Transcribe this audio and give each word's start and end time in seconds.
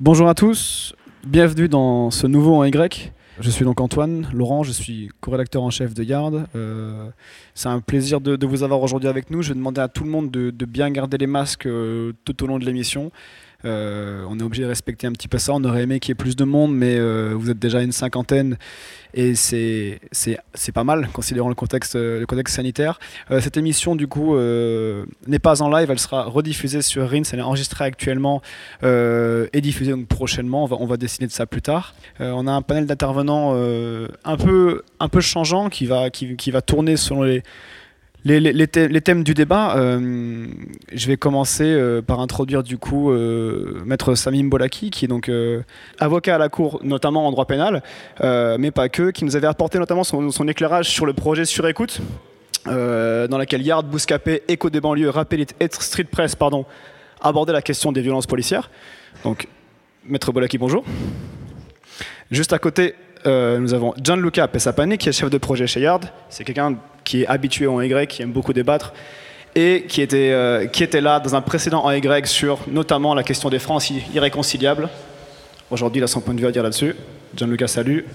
Bonjour 0.00 0.28
à 0.28 0.34
tous, 0.34 0.94
bienvenue 1.26 1.68
dans 1.68 2.12
ce 2.12 2.28
nouveau 2.28 2.54
en 2.54 2.62
Y. 2.62 3.12
Je 3.40 3.50
suis 3.50 3.64
donc 3.64 3.80
Antoine 3.80 4.28
Laurent, 4.32 4.62
je 4.62 4.70
suis 4.70 5.10
co-rédacteur 5.20 5.64
en 5.64 5.70
chef 5.70 5.92
de 5.92 6.04
Yard. 6.04 6.46
Euh, 6.54 7.08
c'est 7.56 7.68
un 7.68 7.80
plaisir 7.80 8.20
de, 8.20 8.46
vous 8.46 8.62
avoir 8.62 8.80
aujourd'hui 8.80 9.08
avec 9.08 9.28
nous. 9.28 9.42
Je 9.42 9.48
vais 9.48 9.56
demander 9.56 9.80
à 9.80 9.88
tout 9.88 10.04
le 10.04 10.10
monde 10.10 10.30
de, 10.30 10.64
bien 10.66 10.88
garder 10.92 11.18
les 11.18 11.26
masques 11.26 11.66
euh, 11.66 12.12
tout 12.24 12.44
au 12.44 12.46
long 12.46 12.60
de 12.60 12.64
l'émission. 12.64 13.10
Euh, 13.64 14.24
on 14.28 14.38
est 14.38 14.42
obligé 14.44 14.62
de 14.62 14.68
respecter 14.68 15.08
un 15.08 15.12
petit 15.12 15.26
peu 15.26 15.38
ça. 15.38 15.52
On 15.52 15.64
aurait 15.64 15.82
aimé 15.82 15.98
qu'il 15.98 16.10
y 16.10 16.12
ait 16.12 16.14
plus 16.14 16.36
de 16.36 16.44
monde, 16.44 16.72
mais 16.76 16.96
euh, 16.96 17.34
vous 17.36 17.50
êtes 17.50 17.58
déjà 17.58 17.82
une 17.82 17.90
cinquantaine 17.90 18.56
et 19.14 19.34
c'est 19.34 19.98
pas 20.72 20.84
mal 20.84 21.08
considérant 21.08 21.48
le 21.48 21.56
contexte, 21.56 21.96
le 21.96 22.24
contexte 22.24 22.54
sanitaire. 22.54 23.00
Euh, 23.32 23.40
cette 23.40 23.56
émission, 23.56 23.96
du 23.96 24.06
coup, 24.06 24.36
n'est 24.38 25.40
pas 25.40 25.60
en 25.60 25.70
live. 25.70 25.90
Elle 25.90 25.98
sera 25.98 26.22
rediffusée 26.22 26.82
sur 26.82 27.08
RINS. 27.08 27.24
Elle 27.32 27.40
est 27.40 27.42
enregistrée 27.42 27.84
actuellement 27.84 28.42
et 28.82 29.60
diffusée 29.60 29.96
prochainement. 30.08 30.62
On 30.62 30.66
va, 30.66 30.76
on 30.78 30.86
va 30.86 30.96
de 30.96 31.08
ça 31.08 31.46
plus 31.46 31.62
tard. 31.62 31.94
on 32.20 32.46
a 32.46 32.52
un 32.52 32.62
panel 32.62 32.86
d'intervenants 32.86 33.54
un, 34.24 34.36
peu, 34.36 34.82
un 35.00 35.08
peu 35.08 35.20
changeant 35.20 35.68
qui 35.68 35.86
va, 35.86 36.10
qui 36.10 36.50
va 36.52 36.62
tourner 36.62 36.96
selon 36.96 37.22
les 37.22 37.42
les, 38.24 38.66
thèmes 38.66 39.22
du 39.22 39.34
débat, 39.34 39.76
euh, 39.76 40.46
je 40.92 41.06
vais 41.06 41.16
commencer 41.16 41.64
euh, 41.64 42.02
par 42.02 42.20
introduire 42.20 42.62
du 42.62 42.76
coup 42.76 43.10
euh, 43.10 43.80
Maître 43.84 44.14
Samim 44.14 44.48
Bolaki, 44.48 44.90
qui 44.90 45.04
est 45.04 45.08
donc 45.08 45.30
avocat 45.98 46.34
à 46.34 46.38
la 46.38 46.48
Cour, 46.48 46.80
notamment 46.82 47.26
en 47.26 47.30
droit 47.30 47.46
pénal, 47.46 47.82
mais 48.22 48.70
pas 48.70 48.88
que, 48.88 49.10
qui 49.10 49.24
nous 49.24 49.36
avait 49.36 49.46
apporté 49.46 49.78
notamment 49.78 50.04
son, 50.04 50.48
éclairage 50.48 50.88
sur 50.88 51.06
le 51.06 51.12
projet 51.12 51.44
sur 51.44 51.66
écoute, 51.66 52.00
dans 52.66 53.38
laquelle 53.38 53.62
Yard, 53.62 53.86
Bouscapé, 53.86 54.42
Écho 54.48 54.70
des 54.70 54.80
banlieues, 54.80 55.10
Rappel 55.10 55.40
et 55.40 55.68
Street 55.70 56.04
Press 56.04 56.34
pardon, 56.34 56.66
abordaient 57.20 57.52
la 57.52 57.62
question 57.62 57.92
des 57.92 58.00
violences 58.00 58.26
policières. 58.26 58.70
Donc, 59.24 59.48
Maître 60.04 60.32
Bolaki, 60.32 60.58
bonjour. 60.58 60.84
Juste 62.30 62.52
à 62.52 62.58
côté, 62.58 62.94
nous 63.26 63.74
avons 63.74 63.94
Gianluca 64.02 64.48
Pessapane, 64.48 64.96
qui 64.96 65.08
est 65.08 65.12
chef 65.12 65.30
de 65.30 65.38
projet 65.38 65.66
chez 65.66 65.80
Yard. 65.80 66.06
C'est 66.30 66.44
quelqu'un 66.44 66.76
qui 67.04 67.22
est 67.22 67.26
habitué 67.26 67.66
en 67.66 67.80
Y, 67.80 68.06
qui 68.06 68.22
aime 68.22 68.32
beaucoup 68.32 68.52
débattre, 68.52 68.92
et 69.54 69.84
qui 69.88 70.02
était, 70.02 70.30
euh, 70.32 70.66
qui 70.66 70.84
était 70.84 71.00
là 71.00 71.20
dans 71.20 71.34
un 71.34 71.40
précédent 71.40 71.84
en 71.84 71.90
Y 71.90 72.26
sur 72.26 72.60
notamment 72.68 73.14
la 73.14 73.22
question 73.22 73.48
des 73.48 73.58
francs 73.58 73.90
irréconciliables. 74.14 74.88
Aujourd'hui, 75.70 76.00
il 76.00 76.04
a 76.04 76.06
son 76.06 76.20
point 76.20 76.34
de 76.34 76.40
vue 76.40 76.46
à 76.46 76.52
dire 76.52 76.62
là-dessus. 76.62 76.94
Gianluca, 77.34 77.66
salut. 77.66 78.06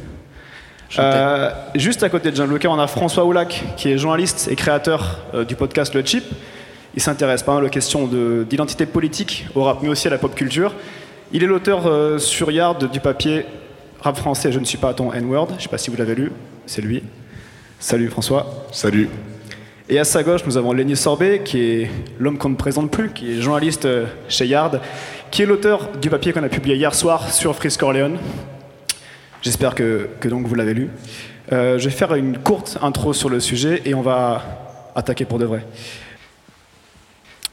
Euh, 0.99 1.49
juste 1.73 2.03
à 2.03 2.09
côté 2.09 2.29
de 2.29 2.35
Gianluca, 2.35 2.69
on 2.69 2.79
a 2.79 2.85
François 2.85 3.25
Oulac, 3.25 3.63
qui 3.77 3.89
est 3.89 3.97
journaliste 3.97 4.47
et 4.51 4.55
créateur 4.55 5.19
euh, 5.33 5.43
du 5.43 5.55
podcast 5.55 5.93
Le 5.95 6.05
Chip. 6.05 6.23
Il 6.95 7.01
s'intéresse 7.01 7.41
pas 7.41 7.55
mal 7.55 7.63
aux 7.63 7.69
questions 7.69 8.07
d'identité 8.47 8.85
politique, 8.85 9.47
au 9.55 9.63
rap, 9.63 9.79
mais 9.81 9.89
aussi 9.89 10.07
à 10.07 10.11
la 10.11 10.19
pop 10.19 10.35
culture. 10.35 10.75
Il 11.31 11.43
est 11.43 11.47
l'auteur 11.47 12.19
sur 12.21 12.51
Yard 12.51 12.91
du 12.91 12.99
papier 12.99 13.47
Rap 14.03 14.17
français, 14.17 14.51
je 14.51 14.59
ne 14.59 14.65
suis 14.65 14.77
pas 14.77 14.93
ton 14.93 15.13
N-word. 15.13 15.47
Je 15.51 15.55
ne 15.55 15.59
sais 15.61 15.69
pas 15.69 15.77
si 15.77 15.89
vous 15.89 15.95
l'avez 15.95 16.13
lu, 16.13 16.29
c'est 16.65 16.81
lui. 16.81 17.03
Salut 17.79 18.09
François. 18.09 18.67
Salut. 18.73 19.07
Et 19.87 19.97
à 19.97 20.03
sa 20.03 20.23
gauche, 20.23 20.41
nous 20.45 20.57
avons 20.57 20.73
Lenny 20.73 20.97
Sorbet, 20.97 21.41
qui 21.45 21.61
est 21.61 21.91
l'homme 22.19 22.37
qu'on 22.37 22.49
ne 22.49 22.57
présente 22.57 22.91
plus, 22.91 23.11
qui 23.13 23.31
est 23.31 23.41
journaliste 23.41 23.85
euh, 23.85 24.07
chez 24.27 24.45
Yard, 24.45 24.81
qui 25.31 25.43
est 25.43 25.45
l'auteur 25.45 25.89
du 26.01 26.09
papier 26.09 26.33
qu'on 26.33 26.43
a 26.43 26.49
publié 26.49 26.75
hier 26.75 26.93
soir 26.93 27.31
sur 27.31 27.55
Frisk 27.55 27.81
Orleans. 27.81 28.17
J'espère 29.41 29.73
que, 29.73 30.09
donc 30.25 30.47
vous 30.47 30.55
l'avez 30.55 30.73
lu. 30.73 30.89
Euh, 31.53 31.79
je 31.79 31.85
vais 31.85 31.95
faire 31.95 32.13
une 32.13 32.37
courte 32.37 32.77
intro 32.81 33.13
sur 33.13 33.29
le 33.29 33.39
sujet 33.39 33.83
et 33.85 33.93
on 33.93 34.01
va 34.01 34.91
attaquer 34.97 35.23
pour 35.23 35.39
de 35.39 35.45
vrai. 35.45 35.65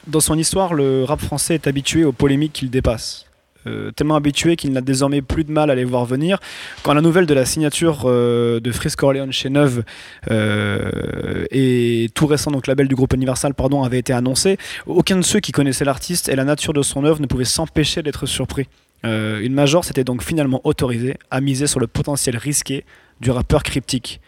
Dans 0.09 0.19
son 0.19 0.37
histoire, 0.37 0.75
le 0.75 1.05
rap 1.05 1.21
français 1.21 1.55
est 1.55 1.69
habitué 1.69 2.03
aux 2.03 2.13
polémiques 2.13 2.55
qu'il 2.55 2.71
dépasse. 2.71 3.30
Euh, 3.67 3.91
tellement 3.91 4.15
habitué 4.15 4.57
qu'il 4.57 4.73
n'a 4.73 4.81
désormais 4.81 5.21
plus 5.21 5.45
de 5.45 5.53
mal 5.53 5.71
à 5.71 5.75
les 5.75 5.85
voir 5.85 6.07
venir. 6.07 6.39
Quand 6.83 6.95
la 6.95 7.03
nouvelle 7.03 7.27
de 7.27 7.35
la 7.35 7.45
signature 7.45 8.05
euh, 8.07 8.59
de 8.59 8.73
Frisk 8.73 9.03
Orleans 9.03 9.31
chez 9.31 9.51
Neuve 9.51 9.85
euh, 10.31 11.45
et 11.51 12.09
tout 12.15 12.27
récent, 12.27 12.51
donc 12.51 12.67
label 12.67 12.89
du 12.89 12.95
groupe 12.95 13.13
Universal, 13.13 13.53
pardon, 13.53 13.83
avait 13.83 13.99
été 13.99 14.15
annoncé, 14.15 14.57
aucun 14.87 15.17
de 15.17 15.23
ceux 15.23 15.41
qui 15.41 15.53
connaissaient 15.53 15.85
l'artiste 15.85 16.31
et 16.31 16.37
la 16.37 16.45
nature 16.45 16.73
de 16.73 16.81
son 16.81 17.05
œuvre 17.05 17.21
ne 17.21 17.27
pouvait 17.27 17.45
s'empêcher 17.45 18.03
d'être 18.03 18.25
surpris. 18.25 18.67
une 19.05 19.53
major 19.53 19.85
s'était 19.85 20.05
donc 20.05 20.23
finalement 20.23 20.61
autorisée 20.65 21.17
à 21.31 21.41
miser 21.41 21.67
sur 21.67 21.81
le 21.81 21.87
potentiel 21.87 22.37
risqué 22.37 22.85
du 23.21 23.31
rappeur 23.31 23.63
cryptique. 23.63 24.21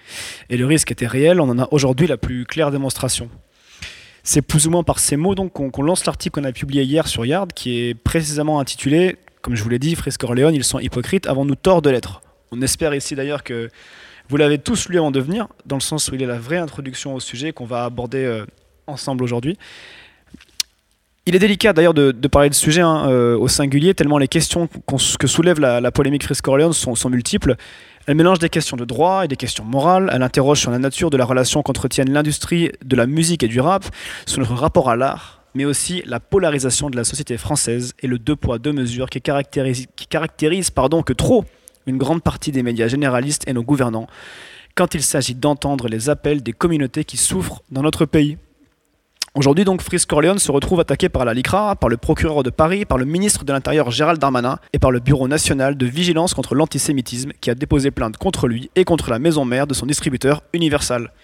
Et 0.50 0.56
le 0.58 0.66
risque 0.66 0.90
était 0.90 1.06
réel, 1.06 1.40
on 1.40 1.48
en 1.48 1.58
a 1.58 1.68
aujourd'hui 1.70 2.06
la 2.06 2.18
plus 2.18 2.44
claire 2.44 2.70
démonstration. 2.70 3.30
C'est 4.24 4.42
plus 4.42 4.66
ou 4.66 4.70
moins 4.70 4.84
par 4.84 4.98
ces 4.98 5.16
mots 5.16 5.34
donc 5.34 5.52
qu'on 5.52 5.82
lance 5.82 6.04
l'article 6.06 6.40
qu'on 6.40 6.46
a 6.46 6.52
publié 6.52 6.84
hier 6.84 7.08
sur 7.08 7.26
Yard, 7.26 7.52
qui 7.52 7.80
est 7.80 7.94
précisément 7.94 8.60
intitulé, 8.60 9.16
comme 9.40 9.56
je 9.56 9.62
vous 9.62 9.68
l'ai 9.68 9.80
dit, 9.80 9.96
Fresco 9.96 10.26
Orléans, 10.26 10.50
ils 10.50 10.64
sont 10.64 10.78
hypocrites, 10.78 11.26
avons-nous 11.26 11.56
tort 11.56 11.82
de 11.82 11.90
l'être 11.90 12.22
On 12.52 12.62
espère 12.62 12.94
ici 12.94 13.16
d'ailleurs 13.16 13.42
que 13.42 13.68
vous 14.28 14.36
l'avez 14.36 14.58
tous 14.58 14.88
lu 14.88 14.98
avant 14.98 15.10
de 15.10 15.20
venir, 15.20 15.48
dans 15.66 15.76
le 15.76 15.80
sens 15.80 16.08
où 16.08 16.14
il 16.14 16.22
est 16.22 16.26
la 16.26 16.38
vraie 16.38 16.58
introduction 16.58 17.14
au 17.14 17.20
sujet 17.20 17.52
qu'on 17.52 17.66
va 17.66 17.84
aborder 17.84 18.24
euh, 18.24 18.46
ensemble 18.86 19.24
aujourd'hui. 19.24 19.58
Il 21.26 21.36
est 21.36 21.40
délicat 21.40 21.72
d'ailleurs 21.72 21.94
de, 21.94 22.12
parler 22.28 22.48
de 22.48 22.54
sujet 22.54 22.80
hein, 22.80 23.08
euh, 23.08 23.36
au 23.36 23.46
singulier, 23.46 23.94
tellement 23.94 24.18
les 24.18 24.28
questions 24.28 24.68
que 25.18 25.26
soulève 25.26 25.60
la, 25.60 25.90
polémique 25.92 26.24
Fresco 26.24 26.50
Orléans 26.50 26.72
sont 26.72 27.10
multiples. 27.10 27.56
Elle 28.06 28.16
mélange 28.16 28.40
des 28.40 28.48
questions 28.48 28.76
de 28.76 28.84
droit 28.84 29.24
et 29.24 29.28
des 29.28 29.36
questions 29.36 29.64
morales. 29.64 30.10
Elle 30.12 30.22
interroge 30.22 30.60
sur 30.60 30.70
la 30.70 30.78
nature 30.78 31.10
de 31.10 31.16
la 31.16 31.24
relation 31.24 31.62
qu'entretiennent 31.62 32.12
l'industrie 32.12 32.72
de 32.84 32.96
la 32.96 33.06
musique 33.06 33.44
et 33.44 33.48
du 33.48 33.60
rap, 33.60 33.84
sur 34.26 34.40
notre 34.40 34.54
rapport 34.54 34.90
à 34.90 34.96
l'art, 34.96 35.42
mais 35.54 35.64
aussi 35.64 36.02
la 36.06 36.18
polarisation 36.18 36.90
de 36.90 36.96
la 36.96 37.04
société 37.04 37.38
française 37.38 37.94
et 38.00 38.08
le 38.08 38.18
deux 38.18 38.34
poids 38.34 38.58
deux 38.58 38.72
mesures 38.72 39.08
qui 39.08 39.20
caractérise, 39.20 39.86
qui 39.94 40.06
que 40.08 41.12
trop 41.12 41.44
une 41.86 41.98
grande 41.98 42.22
partie 42.22 42.52
des 42.52 42.62
médias 42.62 42.88
généralistes 42.88 43.46
et 43.48 43.52
nos 43.52 43.62
gouvernants 43.62 44.06
quand 44.74 44.94
il 44.94 45.02
s'agit 45.02 45.34
d'entendre 45.34 45.88
les 45.88 46.08
appels 46.08 46.42
des 46.42 46.52
communautés 46.52 47.04
qui 47.04 47.16
souffrent 47.16 47.62
dans 47.70 47.82
notre 47.82 48.06
pays. 48.06 48.38
Aujourd'hui, 49.34 49.64
donc, 49.64 49.80
Frisk 49.80 50.10
Corleone 50.10 50.38
se 50.38 50.52
retrouve 50.52 50.80
attaqué 50.80 51.08
par 51.08 51.24
la 51.24 51.32
LICRA, 51.32 51.76
par 51.76 51.88
le 51.88 51.96
procureur 51.96 52.42
de 52.42 52.50
Paris, 52.50 52.84
par 52.84 52.98
le 52.98 53.06
ministre 53.06 53.44
de 53.46 53.52
l'Intérieur 53.54 53.90
Gérald 53.90 54.20
Darmanin 54.20 54.58
et 54.74 54.78
par 54.78 54.90
le 54.90 55.00
Bureau 55.00 55.26
national 55.26 55.74
de 55.78 55.86
vigilance 55.86 56.34
contre 56.34 56.54
l'antisémitisme 56.54 57.32
qui 57.40 57.48
a 57.48 57.54
déposé 57.54 57.90
plainte 57.90 58.18
contre 58.18 58.46
lui 58.46 58.70
et 58.76 58.84
contre 58.84 59.08
la 59.08 59.18
maison 59.18 59.46
mère 59.46 59.66
de 59.66 59.72
son 59.72 59.86
distributeur 59.86 60.42
Universal. 60.52 61.14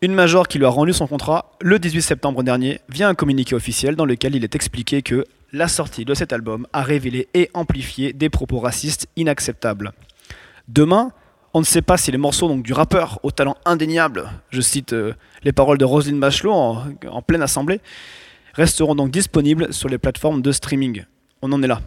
Une 0.00 0.14
major 0.14 0.46
qui 0.46 0.58
lui 0.58 0.64
a 0.64 0.68
rendu 0.68 0.92
son 0.92 1.08
contrat 1.08 1.56
le 1.60 1.80
18 1.80 2.02
septembre 2.02 2.44
dernier 2.44 2.78
via 2.88 3.08
un 3.08 3.16
communiqué 3.16 3.56
officiel 3.56 3.96
dans 3.96 4.04
lequel 4.04 4.36
il 4.36 4.44
est 4.44 4.54
expliqué 4.54 5.02
que 5.02 5.24
la 5.52 5.66
sortie 5.66 6.04
de 6.04 6.14
cet 6.14 6.32
album 6.32 6.68
a 6.72 6.82
révélé 6.82 7.26
et 7.34 7.50
amplifié 7.52 8.12
des 8.12 8.30
propos 8.30 8.60
racistes 8.60 9.08
inacceptables. 9.16 9.90
Demain, 10.68 11.10
on 11.56 11.60
ne 11.60 11.64
sait 11.64 11.80
pas 11.80 11.96
si 11.96 12.10
les 12.10 12.18
morceaux 12.18 12.54
du 12.56 12.74
rappeur 12.74 13.18
au 13.22 13.30
talent 13.30 13.56
indéniable, 13.64 14.28
je 14.50 14.60
cite 14.60 14.92
euh, 14.92 15.14
les 15.42 15.52
paroles 15.52 15.78
de 15.78 15.86
Roselyne 15.86 16.20
Bachelot 16.20 16.52
en, 16.52 17.22
pleine 17.22 17.40
assemblée, 17.40 17.80
resteront 18.52 18.94
donc 18.94 19.10
disponibles 19.10 19.72
sur 19.72 19.88
les 19.88 19.96
plateformes 19.96 20.42
de 20.42 20.52
streaming. 20.52 21.06
On 21.40 21.50
en 21.52 21.62
est 21.62 21.66
là. 21.66 21.80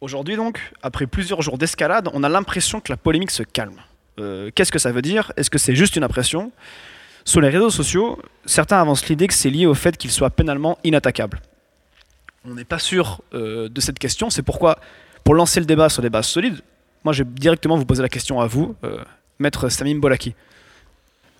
Aujourd'hui 0.00 0.34
donc, 0.34 0.72
après 0.82 1.06
plusieurs 1.06 1.42
jours 1.42 1.58
d'escalade, 1.58 2.08
on 2.12 2.24
a 2.24 2.28
l'impression 2.28 2.80
que 2.80 2.90
la 2.90 2.96
polémique 2.96 3.30
se 3.30 3.44
calme. 3.44 3.76
Euh, 4.18 4.50
qu'est-ce 4.52 4.72
que 4.72 4.80
ça 4.80 4.90
veut 4.90 5.00
dire? 5.00 5.30
Est-ce 5.36 5.48
que 5.48 5.58
c'est 5.58 5.76
juste 5.76 5.94
une 5.94 6.02
impression? 6.02 6.50
Sur 7.24 7.40
les 7.40 7.50
réseaux 7.50 7.70
sociaux, 7.70 8.20
certains 8.46 8.80
avancent 8.80 9.08
l'idée 9.08 9.28
que 9.28 9.34
c'est 9.34 9.50
lié 9.50 9.66
au 9.66 9.74
fait 9.74 9.96
qu'il 9.96 10.10
soit 10.10 10.30
pénalement 10.30 10.76
inattaquable. 10.82 11.40
On 12.44 12.54
n'est 12.54 12.64
pas 12.64 12.80
sûr 12.80 13.22
euh, 13.32 13.68
de 13.68 13.80
cette 13.80 14.00
question, 14.00 14.28
c'est 14.28 14.42
pourquoi, 14.42 14.80
pour 15.22 15.34
lancer 15.36 15.60
le 15.60 15.66
débat 15.66 15.88
sur 15.88 16.02
des 16.02 16.10
bases 16.10 16.26
solides, 16.26 16.62
moi, 17.06 17.12
je 17.12 17.22
vais 17.22 17.30
directement 17.30 17.76
vous 17.76 17.84
poser 17.84 18.02
la 18.02 18.08
question 18.08 18.40
à 18.40 18.48
vous, 18.48 18.74
euh, 18.82 18.98
maître 19.38 19.68
Samim 19.68 20.00
Bolaki. 20.00 20.34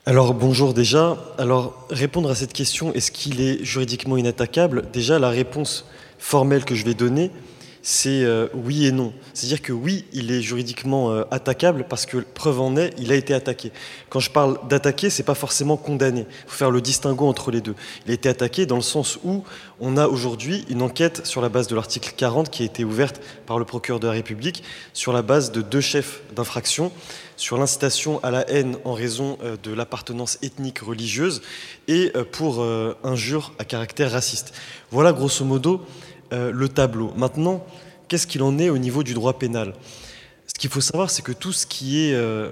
Alors 0.06 0.32
bonjour 0.32 0.74
déjà. 0.74 1.16
Alors 1.38 1.88
répondre 1.90 2.30
à 2.30 2.36
cette 2.36 2.52
question, 2.52 2.92
est-ce 2.94 3.10
qu'il 3.10 3.40
est 3.40 3.64
juridiquement 3.64 4.16
inattaquable? 4.16 4.84
Déjà 4.92 5.18
la 5.18 5.28
réponse 5.28 5.84
formelle 6.20 6.64
que 6.64 6.76
je 6.76 6.84
vais 6.84 6.94
donner, 6.94 7.32
c'est 7.88 8.24
euh, 8.24 8.48
oui 8.52 8.84
et 8.84 8.90
non. 8.90 9.12
C'est-à-dire 9.32 9.62
que 9.62 9.72
oui, 9.72 10.06
il 10.12 10.32
est 10.32 10.42
juridiquement 10.42 11.12
euh, 11.12 11.22
attaquable 11.30 11.86
parce 11.88 12.04
que 12.04 12.16
preuve 12.16 12.60
en 12.60 12.76
est, 12.76 12.92
il 12.98 13.12
a 13.12 13.14
été 13.14 13.32
attaqué. 13.32 13.70
Quand 14.10 14.18
je 14.18 14.28
parle 14.28 14.58
d'attaquer, 14.68 15.08
c'est 15.08 15.22
pas 15.22 15.36
forcément 15.36 15.76
condamné. 15.76 16.26
Il 16.28 16.50
faut 16.50 16.56
faire 16.56 16.72
le 16.72 16.80
distinguo 16.80 17.28
entre 17.28 17.52
les 17.52 17.60
deux. 17.60 17.76
Il 18.04 18.10
a 18.10 18.14
été 18.14 18.28
attaqué 18.28 18.66
dans 18.66 18.74
le 18.74 18.82
sens 18.82 19.20
où 19.22 19.44
on 19.78 19.96
a 19.96 20.08
aujourd'hui 20.08 20.64
une 20.68 20.82
enquête 20.82 21.24
sur 21.24 21.40
la 21.40 21.48
base 21.48 21.68
de 21.68 21.76
l'article 21.76 22.12
40 22.16 22.50
qui 22.50 22.64
a 22.64 22.66
été 22.66 22.82
ouverte 22.82 23.20
par 23.46 23.56
le 23.56 23.64
procureur 23.64 24.00
de 24.00 24.08
la 24.08 24.14
République 24.14 24.64
sur 24.92 25.12
la 25.12 25.22
base 25.22 25.52
de 25.52 25.62
deux 25.62 25.80
chefs 25.80 26.22
d'infraction 26.34 26.90
sur 27.36 27.56
l'incitation 27.56 28.18
à 28.24 28.32
la 28.32 28.50
haine 28.50 28.78
en 28.84 28.94
raison 28.94 29.38
euh, 29.44 29.56
de 29.62 29.72
l'appartenance 29.72 30.38
ethnique 30.42 30.80
religieuse 30.80 31.40
et 31.86 32.12
pour 32.32 32.66
injure 33.04 33.52
à 33.60 33.64
caractère 33.64 34.10
raciste. 34.10 34.52
Voilà 34.90 35.12
grosso 35.12 35.44
modo 35.44 35.86
euh, 36.32 36.50
le 36.52 36.68
tableau. 36.68 37.12
Maintenant, 37.16 37.64
qu'est-ce 38.08 38.26
qu'il 38.26 38.42
en 38.42 38.58
est 38.58 38.70
au 38.70 38.78
niveau 38.78 39.02
du 39.02 39.14
droit 39.14 39.38
pénal? 39.38 39.74
Ce 40.46 40.54
qu'il 40.54 40.70
faut 40.70 40.80
savoir, 40.80 41.10
c'est 41.10 41.22
que 41.22 41.32
tout 41.32 41.52
ce 41.52 41.66
qui 41.66 42.06
est 42.06 42.14
euh, 42.14 42.50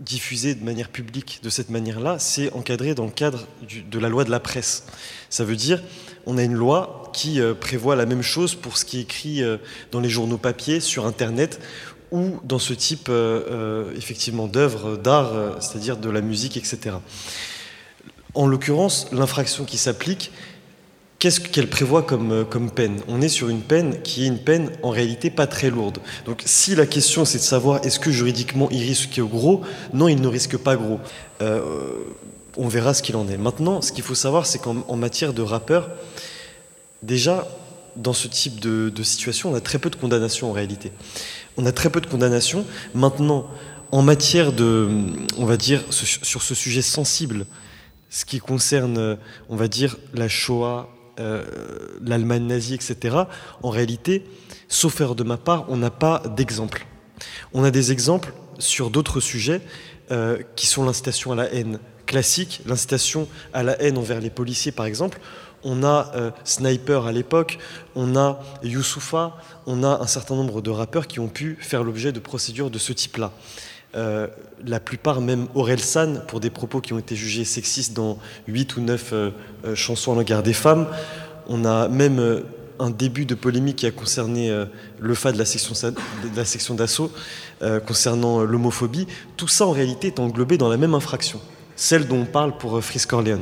diffuser 0.00 0.54
de 0.54 0.64
manière 0.64 0.88
publique 0.88 1.40
de 1.42 1.50
cette 1.50 1.70
manière-là, 1.70 2.18
c'est 2.18 2.52
encadré 2.52 2.94
dans 2.94 3.04
le 3.04 3.10
cadre 3.10 3.46
de 3.90 3.98
la 3.98 4.08
loi 4.08 4.24
de 4.24 4.30
la 4.30 4.40
presse. 4.40 4.84
Ça 5.30 5.44
veut 5.44 5.56
dire, 5.56 5.82
on 6.26 6.38
a 6.38 6.42
une 6.42 6.54
loi 6.54 7.10
qui 7.12 7.40
euh, 7.40 7.54
prévoit 7.54 7.96
la 7.96 8.06
même 8.06 8.22
chose 8.22 8.54
pour 8.54 8.76
ce 8.76 8.84
qui 8.84 8.98
est 8.98 9.02
écrit 9.02 9.42
dans 9.90 10.00
les 10.00 10.10
journaux 10.10 10.38
papier, 10.38 10.80
sur 10.80 11.06
Internet, 11.06 11.60
ou 12.10 12.40
dans 12.44 12.58
ce 12.58 12.74
type 12.74 13.10
effectivement 13.96 14.46
d'œuvres 14.46 14.98
d'art, 14.98 15.62
c'est-à-dire 15.62 15.96
de 15.96 16.10
la 16.10 16.20
musique, 16.20 16.58
etc. 16.58 16.96
En 18.34 18.46
l'occurrence, 18.46 19.08
l'infraction 19.12 19.64
qui 19.64 19.78
s'applique, 19.78 20.30
qu'est-ce 21.22 21.38
qu'elle 21.38 21.68
prévoit 21.68 22.02
comme, 22.02 22.32
euh, 22.32 22.44
peine? 22.74 23.00
On 23.06 23.20
est 23.22 23.28
sur 23.28 23.48
une 23.48 23.60
peine 23.60 24.02
qui 24.02 24.24
est 24.24 24.26
une 24.26 24.40
peine 24.40 24.72
en 24.82 24.90
réalité 24.90 25.30
pas 25.30 25.46
très 25.46 25.70
lourde. 25.70 25.98
Donc 26.26 26.42
si 26.46 26.74
la 26.74 26.84
question 26.84 27.24
c'est 27.24 27.38
de 27.38 27.44
savoir 27.44 27.86
est-ce 27.86 28.00
que 28.00 28.10
juridiquement 28.10 28.68
il 28.72 28.82
risque 28.82 29.20
gros, 29.20 29.60
non, 29.92 30.08
il 30.08 30.20
ne 30.20 30.26
risque 30.26 30.56
pas 30.56 30.74
gros. 30.74 30.98
Euh, 31.40 31.94
on 32.56 32.66
verra 32.66 32.92
ce 32.92 33.04
qu'il 33.04 33.14
en 33.14 33.28
est. 33.28 33.36
Maintenant, 33.36 33.82
ce 33.82 33.92
qu'il 33.92 34.02
faut 34.02 34.16
savoir, 34.16 34.46
c'est 34.46 34.58
qu'en 34.58 34.96
matière 34.96 35.32
de 35.32 35.42
rappeur, 35.42 35.90
déjà, 37.04 37.46
dans 37.94 38.14
ce 38.14 38.26
type 38.26 38.58
de, 38.58 38.88
de, 38.88 39.02
situation, 39.04 39.52
on 39.52 39.54
a 39.54 39.60
très 39.60 39.78
peu 39.78 39.90
de 39.90 39.96
condamnations 39.96 40.50
en 40.50 40.52
réalité. 40.52 40.90
On 41.56 41.66
a 41.66 41.72
très 41.72 41.88
peu 41.88 42.00
de 42.00 42.08
condamnations. 42.08 42.66
Maintenant, 42.96 43.46
en 43.92 44.02
matière 44.02 44.52
de, 44.52 44.88
on 45.38 45.46
va 45.46 45.56
dire, 45.56 45.84
sur 45.90 46.42
ce 46.42 46.54
sujet 46.56 46.82
sensible, 46.82 47.46
ce 48.10 48.24
qui 48.24 48.40
concerne, 48.40 49.18
on 49.48 49.54
va 49.54 49.68
dire, 49.68 49.98
la 50.14 50.28
Shoah, 50.28 50.88
euh, 51.20 51.44
l'Allemagne 52.00 52.46
nazie, 52.46 52.74
etc., 52.74 53.16
en 53.62 53.70
réalité, 53.70 54.24
sauf 54.68 55.00
erreur 55.00 55.14
de 55.14 55.24
ma 55.24 55.36
part, 55.36 55.66
on 55.68 55.76
n'a 55.76 55.90
pas 55.90 56.22
d'exemple. 56.36 56.86
On 57.52 57.64
a 57.64 57.70
des 57.70 57.92
exemples 57.92 58.32
sur 58.58 58.90
d'autres 58.90 59.20
sujets 59.20 59.60
euh, 60.10 60.38
qui 60.56 60.66
sont 60.66 60.84
l'incitation 60.84 61.32
à 61.32 61.34
la 61.34 61.52
haine 61.52 61.78
classique, 62.06 62.62
l'incitation 62.66 63.28
à 63.52 63.62
la 63.62 63.80
haine 63.80 63.98
envers 63.98 64.20
les 64.20 64.30
policiers, 64.30 64.72
par 64.72 64.86
exemple. 64.86 65.20
On 65.64 65.84
a 65.84 66.10
euh, 66.16 66.30
Sniper 66.44 67.06
à 67.06 67.12
l'époque, 67.12 67.58
on 67.94 68.16
a 68.16 68.40
Youssoufa, 68.62 69.36
on 69.66 69.84
a 69.84 70.00
un 70.00 70.06
certain 70.06 70.34
nombre 70.34 70.60
de 70.60 70.70
rappeurs 70.70 71.06
qui 71.06 71.20
ont 71.20 71.28
pu 71.28 71.56
faire 71.60 71.84
l'objet 71.84 72.10
de 72.10 72.18
procédures 72.18 72.70
de 72.70 72.78
ce 72.78 72.92
type-là. 72.92 73.32
Euh, 73.94 74.26
la 74.64 74.80
plupart, 74.80 75.20
même 75.20 75.48
San, 75.78 76.22
pour 76.26 76.40
des 76.40 76.50
propos 76.50 76.80
qui 76.80 76.92
ont 76.92 76.98
été 76.98 77.14
jugés 77.14 77.44
sexistes 77.44 77.94
dans 77.94 78.18
8 78.48 78.76
ou 78.76 78.80
9 78.80 79.10
euh, 79.12 79.30
euh, 79.64 79.74
chansons 79.74 80.12
en 80.12 80.14
regard 80.14 80.42
des 80.42 80.52
femmes. 80.52 80.86
On 81.48 81.64
a 81.64 81.88
même 81.88 82.42
un 82.78 82.90
début 82.90 83.26
de 83.26 83.34
polémique 83.34 83.76
qui 83.76 83.86
a 83.86 83.90
concerné 83.90 84.50
le 85.00 85.14
FA 85.14 85.32
de 85.32 85.38
la 85.38 85.44
section 85.44 86.74
d'assaut 86.74 87.10
concernant 87.84 88.42
l'homophobie. 88.42 89.08
Tout 89.36 89.48
ça, 89.48 89.66
en 89.66 89.72
réalité, 89.72 90.06
est 90.06 90.20
englobé 90.20 90.56
dans 90.56 90.68
la 90.68 90.76
même 90.76 90.94
infraction, 90.94 91.40
celle 91.74 92.06
dont 92.06 92.20
on 92.20 92.24
parle 92.24 92.56
pour 92.56 92.82
Frisk 92.82 93.12
Orleans. 93.12 93.40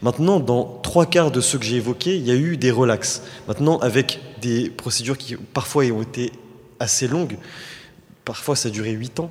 Maintenant, 0.00 0.40
dans 0.40 0.80
trois 0.82 1.04
quarts 1.04 1.30
de 1.30 1.42
ceux 1.42 1.58
que 1.58 1.64
j'ai 1.66 1.76
évoqués, 1.76 2.16
il 2.16 2.26
y 2.26 2.30
a 2.30 2.34
eu 2.36 2.56
des 2.56 2.70
relax. 2.70 3.22
Maintenant, 3.48 3.78
avec 3.80 4.18
des 4.40 4.70
procédures 4.70 5.18
qui 5.18 5.36
parfois 5.36 5.84
ont 5.84 6.02
été 6.02 6.32
assez 6.80 7.06
longues, 7.06 7.36
parfois 8.24 8.56
ça 8.56 8.68
a 8.68 8.72
duré 8.72 8.92
8 8.92 9.20
ans, 9.20 9.30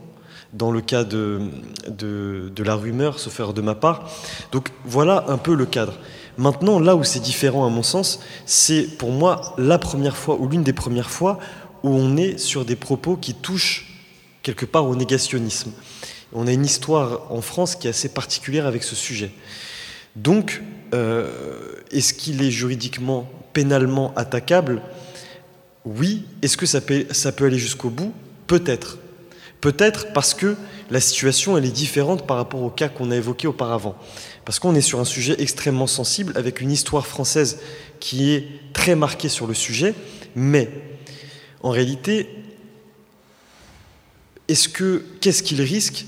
dans 0.56 0.72
le 0.72 0.82
cas 0.82 1.04
de, 1.04 1.42
de, 1.88 2.64
la 2.64 2.76
rumeur, 2.76 3.20
se 3.20 3.30
faire 3.30 3.54
de 3.54 3.62
ma 3.62 3.76
part. 3.76 4.10
Donc 4.52 4.70
voilà 4.86 5.26
un 5.28 5.38
peu 5.38 5.54
le 5.54 5.66
cadre. 5.66 5.94
Maintenant, 6.38 6.80
là 6.80 6.96
où 6.96 7.04
c'est 7.04 7.20
différent 7.20 7.66
à 7.66 7.70
mon 7.70 7.84
sens, 7.84 8.20
c'est 8.46 8.84
pour 8.98 9.12
moi 9.12 9.54
la 9.58 9.78
première 9.78 10.18
fois 10.18 10.38
ou 10.40 10.48
l'une 10.48 10.64
des 10.64 10.74
premières 10.74 11.12
fois 11.12 11.40
où 11.84 11.90
on 11.90 12.18
est 12.18 12.38
sur 12.38 12.66
des 12.66 12.76
propos 12.76 13.16
qui 13.16 13.34
touchent 13.34 13.94
quelque 14.44 14.66
part 14.66 14.88
au 14.88 14.96
négationnisme. 14.96 15.72
On 16.34 16.48
a 16.48 16.52
une 16.52 16.66
histoire 16.66 17.32
en 17.32 17.42
France 17.42 17.76
qui 17.76 17.88
est 17.88 17.92
assez 17.92 18.10
particulière 18.10 18.66
avec 18.66 18.84
ce 18.84 18.96
sujet. 18.96 19.32
Donc, 20.16 20.62
euh, 20.94 21.30
est-ce 21.92 22.14
qu'il 22.14 22.42
est 22.42 22.52
juridiquement, 22.52 23.30
pénalement 23.54 24.14
attaquable? 24.16 24.82
Oui. 25.86 26.26
Est-ce 26.42 26.58
que 26.58 26.66
ça 26.66 26.82
peut, 26.82 27.06
ça 27.12 27.32
peut 27.32 27.46
aller 27.46 27.60
jusqu'au 27.60 27.90
bout? 27.90 28.14
Peut-être. 28.48 28.98
Peut-être 29.66 30.14
parce 30.14 30.36
que 30.36 30.58
la 30.92 31.00
situation 31.00 31.58
elle 31.58 31.66
est 31.66 31.72
différente 31.72 32.28
par 32.28 32.38
rapport 32.38 32.62
au 32.62 32.70
cas 32.70 32.88
qu'on 32.88 33.10
a 33.10 33.16
évoqué 33.16 33.48
auparavant. 33.48 33.96
Parce 34.46 34.60
qu'on 34.60 34.76
est 34.76 34.82
sur 34.82 35.00
un 35.00 35.06
sujet 35.06 35.36
extrêmement 35.40 35.88
sensible 35.88 36.34
avec 36.36 36.62
une 36.62 36.70
histoire 36.72 37.08
française 37.08 37.58
qui 38.00 38.30
est 38.30 38.48
très 38.74 38.94
marquée 38.94 39.28
sur 39.28 39.48
le 39.48 39.56
sujet, 39.56 39.96
mais 40.36 40.70
en 41.64 41.72
réalité, 41.72 42.30
est-ce 44.48 44.70
que 44.70 45.04
qu'est-ce 45.20 45.42
qu'il 45.42 45.64
risque? 45.64 46.06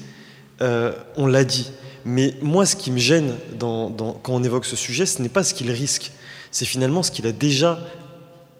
Euh, 0.61 0.93
On 1.15 1.25
l'a 1.25 1.43
dit. 1.43 1.71
Mais 2.05 2.35
moi, 2.43 2.67
ce 2.67 2.75
qui 2.75 2.91
me 2.91 2.99
gêne 2.99 3.33
quand 3.59 4.19
on 4.27 4.43
évoque 4.43 4.65
ce 4.65 4.75
sujet, 4.75 5.07
ce 5.07 5.19
n'est 5.19 5.29
pas 5.29 5.43
ce 5.43 5.55
qu'il 5.55 5.71
risque, 5.71 6.11
c'est 6.51 6.65
finalement 6.65 7.01
ce 7.01 7.09
qu'il 7.09 7.25
a 7.25 7.31
déjà. 7.31 7.79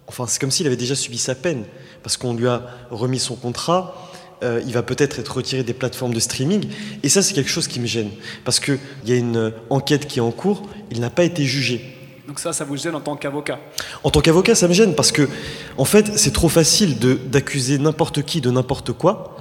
Enfin, 0.08 0.26
c'est 0.26 0.42
comme 0.42 0.50
s'il 0.50 0.66
avait 0.66 0.76
déjà 0.76 0.96
subi 0.96 1.20
sa 1.20 1.36
peine, 1.36 1.66
parce 2.02 2.18
qu'on 2.18 2.34
lui 2.34 2.48
a 2.48 2.64
remis 2.90 3.20
son 3.20 3.36
contrat, 3.36 4.07
euh, 4.44 4.62
il 4.66 4.74
va 4.74 4.84
peut-être 4.84 5.20
être 5.20 5.36
retiré 5.36 5.64
des 5.64 5.74
plateformes 5.74 6.14
de 6.14 6.20
streaming. 6.20 6.68
Et 7.04 7.10
ça, 7.10 7.22
c'est 7.22 7.34
quelque 7.34 7.50
chose 7.50 7.68
qui 7.68 7.80
me 7.80 7.88
gêne. 7.88 8.10
Parce 8.46 8.60
qu'il 8.60 8.80
y 9.06 9.12
a 9.12 9.16
une 9.16 9.54
enquête 9.70 10.08
qui 10.08 10.20
est 10.20 10.22
en 10.22 10.32
cours, 10.32 10.64
il 10.92 11.00
n'a 11.00 11.10
pas 11.10 11.24
été 11.24 11.44
jugé. 11.44 11.82
Donc 12.28 12.40
ça, 12.40 12.52
ça 12.52 12.66
vous 12.66 12.76
gêne 12.76 12.94
en 12.94 13.00
tant 13.00 13.16
qu'avocat? 13.16 13.58
En 14.04 14.12
tant 14.12 14.20
qu'avocat, 14.20 14.54
ça 14.54 14.68
me 14.68 14.74
gêne 14.74 14.96
parce 14.96 15.12
que, 15.12 15.30
en 15.78 15.86
fait, 15.86 16.18
c'est 16.18 16.34
trop 16.34 16.50
facile 16.50 16.98
d'accuser 17.30 17.78
n'importe 17.78 18.22
qui 18.24 18.42
de 18.42 18.52
n'importe 18.52 18.92
quoi. 18.92 19.38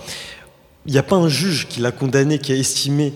Il 0.86 0.92
n'y 0.92 0.98
a 0.98 1.02
pas 1.02 1.16
un 1.16 1.28
juge 1.28 1.66
qui 1.68 1.80
l'a 1.80 1.90
condamné, 1.90 2.38
qui 2.38 2.52
a 2.52 2.56
estimé 2.56 3.12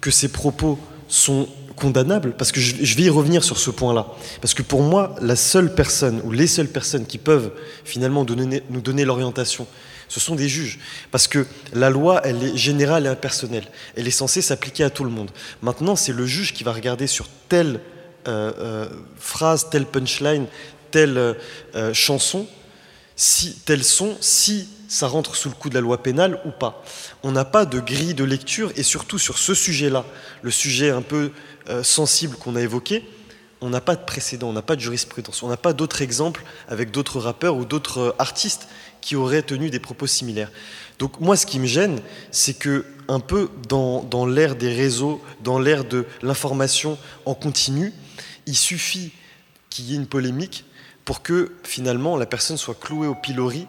que 0.00 0.10
ses 0.10 0.28
propos 0.28 0.76
sont 1.06 1.46
condamnables, 1.76 2.34
parce 2.36 2.52
que 2.52 2.60
je, 2.60 2.96
vais 2.96 3.04
y 3.04 3.08
revenir 3.08 3.44
sur 3.44 3.58
ce 3.58 3.70
point-là. 3.70 4.08
Parce 4.40 4.54
que 4.54 4.62
pour 4.62 4.82
moi, 4.82 5.14
la 5.20 5.36
seule 5.36 5.74
personne, 5.74 6.20
ou 6.24 6.32
les 6.32 6.48
seules 6.48 6.68
personnes 6.68 7.06
qui 7.06 7.18
peuvent 7.18 7.52
finalement 7.84 8.26
nous 8.26 8.80
donner 8.80 9.04
l'orientation 9.04 9.66
ce 10.12 10.20
sont 10.20 10.34
des 10.34 10.46
juges. 10.46 10.78
Parce 11.10 11.26
que 11.26 11.46
la 11.72 11.88
loi, 11.88 12.20
elle 12.24 12.42
est 12.42 12.54
générale 12.54 13.06
et 13.06 13.08
impersonnelle. 13.08 13.64
Elle 13.96 14.06
est 14.06 14.10
censée 14.10 14.42
s'appliquer 14.42 14.84
à 14.84 14.90
tout 14.90 15.04
le 15.04 15.10
monde. 15.10 15.30
Maintenant, 15.62 15.96
c'est 15.96 16.12
le 16.12 16.26
juge 16.26 16.52
qui 16.52 16.64
va 16.64 16.72
regarder 16.72 17.06
sur 17.06 17.28
telle 17.48 17.80
euh, 18.28 18.52
euh, 18.58 18.88
phrase, 19.18 19.70
telle 19.70 19.86
punchline, 19.86 20.44
telle 20.90 21.16
euh, 21.16 21.94
chanson, 21.94 22.46
si, 23.16 23.54
tel 23.64 23.82
son, 23.82 24.14
si 24.20 24.68
ça 24.86 25.06
rentre 25.06 25.34
sous 25.34 25.48
le 25.48 25.54
coup 25.54 25.70
de 25.70 25.74
la 25.74 25.80
loi 25.80 26.02
pénale 26.02 26.42
ou 26.44 26.50
pas. 26.50 26.84
On 27.22 27.32
n'a 27.32 27.46
pas 27.46 27.64
de 27.64 27.80
grille 27.80 28.12
de 28.12 28.24
lecture 28.24 28.70
et 28.76 28.82
surtout 28.82 29.18
sur 29.18 29.38
ce 29.38 29.54
sujet-là, 29.54 30.04
le 30.42 30.50
sujet 30.50 30.90
un 30.90 31.00
peu 31.00 31.30
sensible 31.82 32.36
qu'on 32.36 32.56
a 32.56 32.60
évoqué, 32.60 33.02
on 33.62 33.70
n'a 33.70 33.80
pas 33.80 33.96
de 33.96 34.04
précédent, 34.04 34.50
on 34.50 34.52
n'a 34.52 34.62
pas 34.62 34.76
de 34.76 34.80
jurisprudence, 34.80 35.42
on 35.42 35.48
n'a 35.48 35.56
pas 35.56 35.72
d'autres 35.72 36.02
exemples 36.02 36.44
avec 36.68 36.90
d'autres 36.90 37.20
rappeurs 37.20 37.56
ou 37.56 37.64
d'autres 37.64 38.14
artistes 38.18 38.68
qui 39.00 39.16
auraient 39.16 39.42
tenu 39.42 39.70
des 39.70 39.78
propos 39.78 40.06
similaires. 40.06 40.50
Donc 40.98 41.20
moi, 41.20 41.36
ce 41.36 41.46
qui 41.46 41.58
me 41.58 41.66
gêne, 41.66 42.00
c'est 42.30 42.54
que 42.54 42.84
un 43.08 43.20
peu 43.20 43.50
dans, 43.68 44.02
dans 44.02 44.26
l'ère 44.26 44.56
des 44.56 44.72
réseaux, 44.72 45.22
dans 45.42 45.58
l'ère 45.58 45.84
de 45.84 46.06
l'information 46.22 46.98
en 47.24 47.34
continu, 47.34 47.92
il 48.46 48.56
suffit 48.56 49.12
qu'il 49.70 49.86
y 49.86 49.92
ait 49.94 49.96
une 49.96 50.06
polémique 50.06 50.64
pour 51.04 51.22
que 51.22 51.52
finalement 51.64 52.16
la 52.16 52.26
personne 52.26 52.56
soit 52.56 52.78
clouée 52.78 53.08
au 53.08 53.14
pilori, 53.14 53.66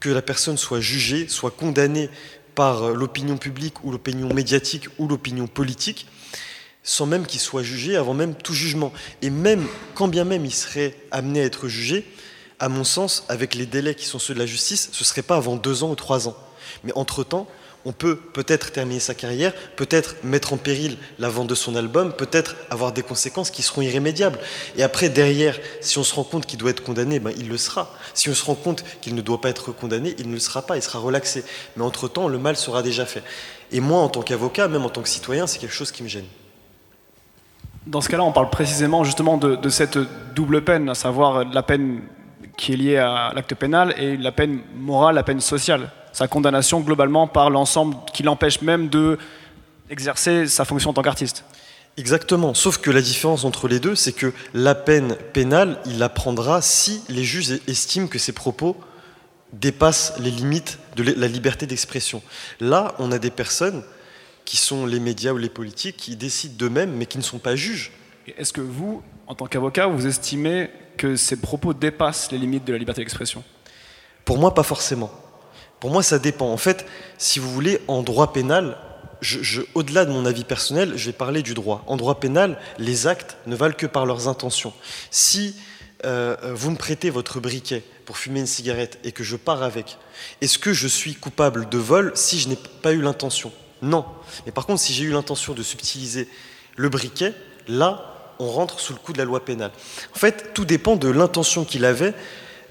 que 0.00 0.10
la 0.10 0.22
personne 0.22 0.58
soit 0.58 0.80
jugée, 0.80 1.28
soit 1.28 1.50
condamnée 1.50 2.10
par 2.54 2.90
l'opinion 2.90 3.36
publique 3.36 3.84
ou 3.84 3.90
l'opinion 3.90 4.32
médiatique 4.32 4.88
ou 4.98 5.08
l'opinion 5.08 5.46
politique, 5.46 6.06
sans 6.84 7.06
même 7.06 7.26
qu'il 7.26 7.40
soit 7.40 7.62
jugé 7.62 7.96
avant 7.96 8.14
même 8.14 8.34
tout 8.34 8.54
jugement. 8.54 8.92
Et 9.22 9.30
même, 9.30 9.66
quand 9.94 10.06
bien 10.06 10.24
même 10.24 10.44
il 10.44 10.54
serait 10.54 10.94
amené 11.10 11.40
à 11.40 11.44
être 11.44 11.66
jugé, 11.66 12.06
à 12.60 12.68
mon 12.68 12.84
sens, 12.84 13.24
avec 13.28 13.54
les 13.54 13.66
délais 13.66 13.96
qui 13.96 14.06
sont 14.06 14.20
ceux 14.20 14.34
de 14.34 14.38
la 14.38 14.46
justice, 14.46 14.90
ce 14.92 15.00
ne 15.00 15.04
serait 15.04 15.22
pas 15.22 15.36
avant 15.36 15.56
deux 15.56 15.82
ans 15.82 15.90
ou 15.90 15.96
trois 15.96 16.28
ans. 16.28 16.36
Mais 16.84 16.92
entre-temps, 16.94 17.48
on 17.84 17.92
peut 17.92 18.16
peut-être 18.16 18.72
terminer 18.72 19.00
sa 19.00 19.14
carrière, 19.14 19.52
peut-être 19.76 20.16
mettre 20.22 20.52
en 20.52 20.56
péril 20.56 20.96
la 21.18 21.28
vente 21.28 21.48
de 21.48 21.54
son 21.54 21.76
album, 21.76 22.12
peut-être 22.14 22.56
avoir 22.70 22.92
des 22.92 23.02
conséquences 23.02 23.50
qui 23.50 23.62
seront 23.62 23.82
irrémédiables. 23.82 24.38
Et 24.76 24.82
après, 24.82 25.08
derrière, 25.08 25.58
si 25.80 25.98
on 25.98 26.04
se 26.04 26.14
rend 26.14 26.24
compte 26.24 26.46
qu'il 26.46 26.58
doit 26.58 26.70
être 26.70 26.82
condamné, 26.82 27.18
ben, 27.18 27.32
il 27.36 27.48
le 27.48 27.58
sera. 27.58 27.94
Si 28.14 28.30
on 28.30 28.34
se 28.34 28.44
rend 28.44 28.54
compte 28.54 28.84
qu'il 29.02 29.14
ne 29.14 29.20
doit 29.20 29.40
pas 29.40 29.50
être 29.50 29.72
condamné, 29.72 30.14
il 30.18 30.28
ne 30.28 30.34
le 30.34 30.40
sera 30.40 30.62
pas, 30.62 30.76
il 30.76 30.82
sera 30.82 30.98
relaxé. 30.98 31.44
Mais 31.76 31.84
entre-temps, 31.84 32.28
le 32.28 32.38
mal 32.38 32.56
sera 32.56 32.82
déjà 32.82 33.04
fait. 33.04 33.22
Et 33.70 33.80
moi, 33.80 34.00
en 34.00 34.08
tant 34.08 34.22
qu'avocat, 34.22 34.68
même 34.68 34.84
en 34.84 34.90
tant 34.90 35.02
que 35.02 35.08
citoyen, 35.08 35.46
c'est 35.46 35.58
quelque 35.58 35.74
chose 35.74 35.92
qui 35.92 36.02
me 36.02 36.08
gêne. 36.08 36.26
Dans 37.86 38.00
ce 38.00 38.08
cas-là, 38.08 38.24
on 38.24 38.32
parle 38.32 38.48
précisément 38.48 39.04
justement 39.04 39.36
de, 39.36 39.68
cette 39.68 39.98
double 40.34 40.64
peine, 40.64 40.88
à 40.88 40.94
savoir 40.94 41.44
la 41.44 41.62
peine 41.62 42.00
qui 42.56 42.72
est 42.72 42.76
liée 42.76 42.96
à 42.96 43.32
l'acte 43.34 43.54
pénal 43.54 43.94
et 43.98 44.16
la 44.16 44.32
peine 44.32 44.60
morale, 44.76 45.16
la 45.16 45.22
peine 45.22 45.40
sociale. 45.40 45.90
Sa 46.12 46.28
condamnation 46.28 46.80
globalement 46.80 47.26
par 47.26 47.50
l'ensemble 47.50 47.96
qui 48.12 48.22
l'empêche 48.22 48.62
même 48.62 48.88
de 48.88 49.18
exercer 49.90 50.46
sa 50.46 50.64
fonction 50.64 50.90
en 50.90 50.92
tant 50.94 51.02
qu'artiste. 51.02 51.44
Exactement, 51.96 52.54
sauf 52.54 52.78
que 52.78 52.90
la 52.90 53.02
différence 53.02 53.44
entre 53.44 53.68
les 53.68 53.80
deux, 53.80 53.94
c'est 53.94 54.12
que 54.12 54.32
la 54.54 54.74
peine 54.74 55.16
pénale, 55.32 55.78
il 55.86 55.98
la 55.98 56.08
prendra 56.08 56.62
si 56.62 57.02
les 57.08 57.22
juges 57.22 57.60
estiment 57.68 58.08
que 58.08 58.18
ses 58.18 58.32
propos 58.32 58.76
dépassent 59.52 60.14
les 60.18 60.30
limites 60.30 60.78
de 60.96 61.02
la 61.02 61.28
liberté 61.28 61.66
d'expression. 61.66 62.22
Là, 62.60 62.94
on 62.98 63.12
a 63.12 63.18
des 63.18 63.30
personnes 63.30 63.82
qui 64.44 64.56
sont 64.56 64.86
les 64.86 65.00
médias 65.00 65.32
ou 65.32 65.38
les 65.38 65.48
politiques, 65.48 65.96
qui 65.96 66.16
décident 66.16 66.54
d'eux-mêmes, 66.56 66.92
mais 66.92 67.06
qui 67.06 67.18
ne 67.18 67.22
sont 67.22 67.38
pas 67.38 67.56
juges. 67.56 67.92
Est-ce 68.38 68.52
que 68.52 68.60
vous, 68.60 69.02
en 69.26 69.34
tant 69.34 69.46
qu'avocat, 69.46 69.86
vous 69.86 70.06
estimez 70.06 70.70
que 70.96 71.16
ces 71.16 71.36
propos 71.36 71.74
dépassent 71.74 72.30
les 72.30 72.38
limites 72.38 72.64
de 72.64 72.72
la 72.72 72.78
liberté 72.78 73.00
d'expression? 73.00 73.42
Pour 74.24 74.38
moi, 74.38 74.54
pas 74.54 74.62
forcément. 74.62 75.10
Pour 75.80 75.90
moi, 75.90 76.02
ça 76.02 76.18
dépend. 76.18 76.50
En 76.50 76.56
fait, 76.56 76.86
si 77.18 77.38
vous 77.38 77.52
voulez, 77.52 77.80
en 77.88 78.02
droit 78.02 78.32
pénal, 78.32 78.78
au-delà 79.74 80.04
de 80.04 80.12
mon 80.12 80.26
avis 80.26 80.44
personnel, 80.44 80.94
je 80.96 81.06
vais 81.06 81.12
parler 81.12 81.42
du 81.42 81.54
droit. 81.54 81.84
En 81.86 81.96
droit 81.96 82.20
pénal, 82.20 82.58
les 82.78 83.06
actes 83.06 83.36
ne 83.46 83.56
valent 83.56 83.74
que 83.74 83.86
par 83.86 84.06
leurs 84.06 84.28
intentions. 84.28 84.72
Si 85.10 85.56
euh, 86.04 86.36
vous 86.54 86.70
me 86.70 86.76
prêtez 86.76 87.10
votre 87.10 87.40
briquet 87.40 87.82
pour 88.04 88.18
fumer 88.18 88.40
une 88.40 88.46
cigarette 88.46 88.98
et 89.04 89.12
que 89.12 89.24
je 89.24 89.36
pars 89.36 89.62
avec, 89.62 89.98
est-ce 90.40 90.58
que 90.58 90.72
je 90.72 90.88
suis 90.88 91.14
coupable 91.14 91.68
de 91.68 91.78
vol 91.78 92.12
si 92.14 92.38
je 92.38 92.48
n'ai 92.48 92.58
pas 92.82 92.92
eu 92.92 93.00
l'intention? 93.00 93.52
Non. 93.84 94.06
Mais 94.46 94.52
par 94.52 94.66
contre, 94.66 94.80
si 94.80 94.92
j'ai 94.92 95.04
eu 95.04 95.12
l'intention 95.12 95.52
de 95.52 95.62
subtiliser 95.62 96.28
le 96.76 96.88
briquet, 96.88 97.34
là, 97.68 98.34
on 98.38 98.50
rentre 98.50 98.80
sous 98.80 98.92
le 98.94 98.98
coup 98.98 99.12
de 99.12 99.18
la 99.18 99.24
loi 99.24 99.44
pénale. 99.44 99.70
En 100.14 100.18
fait, 100.18 100.52
tout 100.54 100.64
dépend 100.64 100.96
de 100.96 101.08
l'intention 101.08 101.64
qu'il 101.64 101.84
avait 101.84 102.14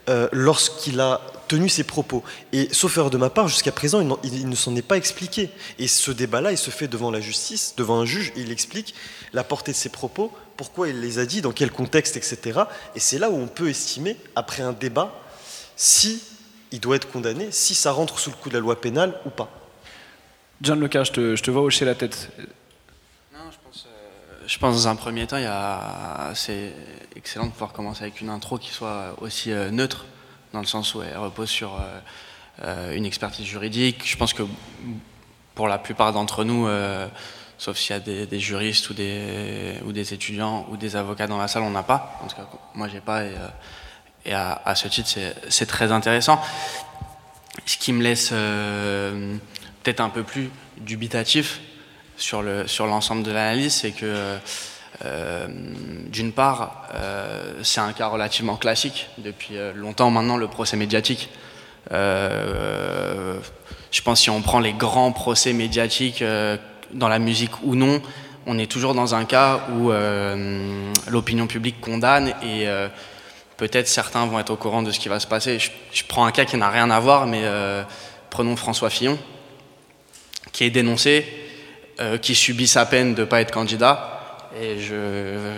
euh, 0.10 0.28
lorsqu'il 0.32 1.00
a 1.00 1.22
tenu 1.48 1.70
ses 1.70 1.84
propos. 1.84 2.24
Et 2.52 2.68
sauf 2.72 2.98
erreur 2.98 3.10
de 3.12 3.18
ma 3.18 3.30
part, 3.30 3.48
jusqu'à 3.48 3.72
présent, 3.72 4.18
il, 4.24 4.50
ne 4.50 4.56
s'en 4.56 4.76
est 4.76 4.82
pas 4.82 4.98
expliqué. 4.98 5.50
Et 5.78 5.88
ce 5.88 6.12
débat-là, 6.12 6.52
il 6.52 6.58
se 6.58 6.72
fait 6.72 6.88
devant 6.88 7.12
la 7.12 7.22
justice, 7.22 7.76
devant 7.78 8.00
un 8.00 8.06
juge, 8.06 8.34
il 8.36 8.52
explique 8.52 8.96
la 9.34 9.44
portée 9.44 9.72
de 9.72 9.78
ses 9.78 9.90
propos, 9.90 10.32
pourquoi 10.58 10.90
il 10.90 11.00
les 11.00 11.20
a 11.20 11.26
dit, 11.26 11.42
dans 11.42 11.52
quel 11.52 11.72
contexte, 11.72 12.18
etc. 12.18 12.62
Et 12.96 13.00
c'est 13.00 13.20
là 13.20 13.30
où 13.30 13.36
on 13.36 13.48
peut 13.48 13.70
estimer, 13.70 14.18
après 14.36 14.64
un 14.64 14.74
débat, 14.74 15.22
si 15.76 16.22
il 16.72 16.80
doit 16.80 16.96
être 16.96 17.12
condamné, 17.12 17.50
si 17.52 17.76
ça 17.76 17.92
rentre 17.92 18.20
sous 18.20 18.32
le 18.32 18.36
coup 18.36 18.50
de 18.50 18.56
la 18.56 18.60
loi 18.60 18.82
pénale 18.82 19.14
ou 19.26 19.30
pas. 19.30 19.63
John 20.62 20.80
Leca, 20.80 21.04
je 21.04 21.12
te, 21.12 21.52
vois 21.52 21.62
hocher 21.62 21.86
la 21.86 21.96
tête. 21.96 22.30
Non, 23.34 23.40
je 23.52 23.58
pense, 23.66 23.86
euh, 23.88 24.44
je 24.48 24.60
pense 24.60 24.76
dans 24.76 24.88
un 24.88 24.96
premier 24.96 25.28
temps, 25.28 25.38
c'est 26.36 26.74
excellent 27.16 27.48
de 27.48 27.52
pouvoir 27.52 27.74
commencer 27.74 28.04
avec 28.04 28.22
une 28.22 28.30
intro 28.30 28.58
qui 28.58 28.72
soit 28.72 29.16
aussi 29.20 29.52
euh, 29.52 29.72
neutre 29.72 30.06
dans 30.54 30.60
le 30.60 30.66
sens 30.66 30.96
où 30.96 31.02
elle 31.02 31.18
repose 31.18 31.50
sur 31.50 31.82
euh, 32.64 32.96
une 32.96 33.06
expertise 33.06 33.46
juridique. 33.46 34.04
Je 34.06 34.16
pense 34.16 34.34
que 34.34 34.44
pour 35.56 35.68
la 35.68 35.78
plupart 35.78 36.14
d'entre 36.14 36.44
nous, 36.44 36.68
sauf 37.58 37.78
s'il 37.78 37.96
y 37.96 37.98
a 37.98 38.26
des, 38.26 38.40
juristes 38.40 38.90
ou 38.90 38.94
des, 38.94 39.80
ou 39.86 39.92
des 39.92 40.14
étudiants 40.14 40.66
ou 40.70 40.78
des 40.78 40.96
avocats 40.96 41.28
dans 41.28 41.38
la 41.38 41.48
salle, 41.48 41.64
on 41.64 41.72
n'a 41.72 41.84
pas. 41.84 42.20
En 42.24 42.28
tout 42.28 42.36
cas, 42.36 42.48
moi, 42.74 42.88
j'ai 42.88 43.02
pas. 43.02 43.24
Et, 44.26 44.34
à, 44.34 44.76
ce 44.76 44.88
titre, 44.88 45.10
c'est 45.50 45.66
très 45.66 45.92
intéressant. 45.92 46.42
Ce 47.66 47.78
qui 47.78 47.94
me 47.94 48.02
laisse 48.02 48.34
peut-être 49.84 50.00
un 50.00 50.10
peu 50.10 50.24
plus 50.24 50.50
dubitatif 50.78 51.60
sur 52.16 52.42
l'ensemble 52.42 53.24
de 53.24 53.32
l'analyse, 53.32 53.74
c'est 53.74 53.92
que 53.92 54.38
euh, 55.04 55.48
d'une 56.08 56.32
part, 56.32 56.84
euh, 56.94 57.54
c'est 57.64 57.82
un 57.82 57.92
cas 57.94 58.08
relativement 58.08 58.56
classique 58.56 59.10
depuis 59.18 59.58
euh, 59.58 59.74
longtemps 59.74 60.12
maintenant, 60.12 60.38
le 60.38 60.48
procès 60.48 60.78
médiatique. 60.78 61.30
je 61.92 63.40
pense 64.04 64.22
si 64.22 64.30
on 64.30 64.42
prend 64.42 64.60
les 64.60 64.74
grands 64.74 65.12
procès 65.12 65.54
médiatiques 65.54 66.24
dans 66.94 67.10
la 67.10 67.20
musique 67.20 67.52
ou 67.64 67.76
non, 67.76 68.02
on 68.46 68.58
est 68.58 68.72
toujours 68.72 68.96
dans 68.96 69.16
un 69.16 69.26
cas 69.26 69.68
où 69.72 69.92
l'opinion 71.10 71.48
publique 71.48 71.82
condamne 71.82 72.34
et 72.42 72.66
peut-être 73.58 73.88
certains 73.88 74.26
vont 74.26 74.40
être 74.40 74.50
au 74.50 74.56
courant 74.56 74.82
de 74.82 74.92
ce 74.92 75.00
qui 75.00 75.10
va 75.10 75.20
se 75.20 75.28
passer. 75.28 75.60
Je 75.60 76.04
prends 76.08 76.26
un 76.26 76.32
cas 76.32 76.46
qui 76.46 76.58
n'a 76.58 76.70
rien 76.70 76.90
à 76.90 77.00
voir, 77.00 77.28
mais 77.28 77.44
prenons 78.32 78.56
François 78.56 78.90
Fillon, 78.90 79.20
qui 80.54 80.64
est 80.64 80.70
dénoncé, 80.70 81.26
qui 82.22 82.36
subit 82.36 82.68
sa 82.68 82.86
peine 82.86 83.14
de 83.14 83.22
ne 83.22 83.26
pas 83.26 83.42
être 83.42 83.52
candidat, 83.52 84.14
et 84.62 84.78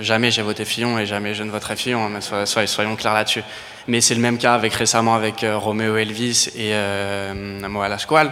jamais 0.01 0.31
j'ai 0.31 0.41
voté 0.41 0.63
Fillon 0.63 0.97
et 0.97 1.05
jamais 1.05 1.33
je 1.33 1.43
ne 1.43 1.51
voterai 1.51 1.75
Fillon, 1.75 2.05
hein, 2.05 2.45
soyons 2.45 2.95
clairs 2.95 3.13
là-dessus. 3.13 3.43
Mais 3.87 4.01
c'est 4.01 4.15
le 4.15 4.21
même 4.21 4.37
cas 4.37 4.53
avec 4.53 4.73
récemment 4.73 5.15
avec 5.15 5.43
euh, 5.43 5.57
Roméo 5.57 5.95
Elvis 5.97 6.49
et 6.55 6.71
euh, 6.73 7.33
Moala 7.67 7.99
Squal. 7.99 8.31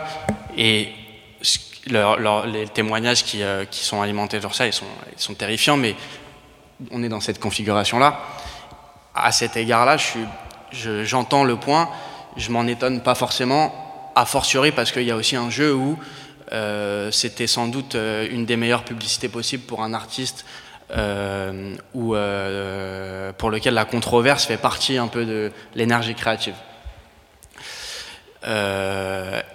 Et 0.58 0.89
les 1.88 2.67
témoignages 2.74 3.24
qui, 3.24 3.43
euh, 3.43 3.65
qui, 3.65 3.84
sont 3.84 4.01
alimentés 4.01 4.39
sur 4.39 4.55
ça, 4.55 4.65
ils 4.65 4.74
sont, 4.74 5.34
terrifiants, 5.36 5.77
mais 5.77 5.96
on 6.91 7.03
est 7.03 7.10
dans 7.10 7.20
cette 7.20 7.39
configuration-là. 7.39 8.20
À 9.13 9.32
cet 9.32 9.58
égard-là, 9.58 9.98
j'entends 11.03 11.43
le 11.43 11.58
point, 11.58 11.89
je 12.38 12.50
m'en 12.50 12.65
étonne 12.65 13.01
pas 13.01 13.15
forcément, 13.15 14.12
a 14.15 14.25
fortiori 14.25 14.72
parce 14.72 14.91
qu'il 14.91 15.03
y 15.03 15.12
a 15.12 15.15
aussi 15.15 15.36
un 15.36 15.50
jeu 15.50 15.74
où 15.74 15.91
euh, 15.91 15.96
c'était 17.12 17.48
sans 17.48 17.68
doute 17.68 17.96
euh, 17.96 18.28
une 18.30 18.46
des 18.46 18.58
meilleures 18.58 18.84
publicités 18.84 19.30
possibles 19.30 19.64
pour 19.64 19.82
un 19.82 19.94
artiste 19.94 20.46
euh, 20.92 21.76
ou 21.96 22.10
pour 23.38 23.50
lequel 23.50 23.74
la 23.74 23.86
controverse 23.86 24.46
fait 24.46 24.58
partie 24.58 24.98
un 24.98 25.08
peu 25.08 25.26
de 25.26 25.52
l'énergie 25.74 26.14
créative. 26.14 26.56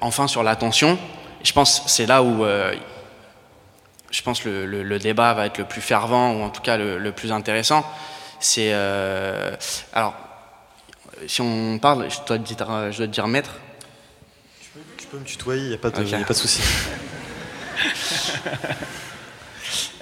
enfin, 0.01 0.27
sur 0.27 0.43
l'attention, 0.43 0.99
je 1.45 1.53
pense 1.53 1.83
c'est 1.87 2.07
là 2.07 2.23
où 2.23 2.45
je 4.11 4.23
pense 4.23 4.45
le, 4.45 4.99
débat 4.99 5.35
va 5.35 5.47
être 5.47 5.59
le 5.59 5.65
plus 5.65 5.83
fervent 5.83 6.33
ou 6.33 6.43
en 6.43 6.51
tout 6.51 6.63
cas 6.63 6.77
le, 6.77 7.13
plus 7.13 7.31
intéressant. 7.31 7.85
C'est 8.41 8.73
alors 9.93 10.15
si 11.29 11.41
on 11.41 11.79
parle, 11.79 12.11
je 12.11 12.19
dois 12.27 12.39
te 12.39 12.43
dire, 12.43 12.91
je 12.91 12.97
dois 12.99 13.07
te 13.07 13.13
dire 13.13 13.29
maître 13.29 13.55
peux 15.11 15.19
me 15.19 15.25
tutoyer, 15.25 15.63
il 15.63 15.69
n'y 15.69 15.75
a 15.75 15.79
pas 15.79 15.91
de, 15.91 16.03
de 16.03 16.35
souci. 16.35 16.63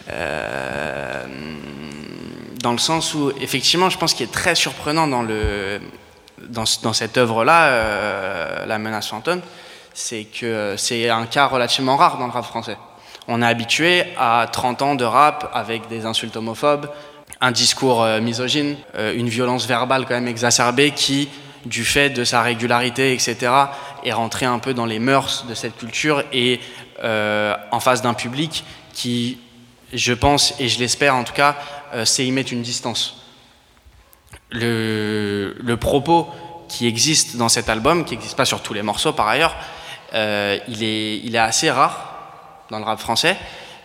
Euh, 0.08 1.25
dans 2.62 2.70
le 2.70 2.78
sens 2.78 3.12
où, 3.14 3.32
effectivement, 3.40 3.90
je 3.90 3.98
pense 3.98 4.14
qu'il 4.14 4.22
est 4.22 4.32
très 4.32 4.54
surprenant 4.54 5.08
dans, 5.08 5.22
le, 5.22 5.80
dans, 6.48 6.62
dans 6.84 6.92
cette 6.92 7.18
œuvre-là, 7.18 7.66
euh, 7.66 8.66
La 8.66 8.78
menace 8.78 9.08
fantôme, 9.08 9.40
c'est 9.94 10.26
que 10.26 10.76
c'est 10.78 11.10
un 11.10 11.26
cas 11.26 11.46
relativement 11.46 11.96
rare 11.96 12.18
dans 12.18 12.26
le 12.26 12.32
rap 12.32 12.44
français. 12.44 12.78
On 13.26 13.42
est 13.42 13.46
habitué 13.46 14.04
à 14.16 14.46
30 14.50 14.82
ans 14.82 14.94
de 14.94 15.04
rap 15.04 15.50
avec 15.52 15.88
des 15.88 16.06
insultes 16.06 16.36
homophobes, 16.36 16.88
un 17.40 17.50
discours 17.50 18.04
euh, 18.04 18.20
misogyne, 18.20 18.76
une 18.96 19.28
violence 19.28 19.66
verbale 19.66 20.06
quand 20.06 20.14
même 20.14 20.28
exacerbée 20.28 20.92
qui 20.92 21.28
du 21.66 21.85
fait 21.85 22.11
de 22.11 22.25
sa 22.25 22.42
régularité, 22.42 23.12
etc., 23.12 23.52
est 24.04 24.12
rentré 24.12 24.46
un 24.46 24.58
peu 24.58 24.73
dans 24.73 24.87
les 24.87 24.99
mœurs 24.99 25.46
de 25.49 25.54
cette 25.54 25.76
culture 25.76 26.23
et 26.32 26.61
euh, 27.02 27.56
en 27.73 27.80
face 27.80 28.02
d'un 28.02 28.14
public 28.14 28.64
qui, 28.92 29.38
je 29.92 30.12
pense, 30.12 30.54
et 30.61 30.68
je 30.68 30.78
l'espère 30.78 31.14
en 31.14 31.25
tout 31.25 31.32
cas, 31.32 31.56
euh, 31.92 32.04
sait 32.04 32.25
y 32.25 32.32
mettre 32.32 32.52
une 32.52 32.62
distance. 32.62 33.23
Le, 34.50 35.75
propos 35.80 36.28
qui 36.68 36.87
existe 36.87 37.37
dans 37.37 37.49
cet 37.49 37.68
album, 37.68 38.04
qui 38.04 38.14
n'existe 38.14 38.37
pas 38.37 38.44
sur 38.44 38.62
tous 38.62 38.73
les 38.73 38.82
morceaux 38.82 39.12
par 39.12 39.28
ailleurs, 39.28 39.56
euh, 40.14 40.58
il, 40.68 40.85
est, 40.85 41.18
il 41.18 41.35
est 41.35 41.40
assez 41.40 41.70
rare 41.70 42.64
dans 42.70 42.78
le 42.78 42.85
rap 42.85 43.00
français. 43.00 43.37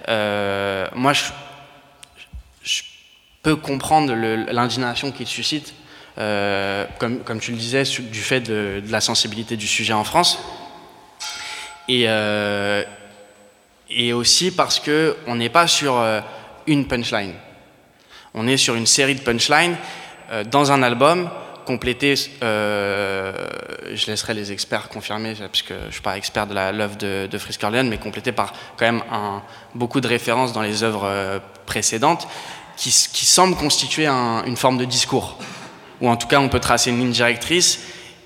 moi, 0.08 1.14
je, 1.14 1.24
je 2.64 2.84
peux 3.42 3.56
comprendre 3.56 4.14
l'indignation 4.14 5.12
qu'il 5.12 5.28
suscite 5.28 5.74
euh, 6.18 6.86
comme, 7.00 7.40
tu 7.40 7.52
le 7.52 7.58
disais, 7.58 7.84
du 7.84 8.22
fait 8.22 8.42
de, 8.42 8.82
la 8.90 9.02
sensibilité 9.02 9.56
du 9.56 9.68
sujet 9.68 9.94
en 9.94 10.04
France. 10.04 10.40
Et, 11.88 12.06
euh, 12.08 12.84
aussi 14.14 14.52
parce 14.52 14.80
qu'on 14.80 15.36
n'est 15.36 15.50
pas 15.50 15.68
sur 15.68 15.98
euh, 15.98 16.22
une 16.68 16.88
punchline. 16.88 17.34
On 18.34 18.48
est 18.48 18.58
sur 18.58 18.76
une 18.76 18.86
série 18.86 19.16
de 19.16 19.22
punchlines 19.22 19.76
dans 20.50 20.72
un 20.72 20.82
album 20.82 21.30
complété, 21.66 22.16
je 22.16 24.06
laisserai 24.08 24.34
les 24.34 24.54
experts 24.54 24.88
confirmer, 24.88 25.36
parce 25.36 25.62
que 25.62 25.74
je 25.74 25.88
ne 25.88 25.92
suis 25.92 26.02
pas 26.02 26.16
expert 26.16 26.48
de 26.48 26.54
l'œuvre 26.54 26.96
de, 26.96 27.28
de 27.30 27.38
Frisk 27.38 27.62
mais 27.66 27.98
complété 27.98 28.32
par 28.32 28.54
quand 28.78 28.86
même 28.86 29.04
beaucoup 29.76 30.00
de 30.00 30.08
références 30.08 30.54
dans 30.54 30.62
les 30.62 30.84
œuvres 30.84 31.42
précédentes 31.66 32.30
qui, 32.78 32.92
qui 33.12 33.26
semblent 33.26 33.58
constituer 33.58 34.08
une 34.08 34.56
forme 34.56 34.78
de 34.78 34.86
discours 34.86 35.38
ou 36.02 36.10
en 36.10 36.18
tout 36.18 36.28
cas 36.28 36.40
on 36.40 36.50
peut 36.50 36.60
tracer 36.60 36.90
une 36.90 37.00
ligne 37.00 37.12
directrice 37.12 37.80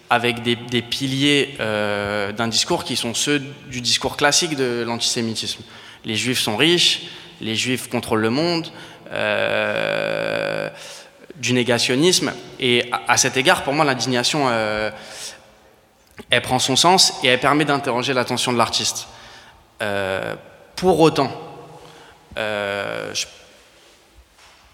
avec 0.09 0.43
des, 0.43 0.81
piliers 0.81 1.55
euh, 1.59 2.31
d'un 2.31 2.47
discours 2.47 2.83
qui 2.83 2.95
sont 2.95 3.13
ceux 3.13 3.39
du 3.67 3.81
discours 3.81 4.17
classique 4.17 4.55
de 4.55 4.83
l'antisémitisme. 4.85 5.63
Les 6.05 6.15
juifs 6.15 6.39
sont 6.39 6.57
riches, 6.57 7.07
les 7.41 7.55
juifs 7.55 7.89
contrôlent 7.89 8.21
le 8.21 8.29
monde, 8.29 8.67
euh, 9.11 10.69
du 11.37 11.53
négationnisme. 11.53 12.33
Et 12.59 12.89
à, 13.07 13.17
cet 13.17 13.35
égard, 13.35 13.63
pour 13.63 13.73
moi, 13.73 13.83
l'indignation, 13.83 14.45
euh, 14.47 14.91
elle 16.29 16.41
prend 16.41 16.59
son 16.59 16.75
sens 16.75 17.19
et 17.23 17.27
elle 17.27 17.39
permet 17.39 17.65
d'interroger 17.65 18.13
l'attention 18.13 18.53
de 18.53 18.57
l'artiste. 18.57 19.07
pour 20.75 20.99
autant, 20.99 21.31
je 22.37 23.25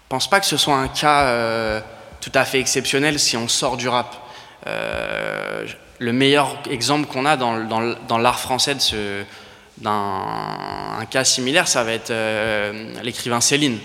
pense 0.08 0.28
pas 0.28 0.40
que 0.40 0.46
ce 0.46 0.56
soit 0.56 0.76
un 0.76 0.88
cas 0.88 1.82
tout 2.22 2.30
à 2.34 2.44
fait 2.44 2.60
exceptionnel 2.60 3.18
si 3.18 3.36
on 3.36 3.48
sort 3.48 3.76
du 3.76 3.88
rap. 3.88 4.16
Euh, 4.68 5.66
le 5.98 6.12
meilleur 6.12 6.56
exemple 6.70 7.06
qu'on 7.08 7.26
a 7.26 7.36
dans, 7.36 8.18
l'art 8.18 8.38
français 8.38 8.76
d'un 9.78 11.04
cas 11.10 11.24
similaire, 11.24 11.66
ça 11.68 11.82
va 11.84 11.92
être 11.92 12.12
l'écrivain 13.02 13.40
Céline. 13.40 13.78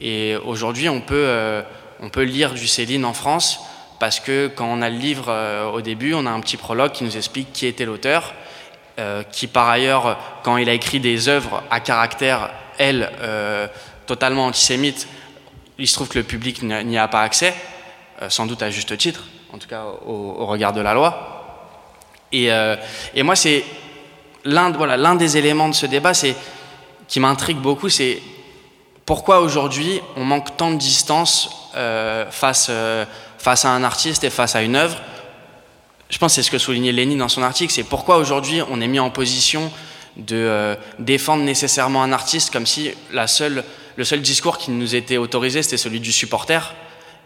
Et 0.00 0.36
aujourd'hui, 0.44 0.88
on 0.88 1.00
peut, 1.00 1.62
on 2.00 2.08
peut 2.08 2.22
lire 2.22 2.54
du 2.54 2.66
Céline 2.66 3.04
en 3.04 3.12
France 3.12 3.60
parce 3.98 4.20
que 4.20 4.46
quand 4.48 4.66
on 4.66 4.80
a 4.80 4.88
le 4.88 4.96
livre 4.96 5.70
au 5.74 5.82
début, 5.82 6.14
on 6.14 6.24
a 6.24 6.30
un 6.30 6.40
petit 6.40 6.56
prologue 6.56 6.92
qui 6.92 7.04
nous 7.04 7.18
explique 7.18 7.52
qui 7.52 7.66
était 7.66 7.84
l'auteur, 7.84 8.32
qui 9.30 9.46
par 9.46 9.68
ailleurs, 9.68 10.18
quand 10.44 10.56
il 10.56 10.70
a 10.70 10.72
écrit 10.72 11.00
des 11.00 11.28
œuvres 11.28 11.62
à 11.70 11.80
caractère, 11.80 12.50
elle, 12.78 13.10
totalement 14.06 14.46
antisémite, 14.46 15.06
il 15.80 15.88
se 15.88 15.94
trouve 15.94 16.08
que 16.08 16.18
le 16.18 16.24
public 16.24 16.62
n'y 16.62 16.98
a 16.98 17.08
pas 17.08 17.22
accès, 17.22 17.54
sans 18.28 18.46
doute 18.46 18.62
à 18.62 18.70
juste 18.70 18.96
titre, 18.98 19.24
en 19.52 19.58
tout 19.58 19.68
cas 19.68 19.84
au, 20.06 20.46
regard 20.46 20.72
de 20.72 20.80
la 20.80 20.94
loi. 20.94 21.40
Et, 22.32 22.52
euh, 22.52 22.76
moi, 23.16 23.34
c'est 23.34 23.64
l'un 24.44 25.14
des 25.14 25.36
éléments 25.36 25.68
de 25.68 25.74
ce 25.74 25.86
débat 25.86 26.12
qui 27.08 27.20
m'intrigue 27.20 27.58
beaucoup, 27.58 27.88
c'est 27.88 28.22
pourquoi 29.04 29.40
aujourd'hui 29.40 30.00
on 30.16 30.24
manque 30.24 30.56
tant 30.56 30.70
de 30.70 30.76
distance 30.76 31.50
euh, 31.74 32.30
face, 32.30 32.68
euh, 32.70 33.04
face 33.38 33.64
à 33.64 33.70
un 33.70 33.82
artiste 33.82 34.22
et 34.22 34.30
face 34.30 34.54
à 34.54 34.62
une 34.62 34.76
œuvre. 34.76 34.96
Je 36.08 36.18
pense 36.18 36.32
que 36.32 36.36
c'est 36.36 36.42
ce 36.42 36.50
que 36.50 36.58
soulignait 36.58 36.92
Lénine 36.92 37.18
dans 37.18 37.28
son 37.28 37.42
article, 37.42 37.72
c'est 37.72 37.84
pourquoi 37.84 38.18
aujourd'hui 38.18 38.62
on 38.70 38.80
est 38.80 38.88
mis 38.88 39.00
en 39.00 39.10
position 39.10 39.72
de 40.16 40.76
défendre 40.98 41.44
nécessairement 41.44 42.02
un 42.02 42.12
artiste 42.12 42.52
comme 42.52 42.66
si 42.66 42.90
la 43.12 43.26
seule, 43.26 43.64
le 43.96 44.04
seul 44.04 44.20
discours 44.20 44.58
qui 44.58 44.70
nous 44.70 44.94
était 44.94 45.16
autorisé 45.16 45.62
c'était 45.62 45.76
celui 45.76 46.00
du 46.00 46.12
supporter 46.12 46.74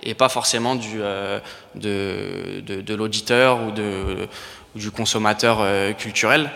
et 0.03 0.15
pas 0.15 0.29
forcément 0.29 0.75
du, 0.75 0.99
de, 0.99 2.61
de, 2.61 2.81
de 2.81 2.95
l'auditeur 2.95 3.63
ou 3.63 3.71
de, 3.71 4.29
du 4.75 4.91
consommateur 4.91 5.59
euh, 5.61 5.93
culturel. 5.93 6.51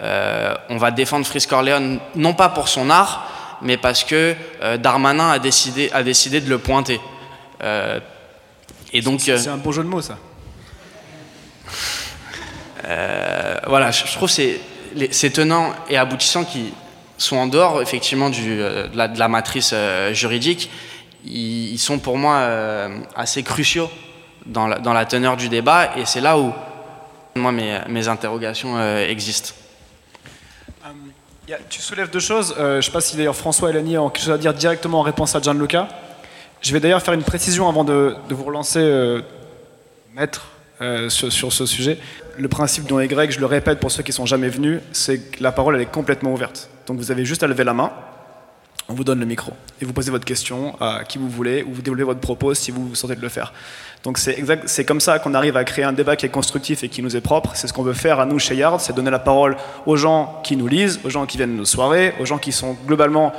Euh, 0.00 0.54
on 0.68 0.76
va 0.76 0.90
défendre 0.90 1.26
Frisk 1.26 1.50
Corleone 1.50 1.98
non 2.14 2.34
pas 2.34 2.48
pour 2.48 2.68
son 2.68 2.88
art, 2.88 3.58
mais 3.62 3.76
parce 3.76 4.04
que 4.04 4.34
euh, 4.62 4.76
Darmanin 4.76 5.30
a 5.30 5.38
décidé, 5.38 5.90
a 5.92 6.02
décidé 6.02 6.40
de 6.40 6.48
le 6.48 6.58
pointer. 6.58 7.00
et 8.92 9.00
donc, 9.02 9.20
c'est 9.20 9.48
un 9.48 9.56
bon 9.56 9.72
jeu 9.72 9.82
de 9.82 9.88
mots, 9.88 10.02
ça. 10.02 10.18
voilà, 13.66 13.90
je, 13.90 14.04
trouve 14.14 14.30
c'est 14.30 14.60
ces 15.10 15.32
tenants 15.32 15.74
et 15.90 15.96
aboutissants 15.96 16.44
qui 16.44 16.72
sont 17.18 17.36
en 17.36 17.46
dehors 17.46 17.82
effectivement 17.82 18.30
du, 18.30 18.56
de, 18.56 18.88
la, 18.94 19.28
matrice 19.28 19.74
juridique, 20.12 20.70
ils, 21.24 21.78
sont 21.78 21.98
pour 21.98 22.16
moi 22.16 22.48
assez 23.14 23.42
cruciaux 23.42 23.90
dans 24.46 24.66
la, 24.66 24.78
dans 24.78 25.04
teneur 25.04 25.36
du 25.36 25.48
débat, 25.48 25.96
et 25.96 26.06
c'est 26.06 26.20
là 26.20 26.38
où 26.38 26.52
moi, 27.38 27.52
mes, 27.52 28.08
interrogations 28.08 28.76
euh, 28.76 29.06
existent. 29.06 29.54
Euh, 30.84 31.54
tu 31.70 31.80
soulèves 31.80 32.10
deux 32.10 32.20
choses. 32.20 32.54
Euh, 32.58 32.72
je 32.72 32.76
ne 32.76 32.80
sais 32.82 32.90
pas 32.90 33.00
si 33.00 33.16
d'ailleurs 33.16 33.36
François 33.36 33.70
et 33.70 33.72
Lani 33.72 33.96
ont 33.96 34.10
quelque 34.10 34.24
chose 34.24 34.34
à 34.34 34.38
dire 34.38 34.52
directement 34.52 35.00
en 35.00 35.02
réponse 35.02 35.34
à 35.34 35.40
Gianluca. 35.40 35.88
Je 36.60 36.72
vais 36.72 36.80
d'ailleurs 36.80 37.02
faire 37.02 37.14
une 37.14 37.22
précision 37.22 37.68
avant 37.68 37.84
de, 37.84 38.16
vous 38.28 38.44
relancer, 38.44 38.82
maître, 40.14 40.48
sur, 41.08 41.52
ce 41.52 41.66
sujet. 41.66 41.98
Le 42.36 42.48
principe 42.48 42.86
dont 42.86 42.98
est 42.98 43.06
grec, 43.06 43.30
je 43.30 43.38
le 43.38 43.46
répète 43.46 43.78
pour 43.78 43.92
ceux 43.92 44.02
qui 44.02 44.12
sont 44.12 44.26
jamais 44.26 44.48
venus, 44.48 44.80
c'est 44.92 45.18
que 45.30 45.42
la 45.42 45.52
parole 45.52 45.76
elle 45.76 45.82
est 45.82 45.86
complètement 45.86 46.32
ouverte. 46.32 46.68
Donc 46.88 46.98
vous 46.98 47.10
avez 47.10 47.24
juste 47.24 47.42
à 47.42 47.46
lever 47.46 47.64
la 47.64 47.74
main, 47.74 47.92
on 48.88 48.94
vous 48.94 49.04
donne 49.04 49.20
le 49.20 49.26
micro 49.26 49.52
et 49.80 49.84
vous 49.84 49.92
posez 49.92 50.10
votre 50.10 50.24
question 50.24 50.74
à 50.80 51.04
qui 51.04 51.18
vous 51.18 51.28
voulez 51.28 51.62
ou 51.62 51.74
vous 51.74 51.82
développez 51.82 52.04
votre 52.04 52.20
propos 52.20 52.54
si 52.54 52.70
vous 52.70 52.94
sentez 52.94 53.14
de 53.14 53.20
le 53.20 53.28
faire. 53.28 53.52
Donc 54.02 54.16
c'est 54.16 54.84
comme 54.86 55.00
ça 55.00 55.18
qu'on 55.18 55.34
arrive 55.34 55.56
à 55.58 55.64
créer 55.64 55.84
un 55.84 55.92
débat 55.92 56.16
qui 56.16 56.24
est 56.24 56.30
constructif 56.30 56.82
et 56.82 56.88
qui 56.88 57.02
nous 57.02 57.14
est 57.14 57.20
propre. 57.20 57.50
C'est 57.54 57.66
ce 57.66 57.74
qu'on 57.74 57.82
veut 57.82 57.92
faire 57.92 58.20
à 58.20 58.26
nous 58.26 58.38
chez 58.38 58.56
Yard, 58.56 58.80
c'est 58.80 58.94
donner 58.94 59.10
la 59.10 59.18
parole 59.18 59.56
aux 59.84 59.96
gens 59.96 60.40
qui 60.42 60.56
nous 60.56 60.66
lisent, 60.66 61.00
aux 61.04 61.10
gens 61.10 61.26
qui 61.26 61.36
viennent 61.36 61.52
de 61.52 61.58
nos 61.58 61.66
soirées, 61.66 62.14
aux 62.20 62.24
gens 62.24 62.38
qui 62.38 62.52
sont 62.52 62.76
globalement 62.86 63.32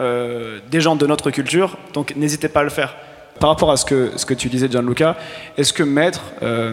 euh, 0.00 0.60
des 0.70 0.80
gens 0.80 0.96
de 0.96 1.06
notre 1.06 1.30
culture. 1.30 1.76
Donc 1.92 2.16
n'hésitez 2.16 2.48
pas 2.48 2.60
à 2.60 2.64
le 2.64 2.70
faire. 2.70 2.96
Par 3.38 3.50
rapport 3.50 3.70
à 3.70 3.76
ce 3.76 3.84
que, 3.84 4.12
ce 4.16 4.24
que 4.24 4.34
tu 4.34 4.48
disais, 4.48 4.70
Gianluca, 4.70 5.16
est-ce 5.58 5.74
que 5.74 5.82
maître, 5.82 6.22
euh, 6.42 6.72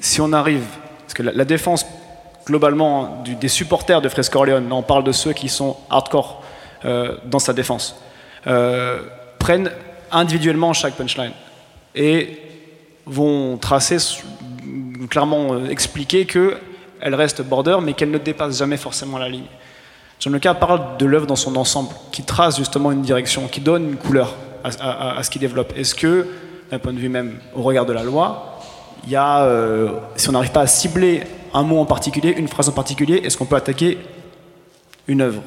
si 0.00 0.20
on 0.20 0.32
arrive, 0.34 0.64
parce 1.02 1.14
que 1.14 1.22
la, 1.22 1.44
défense 1.44 1.86
globalement 2.46 3.22
des 3.24 3.48
supporters 3.48 4.00
de 4.00 4.08
Fresco 4.08 4.38
Orleans, 4.38 4.70
on 4.70 4.82
parle 4.82 5.04
de 5.04 5.12
ceux 5.12 5.32
qui 5.32 5.48
sont 5.48 5.76
hardcore 5.90 6.42
euh, 6.84 7.16
dans 7.24 7.38
sa 7.38 7.52
défense, 7.52 7.96
prennent 9.38 9.70
individuellement 10.12 10.72
chaque 10.72 10.94
punchline 10.94 11.32
et 11.94 12.38
vont 13.06 13.56
tracer, 13.56 13.96
clairement 15.10 15.54
euh, 15.54 15.68
expliquer 15.68 16.26
qu'elle 16.26 17.14
reste 17.14 17.42
border, 17.42 17.78
mais 17.82 17.94
qu'elle 17.94 18.10
ne 18.10 18.18
dépasse 18.18 18.58
jamais 18.58 18.76
forcément 18.76 19.18
la 19.18 19.28
ligne. 19.28 19.46
John 20.20 20.38
cas 20.38 20.54
parle 20.54 20.96
de 20.98 21.06
l'œuvre 21.06 21.26
dans 21.26 21.36
son 21.36 21.56
ensemble, 21.56 21.90
qui 22.12 22.22
trace 22.22 22.56
justement 22.56 22.92
une 22.92 23.02
direction, 23.02 23.48
qui 23.48 23.60
donne 23.60 23.90
une 23.90 23.96
couleur 23.96 24.36
à, 24.62 25.20
ce 25.24 25.30
qu'il 25.30 25.40
développe. 25.40 25.72
Est-ce 25.76 25.96
que, 25.96 26.28
d'un 26.70 26.78
point 26.78 26.92
de 26.92 26.98
vue 26.98 27.08
même 27.08 27.38
au 27.56 27.62
regard 27.62 27.86
de 27.86 27.92
la 27.92 28.04
loi, 28.04 28.60
il 29.04 29.10
y 29.10 29.16
a, 29.16 29.42
euh, 29.42 29.98
si 30.14 30.28
on 30.28 30.32
n'arrive 30.32 30.52
pas 30.52 30.60
à 30.60 30.68
cibler 30.68 31.24
un 31.54 31.62
mot 31.62 31.78
en 31.78 31.86
particulier, 31.86 32.30
une 32.36 32.48
phrase 32.48 32.68
en 32.68 32.72
particulier, 32.72 33.20
est-ce 33.24 33.36
qu'on 33.36 33.46
peut 33.46 33.56
attaquer 33.56 33.98
une 35.06 35.20
œuvre? 35.20 35.42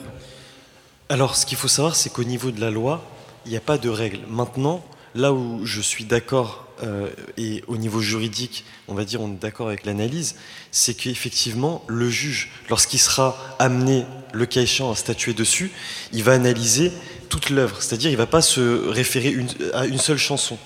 Alors, 1.09 1.35
ce 1.35 1.45
qu'il 1.45 1.57
faut 1.57 1.67
savoir, 1.67 1.95
c'est 1.95 2.11
qu'au 2.11 2.23
niveau 2.23 2.51
de 2.51 2.59
la 2.59 2.71
loi, 2.71 3.03
il 3.45 3.51
n'y 3.51 3.57
a 3.57 3.61
pas 3.61 3.77
de 3.77 3.89
règle. 3.89 4.19
Maintenant, 4.27 4.83
là 5.13 5.33
où 5.33 5.65
je 5.65 5.81
suis 5.81 6.03
d'accord 6.03 6.65
euh, 6.83 7.09
et 7.37 7.63
au 7.67 7.77
niveau 7.77 8.01
juridique, 8.01 8.65
on 8.87 8.95
va 8.95 9.05
dire, 9.05 9.21
on 9.21 9.31
est 9.31 9.39
d'accord 9.39 9.67
avec 9.67 9.85
l'analyse, 9.85 10.35
c'est 10.71 10.93
qu'effectivement, 10.93 11.83
le 11.87 12.09
juge, 12.09 12.51
lorsqu'il 12.69 12.99
sera 12.99 13.37
amené, 13.59 14.05
le 14.33 14.45
cas 14.45 14.61
à 14.61 14.95
statuer 14.95 15.33
dessus, 15.33 15.71
il 16.11 16.23
va 16.23 16.33
analyser 16.33 16.91
toute 17.29 17.49
l'œuvre, 17.49 17.81
c'est-à-dire 17.81 18.09
il 18.09 18.13
ne 18.13 18.17
va 18.17 18.25
pas 18.25 18.41
se 18.41 18.87
référer 18.89 19.35
à 19.73 19.85
une 19.85 19.97
seule 19.97 20.17
chanson. 20.17 20.57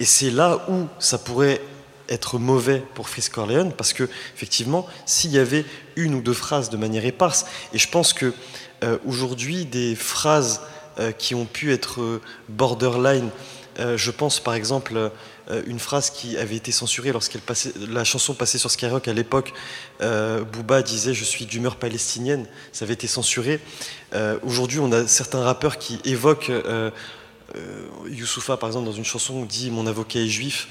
Et 0.00 0.04
c'est 0.04 0.30
là 0.30 0.66
où 0.68 0.86
ça 0.98 1.18
pourrait 1.18 1.60
être 2.08 2.38
mauvais 2.38 2.82
pour 2.94 3.08
Frisk 3.08 3.32
Corleone, 3.32 3.72
parce 3.72 3.92
que 3.92 4.08
effectivement, 4.34 4.86
s'il 5.06 5.30
y 5.30 5.38
avait 5.38 5.64
une 5.96 6.14
ou 6.14 6.20
deux 6.20 6.34
phrases 6.34 6.70
de 6.70 6.76
manière 6.76 7.04
éparse, 7.04 7.46
et 7.72 7.78
je 7.78 7.88
pense 7.88 8.12
que 8.12 8.32
euh, 8.82 8.98
aujourd'hui, 9.06 9.64
des 9.64 9.94
phrases 9.94 10.60
euh, 10.98 11.12
qui 11.12 11.34
ont 11.34 11.46
pu 11.46 11.72
être 11.72 12.20
borderline, 12.48 13.30
je 13.96 14.12
pense 14.12 14.38
par 14.38 14.54
exemple 14.54 15.10
euh, 15.50 15.62
une 15.66 15.78
phrase 15.78 16.08
qui 16.08 16.38
avait 16.38 16.56
été 16.56 16.72
censurée 16.72 17.12
lorsqu'elle 17.12 17.42
passait, 17.42 17.72
la 17.88 18.04
chanson 18.04 18.32
passait 18.32 18.56
sur 18.56 18.70
Skyrock 18.70 19.08
à 19.08 19.12
l'époque. 19.12 19.52
Euh, 20.00 20.42
Booba 20.42 20.82
disait 20.82 21.12
Je 21.12 21.24
suis 21.24 21.44
d'humeur 21.44 21.76
palestinienne. 21.76 22.46
Ça 22.72 22.86
avait 22.86 22.94
été 22.94 23.06
censuré. 23.06 23.60
Euh, 24.14 24.38
aujourd'hui, 24.42 24.78
on 24.78 24.90
a 24.92 25.06
certains 25.06 25.42
rappeurs 25.42 25.78
qui 25.78 26.00
évoquent. 26.04 26.52
Youssoufa, 28.08 28.56
par 28.56 28.68
exemple, 28.68 28.86
dans 28.86 28.92
une 28.92 29.04
chanson, 29.04 29.44
dit 29.44 29.70
Mon 29.70 29.86
avocat 29.86 30.20
est 30.20 30.28
juif. 30.28 30.68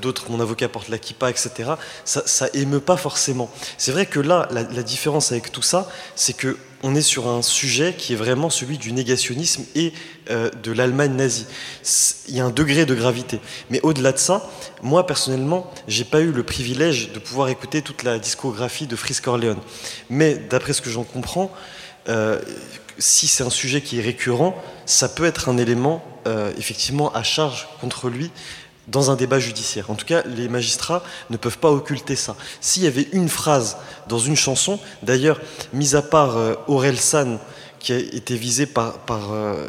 D'autres, 0.00 0.30
Mon 0.30 0.40
avocat 0.40 0.68
porte 0.68 0.88
la 0.88 0.98
kippa, 0.98 1.30
etc. 1.30 1.72
Ça, 2.04 2.46
émeut 2.54 2.80
pas 2.80 2.96
forcément. 2.96 3.50
C'est 3.78 3.92
vrai 3.92 4.06
que 4.06 4.20
là, 4.20 4.48
la, 4.50 4.62
la 4.62 4.82
différence 4.82 5.32
avec 5.32 5.50
tout 5.50 5.62
ça, 5.62 5.88
c'est 6.14 6.36
que 6.36 6.56
on 6.82 6.94
est 6.94 7.02
sur 7.02 7.26
un 7.28 7.42
sujet 7.42 7.94
qui 7.96 8.12
est 8.12 8.16
vraiment 8.16 8.50
celui 8.50 8.78
du 8.78 8.92
négationnisme 8.92 9.64
et 9.74 9.92
euh, 10.30 10.50
de 10.62 10.72
l'Allemagne 10.72 11.12
nazie. 11.12 11.46
Il 12.28 12.36
y 12.36 12.40
a 12.40 12.44
un 12.44 12.50
degré 12.50 12.86
de 12.86 12.94
gravité. 12.94 13.40
Mais 13.70 13.80
au-delà 13.82 14.12
de 14.12 14.18
ça, 14.18 14.48
moi 14.82 15.06
personnellement, 15.06 15.72
j'ai 15.88 16.04
pas 16.04 16.20
eu 16.20 16.30
le 16.30 16.42
privilège 16.42 17.12
de 17.12 17.18
pouvoir 17.18 17.48
écouter 17.48 17.82
toute 17.82 18.02
la 18.02 18.18
discographie 18.18 18.86
de 18.86 18.96
Frisk 18.96 19.26
Orleans. 19.26 19.60
Mais 20.10 20.36
d'après 20.36 20.72
ce 20.72 20.82
que 20.82 20.90
j'en 20.90 21.04
comprends, 21.04 21.50
euh, 22.08 22.40
si 22.98 23.26
c'est 23.26 23.44
un 23.44 23.50
sujet 23.50 23.80
qui 23.80 23.98
est 23.98 24.02
récurrent, 24.02 24.60
ça 24.86 25.08
peut 25.08 25.24
être 25.24 25.48
un 25.48 25.58
élément 25.58 26.04
euh, 26.26 26.52
effectivement 26.58 27.12
à 27.12 27.22
charge 27.22 27.68
contre 27.80 28.08
lui 28.08 28.30
dans 28.88 29.10
un 29.10 29.16
débat 29.16 29.38
judiciaire. 29.38 29.90
En 29.90 29.94
tout 29.94 30.06
cas, 30.06 30.22
les 30.24 30.48
magistrats 30.48 31.02
ne 31.30 31.36
peuvent 31.36 31.58
pas 31.58 31.70
occulter 31.70 32.16
ça. 32.16 32.36
S'il 32.60 32.84
y 32.84 32.86
avait 32.86 33.08
une 33.12 33.28
phrase 33.28 33.76
dans 34.08 34.18
une 34.18 34.36
chanson, 34.36 34.78
d'ailleurs, 35.02 35.40
mis 35.72 35.96
à 35.96 36.02
part 36.02 36.36
euh, 36.36 36.54
Aurel 36.68 36.98
San, 36.98 37.38
qui 37.78 37.92
a 37.92 37.98
été 37.98 38.36
visé 38.36 38.66
par, 38.66 38.98
par 38.98 39.32
euh, 39.32 39.68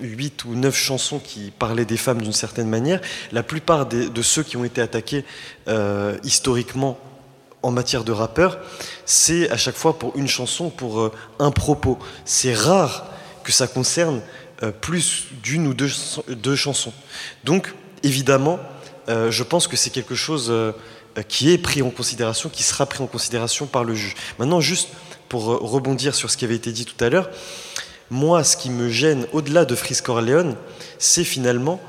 huit 0.00 0.44
ou 0.44 0.54
neuf 0.54 0.76
chansons 0.76 1.18
qui 1.18 1.50
parlaient 1.50 1.84
des 1.84 1.96
femmes 1.96 2.22
d'une 2.22 2.32
certaine 2.32 2.68
manière, 2.68 3.00
la 3.32 3.42
plupart 3.42 3.86
de 3.86 4.22
ceux 4.22 4.42
qui 4.42 4.56
ont 4.56 4.64
été 4.64 4.80
attaqués 4.80 5.24
euh, 5.68 6.16
historiquement 6.24 6.98
en 7.62 7.70
matière 7.70 8.04
de 8.04 8.12
rappeurs, 8.12 8.58
c'est 9.06 9.50
à 9.50 9.56
chaque 9.56 9.76
fois 9.76 9.98
pour 9.98 10.16
une 10.16 10.28
chanson, 10.28 10.70
pour 10.70 11.10
un 11.38 11.50
propos. 11.50 11.98
C'est 12.24 12.54
rare 12.54 13.06
que 13.44 13.52
ça 13.52 13.66
concerne 13.66 14.20
plus 14.80 15.26
d'une 15.42 15.66
ou 15.66 15.74
deux, 15.74 16.56
chansons. 16.56 16.92
Donc, 17.44 17.74
évidemment, 18.02 18.58
euh, 19.08 19.30
je 19.30 19.42
pense 19.42 19.66
que 19.66 19.76
c'est 19.76 19.90
quelque 19.90 20.14
chose 20.14 20.48
euh, 20.50 20.72
qui 21.28 21.50
est 21.50 21.58
pris 21.58 21.82
en 21.82 21.90
considération, 21.90 22.48
qui 22.48 22.62
sera 22.62 22.86
pris 22.86 23.02
en 23.02 23.06
considération 23.06 23.66
par 23.66 23.84
le 23.84 23.94
juge. 23.94 24.14
Maintenant, 24.38 24.60
juste 24.60 24.90
pour 25.28 25.52
euh, 25.52 25.58
rebondir 25.60 26.14
sur 26.14 26.30
ce 26.30 26.36
qui 26.36 26.44
avait 26.44 26.54
été 26.54 26.72
dit 26.72 26.84
tout 26.84 27.02
à 27.04 27.08
l'heure, 27.08 27.30
moi, 28.10 28.44
ce 28.44 28.56
qui 28.56 28.70
me 28.70 28.90
gêne, 28.90 29.26
au-delà 29.32 29.64
de 29.64 29.74
Frisk 29.74 30.08
Orleans, 30.08 30.54
c'est 30.98 31.24
finalement 31.24 31.80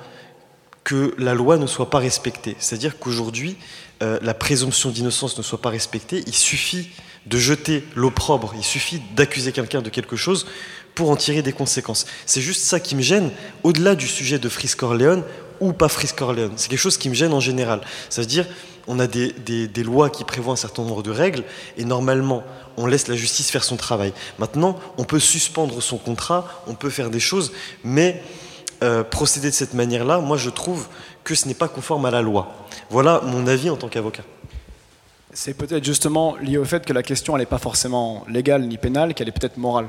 que 0.83 1.13
la 1.17 1.33
loi 1.33 1.57
ne 1.57 1.67
soit 1.67 1.89
pas 1.89 1.99
respectée. 1.99 2.55
C'est-à-dire 2.59 2.97
qu'aujourd'hui, 2.97 3.57
la 4.21 4.33
présomption 4.33 4.89
d'innocence 4.89 5.37
ne 5.37 5.43
soit 5.43 5.61
pas 5.61 5.69
respectée. 5.69 6.23
Il 6.27 6.35
suffit 6.35 6.89
de 7.25 7.37
jeter 7.37 7.83
l'opprobre, 7.95 8.53
il 8.57 8.63
suffit 8.63 9.01
d'accuser 9.15 9.51
quelqu'un 9.51 9.81
de 9.81 9.89
quelque 9.89 10.15
chose 10.15 10.45
pour 10.95 11.09
en 11.09 11.15
tirer 11.15 11.41
des 11.41 11.53
conséquences. 11.53 12.05
C'est 12.25 12.41
juste 12.41 12.63
ça 12.63 12.79
qui 12.79 12.95
me 12.95 13.01
gêne, 13.01 13.31
au-delà 13.63 13.95
du 13.95 14.07
sujet 14.07 14.39
de 14.39 14.49
Frisk 14.49 14.79
Corleone 14.79 15.23
ou 15.59 15.73
pas 15.73 15.87
Frisk 15.87 16.17
Corleone. 16.17 16.53
C'est 16.55 16.69
quelque 16.69 16.79
chose 16.79 16.97
qui 16.97 17.09
me 17.09 17.15
gêne 17.15 17.33
en 17.33 17.39
général. 17.39 17.81
Ça 18.09 18.21
veut 18.21 18.27
dire, 18.27 18.45
on 18.87 18.99
a 18.99 19.07
des, 19.07 19.83
lois 19.83 20.09
qui 20.09 20.23
prévoient 20.23 20.53
un 20.53 20.57
certain 20.57 20.83
nombre 20.83 21.03
de 21.03 21.11
règles, 21.11 21.43
et 21.77 21.85
normalement, 21.85 22.43
on 22.77 22.85
laisse 22.85 23.07
la 23.07 23.15
justice 23.15 23.49
faire 23.49 23.63
son 23.63 23.77
travail. 23.77 24.13
Maintenant, 24.39 24.77
on 24.97 25.03
peut 25.03 25.19
suspendre 25.19 25.81
son 25.81 25.97
contrat, 25.97 26.63
on 26.67 26.75
peut 26.75 26.89
faire 26.89 27.09
des 27.09 27.19
choses, 27.19 27.53
mais 27.83 28.21
euh, 28.83 29.03
procéder 29.03 29.49
de 29.49 29.55
cette 29.55 29.73
manière-là, 29.73 30.19
moi 30.19 30.37
je 30.37 30.49
trouve 30.49 30.87
que 31.23 31.33
ce 31.35 31.47
n'est 31.47 31.53
pas 31.53 31.67
conforme 31.67 32.05
à 32.05 32.11
la 32.11 32.21
loi. 32.21 32.53
Voilà 32.89 33.21
mon 33.23 33.47
avis 33.47 33.69
en 33.69 33.77
tant 33.77 33.87
qu'avocat. 33.87 34.23
C'est 35.33 35.55
peut-être 35.55 35.83
justement 35.83 36.35
lié 36.37 36.57
au 36.57 36.65
fait 36.65 36.85
que 36.85 36.93
la 36.93 37.01
question, 37.01 37.37
n'est 37.37 37.47
pas 37.47 37.57
forcément 37.57 38.23
légale 38.27 38.63
ni 38.63 38.77
pénale, 38.77 39.13
qu'elle 39.15 39.29
est 39.29 39.31
peut-être 39.31 39.57
morale. 39.57 39.87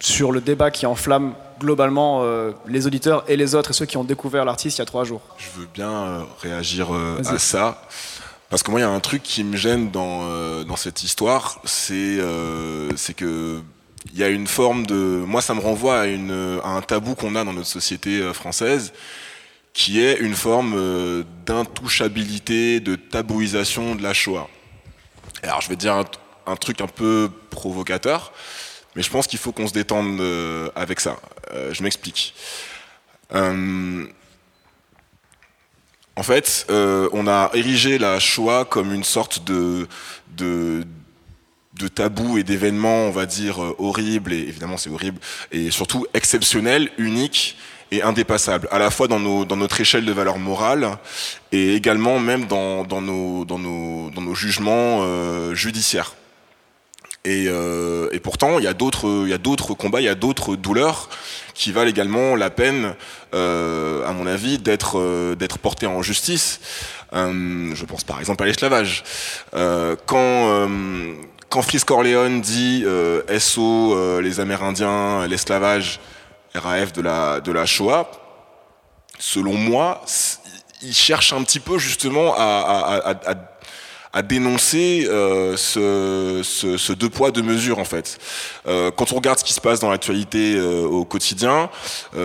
Sur 0.00 0.30
le 0.30 0.40
débat 0.40 0.70
qui 0.70 0.84
enflamme 0.84 1.34
globalement 1.58 2.20
euh, 2.22 2.52
les 2.66 2.86
auditeurs 2.86 3.24
et 3.28 3.36
les 3.36 3.54
autres 3.54 3.70
et 3.70 3.74
ceux 3.74 3.86
qui 3.86 3.96
ont 3.96 4.04
découvert 4.04 4.44
l'artiste 4.44 4.78
il 4.78 4.80
y 4.80 4.82
a 4.82 4.86
trois 4.86 5.04
jours. 5.04 5.22
Je 5.38 5.60
veux 5.60 5.68
bien 5.72 5.90
euh, 5.90 6.22
réagir 6.40 6.94
euh, 6.94 7.20
à 7.24 7.38
ça. 7.38 7.82
Parce 8.50 8.62
que 8.62 8.70
moi, 8.70 8.80
il 8.80 8.82
y 8.82 8.86
a 8.86 8.90
un 8.90 9.00
truc 9.00 9.22
qui 9.22 9.44
me 9.44 9.56
gêne 9.56 9.90
dans, 9.90 10.64
dans 10.64 10.76
cette 10.76 11.02
histoire, 11.02 11.60
c'est 11.64 12.18
c'est 12.96 13.12
que 13.12 13.60
il 14.12 14.18
y 14.18 14.22
a 14.22 14.28
une 14.28 14.46
forme 14.46 14.86
de... 14.86 14.94
Moi, 14.94 15.42
ça 15.42 15.54
me 15.54 15.60
renvoie 15.60 16.02
à, 16.02 16.04
un 16.04 16.82
tabou 16.82 17.14
qu'on 17.14 17.34
a 17.34 17.44
dans 17.44 17.52
notre 17.52 17.68
société 17.68 18.32
française, 18.32 18.92
qui 19.72 20.00
est 20.00 20.18
une 20.18 20.34
forme 20.34 21.24
d'intouchabilité, 21.46 22.80
de 22.80 22.96
tabouisation 22.96 23.94
de 23.94 24.02
la 24.02 24.14
Shoah. 24.14 24.48
Alors, 25.42 25.60
je 25.60 25.68
vais 25.68 25.76
dire 25.76 25.94
un, 26.46 26.56
truc 26.56 26.80
un 26.80 26.86
peu 26.86 27.30
provocateur, 27.50 28.32
mais 28.96 29.02
je 29.02 29.10
pense 29.10 29.26
qu'il 29.26 29.38
faut 29.38 29.52
qu'on 29.52 29.68
se 29.68 29.72
détende 29.72 30.20
euh, 30.20 30.70
avec 30.74 31.00
ça. 31.00 31.16
Euh, 31.52 31.72
je 31.72 31.82
m'explique. 31.82 32.34
Euh, 33.34 34.06
en 36.16 36.22
fait, 36.24 36.66
on 36.68 37.28
a 37.28 37.50
érigé 37.54 37.98
la 37.98 38.18
Shoah 38.18 38.64
comme 38.64 38.92
une 38.92 39.04
sorte 39.04 39.44
de, 39.44 39.86
de 41.78 41.88
tabou 41.88 42.38
et 42.38 42.42
d'événement, 42.42 43.06
on 43.06 43.10
va 43.10 43.26
dire, 43.26 43.58
horrible, 43.78 44.32
et 44.32 44.40
évidemment 44.40 44.76
c'est 44.76 44.90
horrible, 44.90 45.18
et 45.52 45.70
surtout 45.70 46.06
exceptionnel, 46.14 46.90
unique, 46.98 47.56
et 47.90 48.02
indépassable, 48.02 48.68
à 48.70 48.78
la 48.78 48.90
fois 48.90 49.08
dans, 49.08 49.20
nos, 49.20 49.44
dans 49.44 49.56
notre 49.56 49.80
échelle 49.80 50.04
de 50.04 50.12
valeur 50.12 50.38
morale 50.38 50.98
et 51.52 51.74
également 51.74 52.18
même 52.18 52.46
dans, 52.46 52.84
dans, 52.84 53.00
nos, 53.00 53.44
dans, 53.44 53.58
nos, 53.58 54.10
nos 54.10 54.34
jugements 54.34 55.00
euh, 55.02 55.54
judiciaires. 55.54 56.14
Et, 57.24 57.46
euh, 57.48 58.08
et, 58.12 58.20
pourtant, 58.20 58.58
il 58.58 58.64
y 58.64 58.68
a 58.68 58.74
d'autres, 58.74 59.74
combats, 59.74 60.00
il 60.00 60.04
y 60.04 60.08
a 60.08 60.14
d'autres 60.14 60.56
douleurs 60.56 61.08
qui 61.52 61.72
valent 61.72 61.90
également 61.90 62.36
la 62.36 62.48
peine, 62.48 62.94
euh, 63.34 64.06
à 64.06 64.12
mon 64.12 64.26
avis, 64.26 64.58
d'être, 64.58 64.98
euh, 64.98 65.34
portées 65.60 65.86
en 65.86 66.00
justice. 66.00 66.60
Euh, 67.14 67.74
je 67.74 67.84
pense 67.84 68.04
par 68.04 68.20
exemple 68.20 68.44
à 68.44 68.46
l'esclavage. 68.46 69.02
Euh, 69.54 69.96
quand 70.06 70.68
quand 71.48 71.62
Fritz 71.62 71.84
Corleone 71.84 72.40
dit 72.40 72.84
SO, 73.38 74.20
les 74.20 74.40
Amérindiens, 74.40 75.26
l'esclavage, 75.26 76.00
RAF 76.54 76.92
de 76.92 77.02
la, 77.02 77.40
de 77.40 77.52
la 77.52 77.66
Shoah, 77.66 78.10
selon 79.18 79.54
moi, 79.54 80.02
il 80.82 80.94
cherche 80.94 81.32
un 81.32 81.42
petit 81.42 81.60
peu 81.60 81.78
justement 81.78 82.34
à, 82.36 83.14
à, 83.26 83.34
dénoncer 84.22 85.06
euh, 85.08 85.56
ce, 85.56 86.42
ce, 86.42 86.92
deux 86.92 87.08
poids 87.08 87.30
deux 87.30 87.42
mesures 87.42 87.78
en 87.78 87.84
fait. 87.84 88.18
Euh, 88.66 88.90
quand 88.90 89.12
on 89.12 89.16
regarde 89.16 89.38
ce 89.38 89.44
qui 89.44 89.52
se 89.52 89.60
passe 89.60 89.80
dans 89.80 89.90
l'actualité 89.90 90.54
euh, 90.56 90.84
au 90.84 91.04
quotidien, 91.04 91.70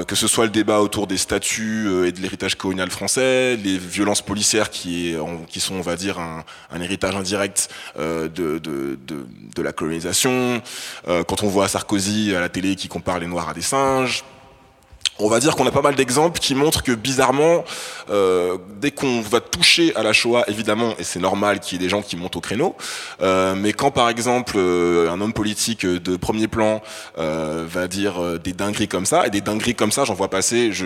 que 0.07 0.15
ce 0.15 0.27
soit 0.27 0.45
le 0.45 0.51
débat 0.51 0.79
autour 0.79 1.07
des 1.07 1.17
statuts 1.17 2.07
et 2.07 2.11
de 2.11 2.19
l'héritage 2.19 2.55
colonial 2.55 2.89
français, 2.89 3.55
les 3.57 3.77
violences 3.77 4.21
policières 4.21 4.69
qui, 4.69 5.15
qui 5.49 5.59
sont 5.59 5.75
on 5.75 5.81
va 5.81 5.95
dire 5.95 6.19
un, 6.19 6.43
un 6.71 6.81
héritage 6.81 7.15
indirect 7.15 7.69
de, 7.97 8.27
de, 8.27 8.59
de, 8.59 8.97
de, 9.55 9.61
la 9.61 9.71
colonisation, 9.71 10.61
quand 11.05 11.43
on 11.43 11.47
voit 11.47 11.67
Sarkozy 11.67 12.35
à 12.35 12.39
la 12.39 12.49
télé 12.49 12.75
qui 12.75 12.87
compare 12.87 13.19
les 13.19 13.27
Noirs 13.27 13.49
à 13.49 13.53
des 13.53 13.61
singes, 13.61 14.23
on 15.23 15.29
va 15.29 15.39
dire 15.39 15.55
qu'on 15.55 15.65
a 15.65 15.71
pas 15.71 15.81
mal 15.81 15.95
d'exemples 15.95 16.39
qui 16.39 16.53
montrent 16.53 16.83
que 16.83 16.91
bizarrement, 16.91 17.63
euh, 18.09 18.57
dès 18.81 18.91
qu'on 18.91 19.21
va 19.21 19.39
toucher 19.39 19.95
à 19.95 20.03
la 20.03 20.11
Shoah, 20.11 20.43
évidemment, 20.49 20.95
et 20.99 21.03
c'est 21.03 21.19
normal 21.19 21.61
qu'il 21.61 21.77
y 21.77 21.81
ait 21.81 21.85
des 21.85 21.89
gens 21.89 22.01
qui 22.01 22.17
montent 22.17 22.35
au 22.35 22.41
créneau, 22.41 22.75
euh, 23.21 23.55
mais 23.55 23.71
quand 23.71 23.89
par 23.89 24.09
exemple 24.09 24.55
euh, 24.57 25.09
un 25.09 25.21
homme 25.21 25.31
politique 25.33 25.85
de 25.85 26.17
premier 26.17 26.47
plan 26.47 26.81
va 27.15 27.87
dire 27.87 28.39
des 28.39 28.53
dingueries 28.53 28.87
comme 28.87 29.05
ça, 29.05 29.25
et 29.25 29.29
des 29.29 29.41
dingueries 29.41 29.75
comme 29.75 29.91
ça, 29.91 30.03
j'en 30.03 30.13
vois 30.13 30.29
passer, 30.29 30.71
je, 30.73 30.85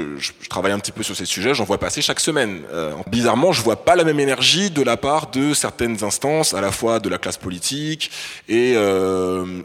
travaille 0.50 0.72
un 0.72 0.80
petit 0.80 0.92
peu 0.92 1.04
sur 1.04 1.16
ces 1.16 1.26
sujets, 1.26 1.54
j'en 1.54 1.64
vois 1.64 1.80
passer 1.80 2.02
chaque 2.02 2.20
semaine. 2.20 2.62
bizarrement, 3.08 3.52
je 3.52 3.62
vois 3.62 3.78
pas 3.78 3.96
la 3.96 4.04
même 4.04 4.20
énergie 4.20 4.70
de 4.70 4.84
la 4.84 4.98
part 4.98 5.32
de 5.32 5.54
certaines 5.54 6.04
instances, 6.04 6.54
à 6.54 6.62
la 6.62 6.72
fois 6.72 7.00
de 7.00 7.10
la 7.10 7.18
classe 7.18 7.38
politique 7.38 8.12
et 8.48 8.76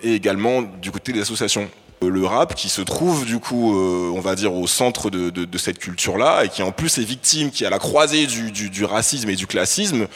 également 0.03 0.63
du 0.81 0.91
côté 0.91 1.13
des 1.13 1.21
associations 1.21 1.69
le 2.09 2.25
rap 2.25 2.55
qui 2.55 2.69
se 2.69 2.83
trouve 2.83 3.25
du 3.25 3.39
coup, 3.39 3.77
euh, 3.77 4.11
on 4.15 4.21
va 4.21 4.35
dire, 4.35 4.55
au 4.55 4.67
centre 4.67 5.11
de, 5.11 5.59
cette 5.59 5.79
culture-là 5.79 6.45
et 6.45 6.49
qui 6.49 6.63
en 6.63 6.73
plus 6.73 6.99
est 6.99 7.05
victime, 7.05 7.51
qui 7.51 7.65
est 7.65 7.67
à 7.67 7.71
la 7.71 7.79
croisée 7.79 8.27
du, 8.27 8.85
racisme 8.85 9.31
et 9.31 9.37
du 9.37 9.47
classisme, 9.47 10.07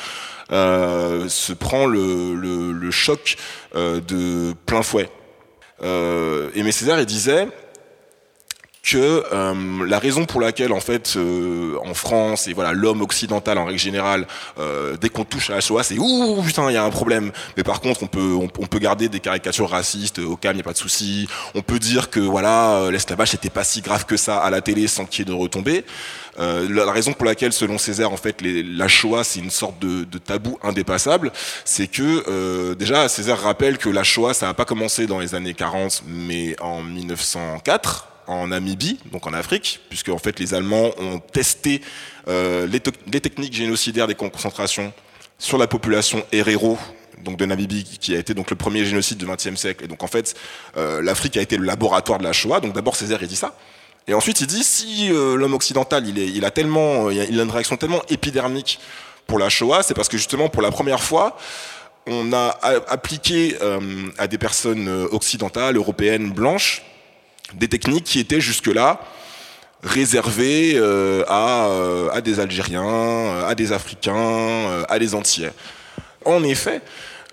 euh, 0.52 1.28
se 1.28 1.52
prend 1.52 1.86
le, 1.86 2.90
choc 2.90 3.36
euh, 3.74 4.00
de 4.00 4.54
plein 4.66 4.82
fouet. 4.82 5.08
Aimé 5.82 6.72
Césaire, 6.72 6.98
il 6.98 7.06
disait 7.06 7.48
que 8.86 9.24
euh, 9.32 9.54
la 9.86 9.98
raison 9.98 10.24
pour 10.26 10.40
laquelle 10.40 10.72
en 10.72 10.80
fait 10.80 11.14
euh, 11.16 11.76
en 11.84 11.92
France 11.92 12.46
et 12.46 12.52
voilà 12.52 12.72
l'homme 12.72 13.02
occidental 13.02 13.58
en 13.58 13.64
règle 13.64 13.80
générale 13.80 14.28
euh, 14.58 14.96
dès 15.00 15.08
qu'on 15.08 15.24
touche 15.24 15.50
à 15.50 15.54
la 15.54 15.60
Shoah 15.60 15.82
c'est 15.82 15.98
ouh 15.98 16.40
putain 16.46 16.70
il 16.70 16.74
y 16.74 16.76
a 16.76 16.84
un 16.84 16.90
problème. 16.90 17.32
Mais 17.56 17.64
par 17.64 17.80
contre 17.80 18.04
on 18.04 18.06
peut 18.06 18.34
on, 18.40 18.46
peut 18.48 18.78
garder 18.78 19.08
des 19.08 19.18
caricatures 19.18 19.68
racistes 19.68 20.20
au 20.20 20.36
calme 20.36 20.54
il 20.54 20.58
n'y 20.58 20.62
a 20.62 20.64
pas 20.64 20.72
de 20.72 20.78
souci. 20.78 21.28
On 21.56 21.62
peut 21.62 21.80
dire 21.80 22.10
que 22.10 22.20
voilà 22.20 22.88
l'esclavage 22.92 23.32
c'était 23.32 23.50
pas 23.50 23.64
si 23.64 23.80
grave 23.80 24.06
que 24.06 24.16
ça 24.16 24.38
à 24.38 24.50
la 24.50 24.60
télé 24.60 24.86
sans 24.86 25.04
qu'il 25.04 25.26
y 25.26 25.28
ait 25.28 25.34
de 25.34 25.36
retombées. 25.36 25.84
La, 26.38 26.92
raison 26.92 27.14
pour 27.14 27.24
laquelle 27.24 27.54
selon 27.54 27.78
Césaire 27.78 28.12
en 28.12 28.18
fait 28.18 28.42
la 28.42 28.88
Shoah 28.88 29.24
c'est 29.24 29.40
une 29.40 29.50
sorte 29.50 29.78
de, 29.80 30.18
tabou 30.18 30.58
indépassable 30.62 31.32
c'est 31.64 31.88
que 31.88 32.74
déjà 32.74 33.08
Césaire 33.08 33.40
rappelle 33.40 33.78
que 33.78 33.88
la 33.88 34.04
Shoah 34.04 34.34
ça 34.34 34.46
n'a 34.46 34.54
pas 34.54 34.66
commencé 34.66 35.06
dans 35.06 35.18
les 35.18 35.34
années 35.34 35.54
40 35.54 36.04
mais 36.06 36.54
en 36.60 36.82
1904 36.82 38.08
en 38.26 38.48
Namibie, 38.48 38.98
donc 39.12 39.26
en 39.26 39.32
Afrique, 39.32 39.80
puisque 39.88 40.08
en 40.08 40.18
fait 40.18 40.38
les 40.38 40.54
Allemands 40.54 40.90
ont 40.98 41.18
testé 41.18 41.82
euh, 42.28 42.66
les, 42.66 42.80
techniques 43.20 43.54
génocidaires 43.54 44.06
des 44.06 44.14
concentrations 44.14 44.92
sur 45.38 45.58
la 45.58 45.66
population 45.66 46.24
Herero, 46.32 46.78
donc 47.22 47.36
de 47.36 47.44
Namibie, 47.44 47.84
qui 47.84 48.14
a 48.14 48.18
été 48.18 48.34
donc 48.34 48.50
le 48.50 48.56
premier 48.56 48.84
génocide 48.84 49.18
du 49.18 49.26
XXe 49.26 49.54
siècle. 49.54 49.84
Et 49.84 49.88
donc 49.88 50.02
en 50.02 50.06
fait, 50.06 50.34
euh, 50.76 51.02
l'Afrique 51.02 51.36
a 51.36 51.40
été 51.40 51.56
le 51.56 51.64
laboratoire 51.64 52.18
de 52.18 52.24
la 52.24 52.32
Shoah. 52.32 52.60
Donc 52.60 52.74
d'abord 52.74 52.96
Césaire 52.96 53.18
il 53.22 53.28
dit 53.28 53.36
ça. 53.36 53.56
Et 54.08 54.14
ensuite 54.14 54.40
il 54.40 54.46
dit 54.46 54.64
si 54.64 55.10
euh, 55.10 55.36
l'homme 55.36 55.54
occidental 55.54 56.06
il, 56.06 56.44
a 56.44 56.50
tellement, 56.50 57.10
il 57.10 57.38
a 57.38 57.42
une 57.42 57.50
réaction 57.50 57.76
tellement 57.76 58.02
épidermique 58.08 58.80
pour 59.26 59.38
la 59.38 59.48
Shoah, 59.48 59.82
c'est 59.82 59.94
parce 59.94 60.08
que 60.08 60.16
justement 60.16 60.48
pour 60.48 60.62
la 60.62 60.70
première 60.70 61.02
fois, 61.02 61.36
on 62.08 62.32
a 62.32 62.56
appliqué 62.86 63.56
à 64.16 64.28
des 64.28 64.38
personnes 64.38 64.88
occidentales, 65.10 65.76
européennes, 65.76 66.30
blanches, 66.30 66.84
des 67.54 67.68
techniques 67.68 68.04
qui 68.04 68.18
étaient 68.18 68.40
jusque-là 68.40 69.00
réservées 69.82 70.74
euh, 70.76 71.24
à, 71.28 71.66
euh, 71.66 72.10
à, 72.10 72.20
des 72.20 72.40
Algériens, 72.40 72.84
euh, 72.84 73.48
à 73.48 73.54
des 73.54 73.72
Africains, 73.72 74.84
à 74.88 74.98
des 74.98 75.14
Antillais. 75.14 75.52
En 76.24 76.42
effet, 76.42 76.80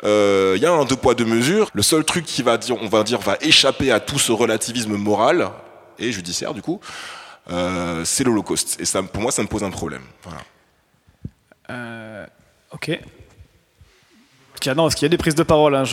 il 0.04 0.62
y 0.62 0.66
a 0.66 0.72
un 0.72 0.86
deux 0.86 0.96
poids 0.96 1.16
deux 1.16 1.26
mesures. 1.26 1.70
Le 1.74 1.82
seul 1.82 2.04
truc 2.04 2.26
qui 2.26 2.44
va 2.44 2.58
dire, 2.58 2.78
on 2.82 2.88
va 2.88 3.04
dire, 3.04 3.20
va 3.20 3.38
échapper 3.42 3.92
à 3.92 4.00
tout 4.00 4.20
ce 4.20 4.32
relativisme 4.32 4.96
moral 4.96 5.50
et 5.98 6.12
judiciaire 6.12 6.54
du 6.54 6.62
coup, 6.62 6.80
c'est 8.04 8.24
l'Holocauste. 8.24 8.80
Et 8.80 8.86
ça, 8.86 9.02
pour 9.02 9.22
moi, 9.22 9.32
ça 9.32 9.42
me 9.42 9.48
pose 9.48 9.64
un 9.64 9.72
problème. 9.72 10.04
Voilà. 10.24 12.28
ok 12.72 13.00
non, 14.68 14.84
parce 14.84 14.96
qu'il 14.96 15.06
y 15.06 15.08
a 15.08 15.10
des 15.10 15.18
prises 15.18 15.36
de 15.36 15.44
parole. 15.44 15.76
Hein, 15.76 15.84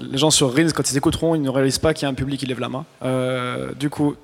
les 0.00 0.18
gens 0.18 0.30
sur 0.30 0.54
Reels, 0.54 0.72
quand 0.72 0.90
ils 0.90 0.96
écouteront, 0.96 1.34
ils 1.34 1.42
ne 1.42 1.50
réalisent 1.50 1.78
pas 1.78 1.94
qu'il 1.94 2.04
y 2.04 2.06
a 2.06 2.08
un 2.08 2.14
public 2.14 2.40
qui 2.40 2.46
lève 2.46 2.60
la 2.60 2.68
main. 2.68 2.84
Euh, 3.02 3.72
du 3.74 3.90
coup, 3.90 4.14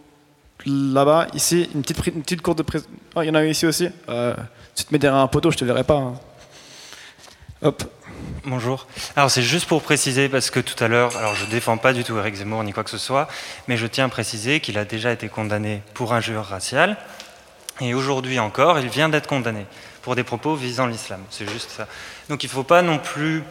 là-bas, 0.67 1.27
ici, 1.35 1.69
une 1.75 1.83
petite, 1.83 2.33
une 2.33 2.41
courte 2.41 2.59
de 2.59 2.63
prise. 2.63 2.89
Oh, 3.15 3.23
il 3.23 3.27
y 3.27 3.31
en 3.31 3.35
a 3.35 3.43
une 3.43 3.51
ici 3.51 3.67
aussi. 3.67 3.89
Euh, 4.09 4.35
tu 4.75 4.85
te 4.85 4.93
mets 4.93 4.99
derrière 4.99 5.21
un 5.21 5.27
poteau, 5.27 5.51
je 5.51 5.59
te 5.59 5.65
verrai 5.65 5.85
pas. 5.85 5.97
Hein. 5.97 6.15
Hop. 7.63 7.83
Bonjour. 8.47 8.87
Alors 9.17 9.31
c'est 9.31 9.43
juste 9.43 9.67
pour 9.67 9.83
préciser 9.83 10.29
parce 10.29 10.51
que 10.51 10.61
tout 10.61 10.83
à 10.83 10.89
l'heure, 10.89 11.15
alors 11.17 11.35
je 11.35 11.45
défends 11.47 11.77
pas 11.77 11.93
du 11.93 12.05
tout 12.05 12.17
Eric 12.17 12.35
Zemmour 12.37 12.65
ni 12.65 12.73
quoi 12.73 12.85
que 12.85 12.91
ce 12.91 12.97
soit, 12.97 13.29
mais 13.69 13.77
je 13.77 13.87
tiens 13.87 14.07
à 14.07 14.09
préciser 14.09 14.61
qu'il 14.61 14.79
a 14.79 14.87
déjà 14.87 15.13
été 15.13 15.29
condamné 15.29 15.83
pour 15.93 16.15
injure 16.15 16.45
raciale 16.45 16.97
et 17.81 17.93
aujourd'hui 17.93 18.39
encore, 18.39 18.79
il 18.79 18.89
vient 18.89 19.11
d'être 19.11 19.27
condamné 19.27 19.67
pour 20.03 20.17
des 20.17 20.25
propos 20.25 20.55
visant 20.55 20.87
l'islam. 20.87 21.23
C'est 21.31 21.49
juste 21.49 21.71
ça. 21.71 21.87
Donc 22.29 22.43
il 22.43 22.47
ne 22.47 22.53
faut 22.53 22.65
pas 22.65 22.83
non 22.83 22.99
plus 22.99 23.43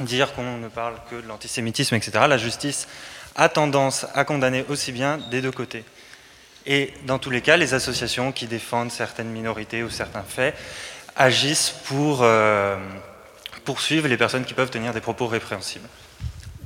dire 0.00 0.32
qu'on 0.34 0.58
ne 0.58 0.68
parle 0.68 0.94
que 1.10 1.16
de 1.16 1.26
l'antisémitisme, 1.26 1.94
etc. 1.94 2.24
La 2.28 2.38
justice 2.38 2.88
a 3.36 3.48
tendance 3.48 4.06
à 4.14 4.24
condamner 4.24 4.64
aussi 4.68 4.92
bien 4.92 5.18
des 5.30 5.40
deux 5.40 5.52
côtés. 5.52 5.84
Et 6.66 6.92
dans 7.06 7.18
tous 7.18 7.30
les 7.30 7.40
cas, 7.40 7.56
les 7.56 7.72
associations 7.74 8.32
qui 8.32 8.46
défendent 8.46 8.90
certaines 8.90 9.30
minorités 9.30 9.82
ou 9.82 9.90
certains 9.90 10.22
faits 10.22 10.54
agissent 11.16 11.74
pour 11.84 12.20
euh, 12.22 12.76
poursuivre 13.64 14.06
les 14.08 14.16
personnes 14.16 14.44
qui 14.44 14.54
peuvent 14.54 14.70
tenir 14.70 14.92
des 14.92 15.00
propos 15.00 15.26
répréhensibles. 15.26 15.88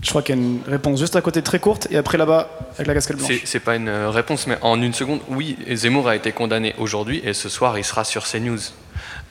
Je 0.02 0.08
crois 0.08 0.22
qu'il 0.22 0.34
y 0.34 0.38
a 0.38 0.42
une 0.42 0.60
réponse 0.66 0.98
juste 0.98 1.14
à 1.14 1.20
côté 1.20 1.42
très 1.42 1.60
courte 1.60 1.86
et 1.90 1.96
après 1.96 2.18
là-bas 2.18 2.50
avec 2.74 2.88
la 2.88 2.94
casquette 2.94 3.18
blanche. 3.18 3.42
C'est 3.44 3.60
pas 3.60 3.76
une 3.76 3.88
réponse, 3.88 4.48
mais 4.48 4.58
en 4.60 4.82
une 4.82 4.92
seconde, 4.92 5.20
oui, 5.28 5.56
Zemmour 5.72 6.08
a 6.08 6.16
été 6.16 6.32
condamné 6.32 6.74
aujourd'hui 6.78 7.22
et 7.24 7.34
ce 7.34 7.48
soir 7.48 7.78
il 7.78 7.84
sera 7.84 8.02
sur 8.02 8.24
CNews. 8.24 8.58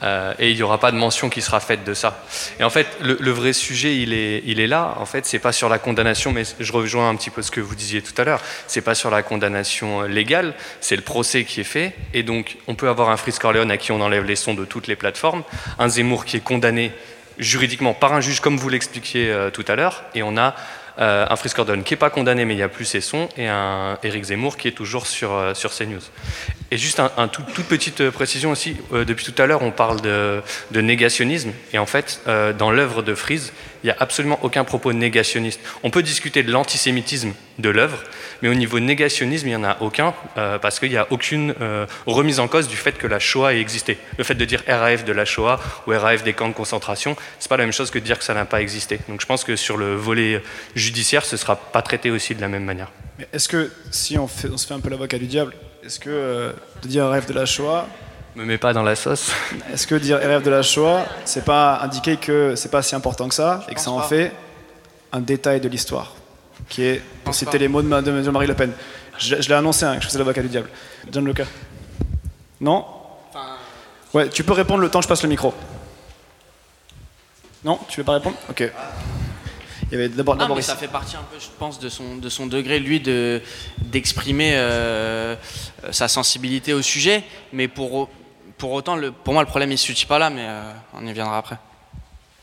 Euh, 0.02 0.34
et 0.38 0.50
il 0.50 0.56
n'y 0.56 0.62
aura 0.62 0.78
pas 0.78 0.90
de 0.90 0.96
mention 0.96 1.28
qui 1.28 1.42
sera 1.42 1.60
faite 1.60 1.84
de 1.84 1.94
ça. 1.94 2.24
Et 2.58 2.64
en 2.64 2.70
fait, 2.70 2.86
le, 3.00 3.30
vrai 3.30 3.52
sujet, 3.52 3.96
il 3.98 4.12
est, 4.12 4.42
il 4.46 4.58
est 4.60 4.66
là. 4.66 4.94
En 4.98 5.06
fait, 5.06 5.24
c'est 5.26 5.38
pas 5.38 5.52
sur 5.52 5.68
la 5.68 5.78
condamnation, 5.78 6.32
mais 6.32 6.42
je 6.58 6.72
rejoins 6.72 7.08
un 7.08 7.16
petit 7.16 7.30
peu 7.30 7.42
ce 7.42 7.50
que 7.50 7.60
vous 7.60 7.74
disiez 7.74 8.02
tout 8.02 8.20
à 8.20 8.24
l'heure. 8.24 8.40
C'est 8.66 8.80
pas 8.80 8.94
sur 8.94 9.10
la 9.10 9.22
condamnation 9.22 10.02
légale, 10.02 10.54
c'est 10.80 10.96
le 10.96 11.02
procès 11.02 11.44
qui 11.44 11.60
est 11.60 11.64
fait. 11.64 11.94
Et 12.14 12.22
donc, 12.22 12.56
on 12.66 12.74
peut 12.74 12.88
avoir 12.88 13.10
un 13.10 13.16
Fritz 13.16 13.38
Corleone 13.38 13.70
à 13.70 13.76
qui 13.76 13.92
on 13.92 14.00
enlève 14.00 14.24
les 14.24 14.36
sons 14.36 14.54
de 14.54 14.64
toutes 14.64 14.88
les 14.88 14.96
plateformes, 14.96 15.44
un 15.78 15.88
Zemmour 15.88 16.24
qui 16.24 16.36
est 16.36 16.40
condamné 16.40 16.92
juridiquement 17.38 17.94
par 17.94 18.12
un 18.12 18.20
juge, 18.20 18.40
comme 18.40 18.56
vous 18.56 18.68
l'expliquiez 18.68 19.30
euh, 19.30 19.50
tout 19.50 19.64
à 19.68 19.74
l'heure, 19.76 20.04
et 20.14 20.22
on 20.22 20.36
a 20.36 20.54
euh, 20.98 21.26
un 21.28 21.36
Fritz 21.36 21.54
Corleone 21.54 21.82
qui 21.84 21.94
n'est 21.94 21.98
pas 21.98 22.10
condamné, 22.10 22.44
mais 22.44 22.54
il 22.54 22.58
n'y 22.58 22.62
a 22.62 22.68
plus 22.68 22.84
ses 22.84 23.00
sons, 23.00 23.28
et 23.36 23.48
un 23.48 23.98
Eric 24.02 24.24
Zemmour 24.24 24.56
qui 24.56 24.68
est 24.68 24.72
toujours 24.72 25.06
sur, 25.06 25.32
euh, 25.32 25.54
sur 25.54 25.72
CNews. 25.72 26.02
Et 26.70 26.78
juste 26.78 27.00
un, 27.00 27.28
toute 27.28 27.66
petite 27.66 28.10
précision 28.10 28.50
aussi, 28.50 28.76
depuis 28.92 29.30
tout 29.30 29.42
à 29.42 29.46
l'heure, 29.46 29.62
on 29.62 29.70
parle 29.70 30.00
de, 30.00 30.40
de, 30.70 30.80
négationnisme, 30.80 31.52
et 31.74 31.78
en 31.78 31.84
fait, 31.84 32.22
dans 32.58 32.70
l'œuvre 32.70 33.02
de 33.02 33.14
Fries, 33.14 33.52
il 33.82 33.86
n'y 33.86 33.90
a 33.92 33.96
absolument 33.98 34.38
aucun 34.42 34.64
propos 34.64 34.92
négationniste. 34.92 35.60
On 35.82 35.90
peut 35.90 36.02
discuter 36.02 36.42
de 36.42 36.52
l'antisémitisme 36.52 37.32
de 37.58 37.68
l'œuvre, 37.68 37.98
mais 38.40 38.48
au 38.48 38.54
niveau 38.54 38.80
négationnisme, 38.80 39.46
il 39.46 39.50
n'y 39.50 39.56
en 39.56 39.64
a 39.64 39.76
aucun, 39.80 40.14
euh, 40.36 40.58
parce 40.58 40.78
qu'il 40.78 40.90
n'y 40.90 40.96
a 40.96 41.06
aucune 41.10 41.54
euh, 41.60 41.86
remise 42.06 42.40
en 42.40 42.48
cause 42.48 42.68
du 42.68 42.76
fait 42.76 42.92
que 42.92 43.06
la 43.06 43.18
Shoah 43.18 43.54
ait 43.54 43.60
existé. 43.60 43.98
Le 44.18 44.24
fait 44.24 44.34
de 44.34 44.44
dire 44.44 44.62
RAF 44.66 45.04
de 45.04 45.12
la 45.12 45.24
Shoah 45.24 45.60
ou 45.86 45.90
RAF 45.90 46.22
des 46.22 46.32
camps 46.32 46.48
de 46.48 46.54
concentration, 46.54 47.16
c'est 47.38 47.48
pas 47.48 47.56
la 47.56 47.64
même 47.64 47.72
chose 47.72 47.90
que 47.90 47.98
de 47.98 48.04
dire 48.04 48.18
que 48.18 48.24
ça 48.24 48.34
n'a 48.34 48.44
pas 48.44 48.60
existé. 48.62 49.00
Donc 49.08 49.20
je 49.20 49.26
pense 49.26 49.44
que 49.44 49.56
sur 49.56 49.76
le 49.76 49.94
volet 49.94 50.42
judiciaire, 50.74 51.24
ce 51.24 51.34
ne 51.34 51.38
sera 51.38 51.56
pas 51.56 51.82
traité 51.82 52.10
aussi 52.10 52.34
de 52.34 52.40
la 52.40 52.48
même 52.48 52.64
manière. 52.64 52.90
Est-ce 53.32 53.48
que, 53.48 53.70
si 53.90 54.18
on, 54.18 54.26
se 54.28 54.66
fait 54.66 54.74
un 54.74 54.80
peu 54.80 54.90
l'avocat 54.90 55.18
du 55.18 55.26
diable, 55.26 55.54
est-ce 55.84 56.00
que 56.00 56.10
euh, 56.10 56.52
de 56.82 56.88
dire 56.88 57.06
RAF 57.06 57.26
de 57.26 57.34
la 57.34 57.46
Shoah, 57.46 57.86
me 58.36 58.44
mets 58.44 58.58
pas 58.58 58.72
dans 58.72 58.82
la 58.82 58.96
sauce. 58.96 59.30
Est-ce 59.72 59.86
que 59.86 59.94
dire 59.94 60.18
RF 60.18 60.42
de 60.42 60.50
la 60.50 60.62
Shoah, 60.62 61.04
c'est 61.24 61.44
pas 61.44 61.80
indiquer 61.82 62.16
que 62.16 62.54
c'est 62.56 62.70
pas 62.70 62.82
si 62.82 62.94
important 62.94 63.28
que 63.28 63.34
ça 63.34 63.64
et 63.68 63.74
que 63.74 63.80
ça 63.80 63.90
en 63.90 64.00
fait 64.00 64.32
un 65.12 65.20
détail 65.20 65.60
de 65.60 65.68
l'histoire, 65.68 66.14
qui 66.68 66.82
est, 66.82 67.02
pour 67.24 67.34
citer 67.34 67.58
les 67.58 67.68
mots 67.68 67.82
de, 67.82 68.22
Jean-Marie 68.22 68.46
Le 68.46 68.54
Pen. 68.54 68.72
Je, 69.18 69.36
l'ai 69.36 69.52
annoncé, 69.52 69.84
hein, 69.84 69.96
que 69.96 70.02
je 70.02 70.06
faisais 70.06 70.18
l'avocat 70.18 70.40
du 70.40 70.48
diable. 70.48 70.70
John 71.10 71.24
Luca. 71.26 71.44
Non? 72.60 72.86
Ouais, 74.14 74.28
tu 74.30 74.42
peux 74.42 74.54
répondre 74.54 74.80
le 74.80 74.88
temps 74.88 75.00
que 75.00 75.04
je 75.04 75.08
passe 75.08 75.22
le 75.22 75.28
micro. 75.28 75.52
Non, 77.64 77.78
tu 77.88 78.00
veux 78.00 78.04
pas 78.04 78.14
répondre? 78.14 78.36
Ok. 78.48 78.70
Il 79.90 79.92
y 79.92 79.94
avait 79.96 80.08
d'abord, 80.08 80.36
d'abord 80.36 80.62
ça 80.62 80.74
fait 80.74 80.88
partie 80.88 81.16
un 81.16 81.24
peu, 81.30 81.38
je 81.38 81.48
pense, 81.58 81.78
de 81.78 81.90
son, 81.90 82.16
de 82.16 82.28
son 82.30 82.46
degré, 82.46 82.78
lui, 82.78 83.00
de, 83.00 83.42
d'exprimer 83.78 84.52
euh, 84.54 85.36
sa 85.90 86.08
sensibilité 86.08 86.72
au 86.72 86.80
sujet. 86.80 87.22
Mais 87.52 87.68
pour, 87.68 88.08
pour 88.62 88.70
autant, 88.70 88.96
pour 89.24 89.34
moi, 89.34 89.42
le 89.42 89.48
problème, 89.48 89.70
il 89.70 89.72
ne 89.72 89.76
se 89.76 90.06
pas 90.06 90.20
là, 90.20 90.30
mais 90.30 90.46
euh, 90.46 90.62
on 90.94 91.04
y 91.04 91.12
viendra 91.12 91.36
après. 91.36 91.56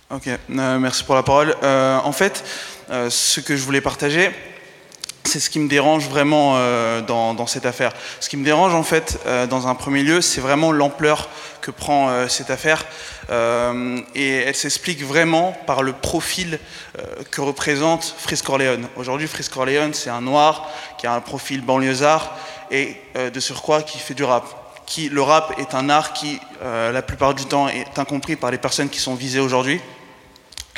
Ok, 0.09 0.27
euh, 0.27 0.77
merci 0.77 1.05
pour 1.05 1.15
la 1.15 1.23
parole. 1.23 1.55
Euh, 1.63 1.97
en 2.03 2.11
fait, 2.11 2.43
ce 3.09 3.39
que 3.39 3.55
je 3.55 3.63
voulais 3.63 3.79
partager, 3.79 4.29
c'est 5.23 5.39
ce 5.39 5.49
qui 5.49 5.59
me 5.59 5.69
dérange 5.69 6.09
vraiment 6.09 6.59
dans, 7.07 7.47
cette 7.47 7.65
affaire. 7.65 7.93
Ce 8.19 8.27
qui 8.27 8.35
me 8.35 8.43
dérange, 8.43 8.73
en 8.73 8.83
fait, 8.83 9.17
dans 9.49 9.67
un 9.69 9.75
premier 9.75 10.03
lieu, 10.03 10.19
c'est 10.19 10.41
vraiment 10.41 10.73
l'ampleur 10.73 11.29
que 11.61 11.71
prend 11.71 12.27
cette 12.27 12.49
affaire. 12.49 12.83
et 13.29 14.35
elle 14.45 14.55
s'explique 14.55 15.03
vraiment 15.03 15.55
par 15.67 15.83
le 15.83 15.93
profil 15.93 16.59
que 17.31 17.39
représente 17.39 18.03
Fritz 18.17 18.41
Corleone. 18.41 18.87
Aujourd'hui, 18.97 19.27
Fritz 19.27 19.47
Corleone, 19.47 19.93
c'est 19.93 20.09
un 20.09 20.21
noir 20.21 20.67
qui 20.97 21.07
a 21.07 21.13
un 21.13 21.21
profil 21.21 21.61
banlieusard 21.61 22.35
et 22.71 22.97
de 23.15 23.39
surcroît 23.39 23.83
qui 23.83 23.99
fait 23.99 24.15
du 24.15 24.23
rap 24.23 24.58
le 24.97 25.21
rap 25.21 25.53
est 25.59 25.75
un 25.75 25.89
art 25.89 26.13
qui, 26.13 26.39
euh, 26.61 26.91
la 26.91 27.01
plupart 27.01 27.33
du 27.33 27.45
temps, 27.45 27.67
est 27.67 27.97
incompris 27.97 28.35
par 28.35 28.51
les 28.51 28.57
personnes 28.57 28.89
qui 28.89 28.99
sont 28.99 29.15
visées 29.15 29.39
aujourd'hui. 29.39 29.79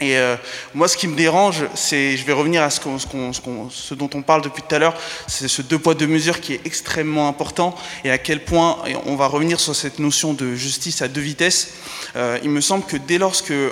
Et 0.01 0.17
euh, 0.17 0.35
moi, 0.73 0.87
ce 0.87 0.97
qui 0.97 1.07
me 1.07 1.15
dérange, 1.15 1.63
c'est, 1.75 2.17
je 2.17 2.25
vais 2.25 2.33
revenir 2.33 2.63
à 2.63 2.71
ce, 2.71 3.93
dont 3.93 4.09
on 4.15 4.21
parle 4.23 4.41
depuis 4.41 4.63
tout 4.67 4.73
à 4.73 4.79
l'heure, 4.79 4.95
c'est 5.27 5.47
ce 5.47 5.61
deux 5.61 5.77
poids 5.77 5.93
deux 5.93 6.07
mesures 6.07 6.41
qui 6.41 6.53
est 6.53 6.61
extrêmement 6.65 7.27
important 7.27 7.75
et 8.03 8.09
à 8.09 8.17
quel 8.17 8.43
point, 8.43 8.79
on 9.05 9.15
va 9.15 9.27
revenir 9.27 9.59
sur 9.59 9.75
cette 9.75 9.99
notion 9.99 10.33
de 10.33 10.55
justice 10.55 11.03
à 11.03 11.07
deux 11.07 11.21
vitesses. 11.21 11.75
Euh, 12.15 12.39
il 12.43 12.49
me 12.49 12.61
semble 12.61 12.83
que 12.83 12.97
dès 12.97 13.19
lors 13.19 13.43
que 13.43 13.71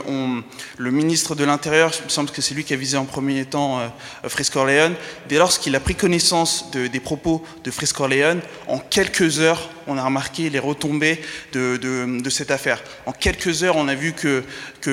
le 0.77 0.91
ministre 0.91 1.33
de 1.33 1.43
l'Intérieur, 1.43 1.91
il 1.99 2.05
me 2.05 2.09
semble 2.09 2.29
que 2.29 2.43
c'est 2.43 2.53
lui 2.53 2.63
qui 2.63 2.73
a 2.73 2.77
visé 2.77 2.95
en 2.95 3.05
premier 3.05 3.45
temps 3.45 3.79
euh, 3.79 3.87
Fritz 4.29 4.51
Corleone, 4.51 4.93
dès 5.27 5.39
lors 5.39 5.57
qu'il 5.57 5.75
a 5.75 5.79
pris 5.79 5.95
connaissance 5.95 6.69
des 6.71 6.99
propos 6.99 7.43
de 7.63 7.71
Fritz 7.71 7.91
Corleone, 7.91 8.41
en 8.67 8.77
quelques 8.77 9.39
heures, 9.39 9.67
on 9.89 9.97
a 9.97 10.03
remarqué 10.03 10.49
les 10.49 10.59
retombées 10.59 11.19
de, 11.53 12.29
cette 12.29 12.51
affaire. 12.51 12.81
En 13.05 13.11
quelques 13.11 13.63
heures, 13.63 13.75
on 13.75 13.87
a 13.87 13.95
vu 13.95 14.13
que, 14.13 14.43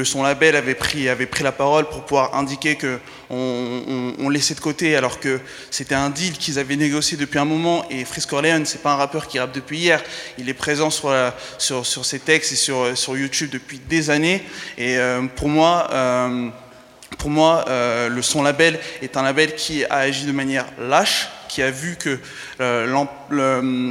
son 0.04 0.22
label 0.22 0.56
avait 0.56 0.74
pris, 0.74 1.08
la 1.42 1.52
parole 1.52 1.88
pour 1.88 2.04
pouvoir 2.04 2.34
indiquer 2.34 2.76
que 2.76 2.98
on, 3.30 4.28
laissait 4.28 4.54
de 4.54 4.60
côté 4.60 4.96
alors 4.96 5.20
que 5.20 5.40
c'était 5.70 5.94
un 5.94 6.10
deal 6.10 6.32
qu'ils 6.32 6.58
avaient 6.58 6.76
négocié 6.76 7.16
depuis 7.16 7.38
un 7.38 7.44
moment. 7.44 7.84
Et 7.90 8.04
Frisk 8.04 8.30
Corleone 8.30 8.66
c'est 8.66 8.82
pas 8.82 8.92
un 8.92 8.96
rappeur 8.96 9.28
qui 9.28 9.38
rappe 9.38 9.54
depuis 9.54 9.78
hier. 9.78 10.02
Il 10.38 10.48
est 10.48 10.54
présent 10.54 10.90
sur, 10.90 11.14
sur 11.58 12.04
ses 12.04 12.18
textes 12.18 12.52
et 12.52 12.56
sur, 12.56 13.16
YouTube 13.16 13.50
depuis 13.50 13.78
des 13.78 14.10
années. 14.10 14.42
Et 14.76 14.98
euh, 14.98 15.22
pour 15.36 15.48
moi 15.48 15.88
euh, 15.92 16.50
euh, 17.68 18.08
le 18.08 18.22
son 18.22 18.42
label 18.42 18.78
est 19.02 19.16
un 19.16 19.22
label 19.22 19.54
qui 19.54 19.84
a 19.84 19.96
agi 19.96 20.26
de 20.26 20.32
manière 20.32 20.66
lâche, 20.78 21.28
qui 21.56 21.62
a 21.62 21.70
vu 21.70 21.96
que 21.96 22.18
euh, 22.60 22.86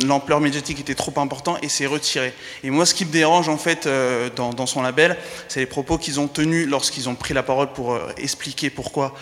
l'ampleur 0.05 0.39
médiatique 0.39 0.79
était 0.79 0.93
trop 0.93 1.19
importante 1.19 1.57
et 1.63 1.67
s'est 1.67 1.87
retiré. 1.87 2.31
Et 2.63 2.69
moi, 2.69 2.85
ce 2.85 2.93
qui 2.93 3.05
me 3.05 3.11
dérange 3.11 3.49
en 3.49 3.57
fait 3.57 3.87
euh, 3.87 4.29
dans, 4.29 4.67
son 4.67 4.83
label, 4.83 5.17
c'est 5.47 5.61
les 5.61 5.65
propos 5.65 5.97
qu'ils 5.97 6.19
ont 6.19 6.27
tenus 6.27 6.67
lorsqu'ils 6.67 7.09
ont 7.09 7.15
pris 7.15 7.33
la 7.33 7.41
parole 7.41 7.73
pour 7.73 7.97
expliquer 8.17 8.69
pourquoi 8.69 9.15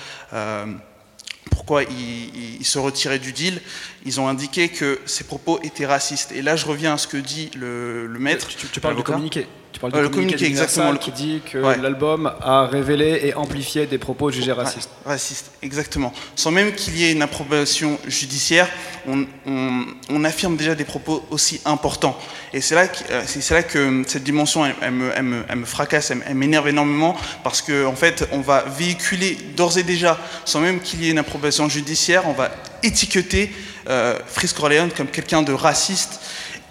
pourquoi 1.51 1.83
ils, 1.83 2.65
se 2.65 2.79
retiraient 2.79 3.19
du 3.19 3.31
deal, 3.31 3.61
ils 4.05 4.19
ont 4.19 4.27
indiqué 4.27 4.69
que 4.69 4.99
ces 5.05 5.23
propos 5.23 5.59
étaient 5.61 5.85
racistes. 5.85 6.31
Et 6.33 6.41
là, 6.41 6.55
je 6.55 6.65
reviens 6.65 6.95
à 6.95 6.97
ce 6.97 7.07
que 7.07 7.17
dit 7.17 7.51
le, 7.55 8.07
maître. 8.19 8.49
Tu, 8.49 8.79
parles 8.81 8.97
de 8.97 9.01
communiqué. 9.01 9.47
Tu 9.73 9.79
parles 9.79 9.93
de 9.93 9.99
le 9.99 10.09
communiqué, 10.09 10.45
exactement. 10.45 10.95
Qui 10.95 11.11
dit 11.11 11.41
que 11.51 11.57
l'album 11.57 12.31
a 12.41 12.67
révélé 12.67 13.21
et 13.23 13.33
amplifié 13.33 13.87
des 13.87 13.97
propos 13.97 14.29
jugés 14.29 14.51
racistes. 14.51 14.91
racistes, 15.03 15.51
exactement. 15.63 16.13
Sans 16.35 16.51
même 16.51 16.73
qu'il 16.73 16.95
y 16.95 17.05
ait 17.05 17.11
une 17.11 17.23
approbation 17.23 17.99
judiciaire, 18.07 18.69
on, 19.07 20.23
affirme 20.23 20.55
déjà 20.55 20.75
des 20.75 20.85
propos 20.85 21.25
aussi 21.31 21.59
importants. 21.65 22.17
Et 22.53 22.61
c'est 22.61 22.75
là, 22.75 22.87
que, 22.87 23.11
euh, 23.11 23.23
c'est 23.25 23.49
là 23.53 23.63
que 23.63 24.03
cette 24.07 24.23
dimension, 24.23 24.63
elle, 24.81 24.91
me, 24.91 25.65
fracasse, 25.65 26.11
elle, 26.11 26.35
m'énerve 26.35 26.67
énormément, 26.67 27.17
parce 27.43 27.61
qu'en 27.61 27.87
en 27.87 27.95
fait, 27.95 28.27
on 28.31 28.39
va 28.39 28.63
véhiculer 28.63 29.37
d'ores 29.57 29.77
et 29.79 29.83
déjà, 29.83 30.19
sans 30.45 30.61
même 30.61 30.79
qu'il 30.79 31.03
y 31.03 31.07
ait 31.07 31.11
une 31.11 31.17
approbation 31.17 31.67
judiciaire, 31.67 32.23
on 32.27 32.33
va 32.33 32.51
étiqueter 32.83 33.51
euh, 33.89 34.17
Corleone 34.55 34.91
comme 34.95 35.07
quelqu'un 35.07 35.41
de 35.41 35.51
raciste 35.51 36.19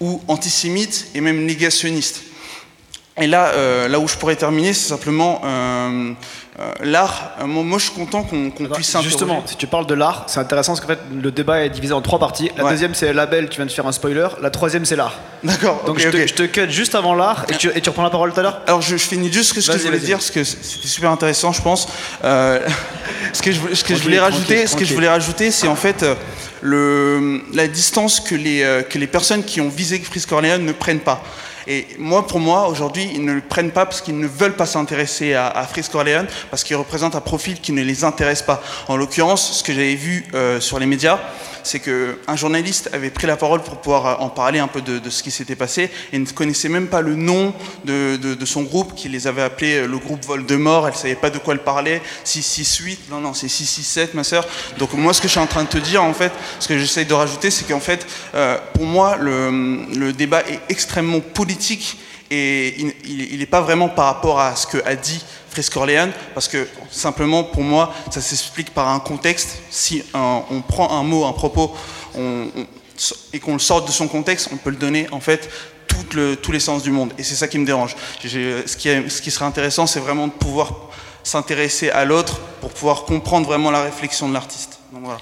ou 0.00 0.22
antisémite 0.28 1.08
et 1.14 1.20
même 1.20 1.44
négationniste. 1.44 2.22
Et 3.20 3.26
là, 3.26 3.48
euh, 3.48 3.88
là 3.88 3.98
où 3.98 4.08
je 4.08 4.16
pourrais 4.16 4.36
terminer, 4.36 4.72
c'est 4.72 4.88
simplement 4.88 5.42
euh, 5.44 6.12
euh, 6.58 6.72
l'art. 6.82 7.36
Moi, 7.44 7.78
je 7.78 7.84
suis 7.84 7.92
content 7.92 8.22
qu'on 8.22 8.50
puisse 8.50 8.96
Justement, 9.02 9.42
si 9.44 9.56
tu 9.56 9.66
parles 9.66 9.86
de 9.86 9.92
l'art, 9.92 10.24
c'est 10.28 10.40
intéressant 10.40 10.72
parce 10.72 10.80
qu'en 10.80 10.88
fait, 10.88 11.00
le 11.22 11.30
débat 11.30 11.62
est 11.62 11.68
divisé 11.68 11.92
en 11.92 12.00
trois 12.00 12.18
parties. 12.18 12.50
La 12.56 12.70
deuxième, 12.70 12.94
c'est 12.94 13.12
label, 13.12 13.50
tu 13.50 13.56
viens 13.56 13.66
de 13.66 13.70
faire 13.70 13.86
un 13.86 13.92
spoiler. 13.92 14.28
La 14.40 14.48
troisième, 14.48 14.86
c'est 14.86 14.96
l'art. 14.96 15.20
D'accord. 15.44 15.82
Donc 15.84 15.98
je, 15.98 16.08
te, 16.08 16.26
je, 16.26 16.34
te, 16.34 16.42
cut 16.44 16.70
juste 16.70 16.94
avant 16.94 17.14
l'art 17.14 17.44
et 17.48 17.56
tu, 17.56 17.68
et 17.74 17.80
tu, 17.80 17.88
reprends 17.90 18.04
la 18.04 18.10
parole 18.10 18.32
tout 18.32 18.40
à 18.40 18.44
l'heure 18.44 18.62
Alors, 18.66 18.80
je, 18.80 18.96
finis 18.96 19.30
juste 19.30 19.50
ce 19.60 19.70
que 19.70 19.78
je 19.78 19.84
voulais 19.84 19.98
dire 19.98 20.16
parce 20.16 20.30
que 20.30 20.44
c'était 20.44 20.88
super 20.88 21.10
intéressant, 21.10 21.52
je 21.52 21.60
pense. 21.60 21.88
ce 22.22 23.42
que 23.42 23.52
je, 23.52 23.74
ce 23.74 23.84
que 23.84 23.94
je 23.94 24.02
voulais 24.02 24.20
rajouter, 24.20 24.66
ce 24.66 24.76
que 24.76 24.86
je 24.86 24.94
voulais 24.94 25.08
rajouter, 25.08 25.50
c'est 25.50 25.68
en 25.68 25.76
fait 25.76 26.06
le, 26.62 27.42
la 27.52 27.68
distance 27.68 28.20
que 28.20 28.34
les, 28.34 28.84
que 28.88 28.98
les 28.98 29.06
personnes 29.06 29.44
qui 29.44 29.60
ont 29.60 29.68
visé 29.68 29.98
Fritz 29.98 30.24
Corleone 30.24 30.64
ne 30.64 30.72
prennent 30.72 31.00
pas. 31.00 31.22
Et 31.66 31.86
moi, 31.98 32.26
pour 32.26 32.40
moi, 32.40 32.68
aujourd'hui, 32.68 33.08
ils 33.14 33.24
ne 33.24 33.32
le 33.32 33.40
prennent 33.40 33.70
pas 33.70 33.86
parce 33.86 34.00
qu'ils 34.00 34.18
ne 34.18 34.26
veulent 34.26 34.56
pas 34.56 34.66
s'intéresser 34.66 35.34
à, 35.34 35.48
à 35.48 35.66
Frisk 35.66 35.92
Corleone, 35.92 36.26
parce 36.50 36.64
qu'ils 36.64 36.76
représentent 36.76 37.14
un 37.14 37.20
profil 37.20 37.60
qui 37.60 37.72
ne 37.72 37.82
les 37.82 38.04
intéresse 38.04 38.42
pas. 38.42 38.62
En 38.88 38.96
l'occurrence, 38.96 39.58
ce 39.58 39.62
que 39.62 39.72
j'avais 39.72 39.94
vu 39.94 40.24
euh, 40.34 40.60
sur 40.60 40.78
les 40.78 40.86
médias, 40.86 41.18
c'est 41.62 41.78
qu'un 41.78 42.34
journaliste 42.34 42.90
avait 42.92 43.10
pris 43.10 43.28
la 43.28 43.36
parole 43.36 43.62
pour 43.62 43.76
pouvoir 43.76 44.06
euh, 44.06 44.24
en 44.24 44.28
parler 44.28 44.58
un 44.58 44.66
peu 44.66 44.80
de, 44.80 45.08
ce 45.08 45.22
qui 45.22 45.30
s'était 45.30 45.54
passé 45.54 45.90
et 46.12 46.18
ne 46.18 46.26
connaissait 46.26 46.68
même 46.68 46.88
pas 46.88 47.00
le 47.00 47.14
nom 47.14 47.54
de, 47.84 48.36
son 48.44 48.62
groupe, 48.62 48.94
qui 48.96 49.08
les 49.08 49.28
avait 49.28 49.42
appelés 49.42 49.76
euh, 49.76 49.86
le 49.86 49.98
groupe 49.98 50.24
Voldemort. 50.24 50.88
Elle 50.88 50.94
savait 50.94 51.14
pas 51.14 51.30
de 51.30 51.38
quoi 51.38 51.54
elle 51.54 51.62
parlait. 51.62 52.02
668, 52.24 53.10
non, 53.10 53.20
non, 53.20 53.34
c'est 53.34 53.48
667, 53.48 54.14
ma 54.14 54.24
sœur. 54.24 54.46
Donc 54.78 54.92
moi, 54.94 55.12
ce 55.12 55.20
que 55.20 55.28
je 55.28 55.32
suis 55.32 55.40
en 55.40 55.46
train 55.46 55.62
de 55.62 55.68
te 55.68 55.78
dire, 55.78 56.02
en 56.02 56.14
fait, 56.14 56.32
ce 56.58 56.66
que 56.68 56.76
j'essaye 56.76 57.06
de 57.06 57.14
rajouter, 57.14 57.50
c'est 57.50 57.66
qu'en 57.66 57.80
fait, 57.80 58.06
pour 58.74 58.84
moi, 58.84 59.16
le, 59.16 59.86
le 59.96 60.12
débat 60.12 60.40
est 60.40 60.60
extrêmement 60.68 61.20
politique 61.20 61.51
et 62.30 62.80
il 63.04 63.38
n'est 63.38 63.46
pas 63.46 63.60
vraiment 63.60 63.88
par 63.88 64.06
rapport 64.06 64.40
à 64.40 64.56
ce 64.56 64.66
que 64.66 64.78
a 64.86 64.94
dit 64.94 65.22
Frisk 65.50 65.74
Corleone, 65.74 66.12
parce 66.32 66.48
que 66.48 66.66
simplement 66.90 67.44
pour 67.44 67.62
moi, 67.62 67.94
ça 68.10 68.20
s'explique 68.22 68.72
par 68.72 68.88
un 68.88 69.00
contexte. 69.00 69.58
Si 69.70 70.02
on 70.14 70.62
prend 70.66 70.98
un 70.98 71.02
mot, 71.02 71.26
un 71.26 71.32
propos, 71.32 71.74
et 73.32 73.38
qu'on 73.40 73.52
le 73.52 73.58
sorte 73.58 73.86
de 73.86 73.92
son 73.92 74.08
contexte, 74.08 74.48
on 74.52 74.56
peut 74.56 74.70
le 74.70 74.76
donner 74.76 75.08
en 75.12 75.20
fait 75.20 75.50
tous 75.86 76.52
les 76.52 76.60
sens 76.60 76.82
du 76.82 76.90
monde. 76.90 77.12
Et 77.18 77.22
c'est 77.22 77.34
ça 77.34 77.48
qui 77.48 77.58
me 77.58 77.66
dérange. 77.66 77.96
Ce 78.22 78.76
qui, 78.76 79.10
ce 79.10 79.20
qui 79.20 79.30
serait 79.30 79.44
intéressant, 79.44 79.86
c'est 79.86 80.00
vraiment 80.00 80.28
de 80.28 80.32
pouvoir 80.32 80.72
s'intéresser 81.22 81.90
à 81.90 82.04
l'autre 82.04 82.40
pour 82.60 82.70
pouvoir 82.70 83.04
comprendre 83.04 83.46
vraiment 83.46 83.70
la 83.70 83.82
réflexion 83.82 84.28
de 84.28 84.34
l'artiste. 84.34 84.78
Donc 84.92 85.02
voilà. 85.04 85.20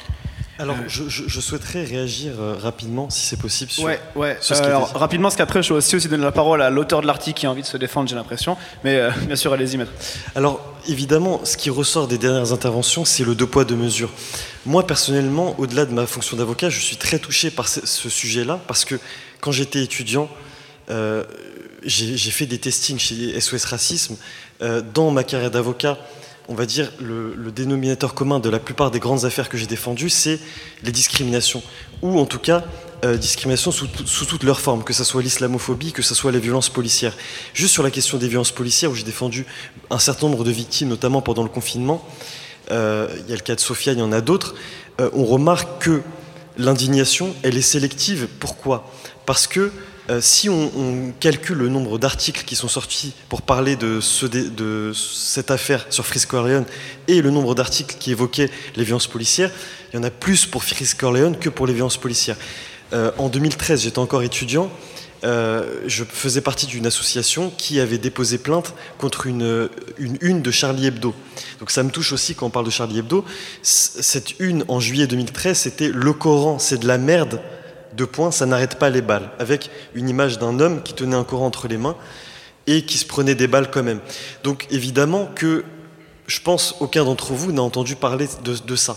Alors, 0.60 0.76
je, 0.88 1.08
je- 1.08 1.22
je 1.26 1.40
souhaiterais 1.40 1.84
réagir 1.84 2.32
euh, 2.38 2.54
rapidement, 2.60 3.08
si 3.08 3.24
c'est 3.24 3.38
possible, 3.38 3.70
sur, 3.70 3.84
Ouais, 3.84 3.98
ouais. 4.14 4.36
sur 4.42 4.54
ce 4.54 4.62
alors, 4.62 4.92
rapidement, 4.92 5.28
parce 5.28 5.36
qu'après, 5.36 5.62
je 5.62 5.70
vais 5.72 5.78
aussi, 5.78 5.96
aussi 5.96 6.06
donner 6.08 6.22
la 6.22 6.32
parole 6.32 6.60
à 6.60 6.68
l'auteur 6.68 7.00
de 7.00 7.06
l'article 7.06 7.40
qui 7.40 7.46
a 7.46 7.50
envie 7.50 7.62
de 7.62 7.66
se 7.66 7.78
défendre, 7.78 8.08
j'ai 8.10 8.14
l'impression. 8.14 8.58
Mais 8.84 8.96
euh, 8.96 9.10
bien 9.26 9.36
sûr, 9.36 9.52
allez-y, 9.54 9.78
maître. 9.78 9.90
Alors, 10.34 10.60
évidemment, 10.86 11.40
ce 11.44 11.56
qui 11.56 11.70
ressort 11.70 12.08
des 12.08 12.18
dernières 12.18 12.52
interventions, 12.52 13.06
c'est 13.06 13.24
le 13.24 13.34
deux 13.34 13.46
poids, 13.46 13.64
deux 13.64 13.74
mesures. 13.76 14.10
Moi, 14.66 14.86
personnellement, 14.86 15.54
au-delà 15.58 15.86
de 15.86 15.92
ma 15.94 16.04
fonction 16.06 16.36
d'avocat, 16.36 16.68
je 16.68 16.80
suis 16.80 16.96
très 16.98 17.18
touché 17.18 17.50
par 17.50 17.66
ce, 17.66 17.86
ce 17.86 18.10
sujet-là, 18.10 18.60
parce 18.66 18.84
que 18.84 18.96
quand 19.40 19.52
j'étais 19.52 19.82
étudiant, 19.82 20.28
euh, 20.90 21.24
j'ai 21.84 22.18
j'ai 22.18 22.30
fait 22.30 22.44
des 22.44 22.58
testings 22.58 22.98
chez 22.98 23.40
SOS 23.40 23.64
Racisme. 23.64 24.16
Euh, 24.60 24.82
dans 24.92 25.10
ma 25.10 25.24
carrière 25.24 25.50
d'avocat, 25.50 25.96
on 26.50 26.54
va 26.54 26.66
dire, 26.66 26.90
le, 27.00 27.32
le 27.34 27.52
dénominateur 27.52 28.12
commun 28.12 28.40
de 28.40 28.50
la 28.50 28.58
plupart 28.58 28.90
des 28.90 28.98
grandes 28.98 29.24
affaires 29.24 29.48
que 29.48 29.56
j'ai 29.56 29.66
défendues, 29.68 30.10
c'est 30.10 30.40
les 30.82 30.90
discriminations, 30.92 31.62
ou 32.02 32.18
en 32.18 32.26
tout 32.26 32.40
cas, 32.40 32.64
euh, 33.04 33.16
discrimination 33.16 33.70
sous, 33.70 33.86
tout- 33.86 34.06
sous 34.06 34.26
toutes 34.26 34.42
leurs 34.42 34.60
formes, 34.60 34.82
que 34.82 34.92
ce 34.92 35.04
soit 35.04 35.22
l'islamophobie, 35.22 35.92
que 35.92 36.02
ce 36.02 36.14
soit 36.14 36.32
les 36.32 36.40
violences 36.40 36.68
policières. 36.68 37.16
Juste 37.54 37.72
sur 37.72 37.84
la 37.84 37.90
question 37.92 38.18
des 38.18 38.26
violences 38.28 38.50
policières, 38.50 38.90
où 38.90 38.94
j'ai 38.96 39.04
défendu 39.04 39.46
un 39.90 40.00
certain 40.00 40.28
nombre 40.28 40.42
de 40.42 40.50
victimes, 40.50 40.88
notamment 40.88 41.22
pendant 41.22 41.44
le 41.44 41.48
confinement, 41.48 42.04
euh, 42.72 43.08
il 43.24 43.30
y 43.30 43.32
a 43.32 43.36
le 43.36 43.42
cas 43.42 43.54
de 43.54 43.60
Sofia, 43.60 43.92
il 43.92 44.00
y 44.00 44.02
en 44.02 44.12
a 44.12 44.20
d'autres, 44.20 44.54
euh, 45.00 45.08
on 45.12 45.24
remarque 45.24 45.84
que 45.84 46.02
l'indignation, 46.58 47.34
elle 47.44 47.56
est 47.56 47.62
sélective. 47.62 48.26
Pourquoi? 48.40 48.90
Parce 49.24 49.46
que 49.46 49.70
si 50.20 50.48
on, 50.48 51.12
calcule 51.20 51.58
le 51.58 51.68
nombre 51.68 51.98
d'articles 51.98 52.44
qui 52.44 52.56
sont 52.56 52.68
sortis 52.68 53.12
pour 53.28 53.42
parler 53.42 53.76
de, 53.76 54.00
cette 54.92 55.50
affaire 55.50 55.86
sur 55.90 56.06
Frisk 56.06 56.30
Corleone 56.30 56.64
et 57.08 57.22
le 57.22 57.30
nombre 57.30 57.54
d'articles 57.54 57.96
qui 57.98 58.10
évoquaient 58.10 58.50
les 58.76 58.84
violences 58.84 59.06
policières, 59.06 59.50
il 59.92 59.96
y 59.96 59.98
en 59.98 60.02
a 60.02 60.10
plus 60.10 60.46
pour 60.46 60.64
Frisk 60.64 60.98
Corleone 60.98 61.36
que 61.38 61.48
pour 61.48 61.66
les 61.66 61.74
violences 61.74 61.96
policières. 61.96 62.36
Euh, 62.92 63.10
en 63.18 63.28
2013, 63.28 63.82
j'étais 63.82 63.98
encore 63.98 64.22
étudiant. 64.22 64.70
euh, 65.22 65.82
je 65.86 66.02
faisais 66.04 66.40
partie 66.40 66.66
d'une 66.66 66.86
association 66.86 67.52
qui 67.56 67.78
avait 67.78 67.98
déposé 67.98 68.38
plainte 68.38 68.74
contre 68.98 69.26
une, 69.26 69.68
une 69.98 70.16
une 70.22 70.42
de 70.42 70.50
Charlie 70.50 70.86
Hebdo. 70.86 71.14
Donc 71.58 71.70
ça 71.70 71.82
me 71.82 71.90
touche 71.90 72.12
aussi 72.12 72.34
quand 72.34 72.46
on 72.46 72.50
parle 72.50 72.64
de 72.64 72.70
Charlie 72.70 72.98
Hebdo. 72.98 73.24
Cette 73.62 74.40
une 74.40 74.64
en 74.68 74.80
juillet 74.80 75.06
2013, 75.06 75.58
c'était 75.58 75.88
le 75.88 76.12
Coran, 76.12 76.58
c'est 76.58 76.78
de 76.78 76.86
la 76.86 76.98
merde. 76.98 77.40
Deux 77.94 78.06
points, 78.06 78.30
ça 78.30 78.46
n'arrête 78.46 78.78
pas 78.78 78.90
les 78.90 79.02
balles. 79.02 79.30
Avec 79.38 79.70
une 79.94 80.08
image 80.08 80.38
d'un 80.38 80.60
homme 80.60 80.82
qui 80.82 80.94
tenait 80.94 81.16
un 81.16 81.24
Coran 81.24 81.46
entre 81.46 81.68
les 81.68 81.76
mains 81.76 81.96
et 82.66 82.84
qui 82.84 82.98
se 82.98 83.06
prenait 83.06 83.34
des 83.34 83.46
balles 83.46 83.70
quand 83.70 83.82
même. 83.82 84.00
Donc 84.44 84.66
évidemment 84.70 85.28
que 85.34 85.64
je 86.26 86.40
pense 86.40 86.76
aucun 86.80 87.04
d'entre 87.04 87.32
vous 87.32 87.52
n'a 87.52 87.62
entendu 87.62 87.96
parler 87.96 88.28
de, 88.44 88.54
de 88.54 88.76
ça 88.76 88.96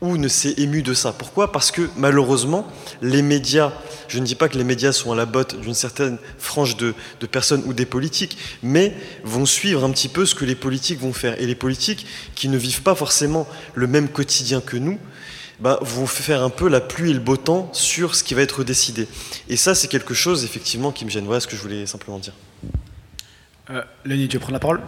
ou 0.00 0.16
ne 0.16 0.28
s'est 0.28 0.54
ému 0.56 0.82
de 0.82 0.94
ça. 0.94 1.12
Pourquoi? 1.12 1.52
Parce 1.52 1.70
que 1.70 1.88
malheureusement, 1.96 2.66
les 3.02 3.22
médias, 3.22 3.72
je 4.08 4.18
ne 4.18 4.24
dis 4.24 4.34
pas 4.34 4.48
que 4.48 4.56
les 4.56 4.64
médias 4.64 4.92
sont 4.92 5.12
à 5.12 5.16
la 5.16 5.26
botte 5.26 5.60
d'une 5.60 5.74
certaine 5.74 6.18
frange 6.38 6.76
de, 6.76 6.94
de 7.20 7.26
personnes 7.26 7.62
ou 7.66 7.74
des 7.74 7.84
politiques, 7.86 8.38
mais 8.62 8.94
vont 9.24 9.46
suivre 9.46 9.84
un 9.84 9.90
petit 9.90 10.08
peu 10.08 10.24
ce 10.24 10.34
que 10.34 10.44
les 10.44 10.54
politiques 10.54 11.00
vont 11.00 11.12
faire. 11.12 11.40
Et 11.40 11.46
les 11.46 11.54
politiques 11.54 12.06
qui 12.34 12.48
ne 12.48 12.56
vivent 12.56 12.82
pas 12.82 12.94
forcément 12.94 13.46
le 13.74 13.86
même 13.86 14.08
quotidien 14.08 14.60
que 14.60 14.76
nous, 14.76 14.98
bah, 15.60 15.78
vont 15.82 16.06
faire 16.06 16.42
un 16.42 16.50
peu 16.50 16.68
la 16.68 16.80
pluie 16.80 17.10
et 17.10 17.14
le 17.14 17.20
beau 17.20 17.36
temps 17.36 17.68
sur 17.72 18.14
ce 18.14 18.24
qui 18.24 18.34
va 18.34 18.42
être 18.42 18.64
décidé. 18.64 19.06
Et 19.48 19.56
ça, 19.56 19.74
c'est 19.74 19.88
quelque 19.88 20.14
chose 20.14 20.44
effectivement 20.44 20.90
qui 20.92 21.04
me 21.04 21.10
gêne. 21.10 21.24
Voilà 21.26 21.40
ce 21.40 21.46
que 21.46 21.56
je 21.56 21.62
voulais 21.62 21.86
simplement 21.86 22.18
dire. 22.18 22.32
Euh, 23.70 23.82
Lenny, 24.04 24.26
tu 24.28 24.36
veux 24.36 24.40
prendre 24.40 24.54
la 24.54 24.60
parole? 24.60 24.80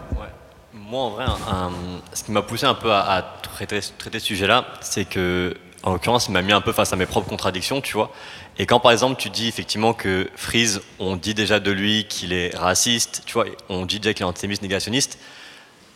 Moi, 0.73 1.01
en 1.01 1.09
vrai, 1.11 1.23
un- 1.25 1.53
un- 1.53 1.71
ce 2.13 2.23
qui 2.23 2.31
m'a 2.31 2.41
poussé 2.41 2.65
un 2.65 2.73
peu 2.73 2.91
à, 2.91 2.99
à 3.01 3.21
traiter, 3.21 3.79
traiter 3.97 4.19
ce 4.19 4.25
sujet-là, 4.27 4.65
c'est 4.81 5.05
que, 5.05 5.55
en 5.83 5.93
l'occurrence, 5.93 6.27
il 6.27 6.31
m'a 6.31 6.41
mis 6.41 6.51
un 6.51 6.61
peu 6.61 6.71
face 6.73 6.91
à 6.91 6.95
mes 6.95 7.05
propres 7.05 7.29
contradictions, 7.29 7.79
tu 7.81 7.93
vois. 7.93 8.11
Et 8.57 8.65
quand, 8.65 8.79
par 8.79 8.91
exemple, 8.91 9.19
tu 9.19 9.29
dis 9.29 9.47
effectivement 9.47 9.93
que 9.93 10.29
Freeze, 10.35 10.81
on 10.99 11.15
dit 11.15 11.33
déjà 11.33 11.59
de 11.59 11.71
lui 11.71 12.05
qu'il 12.07 12.33
est 12.33 12.55
raciste, 12.55 13.23
tu 13.25 13.33
vois, 13.33 13.45
on 13.69 13.85
dit 13.85 13.99
déjà 13.99 14.13
qu'il 14.13 14.23
est 14.23 14.29
antisémite 14.29 14.61
négationniste, 14.61 15.17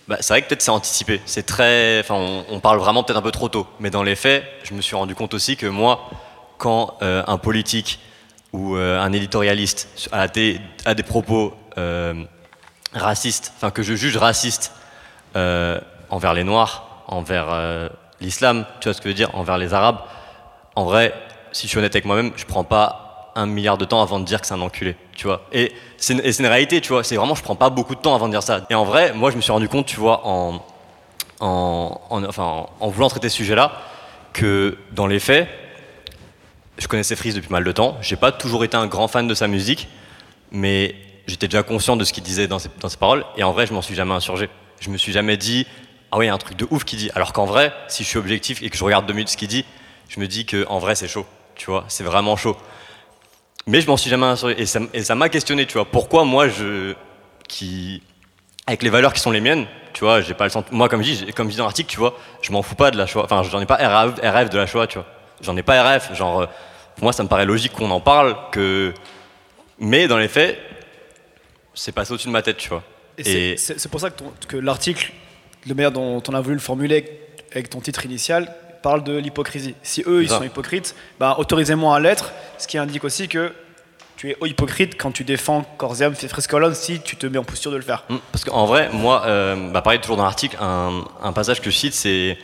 bah, 0.08 0.17
c'est 0.22 0.34
vrai 0.34 0.41
que 0.41 0.48
peut-être 0.48 0.62
c'est 0.62 0.72
anticipé. 0.72 1.22
C'est 1.26 1.46
très, 1.46 2.00
enfin, 2.00 2.43
on, 2.50 2.60
parle 2.60 2.80
vraiment 2.80 3.04
peut-être 3.04 3.17
un 3.17 3.22
peu 3.22 3.32
trop 3.32 3.50
tôt. 3.50 3.67
Mais 3.80 3.89
dans 3.89 4.04
les 4.04 4.15
faits, 4.15 4.46
je 4.63 4.74
me 4.74 4.82
suis 4.82 4.96
rendu 4.96 5.15
compte 5.15 5.34
aussi 5.34 5.58
que 5.58 5.67
moi, 5.67 6.10
quand 6.58 6.98
euh, 7.02 7.24
un 7.28 7.38
politique 7.38 8.00
ou 8.54 8.76
euh, 8.76 9.00
un 9.00 9.12
éditorialiste 9.12 10.10
a 10.13 10.28
des, 10.28 10.60
propos 11.06 11.54
euh, 11.78 12.24
racistes, 12.93 13.54
enfin 13.58 13.70
que 13.70 13.84
je 13.84 13.96
juge 13.96 14.17
racistes 14.17 14.72
envers 16.10 16.34
les 16.34 16.43
Noirs, 16.43 17.04
envers 17.08 17.91
l'islam, 18.22 18.65
tu 18.80 18.88
vois 18.88 18.93
ce 18.96 19.02
que 19.02 19.04
je 19.04 19.10
veux 19.10 19.13
dire, 19.13 19.36
envers 19.36 19.60
les 19.60 19.76
Arabes, 19.76 20.00
en 20.76 20.86
vrai, 20.86 21.13
si 21.52 21.67
je 21.67 21.70
suis 21.70 21.78
honnête 21.78 21.93
avec 21.93 22.06
moi-même, 22.06 22.32
je 22.38 22.46
prends 22.46 22.63
pas 22.63 23.07
un 23.38 23.45
milliard 23.45 23.78
de 23.78 23.86
temps 23.86 24.02
avant 24.02 24.19
de 24.19 24.26
dire 24.26 24.41
que 24.41 24.47
c'est 24.47 24.54
un 24.54 24.62
enculé, 24.62 24.95
tu 25.15 25.28
vois. 25.28 25.47
Et 25.54 25.71
c'est 25.97 26.13
une, 26.13 26.45
réalité, 26.45 26.82
tu 26.82 26.89
vois. 26.91 27.04
C'est 27.04 27.15
vraiment, 27.15 27.36
je 27.36 27.43
prends 27.43 27.56
pas 27.56 27.69
beaucoup 27.69 27.95
de 27.95 28.02
temps 28.02 28.15
avant 28.15 28.28
de 28.28 28.34
dire 28.34 28.43
ça. 28.43 28.65
Et 28.69 28.76
en 28.76 28.84
vrai, 28.84 29.13
moi, 29.13 29.32
je 29.32 29.36
me 29.38 29.41
suis 29.41 29.52
rendu 29.52 29.69
compte, 29.69 29.86
tu 29.86 30.00
vois, 30.00 30.26
en, 30.28 30.62
en, 31.39 32.02
en- 32.10 32.23
enfin, 32.26 32.43
en, 32.43 32.69
en 32.80 32.89
voulant 32.89 33.10
traiter 33.10 33.30
ce 33.30 33.38
sujet-là, 33.38 33.71
que 34.34 34.78
dans 34.91 35.08
les 35.08 35.19
faits, 35.19 35.47
je 36.78 36.88
connaissais 36.88 37.15
Freeze 37.15 37.36
depuis 37.36 37.52
mal 37.52 37.63
de 37.63 37.71
temps. 37.71 37.97
J'ai 38.02 38.15
pas 38.15 38.32
toujours 38.32 38.63
été 38.63 38.76
un 38.76 38.88
grand 38.88 39.08
fan 39.08 39.28
de 39.28 39.34
sa 39.34 39.47
musique, 39.47 39.88
mais 40.52 40.95
j'étais 41.28 41.47
déjà 41.47 41.63
conscient 41.63 41.95
de 41.95 42.04
ce 42.04 42.13
qu'il 42.13 42.23
disait 42.23 42.47
dans 42.47 42.60
ses, 42.60 42.69
dans 42.80 42.89
ses 42.89 42.97
paroles. 42.97 43.23
Et 43.36 43.43
en 43.43 43.52
vrai, 43.52 43.67
je 43.67 43.73
m'en 43.73 43.82
suis 43.82 43.95
jamais 43.95 44.13
insurgé. 44.13 44.50
Je 44.80 44.89
me 44.89 44.97
suis 44.97 45.12
jamais 45.12 45.38
dit, 45.38 45.65
ah 46.12 46.17
oui, 46.17 46.26
il 46.26 46.28
y 46.28 46.32
a 46.32 46.34
un 46.34 46.38
truc 46.39 46.58
de 46.58 46.67
ouf 46.69 46.84
qu'il 46.84 47.00
dit. 47.00 47.10
Alors 47.15 47.34
qu'en 47.34 47.45
vrai, 47.45 47.73
si 47.88 48.04
je 48.04 48.10
suis 48.10 48.19
objectif 48.19 48.62
et 48.63 48.69
que 48.69 48.78
je 48.78 48.84
regarde 48.84 49.06
deux 49.06 49.13
minutes 49.13 49.30
ce 49.30 49.38
qu'il 49.38 49.47
dit, 49.47 49.65
je 50.10 50.19
me 50.19 50.28
dis 50.28 50.45
que 50.45 50.65
en 50.69 50.80
vrai, 50.80 50.95
c'est 50.95 51.08
chaud. 51.08 51.26
Tu 51.56 51.65
vois, 51.69 51.86
c'est 51.88 52.04
vraiment 52.04 52.36
chaud. 52.36 52.56
Mais 53.67 53.82
je 53.82 53.88
m'en 53.88 53.97
suis 53.97 54.10
jamais 54.10 54.25
insurgé. 54.25 54.60
Et 54.62 54.65
ça, 54.65 54.80
m- 54.80 54.88
et 54.93 55.03
ça 55.03 55.15
m'a 55.15 55.30
questionné, 55.30 55.65
tu 55.65 55.73
vois. 55.73 55.86
Pourquoi 55.86 56.23
moi, 56.23 56.47
je, 56.47 56.93
qui, 57.47 58.01
avec 58.65 58.82
les 58.84 58.89
valeurs 58.89 59.13
qui 59.13 59.19
sont 59.19 59.32
les 59.32 59.41
miennes, 59.41 59.65
tu 59.93 60.03
vois, 60.06 60.21
j'ai 60.21 60.34
pas 60.34 60.45
le 60.45 60.49
sentiment. 60.49 60.77
Moi, 60.77 60.89
comme 60.89 61.01
je 61.03 61.12
dis, 61.12 61.34
comme 61.34 61.47
je 61.47 61.51
dis 61.51 61.58
dans 61.58 61.65
l'article, 61.65 61.89
tu 61.89 61.97
vois, 61.97 62.17
je 62.41 62.51
m'en 62.51 62.62
fous 62.62 62.75
pas 62.75 62.91
de 62.91 62.97
la 62.97 63.06
Shoah. 63.06 63.23
Enfin, 63.25 63.43
j'en 63.43 63.60
ai 63.62 63.65
pas 63.65 63.75
RF, 63.75 64.19
RF 64.23 64.49
de 64.49 64.58
la 64.58 64.65
Shoah, 64.67 64.88
tu 64.88 64.97
vois. 64.99 65.08
J'en 65.41 65.56
ai 65.58 65.63
pas 65.63 65.97
RF. 65.97 66.13
Genre, 66.15 66.41
euh, 66.41 66.45
pour 66.95 67.03
moi, 67.03 67.13
ça 67.13 67.23
me 67.23 67.27
paraît 67.27 67.45
logique 67.45 67.73
qu'on 67.73 67.91
en 67.91 67.99
parle, 68.01 68.36
que. 68.51 68.93
Mais 69.80 70.08
dans 70.08 70.17
les 70.17 70.27
faits, 70.27 70.58
c'est 71.73 71.91
passé 71.91 72.13
au-dessus 72.13 72.27
de 72.27 72.34
ma 72.34 72.41
tête, 72.41 72.58
tu 72.58 72.69
vois. 72.69 72.84
Et 73.19 73.58
c'est- 73.58 73.88
pour 73.89 73.99
ça 73.99 74.10
que, 74.12 74.23
que 74.47 74.58
l'article, 74.58 75.12
de 75.65 75.73
manière 75.73 75.91
dont 75.91 76.21
on 76.27 76.34
a 76.34 76.41
voulu 76.41 76.56
le 76.56 76.62
formuler 76.62 77.19
avec 77.51 77.69
ton 77.69 77.80
titre 77.82 78.06
initial, 78.06 78.53
parle 78.81 79.03
de 79.03 79.17
l'hypocrisie. 79.17 79.75
Si 79.83 80.03
eux, 80.07 80.23
ils 80.23 80.29
sont 80.29 80.43
hypocrites, 80.43 80.95
bah, 81.19 81.35
autorisez-moi 81.39 81.95
à 81.95 81.99
l'être, 81.99 82.31
ce 82.57 82.67
qui 82.67 82.77
indique 82.77 83.03
aussi 83.03 83.27
que 83.27 83.53
tu 84.15 84.31
es 84.31 84.37
hypocrite 84.41 84.97
quand 84.99 85.11
tu 85.11 85.23
défends 85.23 85.63
Corsiam, 85.77 86.15
Frescolone, 86.15 86.73
si 86.73 86.99
tu 87.01 87.15
te 87.17 87.27
mets 87.27 87.37
en 87.37 87.43
posture 87.43 87.71
de 87.71 87.75
le 87.77 87.83
faire. 87.83 88.03
Mm, 88.09 88.15
Parce 88.31 88.43
qu'en 88.45 88.65
vrai, 88.65 88.89
moi, 88.91 89.23
euh, 89.27 89.71
bah 89.71 89.81
pareil, 89.81 89.99
toujours 89.99 90.17
dans 90.17 90.23
l'article, 90.23 90.57
un, 90.59 91.03
un 91.21 91.33
passage 91.33 91.61
que 91.61 91.69
je 91.69 91.75
cite, 91.77 91.93
c'est 91.93 92.37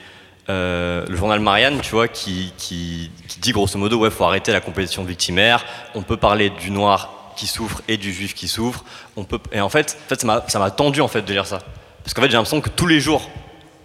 euh, 0.50 1.04
le 1.08 1.16
journal 1.16 1.40
Marianne, 1.40 1.80
tu 1.82 1.92
vois, 1.92 2.08
qui, 2.08 2.54
qui, 2.58 3.10
qui 3.28 3.40
dit 3.40 3.52
grosso 3.54 3.78
modo, 3.80 3.98
ouais, 3.98 4.12
faut 4.12 4.24
arrêter 4.26 4.52
la 4.52 4.62
compétition 4.62 5.04
victimaire, 5.04 5.66
on 5.96 6.04
peut 6.04 6.18
parler 6.18 6.50
du 6.52 6.70
noir 6.70 7.34
qui 7.36 7.48
souffre 7.48 7.82
et 7.88 7.98
du 7.98 8.14
juif 8.14 8.36
qui 8.36 8.48
souffre, 8.48 8.84
on 9.16 9.24
peut... 9.24 9.40
Et 9.52 9.60
en 9.62 9.70
fait, 9.70 9.98
en 10.06 10.10
fait 10.10 10.22
ça 10.22 10.28
m'a- 10.28 10.44
ça 10.48 10.60
m'a 10.60 10.70
tendu, 10.70 11.02
en 11.02 11.08
fait, 11.08 11.24
de 11.24 11.32
lire 11.34 11.48
ça. 11.48 11.60
Parce 12.04 12.14
qu'en 12.14 12.22
fait, 12.22 12.28
j'ai 12.30 12.34
l'impression 12.38 12.62
que 12.62 12.70
tous 12.70 12.86
les 12.86 13.00
jours, 13.00 13.28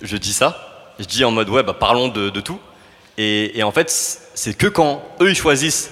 je 0.03 0.17
dis 0.19 0.33
ça, 0.35 0.68
je 0.99 1.05
dis 1.05 1.25
en 1.25 1.31
mode, 1.31 1.49
ouais, 1.49 1.63
bah 1.63 1.75
parlons 1.75 2.09
de, 2.09 2.41
tout, 2.41 2.59
et, 3.17 3.59
et 3.59 3.63
en 3.63 3.73
fait, 3.73 3.91
c'est 3.91 4.57
que 4.57 4.67
quand 4.67 5.03
eux, 5.21 5.31
ils 5.31 5.37
choisissent 5.37 5.91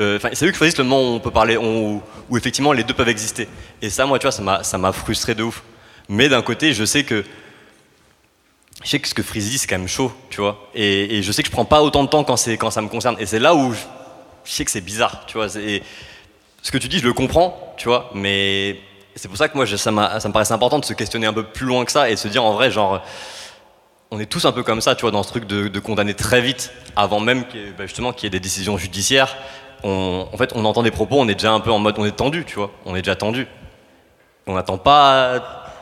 euh, 0.00 0.18
c'est 0.32 0.46
eux 0.46 0.50
qui 0.50 0.58
choisissent 0.58 0.78
le 0.78 0.84
moment 0.84 1.12
où 1.12 1.14
on 1.14 1.20
peut 1.20 1.30
parler, 1.30 1.56
où, 1.56 2.02
effectivement 2.36 2.72
les 2.72 2.84
deux 2.84 2.94
peuvent 2.94 3.08
exister. 3.08 3.48
Et 3.80 3.90
ça, 3.90 4.06
moi, 4.06 4.18
tu 4.18 4.26
vois, 4.26 4.62
ça 4.62 4.78
m'a, 4.78 4.92
frustré 4.92 5.34
de 5.34 5.42
ouf. 5.42 5.62
Mais 6.08 6.28
d'un 6.28 6.42
côté, 6.42 6.72
je 6.72 6.84
sais 6.84 7.04
que 7.04 7.24
je 8.82 8.90
sais 8.90 8.98
que 8.98 9.08
ce 9.08 9.14
que 9.14 9.22
Freezy 9.22 9.50
dit, 9.50 9.58
c'est 9.58 9.66
quand 9.66 9.78
même 9.78 9.88
chaud, 9.88 10.12
tu 10.28 10.40
vois. 10.40 10.68
Et, 10.74 11.16
et, 11.16 11.22
je 11.22 11.32
sais 11.32 11.42
que 11.42 11.48
je 11.48 11.52
prends 11.52 11.64
pas 11.64 11.82
autant 11.82 12.04
de 12.04 12.08
temps 12.08 12.24
quand, 12.24 12.36
quand 12.58 12.70
ça 12.70 12.82
me 12.82 12.88
concerne. 12.88 13.16
Et 13.18 13.24
c'est 13.24 13.38
là 13.38 13.54
où 13.54 13.72
je, 13.72 13.78
sais 14.44 14.64
que 14.64 14.70
c'est 14.70 14.82
bizarre, 14.82 15.24
tu 15.26 15.38
vois. 15.38 15.48
C'est, 15.48 15.82
ce 16.60 16.70
que 16.70 16.78
tu 16.78 16.88
dis, 16.88 16.98
je 16.98 17.04
le 17.04 17.12
comprends, 17.12 17.74
tu 17.78 17.88
vois, 17.88 18.10
mais 18.14 18.80
c'est 19.14 19.28
pour 19.28 19.36
ça 19.36 19.48
que 19.48 19.56
moi, 19.56 19.64
je, 19.64 19.76
ça, 19.76 20.20
ça 20.20 20.28
me 20.28 20.32
paraissait 20.32 20.52
important 20.52 20.78
de 20.78 20.84
se 20.84 20.92
questionner 20.92 21.26
un 21.26 21.32
peu 21.32 21.44
plus 21.44 21.66
loin 21.66 21.84
que 21.84 21.92
ça 21.92 22.10
et 22.10 22.14
de 22.14 22.18
se 22.18 22.28
dire 22.28 22.44
en 22.44 22.52
vrai, 22.52 22.70
genre, 22.70 23.00
on 24.14 24.20
est 24.20 24.26
tous 24.26 24.44
un 24.44 24.52
peu 24.52 24.62
comme 24.62 24.80
ça, 24.80 24.94
tu 24.94 25.02
vois, 25.02 25.10
dans 25.10 25.24
ce 25.24 25.30
truc 25.30 25.44
de, 25.46 25.78
condamner 25.80 26.14
très 26.14 26.40
vite, 26.40 26.72
avant 26.94 27.18
même 27.18 27.46
qu'il 27.46 27.60
y 27.60 27.64
ait, 27.64 27.72
bah, 27.76 27.86
justement 27.86 28.12
qu'il 28.12 28.24
y 28.24 28.26
ait 28.28 28.30
des 28.30 28.40
décisions 28.40 28.78
judiciaires. 28.78 29.36
On, 29.82 30.28
en 30.32 30.36
fait, 30.36 30.52
on 30.54 30.64
entend 30.64 30.84
des 30.84 30.92
propos, 30.92 31.16
on 31.18 31.28
est 31.28 31.34
déjà 31.34 31.50
un 31.50 31.60
peu 31.60 31.72
en 31.72 31.80
mode, 31.80 31.96
on 31.98 32.04
est 32.04 32.16
tendu, 32.16 32.44
tu 32.44 32.54
vois, 32.54 32.70
on 32.86 32.94
est 32.94 33.02
déjà 33.02 33.16
tendu. 33.16 33.48
On 34.46 34.54
n'attend 34.54 34.78
pas 34.78 35.72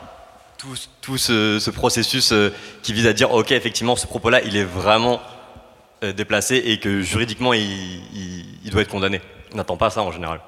tout, 1.01 1.17
ce, 1.17 1.59
ce, 1.59 1.69
processus 1.69 2.31
euh, 2.31 2.49
qui 2.81 2.93
vise 2.93 3.05
à 3.05 3.13
dire, 3.13 3.31
ok, 3.31 3.51
effectivement, 3.51 3.95
ce 3.95 4.07
propos-là, 4.07 4.41
il 4.43 4.57
est 4.57 4.63
vraiment 4.63 5.21
euh, 6.03 6.11
déplacé 6.11 6.55
et 6.65 6.79
que 6.79 7.01
juridiquement, 7.01 7.53
il, 7.53 7.61
il 8.63 8.71
doit 8.71 8.81
être 8.81 8.89
condamné. 8.89 9.21
On 9.53 9.57
n'attend 9.57 9.77
pas 9.77 9.89
ça 9.89 10.01
en 10.01 10.11
général. 10.11 10.39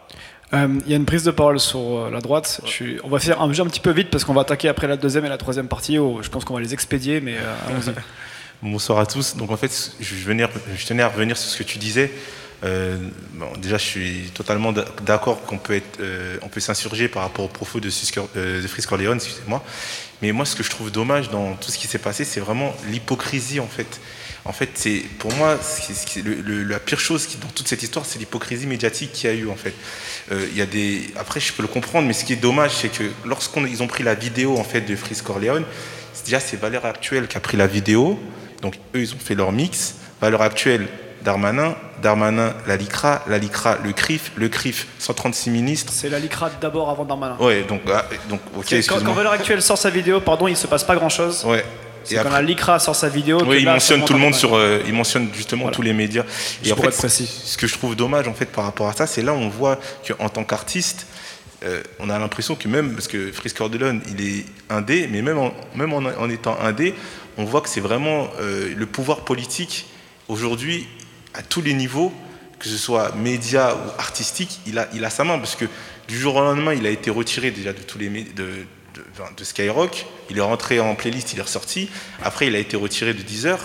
Il 0.52 0.58
euh, 0.58 0.68
y 0.88 0.94
a 0.94 0.96
une 0.96 1.06
prise 1.06 1.24
de 1.24 1.32
parole 1.32 1.60
sur 1.60 1.80
euh, 1.80 2.10
la 2.12 2.22
droite. 2.22 2.62
Ouais. 2.64 2.70
Suis, 2.70 2.98
on 3.04 3.10
va 3.10 3.20
faire 3.20 3.42
un 3.42 3.52
jeu 3.52 3.64
un 3.64 3.68
petit 3.68 3.80
peu 3.80 3.92
vite 3.92 4.10
parce 4.10 4.24
qu'on 4.24 4.34
va 4.34 4.42
attaquer 4.42 4.70
après 4.70 4.88
la 4.88 4.98
deuxième 4.98 5.26
et 5.26 5.30
la 5.30 5.38
troisième 5.38 5.68
partie. 5.68 5.98
Où 5.98 6.22
je 6.22 6.30
pense 6.30 6.46
qu'on 6.46 6.54
va 6.54 6.62
les 6.62 6.74
expédier, 6.74 7.20
mais 7.20 7.36
euh, 7.38 7.70
allons-y. 7.70 7.94
Bonsoir 8.62 9.00
à 9.00 9.06
tous. 9.06 9.36
Donc 9.36 9.52
en 9.52 9.58
fait, 9.58 9.92
je, 10.00 10.16
venais, 10.16 10.48
je 10.76 10.86
tenais 10.86 11.04
à 11.04 11.10
revenir 11.10 11.36
sur 11.38 11.50
ce 11.50 11.58
que 11.58 11.64
tu 11.64 11.78
disais. 11.78 12.12
Bon, 12.64 13.52
déjà, 13.60 13.78
je 13.78 13.84
suis 13.84 14.32
totalement 14.34 14.74
d'accord 15.04 15.44
qu'on 15.44 15.60
peut 15.60 15.76
être, 15.76 16.00
on 16.42 16.48
peut 16.48 16.60
s'insurger 16.60 17.08
par 17.08 17.22
rapport 17.22 17.46
au 17.46 17.48
propos 17.48 17.80
de, 17.80 17.90
euh, 18.38 18.62
de 18.62 18.86
Corleone, 18.88 19.18
excusez-moi. 19.18 19.64
Mais 20.22 20.32
moi, 20.32 20.46
ce 20.46 20.56
que 20.56 20.64
je 20.64 20.70
trouve 20.72 20.92
dommage 20.92 21.30
dans 21.30 21.54
tout 21.54 21.70
ce 21.70 21.78
qui 21.78 21.86
s'est 21.86 22.00
passé, 22.00 22.24
c'est 22.24 22.40
vraiment 22.40 22.74
l'hypocrisie 22.90 23.60
en 23.60 23.68
fait. 23.68 24.00
En 24.48 24.54
fait, 24.54 24.70
c'est 24.76 25.00
pour 25.18 25.34
moi 25.34 25.58
le, 26.24 26.34
le, 26.36 26.64
la 26.64 26.80
pire 26.80 27.00
chose 27.00 27.26
qui, 27.26 27.38
dans 27.38 27.48
toute 27.48 27.68
cette 27.68 27.82
histoire, 27.82 28.06
c'est 28.06 28.20
l'hypocrisie 28.20 28.68
médiatique 28.68 29.12
qu'il 29.12 29.28
y 29.30 29.34
a 29.34 29.36
eu 29.36 29.50
en 29.50 29.56
fait. 29.56 29.74
Euh, 30.32 30.46
il 30.52 30.58
y 30.58 30.62
a 30.62 30.68
des, 30.68 31.12
après, 31.20 31.40
je 31.40 31.52
peux 31.52 31.64
le 31.64 31.68
comprendre, 31.68 32.08
mais 32.08 32.14
ce 32.14 32.24
qui 32.26 32.34
est 32.34 32.38
dommage, 32.38 32.72
c'est 32.76 32.90
que 32.90 33.04
lorsqu'ils 33.26 33.82
ont 33.82 33.88
pris 33.88 34.04
la 34.04 34.14
vidéo 34.14 34.58
en 34.58 34.64
fait 34.64 34.82
de 34.82 34.96
Fritz 34.96 35.24
Corleone, 35.24 35.66
déjà 36.26 36.40
c'est 36.40 36.58
Valère 36.58 36.86
Actuelle 36.86 37.28
qui 37.28 37.38
a 37.38 37.40
pris 37.40 37.58
la 37.58 37.66
vidéo, 37.66 38.20
donc 38.62 38.76
eux 38.96 39.02
ils 39.02 39.14
ont 39.16 39.20
fait 39.20 39.36
leur 39.36 39.52
mix. 39.52 39.96
Valeur 40.22 40.44
Actuelle, 40.44 40.88
Darmanin, 41.24 41.76
Darmanin, 42.04 42.54
la 42.68 42.78
LICRA, 42.78 43.24
la 43.28 43.40
LICRA, 43.40 43.80
le 43.84 43.94
CRIF, 43.94 44.32
le 44.36 44.48
CRIF, 44.48 44.86
136 45.00 45.50
ministres. 45.50 45.92
C'est 45.96 46.10
la 46.10 46.20
LICRA 46.20 46.52
d'abord 46.62 46.92
avant 46.92 47.04
Darmanin. 47.04 47.36
Ouais, 47.40 47.64
donc, 47.64 47.82
ah, 47.92 48.06
donc 48.30 48.42
ok. 48.56 48.74
Quand, 48.88 49.04
quand 49.04 49.14
Valeur 49.14 49.32
Actuelle 49.32 49.64
sort 49.64 49.80
sa 49.80 49.90
vidéo, 49.90 50.22
pardon, 50.22 50.48
il 50.48 50.56
se 50.56 50.68
passe 50.68 50.84
pas 50.84 50.96
grand 50.96 51.10
chose. 51.10 51.44
Ouais. 51.46 51.66
Et 52.12 52.16
quand 52.16 52.30
la 52.30 52.42
LICRA 52.42 52.80
sort 52.80 52.96
sa 52.96 53.10
vidéo, 53.10 53.42
oui, 53.46 53.58
il 53.60 53.66
mentionne 53.66 54.04
tout 54.06 54.14
le 54.14 54.20
monde 54.20 54.36
sur, 54.36 54.56
euh, 54.56 54.80
il 54.88 54.94
mentionne 54.94 55.30
justement 55.34 55.64
voilà. 55.64 55.76
tous 55.76 55.82
les 55.82 55.94
médias. 55.94 56.24
Et 56.64 56.72
en 56.72 56.76
fait, 56.76 56.90
précis. 56.90 57.28
ce 57.28 57.58
que 57.58 57.68
je 57.68 57.74
trouve 57.74 57.96
dommage 57.96 58.28
en 58.28 58.34
fait 58.34 58.46
par 58.46 58.66
rapport 58.66 58.88
à 58.88 58.94
ça, 58.94 59.08
c'est 59.08 59.22
là 59.22 59.34
où 59.34 59.38
on 59.38 59.50
voit 59.50 59.80
qu'en 60.08 60.30
tant 60.30 60.44
qu'artiste, 60.44 61.08
euh, 61.64 61.82
on 62.00 62.10
a 62.10 62.20
l'impression 62.20 62.56
que 62.56 62.68
même 62.68 62.94
parce 62.94 63.08
que 63.08 63.32
Fritz 63.32 63.54
Cordelone, 63.54 64.02
il 64.10 64.26
est 64.26 64.46
indé, 64.70 65.08
mais 65.12 65.22
même 65.22 65.38
en, 65.38 65.54
même 65.76 65.94
en, 65.94 65.98
en 65.98 66.30
étant 66.30 66.58
indé, 66.62 66.94
on 67.38 67.44
voit 67.44 67.62
que 67.62 67.70
c'est 67.70 67.82
vraiment 67.82 68.30
euh, 68.40 68.74
le 68.76 68.86
pouvoir 68.86 69.22
politique 69.22 69.88
aujourd'hui 70.28 70.88
à 71.34 71.42
tous 71.42 71.62
les 71.62 71.74
niveaux, 71.74 72.14
que 72.60 72.68
ce 72.68 72.78
soit 72.78 73.14
média 73.16 73.76
ou 73.76 74.00
artistique, 74.00 74.60
il 74.66 74.80
a, 74.80 74.88
il 74.94 75.04
a 75.06 75.10
sa 75.10 75.24
main 75.24 75.38
parce 75.38 75.56
que 75.56 75.66
du 76.08 76.18
jour 76.18 76.36
au 76.36 76.42
lendemain, 76.42 76.74
il 76.74 76.86
a 76.86 76.90
été 76.90 77.10
retiré 77.10 77.52
déjà 77.52 77.74
de 77.74 77.80
tous 77.80 77.98
les 77.98 78.10
de, 78.10 78.48
de, 78.96 79.04
de, 79.38 79.44
Skyrock, 79.44 80.06
il 80.30 80.38
est 80.38 80.42
rentré 80.42 80.80
en 80.80 80.96
playlist, 80.96 81.34
il 81.34 81.40
est 81.40 81.44
ressorti. 81.44 81.90
Après, 82.24 82.48
il 82.48 82.56
a 82.56 82.60
été 82.60 82.78
retiré 82.78 83.14
de 83.14 83.22
Deezer. 83.22 83.60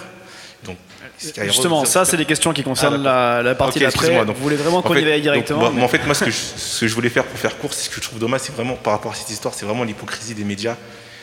Donc, 0.65 0.77
Skyrock, 1.19 1.49
Justement, 1.49 1.85
ça, 1.85 2.05
c'est 2.05 2.17
des 2.17 2.25
questions 2.25 2.53
qui 2.53 2.63
concernent 2.63 3.07
ah, 3.07 3.39
la, 3.39 3.43
la, 3.43 3.55
partie 3.55 3.79
okay, 3.79 3.87
d'après. 3.87 4.25
Vous 4.25 4.35
voulez 4.35 4.57
vraiment 4.57 4.83
qu'on 4.83 4.95
y 4.95 5.11
aille 5.11 5.23
directement 5.23 5.67
donc, 5.67 5.75
mais... 5.77 5.83
En 5.83 5.89
fait, 5.89 6.05
moi, 6.05 6.15
ce 6.15 6.25
que, 6.25 6.31
je, 6.31 6.37
ce 6.37 6.81
que, 6.81 6.89
je, 6.89 6.95
voulais 6.95 7.09
faire 7.09 7.25
pour 7.25 7.39
faire 7.39 7.57
court, 7.59 7.73
ce 7.73 7.89
que 7.89 7.97
je 7.97 8.01
trouve 8.01 8.19
dommage, 8.19 8.43
c'est 8.43 8.55
vraiment, 8.55 8.75
par 8.75 8.93
rapport 8.95 9.13
à 9.13 9.15
cette 9.15 9.31
histoire, 9.31 9.55
c'est 9.55 9.65
vraiment 9.65 9.85
l'hypocrisie 9.85 10.35
des 10.35 10.45
médias. 10.45 10.77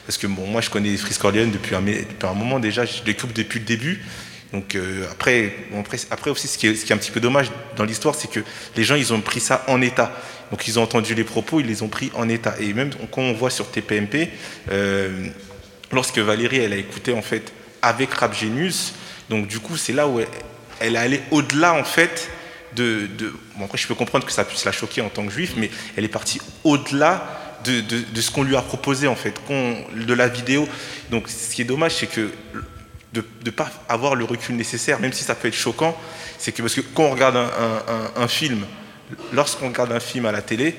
Parce 0.06 0.18
que 0.18 0.28
bon, 0.28 0.48
moi, 0.48 0.62
je 0.62 0.70
connais 0.70 0.96
Fritz 0.96 1.18
Corleone 1.18 1.52
depuis 1.52 1.76
un, 1.76 1.82
depuis 1.82 2.28
un 2.28 2.34
moment 2.34 2.60
déjà, 2.60 2.86
je 2.86 3.04
les 3.06 3.14
coupe 3.14 3.34
depuis 3.34 3.60
le 3.60 3.66
début. 3.66 4.02
Donc 4.54 4.76
euh, 4.76 5.06
après, 5.12 5.54
bon, 5.72 5.82
après, 5.82 5.98
après, 6.10 6.32
aussi, 6.32 6.48
ce 6.48 6.58
qui, 6.58 6.68
est, 6.68 6.76
ce 6.76 6.86
qui 6.86 6.94
est 6.94 6.96
un 6.96 6.98
petit 6.98 7.12
peu 7.12 7.20
dommage 7.20 7.52
dans 7.76 7.84
l'histoire, 7.84 8.16
c'est 8.16 8.30
que 8.30 8.40
les 8.76 8.84
gens, 8.84 8.96
ils 8.96 9.12
ont 9.14 9.20
pris 9.20 9.40
ça 9.40 9.66
en 9.68 9.82
état. 9.82 10.14
Donc 10.52 10.68
ils 10.68 10.80
ont 10.80 10.84
entendu 10.84 11.14
les 11.14 11.24
propos, 11.24 11.60
ils 11.60 11.66
les 11.66 11.84
ont 11.84 11.88
pris 11.90 12.12
en 12.16 12.30
état. 12.30 12.56
Et 12.60 12.74
même 12.74 12.92
quand 13.12 13.22
on 13.22 13.34
voit 13.34 13.50
sur 13.50 13.70
TPMP, 13.70 14.30
euh, 14.72 15.28
lorsque 15.92 16.20
Valérie, 16.20 16.58
elle 16.58 16.74
a 16.74 16.78
écouté 16.78 17.14
en 17.14 17.22
fait 17.22 17.52
avec 17.82 18.14
Rap 18.14 18.34
Genius, 18.34 18.94
donc 19.30 19.48
du 19.48 19.60
coup, 19.60 19.78
c'est 19.78 19.94
là 19.94 20.08
où 20.08 20.20
elle, 20.20 20.28
elle 20.80 20.96
est 20.96 21.00
allée 21.00 21.22
au-delà 21.32 21.74
en 21.74 21.84
fait 21.84 22.30
de, 22.76 23.08
de, 23.18 23.34
Bon, 23.58 23.66
après, 23.66 23.78
je 23.78 23.88
peux 23.88 23.96
comprendre 23.96 24.26
que 24.26 24.32
ça 24.32 24.46
puisse 24.46 24.66
la 24.66 24.72
choquer 24.72 25.02
en 25.02 25.10
tant 25.10 25.26
que 25.26 25.32
juif, 25.32 25.54
mais 25.58 25.70
elle 25.96 26.06
est 26.06 26.10
partie 26.10 26.40
au-delà 26.64 27.26
de, 27.66 27.82
de, 27.82 28.22
ce 28.22 28.32
qu'on 28.32 28.44
lui 28.44 28.56
a 28.56 28.62
proposé 28.62 29.08
en 29.08 29.16
fait, 29.16 29.34
de 29.50 30.14
la 30.14 30.28
vidéo. 30.28 30.68
Donc 31.10 31.28
ce 31.28 31.54
qui 31.54 31.62
est 31.62 31.66
dommage, 31.66 31.96
c'est 31.96 32.08
que 32.08 32.32
de 33.14 33.24
ne 33.46 33.50
pas 33.50 33.70
avoir 33.90 34.16
le 34.16 34.26
recul 34.26 34.56
nécessaire, 34.56 35.00
même 35.00 35.12
si 35.12 35.24
ça 35.24 35.36
peut 35.36 35.48
être 35.48 35.56
choquant, 35.56 35.98
c'est 36.38 36.52
que 36.52 36.62
parce 36.62 36.76
que 36.76 36.82
quand 36.82 37.04
on 37.04 37.12
regarde 37.12 37.36
un, 37.36 38.22
un 38.22 38.28
film, 38.28 38.66
lorsqu'on 39.34 39.70
regarde 39.70 39.92
un 39.92 40.00
film 40.00 40.26
à 40.26 40.32
la 40.32 40.42
télé, 40.42 40.76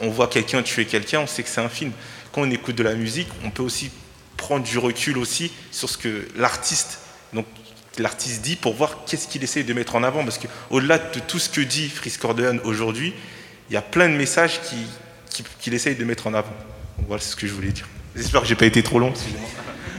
on 0.00 0.08
voit 0.08 0.28
quelqu'un 0.28 0.62
tuer 0.62 0.86
quelqu'un, 0.86 1.20
on 1.20 1.26
sait 1.26 1.42
que 1.42 1.48
c'est 1.48 1.60
un 1.60 1.68
film. 1.68 1.92
Quand 2.32 2.42
on 2.42 2.50
écoute 2.50 2.74
de 2.74 2.82
la 2.82 2.94
musique, 2.94 3.28
on 3.44 3.50
peut 3.50 3.62
aussi 3.62 3.90
prendre 4.36 4.64
du 4.64 4.78
recul 4.78 5.18
aussi 5.18 5.52
sur 5.70 5.88
ce 5.88 5.96
que 5.96 6.28
l'artiste, 6.36 6.98
donc 7.32 7.46
l'artiste 7.98 8.42
dit 8.42 8.56
pour 8.56 8.74
voir 8.74 9.04
qu'est-ce 9.06 9.28
qu'il 9.28 9.44
essaie 9.44 9.62
de 9.62 9.72
mettre 9.72 9.94
en 9.94 10.02
avant, 10.02 10.24
parce 10.24 10.38
que 10.38 10.48
au-delà 10.70 10.98
de 10.98 11.20
tout 11.20 11.38
ce 11.38 11.48
que 11.48 11.60
dit 11.60 11.88
Fritz 11.88 12.16
Corleone 12.16 12.60
aujourd'hui, 12.64 13.14
il 13.70 13.74
y 13.74 13.76
a 13.76 13.82
plein 13.82 14.08
de 14.08 14.14
messages 14.14 14.60
qu'il 14.62 14.86
qui, 15.34 15.44
qui 15.60 15.74
essaye 15.74 15.96
de 15.96 16.04
mettre 16.04 16.26
en 16.26 16.34
avant. 16.34 16.54
Donc 16.98 17.08
voilà 17.08 17.22
ce 17.22 17.36
que 17.36 17.46
je 17.46 17.52
voulais 17.52 17.72
dire. 17.72 17.86
J'espère 18.14 18.42
que 18.42 18.46
j'ai 18.46 18.54
pas 18.54 18.66
été 18.66 18.82
trop 18.82 18.98
long. 18.98 19.12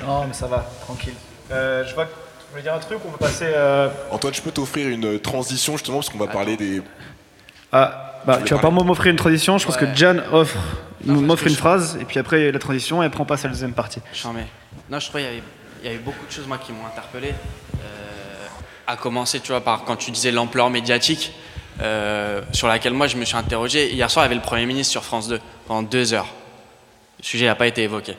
Non, 0.06 0.26
mais 0.28 0.34
ça 0.34 0.48
va, 0.48 0.72
tranquille. 0.82 1.14
Euh, 1.52 1.86
je 1.86 1.94
vois 1.94 2.06
que 2.06 2.12
tu 2.12 2.52
voulais 2.52 2.64
dire 2.64 2.74
un 2.74 2.80
truc, 2.80 3.00
on 3.06 3.12
va 3.12 3.18
passer. 3.18 3.46
Euh... 3.48 3.90
Antoine, 4.12 4.34
je 4.34 4.42
peux 4.42 4.52
t'offrir 4.52 4.88
une 4.88 5.20
transition 5.20 5.74
justement 5.74 5.98
parce 5.98 6.10
qu'on 6.10 6.18
va 6.18 6.26
Attends. 6.26 6.34
parler 6.34 6.58
des. 6.58 6.82
Ah, 7.78 8.22
bah, 8.26 8.40
tu 8.46 8.54
vas 8.54 8.62
pas 8.62 8.70
m'offrir 8.70 9.12
une 9.12 9.18
transition, 9.18 9.58
je 9.58 9.68
ouais. 9.68 9.74
pense 9.74 9.78
que 9.78 9.94
Jan 9.94 10.16
offre, 10.32 10.58
m'offre 11.04 11.46
une 11.46 11.56
phrase, 11.56 11.98
et 12.00 12.06
puis 12.06 12.20
après 12.20 12.50
la 12.50 12.58
transition, 12.58 13.04
et 13.04 13.08
après 13.08 13.20
on 13.20 13.26
passe 13.26 13.44
à 13.44 13.50
la 13.50 13.54
deuxième 13.54 13.74
partie. 13.74 14.00
Mets. 14.34 14.48
Non, 14.90 14.98
je 14.98 15.10
crois 15.10 15.20
qu'il 15.20 15.44
y, 15.84 15.86
y, 15.86 15.90
avait 15.90 15.98
beaucoup 15.98 16.26
de 16.26 16.32
choses 16.32 16.48
moi 16.48 16.58
qui 16.58 16.72
m'ont 16.72 16.86
interpellé. 16.86 17.32
Euh, 17.32 18.46
à 18.88 18.96
commencer, 18.96 19.42
tu 19.42 19.50
vois, 19.50 19.60
par 19.60 19.84
quand 19.84 19.98
tu 19.98 20.12
disais 20.12 20.32
l'ampleur 20.32 20.70
médiatique, 20.70 21.34
euh, 21.82 22.42
sur 22.54 22.70
laquelle 22.70 22.94
moi 22.94 23.08
je 23.08 23.18
me 23.18 23.26
suis 23.26 23.36
interrogé. 23.36 23.92
Hier 23.92 24.10
soir, 24.10 24.24
il 24.24 24.28
y 24.28 24.32
avait 24.32 24.36
le 24.36 24.42
Premier 24.42 24.66
ministre 24.66 24.92
sur 24.92 25.04
France 25.04 25.28
2 25.28 25.42
pendant 25.68 25.82
deux 25.82 26.14
heures. 26.14 26.34
Le 27.20 27.26
sujet 27.26 27.48
n'a 27.48 27.56
pas 27.56 27.68
été 27.68 27.84
évoqué 27.84 28.16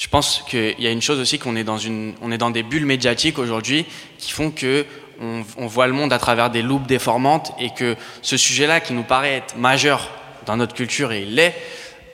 je 0.00 0.08
pense 0.08 0.42
qu'il 0.48 0.80
y 0.80 0.86
a 0.86 0.90
une 0.90 1.02
chose 1.02 1.20
aussi 1.20 1.38
qu'on 1.38 1.56
est 1.56 1.64
dans 1.64 1.76
une, 1.76 2.14
on 2.22 2.32
est 2.32 2.38
dans 2.38 2.50
des 2.50 2.62
bulles 2.62 2.86
médiatiques 2.86 3.38
aujourd'hui 3.38 3.84
qui 4.16 4.32
font 4.32 4.50
que 4.50 4.86
on, 5.20 5.44
on, 5.56 5.66
voit 5.66 5.86
le 5.86 5.92
monde 5.92 6.12
à 6.12 6.18
travers 6.18 6.50
des 6.50 6.62
loupes 6.62 6.86
déformantes 6.86 7.52
et 7.58 7.70
que 7.70 7.96
ce 8.22 8.36
sujet-là 8.36 8.80
qui 8.80 8.92
nous 8.92 9.02
paraît 9.02 9.34
être 9.34 9.56
majeur 9.56 10.08
dans 10.46 10.56
notre 10.56 10.74
culture 10.74 11.12
et 11.12 11.22
il 11.22 11.34
l'est 11.34 11.54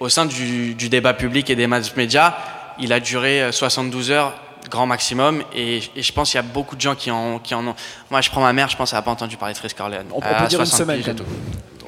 au 0.00 0.08
sein 0.08 0.26
du, 0.26 0.74
du, 0.74 0.88
débat 0.88 1.14
public 1.14 1.48
et 1.48 1.56
des 1.56 1.66
mass 1.66 1.96
médias, 1.96 2.34
il 2.78 2.92
a 2.92 3.00
duré 3.00 3.50
72 3.50 4.10
heures 4.10 4.34
grand 4.68 4.86
maximum 4.86 5.42
et, 5.54 5.80
et 5.94 6.02
je 6.02 6.12
pense 6.12 6.30
qu'il 6.30 6.36
y 6.36 6.40
a 6.40 6.42
beaucoup 6.42 6.76
de 6.76 6.80
gens 6.80 6.94
qui 6.94 7.10
en, 7.10 7.38
qui 7.38 7.54
en 7.54 7.66
ont. 7.66 7.74
Moi, 8.10 8.20
je 8.20 8.28
prends 8.30 8.42
ma 8.42 8.52
mère, 8.52 8.68
je 8.68 8.76
pense 8.76 8.90
qu'elle 8.90 8.98
n'a 8.98 9.02
pas 9.02 9.12
entendu 9.12 9.36
parler 9.36 9.54
de 9.54 9.58
Frisk 9.58 9.76
Corleone. 9.76 10.06
On 10.12 10.20
peut, 10.20 10.26
on 10.30 10.42
peut 10.42 10.48
dire 10.48 10.60
une 10.60 10.66
semaine. 10.66 11.02
Tout. 11.02 11.24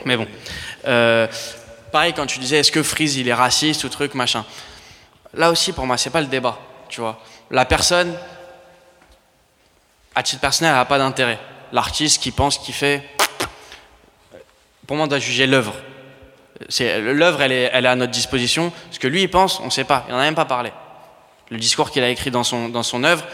Mais 0.05 0.17
bon. 0.17 0.27
Euh, 0.87 1.27
pareil, 1.93 2.15
quand 2.15 2.27
tu 2.27 2.39
disais 2.39 2.61
est-ce 2.61 2.73
que 2.73 2.83
Freeze 2.83 3.17
il 3.17 3.29
est 3.29 3.35
raciste 3.35 3.85
ou 3.85 3.89
truc, 3.89 4.15
machin 4.15 4.45
là 5.35 5.51
aussi, 5.51 5.73
pour 5.73 5.87
moi, 5.87 5.97
c'est 5.97 6.11
pas 6.11 6.21
le 6.21 6.27
débat, 6.27 6.59
tu 6.89 7.01
vois. 7.01 7.21
La 7.51 7.65
personne, 7.65 8.13
à 10.19 10.23
titre 10.25 10.41
personnel, 10.41 10.73
elle 10.73 10.79
n'a 10.79 10.85
pas 10.85 10.99
d'intérêt. 10.99 11.39
L'artiste 11.71 12.21
qui 12.21 12.33
pense, 12.33 12.59
qui 12.59 12.73
fait, 12.73 13.09
pour 14.85 14.97
moi, 14.97 15.05
on 15.05 15.09
doit 15.09 15.21
juger 15.21 15.47
l'œuvre. 15.47 15.75
L'œuvre, 16.81 17.41
elle 17.41 17.53
est, 17.53 17.73
à 17.73 17.95
notre 17.95 18.11
disposition. 18.11 18.73
Ce 18.91 18.99
que 18.99 19.07
lui, 19.07 19.23
il 19.23 19.31
pense, 19.31 19.61
on 19.61 19.67
ne 19.67 19.71
sait 19.71 19.85
pas. 19.85 20.05
Il 20.09 20.13
n'en 20.13 20.19
a 20.19 20.25
même 20.25 20.35
pas 20.35 20.45
parlé. 20.45 20.73
Le 21.51 21.59
discours 21.59 21.93
qu'il 21.93 22.03
a 22.03 22.09
écrit 22.09 22.33
dans 22.33 22.43
son, 22.43 23.05
œuvre, 23.05 23.25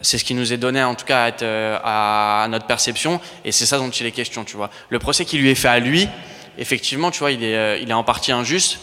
c'est 0.00 0.16
ce 0.16 0.22
qui 0.22 0.34
nous 0.34 0.52
est 0.52 0.58
donné, 0.58 0.80
en 0.80 0.94
tout 0.94 1.06
cas, 1.06 1.24
à, 1.24 1.28
être, 1.28 1.44
à 1.44 2.46
notre 2.48 2.66
perception. 2.66 3.20
Et 3.44 3.50
c'est 3.50 3.66
ça 3.66 3.78
dont 3.78 3.90
il 3.90 4.06
est 4.06 4.12
question, 4.12 4.44
tu 4.44 4.56
vois. 4.56 4.70
Le 4.90 5.00
procès 5.00 5.24
qui 5.24 5.38
lui 5.38 5.50
est 5.50 5.56
fait 5.56 5.66
à 5.66 5.80
lui, 5.80 6.08
effectivement, 6.56 7.10
tu 7.10 7.18
vois, 7.18 7.32
il 7.32 7.42
est, 7.42 7.82
est 7.82 7.92
en 7.92 8.04
partie 8.04 8.30
injuste. 8.30 8.78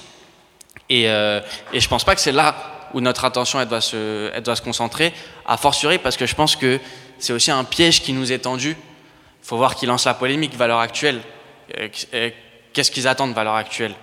Et, 0.89 1.09
euh, 1.09 1.39
et 1.71 1.79
je 1.79 1.87
pense 1.87 2.03
pas 2.03 2.15
que 2.15 2.21
c'est 2.21 2.33
là 2.33 2.53
où 2.95 3.01
notre 3.01 3.25
attention 3.25 3.63
doit, 3.65 3.81
se, 3.81 4.39
doit 4.39 4.55
se 4.55 4.61
concentrer, 4.61 5.13
à 5.45 5.57
fortiori 5.57 5.97
parce 5.97 6.17
que 6.17 6.25
je 6.25 6.33
pense 6.33 6.55
que 6.55 6.79
c'est 7.19 7.33
aussi 7.33 7.51
un 7.51 7.63
piège 7.63 8.01
qui 8.01 8.13
nous 8.13 8.31
est 8.31 8.39
tendu. 8.39 8.71
Il 8.71 9.47
faut 9.47 9.57
voir 9.57 9.75
qui 9.75 9.85
lance 9.85 10.05
la 10.05 10.13
polémique, 10.13 10.55
valeur 10.55 10.79
actuelle. 10.79 11.21
Euh, 11.77 12.29
Qu'est-ce 12.75 12.91
qu'ils 12.91 13.07
attendent, 13.07 13.33
valeur 13.33 13.55
actuelle? 13.55 13.93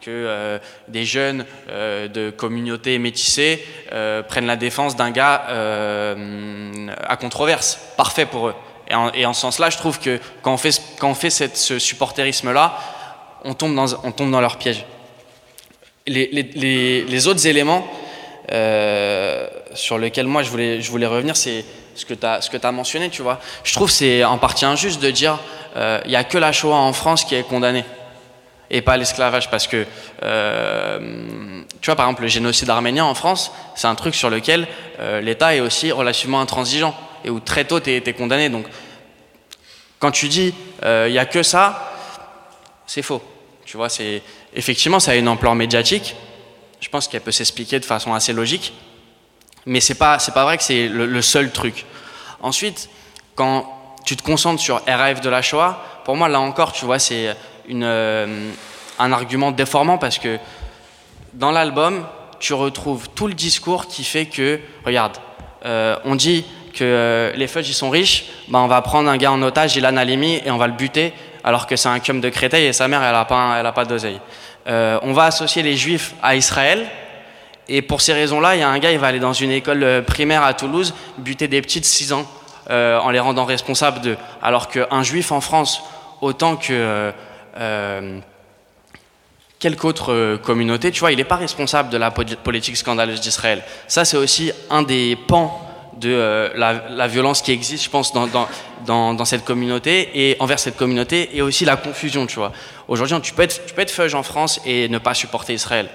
Que 0.00 0.08
euh, 0.08 0.58
des 0.86 1.04
jeunes 1.04 1.44
euh, 1.68 2.06
de 2.06 2.30
communautés 2.30 2.96
métissées 3.00 3.66
euh, 3.92 4.22
prennent 4.22 4.46
la 4.46 4.54
défense 4.54 4.94
d'un 4.94 5.10
gars 5.10 5.46
à 7.08 7.16
controverse. 7.16 7.80
Parfait 7.96 8.26
pour 8.26 8.48
eux. 8.48 8.54
Et 9.14 9.26
en, 9.26 9.32
ce 9.32 9.40
sens-là, 9.40 9.68
je 9.68 9.78
trouve 9.78 9.98
que 9.98 10.20
quand 10.42 10.54
on 10.54 11.14
fait, 11.14 11.30
ce 11.30 11.78
supporterisme-là, 11.80 12.78
on 13.44 13.54
tombe, 13.54 13.74
dans, 13.74 14.40
leur 14.40 14.58
piège. 14.58 14.84
Les, 16.06 17.26
autres 17.26 17.46
éléments 17.48 17.84
sur 19.74 19.98
lesquels 19.98 20.26
moi 20.26 20.44
je 20.44 20.90
voulais 20.90 21.06
revenir, 21.06 21.36
c'est 21.36 21.64
ce 21.94 22.04
que 22.04 22.14
tu 22.14 22.26
as, 22.26 22.72
mentionné, 22.72 23.10
tu 23.10 23.22
vois. 23.22 23.40
Je 23.64 23.72
trouve 23.74 23.90
c'est 23.90 24.24
en 24.24 24.38
partie 24.38 24.64
injuste 24.64 25.00
de 25.00 25.10
dire 25.10 25.38
il 25.76 26.08
n'y 26.08 26.16
a 26.16 26.24
que 26.24 26.38
la 26.38 26.52
Shoah 26.52 26.76
en 26.76 26.92
France 26.92 27.24
qui 27.24 27.34
est 27.34 27.42
condamnée 27.42 27.84
et 28.70 28.80
pas 28.80 28.96
l'esclavage. 28.96 29.50
Parce 29.50 29.66
que, 29.66 29.86
euh, 30.22 31.62
tu 31.80 31.86
vois, 31.86 31.96
par 31.96 32.06
exemple, 32.06 32.22
le 32.22 32.28
génocide 32.28 32.70
arménien 32.70 33.04
en 33.04 33.14
France, 33.14 33.52
c'est 33.74 33.88
un 33.88 33.94
truc 33.94 34.14
sur 34.14 34.30
lequel 34.30 34.66
euh, 35.00 35.20
l'État 35.20 35.54
est 35.54 35.60
aussi 35.60 35.92
relativement 35.92 36.40
intransigeant 36.40 36.94
et 37.24 37.30
où 37.30 37.40
très 37.40 37.64
tôt 37.64 37.80
tu 37.80 37.90
es, 37.90 38.12
condamné. 38.12 38.48
Donc, 38.48 38.66
quand 39.98 40.12
tu 40.12 40.28
dis 40.28 40.54
euh, 40.84 41.06
il 41.08 41.12
n'y 41.12 41.18
a 41.18 41.26
que 41.26 41.42
ça, 41.42 41.92
c'est 42.86 43.02
faux. 43.02 43.22
Tu 43.66 43.76
vois, 43.76 43.88
effectivement, 44.54 45.00
ça 45.00 45.12
a 45.12 45.14
une 45.14 45.28
ampleur 45.28 45.54
médiatique. 45.54 46.16
Je 46.80 46.88
pense 46.88 47.08
qu'elle 47.08 47.20
peut 47.20 47.30
s'expliquer 47.30 47.78
de 47.78 47.84
façon 47.84 48.14
assez 48.14 48.32
logique, 48.32 48.72
mais 49.66 49.80
c'est 49.80 49.94
pas 49.94 50.18
c'est 50.18 50.32
pas 50.32 50.44
vrai 50.44 50.56
que 50.56 50.62
c'est 50.62 50.88
le, 50.88 51.22
seul 51.22 51.50
truc. 51.50 51.84
Ensuite, 52.42 52.88
quand 53.34 53.66
tu 54.04 54.16
te 54.16 54.22
concentres 54.22 54.62
sur 54.62 54.82
RAF 54.86 55.20
de 55.20 55.28
la 55.28 55.42
Shoah, 55.42 55.82
pour 56.04 56.16
moi 56.16 56.28
là 56.28 56.40
encore, 56.40 56.72
tu 56.72 56.84
vois, 56.84 56.98
c'est 56.98 57.36
une, 57.68 57.84
euh, 57.84 58.50
un 58.98 59.12
argument 59.12 59.50
déformant 59.50 59.98
parce 59.98 60.18
que 60.18 60.38
dans 61.34 61.50
l'album, 61.50 62.06
tu 62.38 62.54
retrouves 62.54 63.08
tout 63.14 63.26
le 63.26 63.34
discours 63.34 63.86
qui 63.86 64.02
fait 64.02 64.26
que, 64.26 64.60
regarde, 64.84 65.18
euh, 65.64 65.96
on 66.04 66.14
dit 66.14 66.44
que 66.74 66.84
euh, 66.84 67.32
les 67.34 67.46
fudge 67.46 67.68
ils 67.68 67.74
sont 67.74 67.90
riches, 67.90 68.26
bah 68.48 68.60
on 68.60 68.66
va 68.66 68.80
prendre 68.80 69.10
un 69.10 69.16
gars 69.16 69.32
en 69.32 69.42
otage, 69.42 69.76
Ilan 69.76 69.96
Halimi, 69.96 70.40
et 70.44 70.50
on 70.50 70.56
va 70.56 70.66
le 70.66 70.72
buter, 70.72 71.12
alors 71.44 71.66
que 71.66 71.76
c'est 71.76 71.88
un 71.88 72.00
cum 72.00 72.20
de 72.20 72.28
Créteil 72.30 72.66
et 72.66 72.72
sa 72.72 72.88
mère, 72.88 73.02
elle 73.02 73.12
n'a 73.12 73.24
pas, 73.24 73.56
elle 73.58 73.66
a 73.66 73.72
pas 73.72 73.84
d'oseille. 73.84 74.20
on 74.66 75.12
va 75.12 75.24
associer 75.24 75.62
les 75.62 75.76
juifs 75.76 76.14
à 76.22 76.34
Israël, 76.34 76.88
et 77.70 77.82
pour 77.82 78.00
ces 78.00 78.12
raisons-là, 78.12 78.56
il 78.56 78.60
y 78.60 78.62
a 78.62 78.68
un 78.68 78.78
gars, 78.78 78.92
il 78.92 78.98
va 78.98 79.06
aller 79.06 79.20
dans 79.20 79.32
une 79.32 79.50
école 79.50 80.04
primaire 80.06 80.42
à 80.42 80.52
Toulouse, 80.52 80.94
buter 81.18 81.48
des 81.48 81.62
petits 81.62 81.80
de 81.80 81.86
6 81.86 82.12
ans, 82.12 82.26
en 82.68 83.10
les 83.10 83.20
rendant 83.20 83.44
responsables 83.44 84.00
d'eux. 84.00 84.16
Alors 84.42 84.68
qu'un 84.68 85.02
juif 85.02 85.32
en 85.32 85.40
France, 85.40 85.82
autant 86.20 86.56
que 86.56 87.12
euh, 87.56 88.20
quelque 89.58 89.84
autre 89.84 90.12
euh, 90.12 90.38
communauté, 90.38 90.90
tu 90.90 91.00
vois, 91.00 91.12
il 91.12 91.18
n'est 91.18 91.24
pas 91.24 91.36
responsable 91.36 91.90
de 91.90 91.98
la 91.98 92.10
politique 92.10 92.76
scandaleuse 92.76 93.20
d'Israël. 93.20 93.62
Ça, 93.88 94.04
c'est 94.04 94.16
aussi 94.16 94.52
un 94.70 94.82
des 94.82 95.16
pans 95.16 95.60
de 95.98 96.10
euh, 96.10 96.48
la, 96.54 97.06
violence 97.08 97.42
qui 97.42 97.52
existe, 97.52 97.84
je 97.84 97.90
pense, 97.90 98.12
dans, 98.14 99.24
cette 99.24 99.44
communauté 99.44 100.08
et 100.14 100.36
envers 100.40 100.58
cette 100.58 100.76
communauté, 100.76 101.36
et 101.36 101.42
aussi 101.42 101.66
la 101.66 101.76
confusion, 101.76 102.26
tu 102.26 102.36
vois. 102.36 102.52
Aujourd'hui, 102.88 103.20
tu 103.20 103.34
peux 103.34 103.42
être, 103.42 103.66
tu 103.66 103.74
peux 103.74 103.82
être 103.82 103.90
feuge 103.90 104.14
en 104.14 104.22
France 104.22 104.60
et 104.64 104.88
ne 104.88 104.98
pas 104.98 105.12
supporter 105.12 105.52
Israël. 105.52 105.90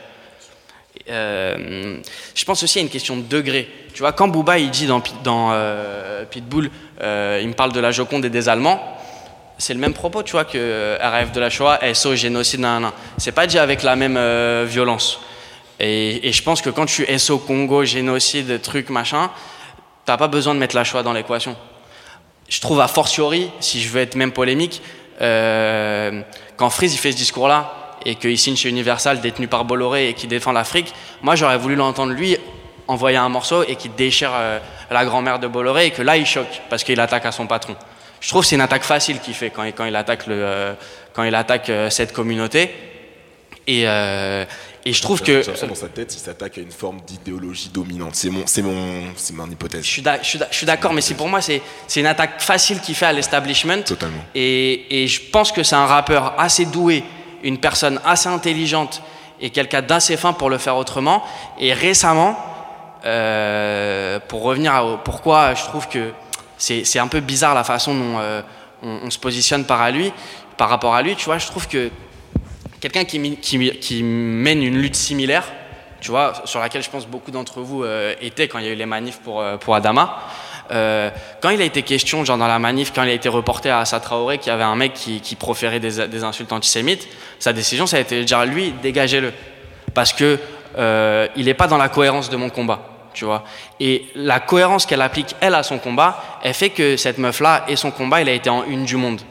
Je 1.08 2.46
pense 2.46 2.64
aussi 2.64 2.80
à 2.80 2.82
une 2.82 2.90
question 2.90 3.18
de 3.18 3.24
degré. 3.24 3.70
Tu 3.94 4.00
vois, 4.00 4.12
quand 4.12 4.28
Bouba 4.28 4.58
il 4.58 4.72
dit 4.72 4.88
dans, 4.88 5.02
dans 5.24 5.52
Pitbull, 6.30 6.70
il 7.00 7.48
me 7.48 7.54
parle 7.54 7.72
de 7.72 7.80
la 7.80 7.92
Joconde 7.92 8.26
et 8.26 8.30
des 8.30 8.50
Allemands, 8.50 8.96
c'est 9.58 9.74
le 9.74 9.80
même 9.80 9.94
propos, 9.94 10.24
tu 10.24 10.34
vois, 10.34 10.46
que 10.46 10.58
euh, 10.58 10.98
RAF 11.02 11.32
de 11.32 11.40
la 11.40 11.50
Shoah, 11.50 11.80
SO, 11.94 12.16
génocide, 12.16 12.60
nan, 12.60 12.92
C'est 13.18 13.32
pas 13.32 13.48
dit 13.48 13.58
avec 13.58 13.84
la 13.84 13.96
même 13.96 14.18
euh, 14.18 14.66
violence. 14.68 15.20
Et, 15.80 16.32
je 16.32 16.44
pense 16.44 16.62
que 16.62 16.70
quand 16.70 16.86
tu 16.86 17.06
SO 17.18 17.38
Congo, 17.38 17.84
génocide, 17.86 18.62
truc, 18.62 18.90
machin, 18.90 19.30
t'as 20.06 20.18
pas 20.18 20.28
besoin 20.28 20.54
de 20.54 20.60
mettre 20.60 20.76
la 20.76 20.84
Shoah 20.84 21.04
dans 21.04 21.14
l'équation. 21.14 21.56
Je 22.50 22.60
trouve 22.62 22.80
a 22.80 22.88
fortiori, 22.88 23.50
si 23.60 23.82
je 23.82 23.90
veux 23.90 24.02
être 24.02 24.16
même 24.16 24.32
polémique, 24.32 24.82
euh, 25.22 26.22
quand 26.58 26.70
Freeze 26.70 26.94
il 26.94 26.98
fait 26.98 27.12
ce 27.12 27.18
discours-là 27.18 27.85
et 28.06 28.16
qu'il 28.16 28.38
signe 28.38 28.56
chez 28.56 28.70
Universal, 28.70 29.22
détenu 29.22 29.48
par 29.48 29.66
Bolloré 29.66 30.10
et 30.10 30.14
qui 30.14 30.28
défend 30.28 30.52
l'Afrique, 30.52 30.94
moi 31.22 31.36
j'aurais 31.36 31.58
voulu 31.58 31.76
l'entendre 31.76 32.14
lui 32.14 32.38
envoyer 32.88 33.18
un 33.18 33.30
morceau 33.30 33.64
et 33.64 33.76
qui 33.76 33.90
déchire 33.90 34.32
la 34.92 35.06
grand-mère 35.06 35.40
de 35.40 35.48
Bolloré 35.48 35.88
et 35.88 35.92
que 35.92 36.04
là 36.04 36.18
il 36.18 36.26
choque 36.26 36.62
parce 36.70 36.84
qu'il 36.84 37.00
attaque 37.00 37.26
à 37.26 37.32
son 37.32 37.48
patron 37.48 37.76
je 38.26 38.30
trouve 38.30 38.42
que 38.42 38.48
c'est 38.48 38.56
une 38.56 38.62
attaque 38.62 38.84
facile 38.84 39.20
qu'il 39.20 39.36
fait 39.36 39.52
quand, 39.52 39.64
quand, 39.68 39.86
il 39.86 39.96
attaque, 39.96 40.26
le, 40.26 40.34
euh, 40.36 40.74
quand 41.14 41.24
il 41.24 41.36
attaque 41.36 41.70
euh, 41.70 41.92
cette 41.92 42.12
communauté. 42.12 42.72
Et, 43.68 43.88
euh, 43.88 44.46
et 44.84 44.94
je 44.94 45.02
trouve 45.02 45.22
que. 45.22 45.46
dans 45.68 45.76
sa 45.76 45.88
tête, 45.90 46.12
il 46.16 46.20
s'attaque 46.20 46.58
à 46.58 46.62
une 46.62 46.72
forme 46.72 47.02
d'idéologie 47.02 47.70
dominante. 47.70 48.16
C'est 48.16 48.32
mon, 48.32 48.48
c'est 48.48 48.64
mon, 48.64 49.04
c'est 49.16 49.36
mon 49.36 49.46
hypothèse. 49.48 49.86
Je 49.86 50.02
suis 50.52 50.66
d'accord, 50.66 50.94
mais 50.94 51.02
c'est 51.02 51.14
pour 51.14 51.30
moi, 51.30 51.40
c'est, 51.40 51.62
c'est 51.88 52.00
une 52.00 52.08
attaque 52.08 52.42
facile 52.42 52.80
qu'il 52.80 52.96
fait 52.96 53.06
à 53.06 53.14
l'establishment. 53.14 53.84
Totalement. 53.84 54.24
Et, 54.34 55.04
et, 55.04 55.08
je 55.08 55.22
pense 55.32 55.52
que 55.52 55.62
c'est 55.62 55.76
un 55.76 55.86
rappeur 55.86 56.34
assez 56.40 56.66
doué, 56.66 57.04
une 57.46 57.58
personne 57.60 58.02
assez 58.04 58.28
intelligente 58.28 59.02
et 59.40 59.50
quelqu'un 59.52 59.82
d'assez 59.82 60.18
fin 60.18 60.34
pour 60.34 60.50
le 60.50 60.58
faire 60.58 60.76
autrement. 60.76 61.24
Et 61.58 61.72
récemment, 61.72 62.38
pour 64.28 64.42
revenir 64.42 64.74
à 64.74 64.98
pourquoi 65.04 65.54
je 65.54 65.64
trouve 65.64 65.88
que 65.88 66.12
c'est 66.58 67.00
un 67.00 67.08
peu 67.08 67.20
bizarre 67.20 67.54
la 67.54 67.64
façon 67.64 67.94
dont 67.94 68.20
euh, 68.20 68.42
on, 68.82 69.10
se 69.10 69.20
positionne 69.20 69.66
par, 69.66 69.82
à 69.82 69.92
lui, 69.92 70.12
par 70.58 70.70
rapport 70.70 70.96
à 70.96 71.02
lui. 71.02 71.16
Tu 71.16 71.26
vois, 71.26 71.38
je 71.38 71.48
trouve 71.48 71.68
que 71.68 71.90
quelqu'un 72.80 73.06
qui, 73.06 74.04
mène 74.04 74.64
une 74.64 74.78
lutte 74.78 74.96
similaire, 74.96 75.46
tu 76.02 76.12
vois, 76.12 76.34
sur 76.46 76.60
laquelle 76.60 76.84
je 76.84 76.90
pense 76.90 77.08
beaucoup 77.08 77.32
d'entre 77.32 77.62
vous 77.62 77.84
euh, 77.84 78.14
étaient 78.22 78.48
quand 78.48 78.60
il 78.60 78.66
y 78.66 78.68
a 78.70 78.72
eu 78.72 78.76
les 78.76 78.86
manifs 78.86 79.20
pour, 79.20 79.42
euh, 79.42 79.58
pour 79.58 79.76
Adama. 79.76 80.20
Quand 80.70 81.50
il 81.50 81.62
a 81.62 81.66
été 81.66 81.84
question, 81.84 82.26
genre 82.26 82.38
dans 82.38 82.48
la 82.48 82.60
manif, 82.60 82.92
quand 82.94 83.04
il 83.04 83.10
a 83.10 83.14
été 83.14 83.30
reporté 83.30 83.70
à 83.70 83.80
Assa 83.80 84.00
Traoré, 84.00 84.38
qu'il 84.38 84.48
y 84.48 84.54
avait 84.54 84.64
un 84.64 84.76
mec 84.76 84.94
qui, 84.94 85.36
proférait 85.36 85.80
des, 85.80 86.24
insultes 86.24 86.52
antisémites, 86.52 87.08
sa 87.40 87.54
décision, 87.54 87.86
ça 87.88 87.98
a 87.98 88.00
été 88.00 88.20
de 88.20 88.24
dire 88.24 88.46
lui, 88.46 88.74
dégagez-le. 88.82 89.32
Parce 89.94 90.14
que 90.14 90.40
il 91.36 91.46
n'est 91.46 91.54
pas 91.54 91.68
dans 91.68 91.78
la 91.78 91.90
cohérence 91.90 92.30
de 92.30 92.38
mon 92.38 92.50
combat 92.50 92.96
tu 93.16 93.26
vois. 93.26 93.44
Et 93.80 94.06
la 94.14 94.40
cohérence 94.40 94.86
qu'elle 94.86 95.02
applique, 95.02 95.36
elle, 95.42 95.56
à 95.56 95.64
son 95.64 95.80
combat, 95.80 96.40
elle 96.44 96.54
fait 96.54 96.70
que 96.70 96.98
cette 96.98 97.18
meuf-là 97.18 97.66
et 97.68 97.76
son 97.76 97.90
combat, 97.90 98.22
il 98.22 98.30
a 98.30 98.34
été 98.34 98.50
en 98.50 98.64
une 98.66 98.86
du 98.86 98.98
monde. 98.98 99.22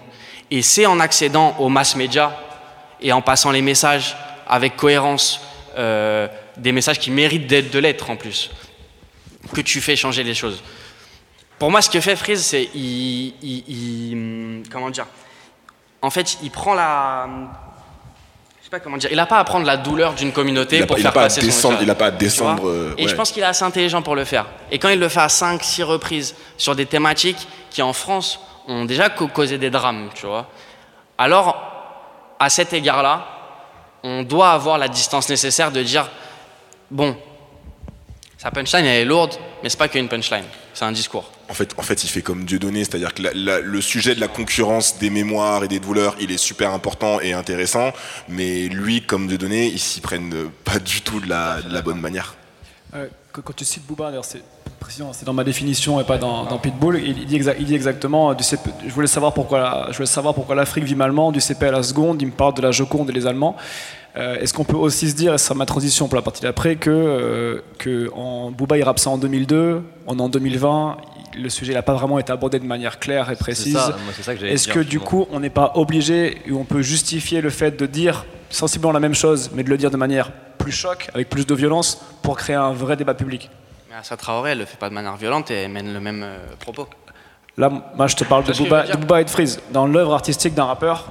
Et 0.50 0.62
c'est 0.62 0.86
en 0.86 0.98
accédant 0.98 1.54
aux 1.58 1.68
mass 1.68 1.94
médias 1.94 2.32
et 3.00 3.12
en 3.12 3.22
passant 3.22 3.52
les 3.52 3.62
messages 3.62 4.16
avec 4.48 4.76
cohérence, 4.76 5.40
euh, 5.78 6.26
des 6.56 6.72
messages 6.72 6.98
qui 6.98 7.10
méritent 7.10 7.46
d'être 7.46 7.70
de 7.70 7.78
l'être 7.78 8.10
en 8.10 8.16
plus, 8.16 8.50
que 9.52 9.60
tu 9.60 9.80
fais 9.80 9.96
changer 9.96 10.24
les 10.24 10.34
choses. 10.34 10.62
Pour 11.64 11.70
moi, 11.70 11.80
ce 11.80 11.88
que 11.88 11.98
fait 11.98 12.14
Freeze, 12.14 12.44
c'est 12.44 12.68
il, 12.74 14.64
comment 14.70 14.90
dire? 14.90 15.06
En 16.02 16.10
fait, 16.10 16.36
il 16.42 16.50
prend 16.50 16.74
la 16.74 17.26
comment 18.82 18.98
dire, 18.98 19.08
il 19.10 19.16
n'a 19.16 19.24
pas 19.24 19.38
à 19.38 19.44
prendre 19.44 19.64
la 19.64 19.78
douleur 19.78 20.12
d'une 20.12 20.30
communauté 20.30 20.84
pour 20.84 20.98
faire 20.98 21.14
passer 21.14 21.40
son 21.50 21.70
message. 21.70 21.80
Il 21.80 21.86
n'a 21.86 21.94
pas 21.94 22.08
à 22.08 22.10
descendre. 22.10 22.68
Euh, 22.68 22.94
et 22.98 23.08
je 23.08 23.14
pense 23.14 23.32
qu'il 23.32 23.42
est 23.42 23.46
assez 23.46 23.64
intelligent 23.64 24.02
pour 24.02 24.14
le 24.14 24.26
faire. 24.26 24.44
Et 24.70 24.78
quand 24.78 24.90
il 24.90 24.98
le 24.98 25.08
fait 25.08 25.22
à 25.22 25.30
5, 25.30 25.64
6 25.64 25.84
reprises 25.84 26.34
sur 26.58 26.76
des 26.76 26.84
thématiques 26.84 27.48
qui 27.70 27.80
en 27.80 27.94
France 27.94 28.40
ont 28.68 28.84
déjà 28.84 29.08
causé 29.08 29.56
des 29.56 29.70
drames, 29.70 30.10
tu 30.14 30.26
vois, 30.26 30.50
alors 31.16 31.56
à 32.38 32.50
cet 32.50 32.74
égard-là, 32.74 33.26
on 34.02 34.22
doit 34.22 34.50
avoir 34.50 34.76
la 34.76 34.88
distance 34.88 35.30
nécessaire 35.30 35.72
de 35.72 35.82
dire 35.82 36.10
bon, 36.90 37.16
sa 38.36 38.50
punchline 38.50 38.84
elle 38.84 39.00
est 39.00 39.06
lourde, 39.06 39.32
mais 39.62 39.70
c'est 39.70 39.78
pas 39.78 39.88
qu'une 39.88 40.10
punchline, 40.10 40.44
c'est 40.74 40.84
un 40.84 40.92
discours. 40.92 41.30
En 41.48 41.54
fait, 41.54 41.74
en 41.76 41.82
fait, 41.82 42.04
il 42.04 42.08
fait 42.08 42.22
comme 42.22 42.44
Dieu 42.44 42.58
donné, 42.58 42.84
c'est-à-dire 42.84 43.12
que 43.12 43.22
le 43.22 43.80
sujet 43.80 44.14
de 44.14 44.20
la 44.20 44.28
concurrence 44.28 44.98
des 44.98 45.10
mémoires 45.10 45.62
et 45.64 45.68
des 45.68 45.78
douleurs, 45.78 46.16
il 46.20 46.30
est 46.30 46.38
super 46.38 46.72
important 46.72 47.20
et 47.20 47.32
intéressant, 47.32 47.92
mais 48.28 48.68
lui, 48.68 49.02
comme 49.02 49.28
Dieu 49.28 49.38
donné, 49.38 49.66
il 49.66 49.78
s'y 49.78 50.00
prenne 50.00 50.50
pas 50.64 50.78
du 50.78 51.02
tout 51.02 51.20
de 51.20 51.28
la, 51.28 51.60
bonne 51.82 52.00
manière. 52.00 52.34
Euh, 52.94 53.08
quand 53.32 53.54
tu 53.54 53.64
cites 53.64 53.86
Booba, 53.86 54.12
c'est 54.22 54.42
c'est 54.90 55.24
dans 55.24 55.32
ma 55.32 55.44
définition 55.44 56.00
et 56.00 56.04
pas 56.04 56.18
dans, 56.18 56.58
Pitbull. 56.58 57.00
Il 57.04 57.26
dit, 57.26 57.74
exactement, 57.74 58.34
du 58.34 58.44
je 58.44 58.92
voulais 58.92 59.06
savoir 59.06 59.32
pourquoi, 59.32 59.86
je 59.90 59.96
voulais 59.96 60.06
savoir 60.06 60.34
pourquoi 60.34 60.54
l'Afrique 60.54 60.84
vit 60.84 60.94
malement, 60.94 61.32
du 61.32 61.40
CP 61.40 61.66
à 61.66 61.72
la 61.72 61.82
seconde. 61.82 62.20
Il 62.22 62.26
me 62.26 62.32
parle 62.32 62.54
de 62.54 62.62
la 62.62 62.70
Joconde 62.70 63.10
et 63.10 63.12
les 63.12 63.26
Allemands. 63.26 63.56
Euh, 64.16 64.36
est-ce 64.36 64.54
qu'on 64.54 64.64
peut 64.64 64.76
aussi 64.76 65.10
se 65.10 65.16
dire, 65.16 65.34
et 65.34 65.38
ce 65.38 65.46
sera 65.46 65.54
ma 65.56 65.66
transition 65.66 66.06
pour 66.06 66.16
la 66.16 66.22
partie 66.22 66.42
d'après, 66.42 66.76
que, 66.76 66.90
euh, 66.90 67.60
que 67.78 68.10
en 68.14 68.52
Booba 68.52 68.78
il 68.78 68.84
rappe 68.84 69.00
ça 69.00 69.10
en 69.10 69.18
2002, 69.18 69.82
on 70.06 70.18
est 70.18 70.22
en 70.22 70.28
2020, 70.28 70.98
le 71.36 71.48
sujet 71.48 71.74
n'a 71.74 71.82
pas 71.82 71.94
vraiment 71.94 72.20
été 72.20 72.32
abordé 72.32 72.60
de 72.60 72.64
manière 72.64 73.00
claire 73.00 73.30
et 73.30 73.36
précise. 73.36 73.78
Est-ce 74.42 74.68
que 74.68 74.80
du 74.80 75.00
coup, 75.00 75.26
on 75.32 75.40
n'est 75.40 75.50
pas 75.50 75.72
obligé 75.74 76.38
ou 76.48 76.58
on 76.58 76.64
peut 76.64 76.82
justifier 76.82 77.40
le 77.40 77.50
fait 77.50 77.72
de 77.72 77.86
dire 77.86 78.24
sensiblement 78.50 78.92
la 78.92 79.00
même 79.00 79.14
chose, 79.14 79.50
mais 79.52 79.64
de 79.64 79.70
le 79.70 79.76
dire 79.76 79.90
de 79.90 79.96
manière 79.96 80.30
plus 80.58 80.70
choc, 80.70 81.10
avec 81.12 81.28
plus 81.28 81.46
de 81.46 81.54
violence, 81.54 82.00
pour 82.22 82.36
créer 82.36 82.56
un 82.56 82.72
vrai 82.72 82.96
débat 82.96 83.14
public? 83.14 83.50
Mais 83.90 83.96
Assa 83.96 84.16
Traoré, 84.16 84.52
elle 84.52 84.58
le 84.58 84.64
fait 84.64 84.78
pas 84.78 84.88
de 84.88 84.94
manière 84.94 85.16
violente 85.16 85.50
et 85.50 85.54
elle 85.54 85.72
mène 85.72 85.92
le 85.92 86.00
même 86.00 86.22
euh, 86.22 86.38
propos. 86.60 86.86
Là, 87.56 87.70
moi, 87.96 88.06
je 88.06 88.16
te 88.16 88.24
parle 88.24 88.44
de 88.44 88.52
Booba, 88.52 88.84
de 88.84 89.20
et 89.20 89.24
de 89.24 89.30
Freeze. 89.30 89.60
Dans 89.72 89.86
l'œuvre 89.86 90.14
artistique 90.14 90.54
d'un 90.54 90.64
rappeur, 90.64 91.10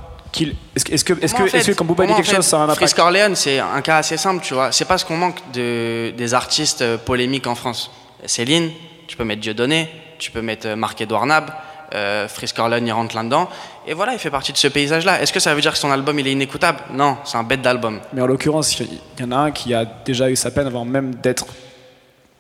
Est-ce 0.76 0.86
que, 0.86 0.94
est-ce 0.94 1.04
que, 1.04 1.14
est-ce 1.22 1.34
que, 1.34 1.56
est-ce 1.56 1.72
que 1.72 1.76
quand 1.76 1.86
Booba 1.86 2.06
dit 2.06 2.14
quelque 2.14 2.34
chose, 2.34 2.46
ça 2.46 2.58
a 2.58 2.60
un 2.62 2.64
impact 2.64 2.80
Frisk 2.80 3.00
Orléans, 3.00 3.36
c'est 3.36 3.60
un 3.60 3.82
cas 3.82 3.98
assez 3.98 4.18
simple, 4.18 4.44
tu 4.44 4.54
vois. 4.54 4.72
C'est 4.72 4.86
parce 4.86 5.04
qu'on 5.04 5.18
manque 5.18 5.38
de, 5.54 6.12
des 6.18 6.34
artistes 6.34 6.82
euh, 6.82 6.98
polémiques 6.98 7.48
en 7.48 7.56
France. 7.56 7.92
Céline, 8.26 8.72
tu 9.08 9.16
peux 9.16 9.24
mettre 9.24 9.42
Dieudonné, 9.42 9.90
tu 10.18 10.32
peux 10.32 10.42
mettre 10.42 10.68
euh, 10.68 10.76
Marc-Edouard 10.76 11.26
Nab, 11.26 11.52
euh, 11.94 12.28
Frisk 12.28 12.58
Orléans, 12.58 12.84
il 12.84 12.92
rentre 12.92 13.16
là-dedans. 13.16 13.48
Et 13.86 13.94
voilà, 13.94 14.14
il 14.14 14.20
fait 14.20 14.32
partie 14.32 14.52
de 14.52 14.58
ce 14.58 14.68
paysage-là. 14.68 15.22
Est-ce 15.22 15.32
que 15.32 15.40
ça 15.40 15.54
veut 15.54 15.62
dire 15.62 15.74
que 15.74 15.78
son 15.78 15.92
album, 15.92 16.18
il 16.18 16.28
est 16.28 16.32
inécoutable? 16.32 16.80
Non, 16.92 17.18
c'est 17.26 17.38
un 17.38 17.44
bête 17.44 17.62
d'album. 17.62 18.00
Mais 18.14 18.22
en 18.22 18.28
l'occurrence, 18.28 18.80
il 18.80 18.88
y 19.20 19.24
en 19.24 19.32
a 19.32 19.38
un 19.38 19.52
qui 19.52 19.74
a 19.74 19.86
déjà 19.86 20.30
eu 20.30 20.36
sa 20.36 20.50
peine 20.50 20.68
avant 20.68 20.86
même 20.86 21.14
d'être 21.16 21.46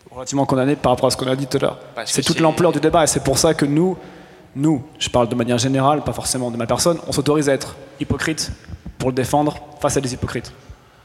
relativement 0.09 0.45
condamné 0.45 0.75
par 0.75 0.93
rapport 0.93 1.07
à 1.07 1.11
ce 1.11 1.17
qu'on 1.17 1.27
a 1.27 1.35
dit 1.35 1.47
tout 1.47 1.57
à 1.57 1.61
l'heure. 1.61 1.77
C'est 2.05 2.23
toute 2.23 2.39
l'ampleur 2.39 2.71
du 2.71 2.79
débat 2.79 3.03
et 3.03 3.07
c'est 3.07 3.23
pour 3.23 3.37
ça 3.37 3.53
que 3.53 3.65
nous, 3.65 3.97
nous, 4.55 4.83
je 4.99 5.09
parle 5.09 5.29
de 5.29 5.35
manière 5.35 5.57
générale, 5.57 6.03
pas 6.03 6.13
forcément 6.13 6.51
de 6.51 6.57
ma 6.57 6.65
personne, 6.67 6.97
on 7.07 7.11
s'autorise 7.11 7.49
à 7.49 7.53
être 7.53 7.75
hypocrite 7.99 8.51
pour 8.97 9.09
le 9.09 9.15
défendre 9.15 9.57
face 9.81 9.97
à 9.97 10.01
des 10.01 10.13
hypocrites. 10.13 10.51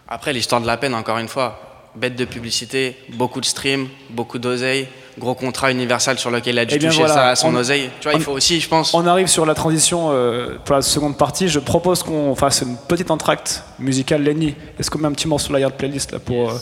Après, 0.07 0.33
l'histoire 0.33 0.61
de 0.61 0.67
la 0.67 0.77
peine, 0.77 0.95
encore 0.95 1.19
une 1.19 1.29
fois, 1.29 1.59
bête 1.97 2.17
de 2.17 2.25
publicité, 2.25 2.97
beaucoup 3.15 3.41
de 3.41 3.45
streams, 3.47 3.89
beaucoup 4.11 4.39
d'oseille, 4.39 4.87
gros 5.19 5.35
contrat 5.35 5.71
universel 5.73 6.19
sur 6.19 6.31
lequel 6.31 6.55
il 6.55 6.59
a 6.61 6.65
dû 6.65 6.77
Eh 6.77 6.79
toucher 6.79 6.99
voilà, 6.99 7.15
ça 7.15 7.29
à 7.29 7.37
son 7.37 7.55
on- 7.55 7.59
oseille. 7.59 7.91
Tu 8.01 8.09
vois, 8.09 8.17
il 8.19 8.23
faut 8.23 8.33
aussi, 8.33 8.61
je 8.61 8.69
pense. 8.69 8.95
On 8.95 9.07
arrive 9.07 9.27
sur 9.27 9.45
la 9.45 9.55
transition 9.55 10.11
euh, 10.13 10.59
pour 10.65 10.77
la 10.77 10.83
seconde 10.83 11.17
partie. 11.19 11.49
Je 11.49 11.59
propose 11.59 12.03
qu'on 12.03 12.35
fasse 12.37 12.61
une 12.63 12.77
petite 12.77 13.11
entracte 13.11 13.65
musicale. 13.79 14.23
Lenny, 14.23 14.55
est-ce 14.79 14.91
qu'on 14.91 14.99
met 14.99 15.09
un 15.09 15.13
petit 15.13 15.27
morceau 15.27 15.53
là, 15.53 15.59
il 15.59 15.63
y 15.63 15.65
a 15.65 15.71
de 15.71 15.75
playlist 15.75 16.13
là 16.13 16.19
pour. 16.21 16.51
euh, 16.51 16.59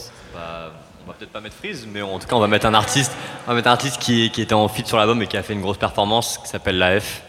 peut-être 1.17 1.33
pas 1.33 1.41
mettre 1.41 1.57
Freeze, 1.57 1.87
mais 1.93 2.03
en 2.03 2.19
tout 2.19 2.27
cas, 2.27 2.37
on 2.37 2.41
va 2.41 2.47
mettre 2.47 2.67
un 2.67 2.75
artiste, 2.75 3.13
on 3.47 3.51
va 3.51 3.55
mettre 3.55 3.69
un 3.69 3.73
artiste 3.73 3.99
qui, 3.99 4.31
qui 4.31 4.43
était 4.43 4.55
en 4.55 4.69
feat 4.69 4.87
sur 4.87 4.97
l'album 4.97 5.21
et 5.23 5.27
qui 5.27 5.37
a 5.37 5.43
fait 5.43 5.55
une 5.55 5.63
grosse 5.63 5.79
performance, 5.79 6.39
qui 6.39 6.49
s'appelle 6.49 6.79
La 6.79 7.01
F. 7.01 7.23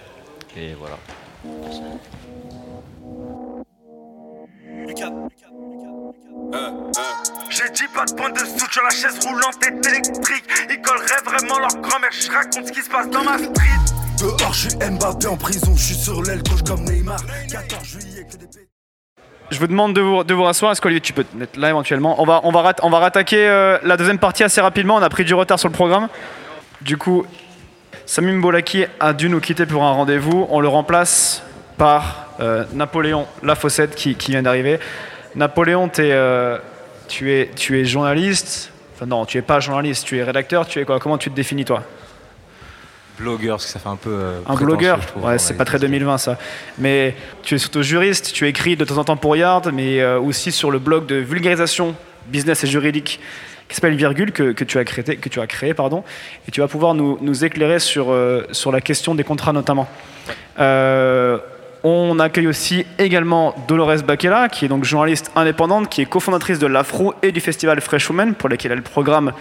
Et 0.56 0.74
voilà. 0.74 0.98
J'ai 7.50 7.70
dit 7.72 7.88
pas 7.94 8.06
de 8.06 8.14
point 8.14 8.30
de 8.30 8.40
suture, 8.40 8.84
la 8.84 8.90
chaise 8.90 9.20
roulante 9.26 9.58
est 9.64 9.88
électrique. 9.88 10.44
Ils 10.70 10.82
colleraient 10.82 11.24
vraiment 11.26 11.60
leur 11.60 11.82
grand-mère, 11.82 12.12
je 12.12 12.32
raconte 12.32 12.68
ce 12.68 12.72
qui 12.72 12.82
se 12.82 12.90
passe 12.90 13.10
dans 13.10 13.24
ma 13.24 13.38
street. 13.38 13.98
Dehors, 14.20 14.54
je 14.54 14.70
suis 14.70 14.78
Mbappé 14.78 15.28
en 15.28 15.38
prison, 15.38 15.76
je 15.76 15.84
suis 15.84 15.96
sur 15.96 16.22
l'aile 16.24 16.44
gauche 16.44 16.64
comme 16.64 16.84
Neymar. 16.84 17.20
14 17.52 17.84
juillet, 17.84 18.26
que 18.30 18.38
des 18.38 18.67
Je 19.50 19.60
vous 19.60 19.68
demande 19.68 19.94
de 19.94 20.02
vous, 20.02 20.24
de 20.24 20.34
vous 20.34 20.44
rasseoir. 20.44 20.72
Est-ce 20.74 20.82
qu'Olivier, 20.82 21.02
tu 21.02 21.14
peux 21.14 21.24
te 21.24 21.36
mettre 21.36 21.58
là 21.60 21.70
éventuellement 21.70 22.22
On 22.22 22.26
va, 22.26 22.42
on 22.44 22.52
va, 22.52 22.62
rat- 22.62 22.76
on 22.84 22.90
va 22.90 23.00
rattaquer 23.00 23.48
euh, 23.48 23.78
la 23.84 23.96
deuxième 23.96 24.20
partie 24.20 24.44
assez 24.44 24.60
rapidement. 24.60 24.96
On 24.96 25.02
a 25.02 25.10
pris 25.10 25.24
du 25.24 25.34
retard 25.34 25.58
sur 25.58 25.70
le 25.70 25.74
programme. 25.74 26.10
Du 26.82 26.98
coup, 26.98 27.26
Samim 28.06 28.42
Bolaki 28.42 28.86
a 29.00 29.14
dû 29.14 29.30
nous 29.30 29.40
quitter 29.40 29.66
pour 29.66 29.84
un 29.84 29.92
rendez-vous. 29.92 30.48
On 30.50 30.60
le 30.60 30.68
remplace 30.68 31.44
par 31.78 32.26
euh, 32.42 32.66
Napoléon 32.74 33.26
Lafossette 33.42 33.96
qui, 33.96 34.16
qui 34.16 34.32
vient 34.32 34.42
d'arriver. 34.44 34.80
Napoléon, 35.36 35.88
t'es, 35.88 36.10
euh, 36.12 36.58
tu, 37.08 37.32
es, 37.32 37.50
tu 37.56 37.80
es 37.80 37.86
journaliste. 37.86 38.72
Enfin, 38.96 39.06
non, 39.06 39.26
tu 39.26 39.38
es 39.38 39.42
pas 39.42 39.60
journaliste, 39.62 40.06
tu 40.06 40.18
es 40.18 40.24
rédacteur. 40.24 40.68
Tu 40.68 40.80
es 40.82 40.86
quoi? 40.86 41.00
Comment 41.00 41.18
tu 41.18 41.30
te 41.32 41.36
définis, 41.36 41.64
toi? 41.64 41.84
Blogueur, 43.20 43.58
parce 43.58 43.66
que 43.66 43.72
ça 43.72 43.80
fait 43.80 43.90
un 43.90 43.96
peu. 43.96 44.12
euh, 44.12 44.40
Un 44.46 44.56
blogueur 44.56 45.02
je 45.02 45.08
trouve. 45.08 45.26
Ouais, 45.26 45.38
c'est 45.40 45.56
pas 45.56 45.66
très 45.66 45.80
2020 45.80 46.18
ça. 46.18 46.38
Mais 46.78 47.16
tu 47.44 47.56
es 47.56 47.58
surtout 47.58 47.82
juriste, 47.82 48.32
tu 48.34 48.48
écris 48.48 48.76
de 48.76 48.86
temps 48.86 48.98
en 48.98 49.04
temps 49.04 49.18
pour 49.18 49.36
Yard, 49.36 49.72
mais 49.74 50.00
euh, 50.02 50.20
aussi 50.20 50.52
sur 50.52 50.70
le 50.72 50.80
blog 50.80 51.06
de 51.08 51.16
vulgarisation 51.16 51.96
business 52.28 52.64
et 52.64 52.68
juridique 52.68 53.20
qui 53.70 53.76
s'appelle 53.76 53.96
Virgule, 53.96 54.32
que, 54.32 54.54
que 54.54 54.64
tu 54.64 54.78
as 54.78 54.86
créé, 54.86 55.04
que 55.18 55.28
tu 55.30 55.42
as 55.42 55.48
créé 55.48 55.74
pardon, 55.74 56.04
et 56.48 56.52
tu 56.52 56.62
vas 56.62 56.68
pouvoir 56.70 56.94
nous, 56.94 57.18
nous 57.22 57.44
éclairer 57.44 57.80
sur, 57.80 58.12
euh, 58.14 58.46
sur 58.52 58.72
la 58.72 58.80
question 58.82 59.14
des 59.16 59.24
contrats 59.26 59.52
notamment. 59.52 59.90
Euh, 60.60 61.38
on 61.84 62.20
accueille 62.20 62.48
aussi 62.48 62.86
également 62.98 63.54
Dolores 63.68 64.04
Baquela, 64.06 64.50
qui 64.50 64.66
est 64.66 64.68
donc 64.68 64.84
journaliste 64.84 65.32
indépendante, 65.36 65.90
qui 65.90 66.02
est 66.02 66.06
cofondatrice 66.06 66.60
de 66.60 66.68
l'Afro 66.68 67.14
et 67.22 67.32
du 67.32 67.40
festival 67.40 67.80
Fresh 67.82 68.10
Women, 68.10 68.36
pour 68.36 68.50
lesquels 68.50 68.72
elle 68.72 68.82
programme 68.82 69.32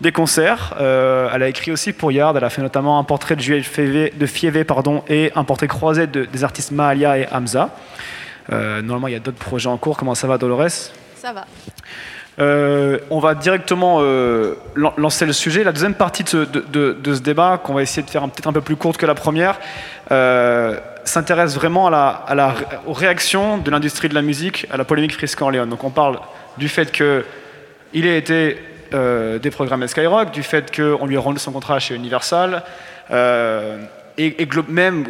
des 0.00 0.12
concerts. 0.12 0.74
Euh, 0.80 1.28
elle 1.32 1.42
a 1.42 1.48
écrit 1.48 1.70
aussi 1.72 1.92
pour 1.92 2.12
Yard. 2.12 2.36
Elle 2.36 2.44
a 2.44 2.50
fait 2.50 2.62
notamment 2.62 2.98
un 2.98 3.04
portrait 3.04 3.36
de 3.36 3.42
Fievé, 3.42 4.12
de 4.16 4.26
Fievé 4.26 4.64
pardon, 4.64 5.02
et 5.08 5.32
un 5.34 5.44
portrait 5.44 5.68
croisé 5.68 6.06
de- 6.06 6.24
des 6.24 6.44
artistes 6.44 6.70
Mahalia 6.72 7.18
et 7.18 7.28
Hamza. 7.32 7.70
Euh, 8.52 8.82
normalement, 8.82 9.08
il 9.08 9.12
y 9.12 9.16
a 9.16 9.20
d'autres 9.20 9.38
projets 9.38 9.68
en 9.68 9.76
cours. 9.76 9.96
Comment 9.96 10.14
ça 10.14 10.26
va, 10.26 10.36
Dolores? 10.38 10.68
Ça 11.16 11.32
va. 11.32 11.44
Euh, 12.40 12.98
on 13.10 13.20
va 13.20 13.34
directement 13.36 13.98
euh, 14.00 14.56
lan- 14.74 14.92
lancer 14.96 15.24
le 15.24 15.32
sujet. 15.32 15.62
La 15.62 15.70
deuxième 15.72 15.94
partie 15.94 16.24
de 16.24 16.28
ce, 16.28 16.36
de- 16.38 16.64
de- 16.68 16.96
de 17.00 17.14
ce 17.14 17.20
débat, 17.20 17.60
qu'on 17.62 17.74
va 17.74 17.82
essayer 17.82 18.02
de 18.02 18.10
faire 18.10 18.22
peut-être 18.22 18.48
un 18.48 18.52
peu 18.52 18.60
plus 18.60 18.74
courte 18.76 18.96
que 18.96 19.06
la 19.06 19.14
première, 19.14 19.60
euh, 20.10 20.76
s'intéresse 21.04 21.54
vraiment 21.54 21.86
à 21.86 21.90
la, 21.90 22.08
à 22.08 22.34
la 22.34 22.54
aux 22.86 22.92
réactions 22.92 23.58
de 23.58 23.70
l'industrie 23.70 24.08
de 24.08 24.14
la 24.14 24.22
musique 24.22 24.66
à 24.72 24.76
la 24.76 24.84
polémique 24.84 25.12
Frisk 25.14 25.40
Orléans. 25.42 25.66
Donc 25.66 25.84
on 25.84 25.90
parle 25.90 26.18
du 26.58 26.68
fait 26.68 26.90
qu'il 26.90 28.06
ait 28.06 28.18
été 28.18 28.58
euh, 28.94 29.38
déprogrammé 29.40 29.88
Skyrock, 29.88 30.30
du 30.30 30.44
fait 30.44 30.74
qu'on 30.74 31.06
lui 31.06 31.16
a 31.16 31.20
rendu 31.20 31.40
son 31.40 31.50
contrat 31.50 31.80
chez 31.80 31.96
Universal, 31.96 32.62
euh, 33.10 33.82
et, 34.16 34.48
même 34.68 35.06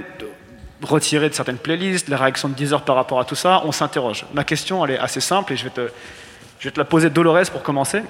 retiré 0.83 1.29
de 1.29 1.35
certaines 1.35 1.59
playlists, 1.59 2.09
les 2.09 2.17
réactions 2.17 2.49
de 2.49 2.55
Deezer 2.55 2.83
par 2.83 2.97
rapport 2.97 3.21
à 3.21 3.25
tout 3.25 3.35
ça, 3.35 3.63
on 3.65 3.73
s'interroge. 3.73 4.25
Ma 4.33 4.43
question, 4.43 4.85
elle 4.85 4.93
est 4.93 4.99
assez 4.99 5.21
simple 5.21 5.53
et 5.53 5.57
je 5.57 5.65
vais 5.65 5.71
te, 5.71 6.79
la 6.79 6.85
poser 6.85 7.11
Dolores 7.11 7.51
pour 7.53 7.63
commencer. 7.63 8.03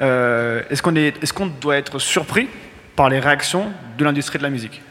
Euh, 0.00 0.62
est-ce 0.70 0.82
qu'on 0.82 0.94
est, 0.94 1.32
qu'on 1.32 1.46
doit 1.46 1.76
être 1.76 1.98
surpris 1.98 2.48
par 2.94 3.08
les 3.08 3.18
réactions 3.18 3.72
de 3.98 4.04
l'industrie 4.04 4.38
de 4.38 4.44
la 4.44 4.50
musique? 4.50 4.82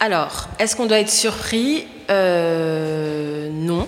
Alors, 0.00 0.48
est-ce 0.58 0.74
qu'on 0.74 0.86
doit 0.86 1.00
être 1.00 1.10
surpris? 1.10 1.86
Non. 2.08 3.86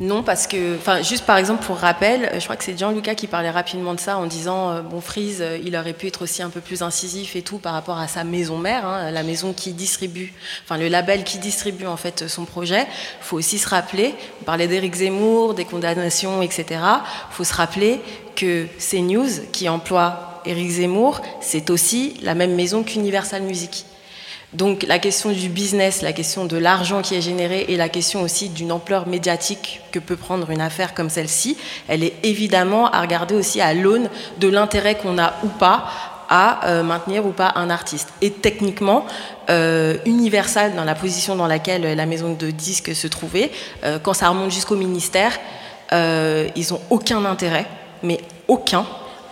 Non, 0.00 0.24
parce 0.24 0.48
que, 0.48 0.76
enfin, 0.76 1.02
juste 1.02 1.24
par 1.24 1.36
exemple 1.36 1.64
pour 1.64 1.76
rappel, 1.76 2.24
euh, 2.24 2.40
je 2.40 2.44
crois 2.44 2.56
que 2.56 2.64
c'est 2.64 2.76
Gianluca 2.76 3.14
qui 3.14 3.28
parlait 3.28 3.50
rapidement 3.50 3.94
de 3.94 4.00
ça 4.00 4.18
en 4.18 4.26
disant, 4.26 4.70
euh, 4.70 4.82
bon, 4.82 5.00
Freeze, 5.00 5.40
euh, 5.40 5.56
il 5.64 5.76
aurait 5.76 5.92
pu 5.92 6.08
être 6.08 6.22
aussi 6.22 6.42
un 6.42 6.50
peu 6.50 6.60
plus 6.60 6.82
incisif 6.82 7.36
et 7.36 7.42
tout 7.42 7.58
par 7.58 7.74
rapport 7.74 7.98
à 7.98 8.08
sa 8.08 8.24
maison 8.24 8.58
mère, 8.58 8.84
hein, 8.84 9.12
la 9.12 9.22
maison 9.22 9.52
qui 9.52 9.72
distribue, 9.72 10.32
enfin 10.64 10.78
le 10.78 10.88
label 10.88 11.22
qui 11.22 11.38
distribue 11.38 11.86
en 11.86 11.96
fait 11.96 12.26
son 12.26 12.44
projet. 12.44 12.88
Il 13.20 13.24
faut 13.24 13.36
aussi 13.36 13.56
se 13.56 13.68
rappeler, 13.68 14.16
on 14.40 14.44
parlait 14.44 14.66
d'Éric 14.66 14.96
Zemmour, 14.96 15.54
des 15.54 15.64
condamnations, 15.64 16.42
etc. 16.42 16.64
Il 16.70 17.34
faut 17.34 17.44
se 17.44 17.54
rappeler 17.54 18.00
que 18.34 18.66
CNews, 18.80 19.46
qui 19.52 19.68
emploie 19.68 20.42
Éric 20.44 20.70
Zemmour, 20.70 21.20
c'est 21.40 21.70
aussi 21.70 22.14
la 22.20 22.34
même 22.34 22.56
maison 22.56 22.82
qu'Universal 22.82 23.42
Music. 23.42 23.86
Donc 24.54 24.84
la 24.84 25.00
question 25.00 25.30
du 25.30 25.48
business, 25.48 26.00
la 26.00 26.12
question 26.12 26.44
de 26.44 26.56
l'argent 26.56 27.02
qui 27.02 27.16
est 27.16 27.20
généré 27.20 27.66
et 27.68 27.76
la 27.76 27.88
question 27.88 28.22
aussi 28.22 28.48
d'une 28.48 28.70
ampleur 28.70 29.08
médiatique 29.08 29.80
que 29.90 29.98
peut 29.98 30.16
prendre 30.16 30.48
une 30.50 30.60
affaire 30.60 30.94
comme 30.94 31.10
celle-ci, 31.10 31.56
elle 31.88 32.04
est 32.04 32.14
évidemment 32.22 32.90
à 32.90 33.00
regarder 33.00 33.34
aussi 33.34 33.60
à 33.60 33.74
l'aune 33.74 34.08
de 34.38 34.48
l'intérêt 34.48 34.94
qu'on 34.94 35.18
a 35.18 35.34
ou 35.42 35.48
pas 35.48 35.86
à 36.28 36.68
euh, 36.68 36.82
maintenir 36.82 37.26
ou 37.26 37.30
pas 37.30 37.52
un 37.56 37.68
artiste. 37.68 38.10
Et 38.22 38.30
techniquement, 38.30 39.06
euh, 39.50 39.96
Universal, 40.06 40.74
dans 40.74 40.84
la 40.84 40.94
position 40.94 41.36
dans 41.36 41.46
laquelle 41.46 41.96
la 41.96 42.06
maison 42.06 42.32
de 42.32 42.50
disques 42.50 42.94
se 42.94 43.06
trouvait, 43.06 43.50
euh, 43.84 43.98
quand 44.02 44.14
ça 44.14 44.28
remonte 44.28 44.50
jusqu'au 44.50 44.76
ministère, 44.76 45.32
ils 45.92 46.74
ont 46.74 46.80
aucun 46.90 47.24
intérêt, 47.24 47.66
mais 48.02 48.18
aucun, 48.48 48.84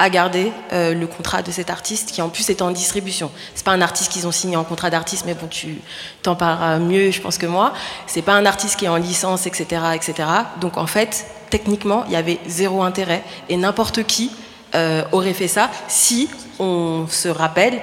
à 0.02 0.10
garder 0.10 0.50
euh, 0.72 0.94
le 0.94 1.06
contrat 1.06 1.42
de 1.42 1.52
cet 1.52 1.70
artiste 1.70 2.10
qui 2.10 2.22
en 2.22 2.28
plus 2.28 2.50
est 2.50 2.60
en 2.60 2.72
distribution. 2.72 3.30
C'est 3.54 3.64
pas 3.64 3.70
un 3.70 3.80
artiste 3.80 4.10
qu'ils 4.10 4.26
ont 4.26 4.32
signé 4.32 4.56
en 4.56 4.64
contrat 4.64 4.90
d'artiste, 4.90 5.22
mais 5.26 5.34
bon, 5.34 5.46
tu 5.46 5.80
t'en 6.24 6.34
parleras 6.34 6.80
mieux, 6.80 7.12
je 7.12 7.20
pense 7.20 7.38
que 7.38 7.46
moi. 7.46 7.72
C'est 8.08 8.22
pas 8.22 8.32
un 8.32 8.44
artiste 8.44 8.80
qui 8.80 8.86
est 8.86 8.88
en 8.88 8.96
licence, 8.96 9.46
etc., 9.46 9.80
etc. 9.94 10.28
Donc 10.60 10.76
en 10.76 10.88
fait, 10.88 11.24
techniquement, 11.50 12.02
il 12.08 12.14
y 12.14 12.16
avait 12.16 12.40
zéro 12.48 12.82
intérêt 12.82 13.22
et 13.48 13.56
n'importe 13.56 14.02
qui 14.02 14.32
euh, 14.74 15.04
aurait 15.12 15.34
fait 15.34 15.46
ça 15.46 15.70
si 15.86 16.28
on 16.58 17.06
se 17.08 17.28
rappelle. 17.28 17.80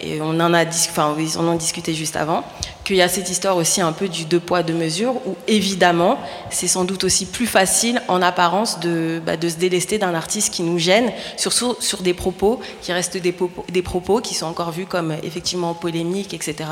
Et 0.00 0.20
on 0.20 0.40
en 0.40 0.54
a, 0.54 0.64
enfin, 0.64 1.16
discutait 1.58 1.94
juste 1.94 2.16
avant, 2.16 2.44
qu'il 2.84 2.96
y 2.96 3.02
a 3.02 3.08
cette 3.08 3.28
histoire 3.28 3.56
aussi 3.56 3.80
un 3.80 3.92
peu 3.92 4.08
du 4.08 4.24
deux 4.24 4.40
poids 4.40 4.62
deux 4.62 4.74
mesures, 4.74 5.14
où 5.26 5.36
évidemment, 5.46 6.18
c'est 6.50 6.68
sans 6.68 6.84
doute 6.84 7.04
aussi 7.04 7.26
plus 7.26 7.46
facile 7.46 8.00
en 8.08 8.22
apparence 8.22 8.80
de, 8.80 9.20
bah, 9.24 9.34
se 9.40 9.56
délester 9.56 9.98
d'un 9.98 10.14
artiste 10.14 10.52
qui 10.52 10.62
nous 10.62 10.78
gêne, 10.78 11.12
surtout 11.36 11.76
sur 11.80 12.02
des 12.02 12.14
propos 12.14 12.60
qui 12.82 12.92
restent 12.92 13.18
des 13.18 13.82
propos 13.82 14.20
qui 14.20 14.34
sont 14.34 14.46
encore 14.46 14.70
vus 14.70 14.86
comme 14.86 15.14
effectivement 15.22 15.74
polémiques, 15.74 16.34
etc. 16.34 16.68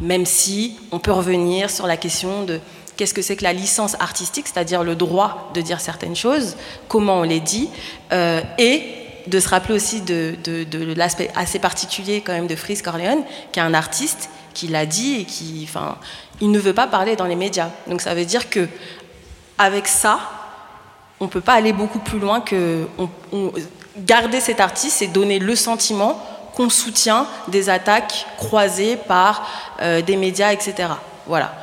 Même 0.00 0.26
si 0.26 0.76
on 0.92 0.98
peut 0.98 1.12
revenir 1.12 1.70
sur 1.70 1.86
la 1.86 1.96
question 1.96 2.44
de 2.44 2.60
qu'est-ce 2.96 3.14
que 3.14 3.22
c'est 3.22 3.36
que 3.36 3.44
la 3.44 3.52
licence 3.52 3.94
artistique, 4.00 4.46
c'est-à-dire 4.48 4.82
le 4.82 4.96
droit 4.96 5.50
de 5.54 5.60
dire 5.60 5.80
certaines 5.80 6.16
choses, 6.16 6.56
comment 6.88 7.20
on 7.20 7.22
les 7.22 7.40
dit, 7.40 7.68
euh, 8.12 8.40
et 8.58 9.05
de 9.26 9.40
se 9.40 9.48
rappeler 9.48 9.74
aussi 9.74 10.00
de, 10.02 10.34
de- 10.44 10.94
l'aspect 10.94 11.30
assez 11.34 11.58
particulier 11.58 12.20
quand 12.20 12.32
même 12.32 12.46
de 12.46 12.56
Freeze 12.56 12.82
Corleone, 12.82 13.22
qui 13.52 13.58
est 13.58 13.62
un 13.62 13.74
artiste 13.74 14.28
qui 14.54 14.68
l'a 14.68 14.86
dit 14.86 15.20
et 15.20 15.24
qui, 15.24 15.66
enfin, 15.68 15.96
il 16.40 16.50
ne 16.50 16.58
veut 16.58 16.72
pas 16.72 16.86
parler 16.86 17.16
dans 17.16 17.26
les 17.26 17.36
médias. 17.36 17.68
Donc 17.86 18.00
ça 18.00 18.14
veut 18.14 18.24
dire 18.24 18.48
que 18.48 18.68
avec 19.58 19.86
ça, 19.88 20.18
on 21.20 21.28
peut 21.28 21.40
pas 21.40 21.54
aller 21.54 21.72
beaucoup 21.72 21.98
plus 21.98 22.18
loin 22.18 22.40
que 22.40 22.86
garder 23.98 24.40
cet 24.40 24.60
artiste 24.60 25.02
et 25.02 25.06
donner 25.06 25.38
le 25.38 25.56
sentiment 25.56 26.22
qu'on 26.54 26.70
soutient 26.70 27.26
des 27.48 27.68
attaques 27.68 28.26
croisées 28.36 28.96
par 28.96 29.46
euh, 29.82 30.00
des 30.02 30.16
médias, 30.16 30.52
etc. 30.52 30.88
Voilà. 31.26 31.54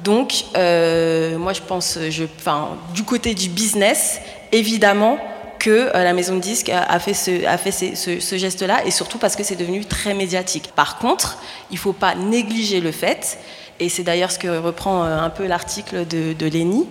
Donc, 0.00 0.44
euh, 0.56 1.38
moi, 1.38 1.52
je 1.52 1.60
pense, 1.62 1.98
je, 2.10 2.24
enfin, 2.38 2.70
du 2.94 3.04
côté 3.04 3.34
du 3.34 3.48
business, 3.48 4.18
évidemment 4.50 5.18
que 5.62 5.70
euh, 5.94 6.02
la 6.02 6.12
maison 6.12 6.34
de 6.34 6.40
disques 6.40 6.70
a, 6.70 6.98
fait, 6.98 7.14
ce, 7.14 8.36
geste-là, 8.36 8.84
et 8.84 8.90
surtout 8.90 9.18
parce 9.18 9.36
que 9.36 9.44
c'est 9.44 9.54
devenu 9.54 9.84
très 9.84 10.12
médiatique. 10.12 10.72
Par 10.74 10.98
contre, 10.98 11.38
il 11.70 11.74
ne 11.74 11.78
faut 11.78 11.92
pas 11.92 12.16
négliger 12.16 12.80
le 12.80 12.90
fait, 12.90 13.38
et 13.78 13.88
c'est 13.88 14.02
d'ailleurs 14.02 14.32
ce 14.32 14.40
que 14.40 14.48
reprend 14.48 15.04
euh, 15.04 15.20
un 15.20 15.30
peu 15.30 15.46
l'article 15.46 16.04
de, 16.04 16.32
de 16.32 16.46
Léni, 16.46 16.88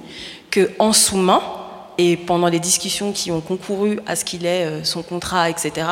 qu'en 0.54 0.94
sous-main, 0.94 1.42
et 1.98 2.16
pendant 2.16 2.48
les 2.48 2.62
discussions 2.62 3.12
qui 3.12 3.30
ont 3.30 3.42
concouru 3.42 4.00
à 4.08 4.16
ce 4.16 4.24
qu'il 4.24 4.46
ait 4.46 4.66
euh, 4.66 4.84
son 4.86 5.04
contrat, 5.04 5.50
etc., 5.50 5.88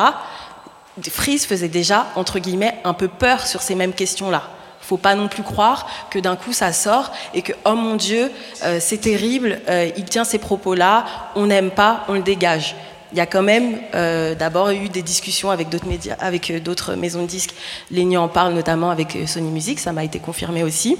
Freeze 1.10 1.44
faisait 1.44 1.68
déjà, 1.68 2.06
entre 2.16 2.38
guillemets, 2.38 2.78
un 2.84 2.94
peu 2.94 3.08
peur 3.08 3.46
sur 3.46 3.60
ces 3.60 3.74
mêmes 3.74 3.92
questions-là. 3.92 4.42
Faut 4.80 4.96
pas 4.96 5.14
non 5.14 5.28
plus 5.28 5.42
croire 5.42 5.86
que 6.10 6.18
d'un 6.18 6.36
coup 6.36 6.52
ça 6.52 6.72
sort 6.72 7.12
et 7.34 7.42
que 7.42 7.52
oh 7.64 7.74
mon 7.74 7.96
Dieu, 7.96 8.30
euh, 8.64 8.78
c'est 8.80 8.98
terrible, 8.98 9.60
euh, 9.68 9.90
il 9.96 10.04
tient 10.04 10.24
ces 10.24 10.38
propos-là, 10.38 11.04
on 11.36 11.46
n'aime 11.46 11.70
pas, 11.70 12.04
on 12.08 12.14
le 12.14 12.22
dégage. 12.22 12.74
Il 13.12 13.18
y 13.18 13.20
a 13.20 13.26
quand 13.26 13.42
même 13.42 13.78
euh, 13.94 14.34
d'abord 14.34 14.70
eu 14.70 14.88
des 14.88 15.02
discussions 15.02 15.50
avec 15.50 15.68
d'autres 15.68 15.88
médias, 15.88 16.16
avec 16.20 16.62
d'autres 16.62 16.94
maisons 16.94 17.22
de 17.22 17.26
disques. 17.26 17.54
Léni 17.90 18.16
en 18.16 18.28
parle 18.28 18.54
notamment 18.54 18.90
avec 18.90 19.18
Sony 19.26 19.50
Music, 19.50 19.80
ça 19.80 19.92
m'a 19.92 20.04
été 20.04 20.18
confirmé 20.20 20.62
aussi. 20.62 20.96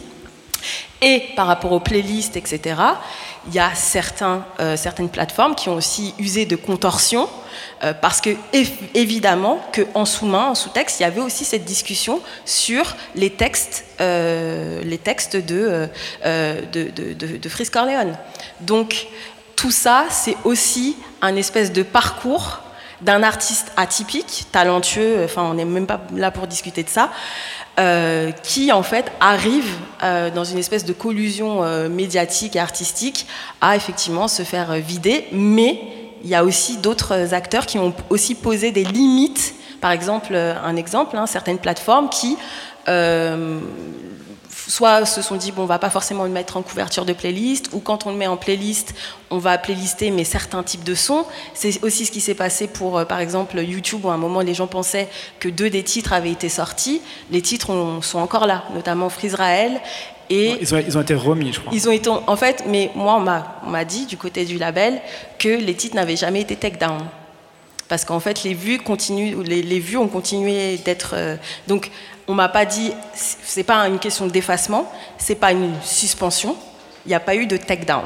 Et 1.02 1.22
par 1.36 1.46
rapport 1.46 1.72
aux 1.72 1.80
playlists, 1.80 2.36
etc., 2.36 2.74
il 3.46 3.54
y 3.54 3.58
a 3.58 3.74
certains, 3.74 4.44
euh, 4.60 4.76
certaines 4.76 5.08
plateformes 5.08 5.54
qui 5.54 5.68
ont 5.68 5.74
aussi 5.74 6.14
usé 6.18 6.46
de 6.46 6.56
contorsion, 6.56 7.28
euh, 7.82 7.94
parce 7.94 8.20
que 8.20 8.30
év- 8.52 8.72
évidemment 8.94 9.60
qu'en 9.72 10.04
sous-main, 10.04 10.48
en 10.48 10.54
sous-texte, 10.54 11.00
il 11.00 11.04
y 11.04 11.06
avait 11.06 11.20
aussi 11.20 11.44
cette 11.44 11.64
discussion 11.64 12.20
sur 12.44 12.96
les 13.14 13.30
textes, 13.30 13.84
euh, 14.00 14.82
les 14.84 14.98
textes 14.98 15.36
de, 15.36 15.88
de, 16.24 16.90
de, 16.90 17.36
de, 17.36 17.48
Frisk 17.48 17.72
Corleone. 17.72 18.16
Donc 18.60 19.06
tout 19.56 19.70
ça, 19.70 20.04
c'est 20.10 20.36
aussi 20.44 20.96
un 21.22 21.36
espèce 21.36 21.72
de 21.72 21.82
parcours 21.82 22.60
d'un 23.02 23.22
artiste 23.22 23.72
atypique, 23.76 24.46
talentueux, 24.52 25.22
enfin 25.24 25.42
on 25.42 25.54
n'est 25.54 25.64
même 25.64 25.86
pas 25.86 26.00
là 26.14 26.30
pour 26.30 26.46
discuter 26.46 26.82
de 26.82 26.88
ça, 26.88 27.10
euh, 27.78 28.30
qui 28.42 28.72
en 28.72 28.82
fait 28.82 29.10
arrive 29.20 29.74
euh, 30.02 30.30
dans 30.30 30.44
une 30.44 30.58
espèce 30.58 30.84
de 30.84 30.92
collusion 30.92 31.62
euh, 31.62 31.88
médiatique 31.88 32.56
et 32.56 32.58
artistique 32.58 33.26
à 33.60 33.76
effectivement 33.76 34.28
se 34.28 34.42
faire 34.42 34.72
vider, 34.74 35.26
mais 35.32 35.80
il 36.22 36.28
y 36.28 36.34
a 36.34 36.44
aussi 36.44 36.76
d'autres 36.76 37.32
acteurs 37.32 37.64
qui 37.64 37.78
ont 37.78 37.94
aussi 38.10 38.34
posé 38.34 38.70
des 38.72 38.84
limites. 38.84 39.54
Par 39.80 39.92
exemple, 39.92 40.34
un 40.34 40.76
exemple, 40.76 41.16
hein, 41.16 41.26
certaines 41.26 41.58
plateformes 41.58 42.10
qui 42.10 42.36
soit 44.70 45.04
se 45.04 45.20
sont 45.20 45.36
dit 45.36 45.52
bon 45.52 45.62
on 45.62 45.66
va 45.66 45.78
pas 45.78 45.90
forcément 45.90 46.24
le 46.24 46.30
mettre 46.30 46.56
en 46.56 46.62
couverture 46.62 47.04
de 47.04 47.12
playlist 47.12 47.70
ou 47.72 47.80
quand 47.80 48.06
on 48.06 48.10
le 48.10 48.16
met 48.16 48.26
en 48.26 48.36
playlist 48.36 48.94
on 49.30 49.38
va 49.38 49.58
playlister 49.58 50.10
mais 50.10 50.24
certains 50.24 50.62
types 50.62 50.84
de 50.84 50.94
sons. 50.94 51.24
C'est 51.54 51.82
aussi 51.84 52.06
ce 52.06 52.10
qui 52.12 52.20
s'est 52.20 52.34
passé 52.34 52.68
pour 52.68 52.98
euh, 52.98 53.04
par 53.04 53.20
exemple 53.20 53.58
YouTube 53.60 54.04
où 54.04 54.10
à 54.10 54.14
un 54.14 54.16
moment 54.16 54.40
les 54.40 54.54
gens 54.54 54.66
pensaient 54.68 55.08
que 55.40 55.48
deux 55.48 55.70
des 55.70 55.82
titres 55.82 56.12
avaient 56.12 56.30
été 56.32 56.48
sortis. 56.48 57.02
Les 57.30 57.42
titres 57.42 57.70
ont- 57.70 58.00
sont 58.00 58.18
encore 58.20 58.46
là 58.46 58.64
notamment 58.74 59.08
Frisrael 59.10 59.80
et 60.30 60.56
Ils 60.60 60.74
ont, 60.74 60.78
ils 60.78 60.96
ont 60.96 61.00
été 61.02 61.14
remis, 61.14 61.52
je 61.52 61.58
crois. 61.60 61.72
ils 61.74 61.88
ont 61.88 61.92
été 61.92 62.08
en 62.08 62.36
fait 62.36 62.64
mais 62.68 62.90
moi 62.94 63.16
on 63.66 63.68
m'a 63.70 63.84
dit 63.84 64.06
du 64.06 64.16
côté 64.16 64.44
du 64.44 64.58
label 64.58 65.00
que 65.38 65.48
les 65.48 65.74
titres 65.74 65.96
n'avaient 65.96 66.16
jamais 66.16 66.40
été 66.42 66.54
take 66.56 66.76
down. 66.78 67.00
Parce 67.88 68.04
qu'en 68.04 68.20
fait 68.20 68.44
les 68.44 68.54
vues 68.54 68.78
continuent 68.78 69.42
les, 69.42 69.62
les 69.62 69.80
vues 69.80 69.96
ont 69.96 70.06
continué 70.06 70.76
d'être 70.76 71.14
euh, 71.14 71.36
donc 71.66 71.90
on 72.30 72.34
m'a 72.34 72.48
pas 72.48 72.64
dit 72.64 72.92
c'est 73.12 73.64
pas 73.64 73.88
une 73.88 73.98
question 73.98 74.28
d'effacement 74.28 74.90
c'est 75.18 75.34
pas 75.34 75.50
une 75.50 75.74
suspension 75.82 76.56
il 77.04 77.08
n'y 77.08 77.14
a 77.14 77.20
pas 77.20 77.34
eu 77.34 77.46
de 77.46 77.56
take 77.56 77.84
down 77.84 78.04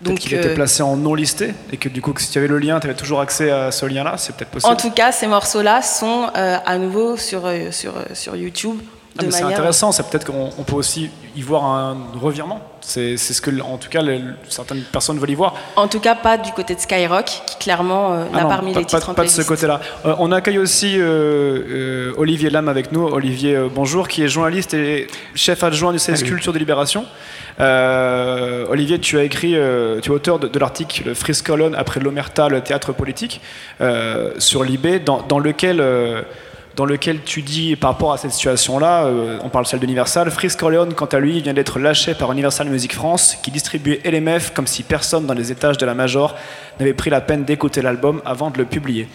Donc 0.00 0.20
qu'il 0.20 0.32
était 0.32 0.48
euh, 0.48 0.54
placé 0.54 0.82
en 0.82 0.96
non 0.96 1.14
listé 1.14 1.52
et 1.70 1.76
que 1.76 1.88
du 1.90 2.00
coup, 2.00 2.14
si 2.16 2.30
tu 2.30 2.38
avais 2.38 2.48
le 2.48 2.58
lien, 2.58 2.78
tu 2.80 2.86
avais 2.86 2.96
toujours 2.96 3.20
accès 3.20 3.50
à 3.50 3.70
ce 3.72 3.84
lien-là, 3.86 4.16
c'est 4.16 4.34
peut-être 4.36 4.50
possible. 4.50 4.72
en 4.72 4.76
tout 4.76 4.90
cas 4.90 5.12
ces 5.12 5.26
morceaux 5.26 5.62
là 5.62 5.82
sont 5.82 6.30
euh, 6.36 6.58
à 6.64 6.78
nouveau 6.78 7.16
sur 7.16 7.44
euh, 7.44 7.70
sur 7.72 7.96
euh, 7.96 8.04
sur 8.14 8.36
YouTube 8.36 8.78
Ah, 9.18 9.24
c'est 9.30 9.42
intéressant, 9.42 9.92
c'est 9.92 10.06
peut-être 10.08 10.26
qu'on 10.26 10.50
on 10.58 10.62
peut 10.62 10.74
aussi 10.76 11.10
y 11.36 11.42
voir 11.42 11.64
un 11.64 11.96
revirement. 12.20 12.60
C'est 12.80 13.16
ce 13.16 13.40
que, 13.40 13.50
en 13.60 13.78
tout 13.78 13.88
cas, 13.88 14.00
les- 14.00 14.20
certaines 14.48 14.82
personnes 14.82 15.18
veulent 15.18 15.30
y 15.30 15.34
voir. 15.34 15.54
en 15.74 15.88
tout 15.88 15.98
cas 16.00 16.14
pas 16.14 16.38
du 16.38 16.52
côté 16.52 16.74
de 16.76 16.80
Skyrock 16.80 17.24
qui 17.46 17.56
clairement 17.58 18.12
euh, 18.12 18.24
Ah 18.32 18.36
n'a 18.36 18.42
non, 18.44 18.48
pas 18.48 18.60
les 18.64 18.72
titres 18.84 19.00
pas- 19.00 19.10
en 19.10 19.14
pas 19.14 19.24
de 19.24 19.28
ce 19.28 19.42
côté-là. 19.42 19.80
Euh, 20.04 20.14
on 20.18 20.30
accueille 20.32 20.58
aussi 20.58 20.96
euh, 20.98 21.02
euh, 21.68 22.12
Olivier 22.16 22.48
Lam 22.50 22.68
avec 22.68 22.92
nous. 22.92 23.04
Olivier, 23.06 23.56
euh, 23.56 23.68
bonjour, 23.74 24.06
qui 24.08 24.22
est 24.22 24.28
journaliste 24.28 24.72
et 24.74 25.08
chef 25.34 25.64
adjoint 25.64 25.92
du 25.92 25.98
CS. 25.98 26.22
Culture 26.22 26.52
de 26.52 26.58
Libération. 26.58 27.04
Euh, 27.58 28.66
Olivier, 28.68 28.98
tu 29.00 29.18
as 29.18 29.24
écrit, 29.24 29.56
euh, 29.56 30.00
tu 30.00 30.10
es 30.10 30.14
auteur 30.14 30.38
de, 30.38 30.46
de 30.48 30.58
l'article 30.58 31.14
Frise 31.14 31.42
Colonne 31.42 31.74
après 31.74 32.00
l'Omerta, 32.00 32.48
le 32.48 32.60
théâtre 32.60 32.92
politique, 32.92 33.40
euh, 33.80 34.32
sur 34.38 34.62
Libé, 34.62 34.98
dans, 35.00 35.22
dans 35.22 35.38
lequel. 35.38 35.80
Dans 36.76 36.84
lequel 36.84 37.22
tu 37.22 37.40
dis 37.40 37.74
par 37.74 37.92
rapport 37.92 38.12
à 38.12 38.18
cette 38.18 38.32
situation-là, 38.32 39.06
euh, 39.06 39.38
on 39.42 39.48
parle 39.48 39.64
celle 39.64 39.80
d'Universal, 39.80 40.30
Frisk 40.30 40.60
Corleone, 40.60 40.92
quant 40.92 41.06
à 41.06 41.18
lui, 41.18 41.40
vient 41.40 41.54
d'être 41.54 41.78
lâché 41.78 42.14
par 42.14 42.30
Universal 42.30 42.68
Music 42.68 42.94
France, 42.94 43.38
qui 43.42 43.50
distribuait 43.50 44.00
LMF 44.04 44.52
comme 44.52 44.66
si 44.66 44.82
personne 44.82 45.26
dans 45.26 45.32
les 45.32 45.50
étages 45.50 45.78
de 45.78 45.86
la 45.86 45.94
Major 45.94 46.34
n'avait 46.78 46.92
pris 46.92 47.08
la 47.08 47.22
peine 47.22 47.44
d'écouter 47.44 47.80
l'album 47.80 48.20
avant 48.26 48.50
de 48.50 48.58
le 48.58 48.66
publier. 48.66 49.08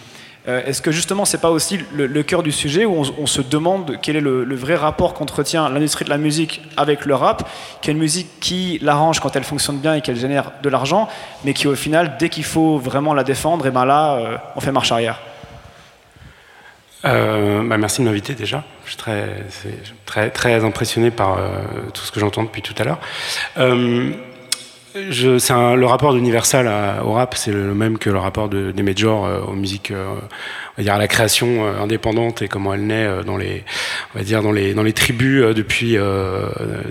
Euh, 0.48 0.60
Est-ce 0.66 0.82
que 0.82 0.90
justement, 0.90 1.24
c'est 1.24 1.40
pas 1.40 1.52
aussi 1.52 1.78
le, 1.94 2.22
cœur 2.24 2.42
du 2.42 2.50
sujet 2.50 2.84
où 2.84 3.04
on, 3.16 3.26
se 3.26 3.40
demande 3.40 3.96
quel 4.02 4.16
est 4.16 4.20
le, 4.20 4.54
vrai 4.56 4.74
rapport 4.74 5.14
qu'entretient 5.14 5.68
l'industrie 5.68 6.04
de 6.04 6.10
la 6.10 6.18
musique 6.18 6.62
avec 6.76 7.06
le 7.06 7.14
rap, 7.14 7.48
qui 7.80 7.90
est 7.90 7.92
une 7.92 8.00
musique 8.00 8.40
qui 8.40 8.80
l'arrange 8.82 9.20
quand 9.20 9.36
elle 9.36 9.44
fonctionne 9.44 9.78
bien 9.78 9.94
et 9.94 10.00
qu'elle 10.00 10.16
génère 10.16 10.50
de 10.64 10.68
l'argent, 10.68 11.08
mais 11.44 11.54
qui 11.54 11.68
au 11.68 11.76
final, 11.76 12.16
dès 12.18 12.28
qu'il 12.28 12.42
faut 12.42 12.78
vraiment 12.78 13.14
la 13.14 13.22
défendre, 13.22 13.68
et 13.68 13.70
ben 13.70 13.84
là, 13.84 14.16
euh, 14.16 14.36
on 14.56 14.60
fait 14.60 14.72
marche 14.72 14.90
arrière. 14.90 15.20
Euh, 17.04 17.62
bah, 17.64 17.78
merci 17.78 18.00
de 18.00 18.06
m'inviter 18.06 18.34
déjà. 18.34 18.64
Je 18.84 18.90
suis 18.90 18.98
très, 18.98 19.44
très, 20.06 20.30
très 20.30 20.64
impressionné 20.64 21.10
par 21.10 21.38
euh, 21.38 21.50
tout 21.92 22.02
ce 22.02 22.12
que 22.12 22.20
j'entends 22.20 22.44
depuis 22.44 22.62
tout 22.62 22.74
à 22.78 22.84
l'heure. 22.84 23.00
Euh, 23.58 24.12
je, 25.10 25.52
un- 25.52 25.74
le 25.74 25.86
rapport 25.86 26.12
d'Universal 26.12 26.66
au 27.04 27.12
rap, 27.12 27.34
c'est 27.34 27.50
le 27.52 27.74
même 27.74 27.96
que 27.98 28.10
le 28.10 28.18
rapport 28.18 28.48
de- 28.48 28.72
des 28.72 28.82
majors 28.82 29.24
euh, 29.24 29.40
aux 29.40 29.54
musiques, 29.54 29.90
euh, 29.90 30.14
on 30.14 30.76
va 30.76 30.82
dire 30.82 30.94
à 30.94 30.98
la 30.98 31.08
création 31.08 31.64
euh, 31.66 31.80
indépendante 31.82 32.42
et 32.42 32.48
comment 32.48 32.74
elle 32.74 32.86
naît 32.86 33.08
dans 33.24 33.36
les, 33.38 33.64
on 34.14 34.18
va 34.18 34.24
dire 34.24 34.42
dans 34.42 34.52
les 34.52 34.74
dans 34.74 34.82
les 34.82 34.92
tribus 34.92 35.54
depuis 35.54 35.96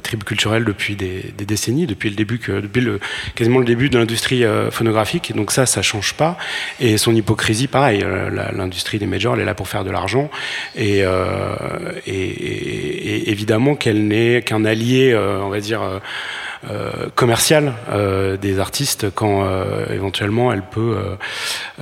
tribus 0.03 0.25
culturelles 0.25 0.65
depuis 0.65 0.95
des, 0.95 1.25
des 1.37 1.45
décennies, 1.45 1.85
depuis 1.85 2.09
le 2.09 2.15
début 2.15 2.39
que 2.39 2.53
depuis 2.61 2.81
le 2.81 2.99
quasiment 3.35 3.59
le 3.59 3.65
début 3.65 3.89
de 3.89 3.97
l'industrie 3.99 4.43
phonographique. 4.71 5.33
Donc 5.35 5.51
ça, 5.51 5.65
ça 5.65 5.81
change 5.81 6.13
pas. 6.15 6.37
Et 6.79 6.97
son 6.97 7.15
hypocrisie, 7.15 7.67
pareil, 7.67 8.03
l'industrie 8.53 8.97
des 8.99 9.05
majors, 9.05 9.35
elle 9.35 9.41
est 9.41 9.45
là 9.45 9.53
pour 9.55 9.67
faire 9.67 9.83
de 9.83 9.91
l'argent. 9.91 10.29
Et, 10.75 10.99
et, 12.07 12.11
et- 12.11 13.29
évidemment 13.31 13.75
qu'elle 13.75 14.07
n'est 14.07 14.41
qu'un 14.41 14.65
allié, 14.65 15.15
on 15.15 15.49
va 15.49 15.59
dire. 15.59 15.81
Euh, 16.63 16.69
euh, 16.71 17.09
commercial 17.15 17.73
euh, 17.89 18.37
des 18.37 18.59
artistes 18.59 19.09
quand 19.13 19.43
euh, 19.45 19.85
éventuellement 19.93 20.53
elle 20.53 20.61
peut 20.61 20.95
euh, 20.97 21.15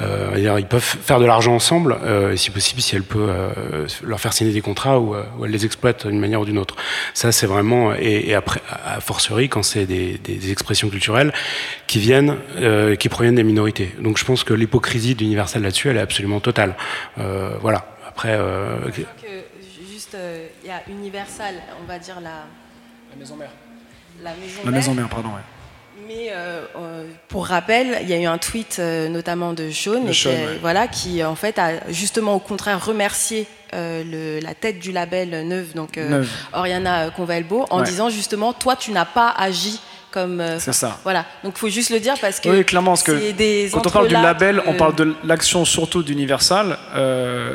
euh, 0.01 0.57
ils 0.59 0.65
peuvent 0.65 0.81
faire 0.81 1.19
de 1.19 1.25
l'argent 1.25 1.53
ensemble 1.53 1.97
euh, 2.03 2.31
et 2.31 2.37
si 2.37 2.49
possible 2.51 2.81
si 2.81 2.95
elle 2.95 3.03
peut 3.03 3.27
euh, 3.29 3.87
leur 4.03 4.19
faire 4.19 4.33
signer 4.33 4.53
des 4.53 4.61
contrats 4.61 4.99
ou, 4.99 5.15
euh, 5.15 5.23
ou 5.37 5.45
elle 5.45 5.51
les 5.51 5.65
exploite 5.65 6.07
d'une 6.07 6.19
manière 6.19 6.41
ou 6.41 6.45
d'une 6.45 6.57
autre. 6.57 6.75
Ça 7.13 7.31
c'est 7.31 7.45
vraiment 7.47 7.93
et, 7.93 8.23
et 8.27 8.35
après 8.35 8.61
à 8.85 8.99
fortiori 9.01 9.49
quand 9.49 9.63
c'est 9.63 9.85
des, 9.85 10.17
des- 10.17 10.35
des 10.35 10.51
expressions 10.51 10.89
culturelles 10.89 11.33
qui 11.87 11.99
viennent 11.99 12.35
euh, 12.57 12.95
qui 12.95 13.09
proviennent 13.09 13.35
des 13.35 13.43
minorités. 13.43 13.93
Donc 13.99 14.17
je 14.17 14.25
pense 14.25 14.43
que 14.43 14.53
l'hypocrisie 14.53 15.15
d'Universal 15.15 15.61
là-dessus 15.61 15.89
elle 15.89 15.97
est 15.97 16.01
absolument 16.01 16.39
totale. 16.39 16.75
Euh, 17.19 17.51
voilà. 17.61 17.85
Après 18.07 18.29
euh, 18.31 18.77
Je 18.85 19.01
crois 19.01 19.13
que 19.21 19.91
juste, 19.91 20.15
euh, 20.15 20.47
il 20.63 20.67
y 20.69 20.71
a 20.71 20.81
Universal, 20.89 21.55
on 21.83 21.87
va 21.87 21.99
dire 21.99 22.19
la, 22.21 22.45
La 23.11 23.15
maison 23.17 23.35
mère. 23.35 23.51
La 24.23 24.31
maison 24.31 24.59
La 24.65 24.71
mère. 24.71 24.79
maison 24.79 24.93
mère, 24.93 25.09
pardon. 25.09 25.29
ouais. 25.29 25.41
Mais 26.07 26.29
euh, 26.31 26.61
euh, 26.77 27.03
pour 27.27 27.45
rappel, 27.45 27.99
il 28.01 28.09
y 28.09 28.13
a 28.13 28.17
eu 28.19 28.25
un 28.25 28.39
tweet 28.39 28.77
euh, 28.79 29.09
notamment 29.09 29.53
de 29.53 29.69
Sean, 29.69 30.03
De 30.03 30.09
et 30.09 30.13
Sean, 30.13 30.29
qui, 30.31 30.35
ouais. 30.35 30.57
voilà, 30.59 30.87
qui 30.87 31.23
en 31.23 31.35
fait 31.35 31.59
a 31.59 31.87
justement 31.91 32.33
au 32.35 32.39
contraire 32.39 32.83
remercié 32.83 33.45
euh, 33.75 34.03
le- 34.03 34.39
la 34.43 34.55
tête 34.55 34.79
du 34.79 34.91
label 34.91 35.47
Neuve, 35.47 35.73
donc 35.75 35.97
Neuve. 35.97 36.27
Oriana 36.53 37.11
Convalbo, 37.11 37.67
en 37.69 37.79
Ouais. 37.79 37.83
disant 37.85 38.09
justement 38.09 38.53
toi 38.53 38.75
tu 38.75 38.91
n'as 38.91 39.05
pas 39.05 39.29
agi 39.37 39.79
comme. 40.09 40.43
C'est 40.57 40.73
ça. 40.73 40.97
Voilà, 41.03 41.25
donc 41.43 41.53
il 41.57 41.59
faut 41.59 41.69
juste 41.69 41.91
le 41.91 41.99
dire 41.99 42.15
parce 42.19 42.39
que 42.39 42.49
Oui, 42.49 42.65
clairement, 42.65 42.91
parce 42.93 43.03
que 43.03 43.31
des 43.31 43.69
quand 43.71 43.85
on 43.85 43.89
parle 43.91 44.07
du 44.07 44.15
label, 44.15 44.63
on 44.65 44.73
parle 44.73 44.95
de 44.95 45.13
l'action 45.23 45.63
surtout 45.65 46.01
d'Universal, 46.01 46.79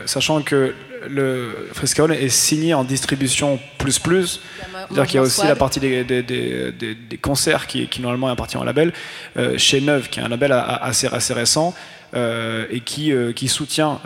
sachant 0.07 0.41
que 0.43 0.75
le 1.09 1.69
Frescaol 1.73 2.13
est 2.13 2.29
signé 2.29 2.75
en 2.75 2.85
distribution 2.85 3.59
plus 3.79 3.99
plus. 3.99 4.41
C'est-à-dire 4.89 5.07
qu'il 5.07 5.15
y 5.17 5.19
a 5.19 5.23
aussi 5.23 5.41
la 5.47 5.57
partie 5.57 5.81
des, 5.81 6.05
des, 6.05 6.23
des- 6.23 6.73
des- 6.73 6.95
des 6.95 7.17
concerts 7.19 7.67
qui, 7.67 7.87
qui 7.89 8.01
normalement 8.03 8.29
appartient 8.29 8.57
au 8.57 8.65
label, 8.65 8.93
euh, 9.37 9.57
chez 9.59 9.81
Neuve, 9.81 10.09
qui 10.09 10.21
est 10.21 10.23
un 10.23 10.29
label 10.29 10.53
a- 10.53 10.61
a- 10.61 10.85
assez, 10.87 11.07
assez 11.07 11.33
récent 11.35 11.75
euh, 12.15 12.67
et 12.71 12.81
qui, 12.81 13.13
euh, 13.13 13.33
qui 13.33 13.49
soutient, 13.49 14.01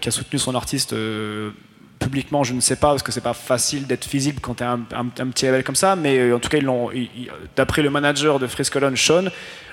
qui 0.00 0.08
a 0.08 0.12
soutenu 0.12 0.38
son 0.38 0.54
artiste 0.54 0.94
publiquement, 2.00 2.44
je 2.44 2.52
ne 2.52 2.60
sais 2.60 2.76
pas, 2.76 2.88
parce 2.88 3.02
que 3.02 3.12
c'est 3.12 3.22
pas 3.22 3.32
facile 3.32 3.86
d'être 3.86 4.06
visible 4.08 4.38
quand 4.42 4.54
tu 4.56 4.62
es 4.62 4.66
un, 4.66 4.80
un- 4.94 5.06
un 5.22 5.28
petit 5.28 5.46
label 5.46 5.64
comme 5.64 5.76
ça, 5.76 5.96
mais 5.96 6.18
euh, 6.18 6.36
en 6.36 6.38
tout 6.38 6.48
cas, 6.50 6.58
ils 6.58 6.64
l'ont- 6.64 6.90
d'après 7.56 7.80
le 7.82 7.88
manager 7.90 8.38
de 8.38 8.46
Freeze 8.46 8.68
Colon, 8.68 8.94
Sean, 8.96 9.24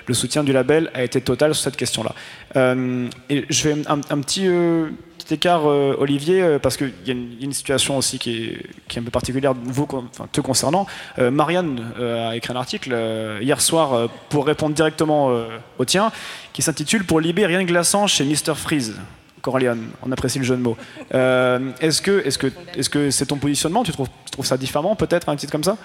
le 0.06 0.14
soutien 0.14 0.42
du 0.42 0.52
label 0.52 0.90
a 0.94 1.02
été 1.02 1.20
total 1.20 1.54
sur 1.54 1.64
cette 1.64 1.76
question-là. 1.76 2.14
Euh, 2.56 3.06
et 3.28 3.44
je 3.50 3.60
fais 3.60 3.72
un, 3.86 4.00
un 4.08 4.20
petit, 4.20 4.46
euh, 4.46 4.88
petit 5.22 5.34
écart, 5.34 5.68
euh, 5.68 5.94
Olivier, 5.98 6.42
euh, 6.42 6.58
parce 6.58 6.76
qu'il 6.76 6.92
y, 7.06 7.10
a 7.10 7.14
une- 7.14 7.52
situation 7.52 7.98
aussi 7.98 8.18
qui 8.18 8.56
est, 8.90 8.98
un 8.98 9.02
peu 9.02 9.10
particulière, 9.10 9.54
vous, 9.64 9.86
enfin, 9.92 10.26
te 10.32 10.40
concernant. 10.40 10.86
Euh, 11.18 11.30
Marianne 11.30 11.92
a 12.00 12.34
écrit 12.34 12.52
un 12.52 12.56
article 12.56 12.96
hier 13.40 13.60
soir 13.60 14.08
pour 14.30 14.46
répondre 14.46 14.74
directement 14.74 15.30
au 15.78 15.84
tien, 15.84 16.10
qui 16.52 16.62
s'intitule 16.62 17.04
Pour 17.04 17.20
libérer 17.20 17.56
rien 17.56 17.64
de 17.64 17.68
glaçant 17.68 18.06
chez 18.06 18.24
Mr. 18.24 18.54
Freeze. 18.56 18.94
Corleone, 19.42 19.88
on 20.02 20.12
apprécie 20.12 20.38
le 20.38 20.44
jeu 20.44 20.56
de 20.56 20.62
mots. 20.62 20.76
Est-ce 21.10 22.00
que 22.00 22.24
est-ce 22.24 22.38
que 22.38 22.46
est-ce 22.76 22.88
que 22.88 23.10
c'est 23.10 23.26
ton 23.26 23.36
positionnement? 23.36 23.82
Tu 23.82 23.92
trouves, 23.92 24.08
ça 24.44 24.56
différemment 24.56 24.94
peut-être 24.96 25.28
un 25.28 25.36
titre 25.36 25.52
comme 25.52 25.64
ça? 25.64 25.76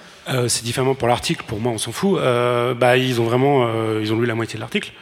C'est 0.48 0.64
différemment 0.64 0.96
pour 0.96 1.08
l'article, 1.08 1.44
pour 1.48 1.60
moi 1.60 1.72
on 1.74 1.78
s'en 1.78 1.92
fout. 1.92 2.20
Bah, 2.80 2.98
ils 2.98 3.20
ont 3.20 3.26
vraiment 3.26 3.68
ils 4.00 4.14
ont 4.14 4.20
lu 4.20 4.26
la 4.26 4.36
moitié 4.36 4.56
de 4.56 4.62
l'article, 4.62 4.94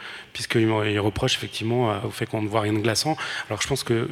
ils 0.54 1.00
reprochent 1.00 1.36
effectivement 1.36 1.90
euh, 1.90 1.98
au 2.04 2.10
fait 2.10 2.26
qu'on 2.26 2.42
ne 2.42 2.48
voit 2.48 2.60
rien 2.60 2.72
de 2.72 2.78
glaçant. 2.78 3.16
Alors 3.48 3.60
je 3.62 3.68
pense 3.68 3.82
que 3.84 4.08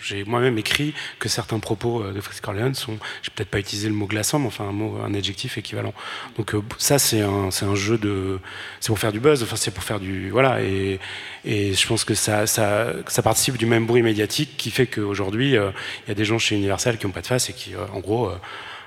j'ai 0.00 0.24
moi-même 0.24 0.58
écrit 0.58 0.94
que 1.18 1.28
certains 1.28 1.58
propos 1.58 2.02
euh, 2.02 2.12
de 2.12 2.20
Fritz 2.20 2.40
Corleone 2.40 2.74
sont, 2.74 2.98
j'ai 3.22 3.30
peut-être 3.34 3.50
pas 3.50 3.58
utilisé 3.58 3.88
le 3.88 3.94
mot 3.94 4.06
glaçant, 4.06 4.38
mais 4.38 4.46
enfin 4.46 4.64
un 4.64 4.72
mot, 4.72 4.98
un 5.04 5.14
adjectif 5.14 5.58
équivalent. 5.58 5.94
Donc 6.36 6.54
euh, 6.54 6.62
ça 6.78 6.98
c'est 6.98 7.20
un, 7.20 7.48
un 7.48 7.74
jeu 7.74 7.98
de, 7.98 8.38
c'est 8.80 8.88
pour 8.88 8.98
faire 8.98 9.12
du 9.12 9.20
buzz, 9.20 9.42
enfin 9.42 9.56
c'est 9.56 9.72
pour 9.72 9.84
faire 9.84 10.00
du, 10.00 10.30
voilà, 10.30 10.62
et, 10.62 10.98
et 11.44 11.74
je 11.74 11.86
pense 11.86 12.04
que 12.04 12.14
ça, 12.14 12.46
ça, 12.46 12.92
ça 13.06 13.22
participe 13.22 13.56
du 13.56 13.66
même 13.66 13.86
bruit 13.86 14.02
médiatique 14.02 14.56
qui 14.56 14.70
fait 14.70 14.86
qu'aujourd'hui 14.86 15.50
il 15.50 16.08
y 16.08 16.10
a 16.10 16.14
des 16.14 16.24
gens 16.24 16.38
chez 16.38 16.54
Universal 16.54 16.98
qui 16.98 17.06
n'ont 17.06 17.12
pas 17.12 17.20
de 17.20 17.26
face 17.26 17.50
et 17.50 17.52
qui, 17.52 17.74
en 17.76 18.00
gros, 18.00 18.30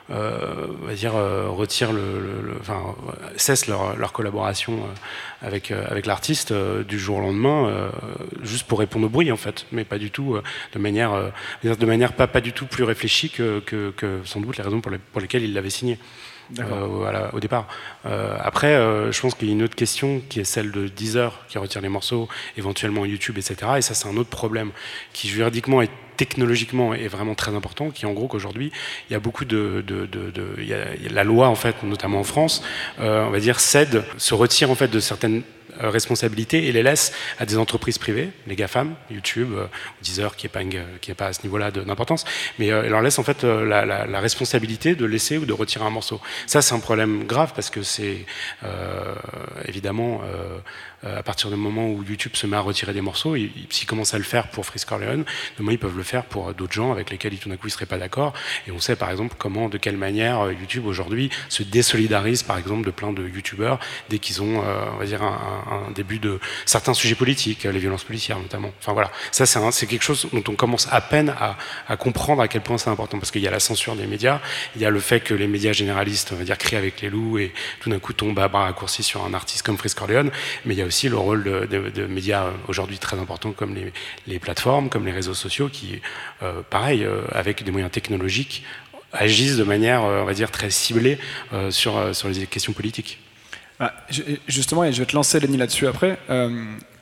on 0.09 0.85
va 0.85 0.93
dire, 0.93 1.15
euh, 1.15 1.49
retirent 1.49 1.91
le, 1.91 2.19
le- 2.19 2.41
le- 2.49 2.57
enfin, 2.59 2.95
euh, 3.09 3.27
cessent 3.35 3.67
leur, 3.67 3.95
leur 3.97 4.13
collaboration 4.13 4.73
euh, 4.73 5.45
avec, 5.47 5.71
euh, 5.71 5.83
avec 5.89 6.05
l'artiste 6.05 6.51
euh, 6.51 6.83
du 6.83 6.97
jour 6.97 7.17
au 7.17 7.21
lendemain, 7.21 7.67
euh, 7.67 7.89
juste 8.43 8.67
pour 8.67 8.79
répondre 8.79 9.05
au 9.07 9.09
bruit 9.09 9.31
en 9.31 9.37
fait, 9.37 9.65
mais 9.71 9.83
pas 9.83 9.97
du 9.97 10.11
tout 10.11 10.35
euh, 10.35 10.43
de 10.73 10.79
manière, 10.79 11.13
euh, 11.13 11.29
de 11.63 11.85
manière 11.85 12.13
pas, 12.13 12.27
pas 12.27 12.41
du 12.41 12.53
tout 12.53 12.65
plus 12.67 12.83
réfléchie 12.83 13.29
que, 13.29 13.59
que, 13.59 13.91
que 13.91 14.21
sans 14.23 14.39
doute 14.39 14.57
les 14.57 14.63
raisons 14.63 14.79
pour, 14.81 14.91
les- 14.91 14.97
pour 14.97 15.19
lesquelles 15.21 15.43
il 15.43 15.53
l'avait 15.53 15.69
signé. 15.69 15.99
Euh, 16.59 16.85
voilà, 16.87 17.29
au 17.33 17.39
départ. 17.39 17.67
Euh, 18.05 18.37
après, 18.41 18.73
euh, 18.75 19.11
je 19.11 19.19
pense 19.21 19.35
qu'il 19.35 19.47
y 19.47 19.51
a 19.51 19.53
une 19.53 19.63
autre 19.63 19.75
question 19.75 20.21
qui 20.29 20.39
est 20.39 20.43
celle 20.45 20.71
de 20.71 20.87
Deezer 20.87 21.45
qui 21.49 21.57
retire 21.57 21.81
les 21.81 21.89
morceaux, 21.89 22.29
éventuellement 22.57 23.05
YouTube, 23.05 23.37
etc. 23.37 23.55
Et 23.77 23.81
ça, 23.81 23.93
c'est 23.93 24.07
un 24.07 24.15
autre 24.17 24.29
problème 24.29 24.71
qui 25.13 25.27
juridiquement 25.27 25.81
et 25.81 25.89
technologiquement 26.15 26.93
est 26.93 27.07
vraiment 27.09 27.35
très 27.35 27.53
important, 27.53 27.91
qui 27.91 28.05
en 28.05 28.13
gros 28.13 28.27
qu'aujourd'hui, 28.27 28.71
il 29.09 29.13
y 29.13 29.15
a 29.15 29.19
beaucoup 29.19 29.45
de, 29.45 29.83
de, 29.85 30.05
de- 30.05 30.31
de- 30.31 30.55
il 30.57 30.67
y 30.67 30.73
a 30.73 30.85
la 31.11 31.23
loi 31.23 31.47
en 31.47 31.55
fait, 31.55 31.83
notamment 31.83 32.19
en 32.19 32.23
France, 32.23 32.63
euh, 32.99 33.25
on 33.25 33.29
va 33.29 33.39
dire 33.39 33.59
cède, 33.59 34.03
se 34.17 34.33
retire 34.33 34.71
en 34.71 34.75
fait 34.75 34.87
de 34.87 34.99
certaines 34.99 35.43
euh, 35.83 35.89
responsabilités 35.89 36.67
et 36.67 36.71
les 36.71 36.83
laisse 36.83 37.13
à 37.39 37.45
des 37.45 37.57
entreprises 37.57 37.97
privées, 37.97 38.29
les 38.47 38.55
GAFAM, 38.55 38.95
YouTube, 39.11 39.49
euh, 39.53 39.67
Deezer, 40.01 40.35
qui 40.35 40.47
est 40.47 41.13
pas, 41.13 41.27
à 41.27 41.33
ce 41.33 41.43
niveau-là 41.43 41.71
d'importance, 41.71 42.25
mais 42.59 42.71
euh, 42.71 42.89
leur 42.89 43.01
laisse 43.01 43.19
en 43.19 43.23
fait 43.23 43.43
la, 43.43 44.19
responsabilité 44.19 44.95
de 44.95 45.05
laisser 45.05 45.37
ou 45.37 45.45
de 45.45 45.53
retirer 45.53 45.85
un 45.85 45.89
morceau. 45.89 46.19
Ça, 46.47 46.61
c'est 46.61 46.73
un 46.73 46.79
problème 46.79 47.25
grave 47.25 47.51
parce 47.55 47.69
que 47.69 47.83
c'est 47.83 48.25
évidemment 49.65 50.21
à 51.05 51.21
partir 51.23 51.49
du 51.49 51.55
moment 51.55 51.87
où 51.89 52.03
YouTube 52.03 52.35
se 52.35 52.47
met 52.47 52.57
à 52.57 52.61
retirer 52.61 52.91
des 52.93 53.01
morceaux, 53.01 53.35
ils- 53.35 53.51
ils- 53.55 53.67
s'ils 53.69 53.87
commencent 53.87 54.13
à 54.13 54.17
le 54.17 54.23
faire 54.23 54.47
pour 54.47 54.65
Freeze 54.65 54.83
Corleone, 54.85 55.25
demain 55.59 55.71
ils 55.73 55.77
peuvent 55.79 55.95
le 55.95 56.03
faire 56.03 56.25
pour 56.25 56.49
euh, 56.49 56.53
d'autres 56.53 56.73
gens 56.73 56.91
avec 56.91 57.11
lesquels 57.11 57.33
ils, 57.33 57.39
tout 57.39 57.49
d'un 57.49 57.55
coup 57.57 57.67
ils 57.67 57.71
seraient 57.71 57.85
pas 57.85 57.97
d'accord. 57.99 58.33
Et 58.67 58.71
on 58.71 58.79
sait 58.79 58.95
par 58.95 59.11
exemple 59.11 59.35
comment, 59.37 59.69
de 59.69 59.77
quelle 59.77 59.95
manière 59.97 60.41
euh, 60.47 60.53
YouTube 60.53 60.85
aujourd'hui 60.87 61.29
se 61.49 61.61
désolidarise 61.63 62.41
par 62.43 62.57
exemple 62.57 62.85
de 62.85 62.91
plein 62.91 63.13
de 63.13 63.27
YouTubeurs 63.27 63.79
dès 64.09 64.17
qu'ils 64.19 64.41
ont, 64.41 64.63
euh, 64.63 64.85
on 64.93 64.97
va 64.97 65.05
dire, 65.05 65.21
un, 65.23 65.87
un- 65.87 65.91
début 65.91 66.19
de 66.19 66.39
certains 66.65 66.93
sujets 66.93 67.15
politiques, 67.15 67.65
euh, 67.65 67.71
les 67.71 67.79
violences 67.79 68.03
policières 68.03 68.39
notamment. 68.39 68.71
Enfin 68.79 68.93
voilà, 68.93 69.11
ça 69.31 69.45
c'est 69.45 69.87
quelque 69.87 70.03
chose 70.03 70.27
dont 70.33 70.43
on 70.47 70.55
commence 70.55 70.87
à 70.91 70.99
peine 71.01 71.29
à, 71.39 71.57
à 71.87 71.95
comprendre 71.97 72.41
à 72.41 72.47
quel 72.47 72.61
point 72.61 72.77
c'est 72.77 72.89
important 72.89 73.19
parce 73.19 73.31
qu'il 73.31 73.41
y 73.41 73.47
a 73.47 73.51
la 73.51 73.59
censure 73.59 73.95
des 73.95 74.07
médias, 74.07 74.41
il 74.75 74.81
y 74.81 74.85
a 74.85 74.89
le 74.89 74.99
fait 74.99 75.19
que 75.19 75.33
les 75.33 75.47
médias 75.47 75.73
généralistes, 75.73 76.31
on 76.33 76.35
va 76.35 76.43
dire, 76.43 76.57
crient 76.57 76.75
avec 76.77 77.01
les 77.01 77.09
loups 77.09 77.37
et 77.37 77.53
tout 77.79 77.89
d'un 77.89 77.99
coup 77.99 78.13
tombent 78.13 78.39
à 78.39 78.47
bras 78.47 78.63
raccourcis 78.63 79.03
sur 79.03 79.23
un 79.25 79.33
artiste 79.33 79.63
comme 79.65 79.77
Freeze 79.77 79.93
Corleone, 79.93 80.31
mais 80.65 80.73
il 80.73 80.77
y 80.77 80.81
a 80.81 80.86
aussi 80.87 81.09
le 81.09 81.17
rôle 81.17 81.43
de, 81.43 82.05
médias 82.07 82.45
aujourd'hui 82.67 82.97
très 82.97 83.19
importants 83.19 83.51
comme 83.51 83.75
les, 84.25 84.39
plateformes, 84.39 84.89
comme 84.89 85.05
les 85.05 85.11
réseaux 85.11 85.33
sociaux 85.33 85.69
qui, 85.71 86.01
euh, 86.41 86.61
pareil, 86.69 87.03
euh, 87.03 87.21
avec 87.31 87.63
des 87.63 87.71
moyens 87.71 87.91
technologiques, 87.91 88.63
agissent 89.13 89.57
de 89.57 89.63
manière, 89.63 90.03
euh, 90.03 90.21
on 90.21 90.25
va 90.25 90.33
dire, 90.33 90.51
très 90.51 90.69
ciblée 90.69 91.17
sur, 91.69 92.15
sur 92.15 92.27
les 92.29 92.45
questions 92.47 92.73
politiques. 92.73 93.19
Bah, 93.79 93.93
justement, 94.47 94.83
et 94.83 94.91
je 94.91 94.99
vais 94.99 95.05
te 95.05 95.15
lancer 95.15 95.39
Lenny 95.39 95.57
là-dessus 95.57 95.85
après, 95.87 96.17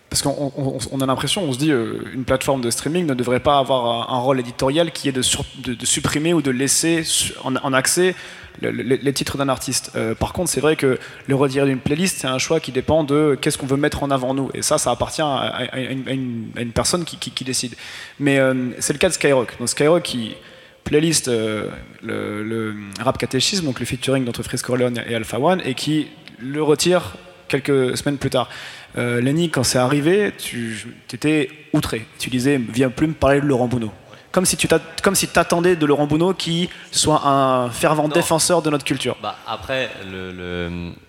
parce 0.10 0.22
qu'on 0.22 0.52
on- 0.58 0.78
on 0.92 1.02
a 1.02 1.06
l'impression, 1.06 1.44
on 1.44 1.54
se 1.54 1.58
dit, 1.58 1.72
une 1.72 2.26
plateforme 2.26 2.62
de 2.62 2.70
streaming 2.70 3.06
ne 3.06 3.14
devrait 3.14 3.40
pas 3.40 3.60
avoir 3.60 4.12
un, 4.12 4.20
rôle 4.20 4.40
éditorial 4.40 4.92
qui 4.92 5.08
est 5.10 5.14
de, 5.14 5.24
de- 5.74 5.86
supprimer 5.86 6.34
ou 6.34 6.42
de 6.42 6.52
laisser 6.52 7.04
en 7.44 7.74
accès 7.74 8.14
le- 8.62 8.72
le- 8.72 8.96
les 8.96 9.14
titres 9.14 9.38
d'un 9.38 9.50
artiste. 9.50 9.92
Euh, 9.96 10.16
par 10.16 10.34
contre, 10.34 10.50
c'est 10.50 10.62
vrai 10.62 10.76
que 10.76 10.98
le 11.28 11.36
retirer 11.36 11.66
d'une 11.66 11.80
playlist, 11.80 12.20
c'est 12.20 12.28
un 12.28 12.38
choix 12.38 12.60
qui 12.60 12.72
dépend 12.72 13.04
de 13.04 13.38
qu'est-ce 13.40 13.58
qu'on 13.58 13.66
veut 13.66 13.78
mettre 13.78 14.04
en 14.04 14.12
avant 14.12 14.34
nous, 14.34 14.50
et 14.54 14.62
ça, 14.62 14.78
ça 14.78 14.92
appartient 14.92 15.22
à, 15.22 15.68
une, 15.78 16.72
personne 16.74 17.06
qui, 17.06 17.44
décide. 17.44 17.76
Mais 18.20 18.38
euh, 18.40 18.54
c'est 18.80 18.94
le 18.94 19.00
cas 19.00 19.10
de 19.10 19.14
Skyrock. 19.14 19.58
Donc 19.60 19.70
Skyrock 19.70 20.04
qui 20.04 20.36
playlist 20.84 21.28
euh, 21.28 21.70
le, 22.04 22.76
rap 23.00 23.18
catéchisme, 23.18 23.66
donc 23.66 23.80
le 23.80 23.86
featuring 23.86 24.24
d'entre 24.24 24.44
Freeze 24.44 24.62
Corleone 24.62 25.02
et 25.08 25.16
Alpha 25.16 25.40
One, 25.40 25.62
et 25.66 25.74
qui 25.74 26.08
le 26.40 26.62
retire 26.62 27.16
quelques 27.48 27.98
semaines 27.98 28.18
plus 28.18 28.30
tard. 28.30 28.50
Lenny, 28.98 29.50
quand 29.50 29.64
c'est 29.64 29.78
arrivé, 29.78 30.32
tu 30.38 30.88
étais 31.14 31.50
outré. 31.74 32.06
Tu 32.18 32.30
disais, 32.30 32.58
viens 32.58 32.90
plus 32.90 33.08
me 33.08 33.14
parler 33.14 33.42
de 33.42 33.46
Laurent 33.46 33.68
Bounot. 33.68 33.92
Comme 34.36 34.46
si 34.46 34.58
tu 34.58 34.68
t'att- 34.68 35.00
comme 35.02 35.16
si 35.16 35.30
t'attendais 35.30 35.78
de 35.78 35.86
Laurent 35.86 36.08
Bounot 36.08 36.34
qui 36.34 36.70
soit 36.92 37.26
un 37.26 37.70
fervent 37.70 38.10
défenseur 38.10 38.62
de 38.62 38.70
notre 38.70 38.84
culture. 38.84 39.16
Bah, 39.24 39.38
après, 39.48 39.90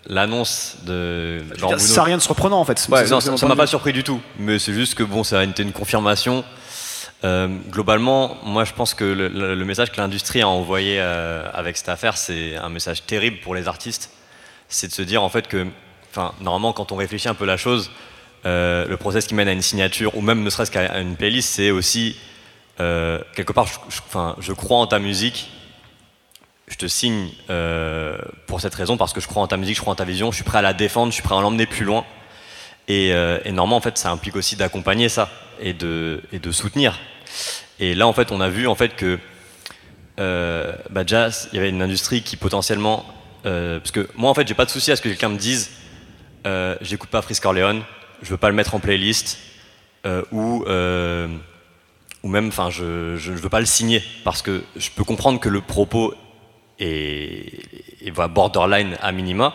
l'annonce 0.08 0.76
de 0.84 1.42
Laurent 1.60 1.74
dire, 1.74 1.80
ça 1.80 2.02
a 2.02 2.04
rien 2.04 2.16
de 2.18 2.22
surprenant, 2.22 2.60
en 2.60 2.64
fait. 2.64 2.86
Ouais, 2.88 3.04
non, 3.08 3.18
ça 3.20 3.46
m'a 3.48 3.56
pas 3.56 3.66
surpris 3.66 3.92
du 3.92 4.04
tout. 4.04 4.20
Mais 4.38 4.60
c'est 4.60 4.72
juste 4.74 4.94
que 4.94 5.02
bon, 5.02 5.24
ça 5.24 5.40
a 5.40 5.42
été 5.42 5.64
une 5.64 5.72
confirmation. 5.72 6.44
Euh, 7.24 7.48
globalement, 7.70 8.36
moi 8.44 8.64
je 8.64 8.72
pense 8.74 8.94
que 8.94 9.02
le, 9.02 9.26
le- 9.26 9.56
le 9.56 9.64
message 9.64 9.90
que 9.90 9.96
l'industrie 10.00 10.42
a 10.42 10.48
envoyé 10.48 10.98
euh, 11.00 11.48
avec 11.52 11.76
cette 11.78 11.88
affaire, 11.88 12.16
c'est 12.18 12.54
un 12.56 12.68
message 12.68 13.06
terrible 13.06 13.38
pour 13.42 13.56
les 13.56 13.66
artistes. 13.66 14.10
C'est 14.68 14.86
de 14.86 14.92
se 14.92 15.02
dire 15.02 15.24
en 15.24 15.28
fait 15.30 15.48
que, 15.48 15.66
enfin, 16.12 16.32
normalement, 16.40 16.72
quand 16.72 16.92
on 16.92 16.96
réfléchit 16.96 17.28
un 17.28 17.34
peu 17.34 17.46
la 17.46 17.56
chose, 17.56 17.90
euh, 18.44 18.86
le 18.86 18.96
process 18.96 19.26
qui 19.26 19.34
mène 19.34 19.48
à 19.48 19.52
une 19.52 19.62
signature 19.62 20.16
ou 20.16 20.20
même 20.20 20.44
ne 20.44 20.50
serait-ce 20.50 20.70
qu'à 20.70 21.00
une 21.00 21.16
playlist, 21.16 21.48
c'est 21.54 21.72
aussi 21.72 22.16
euh, 22.80 23.20
quelque 23.34 23.52
part, 23.52 23.66
je, 23.66 23.78
enfin, 24.06 24.36
je 24.38 24.52
crois 24.52 24.78
en 24.78 24.86
ta 24.86 24.98
musique, 24.98 25.50
je 26.68 26.76
te 26.76 26.86
signe 26.86 27.30
euh, 27.48 28.18
pour 28.46 28.60
cette 28.60 28.74
raison, 28.74 28.96
parce 28.96 29.12
que 29.12 29.20
je 29.20 29.28
crois 29.28 29.42
en 29.42 29.46
ta 29.46 29.56
musique, 29.56 29.76
je 29.76 29.80
crois 29.80 29.92
en 29.92 29.96
ta 29.96 30.04
vision, 30.04 30.30
je 30.30 30.36
suis 30.36 30.44
prêt 30.44 30.58
à 30.58 30.62
la 30.62 30.74
défendre, 30.74 31.10
je 31.10 31.14
suis 31.14 31.22
prêt 31.22 31.36
à 31.36 31.40
l'emmener 31.40 31.66
plus 31.66 31.84
loin. 31.84 32.04
Et, 32.88 33.12
euh, 33.12 33.38
normalement, 33.46 33.76
en 33.76 33.80
fait, 33.80 33.98
ça 33.98 34.10
implique 34.10 34.36
aussi 34.36 34.56
d'accompagner 34.56 35.08
ça 35.08 35.30
et 35.60 35.72
de, 35.72 36.22
et 36.32 36.38
de 36.38 36.52
soutenir. 36.52 36.98
Et 37.78 37.94
là, 37.94 38.06
en 38.06 38.12
fait, 38.12 38.30
on 38.30 38.40
a 38.40 38.48
vu 38.48 38.66
en 38.66 38.74
fait 38.74 38.94
que 38.94 39.18
bah, 40.18 41.02
déjà, 41.02 41.28
il 41.52 41.56
y 41.56 41.58
avait 41.58 41.68
une 41.68 41.82
industrie 41.82 42.22
qui 42.22 42.36
potentiellement, 42.36 43.04
parce 43.42 43.90
que 43.90 44.08
moi, 44.14 44.30
en 44.30 44.34
fait, 44.34 44.46
j'ai 44.46 44.54
pas 44.54 44.64
de 44.64 44.70
souci 44.70 44.90
à 44.90 44.96
ce 44.96 45.02
que 45.02 45.08
quelqu'un 45.08 45.28
me 45.28 45.38
dise, 45.38 45.70
j'écoute 46.80 47.10
pas 47.10 47.22
Freeze 47.22 47.40
Corleone, 47.40 47.82
je 48.22 48.30
veux 48.30 48.36
pas 48.36 48.48
le 48.48 48.54
mettre 48.54 48.74
en 48.74 48.80
playlist, 48.80 49.38
ou 50.32 50.64
ou 52.26 52.28
même, 52.28 52.48
enfin, 52.48 52.70
je, 52.70 52.82
ne 53.30 53.36
veux 53.36 53.48
pas 53.48 53.60
le 53.60 53.66
signer 53.66 54.02
parce 54.24 54.42
que 54.42 54.64
je 54.74 54.90
peux 54.90 55.04
comprendre 55.04 55.38
que 55.38 55.48
le 55.48 55.60
propos 55.60 56.12
est, 56.80 57.62
borderline 58.10 58.96
à 59.00 59.12
minima 59.12 59.54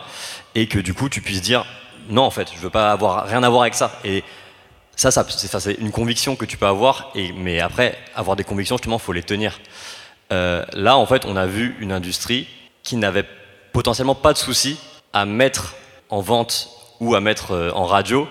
et 0.54 0.66
que 0.68 0.78
du 0.78 0.94
coup 0.94 1.10
tu 1.10 1.20
puisses 1.20 1.42
dire 1.42 1.66
non 2.08 2.22
en 2.22 2.30
fait, 2.30 2.48
je 2.54 2.58
veux 2.60 2.70
pas 2.70 2.90
avoir 2.90 3.26
rien 3.26 3.42
à 3.42 3.50
voir 3.50 3.62
avec 3.62 3.74
ça. 3.74 4.00
Et 4.04 4.24
ça, 4.96 5.10
ça 5.10 5.22
c'est 5.60 5.74
une 5.74 5.90
conviction 5.90 6.34
que 6.34 6.46
tu 6.46 6.56
peux 6.56 6.66
avoir. 6.66 7.10
Et 7.14 7.32
mais 7.32 7.60
après, 7.60 7.98
avoir 8.14 8.36
des 8.36 8.44
convictions 8.44 8.78
justement, 8.78 8.98
faut 8.98 9.12
les 9.12 9.22
tenir. 9.22 9.60
Euh, 10.32 10.64
là, 10.72 10.96
en 10.96 11.04
fait, 11.04 11.26
on 11.26 11.36
a 11.36 11.44
vu 11.44 11.76
une 11.78 11.92
industrie 11.92 12.48
qui 12.82 12.96
n'avait 12.96 13.26
potentiellement 13.74 14.14
pas 14.14 14.32
de 14.32 14.38
souci 14.38 14.78
à 15.12 15.26
mettre 15.26 15.74
en 16.08 16.22
vente 16.22 16.70
ou 17.00 17.14
à 17.14 17.20
mettre 17.20 17.50
euh, 17.50 17.70
en 17.74 17.84
radio 17.84 18.26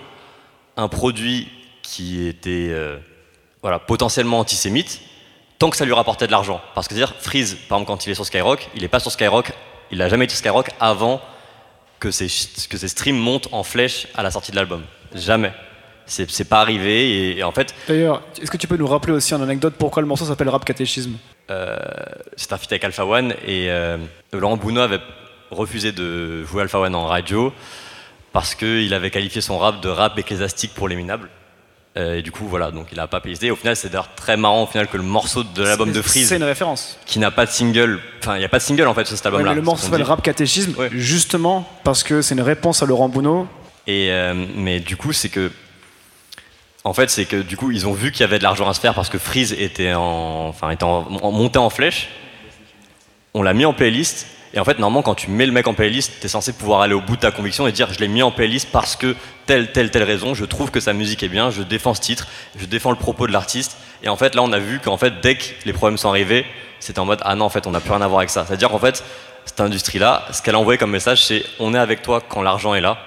un 0.78 0.88
produit 0.88 1.48
qui 1.84 2.26
était 2.26 2.70
euh, 2.72 2.98
voilà, 3.62 3.80
potentiellement 3.80 4.40
antisémite, 4.40 5.02
tant 5.60 5.70
que 5.70 5.78
ça 5.78 5.86
lui 5.86 5.94
rapportait 5.94 6.28
de 6.28 6.32
l'argent. 6.32 6.62
Parce 6.76 6.88
que 6.88 6.94
dire 6.94 7.14
Freeze, 7.20 7.56
par 7.70 7.78
exemple, 7.78 7.88
quand 7.92 8.06
il 8.06 8.12
est 8.12 8.16
sur 8.16 8.26
Skyrock, 8.26 8.70
il 8.76 8.82
n'est 8.82 8.88
pas 8.88 9.00
sur 9.00 9.12
Skyrock, 9.12 9.52
il 9.92 10.00
n'a 10.00 10.10
jamais 10.10 10.26
été 10.26 10.34
sur 10.34 10.40
Skyrock 10.40 10.70
avant 10.80 11.22
que 12.00 12.10
ses, 12.12 12.28
que 12.70 12.78
ses 12.78 12.88
streams 12.88 13.18
montent 13.18 13.48
en 13.52 13.64
flèche 13.64 14.08
à 14.16 14.24
la 14.24 14.32
sortie 14.32 14.52
de 14.52 14.56
l'album. 14.56 14.84
Jamais. 15.14 15.54
C'est 16.08 16.30
c'est 16.32 16.46
pas 16.46 16.62
arrivé 16.62 17.10
et, 17.12 17.38
et 17.38 17.44
en 17.44 17.52
fait, 17.52 17.76
D'ailleurs, 17.88 18.24
est-ce 18.42 18.50
que 18.50 18.58
tu 18.58 18.68
peux 18.68 18.76
nous 18.76 18.88
rappeler 18.88 19.14
aussi 19.14 19.34
en 19.36 19.42
anecdote 19.42 19.76
pourquoi 19.78 20.02
le 20.02 20.08
morceau 20.08 20.26
s'appelle 20.26 20.50
Rap 20.50 20.66
Catéchisme? 20.66 21.14
Euh, 21.50 21.78
c'est 22.36 22.52
un 22.54 22.58
feat 22.58 22.72
avec 22.72 22.84
Alpha 22.84 23.06
One 23.06 23.34
et 23.46 23.70
euh, 23.70 23.98
Laurent 24.34 24.58
Bounot 24.58 24.82
avait 24.82 25.00
refusé 25.52 25.92
de 25.92 26.44
jouer 26.44 26.64
Alpha 26.64 26.80
One 26.80 26.96
en 26.96 27.06
radio 27.06 27.54
parce 28.34 28.56
qu'il 28.56 28.94
avait 28.94 29.12
qualifié 29.12 29.42
son 29.42 29.58
rap 29.60 29.80
de 29.82 29.90
rap 29.90 30.18
ecclésiastique 30.18 30.74
pour 30.74 30.88
les 30.88 30.96
minables. 30.96 31.30
Euh, 31.98 32.16
et 32.20 32.22
du 32.22 32.32
coup, 32.32 32.46
voilà, 32.48 32.72
donc 32.72 32.88
il 32.94 33.00
a 33.02 33.08
pas 33.08 33.20
payé. 33.20 33.52
Au 33.52 33.56
final, 33.58 33.76
c'est 33.76 33.90
d'ailleurs 33.90 34.16
très 34.16 34.38
marrant 34.38 34.64
au 34.64 34.66
final 34.66 34.88
que 34.88 34.96
le 34.96 35.04
morceau 35.04 35.44
de 35.44 35.62
l'album 35.64 35.92
de 35.92 36.02
Freeze, 36.02 36.30
c'est 36.30 36.38
une 36.38 36.44
référence. 36.44 36.98
qui 37.06 37.20
n'a 37.20 37.32
pas 37.32 37.46
de 37.46 37.52
single, 37.52 38.00
enfin, 38.22 38.36
il 38.36 38.40
n'y 38.40 38.46
a 38.46 38.50
pas 38.50 38.60
de 38.60 38.64
single 38.64 38.88
en 38.88 38.94
fait 38.94 39.06
sur 39.06 39.18
cet 39.18 39.26
album-là. 39.26 39.54
le 39.54 39.62
morceau 39.62 39.88
s'appelle. 39.88 40.04
Rap 40.04 40.22
Catéchisme 40.22 40.74
justement 40.94 41.68
parce 41.84 42.04
que 42.04 42.22
c'est 42.22 42.34
une 42.36 42.42
réponse 42.42 42.82
à 42.82 42.86
Laurent 42.86 43.10
Bounot. 43.10 43.46
Et 43.88 44.08
euh, 44.12 44.34
mais 44.56 44.80
du 44.80 44.96
coup, 44.96 45.12
c'est 45.12 45.28
que 45.30 45.52
en 46.86 46.94
fait, 46.94 47.10
c'est 47.10 47.26
que 47.26 47.36
du 47.42 47.58
coup, 47.58 47.72
ils 47.72 47.86
ont 47.88 47.94
vu 47.94 48.12
qu'il 48.12 48.22
y 48.22 48.24
avait 48.24 48.38
de 48.40 48.44
l'argent 48.44 48.70
à 48.70 48.74
se 48.74 48.80
faire 48.80 48.94
parce 48.94 49.10
que 49.10 49.18
Freeze 49.20 49.54
était 49.54 49.94
en, 49.94 50.48
enfin, 50.48 50.70
était 50.72 50.84
en, 50.86 51.06
en- 51.22 51.32
monté 51.32 51.60
en 51.60 51.70
flèche. 51.70 52.08
On 53.34 53.44
l'a 53.44 53.54
mis 53.54 53.66
en 53.66 53.74
playlist. 53.74 54.28
Et 54.54 54.60
en 54.60 54.66
fait, 54.66 54.80
normalement, 54.80 55.02
quand 55.02 55.16
tu 55.16 55.30
mets 55.30 55.46
le 55.46 55.52
mec 55.52 55.68
en 55.68 55.74
playlist, 55.74 56.12
t'es 56.20 56.28
censé 56.28 56.52
pouvoir 56.52 56.82
aller 56.82 56.94
au 56.94 57.02
bout 57.02 57.16
de 57.16 57.22
ta 57.22 57.32
conviction 57.32 57.68
et 57.68 57.72
dire 57.72 57.94
je 57.94 58.00
l'ai 58.00 58.08
mis 58.08 58.22
en 58.22 58.32
playlist 58.32 58.70
parce 58.72 58.96
que 58.96 59.16
telle, 59.46 59.72
telle, 59.72 59.92
telle 59.92 60.04
raison, 60.04 60.34
je 60.34 60.44
trouve 60.44 60.72
que 60.72 60.80
sa 60.80 60.94
musique 60.94 61.24
est 61.24 61.30
bien, 61.30 61.52
je 61.52 61.64
défends 61.64 61.94
ce 61.94 62.02
titre, 62.02 62.28
je 62.58 62.66
défends 62.66 62.92
le 62.92 62.98
propos 62.98 63.28
de 63.28 63.32
l'artiste. 63.32 63.78
Et 64.04 64.10
en 64.10 64.18
fait, 64.18 64.36
là, 64.36 64.44
on 64.44 64.52
a 64.52 64.60
vu 64.60 64.80
qu'en 64.80 64.98
fait, 64.98 65.22
dès 65.22 65.36
que 65.36 65.46
les 65.66 65.74
problèmes 65.74 65.98
sont 65.98 66.10
arrivés, 66.10 66.46
c'était 66.80 67.00
en 67.00 67.06
mode 67.06 67.22
ah 67.24 67.36
non, 67.36 67.46
en 67.46 67.50
fait, 67.50 67.66
on 67.66 67.72
n'a 67.72 67.80
plus 67.80 67.92
rien 67.92 68.02
à 68.02 68.08
voir 68.08 68.20
avec 68.20 68.30
ça. 68.30 68.46
C'est-à-dire 68.46 68.70
qu'en 68.70 68.80
fait, 68.80 69.04
cette 69.46 69.62
industrie-là, 69.62 70.26
ce 70.32 70.42
qu'elle 70.42 70.56
a 70.56 70.60
envoyé 70.60 70.78
comme 70.78 70.92
message, 70.92 71.26
c'est 71.26 71.44
on 71.60 71.74
est 71.74 71.80
avec 71.80 72.02
toi 72.02 72.22
quand 72.28 72.42
l'argent 72.42 72.76
est 72.76 72.82
là 72.82 72.98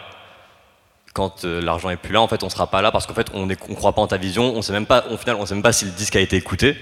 quand 1.15 1.45
euh, 1.45 1.63
l'argent 1.63 1.91
est 1.91 1.97
plus 1.97 2.13
là, 2.13 2.21
en 2.21 2.29
fait, 2.29 2.43
on 2.43 2.51
sera 2.51 2.67
pas 2.67 2.83
là 2.83 2.91
parce 2.91 3.07
qu'en 3.07 3.15
fait, 3.15 3.29
on 3.33 3.47
ne 3.47 3.55
croit 3.55 3.93
pas 3.93 4.03
en 4.03 4.09
ta 4.09 4.17
vision. 4.17 4.53
On 4.55 4.63
sait 4.63 4.73
même 4.73 4.85
pas, 4.85 5.05
au 5.11 5.17
final, 5.17 5.37
on 5.37 5.47
sait 5.47 5.55
même 5.55 5.63
pas 5.63 5.73
si 5.73 5.85
le 5.85 5.93
disque 5.93 6.17
a 6.17 6.21
été 6.21 6.37
écouté, 6.37 6.77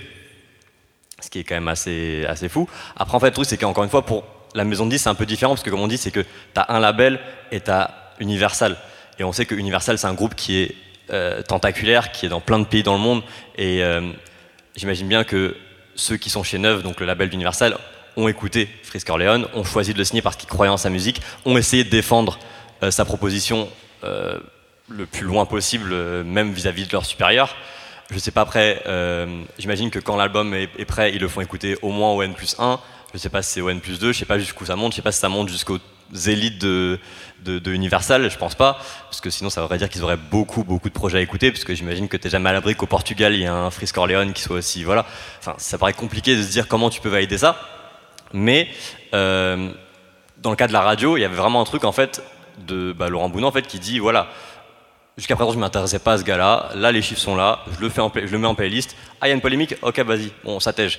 ce 1.20 1.28
qui 1.28 1.40
est 1.40 1.44
quand 1.44 1.54
même 1.54 1.68
assez, 1.68 2.24
assez 2.26 2.48
fou. 2.48 2.66
Après, 2.96 3.14
en 3.14 3.20
fait, 3.20 3.26
le 3.26 3.32
truc, 3.32 3.46
c'est 3.46 3.58
qu'encore 3.58 3.84
une 3.84 3.90
fois, 3.90 4.06
pour 4.06 4.24
la 4.54 4.64
maison 4.64 4.86
de 4.86 4.90
disques, 4.90 5.04
c'est 5.04 5.10
un 5.10 5.14
peu 5.14 5.26
différent 5.26 5.52
parce 5.52 5.62
que, 5.62 5.70
comme 5.70 5.80
on 5.80 5.88
dit, 5.88 5.98
c'est 5.98 6.10
que 6.10 6.20
tu 6.20 6.26
as 6.56 6.72
un 6.74 6.80
label 6.80 7.20
et 7.50 7.60
tu 7.60 7.70
as 7.70 7.90
Universal. 8.20 8.76
Et 9.18 9.24
on 9.24 9.32
sait 9.32 9.46
que 9.46 9.54
Universal, 9.54 9.98
c'est 9.98 10.06
un 10.06 10.14
groupe 10.14 10.34
qui 10.34 10.58
est 10.58 10.74
euh, 11.10 11.42
tentaculaire, 11.42 12.12
qui 12.12 12.26
est 12.26 12.28
dans 12.28 12.40
plein 12.40 12.58
de 12.58 12.64
pays 12.64 12.82
dans 12.82 12.94
le 12.94 13.00
monde. 13.00 13.22
Et 13.56 13.82
euh, 13.82 14.12
j'imagine 14.76 15.08
bien 15.08 15.24
que 15.24 15.56
ceux 15.94 16.16
qui 16.16 16.30
sont 16.30 16.42
chez 16.42 16.58
Neuve, 16.58 16.82
donc 16.82 17.00
le 17.00 17.06
label 17.06 17.28
d'Universal, 17.28 17.76
ont 18.16 18.28
écouté 18.28 18.68
Frisk 18.82 19.08
Orleans, 19.10 19.44
ont 19.54 19.64
choisi 19.64 19.92
de 19.92 19.98
le 19.98 20.04
signer 20.04 20.22
parce 20.22 20.36
qu'ils 20.36 20.48
croyaient 20.48 20.72
en 20.72 20.76
sa 20.76 20.90
musique, 20.90 21.20
ont 21.44 21.56
essayé 21.56 21.84
de 21.84 21.90
défendre 21.90 22.38
euh, 22.82 22.90
sa 22.90 23.04
proposition 23.04 23.68
le 24.88 25.06
plus 25.06 25.24
loin 25.24 25.46
possible, 25.46 25.94
même 26.24 26.52
vis-à-vis 26.52 26.88
de 26.88 26.92
leurs 26.92 27.06
supérieurs. 27.06 27.54
Je 28.10 28.18
sais 28.18 28.32
pas 28.32 28.40
après, 28.40 28.82
j'imagine 29.58 29.90
que 29.90 30.00
quand 30.00 30.16
l'album 30.16 30.52
est, 30.54 30.84
prêt, 30.86 31.12
ils 31.14 31.20
le 31.20 31.28
font 31.28 31.40
écouter 31.40 31.78
au 31.82 31.90
moins 31.90 32.10
au 32.10 32.20
N 32.20 32.34
plus 32.34 32.56
1. 32.58 32.80
Je 33.12 33.18
sais 33.18 33.28
pas 33.28 33.42
si 33.42 33.52
c'est 33.52 33.60
au 33.60 33.68
N 33.68 33.80
plus 33.80 33.98
2, 33.98 34.12
je 34.12 34.18
sais 34.18 34.24
pas 34.24 34.38
jusqu'où 34.38 34.64
ça 34.64 34.74
monte, 34.76 34.92
je 34.92 34.96
sais 34.96 35.02
pas 35.02 35.12
si 35.12 35.20
ça 35.20 35.28
monte 35.28 35.48
jusqu'aux 35.48 35.78
élites 36.26 36.58
de, 36.58 36.98
de, 37.44 37.58
de 37.58 37.72
Universal, 37.72 38.30
je 38.30 38.38
pense 38.38 38.54
pas, 38.54 38.78
parce 39.04 39.20
que 39.20 39.28
sinon 39.28 39.50
ça 39.50 39.60
voudrait 39.60 39.78
dire 39.78 39.88
qu'ils 39.90 40.02
auraient 40.02 40.16
beaucoup 40.16 40.64
beaucoup 40.64 40.88
de 40.88 40.94
projets 40.94 41.18
à 41.18 41.20
écouter, 41.20 41.50
parce 41.50 41.64
que 41.64 41.74
j'imagine 41.74 42.08
que 42.08 42.16
t'es 42.16 42.30
jamais 42.30 42.48
à 42.50 42.52
l'abri 42.52 42.74
qu'au 42.74 42.86
Portugal 42.86 43.34
il 43.34 43.40
y 43.40 43.46
a 43.46 43.54
un 43.54 43.70
Frisk 43.70 43.96
Orleans 43.98 44.32
qui 44.32 44.42
soit 44.42 44.56
aussi, 44.56 44.82
voilà. 44.84 45.04
Enfin, 45.40 45.54
ça 45.58 45.76
paraît 45.76 45.92
compliqué 45.92 46.36
de 46.36 46.42
se 46.42 46.50
dire 46.50 46.68
comment 46.68 46.88
tu 46.88 47.00
peux 47.00 47.10
valider 47.10 47.36
ça, 47.36 47.60
mais 48.32 48.68
euh, 49.14 49.70
dans 50.38 50.50
le 50.50 50.56
cas 50.56 50.66
de 50.66 50.72
la 50.72 50.80
radio, 50.80 51.16
il 51.16 51.20
y 51.20 51.24
avait 51.24 51.36
vraiment 51.36 51.60
un 51.60 51.64
truc 51.64 51.84
en 51.84 51.92
fait 51.92 52.22
de 52.66 52.92
bah, 52.92 53.08
Laurent 53.08 53.28
Bounot 53.28 53.48
en 53.48 53.52
fait 53.52 53.66
qui 53.66 53.78
dit 53.78 53.98
voilà 53.98 54.28
jusqu'à 55.18 55.36
présent 55.36 55.52
je 55.52 55.58
m'intéressais 55.58 55.98
pas 55.98 56.14
à 56.14 56.18
ce 56.18 56.24
gars-là, 56.24 56.70
là 56.74 56.92
les 56.92 57.02
chiffres 57.02 57.20
sont 57.20 57.36
là, 57.36 57.60
je 57.74 57.80
le 57.80 57.90
fais 57.90 58.02
je 58.14 58.32
le 58.32 58.38
mets 58.38 58.46
en 58.46 58.54
playlist, 58.54 58.96
ah 59.20 59.26
il 59.26 59.28
y 59.28 59.32
a 59.32 59.34
une 59.34 59.42
polémique, 59.42 59.74
ok 59.82 60.00
vas-y, 60.00 60.32
bon 60.44 60.60
ça 60.60 60.72
tège. 60.72 60.98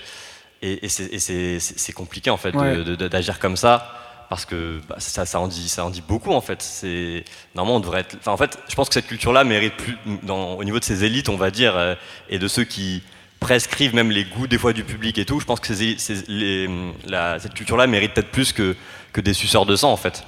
Et, 0.65 0.85
et 0.85 0.89
c'est- 0.89 1.91
compliqué 1.93 2.29
en 2.29 2.37
fait 2.37 2.55
Ouais. 2.55 2.83
d'agir 3.09 3.37
comme 3.39 3.57
ça 3.57 3.99
parce 4.29 4.45
que 4.45 4.79
bah, 4.87 4.95
ça, 4.97 5.25
ça 5.25 5.39
en 5.39 5.47
dit 5.47 5.67
ça 5.67 5.83
en 5.85 5.89
dit 5.89 6.01
beaucoup 6.07 6.31
en 6.31 6.39
fait. 6.41 6.61
C'est 6.61 7.25
normalement 7.53 7.77
on 7.77 7.81
devrait 7.81 7.99
être. 8.01 8.15
Enfin 8.19 8.31
en 8.31 8.37
fait 8.37 8.57
je 8.69 8.75
pense 8.75 8.87
que 8.87 8.93
cette 8.93 9.07
culture-là 9.07 9.43
mérite 9.43 9.75
plus 9.75 9.97
dans, 10.23 10.53
au 10.53 10.63
niveau 10.63 10.79
de 10.79 10.83
ces 10.85 11.03
élites 11.03 11.27
on 11.29 11.35
va 11.37 11.51
dire 11.51 11.75
euh, 11.75 11.95
et 12.29 12.39
de 12.39 12.47
ceux 12.47 12.63
qui 12.63 13.03
prescrivent 13.41 13.93
même 13.93 14.09
les 14.09 14.23
goûts 14.23 14.47
des 14.47 14.57
fois 14.57 14.71
du 14.71 14.85
public 14.85 15.17
et 15.17 15.25
tout. 15.25 15.39
Je 15.41 15.45
pense 15.45 15.59
que 15.59 15.67
ces 15.67 15.83
éli- 15.83 15.97
ces- 15.99 16.23
les- 16.29 16.69
la- 17.05 17.39
cette 17.39 17.53
culture-là 17.53 17.85
mérite 17.87 18.13
peut-être 18.13 18.31
plus 18.31 18.53
que 18.53 18.75
que 19.11 19.19
des 19.21 19.33
suceurs 19.33 19.65
de 19.65 19.75
sang 19.75 19.91
en 19.91 19.97
fait. 19.97 20.23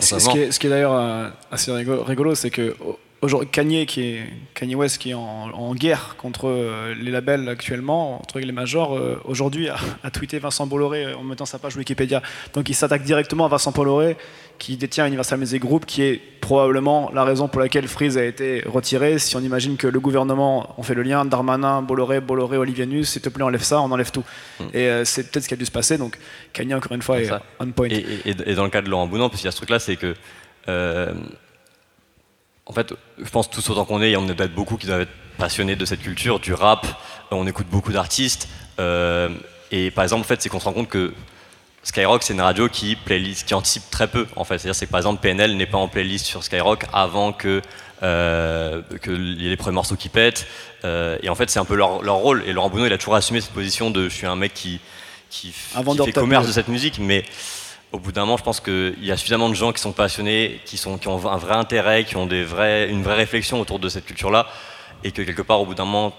Ce, 0.00 0.18
ce 0.18 0.58
qui 0.58 0.66
est, 0.66 0.70
d'ailleurs 0.70 0.92
euh, 0.94 1.28
assez 1.52 1.70
rigolo, 1.72 2.34
c'est 2.34 2.50
que 2.50 2.74
Kanye, 3.52 3.84
qui 3.86 4.00
est, 4.02 4.22
Kanye 4.54 4.74
West 4.74 4.96
qui 4.98 5.10
est 5.10 5.14
en, 5.14 5.50
en 5.52 5.74
guerre 5.74 6.16
contre 6.16 6.48
euh, 6.48 6.94
les 6.98 7.10
labels 7.10 7.48
actuellement, 7.50 8.14
entre 8.20 8.40
les 8.40 8.50
majors, 8.52 8.96
euh, 8.96 9.20
aujourd'hui 9.24 9.68
a, 9.68 9.76
a 10.02 10.10
tweeté 10.10 10.38
Vincent 10.38 10.66
Bolloré 10.66 11.04
euh, 11.04 11.16
en 11.16 11.22
mettant 11.22 11.44
sa 11.44 11.58
page 11.58 11.76
Wikipédia. 11.76 12.22
Donc 12.54 12.70
il 12.70 12.74
s'attaque 12.74 13.02
directement 13.02 13.44
à 13.44 13.48
Vincent 13.48 13.72
Bolloré 13.72 14.16
qui 14.58 14.76
détient 14.76 15.06
Universal 15.06 15.38
Music 15.38 15.60
Group, 15.62 15.84
qui 15.86 16.02
est 16.02 16.20
probablement 16.40 17.10
la 17.14 17.24
raison 17.24 17.46
pour 17.48 17.60
laquelle 17.60 17.88
Freeze 17.88 18.16
a 18.18 18.24
été 18.24 18.62
retiré. 18.66 19.18
Si 19.18 19.36
on 19.36 19.40
imagine 19.40 19.76
que 19.76 19.86
le 19.86 20.00
gouvernement, 20.00 20.74
on 20.78 20.82
fait 20.82 20.94
le 20.94 21.02
lien, 21.02 21.24
Darmanin, 21.26 21.82
Bolloré, 21.82 22.20
Bolloré, 22.20 22.56
Olivianus, 22.56 23.10
s'il 23.10 23.22
te 23.22 23.28
plaît 23.28 23.42
enlève 23.44 23.62
ça, 23.62 23.80
on 23.82 23.90
enlève 23.90 24.10
tout. 24.10 24.24
Et 24.74 24.86
euh, 24.88 25.04
c'est 25.04 25.30
peut-être 25.30 25.44
ce 25.44 25.48
qui 25.48 25.54
a 25.54 25.56
dû 25.58 25.66
se 25.66 25.70
passer. 25.70 25.98
Donc 25.98 26.16
Kanye 26.54 26.74
encore 26.74 26.92
une 26.92 27.02
fois 27.02 27.20
est 27.20 27.26
Ça. 27.26 27.42
on 27.58 27.70
point. 27.70 27.88
Et, 27.90 28.04
et- 28.24 28.34
et 28.50 28.54
dans 28.54 28.64
le 28.64 28.70
cas 28.70 28.80
de 28.82 28.88
Laurent 28.88 29.06
Bounant, 29.06 29.28
parce 29.28 29.40
qu'il 29.42 29.46
y 29.46 29.48
a 29.48 29.52
ce 29.52 29.56
truc-là, 29.58 29.78
c'est 29.78 29.96
que, 29.96 30.14
euh, 30.68 31.12
en 32.70 32.72
fait, 32.72 32.94
je 33.18 33.28
pense 33.28 33.50
tous 33.50 33.68
autant 33.68 33.84
qu'on 33.84 34.00
est, 34.00 34.12
et 34.12 34.16
on 34.16 34.28
est 34.28 34.34
peut-être 34.34 34.54
beaucoup 34.54 34.76
qui 34.76 34.86
doivent 34.86 35.00
être 35.00 35.10
passionnés 35.38 35.74
de 35.74 35.84
cette 35.84 36.02
culture, 36.02 36.38
du 36.38 36.54
rap, 36.54 36.86
on 37.32 37.44
écoute 37.48 37.66
beaucoup 37.68 37.90
d'artistes, 37.90 38.48
euh, 38.78 39.28
et 39.72 39.90
par 39.90 40.04
exemple, 40.04 40.20
en 40.20 40.28
fait, 40.28 40.40
c'est 40.40 40.48
qu'on 40.48 40.60
se 40.60 40.66
rend 40.66 40.72
compte 40.72 40.88
que 40.88 41.12
Skyrock, 41.82 42.22
c'est 42.22 42.32
une 42.32 42.40
radio 42.40 42.68
qui, 42.68 42.94
playlist, 42.94 43.48
qui 43.48 43.54
anticipe 43.54 43.90
très 43.90 44.06
peu, 44.06 44.28
en 44.36 44.44
fait. 44.44 44.58
C'est-à-dire, 44.58 44.76
c'est 44.76 44.86
que 44.86 44.90
par 44.92 45.00
exemple, 45.00 45.20
PNL 45.20 45.56
n'est 45.56 45.66
pas 45.66 45.78
en 45.78 45.88
playlist 45.88 46.26
sur 46.26 46.44
Skyrock 46.44 46.84
avant 46.92 47.32
que 47.32 47.60
euh, 48.04 48.82
qu'il 49.02 49.42
y 49.42 49.46
ait 49.46 49.50
les 49.50 49.56
premiers 49.56 49.74
morceaux 49.74 49.96
qui 49.96 50.08
pètent. 50.08 50.46
Euh, 50.84 51.18
et 51.24 51.28
en 51.28 51.34
fait, 51.34 51.50
c'est 51.50 51.58
un 51.58 51.64
peu 51.64 51.74
leur, 51.74 52.02
leur 52.02 52.16
rôle. 52.16 52.44
Et 52.46 52.52
Laurent 52.52 52.70
Bounot, 52.70 52.86
il 52.86 52.92
a 52.92 52.98
toujours 52.98 53.16
assumé 53.16 53.40
cette 53.40 53.50
position 53.50 53.90
de 53.90 54.08
je 54.08 54.14
suis 54.14 54.26
un 54.26 54.36
mec 54.36 54.54
qui, 54.54 54.78
qui, 55.28 55.52
qui 55.52 56.04
fait 56.04 56.12
commerce 56.12 56.46
de 56.46 56.52
cette 56.52 56.68
musique, 56.68 57.00
mais 57.00 57.24
au 57.92 57.98
bout 57.98 58.12
d'un 58.12 58.22
moment, 58.22 58.36
je 58.36 58.44
pense 58.44 58.60
qu'il 58.60 59.02
y 59.02 59.10
a 59.10 59.16
suffisamment 59.16 59.48
de 59.48 59.54
gens 59.54 59.72
qui 59.72 59.80
sont 59.80 59.92
passionnés, 59.92 60.60
qui, 60.64 60.76
sont, 60.76 60.96
qui 60.98 61.08
ont 61.08 61.28
un 61.28 61.36
vrai 61.36 61.54
intérêt, 61.54 62.04
qui 62.04 62.16
ont 62.16 62.26
des 62.26 62.44
vrais, 62.44 62.88
une 62.88 63.02
vraie 63.02 63.16
réflexion 63.16 63.60
autour 63.60 63.78
de 63.78 63.88
cette 63.88 64.04
culture-là, 64.04 64.46
et 65.02 65.10
que 65.10 65.22
quelque 65.22 65.42
part, 65.42 65.60
au 65.60 65.66
bout 65.66 65.74
d'un 65.74 65.84
moment, 65.84 66.14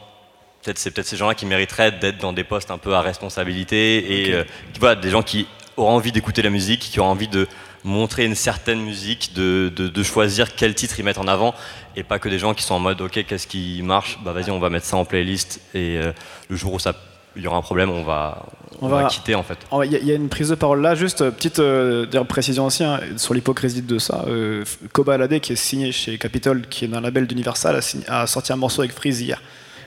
peut-être 0.61 0.77
c'est 0.77 0.91
peut-être 0.91 1.07
ces 1.07 1.17
gens-là 1.17 1.35
qui 1.35 1.45
mériteraient 1.45 1.91
d'être 1.91 2.17
dans 2.17 2.33
des 2.33 2.43
postes 2.43 2.71
un 2.71 2.77
peu 2.77 2.93
à 2.93 3.01
responsabilité, 3.01 4.25
et 4.27 4.33
euh, 4.33 4.43
voilà, 4.79 4.95
des 4.95 5.09
gens 5.09 5.23
qui 5.23 5.47
auront 5.77 5.91
envie 5.91 6.11
d'écouter 6.11 6.41
la 6.41 6.49
musique, 6.49 6.81
qui 6.81 6.99
auront 6.99 7.09
envie 7.09 7.29
de 7.29 7.47
montrer 7.83 8.25
une 8.25 8.35
certaine 8.35 8.81
musique, 8.81 9.33
de, 9.33 9.71
de, 9.73 9.87
de 9.87 10.03
choisir 10.03 10.55
quel 10.55 10.75
titre 10.75 10.99
ils 10.99 11.03
mettent 11.05 11.17
en 11.17 11.27
avant, 11.27 11.55
et 11.95 12.03
pas 12.03 12.19
que 12.19 12.27
des 12.27 12.37
gens 12.37 12.53
qui 12.53 12.63
sont 12.63 12.75
en 12.75 12.79
mode 12.79 13.01
ok 13.01 13.25
qu'est-ce 13.25 13.47
qui 13.47 13.81
marche, 13.81 14.19
bah 14.23 14.33
vas-y 14.33 14.51
on 14.51 14.59
va 14.59 14.69
mettre 14.69 14.85
ça 14.85 14.97
en 14.97 15.05
playlist, 15.05 15.61
et 15.73 15.97
euh, 15.97 16.11
le 16.49 16.55
jour 16.57 16.73
où 16.73 16.79
ça 16.79 16.93
il 17.35 17.41
y 17.43 17.47
aura 17.47 17.57
un 17.57 17.61
problème, 17.61 17.89
on 17.89 18.03
va, 18.03 18.45
on 18.81 18.87
va 18.87 19.05
quitter 19.07 19.35
en 19.35 19.43
fait. 19.43 19.57
Il 19.83 19.91
y, 19.91 19.95
a- 19.95 19.99
il 19.99 20.05
y 20.07 20.11
a 20.11 20.15
une 20.15 20.29
prise 20.29 20.49
de 20.49 20.55
parole 20.55 20.81
là, 20.81 20.95
juste 20.95 21.21
euh, 21.21 21.31
petite 21.31 21.59
euh, 21.59 22.05
précision 22.25 22.65
aussi 22.65 22.83
hein, 22.83 22.99
sur 23.17 23.33
l'hypocrisie 23.33 23.81
de 23.81 23.97
ça. 23.99 24.25
Euh, 24.27 24.63
Koba 24.93 25.13
Alade, 25.13 25.39
qui 25.39 25.53
est 25.53 25.55
signé 25.55 25.91
chez 25.91 26.17
Capitol, 26.17 26.63
qui 26.69 26.85
est 26.85 26.93
un 26.93 27.01
label 27.01 27.27
d'Universal, 27.27 27.75
a, 27.75 27.81
signé- 27.81 28.05
a 28.09 28.27
sorti 28.27 28.51
un 28.53 28.57
morceau 28.57 28.81
avec 28.81 28.93
Freeze 28.93 29.21
hier. 29.21 29.41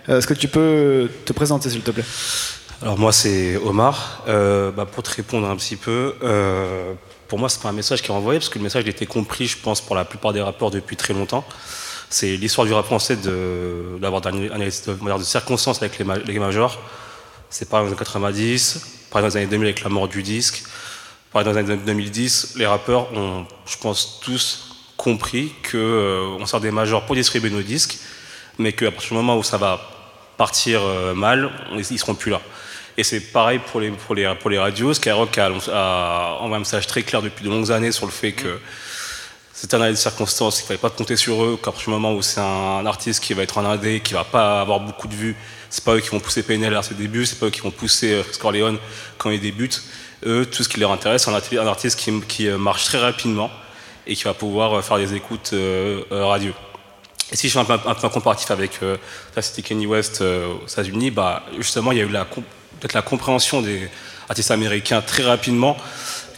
Euh, 0.09 0.18
Est-ce 0.18 0.26
que 0.26 0.34
tu 0.34 0.49
peux 0.49 1.09
te 1.24 1.32
présenter 1.32 1.70
s'il 1.70 1.80
te 1.82 1.90
plaît? 1.90 2.05
Alors 2.82 2.99
moi 2.99 3.12
c'est 3.12 3.57
Omar. 3.57 4.22
Euh, 4.28 4.70
bah, 4.70 4.84
pour 4.86 5.03
te 5.03 5.11
répondre 5.14 5.49
un 5.49 5.57
petit 5.57 5.76
peu, 5.76 6.14
euh, 6.22 6.92
pour 7.28 7.38
moi 7.38 7.49
c'est 7.49 7.62
pas 7.62 7.70
un 7.70 7.72
message 7.72 8.03
qui 8.03 8.09
est 8.09 8.14
envoyé 8.14 8.38
parce 8.38 8.49
que 8.51 8.59
le 8.59 8.64
message 8.64 8.84
a 8.84 8.88
été 8.90 9.07
compris, 9.07 9.47
je 9.47 9.57
pense, 9.59 9.80
pour 9.80 9.97
la 9.97 10.05
plupart 10.05 10.32
des 10.32 10.42
rappeurs 10.42 10.70
depuis 10.70 10.97
très 10.97 11.14
longtemps. 11.14 11.45
C'est 12.11 12.36
l'histoire 12.36 12.66
du 12.66 12.72
rap 12.74 12.84
français 12.84 13.16
de- 13.16 13.99
d'avoir 14.01 14.24
une 14.28 14.51
analyse 14.53 14.82
de, 14.86 14.92
de 15.18 15.22
circonstances 15.24 15.82
avec 15.82 15.99
les, 15.99 16.05
ma- 16.05 16.18
les 16.18 16.38
majors. 16.38 16.78
C'est 17.57 17.68
pareil 17.68 17.84
dans 17.86 17.90
les 17.92 17.96
années 17.96 18.05
90, 18.05 19.07
pareil 19.12 19.22
dans 19.22 19.28
les 19.32 19.36
années 19.36 19.46
2000 19.46 19.66
avec 19.68 19.82
la 19.84 19.88
mort 19.88 20.09
du 20.09 20.24
disque, 20.24 20.64
pareil 21.32 21.44
dans 21.46 21.52
les 21.52 21.59
années 21.70 21.76
2010. 21.86 22.55
Les 22.57 22.66
rappeurs 22.66 23.12
ont, 23.16 23.46
je 23.64 23.76
pense, 23.76 24.18
tous 24.20 24.74
compris 24.96 25.52
que 25.62 25.76
euh, 25.76 26.44
sort 26.46 26.59
des 26.59 26.72
majors 26.72 27.07
pour 27.07 27.14
distribuer 27.14 27.50
nos 27.50 27.62
disques, 27.62 27.96
mais 28.59 28.72
qu'à 28.72 28.90
partir 28.90 29.11
du 29.11 29.14
moment 29.14 29.38
où 29.38 29.44
ça 29.44 29.57
va 29.57 29.80
partir 30.36 30.80
euh, 30.82 31.14
mal, 31.14 31.48
on- 31.70 31.78
ils 31.78 31.96
seront 31.96 32.16
plus 32.16 32.32
là. 32.32 32.40
Et 32.96 33.05
c'est 33.05 33.20
pareil 33.20 33.61
pour 33.70 33.78
les, 33.78 33.90
pour 33.92 34.16
les, 34.16 34.34
pour 34.34 34.50
les 34.50 34.59
radios. 34.59 34.92
Skyrock 34.92 35.38
a, 35.38 35.46
a 35.72 36.32
envoyé 36.40 36.57
un 36.57 36.59
message 36.59 36.88
très 36.88 37.05
clair 37.05 37.22
depuis 37.22 37.44
de 37.44 37.50
longues 37.50 37.70
années 37.70 37.92
sur 37.92 38.07
le 38.07 38.11
fait 38.12 38.32
que 38.32 38.59
c'était 39.52 39.76
un 39.76 39.80
année 39.82 39.92
de 39.92 39.96
circonstances, 39.96 40.57
qu'il 40.57 40.64
ne 40.64 40.66
fallait 40.66 40.78
pas 40.78 40.90
compter 40.90 41.14
sur 41.16 41.44
eux, 41.44 41.57
qu'à 41.57 41.66
partir 41.70 41.84
du 41.84 41.90
moment 41.90 42.14
où 42.14 42.20
c'est 42.22 42.40
un 42.40 42.84
artiste 42.84 43.22
qui 43.22 43.32
va 43.32 43.44
être 43.44 43.59
en 43.59 43.64
indé, 43.64 44.00
qui 44.00 44.12
va 44.12 44.24
pas 44.24 44.61
avoir 44.61 44.80
beaucoup 44.80 45.07
de 45.07 45.14
vues, 45.14 45.36
c'est 45.75 45.83
pas 45.83 45.97
eux 45.97 46.01
qui 46.01 46.11
vont 46.11 46.20
pousser 46.20 46.45
PNL 46.45 46.72
à 46.77 46.83
ses 46.85 46.95
débuts, 46.95 47.27
c'est 47.27 47.37
pas 47.41 47.47
eux 47.47 47.51
qui 47.51 47.61
vont 47.61 47.72
pousser 47.72 48.12
euh, 48.12 48.22
Scorleone 48.31 48.79
quand 49.18 49.31
il 49.31 49.41
débute. 49.41 49.83
Eux, 50.25 50.47
tout 50.47 50.62
ce 50.62 50.68
qui 50.68 50.79
leur 50.79 50.93
intéresse, 50.93 51.25
c'est 51.25 51.31
un, 51.31 51.35
arti- 51.37 51.59
un 51.59 51.66
artiste 51.66 51.99
qui, 52.29 52.47
euh, 52.47 52.57
marche 52.59 52.85
très 52.85 52.99
rapidement 52.99 53.51
et 54.07 54.14
qui 54.14 54.22
va 54.22 54.35
pouvoir 54.35 54.72
euh, 54.79 54.83
faire 54.83 54.99
des 54.99 55.14
écoutes 55.14 55.53
radio. 56.12 56.53
Et 57.33 57.37
si 57.37 57.49
je 57.49 57.53
fais 57.55 57.59
un 57.59 57.75
un, 57.75 57.97
un 58.05 58.09
comparatif 58.09 58.53
avec 58.53 58.79
euh, 58.85 58.97
la 59.35 59.43
cité 59.43 59.62
Kenny 59.62 59.87
West 59.87 60.20
aux 60.20 60.64
États-Unis, 60.68 61.11
bah, 61.11 61.43
justement, 61.59 61.91
il 61.91 61.99
y 61.99 62.01
a 62.03 62.05
eu 62.05 62.09
peut-être 62.09 62.93
la 62.93 63.03
compréhension 63.03 63.61
des 63.61 63.91
artistes 64.29 64.53
américains 64.53 65.01
très 65.03 65.25
rapidement 65.25 65.77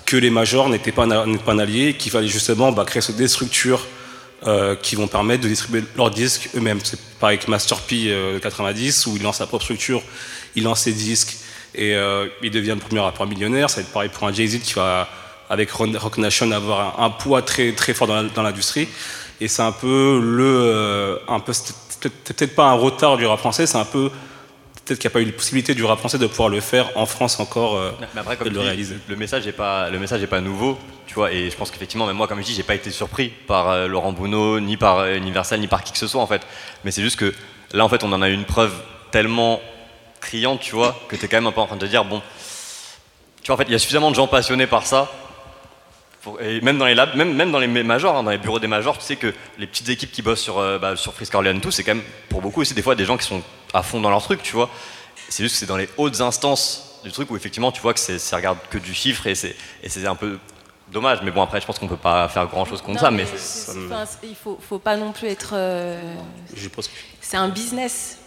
que 0.07 0.17
les 0.17 0.31
majors 0.31 0.71
n'étaient 0.71 0.93
pas, 0.93 1.05
un- 1.05 1.37
pas 1.37 1.61
allié, 1.61 1.93
qu'il 1.95 2.11
fallait 2.11 2.29
justement 2.29 2.73
bah, 2.73 2.87
créer 2.87 3.03
des 3.13 3.29
structures 3.29 3.87
euh, 4.47 4.77
qui 4.77 4.97
vont 4.97 5.07
permettre 5.09 5.43
de 5.45 5.49
distribuer 5.49 5.85
leurs 5.97 6.11
disques 6.11 6.51
eux-mêmes. 6.55 6.81
C'est 6.83 7.01
pareil 7.19 7.37
avec 7.39 7.49
Master 7.49 7.81
P 7.81 8.07
euh, 8.09 8.35
de 8.35 8.39
90, 8.39 9.07
où 9.07 9.17
il 9.17 9.23
lance 9.23 9.39
sa 9.39 9.47
propre 9.47 9.65
structure, 9.65 10.03
il 10.55 10.65
lance 10.65 10.81
ses 10.81 10.93
disques, 10.93 11.37
et 11.75 11.95
euh, 11.95 12.27
il 12.43 12.51
devient 12.51 12.75
le 12.75 12.81
premier 12.81 13.01
rappeur 13.01 13.27
millionnaire. 13.27 13.71
Ça 13.71 13.77
va 13.77 13.83
être 13.83 13.93
pareil 13.93 14.11
pour 14.11 14.27
un 14.27 14.33
Jay-Z 14.33 14.61
qui 14.61 14.75
va, 14.75 15.09
avec 15.51 15.71
Rock 15.71 16.19
Nation, 16.19 16.51
avoir 16.53 17.01
un, 17.01 17.05
un 17.07 17.11
poids 17.11 17.43
très, 17.43 17.73
très 17.73 17.95
fort 17.95 18.07
dans 18.09 18.43
l'industrie. 18.43 18.89
Et 19.41 19.49
c'est 19.49 19.63
un 19.63 19.73
peu 19.73 20.21
le. 20.23 20.45
euh, 20.45 21.17
un 21.29 21.41
peu, 21.41 21.53
c'est 21.53 21.75
peut-être 22.09 22.55
pas 22.55 22.69
un 22.69 22.75
retard 22.75 23.17
du 23.17 23.27
rap 23.27 23.39
français, 23.39 23.67
c'est 23.67 23.79
un 23.79 23.85
peu. 23.85 24.11
Peut-être 24.85 24.99
qu'il 25.01 25.09
n'y 25.09 25.13
a 25.13 25.15
pas 25.15 25.21
eu 25.21 25.25
la 25.25 25.33
possibilité 25.33 25.75
du 25.75 25.85
rap 25.85 25.99
français 25.99 26.17
de 26.19 26.27
pouvoir 26.27 26.49
le 26.49 26.61
faire 26.61 26.91
en 26.97 27.07
France 27.07 27.41
encore, 27.41 27.77
euh, 27.77 27.91
Mais 28.15 28.21
après, 28.21 28.37
comme 28.37 28.49
de 28.49 28.55
le 28.55 28.61
dis, 28.61 28.67
réaliser. 28.67 28.97
le 29.09 29.17
message 29.17 29.45
n'est 29.45 29.53
pas, 29.53 29.91
le 29.91 29.99
message 29.99 30.23
est 30.23 30.27
pas 30.29 30.41
nouveau, 30.41 30.79
Et 31.31 31.51
je 31.51 31.57
pense 31.57 31.71
qu'effectivement, 31.71 32.07
même 32.07 32.17
moi, 32.17 32.29
comme 32.29 32.41
je 32.41 32.45
dis, 32.45 32.55
j'ai 32.55 32.63
pas 32.63 32.75
été 32.75 32.91
surpris 32.91 33.29
par 33.29 33.71
euh, 33.71 33.87
Laurent 33.87 34.13
Bounot, 34.13 34.61
ni 34.61 34.77
par 34.77 34.99
euh, 34.99 35.17
Universal, 35.17 35.61
ni 35.61 35.67
par 35.67 35.83
qui 35.83 35.93
que 35.93 35.99
ce 35.99 36.07
soit, 36.07 36.21
en 36.21 36.27
fait. 36.27 36.43
Mais 36.85 36.91
c'est 36.91 37.03
juste 37.03 37.19
que 37.19 37.33
là, 37.73 37.85
en 37.85 37.89
fait, 37.89 38.05
on 38.05 38.13
en 38.13 38.21
a 38.21 38.29
eu 38.29 38.35
une 38.35 38.45
preuve 38.45 38.75
tellement 39.11 39.61
criante, 40.21 40.61
tu 40.61 40.75
vois, 40.75 40.99
que 41.09 41.17
tu 41.17 41.25
es 41.25 41.29
quand 41.29 41.39
même 41.39 41.47
un 41.47 41.53
peu 41.53 41.61
en 41.61 41.67
train 41.67 41.77
de 41.77 41.81
te 41.81 41.87
dire, 41.87 42.05
bon, 42.05 42.21
tu 43.43 43.47
vois, 43.47 43.55
en 43.55 43.59
fait, 43.59 43.65
il 43.69 43.73
y 43.73 43.75
a 43.75 43.79
suffisamment 43.79 44.11
de 44.11 44.17
gens 44.17 44.27
passionnés 44.27 44.67
par 44.67 44.87
ça. 44.87 45.11
et 46.41 46.61
même 46.61 46.77
dans 46.77 46.87
les 46.87 46.95
labs, 46.95 47.15
même, 47.17 47.51
dans 47.51 47.61
les 47.61 47.67
majors, 47.69 48.17
hein, 48.17 48.23
dans 48.23 48.31
les 48.31 48.39
bureaux 48.39 48.59
des 48.59 48.67
majors, 48.67 48.99
tu 48.99 49.05
sais 49.05 49.17
que 49.17 49.33
les 49.59 49.67
petites 49.67 49.89
équipes 49.89 50.13
qui 50.13 50.23
bossent 50.23 50.43
sur, 50.43 50.59
euh, 50.59 50.79
bah, 50.79 50.97
sur 50.97 51.15
tout, 51.15 51.71
c'est 51.71 51.83
quand 51.85 51.95
même 51.95 52.05
pour 52.29 52.43
beaucoup 52.43 52.61
aussi 52.61 52.75
des 52.75 52.83
fois 52.83 52.95
des 52.95 53.05
gens 53.07 53.17
qui 53.17 53.27
sont 53.27 53.43
à 53.73 53.83
fond 53.83 54.01
dans 54.01 54.11
leur 54.11 54.23
truc, 54.23 54.43
tu 54.43 54.53
vois. 54.53 54.69
C'est 55.29 55.43
juste 55.43 55.55
que 55.55 55.61
c'est 55.61 55.67
dans 55.67 55.77
les 55.79 55.89
hautes 55.97 56.21
instances 56.21 57.01
du 57.05 57.13
truc 57.13 57.31
où 57.31 57.37
effectivement 57.37 57.73
tu 57.73 57.81
vois 57.81 57.95
que 57.95 58.01
ça 58.01 58.37
regarde 58.37 58.59
que 58.71 58.79
du 58.79 58.93
chiffre 58.93 59.27
et 59.27 59.35
c'est 59.35 60.07
un 60.07 60.15
peu 60.15 60.39
dommage. 60.93 61.21
Mais 61.23 61.31
bon 61.31 61.43
après 61.43 61.61
je 61.61 61.67
pense 61.67 61.79
qu'on 61.79 61.89
peut 61.89 61.97
pas 61.97 62.29
faire 62.29 62.47
grand 62.47 62.65
chose 62.65 62.81
contre 62.83 62.95
Non, 62.95 63.01
ça. 63.01 63.11
Mais, 63.11 63.27
ça 63.37 63.75
me- 63.75 63.87
enfin, 63.93 64.05
il 64.23 64.35
faut, 64.35 64.59
faut 64.69 64.79
pas 64.79 64.97
non 64.97 65.13
plus 65.13 65.29
être. 65.29 65.51
euh, 65.55 66.15
Je 66.55 66.69
pense 66.69 66.89
que- 66.89 66.93
c'est 67.21 67.37
un 67.37 67.49
business. 67.49 68.19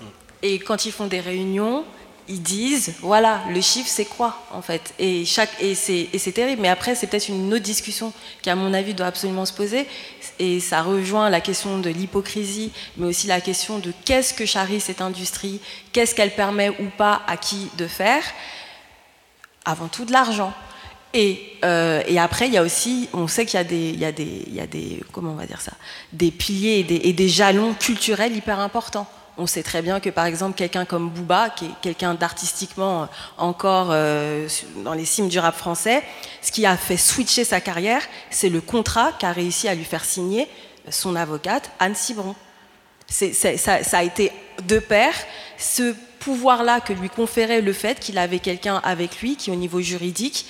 Et 0.41 0.60
quand 0.60 0.86
ils 0.86 0.91
font 0.91 1.07
des 1.07 1.20
réunions, 1.20 1.84
ils 2.30 2.41
disent 2.41 2.93
voilà, 3.01 3.41
le 3.49 3.60
chiffre 3.60 3.89
c'est 3.89 4.05
quoi 4.05 4.38
en 4.51 4.62
fait? 4.62 4.93
Et, 4.99 5.26
chaque, 5.26 5.49
et, 5.60 5.74
c'est, 5.76 6.07
et 6.14 6.18
c'est 6.20 6.32
terrible. 6.32 6.62
Mais 6.62 6.70
après, 6.70 6.93
c'est 6.95 7.07
peut-être 7.07 7.28
une 7.28 7.51
autre 7.53 7.64
discussion 7.64 8.14
qui, 8.41 8.49
à 8.49 8.55
mon 8.55 8.74
avis, 8.74 8.93
doit 8.93 9.07
absolument 9.07 9.45
se 9.45 9.53
poser. 9.53 9.88
Et 10.38 10.60
ça 10.62 10.82
rejoint 10.84 11.30
la 11.30 11.41
question 11.41 11.80
de 11.80 11.89
l'hypocrisie, 11.89 12.72
mais 12.97 13.07
aussi 13.07 13.28
la 13.28 13.41
question 13.41 13.80
de 13.80 13.91
qu'est-ce 14.05 14.34
que 14.34 14.45
charrie 14.45 14.80
cette 14.80 15.01
industrie 15.01 15.60
Qu'est-ce 15.91 16.14
qu'elle 16.16 16.34
permet 16.36 16.70
ou 16.70 16.86
pas 16.97 17.22
à 17.28 17.36
qui 17.36 17.70
de 17.78 17.88
faire? 17.88 18.24
Avant 19.66 19.88
tout 19.88 20.05
de 20.05 20.12
l'argent. 20.14 20.53
Et, 21.14 21.53
euh, 21.66 22.03
et 22.07 22.20
après, 22.20 22.47
il 22.47 22.53
y 22.53 22.57
a 22.57 22.62
aussi, 22.64 23.10
on 23.14 23.28
sait 23.28 23.45
qu'il 23.45 23.57
y 23.57 23.62
a 23.62 23.64
des, 23.64 23.89
il 23.89 23.99
y 23.99 24.05
a 24.05 24.12
des, 24.12 24.43
il 24.47 24.53
y 24.53 24.60
a 24.60 24.68
des, 24.68 25.01
comment 25.12 25.32
on 25.32 25.36
va 25.36 25.47
dire 25.47 25.60
ça, 25.62 25.72
des 26.14 26.30
piliers 26.32 26.80
et 26.80 26.84
des, 26.84 27.01
et 27.03 27.14
des 27.14 27.28
jalons 27.30 27.74
culturels 27.74 28.36
hyper 28.36 28.60
importants. 28.60 29.07
On 29.41 29.47
sait 29.47 29.64
très 29.64 29.82
bien 29.82 29.99
que 30.01 30.10
par 30.10 30.26
exemple 30.26 30.55
quelqu'un 30.55 30.84
comme 30.86 31.10
Booba, 31.10 31.49
qui 31.49 31.66
est 31.66 31.72
quelqu'un 31.82 32.14
d'artistiquement 32.14 33.07
encore 33.38 33.88
euh, 33.91 34.47
dans 34.84 34.93
les 34.93 35.05
cimes 35.05 35.30
du 35.30 35.39
rap 35.39 35.55
français, 35.55 36.03
ce 36.41 36.51
qui 36.51 36.66
a 36.66 36.76
fait 36.78 36.97
switcher 36.97 37.43
sa 37.45 37.62
carrière, 37.62 38.01
c'est 38.30 38.49
le 38.49 38.60
contrat 38.62 39.14
qu'a 39.18 39.32
réussi 39.32 39.68
à 39.70 39.74
lui 39.76 39.86
faire 39.86 40.03
signer 40.05 40.47
son 40.89 41.16
avocate 41.16 41.72
Anne 41.80 41.95
Cibron. 41.95 42.36
C'est- 43.07 43.34
c'est- 43.34 43.57
ça, 43.57 43.82
ça 43.84 43.99
a 43.99 44.03
été 44.03 44.32
de 44.68 44.78
pair 44.78 45.14
ce 45.57 45.95
pouvoir-là 46.20 46.82
que 46.82 46.93
lui 46.93 47.09
conférait 47.09 47.61
le 47.61 47.74
fait 47.74 47.99
qu'il 47.99 48.17
avait 48.17 48.39
quelqu'un 48.39 48.82
avec 48.84 49.22
lui 49.22 49.36
qui, 49.36 49.51
au 49.51 49.55
niveau 49.55 49.82
juridique, 49.82 50.45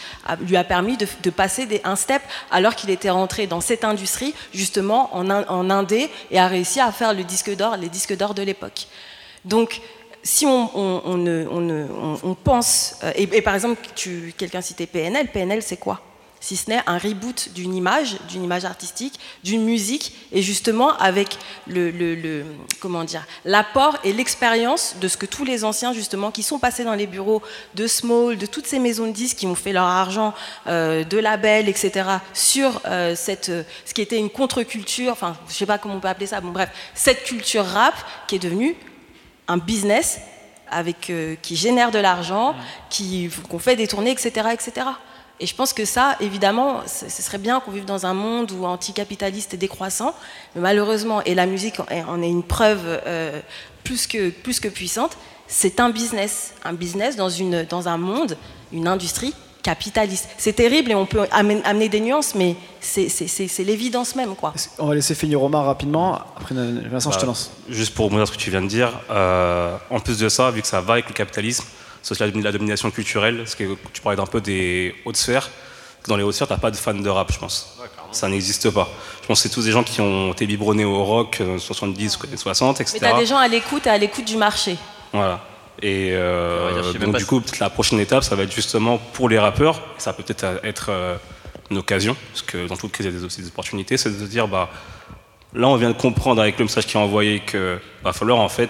lui 0.48 0.58
a 0.58 0.64
permis 0.64 0.98
de, 0.98 1.30
passer 1.30 1.66
des, 1.66 1.82
un 1.84 1.96
step 1.96 2.22
alors 2.52 2.76
qu'il 2.76 2.90
était 2.90 3.10
rentré 3.10 3.48
dans 3.48 3.62
cette 3.62 3.84
industrie, 3.84 4.34
justement 4.54 5.16
en, 5.16 5.30
en 5.30 5.70
indé, 5.70 6.10
et 6.32 6.40
a 6.40 6.48
réussi 6.48 6.80
à 6.80 6.92
faire 6.92 7.14
le 7.14 7.24
disque 7.24 7.56
d'or, 7.56 7.78
les 7.78 7.90
disques 7.90 8.16
d'or 8.18 8.34
de 8.34 8.42
l'époque. 8.42 8.88
Donc, 9.46 9.82
si 10.24 10.46
on, 10.46 10.70
on- 10.76 12.36
pense, 12.36 12.96
euh, 13.04 13.12
et, 13.16 13.24
et 13.32 13.42
par 13.42 13.56
exemple, 13.56 13.80
quelqu'un 14.38 14.62
citait 14.62 14.86
PNL, 14.88 15.28
PNL 15.32 15.62
c'est 15.62 15.78
quoi? 15.78 16.02
Si 16.42 16.56
ce 16.56 16.70
n'est 16.70 16.82
un 16.88 16.98
reboot 16.98 17.50
d'une 17.54 17.76
image, 17.76 18.16
d'une 18.30 18.44
image 18.44 18.64
artistique, 18.66 19.20
d'une 19.44 19.64
musique, 19.66 20.14
et 20.32 20.42
justement 20.42 20.96
avec 20.98 21.38
le, 21.68 21.92
le- 21.92 22.16
le- 22.16 22.46
comment 22.80 23.04
dire, 23.04 23.26
l'apport 23.44 23.98
et 24.04 24.14
l'expérience 24.14 24.96
de 25.02 25.08
ce 25.08 25.18
que 25.18 25.26
tous 25.26 25.44
les 25.44 25.66
anciens 25.66 25.92
justement 25.92 26.32
qui 26.32 26.42
sont 26.44 26.58
passés 26.60 26.84
dans 26.86 26.94
les 26.94 27.08
bureaux 27.08 27.42
de 27.76 27.88
Small, 27.88 28.38
de 28.38 28.46
toutes 28.46 28.68
ces 28.68 28.80
maisons 28.80 29.08
de 29.08 29.12
disques 29.12 29.38
qui 29.38 29.48
ont 29.48 29.56
fait 29.56 29.74
leur 29.74 29.84
argent, 29.86 30.34
euh, 30.68 31.04
de 31.04 31.18
labels, 31.18 31.68
etc. 31.68 32.10
sur 32.34 32.82
euh, 32.86 33.16
cette, 33.16 33.50
euh, 33.50 33.64
ce 33.86 33.94
qui 33.94 34.02
était 34.02 34.18
une 34.18 34.30
contre-culture, 34.30 35.12
enfin 35.12 35.36
je 35.50 35.54
sais 35.54 35.66
pas 35.66 35.78
comment 35.78 35.96
on 35.96 36.00
peut 36.00 36.08
appeler 36.08 36.28
ça, 36.28 36.40
bon 36.42 36.52
bref, 36.52 36.70
cette 36.94 37.24
culture 37.26 37.66
rap 37.66 37.96
qui 38.28 38.36
est 38.36 38.40
devenue 38.40 38.76
un 39.50 39.58
business 39.58 40.20
avec, 40.72 41.12
qui 41.42 41.56
génère 41.56 41.90
de 41.90 41.98
l'argent, 42.00 42.56
qui 42.92 43.30
qu'on 43.50 43.58
fait 43.58 43.76
des 43.76 43.88
tournées, 43.88 44.12
etc., 44.12 44.50
etc. 44.54 44.86
Et 45.42 45.46
je 45.46 45.56
pense 45.56 45.72
que 45.74 45.86
ça, 45.86 46.16
évidemment, 46.20 46.82
ce 46.86 47.10
serait 47.22 47.38
bien 47.38 47.60
qu'on 47.62 47.72
vive 47.72 47.86
dans 47.86 48.06
un 48.06 48.14
monde 48.14 48.52
où 48.52 48.66
anticapitaliste 48.66 49.54
et 49.54 49.58
décroissant, 49.58 50.14
mais 50.56 50.62
malheureusement, 50.62 51.22
et 51.24 51.34
la 51.34 51.46
musique 51.46 51.80
en 51.80 52.22
est- 52.22 52.30
une 52.30 52.44
preuve 52.44 52.82
euh, 52.86 53.40
plus, 53.84 54.06
que, 54.08 54.30
plus 54.32 54.60
que 54.60 54.68
puissante, 54.68 55.18
c'est 55.48 55.80
un 55.80 55.90
business, 55.92 56.54
un 56.66 56.74
business 56.74 57.16
dans, 57.16 57.30
une, 57.30 57.64
dans 57.64 57.88
un 57.88 57.98
monde, 57.98 58.38
une 58.74 58.88
industrie 58.88 59.34
capitaliste. 59.64 60.28
C'est 60.38 60.54
terrible 60.54 60.92
et 60.92 60.96
on 60.96 61.06
peut 61.06 61.26
amener 61.32 61.90
des 61.90 62.00
nuances, 62.00 62.34
mais 62.36 62.56
c'est- 62.82 63.10
c'est 63.10 63.28
c'est- 63.28 63.48
c'est 63.48 63.64
l'évidence 63.64 64.16
même, 64.16 64.36
quoi. 64.36 64.54
On 64.78 64.88
va 64.88 64.96
laisser 64.96 65.16
finir 65.16 65.42
Omar 65.44 65.66
rapidement. 65.66 66.16
Après, 66.38 66.54
Vincent, 66.56 67.12
je 67.12 67.16
te 67.18 67.22
Bah, 67.22 67.28
lance. 67.28 67.52
Juste 67.70 67.94
pour 67.94 68.06
rebondir 68.06 68.26
sur 68.28 68.34
ce 68.36 68.40
que 68.40 68.44
tu 68.44 68.52
viens 68.52 68.62
de 68.62 68.68
dire, 68.68 68.92
euh, 69.10 69.76
en 69.90 70.00
plus 70.00 70.18
de 70.18 70.30
ça, 70.30 70.50
vu 70.52 70.62
que 70.62 70.68
ça 70.68 70.80
va 70.82 70.94
avec 70.94 71.08
le 71.10 71.14
capitalisme, 71.14 71.66
c'est 72.02 72.12
aussi 72.12 72.24
la, 72.24 72.42
la 72.42 72.52
domination 72.52 72.92
culturelle, 72.92 73.38
parce 73.38 73.56
que 73.56 73.64
tu 73.94 74.02
parlais 74.02 74.18
d'un 74.18 74.26
peu 74.26 74.42
des 74.42 74.96
hautes 75.06 75.18
sphères. 75.18 75.50
Dans 76.08 76.16
les 76.16 76.24
hautes 76.24 76.34
sphères, 76.34 76.48
t'as 76.48 76.58
pas 76.58 76.72
de 76.72 76.76
fans 76.76 76.94
de 76.94 77.10
rap, 77.10 77.32
je 77.32 77.40
pense. 77.40 77.78
ça 78.12 78.28
n'existe 78.30 78.70
pas. 78.70 78.88
Je 79.22 79.28
pense 79.28 79.42
que 79.42 79.50
c'est 79.50 79.54
tous 79.54 79.66
des 79.66 79.72
gens 79.72 79.84
qui 79.84 80.02
ont 80.02 80.32
été 80.32 80.46
biberonnés 80.46 80.86
au 80.86 81.04
rock, 81.04 81.38
euh, 81.42 81.58
70, 81.58 82.20
60, 82.36 82.82
etc. 82.82 83.00
Mais 83.02 83.10
tu 83.10 83.16
as 83.16 83.20
des 83.20 83.26
gens 83.26 83.38
à 83.38 83.48
l'écoute 83.48 83.86
et 83.88 83.90
à 83.90 83.98
l'écoute 83.98 84.26
du 84.26 84.38
marché. 84.38 84.78
Voilà. 85.14 85.42
Et 85.82 86.10
euh, 86.12 86.94
donc 86.94 87.18
du 87.18 87.26
coup, 87.26 87.40
peut-être 87.40 87.60
la 87.60 87.70
prochaine 87.70 88.00
étape, 88.00 88.24
ça 88.24 88.36
va 88.36 88.44
être 88.44 88.54
justement 88.54 88.98
pour 88.98 89.30
les 89.30 89.40
rappeurs, 89.40 89.82
ça 89.98 90.12
peut 90.12 90.24
peut-être 90.24 90.60
être 90.64 90.88
euh, 90.90 91.16
une 91.72 91.78
occasion, 91.78 92.18
parce 92.32 92.42
que 92.42 92.68
dans 92.68 92.76
toute 92.76 92.92
crise, 92.92 93.06
il 93.06 93.14
y 93.14 93.16
a 93.16 93.28
des 93.28 93.48
opportunités, 93.48 93.96
c'est 93.96 94.10
de 94.10 94.20
se 94.20 94.30
dire, 94.30 94.48
bah, 94.48 94.70
là, 95.54 95.68
on 95.68 95.76
vient 95.78 95.90
de 95.90 95.96
comprendre 95.96 96.42
avec 96.42 96.58
le 96.60 96.66
message 96.66 96.86
qui 96.86 96.98
est 96.98 97.00
envoyé 97.00 97.40
que 97.40 97.80
va 98.04 98.12
falloir 98.12 98.40
en 98.40 98.50
fait 98.50 98.70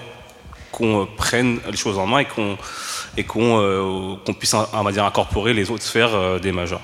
qu'on 0.71 1.03
euh, 1.03 1.05
prenne 1.17 1.59
les 1.69 1.77
choses 1.77 1.97
en 1.97 2.05
main 2.07 2.19
et 2.19 2.25
qu'on 2.25 2.57
et 3.17 3.23
qu'on 3.23 3.59
euh, 3.59 4.15
qu'on 4.25 4.33
puisse, 4.33 4.53
on 4.53 4.83
va 4.83 4.91
dire, 4.91 5.05
incorporer 5.05 5.53
les 5.53 5.71
autres 5.71 5.83
sphères 5.83 6.13
euh, 6.13 6.39
des 6.39 6.51
majors. 6.51 6.81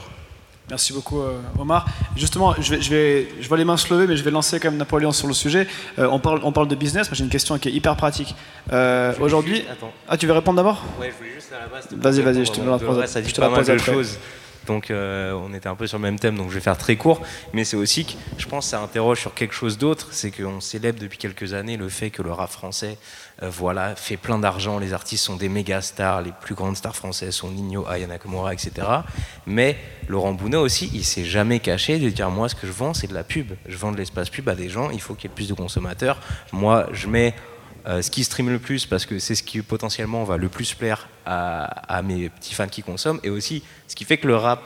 Merci 0.68 0.94
beaucoup 0.94 1.22
Omar. 1.60 1.86
Justement, 2.16 2.56
je 2.60 2.72
vais, 2.74 2.82
je, 2.82 2.90
vais, 2.90 3.28
je 3.40 3.48
vois 3.48 3.56
les 3.56 3.66
mains 3.66 3.78
se 3.78 3.94
lever, 3.94 4.08
mais 4.08 4.18
je 4.18 4.24
vais 4.24 4.32
lancer 4.32 4.60
quand 4.60 4.70
même 4.72 4.80
Napoléon 4.80 5.12
sur 5.12 5.28
le 5.28 5.36
sujet. 5.36 5.68
Euh, 6.00 6.08
on, 6.10 6.18
parle, 6.18 6.40
on 6.42 6.52
parle 6.52 6.68
de 6.68 6.74
business, 6.74 7.08
moi 7.08 7.14
j'ai 7.16 7.24
une 7.24 7.30
question 7.30 7.56
qui 7.60 7.70
est 7.70 7.72
hyper 7.72 7.96
pratique. 7.96 8.34
Euh, 8.74 9.14
Aujourd'hui... 9.22 9.64
Ah, 10.10 10.18
tu 10.18 10.26
veux 10.26 10.34
répondre 10.34 10.58
d'abord? 10.58 10.84
Ouais, 11.00 11.12
je 11.12 11.18
voulais 11.20 11.36
juste 11.36 11.54
à 11.54 11.60
la 11.60 11.68
base. 11.68 11.88
Vas-y, 11.92 12.24
vas-y, 12.24 12.46
je 12.46 12.52
te 12.52 12.62
répondre 12.62 12.72
la 12.98 13.04
pose- 13.04 13.06
Ça 13.06 13.22
dit 13.22 13.30
je 13.30 13.36
te 13.36 13.42
pas 13.42 13.50
la 13.50 13.56
mal 13.58 13.64
de 13.64 13.78
choses. 13.78 14.18
Donc 14.66 14.90
euh, 14.90 15.34
on 15.34 15.54
était 15.54 15.70
un 15.70 15.76
peu 15.76 15.86
sur 15.86 16.00
le 16.00 16.02
même 16.02 16.18
thème, 16.18 16.36
donc 16.36 16.50
je 16.50 16.56
vais 16.56 16.62
faire 16.62 16.80
très 16.80 16.96
court. 16.96 17.22
Mais 17.54 17.64
c'est 17.64 17.78
aussi 17.78 18.04
que 18.04 18.14
je 18.40 18.48
pense 18.48 18.66
que 18.66 18.72
ça 18.72 18.82
interroge 18.82 19.20
sur 19.20 19.36
quelque 19.36 19.54
chose 19.54 19.78
d'autre, 19.78 20.08
c'est 20.10 20.32
qu'on 20.32 20.60
célèbre 20.62 21.00
depuis 21.00 21.20
quelques 21.20 21.54
années 21.54 21.78
le 21.78 21.90
fait 21.90 22.10
que 22.10 22.24
le 22.24 22.32
rap 22.32 22.50
français, 22.50 22.98
euh, 23.44 23.50
voilà, 23.50 23.96
fait 23.96 24.18
plein 24.18 24.40
d'argent, 24.40 24.80
les 24.80 24.94
artistes 24.94 25.26
sont 25.26 25.36
des 25.36 25.50
méga 25.50 25.82
stars, 25.82 26.22
les 26.22 26.32
plus 26.32 26.56
grandes 26.56 26.78
stars 26.78 26.96
françaises 26.96 27.36
sont 27.36 27.52
Nino, 27.52 27.86
Aya 27.88 28.08
Nakamura, 28.08 28.54
etc. 28.54 28.72
Mais 29.46 29.78
Laurent 30.08 30.34
Bounot 30.34 30.62
aussi, 30.62 30.90
il 30.94 31.04
s'est 31.04 31.26
jamais 31.26 31.60
caché 31.60 32.00
de 32.00 32.10
dire 32.10 32.30
moi 32.30 32.48
ce 32.48 32.56
que 32.56 32.66
je 32.66 32.72
vends 32.72 32.94
c'est 32.94 33.08
de 33.08 33.14
la 33.14 33.24
pub, 33.24 33.54
je 33.68 33.76
vends 33.76 33.92
de 33.92 33.98
l'espace 33.98 34.30
pub 34.30 34.48
à 34.48 34.56
des 34.56 34.70
gens, 34.70 34.90
il 34.90 35.02
faut 35.02 35.16
qu'il 35.16 35.30
y 35.30 35.34
ait 35.34 35.36
plus 35.36 35.50
de 35.50 35.54
consommateurs. 35.54 36.20
Moi 36.54 36.88
je 36.94 37.08
mets 37.08 37.34
euh, 37.88 38.02
ce 38.02 38.10
qui 38.10 38.24
stream 38.24 38.50
le 38.50 38.60
plus 38.60 38.86
parce 38.86 39.06
que 39.06 39.20
c'est 39.20 39.36
ce 39.36 39.44
qui 39.44 39.62
potentiellement 39.62 40.24
va 40.24 40.38
le 40.38 40.48
plus 40.48 40.74
plaire 40.74 41.10
à, 41.26 41.66
à 41.94 42.02
mes 42.02 42.30
petits 42.30 42.54
fans 42.54 42.68
qui 42.68 42.84
consomment. 42.84 43.20
Et 43.24 43.30
aussi 43.30 43.64
ce 43.88 43.96
qui 43.96 44.06
fait 44.06 44.18
que 44.18 44.28
le 44.28 44.38
rap 44.38 44.62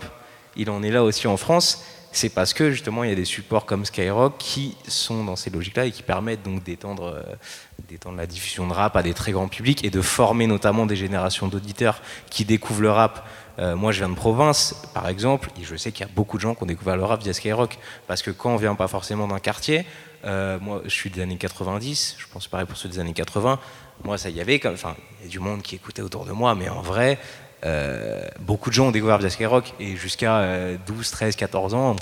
il 0.55 0.69
en 0.69 0.83
est 0.83 0.91
là 0.91 1.03
aussi 1.03 1.27
en 1.27 1.37
France 1.37 1.83
c'est 2.11 2.29
parce 2.29 2.53
que 2.53 2.71
justement 2.71 3.03
il 3.03 3.09
y 3.09 3.13
a 3.13 3.15
des 3.15 3.25
supports 3.25 3.65
comme 3.65 3.85
Skyrock 3.85 4.37
qui 4.37 4.75
sont 4.87 5.23
dans 5.23 5.35
ces 5.35 5.49
logiques 5.49 5.77
là 5.77 5.85
et 5.85 5.91
qui 5.91 6.03
permettent 6.03 6.43
donc 6.43 6.63
d'étendre 6.63 7.03
euh, 7.03 8.15
la 8.15 8.25
diffusion 8.25 8.67
de 8.67 8.73
rap 8.73 8.95
à 8.95 9.03
des 9.03 9.13
très 9.13 9.31
grands 9.31 9.47
publics 9.47 9.83
et 9.83 9.89
de 9.89 10.01
former 10.01 10.47
notamment 10.47 10.85
des 10.85 10.95
générations 10.95 11.47
d'auditeurs 11.47 12.01
qui 12.29 12.45
découvrent 12.45 12.81
le 12.81 12.91
rap 12.91 13.27
euh, 13.57 13.75
moi, 13.75 13.91
je 13.91 13.97
viens 13.97 14.07
de 14.07 14.15
province, 14.15 14.73
par 14.93 15.09
exemple, 15.09 15.49
et 15.59 15.65
je 15.65 15.75
sais 15.75 15.91
qu'il 15.91 16.05
y 16.05 16.09
a 16.09 16.11
beaucoup 16.15 16.37
de 16.37 16.41
gens 16.41 16.55
qui 16.55 16.63
ont 16.63 16.65
découvert 16.65 16.95
le 16.95 17.03
rap 17.03 17.21
via 17.21 17.33
Skyrock. 17.33 17.77
Parce 18.07 18.21
que 18.21 18.31
quand 18.31 18.53
on 18.53 18.55
vient 18.55 18.73
pas 18.73 18.87
forcément 18.87 19.27
d'un 19.27 19.39
quartier, 19.39 19.85
Euh, 20.25 20.59
moi, 20.59 20.81
je 20.85 20.89
suis 20.89 21.09
des 21.09 21.21
années 21.21 21.37
90, 21.37 22.15
je 22.17 22.25
pense 22.31 22.47
pareil 22.47 22.65
pour 22.65 22.77
ceux 22.77 22.89
des 22.89 22.99
années 22.99 23.13
80. 23.13 23.59
Moi, 24.03 24.17
ça 24.17 24.29
y 24.29 24.41
avait, 24.41 24.59
enfin, 24.67 24.95
il 25.19 25.25
y 25.25 25.27
a 25.27 25.31
du 25.31 25.39
monde 25.39 25.61
qui 25.61 25.75
écoutait 25.75 26.01
autour 26.01 26.25
de 26.25 26.31
moi, 26.31 26.55
mais 26.55 26.69
en 26.69 26.81
vrai, 26.81 27.19
euh, 27.65 28.21
beaucoup 28.39 28.69
de 28.69 28.75
gens 28.75 28.87
ont 28.87 28.91
découvert 28.91 29.17
via 29.17 29.29
Skyrock 29.29 29.73
et 29.79 29.95
jusqu'à 29.95 30.37
euh, 30.39 30.77
12, 30.87 31.11
13, 31.11 31.35
14 31.35 31.73
ans, 31.73 31.95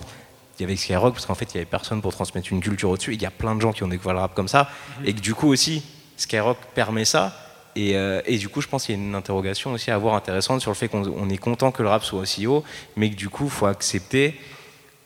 il 0.58 0.64
y 0.64 0.66
avait 0.66 0.76
Skyrock 0.76 1.14
parce 1.14 1.26
qu'en 1.26 1.36
fait, 1.36 1.54
il 1.54 1.56
y 1.56 1.58
avait 1.58 1.66
personne 1.66 2.02
pour 2.02 2.14
transmettre 2.14 2.52
une 2.52 2.62
culture 2.62 2.90
au-dessus. 2.90 3.14
Il 3.14 3.22
y 3.22 3.26
a 3.26 3.32
plein 3.32 3.56
de 3.56 3.62
gens 3.62 3.72
qui 3.72 3.84
ont 3.84 3.88
découvert 3.88 4.14
le 4.14 4.20
rap 4.20 4.34
comme 4.34 4.48
ça 4.48 4.70
et 5.06 5.14
que 5.14 5.20
du 5.20 5.34
coup 5.34 5.48
aussi, 5.48 5.84
Skyrock 6.18 6.58
permet 6.74 7.06
ça. 7.06 7.36
Et, 7.76 7.96
euh, 7.96 8.22
du 8.28 8.50
coup, 8.50 8.62
je 8.62 8.68
pense 8.68 8.86
qu'il 8.86 8.96
y 8.96 8.98
a 8.98 9.02
une 9.02 9.14
interrogation 9.14 9.72
aussi 9.72 9.92
à 9.92 9.96
avoir 9.96 10.16
intéressante 10.16 10.62
sur 10.62 10.72
le 10.72 10.76
fait 10.76 10.88
qu'on 10.88 11.06
on 11.06 11.30
est 11.30 11.38
content 11.38 11.72
que 11.72 11.84
le 11.84 11.90
rap 11.90 12.04
soit 12.04 12.20
aussi 12.20 12.48
haut, 12.48 12.64
mais 12.96 13.12
que 13.12 13.16
du 13.16 13.30
coup, 13.30 13.46
il 13.46 13.52
faut 13.52 13.68
accepter 13.68 14.40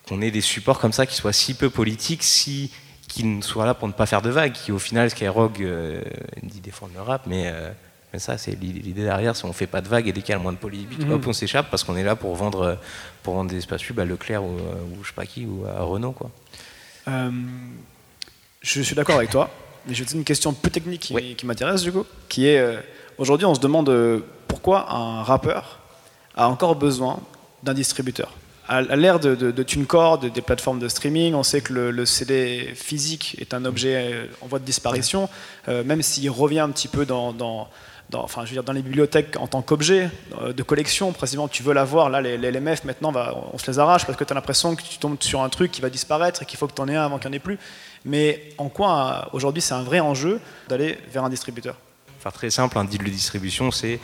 qu'on 0.08 0.22
ait 0.22 0.30
des 0.30 0.40
supports 0.40 0.78
comme 0.78 0.92
ça 0.92 1.04
qui 1.04 1.14
soient 1.14 1.34
si 1.34 1.54
peu 1.54 1.68
politiques, 1.68 2.22
si 2.22 2.72
qui 3.08 3.24
ne 3.24 3.42
soient 3.42 3.66
là 3.66 3.74
pour 3.74 3.88
ne 3.88 3.92
pas 3.92 4.06
faire 4.06 4.22
de 4.22 4.30
vagues, 4.30 4.52
qui 4.52 4.72
au 4.72 4.78
final 4.78 5.10
Skyrock 5.10 5.60
euh, 5.60 6.02
dit 6.42 6.60
défendre 6.60 6.92
le 6.94 7.02
rap, 7.02 7.26
mais, 7.26 7.52
mais 8.12 8.18
ça 8.18 8.36
c'est 8.38 8.52
l'idée 8.52 9.02
derrière, 9.04 9.34
c'est 9.36 9.44
on 9.46 9.52
fait 9.52 9.66
pas 9.66 9.80
de 9.80 9.88
vagues 9.88 10.08
et 10.08 10.12
dès 10.12 10.20
qu'il 10.20 10.30
y 10.30 10.32
a 10.32 10.36
le 10.36 10.42
moins 10.42 10.52
de 10.52 10.58
polémique, 10.58 10.98
Mhm. 11.00 11.12
hop 11.12 11.26
on 11.26 11.32
s'échappe 11.32 11.70
parce 11.70 11.82
qu'on 11.84 11.96
est 11.96 12.04
là 12.04 12.14
pour 12.16 12.34
vendre 12.36 12.78
pour 13.22 13.34
vendre 13.34 13.50
des 13.50 13.58
espaces 13.58 13.82
pubs 13.82 13.98
à 14.00 14.04
Leclerc 14.04 14.42
ou, 14.42 14.56
euh, 14.58 14.74
ou 14.98 15.02
je 15.02 15.08
sais 15.08 15.14
pas 15.14 15.26
qui 15.26 15.46
ou 15.46 15.64
à 15.66 15.82
Renault 15.82 16.12
quoi. 16.12 16.30
Euh, 17.08 17.30
je 18.60 18.80
suis 18.82 18.94
d'accord 18.94 19.16
avec 19.16 19.30
toi, 19.30 19.50
mais 19.86 19.94
je 19.94 20.00
vais 20.00 20.04
te 20.04 20.10
poser 20.10 20.18
une 20.18 20.24
question 20.24 20.52
plus 20.52 20.70
technique 20.70 21.00
qui, 21.00 21.34
qui 21.34 21.46
m'intéresse 21.46 21.82
du 21.82 21.92
coup, 21.92 22.04
qui 22.28 22.46
est 22.46 22.58
euh, 22.58 22.76
aujourd'hui 23.18 23.46
on 23.46 23.54
se 23.54 23.60
demande 23.60 24.22
pourquoi 24.48 24.92
un 24.92 25.22
rappeur 25.22 25.80
a 26.36 26.48
encore 26.48 26.76
besoin 26.76 27.20
d'un 27.62 27.74
distributeur? 27.74 28.32
À, 28.68 28.80
l'ère 28.80 29.18
de, 29.18 29.34
de, 29.34 29.50
de 29.50 29.62
TuneCore, 29.64 30.18
de- 30.18 30.28
des 30.28 30.40
plateformes 30.40 30.78
de 30.78 30.88
streaming, 30.88 31.34
on 31.34 31.42
sait 31.42 31.60
que 31.60 31.72
le, 31.72 31.90
le 31.90 32.06
CD 32.06 32.72
physique 32.76 33.36
est 33.40 33.54
un 33.54 33.64
objet 33.64 34.30
en 34.40 34.46
voie 34.46 34.60
de 34.60 34.64
disparition, 34.64 35.28
euh, 35.68 35.82
même 35.82 36.00
s'il 36.00 36.30
revient 36.30 36.60
un 36.60 36.70
petit 36.70 36.86
peu 36.88 37.04
dans, 37.04 37.32
dans- 37.32 37.68
dans- 38.12 38.22
enfin, 38.22 38.44
je 38.44 38.50
veux 38.50 38.54
dire, 38.54 38.62
dans 38.62 38.72
les 38.72 38.82
bibliothèques 38.82 39.36
en 39.40 39.48
tant 39.48 39.62
qu'objet 39.62 40.10
euh, 40.40 40.52
de 40.52 40.62
collection, 40.62 41.12
précisément 41.12 41.48
tu 41.48 41.62
veux 41.64 41.72
l'avoir, 41.72 42.08
là 42.10 42.20
les, 42.20 42.36
LMF 42.36 42.84
maintenant 42.84 43.12
on 43.52 43.58
se 43.58 43.68
les 43.70 43.78
arrache 43.78 44.06
parce 44.06 44.16
que 44.16 44.22
tu 44.24 44.32
as 44.32 44.34
l'impression 44.34 44.76
que 44.76 44.82
tu 44.82 44.98
tombes 44.98 45.16
sur 45.20 45.42
un 45.42 45.48
truc 45.48 45.72
qui 45.72 45.80
va 45.80 45.90
disparaître 45.90 46.42
et 46.42 46.46
qu'il 46.46 46.58
faut 46.58 46.68
que 46.68 46.74
tu 46.74 46.80
en 46.82 46.88
aies 46.88 46.94
un 46.96 47.04
avant 47.06 47.18
qu'il 47.18 47.30
n'y 47.30 47.34
en 47.34 47.38
ait 47.38 47.40
plus. 47.40 47.58
Mais 48.04 48.52
en 48.58 48.68
quoi 48.68 48.90
euh, 49.26 49.36
aujourd'hui 49.36 49.62
c'est 49.62 49.74
un 49.74 49.82
vrai 49.82 49.98
enjeu 50.00 50.40
d'aller 50.68 50.98
vers 51.12 51.24
un 51.24 51.30
distributeur? 51.30 51.76
Faire 52.20 52.32
très 52.32 52.50
simple, 52.50 52.78
un 52.78 52.84
deal 52.84 53.02
de 53.02 53.10
distribution, 53.10 53.72
c'est 53.72 53.98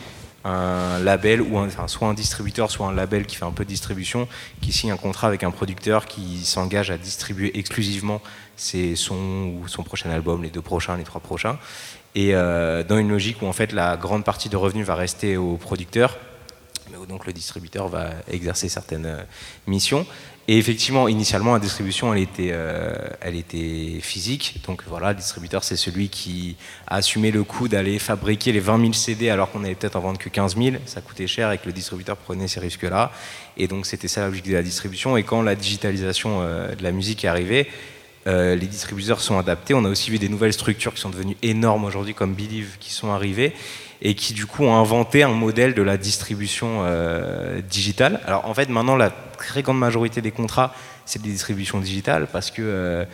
un 0.45 0.99
label 1.01 1.43
ou 1.43 1.59
soit 1.87 2.09
un 2.09 2.15
distributeur, 2.15 2.71
soit 2.71 2.87
un 2.87 2.93
label 2.93 3.27
qui 3.27 3.37
fait 3.37 3.45
un 3.45 3.51
peu 3.51 3.65
de 3.65 3.69
distribution, 3.69 4.27
qui 4.61 4.73
signe 4.73 4.91
un 4.91 4.97
contrat 4.97 5.27
avec 5.27 5.43
un 5.43 5.51
producteur 5.51 6.07
qui 6.07 6.45
s'engage 6.45 6.91
à 6.91 6.97
distribuer 6.97 7.57
exclusivement 7.59 8.21
ses 8.57 8.97
sons 8.97 9.55
ou 9.55 9.69
son 9.69 9.83
prochain 9.83 10.11
album, 10.11 10.43
les 10.43 10.51
deux 10.51 10.63
prochains, 10.63 10.97
les 10.97 11.05
trois 11.05 11.21
prochains, 11.21 11.59
et 12.19 12.35
euh, 12.35 12.83
dans 12.83 12.99
une 12.99 13.11
logique 13.11 13.43
où 13.43 13.47
en 13.47 13.53
fait 13.53 13.71
la 13.73 13.97
grande 13.97 14.25
partie 14.25 14.49
de 14.49 14.57
revenus 14.57 14.85
va 14.85 14.97
rester 14.97 15.37
au 15.37 15.57
producteur, 15.57 16.19
mais 16.91 16.97
où 16.97 17.07
donc 17.07 17.27
le 17.27 17.33
distributeur 17.33 17.87
va 17.87 18.11
exercer 18.29 18.69
certaines 18.69 19.07
euh, 19.07 19.23
missions. 19.69 20.05
Et 20.49 20.59
effectivement, 20.59 21.07
initialement, 21.07 21.53
la 21.53 21.61
distribution, 21.61 22.13
elle 22.13 22.23
était, 22.23 22.51
euh, 22.51 22.97
elle 23.21 23.37
était 23.37 24.01
physique. 24.01 24.61
Donc 24.67 24.83
voilà, 24.89 25.11
le 25.11 25.15
distributeur, 25.15 25.63
c'est 25.63 25.77
celui 25.77 26.09
qui 26.09 26.57
a 26.89 26.97
assumé 26.97 27.31
le 27.31 27.45
coût 27.45 27.69
d'aller 27.69 28.01
fabriquer 28.01 28.51
les 28.51 28.59
20 28.59 28.81
000 28.81 28.93
CD 28.95 29.31
alors 29.31 29.53
qu'on 29.53 29.63
allait 29.63 29.77
peut-être 29.77 29.95
en 29.95 30.01
vendre 30.01 30.19
que 30.19 30.29
15 30.29 30.57
000. 30.57 30.77
Ça 30.87 31.01
coûtait 31.01 31.29
cher 31.29 31.53
et 31.53 31.59
que 31.59 31.67
le 31.67 31.73
distributeur 31.73 32.17
prenait 32.17 32.49
ces 32.49 32.59
risques-là. 32.59 33.13
Et 33.57 33.69
donc 33.69 33.87
c'était 33.87 34.09
ça 34.09 34.23
la 34.23 34.29
logique 34.29 34.49
de 34.49 34.55
la 34.55 34.63
distribution. 34.65 35.17
Et 35.17 35.23
quand 35.23 35.43
la 35.43 35.55
digitalisation 35.55 36.41
de 36.41 36.83
la 36.83 36.91
musique 36.91 37.25
est 37.25 37.29
arrivée, 37.29 37.69
euh, 38.29 38.55
les 38.55 38.67
distributeurs 38.67 39.21
sont 39.21 39.39
adaptés. 39.39 39.75
On 39.75 39.85
a 39.85 39.89
aussi 39.89 40.11
vu 40.11 40.19
des 40.19 40.29
nouvelles 40.29 40.53
structures 40.53 40.93
qui 40.93 41.01
sont 41.01 41.09
devenues 41.09 41.37
énormes 41.43 41.85
aujourd'hui, 41.85 42.15
comme 42.15 42.35
Believe, 42.35 42.77
qui 42.79 42.93
sont 42.93 43.11
arrivées 43.11 43.55
et 44.03 44.15
qui 44.15 44.35
du 44.35 44.47
coup 44.47 44.65
ont 44.65 44.77
inventé 44.77 45.23
un 45.23 45.31
modèle 45.31 45.75
de 45.75 45.83
la 45.83 45.97
distribution 45.97 46.83
euh, 46.83 47.61
digitale. 47.63 48.21
Alors 48.27 48.47
en 48.47 48.55
fait, 48.55 48.69
maintenant, 48.69 48.97
la 48.97 49.11
très 49.11 49.63
grande 49.63 49.79
majorité 49.79 50.21
des 50.21 50.31
contrats, 50.31 50.75
c'est 51.05 51.23
des 51.23 51.31
distributions 51.31 51.81
digitales 51.81 52.29
parce 52.31 52.51
que, 52.51 52.63
euh, 52.63 53.05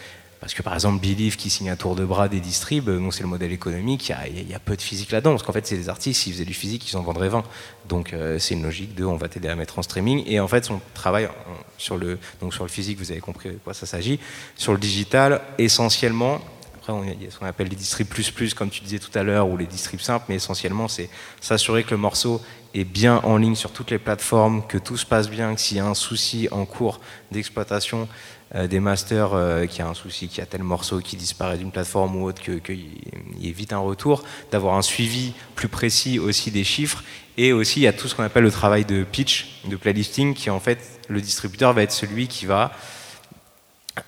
parce 0.45 0.53
que 0.53 0.61
par 0.63 0.75
exemple, 0.75 1.01
Believe 1.01 1.37
qui 1.37 1.49
signe 1.49 1.71
à 1.71 1.77
tour 1.77 1.97
de 1.97 2.05
bras 2.05 2.29
des 2.29 2.39
distribs, 2.39 2.91
euh, 2.91 2.99
non, 2.99 3.11
c'est 3.11 3.23
le 3.23 3.31
modèle 3.31 3.51
économique, 3.51 4.11
il 4.31 4.41
y 4.43 4.51
y 4.51 4.55
a 4.55 4.59
peu 4.59 4.77
de 4.77 4.83
physique 4.83 5.11
là-dedans 5.11 5.31
parce 5.31 5.43
qu'en 5.43 5.55
fait, 5.55 5.67
c'est 5.67 5.79
des 5.79 5.89
artistes, 5.89 6.21
s'ils 6.21 6.35
faisaient 6.35 6.45
du 6.45 6.53
physique, 6.53 6.87
ils 6.93 6.99
en 6.99 7.03
vendraient 7.03 7.31
20. 7.31 7.45
Donc 7.89 8.13
euh, 8.13 8.39
c'est 8.39 8.53
une 8.53 8.63
logique 8.63 8.95
de 8.95 9.07
on 9.07 9.17
va 9.17 9.29
t'aider 9.31 9.49
à 9.49 9.57
mettre 9.57 9.79
en 9.79 9.83
streaming 9.83 10.23
et 10.27 10.41
en 10.41 10.47
fait, 10.47 10.67
son 10.67 10.83
travail 10.93 11.29
en- 11.29 11.31
sur 11.79 11.97
le, 11.97 12.19
donc 12.43 12.53
sur 12.53 12.63
le 12.63 12.69
physique, 12.69 12.99
vous 12.99 13.11
avez 13.11 13.21
compris 13.21 13.49
de 13.49 13.55
quoi 13.65 13.73
ça 13.73 13.87
s'agit. 13.87 14.21
Sur 14.55 14.73
le 14.73 14.79
digital, 14.79 15.41
essentiellement, 15.57 16.43
après, 16.77 16.93
on- 16.93 17.05
y 17.05 17.27
a 17.27 17.31
ce 17.31 17.39
qu'on 17.39 17.47
appelle 17.47 17.69
les 17.69 17.77
distribs 17.77 18.07
plus 18.07 18.31
plus, 18.31 18.53
comme 18.53 18.69
tu 18.69 18.83
disais 18.83 18.99
tout 18.99 19.19
à 19.19 19.23
l'heure, 19.23 19.49
ou 19.49 19.57
les 19.57 19.67
distribs 19.67 20.01
simples, 20.01 20.27
mais 20.29 20.35
essentiellement, 20.35 20.89
c'est 20.89 21.09
s'assurer 21.41 21.85
que 21.85 21.93
le 21.93 21.97
morceau 21.97 22.43
est 22.75 22.85
bien 22.85 23.21
en 23.23 23.39
ligne 23.39 23.55
sur 23.55 23.71
toutes 23.71 23.91
les 23.93 23.99
plateformes, 23.99 24.67
que 24.67 24.77
tout 24.77 24.99
se 24.99 25.07
passe 25.07 25.31
bien, 25.31 25.55
que 25.55 25.61
s'il 25.63 25.79
y 25.79 25.81
a 25.81 25.87
un 25.87 25.95
souci 25.95 26.49
en 26.51 26.67
cours 26.67 27.01
d'exploitation 27.31 28.09
des 28.55 28.79
masters, 28.81 29.35
euh, 29.35 29.67
qu'il 29.67 29.81
y 29.81 29.83
a 29.83 29.89
un 29.89 29.95
souci, 29.95 30.29
qu'il 30.29 30.39
y 30.39 30.41
a 30.43 30.47
tel 30.47 30.63
morceau 30.63 31.01
qui 31.01 31.17
disparaît 31.17 31.59
d'une 31.59 31.73
plateforme 31.73 32.17
ou 32.17 32.27
autre, 32.27 32.41
que- 32.43 32.59
qu'il 32.59 33.53
vite 33.53 33.73
un 33.73 33.79
retour, 33.79 34.23
d'avoir 34.53 34.77
un 34.77 34.83
suivi 34.83 35.33
plus 35.57 35.69
précis 35.69 36.19
aussi 36.21 36.51
des 36.53 36.65
chiffres, 36.65 37.03
et 37.37 37.53
aussi 37.53 37.81
il 37.81 37.83
y 37.83 37.89
a 37.89 37.93
tout 37.93 38.07
ce 38.07 38.15
qu'on 38.15 38.23
appelle 38.23 38.45
le 38.45 38.53
travail 38.53 38.85
de 38.85 39.03
pitch, 39.03 39.61
de 39.69 39.75
playlisting, 39.77 40.35
qui 40.35 40.51
en 40.51 40.61
fait, 40.61 40.79
le 41.09 41.21
distributeur 41.21 41.73
va 41.73 41.83
être 41.83 41.93
celui 41.93 42.29
qui 42.29 42.47
va 42.47 42.73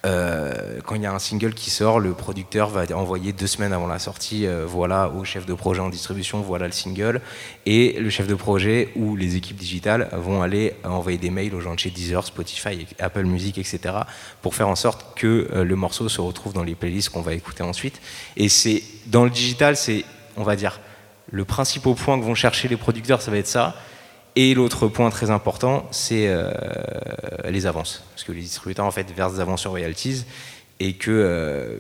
euh, 0.05 0.81
quand 0.85 0.97
il 0.97 1.03
y 1.03 1.07
a 1.07 1.13
un 1.13 1.21
single 1.21 1.55
qui 1.55 1.71
sort, 1.71 2.01
le 2.01 2.13
producteur 2.13 2.71
va 2.71 2.85
envoyer 2.97 3.33
deux 3.33 3.47
semaines 3.47 3.73
avant 3.73 3.87
la 3.87 4.01
sortie, 4.01 4.47
euh, 4.47 4.67
voilà, 4.67 5.11
au 5.11 5.25
chef 5.25 5.47
de 5.47 5.55
projet 5.55 5.81
en 5.81 5.89
distribution, 5.89 6.41
voilà 6.41 6.67
le 6.67 6.73
single, 6.73 7.21
et 7.67 7.93
le 8.01 8.11
chef 8.11 8.27
de 8.27 8.35
projet 8.35 8.91
ou 8.97 9.15
les 9.15 9.37
équipes 9.37 9.57
digitales 9.57 10.09
vont 10.13 10.43
aller 10.43 10.75
envoyer 10.83 11.19
des 11.19 11.31
mails 11.31 11.55
aux 11.55 11.61
gens 11.61 11.75
de 11.75 11.79
chez 11.79 11.91
Deezer, 11.91 12.25
Spotify, 12.27 12.87
Apple 12.99 13.25
Music, 13.25 13.59
etc., 13.59 13.95
pour 14.43 14.57
faire 14.57 14.69
en 14.69 14.77
sorte 14.77 15.07
que 15.15 15.49
euh, 15.53 15.63
le 15.63 15.77
morceau 15.77 16.09
se 16.09 16.21
retrouve 16.21 16.53
dans 16.53 16.65
les 16.65 16.75
playlists 16.75 17.11
qu'on 17.11 17.23
va 17.23 17.35
écouter 17.35 17.63
ensuite. 17.63 18.01
Et 18.37 18.49
c'est 18.49 18.83
dans 19.07 19.23
le 19.23 19.31
digital, 19.31 19.77
c'est, 19.77 20.05
on 20.37 20.43
va 20.43 20.57
dire, 20.57 20.81
le 21.31 21.45
principal 21.45 21.95
point 21.95 22.19
que 22.19 22.25
vont 22.25 22.35
chercher 22.35 22.67
les 22.67 22.77
producteurs, 22.77 23.23
ça 23.23 23.31
va 23.31 23.39
être 23.39 23.47
ça. 23.47 23.77
Et 24.39 24.53
l'autre 24.53 24.87
point 24.87 25.09
très 25.09 25.31
important, 25.31 25.87
c'est 25.91 26.27
euh, 26.29 26.51
les 27.49 27.67
avances. 27.67 28.05
Parce 28.11 28.23
que 28.23 28.33
les 28.33 28.43
distributeurs, 28.43 28.85
en 28.85 28.91
fait, 28.91 29.11
versent 29.11 29.35
des 29.35 29.41
avances 29.41 29.63
sur 29.63 29.71
royalties 29.71 30.27
et 30.79 30.93
que 30.93 31.11
euh, 31.11 31.79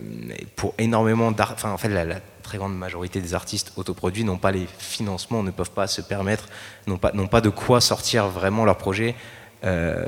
pour 0.57 0.73
énormément 0.79 1.31
d'art, 1.31 1.53
enfin, 1.53 1.71
en 1.71 1.77
fait, 1.77 1.91
la, 1.91 2.19
très 2.43 2.59
grande 2.59 2.79
majorité 2.79 3.21
des 3.21 3.35
artistes 3.35 3.73
autoproduits 3.77 4.23
n'ont 4.23 4.39
pas 4.39 4.53
les 4.53 4.69
financements, 4.79 5.43
ne 5.43 5.51
peuvent 5.51 5.73
pas 5.73 5.89
se 5.89 6.01
permettre, 6.01 6.47
n'ont 6.87 6.97
pas, 6.97 7.11
pas 7.11 7.41
de 7.41 7.49
quoi 7.49 7.81
sortir 7.81 8.29
vraiment 8.29 8.65
leur 8.65 8.79
projet. 8.79 9.17
Euh, 9.65 10.07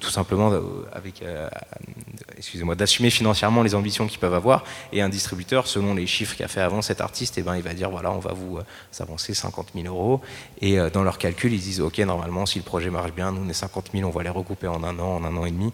tout 0.00 0.10
simplement 0.10 0.52
euh, 0.52 0.60
avec, 0.92 1.22
euh, 1.22 1.48
excusez-moi, 2.36 2.74
d'assumer 2.74 3.10
financièrement 3.10 3.62
les 3.62 3.74
ambitions 3.74 4.06
qu'ils 4.06 4.18
peuvent 4.18 4.34
avoir. 4.34 4.64
Et 4.92 5.02
un 5.02 5.08
distributeur, 5.08 5.66
selon 5.66 5.94
les 5.94 6.06
chiffres 6.06 6.36
qu'a 6.36 6.48
fait 6.48 6.60
avant 6.60 6.82
cet 6.82 7.00
artiste, 7.00 7.36
eh 7.38 7.42
ben, 7.42 7.56
il 7.56 7.62
va 7.62 7.74
dire 7.74 7.90
voilà, 7.90 8.12
on 8.12 8.18
va 8.18 8.32
vous 8.32 8.58
avancer 9.00 9.34
50 9.34 9.68
000 9.74 9.86
euros. 9.86 10.20
Et 10.60 10.78
dans 10.92 11.02
leur 11.02 11.18
calcul, 11.18 11.52
ils 11.52 11.60
disent 11.60 11.80
ok, 11.80 11.98
normalement, 11.98 12.46
si 12.46 12.58
le 12.58 12.64
projet 12.64 12.90
marche 12.90 13.12
bien, 13.12 13.32
nous, 13.32 13.46
les 13.46 13.54
50 13.54 13.90
000, 13.94 14.08
on 14.08 14.12
va 14.12 14.22
les 14.22 14.28
recouper 14.30 14.68
en 14.68 14.82
un 14.84 14.98
an, 14.98 15.16
en 15.16 15.24
un 15.24 15.36
an 15.36 15.44
et 15.44 15.50
demi. 15.50 15.72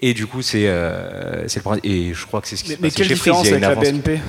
Et 0.00 0.14
du 0.14 0.26
coup, 0.26 0.42
c'est 0.42 0.68
euh, 0.68 1.48
c'est 1.48 1.60
le 1.60 1.62
principe. 1.62 1.86
Et 1.86 2.12
je 2.12 2.26
crois 2.26 2.40
que 2.40 2.48
c'est 2.48 2.56
ce 2.56 2.64
qui 2.64 2.70
Mais, 2.70 2.76
se 2.76 2.82
mais 2.82 2.88
passe 2.88 2.96
quelle 2.96 3.08
chez 3.08 3.16
Freeze, 3.16 3.42
différence 3.42 3.46
il 3.46 3.60
y 3.60 3.64
a 3.64 3.68
avec 3.68 3.82
la 3.82 3.92
BNP 3.92 4.20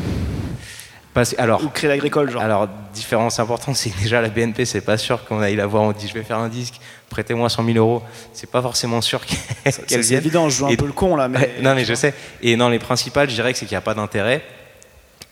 Parce- 1.17 1.33
alors, 1.39 1.63
Ou 1.63 1.69
Crédit 1.69 1.93
Agricole, 1.93 2.29
genre 2.29 2.43
Alors, 2.43 2.67
différence 2.93 3.39
importante, 3.39 3.75
c'est 3.75 3.89
déjà 4.03 4.21
la 4.21 4.29
BNP, 4.29 4.65
c'est 4.65 4.81
pas 4.81 4.99
sûr 4.99 5.25
qu'on 5.25 5.41
aille 5.41 5.55
la 5.55 5.65
voir, 5.65 5.81
on 5.81 5.91
dit 5.91 6.07
je 6.07 6.13
vais 6.13 6.21
faire 6.21 6.37
un 6.37 6.47
disque, 6.47 6.75
prêtez-moi 7.09 7.49
100 7.49 7.65
000 7.65 7.77
euros. 7.79 8.03
C'est 8.33 8.51
pas 8.51 8.61
forcément 8.61 9.01
sûr 9.01 9.25
qu'elle 9.25 9.73
c'est 9.73 9.99
vienne. 10.01 10.19
évident, 10.19 10.47
je 10.47 10.57
joue 10.57 10.67
un 10.67 10.75
peu 10.75 10.85
le 10.85 10.91
con, 10.91 11.15
là, 11.15 11.27
mais- 11.27 11.55
non, 11.63 11.73
mais 11.73 11.85
je 11.85 11.95
sais. 11.95 12.13
Et 12.43 12.55
dans 12.55 12.69
les 12.69 12.77
principales, 12.77 13.29
je 13.31 13.33
dirais 13.33 13.51
que 13.51 13.57
c'est 13.57 13.65
qu'il 13.65 13.73
n'y 13.73 13.79
a 13.79 13.81
pas 13.81 13.95
d'intérêt. 13.95 14.43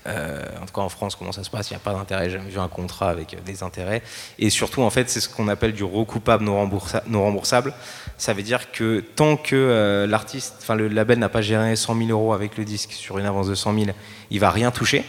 Euh, 0.08 0.44
en 0.62 0.66
tout 0.66 0.74
cas 0.74 0.82
en 0.82 0.90
France, 0.90 1.16
comment 1.16 1.32
ça 1.32 1.44
se 1.44 1.50
passe 1.52 1.70
Il 1.70 1.74
n'y 1.74 1.78
a 1.78 1.80
pas 1.80 1.94
d'intérêt. 1.94 2.32
J'ai 2.32 2.38
jamais 2.38 2.50
vu 2.50 2.60
un 2.60 2.68
contrat 2.68 3.10
avec 3.12 3.36
euh, 3.36 3.38
des 3.46 3.62
intérêts. 3.62 4.02
Et 4.40 4.50
surtout, 4.50 4.82
en 4.82 4.90
fait, 4.90 5.08
c'est 5.10 5.20
ce 5.20 5.30
qu'on 5.30 5.48
appelle 5.48 5.74
du 5.74 5.84
recoupable 5.84 6.44
non, 6.44 6.64
remboursa- 6.66 7.04
non 7.08 7.22
remboursable. 7.22 7.74
Ça 8.18 8.34
veut 8.34 8.42
dire 8.44 8.72
que 8.72 9.02
tant 9.16 9.38
que 9.38 9.56
euh, 9.56 10.08
l'artiste, 10.08 10.56
enfin 10.64 10.74
le 10.74 10.88
label 10.88 11.20
n'a 11.20 11.30
pas 11.30 11.42
géré 11.42 11.76
100 11.76 11.96
000 11.96 12.10
euros 12.10 12.34
avec 12.34 12.58
le 12.58 12.66
disque 12.66 12.92
sur 12.92 13.18
une 13.20 13.26
avance 13.28 13.48
de 13.48 13.54
100 13.56 13.74
000, 13.74 13.86
il 14.32 14.40
va 14.40 14.50
rien 14.52 14.72
toucher 14.72 15.04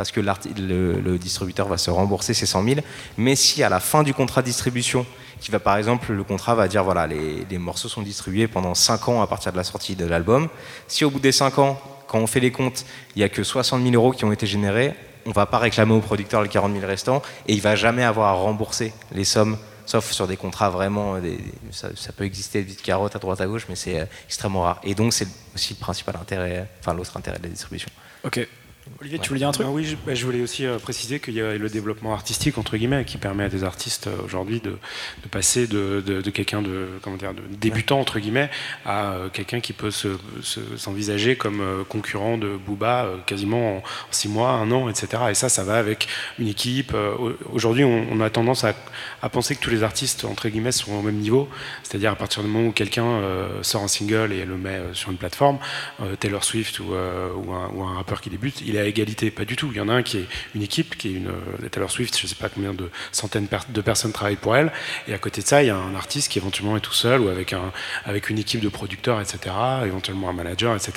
parce 0.00 0.12
que 0.12 0.20
le, 0.22 1.18
distributeur 1.18 1.68
va 1.68 1.76
se 1.76 1.90
rembourser 1.90 2.32
ces 2.32 2.46
100 2.46 2.64
000. 2.64 2.80
Mais 3.18 3.36
si 3.36 3.62
à 3.62 3.68
la 3.68 3.80
fin 3.80 4.02
du 4.02 4.14
contrat 4.14 4.40
de 4.40 4.46
distribution, 4.46 5.04
qui 5.42 5.50
va 5.50 5.58
par 5.58 5.76
exemple, 5.76 6.10
le 6.14 6.24
contrat 6.24 6.54
va 6.54 6.68
dire 6.68 6.82
voilà, 6.82 7.06
les, 7.06 7.58
morceaux 7.58 7.90
sont 7.90 8.00
distribués 8.00 8.48
pendant 8.48 8.74
5 8.74 9.08
ans 9.10 9.20
à 9.20 9.26
partir 9.26 9.52
de 9.52 9.58
la 9.58 9.62
sortie 9.62 9.96
de 9.96 10.06
l'album. 10.06 10.48
Si 10.88 11.04
au 11.04 11.10
bout 11.10 11.20
des 11.20 11.32
5 11.32 11.58
ans, 11.58 11.78
quand 12.06 12.18
on 12.18 12.26
fait 12.26 12.40
les 12.40 12.50
comptes, 12.50 12.86
il 13.14 13.18
n'y 13.18 13.24
a 13.24 13.28
que 13.28 13.42
60 13.42 13.82
000 13.82 13.94
euros 13.94 14.12
qui 14.12 14.24
ont 14.24 14.32
été 14.32 14.46
générés, 14.46 14.94
on 15.26 15.28
ne 15.28 15.34
va 15.34 15.44
pas 15.44 15.58
réclamer 15.58 15.92
au 15.92 16.00
producteur 16.00 16.42
les 16.42 16.48
40 16.48 16.72
000 16.72 16.86
restants 16.86 17.20
et 17.46 17.52
il 17.52 17.60
va 17.60 17.76
jamais 17.76 18.02
avoir 18.02 18.28
à 18.28 18.32
rembourser 18.32 18.94
les 19.12 19.24
sommes 19.24 19.58
sauf 19.84 20.12
sur 20.12 20.26
des 20.26 20.38
contrats 20.38 20.70
vraiment, 20.70 21.18
des- 21.18 21.40
ça, 21.72 21.90
peut 22.16 22.24
exister 22.24 22.62
vite 22.62 22.80
carotte 22.80 23.16
à 23.16 23.18
droite 23.18 23.40
à 23.40 23.46
gauche, 23.46 23.66
mais 23.68 23.76
c'est 23.76 24.00
euh, 24.00 24.04
extrêmement 24.26 24.62
rare. 24.62 24.80
Et 24.84 24.94
donc 24.94 25.12
c'est 25.12 25.26
aussi 25.54 25.74
le 25.74 25.80
principal 25.80 26.16
intérêt, 26.16 26.68
enfin 26.78 26.94
l'autre 26.94 27.16
intérêt 27.16 27.38
de 27.38 27.42
la 27.42 27.48
distribution. 27.50 27.90
Ok. 28.22 28.46
Olivier, 28.98 29.18
tu 29.18 29.28
voulais 29.28 29.38
dire 29.38 29.48
un 29.48 29.52
truc 29.52 29.66
Ah 29.68 29.72
oui, 29.72 29.84
je, 29.84 29.96
bah, 30.06 30.14
je 30.14 30.24
voulais 30.26 30.42
aussi 30.42 30.66
euh, 30.66 30.78
préciser 30.78 31.20
qu'il 31.20 31.34
y 31.34 31.40
a 31.40 31.56
le 31.56 31.68
développement 31.68 32.12
artistique 32.12 32.58
entre 32.58 32.76
guillemets 32.76 33.04
qui 33.04 33.16
permet 33.18 33.44
à 33.44 33.48
des 33.48 33.64
artistes 33.64 34.08
euh, 34.08 34.22
aujourd'hui 34.24 34.60
de, 34.60 34.70
de 34.70 35.28
passer 35.30 35.66
de, 35.66 36.02
de- 36.04 36.20
de 36.20 36.30
quelqu'un 36.30 36.60
de 36.60 36.86
comment 37.00 37.16
dire 37.16 37.32
de 37.32 37.40
débutant 37.56 38.00
entre 38.00 38.18
guillemets 38.18 38.50
à 38.84 39.12
euh, 39.12 39.28
quelqu'un 39.32 39.60
qui 39.60 39.72
peut 39.72 39.90
se- 39.90 40.18
se- 40.42 40.76
s'envisager 40.76 41.36
comme 41.36 41.62
concurrent 41.88 42.36
de 42.36 42.56
Booba 42.56 43.08
quasiment 43.26 43.76
en, 43.76 43.78
en 43.78 43.82
six 44.10 44.28
mois, 44.28 44.50
un 44.50 44.70
an, 44.70 44.88
etc. 44.90 45.22
Et 45.30 45.34
ça, 45.34 45.48
ça 45.48 45.62
va 45.64 45.76
avec 45.78 46.08
une 46.38 46.48
équipe. 46.48 46.92
Au- 46.94 47.32
Aujourd'hui, 47.52 47.84
on, 47.84 48.06
on 48.10 48.20
a 48.20 48.28
tendance 48.28 48.64
à, 48.64 48.74
à 49.22 49.28
penser 49.28 49.54
que 49.56 49.60
tous 49.60 49.70
les 49.70 49.82
artistes 49.82 50.24
entre 50.24 50.48
guillemets 50.48 50.72
sont 50.72 50.92
au 50.92 51.02
même 51.02 51.16
niveau, 51.16 51.48
c'est-à-dire 51.84 52.12
à 52.12 52.16
partir 52.16 52.42
du 52.42 52.48
moment 52.48 52.68
où 52.68 52.72
quelqu'un 52.72 53.20
sort 53.62 53.82
un 53.82 53.88
single 53.88 54.32
et 54.32 54.44
le 54.44 54.56
met 54.56 54.78
sur 54.92 55.10
une 55.10 55.16
plateforme, 55.16 55.58
Taylor 56.18 56.44
Swift 56.44 56.80
ou, 56.80 56.84
ou, 56.92 57.52
un, 57.52 57.68
ou 57.74 57.82
un 57.84 57.94
rappeur 57.94 58.20
qui 58.20 58.30
débute, 58.30 58.60
il 58.60 58.76
est 58.76 58.79
à 58.80 58.84
égalité. 58.86 59.30
Pas 59.30 59.44
du 59.44 59.56
tout. 59.56 59.70
Il 59.72 59.78
y 59.78 59.80
en 59.80 59.88
a 59.88 59.92
un 59.92 60.02
qui 60.02 60.18
est 60.18 60.26
une 60.54 60.62
équipe, 60.62 60.96
qui 60.96 61.08
est 61.08 61.12
une 61.12 61.28
euh, 61.28 61.68
Taylor 61.70 61.90
Swift, 61.90 62.18
je 62.18 62.26
sais 62.26 62.34
pas 62.34 62.48
combien 62.48 62.74
de 62.74 62.90
centaines 63.12 63.46
de 63.68 63.80
personnes 63.80 64.12
travaillent 64.12 64.36
pour 64.36 64.56
elle, 64.56 64.72
et 65.08 65.14
à 65.14 65.18
côté 65.18 65.42
de 65.42 65.46
ça, 65.46 65.62
il 65.62 65.66
y 65.66 65.70
a 65.70 65.76
un 65.76 65.94
artiste 65.94 66.30
qui 66.30 66.38
éventuellement 66.38 66.76
est 66.76 66.80
tout 66.80 66.92
seul 66.92 67.20
ou 67.20 67.28
avec, 67.28 67.52
un, 67.52 67.72
avec 68.04 68.30
une 68.30 68.38
équipe 68.38 68.60
de 68.60 68.68
producteurs, 68.68 69.20
etc., 69.20 69.54
éventuellement 69.84 70.28
un 70.28 70.32
manager, 70.32 70.74
etc. 70.74 70.92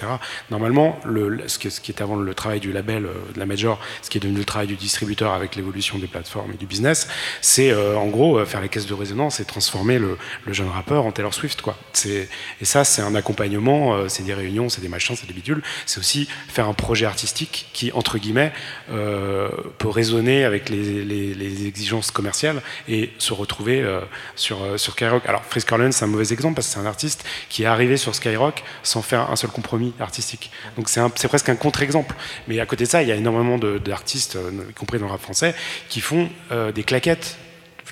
Normalement, 0.52 1.00
le, 1.06 1.48
ce, 1.48 1.58
qui, 1.58 1.68
est 1.68 2.02
avant 2.02 2.16
le 2.16 2.34
travail 2.34 2.60
du 2.60 2.72
label, 2.72 3.06
euh, 3.06 3.14
de 3.34 3.40
la 3.40 3.46
major, 3.46 3.80
ce 4.02 4.10
qui 4.10 4.18
est 4.18 4.22
devenu 4.22 4.40
le 4.40 4.46
travail 4.46 4.68
du 4.68 4.76
distributeur 4.76 5.34
avec 5.34 5.56
l'évolution 5.56 5.98
des 5.98 6.08
plateformes 6.08 6.52
et 6.54 6.58
du 6.58 6.66
business, 6.66 7.08
c'est 7.42 7.72
euh, 7.72 7.96
en 7.96 8.08
gros 8.08 8.44
faire 8.46 8.62
les 8.62 8.70
caisses 8.70 8.88
de 8.88 8.94
résonance 8.94 9.40
et 9.40 9.46
transformer 9.46 10.00
le, 10.00 10.18
jeune 10.48 10.70
rappeur 10.70 11.06
en 11.06 11.12
Taylor 11.12 11.34
Swift. 11.34 11.62
Quoi. 11.62 11.78
Et 12.06 12.28
ça, 12.66 12.84
c'est 12.84 13.02
un 13.02 13.16
accompagnement, 13.16 14.08
c'est 14.08 14.24
des 14.24 14.34
réunions, 14.34 14.70
c'est 14.70 14.82
des 14.82 14.88
machins, 14.88 15.16
c'est 15.16 15.26
des 15.26 15.34
bidules. 15.34 15.64
C'est 15.86 16.00
aussi 16.00 16.28
faire 16.48 16.68
un 16.68 16.74
projet 16.74 17.06
artistique 17.06 17.68
qui, 17.74 17.92
entre 17.92 18.18
guillemets, 18.18 18.54
euh, 18.92 19.50
peut 19.80 19.90
résonner 19.90 20.46
avec 20.46 20.70
les, 20.70 21.68
exigences 21.68 22.12
commerciales 22.12 22.62
et 22.88 23.12
se 23.18 23.34
retrouver 23.34 23.82
euh, 23.82 24.02
sur, 24.36 24.64
euh, 24.64 24.78
sur 24.78 24.94
Skyrock. 24.94 25.26
Alors, 25.28 25.44
Frisk 25.44 25.72
Orleans, 25.72 25.92
c'est 25.92 26.06
un 26.06 26.08
mauvais 26.08 26.32
exemple 26.32 26.56
parce 26.56 26.68
que 26.68 26.74
c'est 26.74 26.80
un 26.80 26.86
artiste 26.86 27.26
qui 27.50 27.64
est 27.64 27.66
arrivé 27.66 27.98
sur 27.98 28.16
Skyrock 28.16 28.64
sans 28.84 29.02
faire 29.02 29.32
un 29.32 29.36
seul 29.36 29.50
compromis 29.50 29.94
artistique. 30.00 30.52
Donc, 30.78 30.88
c'est 30.90 31.28
presque 31.28 31.50
un 31.50 31.56
contre-exemple. 31.56 32.16
Mais 32.48 32.60
à 32.60 32.66
côté 32.66 32.86
de 32.86 32.90
ça, 32.90 33.02
il 33.02 33.10
y 33.10 33.12
a 33.12 33.16
énormément 33.16 33.58
d'artistes, 33.58 34.38
y 34.70 34.74
compris 34.74 35.00
dans 35.00 35.06
le 35.06 35.12
rap 35.12 35.22
français, 35.22 35.56
qui 35.90 36.02
font 36.02 36.30
des 36.74 36.84
claquettes 36.84 37.38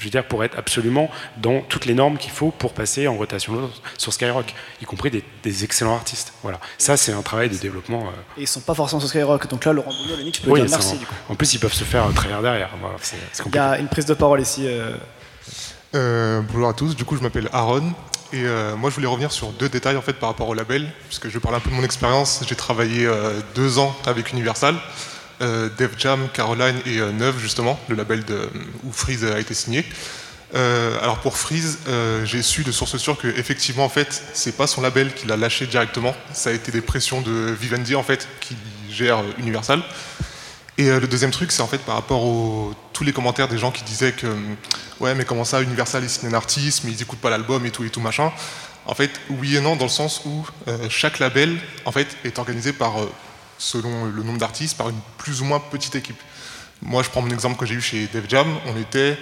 je 0.02 0.06
veux 0.08 0.12
dire, 0.12 0.26
pour 0.28 0.44
être 0.44 0.58
absolument 0.58 1.10
dans 1.38 1.62
toutes 1.62 1.86
les 1.86 1.94
normes 1.94 2.18
qu'il 2.18 2.32
faut 2.32 2.52
pour 2.52 2.74
passer 2.74 3.08
en 3.08 3.16
rotation 3.16 3.70
sur 3.98 4.12
Skyrock, 4.12 4.54
y 4.82 4.86
compris 4.86 5.12
des, 5.12 5.24
des 5.44 5.64
excellents 5.64 5.94
artistes. 5.96 6.34
Voilà. 6.42 6.60
Ça, 6.78 6.98
c'est 6.98 7.14
un 7.14 7.22
travail 7.22 7.50
de 7.50 7.56
développement. 7.56 8.08
euh, 8.08 8.40
Et 8.40 8.42
ils 8.42 8.48
sont 8.48 8.62
pas 8.62 8.74
forcément 8.74 9.00
sur 9.00 9.10
Skyrock. 9.10 9.48
Donc 9.48 9.64
là, 9.64 9.74
Laurent 9.74 9.92
Bouillon, 9.92 10.18
Yannick, 10.18 10.36
tu 10.36 10.42
peux 10.42 10.50
oui, 10.52 10.62
dire 10.62 10.70
merci. 10.72 10.96
en, 10.96 10.98
du 10.98 11.06
coup. 11.06 11.14
en 11.30 11.36
plus, 11.36 11.54
ils 11.54 11.60
peuvent 11.60 11.72
se 11.74 11.84
faire 11.84 12.06
euh, 12.06 12.42
derrière. 12.42 12.70
Voilà, 12.82 12.96
c'est 13.02 13.16
c'est 13.32 13.44
Il 13.46 13.56
y 13.56 13.60
a 13.60 13.78
une 13.78 13.88
prise 13.88 14.06
de 14.06 14.14
parole 14.16 14.42
ici. 14.42 14.64
euh, 14.68 14.96
Euh, 15.94 16.42
bonjour 16.52 16.70
à 16.70 16.74
tous, 16.74 16.96
du 16.96 17.04
coup 17.04 17.18
je 17.18 17.22
m'appelle 17.22 17.50
Aaron 17.52 17.92
et 18.32 18.44
euh, 18.46 18.78
moi 18.78 18.90
je 18.90 18.96
voulais 18.96 19.08
revenir 19.08 19.30
sur 19.32 19.50
deux 19.52 19.68
détails 19.68 19.98
en 19.98 20.02
fait 20.02 20.14
par 20.14 20.30
rapport 20.30 20.48
au 20.48 20.54
label, 20.54 20.88
puisque 21.08 21.28
je 21.28 21.34
vais 21.34 21.42
parler 21.42 21.58
un 21.58 21.60
peu 21.60 21.70
de 21.70 21.76
mon 21.76 21.84
expérience. 21.84 22.42
J'ai 22.48 22.56
travaillé 22.56 23.06
euh, 23.06 23.42
deux 23.56 23.78
ans 23.78 23.94
avec 24.06 24.32
Universal, 24.32 24.76
euh, 25.42 25.70
Def 25.78 25.92
Jam, 25.98 26.28
Caroline 26.34 26.80
et 26.86 27.00
euh, 27.00 27.12
Neuve 27.12 27.40
justement, 27.40 27.80
le 27.90 27.96
label 27.96 28.24
de, 28.26 28.50
où 28.84 28.92
Freeze 28.92 29.26
a 29.26 29.40
été 29.40 29.54
signé. 29.54 29.86
Euh, 30.54 31.00
alors 31.02 31.20
pour 31.20 31.38
Freeze, 31.38 31.80
euh, 31.88 32.26
j'ai 32.26 32.42
su 32.42 32.64
de 32.64 32.72
sources 32.72 32.98
sûres 32.98 33.18
que 33.18 33.28
effectivement 33.28 33.86
en 33.86 33.90
fait 33.90 34.22
c'est 34.34 34.58
pas 34.58 34.68
son 34.68 34.82
label 34.82 35.14
qui 35.14 35.26
l'a 35.26 35.38
lâché 35.38 35.66
directement, 35.66 36.14
ça 36.34 36.50
a 36.50 36.54
été 36.54 36.72
des 36.72 36.82
pressions 36.82 37.22
de 37.22 37.56
Vivendi 37.60 37.96
en 37.96 38.04
fait 38.04 38.28
qui 38.42 38.56
gère 38.90 39.20
euh, 39.20 39.32
Universal. 39.40 39.82
Et 40.78 40.90
euh, 40.90 41.00
le 41.00 41.08
deuxième 41.08 41.32
truc, 41.32 41.52
c'est 41.52 41.62
en 41.62 41.68
fait 41.68 41.80
par 41.80 41.96
rapport 41.96 42.24
aux 42.24 42.74
tous 42.94 43.04
les 43.04 43.14
commentaires 43.14 43.48
des 43.48 43.58
gens 43.58 43.72
qui 43.72 43.84
disaient 43.84 44.14
que 44.14 44.28
ouais, 45.00 45.16
mais 45.16 45.26
comment 45.26 45.46
ça, 45.46 45.62
Universal 45.62 46.04
ils 46.04 46.10
signent 46.10 46.30
un 46.30 46.34
artiste, 46.34 46.84
mais 46.84 46.92
ils 46.92 47.02
écoutent 47.02 47.20
pas 47.20 47.30
l'album 47.30 47.66
et 47.66 47.72
tout 47.72 47.84
et 47.84 47.90
tout 47.90 48.02
machin. 48.02 48.32
En 48.86 48.96
fait, 48.96 49.12
oui 49.30 49.58
et 49.58 49.62
non, 49.62 49.76
dans 49.76 49.86
le 49.86 49.90
sens 49.92 50.22
où 50.26 50.46
euh, 50.68 50.90
chaque 50.90 51.20
label 51.20 51.56
en 51.86 51.92
fait 51.92 52.08
est 52.24 52.40
organisé 52.40 52.74
par 52.74 53.00
euh, 53.00 53.12
selon 53.62 54.06
le 54.06 54.24
nombre 54.24 54.40
d'artistes 54.40 54.76
par 54.76 54.90
une 54.90 55.00
plus 55.20 55.42
ou 55.42 55.46
moins 55.46 55.60
petite 55.60 55.96
équipe. 55.96 56.20
Moi, 56.82 57.04
je 57.04 57.10
prends 57.10 57.22
mon 57.22 57.30
exemple 57.30 57.58
que 57.58 57.66
j'ai 57.68 57.76
eu 57.76 57.82
chez 57.82 58.08
Def 58.08 58.28
Jam, 58.28 58.48
on 58.66 58.76
était 58.76 59.18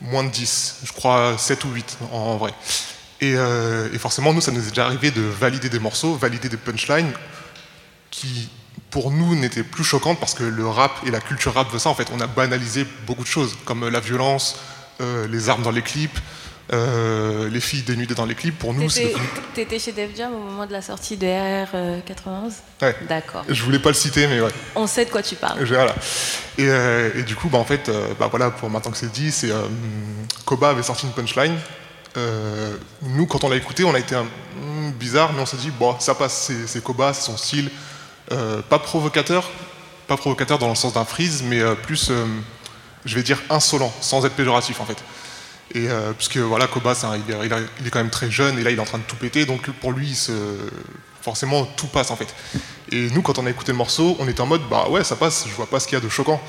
moins 0.00 0.24
de 0.24 0.30
10, 0.30 0.80
je 0.82 0.92
crois 0.92 1.38
7 1.38 1.64
ou 1.64 1.68
8 1.70 1.98
en, 2.10 2.36
vrai. 2.38 2.52
Et, 3.20 3.34
euh, 3.36 3.88
et 3.92 3.98
forcément, 3.98 4.32
nous, 4.34 4.40
ça 4.40 4.50
nous 4.50 4.66
est 4.66 4.70
déjà 4.70 4.86
arrivé 4.86 5.12
de 5.12 5.22
valider 5.22 5.68
des 5.68 5.78
morceaux, 5.78 6.16
valider 6.16 6.48
des 6.48 6.56
punchlines 6.56 7.12
qui, 8.10 8.48
pour 8.90 9.12
nous, 9.12 9.36
n'étaient 9.36 9.62
plus 9.62 9.84
choquantes 9.84 10.18
parce 10.18 10.34
que 10.34 10.42
le 10.42 10.66
rap 10.66 10.90
et 11.06 11.12
la 11.12 11.20
culture 11.20 11.54
rap 11.54 11.70
veut 11.70 11.78
ça. 11.78 11.88
En 11.88 11.94
fait, 11.94 12.08
on 12.12 12.20
a 12.20 12.26
banalisé 12.26 12.84
beaucoup 13.06 13.22
de 13.22 13.28
choses, 13.28 13.56
comme 13.64 13.88
la 13.88 14.00
violence, 14.00 14.56
euh, 15.00 15.28
les 15.28 15.48
armes 15.48 15.62
dans 15.62 15.70
les 15.70 15.82
clips, 15.82 16.18
euh, 16.72 17.48
les 17.50 17.60
filles 17.60 17.82
dénudées 17.82 18.14
dans 18.14 18.24
les 18.24 18.34
clips. 18.34 18.58
Pour 18.58 18.72
nous, 18.74 18.88
c'est 18.88 19.12
T'étais 19.54 19.78
chez 19.78 19.92
Def 19.92 20.16
Jam 20.16 20.32
au 20.34 20.38
moment 20.38 20.66
de 20.66 20.72
la 20.72 20.82
sortie 20.82 21.16
de 21.16 21.26
RR91 21.26 22.52
Ouais. 22.80 22.96
D'accord. 23.08 23.44
Je 23.48 23.62
voulais 23.62 23.78
pas 23.78 23.90
le 23.90 23.94
citer, 23.94 24.26
mais 24.26 24.40
ouais. 24.40 24.50
On 24.74 24.86
sait 24.86 25.04
de 25.04 25.10
quoi 25.10 25.22
tu 25.22 25.34
parles. 25.34 25.58
Je- 25.64 25.74
Voilà. 25.74 25.94
Et, 26.58 26.64
euh, 26.68 27.10
et 27.16 27.22
du 27.22 27.34
coup, 27.36 27.48
bah, 27.48 27.58
en 27.58 27.64
fait, 27.64 27.88
euh, 27.88 28.08
bah, 28.18 28.28
voilà, 28.30 28.50
pour 28.50 28.70
maintenant 28.70 28.90
que 28.90 28.96
c'est 28.96 29.10
dit, 29.12 29.32
c'est 29.32 29.50
euh, 29.50 29.62
Koba 30.44 30.70
avait 30.70 30.82
sorti 30.82 31.06
une 31.06 31.12
punchline. 31.12 31.56
Euh, 32.16 32.76
nous, 33.02 33.26
quand 33.26 33.42
on 33.44 33.48
l'a 33.48 33.56
écouté, 33.56 33.84
on 33.84 33.94
a 33.94 33.98
été 33.98 34.14
un, 34.14 34.24
hmm, 34.24 34.90
bizarre, 34.92 35.32
mais 35.32 35.40
on 35.40 35.46
s'est 35.46 35.56
dit, 35.56 35.70
bon, 35.70 35.96
ça 35.98 36.14
passe, 36.14 36.50
c'est- 36.66 36.82
Koba, 36.82 37.12
c'est 37.14 37.22
son 37.22 37.36
style, 37.36 37.70
Euh, 38.30 38.62
pas 38.62 38.78
provocateur, 38.78 39.50
pas 40.06 40.16
provocateur 40.16 40.56
dans 40.58 40.68
le 40.68 40.74
sens 40.76 40.94
d'un 40.94 41.04
freeze, 41.04 41.42
mais 41.44 41.60
euh, 41.60 41.74
plus, 41.74 42.08
euh, 42.10 42.24
je 43.04 43.16
vais 43.16 43.22
dire, 43.22 43.38
insolent, 43.50 43.92
sans 44.00 44.24
être 44.24 44.34
péjoratif 44.34 44.80
en 44.80 44.84
fait. 44.86 44.96
Et 45.74 45.88
euh, 45.88 46.12
puisque 46.12 46.36
voilà, 46.36 46.66
Koba, 46.66 46.94
il, 47.16 47.86
est, 47.86 47.90
quand 47.90 47.98
même 47.98 48.10
très 48.10 48.30
jeune, 48.30 48.58
et 48.58 48.62
là, 48.62 48.70
il 48.70 48.76
est 48.76 48.80
en 48.80 48.84
train 48.84 48.98
de 48.98 49.04
tout 49.04 49.16
péter, 49.16 49.46
donc 49.46 49.70
pour 49.70 49.92
lui, 49.92 50.16
forcément, 51.22 51.64
tout 51.64 51.86
passe 51.86 52.10
en 52.10 52.16
fait. 52.16 52.34
Et 52.90 53.08
nous, 53.10 53.22
quand 53.22 53.38
on 53.38 53.46
a 53.46 53.50
écouté 53.50 53.72
le 53.72 53.78
morceau, 53.78 54.16
on 54.18 54.28
était 54.28 54.42
en 54.42 54.46
mode, 54.46 54.62
bah 54.68 54.88
ouais, 54.90 55.02
ça 55.02 55.16
passe, 55.16 55.46
je 55.48 55.54
vois 55.54 55.66
pas 55.66 55.80
ce 55.80 55.86
qu'il 55.86 55.96
y 55.96 56.00
a 56.00 56.04
de 56.04 56.08
choquant. 56.10 56.40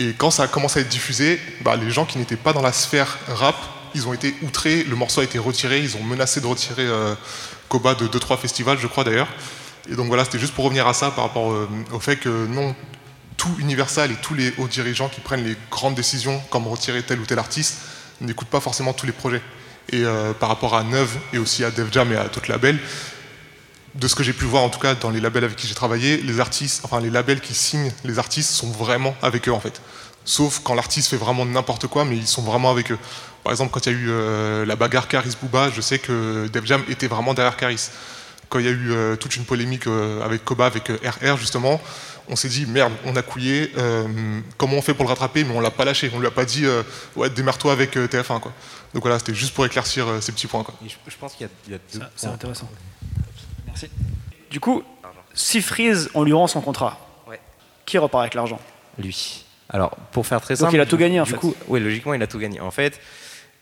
Et 0.00 0.12
quand 0.16 0.30
ça 0.30 0.44
a 0.44 0.48
commencé 0.48 0.78
à 0.78 0.82
être 0.82 0.88
diffusé, 0.88 1.40
bah, 1.62 1.76
les 1.76 1.90
gens 1.90 2.04
qui 2.04 2.18
n'étaient 2.18 2.36
pas 2.36 2.52
dans 2.52 2.62
la 2.62 2.72
sphère 2.72 3.18
rap, 3.26 3.56
ils 3.94 4.06
ont 4.06 4.12
été 4.12 4.34
outrés, 4.42 4.84
le 4.84 4.94
morceau 4.94 5.22
a 5.22 5.24
été 5.24 5.38
retiré, 5.38 5.80
ils 5.80 5.96
ont 5.96 6.02
menacé 6.02 6.40
de 6.40 6.46
retirer 6.46 6.86
euh, 6.86 7.14
Koba 7.68 7.94
de 7.94 8.06
2-3 8.06 8.38
festivals, 8.38 8.78
je 8.78 8.86
crois 8.86 9.02
d'ailleurs. 9.02 9.28
Et 9.90 9.96
donc 9.96 10.06
voilà, 10.08 10.24
c'était 10.24 10.38
juste 10.38 10.54
pour 10.54 10.64
revenir 10.64 10.86
à 10.86 10.94
ça 10.94 11.10
par 11.10 11.24
rapport 11.24 11.52
euh, 11.52 11.68
au 11.92 12.00
fait 12.00 12.16
que 12.16 12.46
non, 12.46 12.76
tout 13.36 13.54
Universal 13.58 14.12
et 14.12 14.16
tous 14.16 14.34
les 14.34 14.52
hauts 14.58 14.68
dirigeants 14.68 15.08
qui 15.08 15.20
prennent 15.20 15.44
les 15.44 15.56
grandes 15.70 15.94
décisions, 15.94 16.40
comme 16.50 16.68
retirer 16.68 17.02
tel 17.02 17.18
ou 17.20 17.26
tel 17.26 17.38
artiste, 17.38 17.78
n'écoutent 18.20 18.48
pas 18.48 18.60
forcément 18.60 18.92
tous 18.92 19.06
les 19.06 19.12
projets. 19.12 19.42
Et 19.90 20.04
euh, 20.04 20.32
par 20.32 20.48
rapport 20.48 20.76
à 20.76 20.82
Neuve 20.82 21.16
et 21.32 21.38
aussi 21.38 21.64
à 21.64 21.70
Def 21.70 21.92
Jam 21.92 22.12
et 22.12 22.16
à 22.16 22.24
d'autres 22.24 22.50
labels, 22.50 22.78
de 23.94 24.06
ce 24.06 24.14
que 24.14 24.22
j'ai 24.22 24.34
pu 24.34 24.44
voir 24.44 24.62
en 24.62 24.68
tout 24.68 24.78
cas 24.78 24.94
dans 24.94 25.10
les 25.10 25.20
labels 25.20 25.44
avec 25.44 25.56
qui 25.56 25.66
j'ai 25.66 25.74
travaillé, 25.74 26.18
les 26.18 26.40
artistes, 26.40 26.82
enfin 26.84 27.00
les 27.00 27.10
labels 27.10 27.40
qui 27.40 27.54
signent 27.54 27.90
les 28.04 28.18
artistes 28.18 28.50
sont 28.50 28.70
vraiment 28.70 29.14
avec 29.22 29.48
eux 29.48 29.52
en 29.52 29.60
fait. 29.60 29.80
Sauf 30.24 30.60
quand 30.62 30.74
l'artiste 30.74 31.08
fait 31.08 31.16
vraiment 31.16 31.46
n'importe 31.46 31.86
quoi, 31.86 32.04
mais 32.04 32.16
ils 32.16 32.26
sont 32.26 32.42
vraiment 32.42 32.70
avec 32.70 32.92
eux. 32.92 32.98
Par 33.44 33.52
exemple, 33.52 33.70
quand 33.72 33.86
il 33.86 33.92
y 33.92 33.96
a 33.96 33.98
eu 33.98 34.10
euh, 34.10 34.66
la 34.66 34.76
bagarre 34.76 35.08
Caris 35.08 35.32
Booba, 35.40 35.70
je 35.74 35.80
sais 35.80 35.98
que 35.98 36.48
Def 36.48 36.66
Jam 36.66 36.82
était 36.90 37.06
vraiment 37.06 37.32
derrière 37.32 37.56
Caris. 37.56 37.88
Quand 38.50 38.58
il 38.58 38.66
y 38.66 38.68
a 38.68 38.72
eu 38.72 38.92
euh, 38.92 39.16
toute 39.16 39.36
une 39.36 39.44
polémique 39.44 39.86
avec 40.22 40.44
Koba, 40.44 40.66
avec 40.66 40.88
RR 40.88 41.38
justement, 41.38 41.80
on 42.28 42.36
s'est 42.36 42.48
dit 42.48 42.66
merde, 42.66 42.92
on 43.04 43.16
a 43.16 43.22
couillé, 43.22 43.72
euh, 43.78 44.40
comment 44.56 44.74
on 44.76 44.82
fait 44.82 44.94
pour 44.94 45.04
le 45.04 45.08
rattraper 45.10 45.44
Mais 45.44 45.54
on 45.54 45.60
l'a 45.60 45.70
pas 45.70 45.84
lâché, 45.84 46.10
on 46.14 46.20
lui 46.20 46.26
a 46.26 46.30
pas 46.30 46.44
dit 46.44 46.64
euh, 46.66 46.82
ouais 47.16 47.30
démerde-toi 47.30 47.72
avec 47.72 47.96
euh, 47.96 48.06
TF1 48.06 48.40
quoi. 48.40 48.52
Donc 48.94 49.02
voilà, 49.02 49.18
c'était 49.18 49.34
juste 49.34 49.54
pour 49.54 49.64
éclaircir 49.66 50.06
euh, 50.08 50.20
ces 50.20 50.32
petits 50.32 50.46
points 50.46 50.62
quoi. 50.64 50.74
Je, 50.86 50.94
je 51.10 51.16
pense 51.16 51.34
qu'il 51.34 51.46
y 51.46 51.50
a, 51.50 51.52
il 51.66 51.72
y 51.72 51.74
a 51.74 51.78
deux 51.92 51.98
Ça, 52.00 52.10
c'est 52.16 52.26
intéressant. 52.26 52.68
Merci. 53.66 53.88
Du 54.50 54.60
coup, 54.60 54.82
si 55.34 55.60
Freeze, 55.62 56.10
on 56.14 56.22
lui 56.24 56.32
rend 56.32 56.46
son 56.46 56.60
contrat, 56.60 56.98
Ouais. 57.28 57.40
qui 57.86 57.98
repart 57.98 58.22
avec 58.22 58.34
l'argent? 58.34 58.60
Lui. 58.98 59.44
Alors, 59.68 59.90
pour 60.12 60.26
faire 60.26 60.40
très 60.40 60.54
Donc 60.54 60.60
simple. 60.60 60.74
il 60.76 60.80
a 60.80 60.86
tout 60.86 60.96
gagné, 60.96 61.20
en 61.20 61.24
du 61.24 61.32
fait. 61.32 61.36
coup, 61.36 61.54
oui, 61.68 61.80
logiquement, 61.80 62.14
il 62.14 62.22
a 62.22 62.26
tout 62.26 62.38
gagné. 62.38 62.58
En 62.60 62.70
fait, 62.70 62.98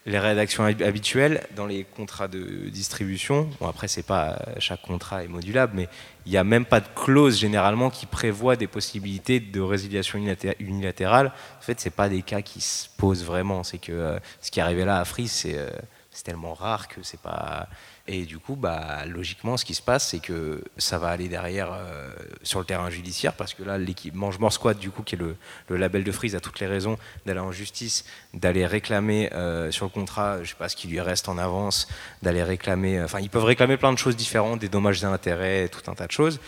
les 0.07 0.21
rédactions 0.21 0.65
hab- 0.65 0.83
habituelles, 0.83 1.45
dans 1.57 1.67
les 1.67 1.83
contrats 1.85 2.29
de 2.29 2.69
distribution, 2.71 3.51
bon, 3.61 3.69
après, 3.69 3.89
c'est 3.89 4.05
pas 4.05 4.39
chaque 4.61 4.83
contrat 4.83 5.25
est 5.25 5.29
modulable, 5.29 5.73
mais 5.75 5.89
il 6.27 6.33
n'y 6.33 6.39
a 6.39 6.45
même 6.45 6.65
pas 6.67 6.81
de 6.81 6.89
clause 6.95 7.39
généralement 7.39 7.89
qui 7.89 8.05
prévoit 8.05 8.57
des 8.57 8.67
possibilités 8.67 9.39
de 9.41 9.61
résiliation 9.61 10.19
unilaté- 10.19 10.57
unilatérale. 10.59 11.33
En 11.59 11.63
fait, 11.63 11.79
c'est 11.81 11.91
pas 11.91 12.09
des 12.09 12.23
cas 12.23 12.43
qui 12.43 12.61
se 12.61 12.89
posent 12.97 13.25
vraiment. 13.25 13.63
C'est 13.63 13.79
que 13.79 13.93
euh, 13.93 14.19
ce 14.41 14.51
qui 14.51 14.59
est 14.59 14.63
arrivé 14.63 14.85
là 14.85 14.99
à 14.99 15.05
c'est. 15.05 15.57
euh, 15.57 15.71
c'est 16.11 16.25
tellement 16.25 16.55
rare 16.55 16.89
que 16.89 17.03
c'est 17.03 17.21
pas. 17.21 17.69
Et 18.09 18.25
du 18.25 18.39
coup, 18.39 18.55
bah, 18.55 19.05
logiquement, 19.07 19.57
ce 19.57 19.65
qui 19.65 19.75
se 19.75 19.83
passe, 19.83 20.09
c'est 20.11 20.21
que 20.21 20.63
ça 20.79 20.99
va 20.99 21.09
aller 21.09 21.29
derrière 21.29 21.73
euh, 21.73 22.09
sur 22.43 22.61
le 22.61 22.65
terrain 22.65 22.89
judiciaire, 22.89 23.33
parce 23.33 23.53
que 23.53 23.65
là, 23.65 23.79
l'équipe 23.79 24.15
Mange 24.15 24.39
Mort 24.39 24.53
Squad, 24.53 24.79
du 24.79 24.91
coup, 24.91 25.03
qui 25.03 25.17
est 25.17 25.19
le, 25.19 25.37
le 25.69 25.77
label 25.77 26.05
de 26.05 26.13
Freeze, 26.13 26.37
a 26.37 26.41
toutes 26.41 26.61
les 26.61 26.69
raisons 26.69 26.99
d'aller 27.27 27.41
en 27.41 27.51
justice, 27.51 28.05
d'aller 28.33 28.65
réclamer 28.65 29.33
euh, 29.33 29.73
sur 29.73 29.87
le 29.87 29.91
contrat, 29.91 30.43
je 30.45 30.51
sais 30.51 30.55
pas 30.57 30.69
ce 30.69 30.77
qui 30.77 30.87
lui 30.87 31.01
reste 31.01 31.29
en 31.29 31.37
avance, 31.37 31.89
d'aller 32.23 32.45
réclamer. 32.45 33.03
Enfin, 33.03 33.19
ils 33.21 33.31
peuvent 33.31 33.45
réclamer 33.45 33.77
plein 33.77 33.93
de 33.93 33.99
choses 33.99 34.17
différentes, 34.17 34.61
des 34.61 34.69
dommages 34.69 35.03
et 35.03 35.07
intérêts, 35.07 35.69
tout 35.69 35.91
un 35.91 35.95
tas 35.95 36.07
de 36.07 36.13
choses. 36.13 36.39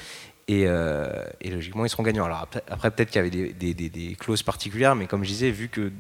Et, 0.50 0.64
euh, 0.66 1.24
et 1.42 1.50
logiquement, 1.50 1.84
ils 1.84 1.90
seront 1.90 2.02
gagnants. 2.02 2.24
Alors 2.24 2.38
après, 2.38 2.62
après, 2.68 2.90
peut-être 2.90 3.10
qu'il 3.10 3.16
y 3.16 3.20
avait 3.20 3.30
des, 3.30 3.52
des- 3.52 3.74
des- 3.74 3.90
des 3.90 4.14
clauses 4.14 4.42
particulières, 4.42 4.94
mais 4.96 5.06
comme 5.06 5.22
je 5.22 5.28
disais, 5.28 5.50
vu 5.50 5.68
que 5.68 5.92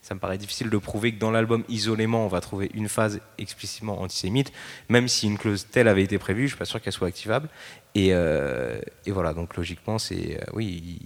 ça 0.00 0.14
me 0.14 0.20
paraît 0.20 0.38
difficile 0.38 0.70
de 0.70 0.78
prouver 0.78 1.12
que 1.12 1.18
dans 1.18 1.32
l'album 1.32 1.64
isolément, 1.68 2.24
on 2.24 2.28
va 2.28 2.40
trouver 2.40 2.70
une 2.74 2.88
phase 2.88 3.20
explicitement 3.38 4.00
antisémite, 4.00 4.52
même 4.88 5.08
si 5.08 5.26
une 5.26 5.36
clause 5.38 5.66
telle 5.68 5.88
avait 5.88 6.04
été 6.04 6.18
prévue, 6.18 6.42
je 6.42 6.48
suis 6.52 6.56
pas 6.58 6.64
sûr 6.66 6.80
qu'elle 6.80 6.92
soit 6.92 7.08
activable. 7.08 7.48
Et, 7.96 8.10
euh, 8.12 8.78
et 9.06 9.10
voilà, 9.10 9.34
donc 9.34 9.56
logiquement, 9.56 9.98
c'est 9.98 10.36
euh, 10.40 10.44
oui, 10.52 11.00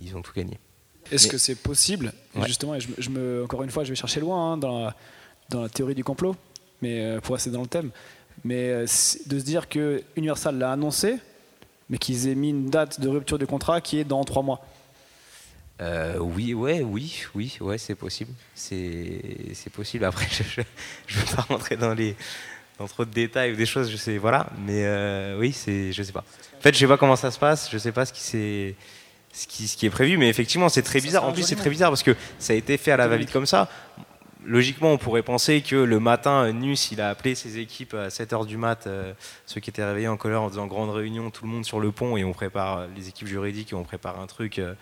ils, 0.00 0.06
ils 0.08 0.16
ont 0.16 0.22
tout 0.22 0.32
gagné. 0.34 0.58
Est-ce 1.12 1.26
Mais- 1.26 1.32
que 1.32 1.38
c'est 1.38 1.56
possible? 1.56 2.14
Et 2.34 2.38
Ouais. 2.40 2.46
Justement, 2.46 2.74
et 2.74 2.80
je, 2.80 2.88
me- 2.88 2.94
je 2.96 3.10
me, 3.10 3.44
encore 3.44 3.64
une 3.64 3.70
fois, 3.70 3.84
je 3.84 3.90
vais 3.90 3.96
chercher 3.96 4.20
loin 4.20 4.52
hein, 4.52 4.56
dans, 4.56 4.84
la, 4.86 4.96
dans 5.50 5.60
la 5.60 5.68
théorie 5.68 5.94
du 5.94 6.04
complot, 6.04 6.34
mais 6.80 7.18
pour 7.22 7.34
rester 7.34 7.50
dans 7.50 7.60
le 7.60 7.66
thème. 7.68 7.90
Mais 8.44 8.70
de 8.82 8.86
se 8.86 9.44
dire 9.44 9.68
que 9.68 10.02
Universal 10.16 10.56
l'a 10.56 10.72
annoncé, 10.72 11.16
mais 11.88 11.98
qu'ils 11.98 12.28
aient 12.28 12.34
mis 12.34 12.50
une 12.50 12.70
date 12.70 13.00
de 13.00 13.08
rupture 13.08 13.38
du 13.38 13.46
contrat 13.46 13.80
qui 13.80 13.98
est 13.98 14.04
dans 14.04 14.24
trois 14.24 14.42
mois. 14.42 14.60
Euh, 15.82 16.18
oui, 16.18 16.54
ouais, 16.54 16.80
oui, 16.82 17.24
oui, 17.34 17.58
ouais, 17.60 17.78
c'est 17.78 17.94
possible. 17.94 18.32
C'est 18.54 19.20
c'est 19.54 19.70
possible. 19.70 20.04
Après, 20.04 20.26
je 20.30 20.60
ne 20.60 21.20
veux 21.20 21.36
pas 21.36 21.42
rentrer 21.42 21.76
dans 21.76 21.94
les 21.94 22.16
dans 22.78 22.86
trop 22.86 23.04
de 23.04 23.10
détails 23.10 23.52
ou 23.52 23.56
des 23.56 23.66
choses, 23.66 23.90
je 23.90 23.96
sais, 23.96 24.18
voilà. 24.18 24.48
Mais 24.66 24.84
euh, 24.84 25.38
oui, 25.38 25.52
c'est, 25.52 25.92
je 25.92 26.02
sais 26.02 26.12
pas. 26.12 26.24
En 26.58 26.60
fait, 26.60 26.74
je 26.74 26.78
sais 26.78 26.86
pas 26.86 26.98
comment 26.98 27.16
ça 27.16 27.30
se 27.30 27.38
passe. 27.38 27.70
Je 27.70 27.78
sais 27.78 27.92
pas 27.92 28.04
ce 28.06 28.12
qui 28.12 28.20
s'est 28.20 28.74
ce 29.32 29.46
qui, 29.46 29.68
ce 29.68 29.76
qui 29.76 29.84
est 29.84 29.90
prévu, 29.90 30.16
mais 30.16 30.30
effectivement, 30.30 30.70
c'est 30.70 30.82
très 30.82 31.00
bizarre. 31.00 31.24
En 31.24 31.32
plus, 31.32 31.42
c'est 31.42 31.56
très 31.56 31.68
bizarre 31.68 31.90
parce 31.90 32.02
que 32.02 32.16
ça 32.38 32.54
a 32.54 32.56
été 32.56 32.78
fait 32.78 32.92
à 32.92 32.96
la 32.96 33.06
va-vite 33.06 33.30
comme 33.30 33.44
ça. 33.44 33.68
Logiquement, 34.46 34.92
on 34.92 34.98
pourrait 34.98 35.24
penser 35.24 35.60
que 35.60 35.74
le 35.74 35.98
matin, 35.98 36.52
Nus, 36.52 36.92
il 36.92 37.00
a 37.00 37.08
appelé 37.08 37.34
ses 37.34 37.58
équipes 37.58 37.94
à 37.94 38.08
7h 38.08 38.46
du 38.46 38.56
mat, 38.56 38.86
euh, 38.86 39.12
ceux 39.44 39.60
qui 39.60 39.70
étaient 39.70 39.84
réveillés 39.84 40.06
en 40.06 40.16
colère 40.16 40.42
en 40.42 40.48
faisant 40.48 40.68
grande 40.68 40.90
réunion, 40.90 41.32
tout 41.32 41.44
le 41.44 41.50
monde 41.50 41.64
sur 41.64 41.80
le 41.80 41.90
pont, 41.90 42.16
et 42.16 42.22
on 42.22 42.32
prépare 42.32 42.78
euh, 42.78 42.86
les 42.94 43.08
équipes 43.08 43.26
juridiques 43.26 43.72
et 43.72 43.74
on 43.74 43.82
prépare 43.82 44.20
un 44.20 44.28
truc. 44.28 44.60
euh, 44.60 44.74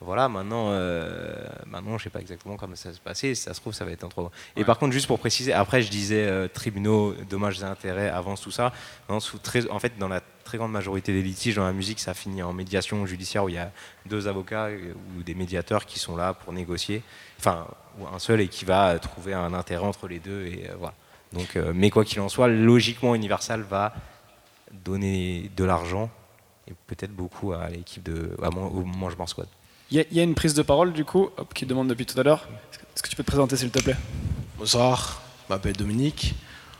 voilà, 0.00 0.28
maintenant, 0.28 0.66
euh, 0.68 1.34
maintenant, 1.66 1.98
je 1.98 2.04
sais 2.04 2.10
pas 2.10 2.20
exactement 2.20 2.56
comment 2.56 2.76
ça 2.76 2.90
va 2.90 2.94
se 2.94 3.00
passer. 3.00 3.34
Si 3.34 3.42
ça 3.42 3.54
se 3.54 3.60
trouve, 3.60 3.72
ça 3.72 3.84
va 3.84 3.90
être 3.90 4.04
un 4.04 4.08
trop. 4.08 4.30
Et 4.54 4.62
par 4.62 4.78
contre, 4.78 4.92
juste 4.92 5.08
pour 5.08 5.18
préciser, 5.18 5.52
après, 5.52 5.82
je 5.82 5.90
disais 5.90 6.48
tribunaux, 6.50 7.14
dommages 7.28 7.60
et 7.60 7.64
intérêts, 7.64 8.08
avance 8.08 8.40
tout 8.40 8.52
ça. 8.52 8.72
Non, 9.08 9.18
sous 9.18 9.38
très, 9.38 9.68
en 9.68 9.80
fait, 9.80 9.98
dans 9.98 10.06
la 10.06 10.20
très 10.48 10.56
grande 10.58 10.72
majorité 10.72 11.12
des 11.12 11.20
litiges 11.22 11.56
dans 11.56 11.64
la 11.66 11.72
musique, 11.74 12.00
ça 12.00 12.14
finit 12.14 12.42
en 12.42 12.52
médiation 12.54 13.04
judiciaire 13.04 13.44
où 13.44 13.50
il 13.50 13.56
y 13.56 13.58
a 13.58 13.70
deux 14.06 14.28
avocats 14.28 14.68
ou 14.70 15.22
des 15.22 15.34
médiateurs 15.34 15.84
qui 15.84 15.98
sont 15.98 16.16
là 16.16 16.32
pour 16.32 16.52
négocier. 16.54 17.02
Enfin, 17.38 17.66
ou 17.98 18.06
un 18.06 18.18
seul 18.18 18.40
et 18.40 18.48
qui 18.48 18.64
va 18.64 18.98
trouver 18.98 19.34
un 19.34 19.52
intérêt 19.52 19.84
entre 19.84 20.08
les 20.08 20.18
deux. 20.20 20.46
Et 20.46 20.66
euh, 20.70 20.74
voilà. 20.78 20.94
Donc, 21.34 21.56
euh, 21.56 21.72
mais 21.74 21.90
quoi 21.90 22.02
qu'il 22.06 22.18
en 22.20 22.30
soit, 22.30 22.48
logiquement, 22.48 23.14
Universal 23.14 23.60
va 23.60 23.92
donner 24.84 25.50
de 25.54 25.64
l'argent 25.64 26.08
et 26.66 26.72
peut-être 26.86 27.12
beaucoup 27.14 27.52
à 27.52 27.68
l'équipe 27.68 28.02
de 28.02 28.34
à 28.42 28.50
Man- 28.50 28.70
au 28.72 28.82
Mangement 28.84 29.26
Squad. 29.26 29.48
Il 29.90 29.98
y, 29.98 30.00
a- 30.00 30.04
il 30.10 30.16
y 30.16 30.20
a 30.20 30.22
une 30.22 30.34
prise 30.34 30.54
de 30.54 30.62
parole, 30.62 30.92
du 30.94 31.04
coup, 31.04 31.28
hop, 31.36 31.52
qui 31.54 31.66
demande 31.66 31.88
depuis 31.88 32.06
tout 32.06 32.18
à 32.18 32.22
l'heure. 32.22 32.48
Est-ce 32.94 33.02
que 33.02 33.08
tu 33.08 33.16
peux 33.16 33.22
te 33.22 33.28
présenter, 33.30 33.56
s'il 33.56 33.70
te 33.70 33.82
plaît? 33.82 33.96
Bonsoir, 34.58 35.20
je 35.46 35.52
m'appelle 35.52 35.76
Dominique. 35.76 36.34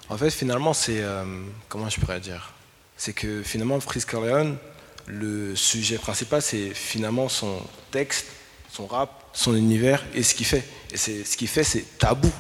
En 0.09 0.17
fait, 0.17 0.31
finalement, 0.31 0.73
c'est. 0.73 1.03
euh, 1.03 1.25
comment 1.69 1.89
je 1.91 2.01
pourrais 2.01 2.21
dire? 2.21 2.53
C'est 2.99 3.13
que 3.13 3.43
finalement, 3.45 3.79
Freeze 3.81 4.05
Corleone, 4.05 4.59
le 5.07 5.55
sujet 5.57 5.97
principal, 5.99 6.43
c'est 6.43 6.75
finalement 6.75 7.29
son 7.29 7.63
texte, 7.93 8.27
son 8.71 8.87
rap, 8.87 9.31
son 9.33 9.55
univers 9.55 10.05
et 10.15 10.25
ce 10.25 10.35
qu'il 10.35 10.47
fait. 10.47 10.65
Et 10.91 10.97
c'est, 10.97 11.25
ce 11.25 11.37
qu'il 11.37 11.49
fait, 11.49 11.63
c'est 11.65 11.99
tabou 11.99 12.31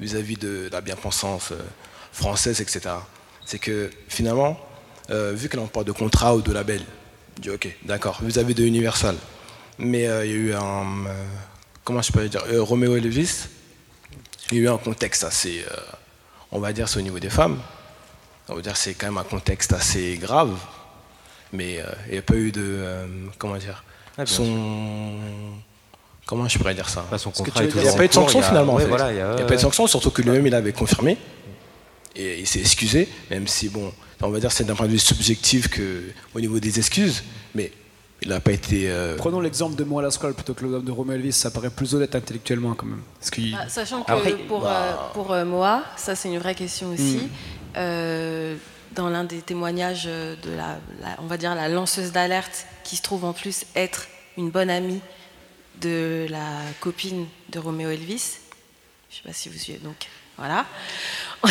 vis-à-vis 0.00 0.36
de 0.36 0.70
la 0.72 0.80
bien-pensance 0.80 1.52
euh, 1.52 1.60
française, 2.10 2.60
etc. 2.62 2.94
C'est 3.44 3.58
que 3.58 3.90
finalement, 4.08 4.58
euh, 5.10 5.32
vu 5.34 5.48
qu'elle 5.48 5.60
n'a 5.60 5.66
pas 5.66 5.84
de 5.84 5.92
contrat 5.92 6.34
ou 6.34 6.40
de 6.40 6.52
label, 6.52 6.82
dis 7.38 7.50
ok, 7.50 7.68
d'accord, 7.84 8.20
vis-à-vis 8.22 8.54
de 8.54 8.64
Universal. 8.64 9.16
Mais 9.78 10.08
euh, 10.08 10.24
il 10.24 10.30
y 10.30 10.34
a 10.34 10.36
eu 10.36 10.54
un. 10.54 10.86
comment 11.84 12.00
je 12.00 12.12
peux 12.12 12.26
dire 12.28 12.42
Roméo 12.60 12.96
Elvis, 12.96 13.44
il 14.50 14.58
y 14.58 14.60
a 14.60 14.64
eu 14.64 14.68
un 14.68 14.78
contexte 14.78 15.22
assez, 15.24 15.64
on 16.50 16.58
va 16.60 16.72
dire, 16.72 16.88
c'est 16.88 16.98
au 16.98 17.02
niveau 17.02 17.18
des 17.18 17.30
femmes. 17.30 17.60
On 18.48 18.54
va 18.54 18.62
dire 18.62 18.76
c'est 18.76 18.94
quand 18.94 19.06
même 19.06 19.18
un 19.18 19.24
contexte 19.24 19.72
assez 19.72 20.16
grave, 20.16 20.56
mais 21.52 21.78
euh, 21.80 21.84
il 22.06 22.12
n'y 22.12 22.18
a 22.18 22.22
pas 22.22 22.34
eu 22.34 22.50
de, 22.50 22.62
euh, 22.64 23.06
comment 23.38 23.56
dire, 23.56 23.84
bien 24.16 24.24
son, 24.26 25.14
comment 26.26 26.48
je 26.48 26.58
pourrais 26.58 26.74
dire 26.74 26.88
ça? 26.88 27.04
Son 27.18 27.30
contrat 27.30 27.62
Il 27.64 27.74
n'y 27.74 27.88
a 27.88 27.92
pas 27.92 28.04
eu 28.04 28.08
de 28.08 28.12
sanction 28.12 28.38
il 28.38 28.42
y 28.42 28.44
a- 28.44 28.48
finalement. 28.48 28.78
il 28.80 28.86
n'y 28.86 29.20
a 29.20 29.44
pas 29.44 29.52
eu 29.52 29.56
de 29.56 29.60
sanction, 29.60 29.86
surtout 29.86 30.10
que 30.10 30.22
lui-même 30.22 30.46
il 30.46 30.54
avait 30.54 30.72
confirmé 30.72 31.18
et 32.16 32.40
il 32.40 32.46
s'est 32.46 32.60
excusé, 32.60 33.08
même 33.30 33.46
si 33.46 33.68
bon, 33.68 33.92
on 34.22 34.30
va 34.30 34.40
dire 34.40 34.50
c'est 34.50 34.64
d'un 34.64 34.74
point 34.74 34.86
de 34.86 34.92
vue 34.92 34.98
subjectif 34.98 35.68
que 35.68 36.04
au 36.34 36.40
niveau 36.40 36.58
des 36.58 36.78
excuses, 36.78 37.22
mais 37.54 37.70
il 38.22 38.30
n'a 38.30 38.40
pas 38.40 38.50
été. 38.52 38.90
euh, 38.90 39.14
Prenons 39.16 39.40
l'exemple 39.40 39.76
de 39.76 39.84
moi 39.84 40.00
à 40.02 40.06
la 40.06 40.10
squale 40.10 40.34
plutôt 40.34 40.52
que 40.54 40.64
l'exemple 40.64 40.84
de 40.86 40.90
Romeo 40.90 41.12
Elvis, 41.12 41.32
ça 41.32 41.50
paraît 41.52 41.70
plus 41.70 41.94
honnête 41.94 42.16
intellectuellement 42.16 42.74
quand 42.74 42.86
même. 42.86 43.02
Parce 43.20 43.30
Bah, 43.30 43.68
sachant 43.68 44.02
que 44.02 44.10
Après- 44.10 44.32
pour, 44.48 44.62
bah, 44.62 44.70
euh, 44.76 44.94
pour 45.14 45.32
euh, 45.32 45.44
Moa, 45.44 45.84
ça 45.96 46.16
c'est 46.16 46.28
une 46.28 46.38
vraie 46.38 46.56
question 46.56 46.88
aussi. 46.90 47.20
Euh, 47.76 48.56
dans 48.92 49.08
l'un 49.10 49.24
des 49.24 49.42
témoignages 49.42 50.04
de 50.06 50.50
la, 50.56 50.78
la- 51.00 51.16
on 51.18 51.26
va 51.26 51.36
dire 51.36 51.54
la 51.54 51.68
lanceuse 51.68 52.10
d'alerte, 52.10 52.66
qui 52.84 52.96
se 52.96 53.02
trouve 53.02 53.24
en 53.24 53.32
plus 53.32 53.64
être 53.76 54.06
une 54.36 54.50
bonne 54.50 54.70
amie 54.70 55.00
de 55.80 56.26
la 56.30 56.46
copine 56.80 57.26
de 57.50 57.58
Roméo 57.58 57.90
Elvis. 57.90 58.38
Je 59.10 59.16
sais 59.16 59.22
pas 59.24 59.32
si 59.32 59.48
vous 59.48 59.58
suivez. 59.58 59.78
Donc 59.78 60.06
voilà. 60.36 60.64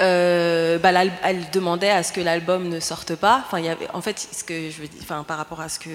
Euh, 0.00 0.78
bah, 0.78 0.92
elle 1.24 1.50
demandait 1.50 1.90
à 1.90 2.04
ce 2.04 2.12
que 2.12 2.20
l'album 2.20 2.68
ne 2.68 2.78
sorte 2.78 3.16
pas. 3.16 3.44
En 3.92 4.00
fait, 4.00 4.28
par 5.08 5.36
rapport 5.36 5.60
à 5.60 5.68
ce 5.68 5.80
que 5.80 5.90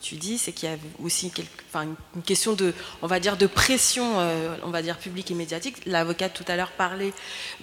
tu 0.00 0.14
dis, 0.14 0.38
c'est 0.38 0.52
qu'il 0.52 0.68
y 0.68 0.72
avait 0.72 0.80
aussi 1.02 1.32
une, 1.74 2.22
question 2.22 2.52
de, 2.52 2.72
on 3.02 3.08
va 3.08 3.18
dire, 3.18 3.36
de 3.36 3.48
pression, 3.48 4.20
euh, 4.20 4.54
on 4.62 4.70
va 4.70 4.82
dire 4.82 4.98
publique 4.98 5.32
et 5.32 5.34
médiatique. 5.34 5.78
L'avocate 5.84 6.32
tout 6.32 6.44
à 6.46 6.54
l'heure 6.54 6.70
parlait 6.70 7.12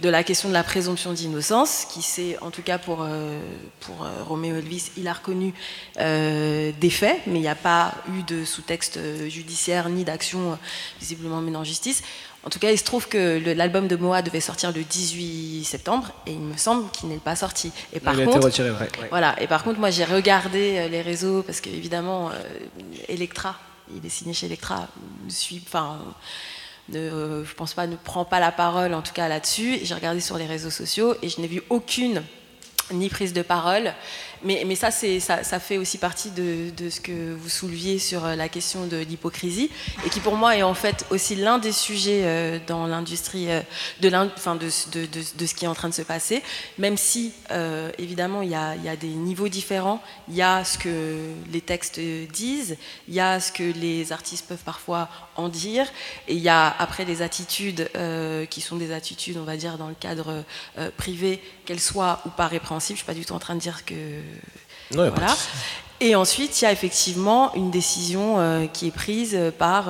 de 0.02 0.10
la 0.10 0.26
question 0.26 0.50
de 0.50 0.54
la 0.54 0.64
présomption 0.64 1.14
d'innocence, 1.14 1.88
qui 1.90 2.02
c'est, 2.02 2.38
en 2.42 2.52
tout 2.52 2.64
cas 2.64 2.78
pour 2.78 3.04
euh, 3.04 3.40
pour 3.80 4.04
euh, 4.04 4.24
Roméo 4.24 4.58
Elvis, 4.58 4.92
il 4.98 5.08
a 5.08 5.14
reconnu 5.14 5.54
des 5.96 6.90
faits, 6.90 7.22
mais 7.28 7.40
il 7.40 7.44
n'y 7.44 7.48
a 7.48 7.56
pas 7.56 7.94
eu 8.14 8.24
de 8.24 8.44
sous-texte 8.44 9.00
judiciaire 9.30 9.88
ni 9.88 10.04
d'action 10.04 10.58
visiblement 11.00 11.40
menée 11.40 11.56
en 11.56 11.64
justice. 11.64 12.04
En 12.44 12.50
tout 12.50 12.58
cas, 12.58 12.72
il 12.72 12.78
se 12.78 12.84
trouve 12.84 13.08
que 13.08 13.40
l'album 13.54 13.88
de 13.88 13.96
Moa 13.96 14.24
devait 14.24 14.42
sortir 14.42 14.72
le 14.72 14.84
18 14.84 15.64
septembre 15.64 16.12
et 16.26 16.32
il 16.32 16.40
me 16.40 16.58
semble 16.58 16.90
qu'il 16.90 17.10
n'est 17.10 17.18
pas 17.18 17.36
sorti. 17.36 17.72
Et 17.94 18.00
par 18.00 18.16
Il 18.16 18.22
a 18.22 18.24
été 18.24 18.40
retiré, 18.40 18.72
ouais. 18.72 18.90
Voilà. 19.10 19.40
Et 19.42 19.48
par 19.48 19.64
contre, 19.64 19.80
moi, 19.80 19.92
j'ai 19.92 20.06
regardé 20.06 20.78
euh, 20.78 20.88
les 20.88 21.02
réseaux 21.02 21.44
parce 21.44 21.62
qu'évidemment, 21.62 22.30
euh, 22.30 22.34
Electra, 23.08 23.60
il 23.96 24.04
est 24.04 24.10
signé 24.10 24.34
chez 24.34 24.48
Electra, 24.48 24.88
suit, 25.28 25.62
enfin, 25.68 26.00
ne, 26.90 26.98
euh, 26.98 27.46
je 27.46 27.54
pense 27.54 27.76
pas, 27.76 27.86
ne 27.86 27.96
prend 27.96 28.26
pas 28.26 28.40
la 28.40 28.52
parole 28.52 28.96
en 28.96 29.04
tout 29.04 29.14
cas 29.14 29.28
là-dessus. 29.28 29.80
J'ai 29.84 29.94
regardé 29.94 30.20
sur 30.20 30.38
les 30.38 30.48
réseaux 30.48 30.72
sociaux 30.72 31.16
et 31.22 31.30
je 31.30 31.42
n'ai 31.42 31.48
vu 31.48 31.62
aucune 31.70 32.24
ni 32.92 33.10
prise 33.10 33.34
de 33.34 33.44
parole. 33.44 33.94
Mais, 34.44 34.76
ça, 34.76 34.90
ça, 34.92 35.60
fait 35.60 35.78
aussi 35.78 35.98
partie 35.98 36.32
de, 36.32 36.72
ce 36.90 37.00
que 37.00 37.34
vous 37.34 37.50
souleviez 37.50 38.00
sur 38.00 38.26
euh, 38.26 38.36
la 38.36 38.50
question 38.50 38.88
de 38.88 38.98
l'hypocrisie, 38.98 39.70
et 40.06 40.10
qui 40.10 40.20
pour 40.20 40.36
moi 40.36 40.58
est 40.58 40.64
en 40.64 40.74
fait 40.74 41.06
aussi 41.12 41.36
l'un 41.36 41.60
des 41.60 41.72
sujets 41.72 42.22
euh, 42.24 42.60
dans 42.66 42.88
l'industrie 42.88 43.52
euh, 43.52 43.62
de, 44.02 44.10
ce- 44.10 45.54
qui 45.56 45.66
est 45.66 45.68
en 45.68 45.76
train 45.76 45.90
de 45.90 45.94
se 45.94 46.02
passer, 46.02 46.42
même 46.78 46.98
si 46.98 47.34
évidemment 47.98 48.42
il 48.42 48.50
y, 48.50 48.56
a, 48.56 48.76
il 48.76 48.84
y 48.84 48.90
a 48.90 48.96
des 48.96 49.08
niveaux 49.08 49.48
différents, 49.50 50.02
il 50.28 50.36
y 50.36 50.42
a 50.42 50.64
ce 50.64 50.78
que 50.78 51.34
les 51.52 51.62
textes 51.62 52.00
disent, 52.00 52.78
il 53.08 53.14
y 53.14 53.20
a 53.20 53.40
ce 53.40 53.52
que 53.52 53.64
les 53.64 54.12
artistes 54.12 54.48
peuvent 54.48 54.64
parfois 54.66 55.10
en 55.44 55.50
dire, 55.50 55.86
et 56.28 56.34
il 56.36 56.42
y 56.42 56.50
a 56.50 56.74
après 56.80 57.06
les 57.06 57.22
attitudes 57.22 57.90
euh, 57.96 58.46
qui 58.46 58.62
sont 58.62 58.78
des 58.78 58.92
attitudes, 58.92 59.38
on 59.38 59.44
va 59.44 59.58
dire, 59.58 59.78
dans 59.78 59.88
le 59.88 59.96
cadre 59.96 60.44
euh, 60.78 60.90
privé, 60.98 61.42
qu'elles 61.66 61.80
soient 61.80 62.22
ou 62.26 62.30
pas 62.30 62.48
répréhensibles. 62.48 62.98
Je 62.98 63.04
suis 63.04 63.12
pas 63.14 63.20
du 63.20 63.26
tout 63.26 63.34
en 63.34 63.40
train 63.40 63.56
de 63.56 63.60
dire 63.60 63.84
que 63.86 63.94
Non, 64.92 65.10
voilà. 65.10 65.36
Et 66.00 66.16
ensuite, 66.16 66.60
il 66.62 66.66
y 66.66 66.68
a 66.68 66.72
effectivement 66.72 67.54
une 67.56 67.70
décision 67.72 68.40
euh, 68.40 68.66
qui 68.68 68.88
est 68.88 68.92
prise 68.92 69.38
par 69.58 69.90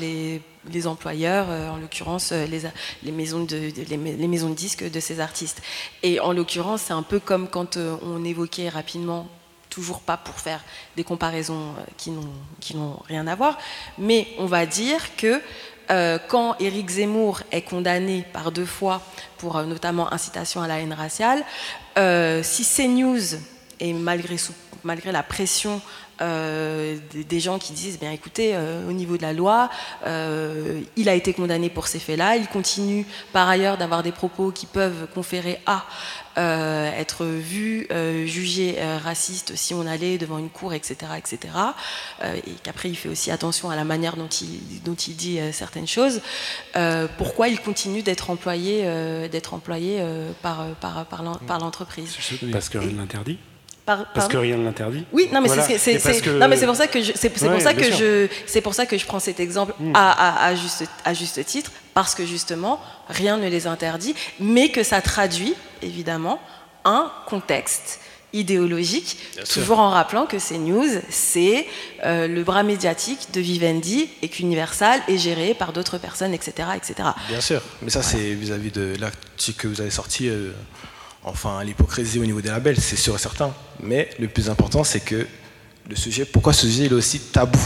les, 0.00 0.42
les 0.70 0.86
employeurs, 0.86 1.46
en 1.72 1.76
l'occurrence 1.76 2.32
les, 2.32 3.12
maisons 3.12 3.44
de, 3.44 3.72
les, 3.88 3.96
ma- 3.96 4.10
les 4.10 4.28
maisons 4.28 4.50
de 4.50 4.54
disques 4.56 4.90
de 4.90 5.00
ces 5.00 5.20
artistes. 5.20 5.62
Et 6.02 6.18
en 6.18 6.32
l'occurrence, 6.32 6.82
c'est 6.86 6.92
un 6.92 7.02
peu 7.04 7.20
comme 7.20 7.48
quand 7.48 7.76
on 7.76 8.24
évoquait 8.24 8.68
rapidement, 8.68 9.28
toujours 9.72 10.00
pas 10.00 10.18
pour 10.18 10.34
faire 10.34 10.60
des 10.96 11.02
comparaisons 11.02 11.74
euh, 11.78 11.82
qui 12.60 12.74
n'ont 12.74 13.00
rien 13.08 13.26
à 13.26 13.34
voir, 13.34 13.58
mais 13.96 14.28
on 14.38 14.44
va 14.44 14.66
dire 14.66 15.16
que 15.16 15.40
euh, 15.90 16.18
quand 16.28 16.56
Éric 16.60 16.90
Zemmour 16.90 17.40
est 17.50 17.62
condamné 17.62 18.24
par 18.34 18.52
deux 18.52 18.66
fois 18.66 19.00
pour 19.38 19.56
euh, 19.56 19.64
notamment 19.64 20.12
incitation 20.12 20.60
à 20.60 20.68
la 20.68 20.78
haine 20.80 20.92
raciale, 20.92 21.42
si 22.42 22.64
CNews, 22.64 23.38
et 23.80 23.92
malgré 23.94 25.10
la 25.10 25.22
pression 25.22 25.80
euh, 26.22 26.96
des, 27.12 27.24
des 27.24 27.40
gens 27.40 27.58
qui 27.58 27.72
disent, 27.72 27.98
bien 27.98 28.12
écoutez, 28.12 28.52
euh, 28.54 28.88
au 28.88 28.92
niveau 28.92 29.16
de 29.16 29.22
la 29.22 29.32
loi, 29.32 29.68
euh, 30.06 30.80
il 30.96 31.08
a 31.08 31.14
été 31.14 31.32
condamné 31.34 31.68
pour 31.68 31.86
ces 31.88 31.98
faits-là, 31.98 32.36
il 32.36 32.46
continue 32.46 33.04
par 33.32 33.48
ailleurs 33.48 33.76
d'avoir 33.76 34.02
des 34.02 34.12
propos 34.12 34.50
qui 34.52 34.66
peuvent 34.66 35.06
conférer 35.14 35.58
à 35.66 35.84
euh, 36.38 36.90
être 36.98 37.26
vu, 37.26 37.86
euh, 37.90 38.24
jugé 38.24 38.76
euh, 38.78 38.96
raciste 39.02 39.54
si 39.54 39.74
on 39.74 39.86
allait 39.86 40.16
devant 40.16 40.38
une 40.38 40.48
cour, 40.48 40.72
etc., 40.72 40.96
etc. 41.18 41.38
Euh, 42.22 42.34
et 42.36 42.52
qu'après 42.62 42.88
il 42.88 42.96
fait 42.96 43.10
aussi 43.10 43.30
attention 43.30 43.68
à 43.70 43.76
la 43.76 43.84
manière 43.84 44.16
dont 44.16 44.28
il, 44.28 44.82
dont 44.82 44.94
il 44.94 45.14
dit 45.16 45.38
euh, 45.40 45.52
certaines 45.52 45.86
choses. 45.88 46.20
Euh, 46.76 47.06
pourquoi 47.18 47.48
il 47.48 47.60
continue 47.60 48.02
d'être 48.02 48.30
employé, 48.30 48.82
euh, 48.84 49.28
d'être 49.28 49.52
employé 49.52 49.98
euh, 50.00 50.30
par, 50.40 50.66
par, 50.80 51.04
par 51.06 51.22
l'en- 51.22 51.34
par 51.34 51.58
l'entreprise 51.58 52.14
Parce 52.52 52.68
que 52.70 52.78
rien 52.78 52.92
ne 52.92 52.96
l'interdit. 52.96 53.38
Par- 53.98 54.12
Parce 54.14 54.28
que 54.28 54.36
rien 54.36 54.56
ne 54.56 54.64
l'interdit. 54.64 55.04
oui, 55.12 55.28
non, 55.32 55.40
mais 55.40 55.48
Voilà. 55.48 55.62
c'est- 55.62 55.78
c'est 55.78 55.92
Et 55.94 55.98
parce 55.98 56.16
c'est- 56.16 56.22
que- 56.22 56.30
non, 56.30 56.48
mais 56.48 56.56
c'est 56.56 56.66
pour 56.66 56.76
ça 56.76 56.86
que 56.86 57.00
je, 57.02 57.12
c'est 57.14 57.36
c'est 57.36 57.46
Ouais, 57.46 57.52
pour 57.52 57.60
ça 57.62 57.72
bien 57.72 57.82
que 57.88 57.94
sûr. 57.94 57.98
je, 57.98 58.28
c'est 58.46 58.60
pour 58.60 58.74
ça 58.74 58.86
que 58.86 58.96
je 58.98 59.04
prends 59.06 59.20
cet 59.20 59.40
exemple 59.40 59.74
à, 59.94 60.10
à- 60.44 60.46
à 60.48 60.54
juste, 60.54 60.84
à 61.04 61.14
juste 61.14 61.44
titre, 61.44 61.70
parce 61.94 62.14
que 62.14 62.24
justement, 62.26 62.80
rien 63.08 63.36
ne 63.36 63.48
les 63.48 63.66
interdit, 63.66 64.14
mais 64.40 64.70
que 64.70 64.82
ça 64.82 65.00
traduit 65.00 65.54
évidemment 65.82 66.40
un 66.84 67.10
contexte 67.26 68.00
idéologique, 68.34 69.18
Bien 69.36 69.44
sûr. 69.44 69.60
toujours 69.62 69.78
en 69.78 69.90
rappelant 69.90 70.24
que 70.26 70.38
c'est 70.38 70.56
news, 70.58 70.88
c'est 71.10 71.66
euh, 72.04 72.26
le 72.26 72.42
bras 72.42 72.62
médiatique 72.62 73.28
de 73.34 73.40
Vivendi 73.42 74.08
et 74.22 74.28
qu'Universal 74.28 75.00
est 75.06 75.18
géré 75.18 75.52
par 75.54 75.72
d'autres 75.74 75.98
personnes, 75.98 76.32
etc., 76.32 76.68
etc. 76.74 77.10
Bien 77.28 77.40
sûr, 77.42 77.60
mais 77.82 77.90
ça 77.90 78.02
c'est 78.02 78.32
vis-à-vis 78.32 78.70
de 78.70 78.94
l'article 78.98 79.60
que 79.60 79.68
vous 79.68 79.80
avez 79.82 79.90
sorti, 79.90 80.28
euh, 80.28 80.52
enfin 81.24 81.62
l'hypocrisie 81.64 82.18
au 82.18 82.24
niveau 82.26 82.40
des 82.40 82.48
labels, 82.50 82.80
c'est 82.80 82.96
sûr 82.96 83.14
et 83.14 83.18
certain. 83.18 83.52
Mais 83.82 84.10
le 84.18 84.28
plus 84.28 84.48
important 84.50 84.84
c'est 84.84 85.00
que 85.00 85.26
le 85.88 85.96
sujet, 85.96 86.24
pourquoi 86.24 86.52
ce 86.52 86.66
sujet 86.66 86.84
il 86.86 86.92
est 86.92 86.94
aussi 86.94 87.18
tabou? 87.20 87.58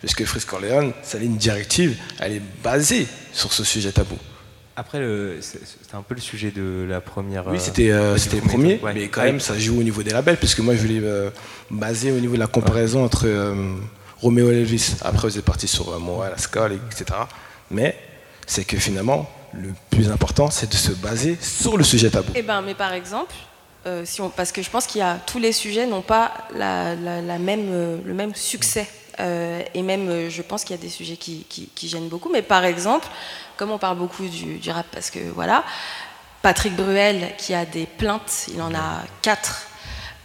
Puisque 0.00 0.24
Frisk 0.24 0.48
Corleone, 0.48 0.92
sa 1.02 1.18
ligne 1.18 1.36
directive, 1.36 1.96
elle 2.20 2.32
est 2.32 2.42
basée 2.62 3.06
sur 3.32 3.52
ce 3.52 3.64
sujet 3.64 3.90
tabou. 3.90 4.16
Après, 4.76 4.98
c'était 5.40 5.94
un 5.94 6.02
peu 6.02 6.14
le 6.16 6.20
sujet 6.20 6.50
de 6.50 6.84
la 6.88 7.00
première. 7.00 7.46
Oui, 7.46 7.56
euh, 7.56 7.60
c'était 7.60 7.90
euh, 7.92 8.18
c'était 8.18 8.36
le 8.36 8.42
premier 8.42 8.80
ouais. 8.82 8.92
mais 8.92 9.08
quand 9.08 9.20
Ouais. 9.22 9.28
même, 9.28 9.40
ça 9.40 9.56
joue 9.58 9.78
au 9.78 9.82
niveau 9.84 10.02
des 10.02 10.10
labels, 10.10 10.36
puisque 10.36 10.58
moi, 10.58 10.74
je 10.74 10.80
voulais 10.80 10.98
me 11.00 11.30
baser 11.70 12.10
au 12.10 12.18
niveau 12.18 12.34
de 12.34 12.40
la 12.40 12.48
comparaison 12.48 13.04
entre 13.04 13.26
euh, 13.26 13.76
Romeo 14.20 14.50
et 14.50 14.56
Elvis. 14.56 14.96
Après, 15.02 15.28
vous 15.28 15.38
êtes 15.38 15.44
parti 15.44 15.68
sur 15.68 15.90
euh, 15.90 15.98
Moa, 16.00 16.28
la 16.28 16.38
Skull, 16.38 16.72
etc. 16.90 17.18
Mais 17.70 17.96
c'est 18.46 18.64
que 18.64 18.76
finalement, 18.76 19.30
le 19.60 19.72
plus 19.90 20.10
important, 20.10 20.50
c'est 20.50 20.68
de 20.70 20.74
se 20.76 20.92
baser 20.92 21.38
sur 21.40 21.76
le 21.76 21.84
sujet 21.84 22.10
tabou. 22.10 22.32
Eh 22.34 22.42
ben, 22.42 22.62
mais 22.62 22.74
par 22.74 22.92
exemple, 22.92 23.34
euh, 23.86 24.04
parce 24.36 24.52
que 24.52 24.62
je 24.62 24.70
pense 24.70 24.86
qu'il 24.86 25.00
y 25.00 25.04
a 25.04 25.18
tous 25.26 25.38
les 25.38 25.52
sujets 25.52 25.86
n'ont 25.86 26.02
pas 26.02 26.32
la, 26.54 26.94
la- 26.94 27.38
même, 27.38 27.68
euh, 27.70 27.98
le 28.04 28.14
même 28.14 28.34
succès. 28.34 28.88
Euh, 29.20 29.62
et 29.74 29.82
même, 29.82 30.28
je 30.28 30.42
pense 30.42 30.64
qu'il 30.64 30.74
y 30.74 30.78
a 30.78 30.82
des 30.82 30.88
sujets 30.88 31.16
qui, 31.16 31.46
gênent 31.82 32.08
beaucoup. 32.08 32.30
Mais 32.30 32.42
par 32.42 32.64
exemple, 32.64 33.06
comme 33.56 33.70
on 33.70 33.78
parle 33.78 33.98
beaucoup 33.98 34.26
du, 34.26 34.58
du 34.58 34.70
rap, 34.70 34.86
parce 34.90 35.10
que 35.10 35.20
voilà, 35.34 35.64
Patrick 36.42 36.74
Bruel, 36.74 37.32
qui 37.38 37.54
a 37.54 37.64
des 37.64 37.86
plaintes, 37.86 38.46
il 38.52 38.60
en 38.60 38.74
a 38.74 39.02
quatre, 39.22 39.68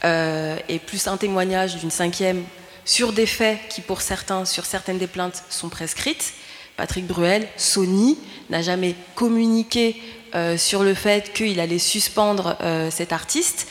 et 0.04 0.80
plus 0.80 1.08
un 1.08 1.18
témoignage 1.18 1.76
d'une 1.76 1.92
cinquième 1.92 2.44
sur 2.86 3.14
des 3.14 3.28
faits 3.28 3.60
qui, 3.70 3.82
pour 3.82 4.02
certains, 4.02 4.46
sur 4.46 4.66
certaines 4.66 4.98
des 4.98 5.08
plaintes, 5.08 5.44
sont 5.50 5.70
prescrites. 5.70 6.34
Patrick 6.80 7.08
Bruel, 7.08 7.46
Sony, 7.58 8.18
n'a 8.50 8.62
jamais 8.62 8.96
communiqué 9.14 10.02
euh, 10.34 10.56
sur 10.56 10.82
le 10.82 10.94
fait 10.94 11.34
qu'il 11.34 11.60
allait 11.60 11.78
suspendre 11.78 12.56
euh, 12.62 12.90
cet 12.90 13.12
artiste, 13.12 13.68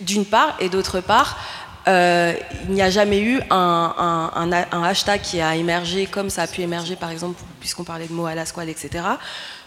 d'une 0.00 0.24
part, 0.24 0.54
et 0.60 0.68
d'autre 0.68 1.00
part, 1.00 1.40
euh, 1.88 2.34
il 2.68 2.74
n'y 2.74 2.82
a 2.82 2.88
jamais 2.88 3.18
eu 3.18 3.40
un, 3.50 4.50
hashtag 4.84 5.22
qui 5.22 5.40
a 5.40 5.56
émergé 5.56 6.06
comme 6.06 6.30
ça 6.30 6.42
a 6.42 6.46
pu 6.46 6.60
émerger, 6.60 6.94
par 6.94 7.10
exemple, 7.10 7.42
puisqu'on 7.58 7.82
parlait 7.82 8.06
de 8.06 8.12
mots 8.12 8.26
à 8.26 8.36
la 8.36 8.44
etc., 8.44 8.88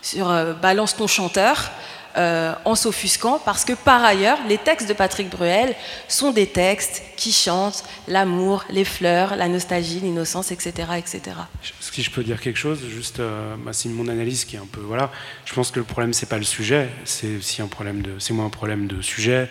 sur 0.02 0.28
balance 0.62 0.96
ton 0.96 1.08
chanteur. 1.08 1.72
Euh, 2.18 2.54
en 2.66 2.76
s'offusquant 2.76 3.40
parce 3.44 3.66
que 3.66 3.74
par 3.74 4.04
ailleurs, 4.04 4.38
les 4.48 4.58
textes 4.58 4.88
de 4.88 4.94
Patrick 4.94 5.30
Bruel 5.30 5.76
sont 6.08 6.32
des 6.32 6.48
textes 6.48 7.04
qui 7.18 7.32
chantent 7.32 7.84
l'amour, 8.08 8.64
les 8.70 8.86
fleurs, 8.86 9.36
la 9.36 9.48
nostalgie, 9.48 10.00
l'innocence, 10.00 10.52
etc., 10.52 10.74
etc. 10.98 11.22
Si 11.82 12.04
je 12.04 12.12
peux 12.12 12.24
dire 12.24 12.40
quelque 12.40 12.58
chose, 12.58 12.80
juste, 12.90 13.20
euh, 13.20 13.56
bah, 13.58 13.74
c'est 13.74 13.90
mon 13.90 14.08
analyse 14.08 14.46
qui 14.46 14.56
est 14.56 14.60
un 14.60 14.68
peu, 14.72 14.82
voilà. 14.82 15.12
Je 15.46 15.54
pense 15.54 15.72
que 15.72 15.80
le 15.80 15.86
problème 15.86 16.14
c'est 16.14 16.30
pas 16.30 16.38
le 16.38 16.44
sujet, 16.44 16.90
c'est 17.04 17.38
aussi 17.38 17.62
un 17.62 17.68
problème 17.68 18.02
de, 18.02 18.18
c'est 18.20 18.34
moins 18.34 18.46
un 18.46 18.50
problème 18.50 18.88
de 18.88 19.02
sujet. 19.02 19.50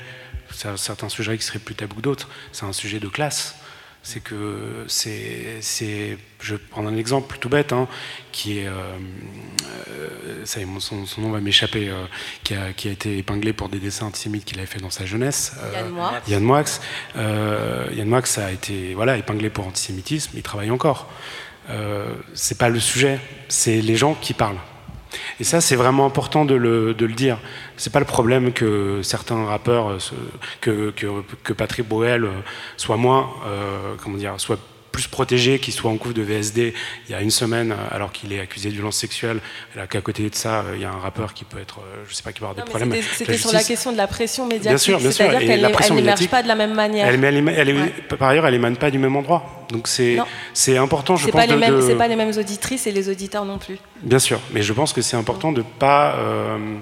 Certains 0.77 1.09
sujets 1.09 1.37
qui 1.37 1.45
seraient 1.45 1.59
plus 1.59 1.75
tabous 1.75 1.97
que 1.97 2.01
d'autres. 2.03 2.29
C'est 2.53 2.65
un 2.65 2.73
sujet 2.73 3.01
de 3.01 3.09
classe. 3.09 3.57
C'est 4.07 4.23
que 4.23 4.85
c'est, 4.87 6.19
je 6.41 6.55
vais 6.55 6.61
prendre 6.71 6.91
un 6.91 6.97
exemple 6.97 7.39
tout 7.41 7.49
bête, 7.49 7.73
hein, 7.73 7.89
qui 8.33 8.59
est, 8.59 8.67
euh, 8.67 8.73
euh, 9.89 10.45
ça 10.45 10.61
son, 10.79 11.07
son 11.07 11.21
nom 11.23 11.31
va 11.31 11.41
m'échapper, 11.41 11.89
euh, 11.89 12.05
qui, 12.43 12.55
a, 12.55 12.75
qui 12.75 12.89
a 12.89 12.93
été 12.93 13.17
épinglé 13.17 13.55
pour 13.55 13.71
des 13.71 13.79
dessins 13.79 14.07
antisémites 14.07 14.45
qu'il 14.45 14.59
avait 14.59 14.67
fait 14.67 14.79
dans 14.79 14.91
sa 14.91 15.07
jeunesse. 15.07 15.57
Euh, 15.59 15.73
Yann 15.73 15.89
Moix. 15.89 16.13
Yann 16.29 16.43
Moix. 16.43 16.65
Yann 17.97 18.09
Moix 18.09 18.23
a 18.37 18.53
été 18.53 18.93
voilà, 18.95 19.17
épinglé 19.17 19.49
pour 19.49 19.67
antisémitisme, 19.67 20.33
il 20.35 20.43
travaille 20.43 20.71
encore. 20.71 21.11
C'est 22.35 22.59
pas 22.59 22.69
le 22.69 22.81
sujet, 22.81 23.19
c'est 23.49 23.81
les 23.81 23.97
gens 23.97 24.15
qui 24.15 24.35
parlent. 24.35 24.61
Et 25.41 25.45
ça, 25.45 25.61
c'est 25.61 25.77
vraiment 25.77 26.07
important 26.07 26.45
de 26.45 26.55
le, 26.55 26.95
de 26.95 27.07
le 27.07 27.15
dire. 27.15 27.39
C'est 27.77 27.93
pas 27.93 27.99
le 27.99 28.05
problème 28.05 28.53
que 28.53 29.01
certains 29.03 29.45
rappeurs, 29.45 29.91
euh, 29.91 29.99
que, 30.61 30.91
que, 31.43 31.53
Patrick 31.53 31.89
Boel 31.89 32.25
euh, 32.25 32.31
soit 32.77 32.97
moins, 32.97 33.31
euh, 33.47 33.95
comment 34.03 34.17
dire, 34.17 34.35
soit 34.39 34.59
plus 34.95 35.09
protégé, 35.09 35.59
qu'il 35.59 35.75
soit 35.75 35.91
en 35.91 35.97
couple 35.97 36.15
de 36.15 36.23
VSD 36.23 36.73
il 37.09 37.13
y 37.13 37.17
a 37.17 37.21
une 37.21 37.33
semaine, 37.33 37.73
euh, 37.73 37.75
alors 37.91 38.13
qu'il 38.13 38.33
est 38.33 38.39
accusé 38.39 38.69
de 38.69 38.75
violence 38.75 38.97
sexuelle, 38.97 39.41
alors 39.75 39.89
qu'à 39.89 40.01
côté 40.01 40.31
de 40.31 40.35
ça, 40.37 40.61
euh, 40.61 40.75
il 40.77 40.83
y 40.83 40.85
a 40.85 40.91
un 40.91 41.01
rappeur 41.01 41.35
qui 41.35 41.43
peut 41.45 41.59
être, 41.59 41.81
euh, 41.81 42.05
je 42.09 42.15
sais 42.15 42.23
pas, 42.23 42.33
qui 42.33 42.39
peut 42.39 42.47
avoir 42.47 42.55
des 42.55 42.61
Non, 42.73 42.79
problèmes. 42.79 43.03
c'était- 43.13 43.37
sur 43.37 43.53
la 43.53 43.65
question 43.65 43.91
de 43.91 43.97
la 43.97 44.07
pression 44.07 44.45
médiatique. 44.47 44.69
Bien 44.69 44.79
sûr, 44.79 44.99
bien 45.01 45.11
sûr. 45.11 45.27
C'est-à-dire 45.27 45.41
Et 45.43 45.47
qu'elle 45.47 45.95
n'émerge 45.97 46.29
pas 46.29 46.45
de 46.45 46.49
la 46.49 46.55
même 46.55 46.75
manière. 46.75 47.09
Elle, 47.09 47.25
elle, 47.25 47.75
Ouais. 47.77 47.93
Par 48.17 48.29
ailleurs, 48.29 48.47
elle 48.47 48.55
émane 48.55 48.77
pas 48.77 48.93
du 48.93 48.99
même 49.01 49.17
endroit. 49.17 49.67
Donc 49.73 49.89
c'est 49.89 50.17
important, 50.77 51.17
je 51.17 51.25
pense, 51.25 51.33
pas, 51.41 51.47
les 51.47 51.57
mêmes- 51.57 51.81
de- 51.89 51.95
pas 51.95 52.07
les 52.07 52.15
mêmes 52.17 52.37
auditrices 52.39 52.87
et 52.87 52.93
les 52.93 53.09
auditeurs 53.09 53.45
non 53.45 53.59
plus. 53.59 53.79
Bien 54.03 54.21
sûr, 54.21 54.39
mais 54.53 54.63
je 54.63 54.73
pense 54.73 54.93
que 54.93 55.03
c'est 55.03 55.17
important 55.17 55.51
de 55.51 55.63
pas. 55.63 56.15
euh, 56.19 56.77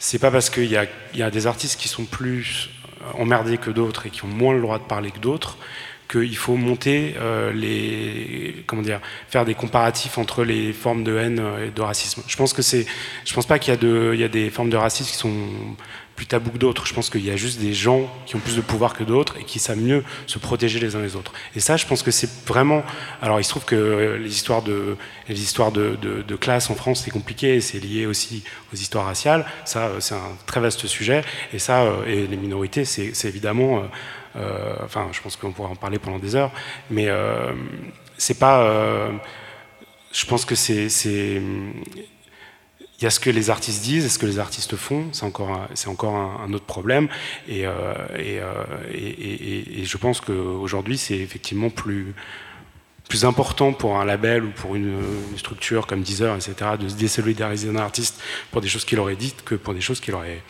c'est 0.00 0.18
pas 0.18 0.32
parce 0.32 0.50
qu'il 0.50 0.64
y 0.70 0.76
a, 0.76 0.86
y 1.14 1.22
a 1.22 1.30
des 1.30 1.46
artistes 1.46 1.78
qui 1.80 1.86
sont 1.86 2.06
plus 2.06 2.70
emmerdés 3.18 3.56
que 3.58 3.70
d'autres 3.70 4.06
et 4.06 4.10
qui 4.10 4.24
ont 4.24 4.28
moins 4.28 4.54
le 4.54 4.60
droit 4.62 4.78
de 4.78 4.84
parler 4.84 5.10
que 5.10 5.18
d'autres 5.18 5.56
qu'il 6.10 6.36
faut 6.36 6.56
monter 6.56 7.14
euh, 7.20 7.52
les 7.52 8.64
comment 8.66 8.82
dire 8.82 9.00
faire 9.28 9.44
des 9.44 9.54
comparatifs 9.54 10.18
entre 10.18 10.44
les 10.44 10.72
formes 10.72 11.04
de 11.04 11.16
haine 11.16 11.38
euh, 11.40 11.68
et 11.68 11.70
de 11.70 11.82
racisme. 11.82 12.22
Je 12.26 12.36
pense 12.36 12.52
que 12.52 12.62
c'est 12.62 12.86
je 13.24 13.32
pense 13.34 13.46
pas 13.46 13.58
qu'il 13.58 13.72
y 13.74 13.76
a 13.76 14.14
y 14.14 14.24
a 14.24 14.28
des 14.28 14.50
formes 14.50 14.70
de 14.70 14.76
racisme 14.76 15.10
qui 15.10 15.16
sont 15.16 15.32
plus 16.16 16.26
tabous 16.26 16.50
que 16.50 16.58
d'autres. 16.58 16.84
Je 16.86 16.92
pense 16.92 17.08
qu'il 17.08 17.24
y 17.24 17.30
a 17.30 17.36
juste 17.36 17.60
des 17.60 17.72
gens 17.72 18.02
qui 18.26 18.36
ont 18.36 18.40
plus 18.40 18.56
de 18.56 18.60
pouvoir 18.60 18.92
que 18.92 19.04
d'autres 19.04 19.36
et 19.40 19.44
qui 19.44 19.58
savent 19.58 19.78
mieux 19.78 20.04
se 20.26 20.38
protéger 20.38 20.78
les 20.78 20.94
uns 20.94 21.00
les 21.00 21.16
autres. 21.16 21.32
Et 21.56 21.60
ça, 21.60 21.78
je 21.78 21.86
pense 21.86 22.02
que 22.02 22.10
c'est 22.10 22.28
vraiment. 22.46 22.82
Alors, 23.22 23.40
il 23.40 23.44
se 23.44 23.48
trouve 23.48 23.64
que 23.64 23.74
euh, 23.74 24.18
les 24.18 24.28
histoires 24.28 24.60
de, 24.62 24.96
les 25.30 25.40
histoires 25.40 25.72
de, 25.72 25.96
de- 26.02 26.20
de 26.20 26.36
classe 26.36 26.68
en 26.68 26.74
France, 26.74 27.02
c'est 27.04 27.10
compliqué 27.10 27.54
et 27.54 27.60
c'est 27.62 27.78
lié 27.78 28.04
aussi 28.04 28.42
aux 28.70 28.76
histoires 28.76 29.06
raciales. 29.06 29.46
Ça, 29.64 29.92
c'est 30.00 30.14
un 30.14 30.32
très 30.46 30.60
vaste 30.60 30.86
sujet. 30.86 31.22
Et 31.54 31.58
ça, 31.58 31.86
et 32.06 32.26
les 32.26 32.36
minorités, 32.36 32.84
c'est 32.84 33.24
évidemment. 33.28 33.82
Euh, 34.36 34.76
enfin, 34.84 35.08
je 35.12 35.20
pense 35.20 35.36
qu'on 35.36 35.52
pourrait 35.52 35.70
en 35.70 35.76
parler 35.76 35.98
pendant 35.98 36.18
des 36.18 36.34
heures, 36.36 36.52
mais 36.90 37.06
euh, 37.08 37.52
c'est 38.16 38.38
pas. 38.38 38.62
euh, 38.62 39.10
je 40.12 40.26
pense 40.26 40.44
que 40.44 40.54
c'est 40.54 40.88
il 42.98 43.04
y 43.04 43.06
a 43.06 43.10
ce 43.10 43.20
que 43.20 43.30
les 43.30 43.48
artistes 43.48 43.82
disent 43.82 44.04
et 44.04 44.10
ce 44.10 44.18
que 44.18 44.26
les 44.26 44.38
artistes 44.38 44.76
font, 44.76 45.06
c'est 45.12 45.24
encore, 45.24 45.66
c'est 45.72 45.88
encore 45.88 46.14
un, 46.16 46.52
autre 46.52 46.66
problème. 46.66 47.08
Et 47.48 47.62
je 49.84 49.96
pense 49.96 50.20
qu'aujourd'hui, 50.20 50.98
c'est 50.98 51.16
effectivement 51.16 51.70
plus, 51.70 52.12
plus 53.08 53.24
important 53.24 53.72
pour 53.72 53.98
un 53.98 54.04
label 54.04 54.44
ou 54.44 54.50
pour 54.50 54.76
une, 54.76 54.98
une 55.30 55.38
structure 55.38 55.86
comme 55.86 56.02
Deezer, 56.02 56.36
etc., 56.36 56.72
de 56.78 56.90
se 56.90 56.94
désolidariser 56.94 57.72
d'un 57.72 57.80
artiste 57.80 58.20
pour 58.50 58.60
des 58.60 58.68
choses 58.68 58.84
qu'il 58.84 58.98
aurait 58.98 59.16
dites 59.16 59.44
que 59.44 59.54
pour 59.54 59.72
des 59.72 59.80
choses 59.80 60.00
qu'il 60.00 60.14
aurait 60.14 60.42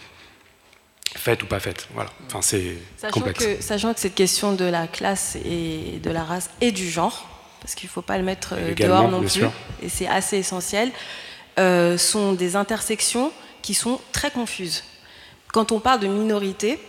faites 1.16 1.43
ou 1.43 1.47
pas 1.47 1.61
faites. 1.61 1.89
Voilà. 1.95 2.11
Enfin, 2.27 2.43
c'est 2.43 2.77
Sachant 2.97 3.12
complexe. 3.12 3.45
que, 3.45 3.62
sachant 3.62 3.95
que 3.95 4.01
cette 4.01 4.15
question 4.15 4.53
de 4.55 4.65
la 4.65 4.87
classe 4.87 5.37
et 5.45 5.99
de 6.03 6.11
la 6.11 6.24
race 6.24 6.51
et 6.61 6.73
du 6.73 6.89
genre, 6.89 7.27
parce 7.61 7.74
qu'il 7.74 7.89
ne 7.89 7.93
faut 7.93 8.03
pas 8.03 8.16
le 8.19 8.24
mettre 8.24 8.55
euh, 8.57 8.73
Également, 8.73 9.01
dehors 9.01 9.11
non 9.11 9.20
plus, 9.20 9.28
sûr. 9.31 9.53
et 9.82 9.89
c'est 9.89 10.07
assez 10.09 10.39
essentiel, 10.39 10.91
euh, 11.59 11.99
sont 11.99 12.32
des 12.32 12.57
intersections 12.57 13.32
qui 13.62 13.74
sont 13.74 14.01
très 14.12 14.31
confuses. 14.31 14.85
Quand 15.53 15.73
on 15.73 15.81
parle 15.81 16.01
de 16.01 16.07
minorité, 16.07 16.81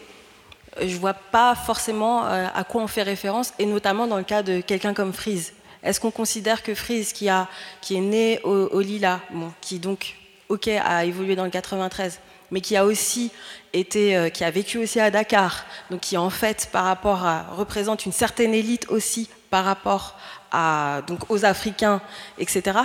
euh, 0.77 0.87
je 0.87 0.93
ne 0.93 0.99
vois 0.99 1.13
pas 1.15 1.55
forcément 1.55 2.23
à 2.23 2.63
quoi 2.63 2.81
on 2.83 2.87
fait 2.87 3.03
référence, 3.03 3.53
et 3.59 3.65
notamment 3.65 4.07
dans 4.07 4.17
le 4.17 4.23
cas 4.23 4.43
de 4.43 4.61
quelqu'un 4.61 4.93
comme 4.93 5.13
Freeze. 5.13 5.53
Est-ce 5.83 5.99
qu'on 5.99 6.11
considère 6.11 6.61
que 6.61 6.75
Freeze, 6.75 7.11
qui, 7.11 7.27
a, 7.27 7.47
qui 7.81 7.95
est 7.95 8.01
né 8.01 8.39
au, 8.43 8.51
au 8.67 8.79
Lila, 8.81 9.19
bon, 9.31 9.51
qui 9.61 9.79
donc, 9.79 10.15
ok, 10.47 10.67
a 10.67 11.05
évolué 11.05 11.35
dans 11.35 11.43
le 11.43 11.49
93, 11.49 12.19
mais 12.51 12.61
qui 12.61 12.75
a 12.75 12.85
aussi 12.85 13.31
été, 13.73 14.15
euh, 14.15 14.29
qui 14.29 14.43
a 14.43 14.51
vécu 14.51 14.77
aussi 14.77 14.99
à 14.99 15.09
Dakar, 15.09 15.65
donc 15.89 16.01
qui 16.01 16.17
en 16.17 16.29
fait 16.29 16.69
par 16.71 16.85
rapport 16.85 17.25
à 17.25 17.43
représente 17.55 18.05
une 18.05 18.11
certaine 18.11 18.53
élite 18.53 18.87
aussi 18.89 19.29
par 19.49 19.65
rapport 19.65 20.17
à 20.51 21.01
donc 21.07 21.29
aux 21.29 21.45
Africains, 21.45 22.01
etc. 22.37 22.79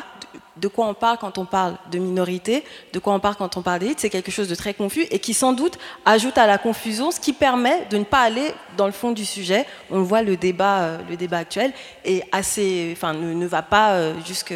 De 0.57 0.69
quoi 0.69 0.87
on 0.87 0.95
parle 0.95 1.19
quand 1.19 1.37
on 1.37 1.45
parle 1.45 1.75
de 1.93 1.99
minorité, 1.99 2.65
de 2.95 2.99
quoi 2.99 3.13
on 3.13 3.21
parle 3.21 3.37
quand 3.37 3.59
on 3.59 3.63
parle 3.63 3.81
d'élite, 3.81 4.01
c'est 4.01 4.09
quelque 4.09 4.31
chose 4.31 4.49
de 4.49 4.55
très 4.55 4.73
confus 4.73 5.03
et 5.11 5.19
qui 5.19 5.35
sans 5.35 5.53
doute 5.53 5.79
ajoute 6.07 6.39
à 6.39 6.47
la 6.47 6.57
confusion, 6.57 7.11
ce 7.11 7.21
qui 7.21 7.35
permet 7.35 7.85
de 7.91 7.99
ne 7.99 8.05
pas 8.05 8.21
aller 8.21 8.53
dans 8.79 8.87
le 8.87 8.93
fond 8.93 9.13
du 9.13 9.27
sujet. 9.27 9.67
On 9.91 10.01
voit, 10.01 10.23
le 10.23 10.39
débat, 10.39 10.79
euh, 10.81 10.99
le 11.11 11.17
débat 11.17 11.39
actuel 11.39 11.73
est 12.07 12.23
assez, 12.33 12.89
enfin, 12.97 13.13
ne, 13.13 13.35
ne 13.35 13.47
va 13.47 13.61
pas 13.61 13.93
euh, 13.93 14.15
jusque, 14.27 14.55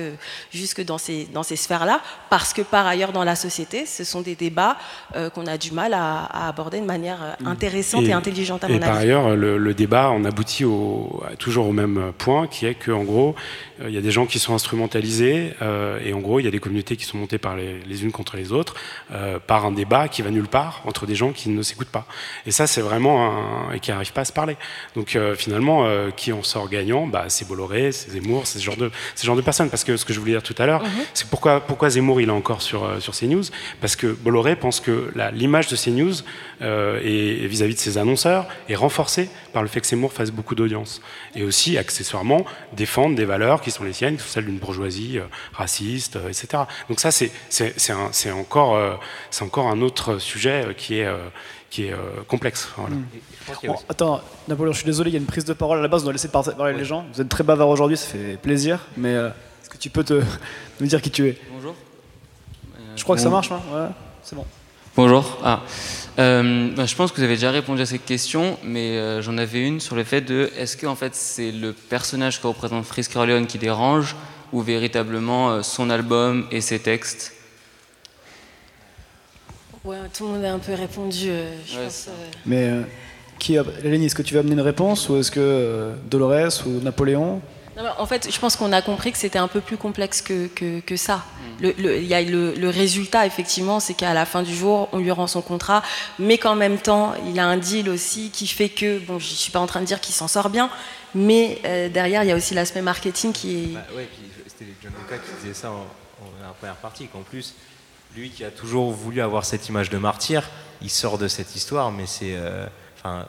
jusque 0.51 0.82
dans 0.82 0.97
ces, 0.97 1.27
dans 1.35 1.43
ces 1.43 1.57
sphères-là, 1.57 2.01
parce 2.31 2.55
que 2.55 2.62
par 2.62 2.87
ailleurs 2.87 3.12
dans 3.12 3.24
la 3.24 3.37
société, 3.37 3.85
ce 3.85 4.03
sont 4.05 4.23
des 4.23 4.37
débats 4.37 4.78
euh, 5.16 5.28
qu'on 5.28 5.47
a 5.47 5.59
du 5.59 5.73
mal 5.73 5.93
à, 5.93 6.24
à 6.24 6.49
aborder 6.49 6.81
de 6.81 6.87
manière 6.87 7.23
euh, 7.23 7.35
intéressante 7.51 8.05
et, 8.05 8.15
intelligente 8.15 8.65
à 8.65 8.70
et 8.70 8.73
mon 8.73 8.78
par 8.78 8.91
avis. 8.93 9.01
ailleurs, 9.03 9.37
le, 9.37 9.59
le 9.59 9.74
débat 9.74 10.11
on 10.12 10.24
aboutit 10.24 10.65
au, 10.65 11.23
toujours 11.39 11.66
au 11.69 11.73
même 11.73 12.12
point, 12.16 12.47
qui 12.47 12.65
est 12.65 12.74
qu'en 13.01 13.05
gros, 13.05 13.35
euh, 13.81 13.89
il 13.89 13.94
y 13.94 13.98
a 13.98 14.01
des 14.01 14.10
gens 14.10 14.27
qui 14.27 14.39
sont 14.39 14.55
instrumentalisés, 14.55 15.55
euh, 15.62 15.98
et 16.05 16.12
en 16.12 16.20
gros, 16.20 16.40
il 16.40 16.44
y 16.44 16.48
a 16.48 16.51
des 16.51 16.59
communautés 16.59 16.97
qui 16.97 17.05
sont 17.05 17.18
montées 17.18 17.39
par 17.39 17.56
les, 17.56 17.81
les 17.86 18.05
unes 18.05 18.12
contre 18.12 18.36
les 18.36 18.52
autres, 18.52 18.74
euh, 19.12 19.39
par 19.39 19.64
un 19.64 19.72
débat 19.72 20.09
qui 20.09 20.22
va 20.22 20.31
nulle 20.31 20.48
part 20.48 20.82
entre 20.85 21.06
des 21.06 21.14
gens 21.14 21.32
qui 21.32 21.48
ne 21.48 21.62
s'écoutent 21.62 21.89
pas. 21.89 22.06
Et 22.47 22.51
ça, 22.51 22.66
c'est 22.66 22.81
vraiment 22.81 23.68
un, 23.70 23.72
et 23.72 23.81
qui 23.81 23.90
n'arrivent 23.90 24.12
pas 24.12 24.22
à 24.22 24.24
se 24.24 24.32
parler. 24.32 24.56
Donc 24.94 25.16
finalement, 25.36 25.86
qui 26.16 26.32
en 26.32 26.43
sort 26.43 26.68
gagnant 26.68 27.06
bah, 27.06 27.24
C'est 27.28 27.47
Bolloré, 27.47 27.93
c'est 27.93 28.10
Zemmour, 28.12 28.47
c'est 28.47 28.59
ce 28.59 28.64
genre 28.64 28.77
de, 28.77 28.90
ce 29.14 29.27
genre 29.27 29.36
de 29.36 29.40
personnes. 29.43 29.70
Parce 29.70 29.85
que 29.85 29.97
ce 29.97 30.05
que 30.05 30.12
je 30.12 30.20
voulais 30.20 30.32
dire 30.32 30.43
tout 30.43 30.55
à 30.59 30.66
l'heure, 30.66 30.82
Mhm. 30.82 30.89
c'est 31.14 31.28
pourquoi, 31.28 31.60
pourquoi 31.60 31.90
Zemmour 31.90 32.20
il 32.20 32.28
est 32.28 32.32
encore 32.32 32.62
sur, 32.62 33.01
sur 33.01 33.14
CNews? 33.14 33.44
Parce 33.81 33.97
que 33.97 34.09
Bolloré 34.09 34.56
pense 34.56 34.81
que 34.81 35.12
l'image 35.32 35.68
de 35.68 35.77
CNews 35.77 36.14
et 36.62 37.47
vis-à-vis 37.47 37.74
de 37.74 37.81
ses 37.81 37.98
annonceurs 37.98 38.47
est 38.68 38.74
renforcée 38.74 39.28
par 39.52 39.62
le 39.62 39.68
fait 39.68 39.81
que 39.81 39.86
Zemmour 39.86 40.12
fasse 40.12 40.31
beaucoup 40.31 40.55
d'audience. 40.55 41.01
Et 41.35 41.43
aussi, 41.43 41.78
accessoirement, 41.78 42.44
défendre 42.90 43.14
des 43.14 43.24
valeurs 43.24 43.60
qui 43.60 43.70
sont 43.70 43.84
les 43.84 43.92
siennes, 43.92 44.16
qui 44.16 44.22
sont 44.24 44.30
celles 44.30 44.46
d'une 44.46 44.58
bourgeoisie 44.58 45.18
euh, 45.20 45.24
raciste, 45.52 46.16
euh, 46.16 46.28
etc. 46.28 46.64
Donc 46.88 46.98
ça, 46.98 47.12
c'est 47.12 47.30
encore, 48.32 48.74
euh, 48.74 48.94
c'est 49.30 49.44
encore 49.44 49.68
un 49.68 49.80
autre 49.80 50.18
sujet 50.18 50.64
euh, 50.66 50.72
qui 50.72 50.98
est, 50.98 51.06
euh, 51.06 51.18
qui 51.70 51.84
est 51.86 51.92
euh, 51.92 51.96
complexe. 52.26 52.68
Voilà. 52.76 52.96
Bon, 53.64 53.76
attends, 53.88 54.20
Napoléon, 54.48 54.72
je 54.72 54.78
suis 54.78 54.86
désolé, 54.86 55.10
il 55.10 55.12
y 55.12 55.16
a 55.16 55.20
une 55.20 55.26
prise 55.26 55.44
de 55.44 55.52
parole 55.52 55.78
à 55.78 55.82
la 55.82 55.86
base, 55.88 56.00
on 56.02 56.04
doit 56.06 56.12
laisser 56.14 56.26
par- 56.28 56.42
parler 56.56 56.76
les 56.76 56.84
gens. 56.84 57.04
Vous 57.14 57.20
êtes 57.20 57.28
très 57.28 57.44
bavard 57.44 57.68
aujourd'hui, 57.68 57.96
ça 57.96 58.06
fait 58.08 58.36
plaisir, 58.42 58.80
mais 58.96 59.14
euh, 59.14 59.28
est-ce 59.62 59.70
que 59.70 59.78
tu 59.78 59.88
peux 59.88 60.02
te 60.02 60.20
nous 60.80 60.86
dire 60.88 61.00
qui 61.00 61.12
tu 61.12 61.28
es? 61.28 61.38
Bonjour. 61.52 61.76
Je 62.96 63.04
crois 63.04 63.14
que 63.14 63.22
ça 63.22 63.30
marche, 63.30 63.52
hein 63.52 63.60
ouais, 63.72 63.86
c'est 64.24 64.34
bon. 64.34 64.44
Bonjour. 64.96 65.38
Ah. 65.44 65.60
Euh, 66.19 66.70
bah, 66.74 66.87
je 66.87 66.95
pense 66.97 67.12
que 67.12 67.16
vous 67.16 67.23
avez 67.23 67.35
déjà 67.35 67.51
répondu 67.51 67.81
à 67.82 67.87
cette 67.87 68.05
question, 68.05 68.59
mais 68.65 68.99
euh, 68.99 69.23
j'en 69.23 69.39
avais 69.39 69.66
une 69.66 69.81
sur 69.81 69.97
le 69.97 70.05
fait 70.05 70.20
de 70.20 70.51
est-ce 70.59 70.77
que 70.77 70.87
en 70.87 70.97
fait 70.97 71.15
c'est 71.15 71.53
le 71.53 71.73
personnage 71.73 72.41
que 72.43 72.47
représente 72.47 72.85
Freeze 72.85 73.09
Corleone 73.09 73.47
qui 73.47 73.59
dérange 73.59 74.16
ou 74.53 74.61
véritablement 74.61 75.51
euh, 75.51 75.62
son 75.62 75.89
album 75.89 76.47
et 76.51 76.61
ses 76.61 76.81
textes? 76.81 77.32
Ouais, 79.85 79.97
tout 80.12 80.27
le 80.27 80.32
monde 80.35 80.45
a 80.45 80.53
un 80.53 80.59
peu 80.59 80.74
répondu, 80.74 81.28
euh, 81.31 81.55
je 81.66 81.78
Ouais, 81.78 81.85
pense. 81.85 82.09
euh, 82.09 82.12
Mais 82.45 82.65
euh, 82.69 82.82
qui 83.39 83.57
a... 83.57 83.65
Lénie, 83.82 84.07
est-ce 84.07 84.15
que 84.15 84.20
tu 84.23 84.35
veux 84.35 84.41
amener 84.41 84.53
une 84.55 84.61
réponse 84.61 85.09
ou 85.09 85.16
est-ce 85.16 85.31
que 85.31 85.41
euh, 85.41 85.95
Dolores 86.11 86.66
ou 86.66 86.82
Napoléon? 86.82 87.41
En 87.98 88.06
fait, 88.06 88.30
je 88.32 88.38
pense 88.38 88.56
qu'on 88.56 88.72
a 88.72 88.82
compris 88.82 89.12
que 89.12 89.18
c'était 89.18 89.38
un 89.38 89.48
peu 89.48 89.60
plus 89.60 89.76
complexe 89.76 90.22
que, 90.22 90.97
ça. 90.97 91.24
Le, 91.60 92.01
y 92.01 92.14
a 92.14 92.22
le, 92.22 92.68
résultat, 92.68 93.26
effectivement, 93.26 93.80
c'est 93.80 93.94
qu'à 93.94 94.12
la 94.14 94.26
fin 94.26 94.42
du 94.42 94.55
jour, 94.55 94.88
on 94.92 94.98
lui 94.98 95.10
rend 95.10 95.26
son 95.26 95.40
contrat, 95.42 95.82
mais 96.18 96.38
qu'en 96.38 96.56
même 96.56 96.78
temps, 96.78 97.14
il 97.26 97.38
a 97.38 97.47
un 97.47 97.56
deal 97.56 97.88
aussi 97.88 98.30
qui 98.30 98.47
fait 98.47 98.68
que, 98.68 98.98
bon, 98.98 99.18
je 99.18 99.26
suis 99.26 99.52
pas 99.52 99.60
en 99.60 99.66
train 99.66 99.80
de 99.80 99.86
dire 99.86 100.01
qu'il 100.01 100.14
s'en 100.14 100.28
sort 100.28 100.51
bien, 100.51 100.70
mais 101.14 101.59
euh, 101.64 101.88
derrière, 101.88 102.22
il 102.24 102.28
y 102.28 102.32
a 102.32 102.36
aussi 102.36 102.55
l'aspect 102.55 102.82
marketing 102.82 103.32
qui 103.32 103.56
est. 103.56 103.66
Bah 103.74 103.86
c'était 104.47 104.72
John 104.82 104.92
Luca 105.01 105.16
qui 105.16 105.30
disait 105.40 105.55
ça 105.55 105.70
en, 105.70 105.86
première 106.59 106.76
partie, 106.76 107.06
qu'en 107.06 107.22
plus, 107.22 107.55
lui 108.14 108.30
qui 108.30 108.44
a 108.44 108.51
toujours 108.51 108.90
voulu 108.90 109.20
avoir 109.20 109.44
cette 109.44 109.68
image 109.68 109.88
de 109.90 109.97
martyr, 109.98 110.48
il 110.82 110.90
sort 110.90 111.18
de 111.18 111.28
cette 111.28 111.55
histoire, 111.56 111.92
mais 111.92 112.06
c'est. 112.06 112.34
euh, 112.34 112.66
Enfin, 113.02 113.26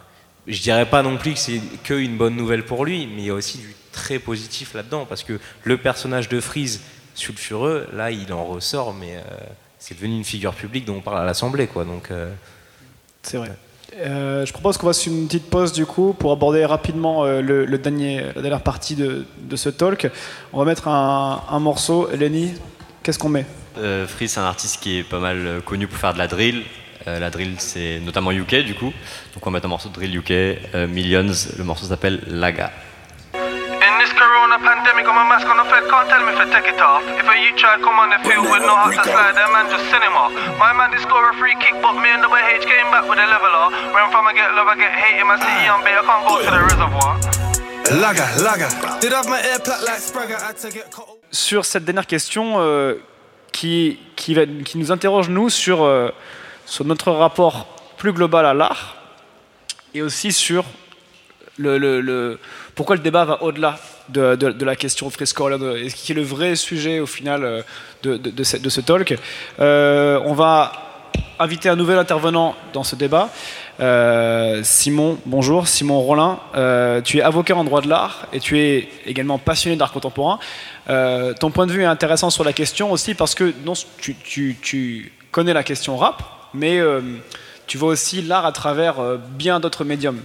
je 0.48 0.62
dirais 0.62 0.90
pas 0.90 1.02
non 1.02 1.18
plus 1.18 1.34
que 1.34 1.40
c'est 1.40 1.62
qu'une 1.84 2.18
bonne 2.18 2.36
nouvelle 2.36 2.66
pour 2.66 2.84
lui, 2.84 3.08
mais 3.08 3.22
il 3.22 3.26
y 3.26 3.30
a 3.30 3.34
aussi 3.34 3.60
du 3.60 3.74
très 3.92 4.20
positif 4.20 4.74
là-dedans, 4.74 5.06
parce 5.08 5.24
que 5.24 5.40
le 5.64 5.78
personnage 5.78 6.30
de 6.30 6.40
Freeze 6.40 6.82
sulfureux, 7.16 7.88
là, 7.94 8.12
il 8.12 8.32
en 8.34 8.46
ressort, 8.46 8.94
mais 8.94 9.16
euh, 9.18 9.22
c'est 9.80 9.96
devenu 9.96 10.16
une 10.16 10.24
figure 10.24 10.54
publique 10.54 10.86
dont 10.86 10.96
on 10.96 11.02
parle 11.02 11.20
à 11.20 11.26
l'Assemblée, 11.26 11.68
quoi. 11.68 11.84
Donc. 11.86 12.10
euh, 12.12 12.32
C'est 13.24 13.38
vrai. 13.38 13.52
Euh, 13.98 14.46
je 14.46 14.54
propose 14.54 14.78
qu'on 14.78 14.88
fasse 14.88 15.06
une 15.06 15.28
petite 15.28 15.50
pause 15.50 15.74
du 15.74 15.86
coup 15.86 16.14
pour 16.18 16.32
aborder 16.32 16.64
rapidement 16.66 17.26
euh, 17.26 17.42
le, 17.42 17.66
le 17.66 17.78
dernier, 17.78 18.22
la 18.36 18.42
dernière 18.42 18.62
partie 18.62 18.96
de, 18.96 19.26
de 19.42 19.56
ce 19.58 19.68
talk. 19.68 20.10
On 20.54 20.60
va 20.60 20.66
mettre 20.66 20.88
un, 20.88 21.44
un 21.50 21.60
morceau. 21.60 22.10
Lenny, 22.18 22.54
qu'est-ce 23.04 23.20
qu'on 23.20 23.28
met? 23.28 23.46
Euh, 23.78 24.08
Freeze, 24.08 24.32
c'est 24.32 24.40
un 24.40 24.46
artiste 24.46 24.82
qui 24.82 24.98
est 25.00 25.04
pas 25.04 25.20
mal 25.20 25.62
connu 25.66 25.88
pour 25.88 25.98
faire 25.98 26.14
de 26.14 26.20
la 26.20 26.28
drill. 26.28 26.64
Euh, 27.08 27.20
la 27.20 27.30
drill, 27.30 27.56
c'est 27.58 28.00
notamment 28.00 28.32
UK 28.32 28.64
du 28.64 28.76
coup. 28.76 28.94
Donc 29.34 29.46
on 29.46 29.50
va 29.52 29.56
mettre 29.56 29.66
un 29.66 29.70
morceau 29.70 29.90
de 29.90 29.94
drill 29.94 30.16
UK, 30.16 30.32
euh, 30.32 30.88
Millions. 30.88 31.34
Le 31.58 31.64
morceau 31.66 31.86
s'appelle 31.86 32.22
Laga. 32.28 32.72
In 33.82 33.94
this 33.98 34.14
corona 34.14 34.58
pandemic, 34.62 35.06
I'm 35.10 35.18
a 35.18 35.26
mask 35.26 35.48
on 35.50 35.58
the 35.58 35.66
fed, 35.66 35.84
can't 35.90 36.06
tell 36.10 36.22
me 36.22 36.32
if 36.34 36.40
I 36.40 36.46
take 36.54 36.70
it 36.70 36.80
off. 36.82 37.02
If 37.18 37.26
a 37.26 37.34
you 37.42 37.50
try 37.58 37.78
come 37.82 37.98
on 37.98 38.10
the 38.14 38.20
field 38.22 38.46
with 38.46 38.62
no 38.62 38.76
heart 38.78 38.94
to 38.94 39.04
slide, 39.04 39.34
that 39.34 39.50
man 39.50 39.66
just 39.74 39.90
send 39.90 40.04
him 40.06 40.14
off. 40.14 40.30
My 40.62 40.70
man 40.74 40.92
did 40.94 41.02
score 41.02 41.26
a 41.30 41.34
free 41.42 41.56
kick, 41.58 41.74
but 41.82 41.98
me 41.98 42.10
and 42.14 42.22
the 42.22 42.30
H 42.30 42.62
came 42.70 42.88
back 42.94 43.10
with 43.10 43.18
a 43.18 43.26
leveler. 43.26 43.74
Where 43.90 44.04
I'm 44.06 44.12
from, 44.14 44.28
I 44.30 44.34
get 44.38 44.54
love, 44.54 44.70
I 44.70 44.76
get 44.78 44.94
hate 44.94 45.18
in 45.18 45.26
my 45.26 45.38
city, 45.42 45.66
I'm 45.66 45.82
bait, 45.82 45.98
I 45.98 46.04
can't 46.06 46.24
go 46.30 46.34
to 46.46 46.52
the 46.54 46.62
reservoir. 46.62 47.12
Laga, 48.04 48.26
laga. 48.46 48.68
Did 49.02 49.14
have 49.14 49.28
my 49.28 49.42
air 49.42 49.58
plat 49.60 49.82
like 49.84 50.00
Spragger, 50.00 50.38
had 50.40 50.58
to 50.62 50.70
get 50.70 50.92
cut. 50.94 51.06
Sur 51.32 51.66
cette 51.66 51.84
dernière 51.86 52.06
question 52.08 52.56
euh, 52.62 52.96
qui, 53.52 54.00
qui, 54.16 54.34
va- 54.36 54.46
qui 54.46 54.78
nous 54.78 54.92
interroge 54.92 55.30
nous 55.30 55.50
sur, 55.50 55.84
euh, 55.84 56.10
sur 56.66 56.86
notre 56.86 57.12
rapport 57.12 57.66
plus 57.98 58.14
global 58.14 58.46
à 58.46 58.54
l'art 58.54 58.96
et 59.94 60.02
aussi 60.02 60.32
sur 60.32 60.66
le, 61.58 61.78
le- 61.78 62.02
le- 62.02 62.40
pourquoi 62.76 62.96
le 62.96 63.02
débat 63.02 63.26
va 63.26 63.44
au-delà 63.44 63.78
de, 64.10 64.64
la 64.64 64.76
question 64.76 65.10
Fresco, 65.10 65.50
et 65.76 65.90
ce 65.90 65.96
qui 65.96 66.12
est 66.12 66.16
le 66.16 66.22
vrai 66.22 66.56
sujet 66.56 67.00
au 67.00 67.06
final 67.06 67.44
euh, 67.44 67.62
de, 68.04 68.44
ce, 68.44 68.82
talk? 68.82 69.18
Euh, 69.60 70.20
on 70.26 70.34
va 70.34 70.72
inviter 71.40 71.70
un 71.70 71.76
nouvel 71.76 71.98
intervenant 71.98 72.56
dans 72.74 72.84
ce 72.84 72.96
débat. 72.96 73.30
Euh, 73.80 74.62
Simon, 74.64 75.18
bonjour, 75.26 75.68
Simon 75.68 76.00
Rollin. 76.02 76.40
Tu 77.04 77.18
es 77.18 77.22
avocat 77.22 77.56
en 77.56 77.64
droit 77.64 77.82
de 77.82 77.90
l'art 77.90 78.28
et 78.32 78.40
tu 78.40 78.60
es 78.60 78.90
également 79.06 79.38
passionné 79.38 79.76
d'art 79.76 79.92
contemporain. 79.92 80.40
Ton 80.88 81.52
point 81.52 81.66
de 81.66 81.72
vue 81.72 81.82
est 81.82 81.86
intéressant 81.86 82.30
sur 82.30 82.44
la 82.44 82.54
question 82.54 82.92
aussi 82.92 83.16
parce 83.16 83.34
que 83.34 83.54
non, 83.66 83.74
tu, 83.98 85.12
connais 85.32 85.54
la 85.54 85.64
question 85.64 85.98
rap, 85.98 86.22
mais 86.54 86.80
tu 87.66 87.78
vois 87.78 87.90
aussi 87.90 88.22
l'art 88.22 88.46
à 88.46 88.52
travers 88.52 88.98
bien 89.18 89.60
d'autres 89.60 89.84
médiums. 89.84 90.22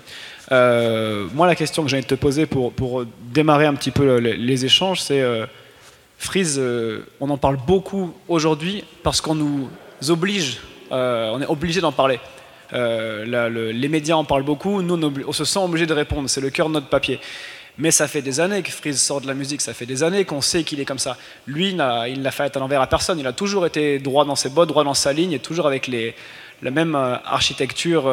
Euh, 0.52 1.26
moi, 1.34 1.46
la 1.46 1.54
question 1.56 1.82
que 1.82 1.88
j'ai 1.88 1.96
envie 1.96 2.04
de 2.06 2.08
te 2.08 2.14
poser 2.14 2.46
pour, 2.46 2.72
démarrer 3.32 3.66
un 3.66 3.74
petit 3.74 3.90
peu 3.90 4.04
le- 4.18 4.32
les 4.32 4.64
échanges, 4.64 5.00
c'est 5.00 5.20
euh, 5.20 5.46
Freeze, 6.18 6.56
euh, 6.58 7.00
on 7.20 7.28
en 7.30 7.36
parle 7.36 7.58
beaucoup 7.66 8.14
aujourd'hui 8.28 8.84
parce 9.02 9.20
qu'on 9.20 9.34
nous 9.34 9.68
oblige, 10.08 10.58
on 10.90 11.40
est 11.42 11.46
obligé 11.46 11.80
d'en 11.80 11.92
parler. 11.92 12.20
La- 12.72 13.48
le- 13.48 13.70
les 13.72 13.88
médias 13.88 14.14
en 14.16 14.24
parlent 14.24 14.44
beaucoup, 14.44 14.82
nous 14.82 15.12
on, 15.26 15.32
se 15.32 15.44
sent 15.44 15.58
obligé 15.58 15.86
de 15.86 15.92
répondre, 15.92 16.28
c'est 16.28 16.40
le 16.40 16.50
cœur 16.50 16.68
de 16.68 16.74
notre 16.74 16.88
papier. 16.88 17.18
Mais 17.78 17.90
ça 17.90 18.08
fait 18.08 18.22
des 18.22 18.40
années 18.40 18.62
que 18.62 18.70
Freeze 18.70 18.98
sort 19.02 19.20
de 19.20 19.26
la 19.26 19.34
musique, 19.34 19.60
ça 19.60 19.74
fait 19.74 19.84
des 19.84 20.02
années 20.02 20.24
qu'on 20.24 20.40
sait 20.40 20.62
qu'il 20.64 20.80
est 20.80 20.86
comme 20.86 20.98
ça. 20.98 21.18
Lui, 21.46 21.70
il 21.70 21.76
n'a 21.76 22.30
fait 22.30 22.56
à 22.56 22.58
l'envers 22.58 22.80
à 22.80 22.86
personne, 22.86 23.18
il 23.18 23.26
a 23.26 23.32
toujours 23.34 23.66
été 23.66 23.98
droit 23.98 24.24
dans 24.24 24.36
ses 24.36 24.48
bottes, 24.48 24.68
droit 24.70 24.84
dans 24.84 24.94
sa 24.94 25.12
ligne, 25.12 25.32
et 25.32 25.38
toujours 25.38 25.66
avec 25.66 25.90
la 26.62 26.70
même 26.70 26.94
architecture 26.94 28.04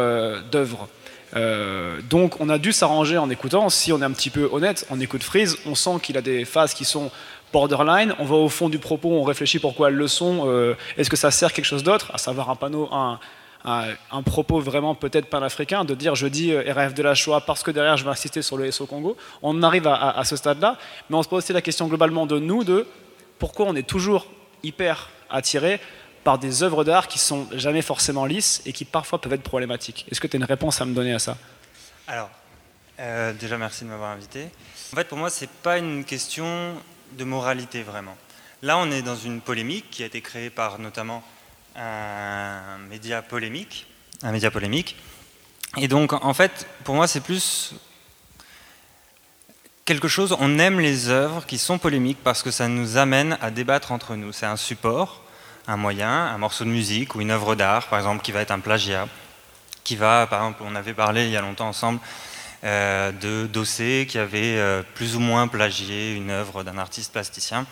d'œuvre. 0.51 0.89
Euh, 1.35 1.99
donc 2.09 2.39
on 2.39 2.49
a 2.49 2.57
dû 2.57 2.71
s'arranger 2.71 3.17
en 3.17 3.29
écoutant. 3.29 3.69
Si 3.69 3.91
on 3.91 4.01
est 4.01 4.05
un 4.05 4.11
petit 4.11 4.29
peu 4.29 4.49
honnête, 4.51 4.85
on 4.89 4.99
écoute 4.99 5.23
Freeze, 5.23 5.57
on 5.65 5.75
sent 5.75 5.97
qu'il 6.01 6.17
a 6.17 6.21
des 6.21 6.45
phases 6.45 6.73
qui 6.73 6.85
sont 6.85 7.11
borderline. 7.51 8.13
On 8.19 8.25
va 8.25 8.35
au 8.35 8.49
fond 8.49 8.69
du 8.69 8.79
propos, 8.79 9.09
on 9.11 9.23
réfléchit 9.23 9.59
pourquoi 9.59 9.89
elles 9.89 9.95
le 9.95 10.07
sont. 10.07 10.43
euh, 10.47 10.75
Est-ce 10.97 11.09
que 11.09 11.15
ça 11.17 11.31
sert 11.31 11.53
quelque 11.53 11.65
chose 11.65 11.83
d'autre, 11.83 12.11
à 12.13 12.17
savoir 12.17 12.49
un 12.49 12.55
panneau, 12.55 12.89
un, 12.91 13.19
propos 14.25 14.59
vraiment 14.59 14.93
peut-être 14.95 15.27
panafricain, 15.27 15.85
de 15.85 15.93
dire 15.95 16.15
je 16.15 16.27
dis 16.27 16.51
euh, 16.51 16.63
RAF 16.73 16.93
de 16.93 17.01
la 17.03 17.15
Shoah 17.15 17.41
parce 17.41 17.63
que 17.63 17.71
derrière 17.71 17.95
je 17.97 18.03
vais 18.03 18.09
insister 18.11 18.41
sur 18.41 18.57
le 18.57 18.69
SO 18.71 18.85
Congo. 18.85 19.15
On 19.41 19.63
arrive 19.63 19.87
à- 19.87 20.17
à 20.17 20.23
ce 20.25 20.35
stade-là, 20.35 20.77
mais 21.09 21.15
on 21.15 21.23
se 21.23 21.29
pose 21.29 21.43
aussi 21.43 21.53
la 21.53 21.61
question 21.61 21.87
globalement 21.87 22.25
de 22.25 22.39
nous, 22.39 22.63
de 22.63 22.85
pourquoi 23.39 23.65
on 23.67 23.75
est 23.75 23.87
toujours 23.87 24.27
hyper 24.63 25.09
attiré 25.29 25.79
par 26.23 26.37
des 26.39 26.63
œuvres 26.63 26.83
d'art 26.83 27.07
qui 27.07 27.19
sont 27.19 27.47
jamais 27.53 27.81
forcément 27.81 28.25
lisses 28.25 28.61
et 28.65 28.73
qui 28.73 28.85
parfois 28.85 29.19
peuvent 29.19 29.33
être 29.33 29.43
problématiques. 29.43 30.05
Est-ce 30.09 30.21
que 30.21 30.27
tu 30.27 30.37
as 30.37 30.39
une 30.39 30.45
réponse 30.45 30.81
à 30.81 30.85
me 30.85 30.93
donner 30.93 31.13
à 31.13 31.19
ça? 31.19 31.37
Alors, 32.07 32.29
Euh, 32.99 33.33
déjà, 33.33 33.57
merci 33.57 33.83
de 33.85 33.89
m'avoir 33.89 34.11
invité. 34.11 34.49
En 34.91 34.95
fait, 34.95 35.07
pour 35.07 35.17
moi, 35.17 35.31
c'est 35.31 35.49
pas 35.49 35.79
une 35.79 36.05
question 36.05 36.75
de 37.17 37.23
moralité 37.23 37.81
vraiment. 37.81 38.15
Là, 38.61 38.77
on 38.77 38.91
est 38.91 39.01
dans 39.01 39.15
une 39.15 39.41
polémique 39.41 39.89
qui 39.89 40.03
a 40.03 40.05
été 40.05 40.21
créée 40.21 40.51
par 40.51 40.77
notamment 40.77 41.23
un 41.75 42.77
média 42.89 43.23
polémique, 43.23 43.87
un 44.21 44.31
média 44.31 44.51
polémique. 44.51 44.95
Et 45.77 45.87
donc, 45.87 46.13
en 46.13 46.33
fait, 46.35 46.67
pour 46.83 46.93
moi, 46.93 47.07
c'est 47.07 47.21
plus 47.21 47.73
quelque 49.85 50.07
chose. 50.07 50.37
On 50.39 50.59
aime 50.59 50.79
les 50.79 51.09
œuvres 51.09 51.47
qui 51.47 51.57
sont 51.57 51.79
polémiques 51.79 52.19
parce 52.23 52.43
que 52.43 52.51
ça 52.51 52.67
nous 52.67 52.97
amène 52.97 53.39
à 53.41 53.49
débattre 53.49 53.91
entre 53.91 54.15
nous. 54.15 54.31
C'est 54.31 54.45
un 54.45 54.55
support, 54.55 55.22
un 55.67 55.77
moyen, 55.77 56.09
un 56.09 56.37
morceau 56.37 56.65
de 56.65 56.69
musique 56.69 57.15
ou 57.15 57.21
une 57.21 57.31
œuvre 57.31 57.55
d'art, 57.55 57.87
par 57.87 57.99
exemple, 57.99 58.21
qui 58.21 58.31
va 58.31 58.41
être 58.41 58.51
un 58.51 58.59
plagiat, 58.59 59.07
qui 59.83 59.95
va, 59.95 60.27
par 60.27 60.39
exemple, 60.41 60.63
on 60.65 60.75
avait 60.75 60.93
parlé 60.93 61.25
il 61.25 61.31
y 61.31 61.37
a 61.37 61.41
longtemps 61.41 61.67
ensemble 61.67 61.99
euh, 62.63 63.11
de 63.11 63.47
Dossé 63.47 64.05
qui 64.09 64.17
avait 64.17 64.57
euh, 64.57 64.83
plus 64.95 65.15
ou 65.15 65.19
moins 65.19 65.47
plagié 65.47 66.13
une 66.13 66.29
œuvre 66.29 66.63
d'un 66.63 66.77
artiste 66.77 67.11
plasticien. 67.11 67.65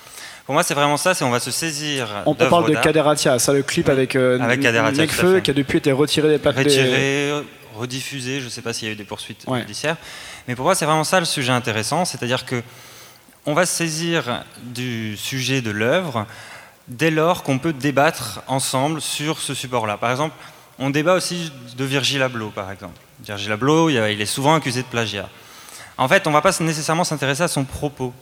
Pour 0.45 0.53
moi, 0.53 0.63
c'est 0.63 0.73
vraiment 0.73 0.97
ça, 0.97 1.13
c'est 1.13 1.23
on 1.23 1.29
va 1.29 1.39
se 1.39 1.51
saisir. 1.51 2.09
On, 2.25 2.31
on 2.31 2.35
parle 2.35 2.69
de 2.69 2.75
Kaderatia, 2.75 3.39
ça 3.39 3.53
le 3.53 3.63
clip 3.63 3.87
avec, 3.87 4.15
euh, 4.15 4.39
Avec 4.39 4.59
qui 4.59 4.67
a 4.67 5.53
depuis 5.53 5.77
été 5.77 5.91
retiré 5.91 6.29
des 6.29 6.39
plaques. 6.39 6.57
retiré, 6.57 7.31
rediffusé, 7.75 8.39
je 8.39 8.45
ne 8.45 8.49
sais 8.49 8.61
pas 8.61 8.73
s'il 8.73 8.87
y 8.87 8.91
a 8.91 8.93
eu 8.93 8.97
des 8.97 9.03
poursuites 9.03 9.45
judiciaires. 9.49 9.97
Mais 10.47 10.55
pour 10.55 10.65
moi, 10.65 10.75
c'est 10.75 10.85
vraiment 10.85 11.03
ça 11.03 11.19
le 11.19 11.25
sujet 11.25 11.53
intéressant, 11.53 12.03
c'est-à-dire 12.03 12.45
que 12.45 12.61
on 13.45 13.53
va 13.53 13.65
se 13.65 13.75
saisir 13.75 14.43
du 14.61 15.17
sujet 15.17 15.61
de 15.61 15.71
l'œuvre 15.71 16.27
dès 16.91 17.11
lors 17.11 17.43
qu'on 17.43 17.57
peut 17.57 17.73
débattre 17.73 18.41
ensemble 18.47 19.01
sur 19.01 19.39
ce 19.39 19.53
support-là. 19.53 19.97
Par 19.97 20.11
exemple, 20.11 20.35
on 20.77 20.89
débat 20.89 21.13
aussi 21.13 21.51
de 21.77 21.85
Virgil 21.85 22.21
Abloh, 22.21 22.49
par 22.49 22.71
exemple. 22.71 22.99
Virgil 23.23 23.51
Abloh, 23.51 23.89
il 23.89 24.21
est 24.21 24.25
souvent 24.25 24.55
accusé 24.55 24.81
de 24.81 24.87
plagiat. 24.87 25.29
En 25.97 26.07
fait, 26.07 26.27
on 26.27 26.31
ne 26.31 26.35
va 26.35 26.41
pas 26.41 26.57
nécessairement 26.59 27.03
s'intéresser 27.03 27.43
à 27.43 27.47
son 27.47 27.63
propos. 27.63 28.13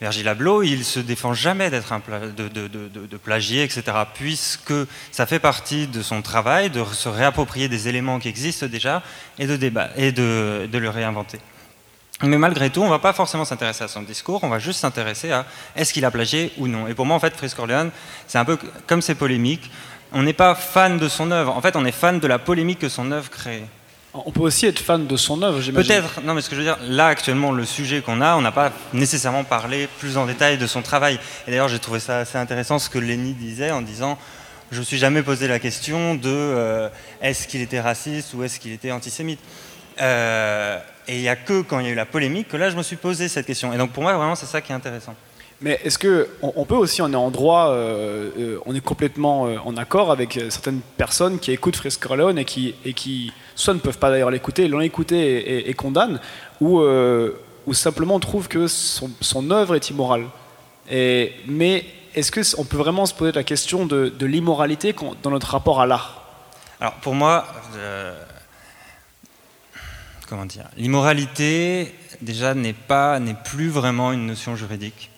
Virgil 0.00 0.28
Abloh, 0.28 0.62
il 0.62 0.84
se 0.84 0.98
défend 0.98 1.34
jamais 1.34 1.70
d'être 1.70 1.92
un 1.92 2.00
de, 2.00 3.16
plagier, 3.16 3.62
etc., 3.62 3.82
puisque 4.14 4.72
ça 5.12 5.26
fait 5.26 5.38
partie 5.38 5.86
de 5.86 6.02
son 6.02 6.22
travail 6.22 6.70
de 6.70 6.82
se 6.84 7.08
réapproprier 7.08 7.68
des 7.68 7.88
éléments 7.88 8.18
qui 8.18 8.28
existent 8.28 8.66
déjà 8.66 9.02
et 9.38 9.46
de 9.46 9.56
débat 9.56 9.90
et 9.96 10.12
de 10.12 10.68
le 10.72 10.88
réinventer. 10.88 11.38
Mais 12.22 12.36
malgré 12.36 12.68
tout, 12.68 12.82
on 12.82 12.86
ne 12.86 12.90
va 12.90 12.98
pas 12.98 13.12
forcément 13.12 13.44
s'intéresser 13.44 13.84
à 13.84 13.88
son 13.88 14.02
discours, 14.02 14.44
on 14.44 14.48
va 14.48 14.58
juste 14.58 14.80
s'intéresser 14.80 15.32
à 15.32 15.46
est-ce 15.74 15.92
qu'il 15.92 16.04
a 16.04 16.10
plagié 16.10 16.52
ou 16.58 16.68
non. 16.68 16.86
Et 16.86 16.94
pour 16.94 17.06
moi, 17.06 17.16
en 17.16 17.20
fait, 17.20 17.34
Fritz 17.34 17.54
Corleone, 17.54 17.90
c'est 18.26 18.38
un 18.38 18.44
peu 18.44 18.58
comme 18.86 19.00
ces 19.00 19.14
polémiques. 19.14 19.70
On 20.12 20.22
n'est 20.22 20.34
pas 20.34 20.54
fan 20.54 20.98
de 20.98 21.08
son 21.08 21.30
œuvre, 21.30 21.56
en 21.56 21.60
fait, 21.60 21.76
on 21.76 21.84
est 21.84 21.92
fan 21.92 22.20
de 22.20 22.26
la 22.26 22.38
polémique 22.38 22.80
que 22.80 22.88
son 22.88 23.10
œuvre 23.12 23.30
crée. 23.30 23.64
On 24.12 24.32
peut 24.32 24.40
aussi 24.40 24.66
être 24.66 24.80
fan 24.80 25.06
de 25.06 25.16
son 25.16 25.40
œuvre, 25.42 25.60
j'imagine. 25.60 25.88
Peut-être, 25.88 26.20
non 26.24 26.34
mais 26.34 26.40
ce 26.42 26.50
que 26.50 26.56
je 26.56 26.60
veux 26.60 26.66
dire, 26.66 26.78
là 26.82 27.06
actuellement 27.06 27.52
le 27.52 27.64
sujet 27.64 28.00
qu'on 28.00 28.20
a, 28.20 28.34
on 28.34 28.40
n'a 28.40 28.50
pas 28.50 28.72
nécessairement 28.92 29.44
parlé 29.44 29.88
plus 30.00 30.16
en 30.16 30.26
détail 30.26 30.58
de 30.58 30.66
son 30.66 30.82
travail. 30.82 31.20
Et 31.46 31.52
d'ailleurs 31.52 31.68
j'ai 31.68 31.78
trouvé 31.78 32.00
ça 32.00 32.18
assez 32.18 32.36
intéressant 32.36 32.80
ce 32.80 32.90
que 32.90 32.98
Lenny 32.98 33.34
disait 33.34 33.70
en 33.70 33.82
disant, 33.82 34.18
je 34.72 34.76
ne 34.76 34.80
me 34.80 34.84
suis 34.84 34.98
jamais 34.98 35.22
posé 35.22 35.46
la 35.46 35.60
question 35.60 36.16
de 36.16 36.28
euh, 36.28 36.88
est-ce 37.22 37.46
qu'il 37.46 37.60
était 37.60 37.80
raciste 37.80 38.34
ou 38.34 38.42
est-ce 38.42 38.58
qu'il 38.58 38.72
était 38.72 38.90
antisémite? 38.90 39.38
Euh, 40.00 40.80
et 41.10 41.16
il 41.16 41.22
n'y 41.22 41.28
a 41.28 41.36
que 41.36 41.62
quand 41.62 41.78
il 41.80 41.86
y 41.86 41.88
a 41.88 41.92
eu 41.92 41.94
la 41.96 42.06
polémique 42.06 42.48
que 42.48 42.56
là 42.56 42.70
je 42.70 42.76
me 42.76 42.82
suis 42.82 42.96
posé 42.96 43.28
cette 43.28 43.46
question. 43.46 43.72
Et 43.72 43.78
donc 43.78 43.90
pour 43.90 44.02
moi 44.02 44.12
vraiment 44.16 44.34
c'est 44.36 44.46
ça 44.46 44.60
qui 44.60 44.72
est 44.72 44.74
intéressant. 44.74 45.14
Mais 45.62 45.78
est-ce 45.84 45.98
que 45.98 46.28
on, 46.40 46.52
on 46.56 46.64
peut 46.64 46.74
aussi, 46.84 47.02
on 47.02 47.12
est 47.12 47.16
en 47.16 47.30
droit, 47.30 47.68
euh, 47.68 48.30
euh, 48.38 48.58
on 48.64 48.74
est 48.74 48.80
complètement 48.80 49.46
euh, 49.46 49.56
en 49.64 49.76
accord 49.76 50.10
avec 50.10 50.38
certaines 50.48 50.80
personnes 50.96 51.38
qui 51.38 51.52
écoutent 51.52 51.76
Fritz 51.76 51.98
Corleone 51.98 52.38
et 52.38 52.46
qui, 52.46 52.74
et 52.84 52.94
qui 52.94 53.30
soit 53.56 53.74
ne 53.74 53.78
peuvent 53.78 53.98
pas 53.98 54.08
d'ailleurs 54.10 54.30
l'écouter, 54.30 54.68
l'ont 54.68 54.80
écouté 54.80 55.16
et, 55.18 55.56
et- 55.58 55.70
et 55.70 55.74
condamnent, 55.74 56.18
ou, 56.62 56.80
ou 56.80 57.74
simplement 57.74 58.18
trouvent 58.20 58.48
que 58.48 58.68
son, 58.68 59.10
son 59.20 59.50
œuvre 59.50 59.74
est 59.74 59.90
immorale. 59.90 60.24
Et, 60.90 61.34
mais 61.46 61.84
est-ce 62.14 62.32
que 62.32 62.42
c- 62.42 62.56
on 62.58 62.64
peut 62.64 62.78
vraiment 62.78 63.04
se 63.04 63.12
poser 63.12 63.32
la 63.32 63.44
question 63.44 63.84
de, 63.84 64.08
de 64.08 64.26
l'immoralité 64.26 64.94
qu'on- 64.94 65.14
dans 65.22 65.30
notre 65.30 65.48
rapport 65.50 65.82
à 65.82 65.86
l'art? 65.86 66.22
Alors 66.80 66.94
pour 67.02 67.14
moi, 67.14 67.44
comment 70.30 70.46
l'immoralité 70.76 71.92
déjà 72.22 72.54
n'est 72.54 72.72
pas, 72.72 73.18
n'est 73.18 73.34
plus 73.34 73.68
vraiment 73.68 74.12
une 74.12 74.26
notion 74.26 74.54
juridique, 74.54 75.10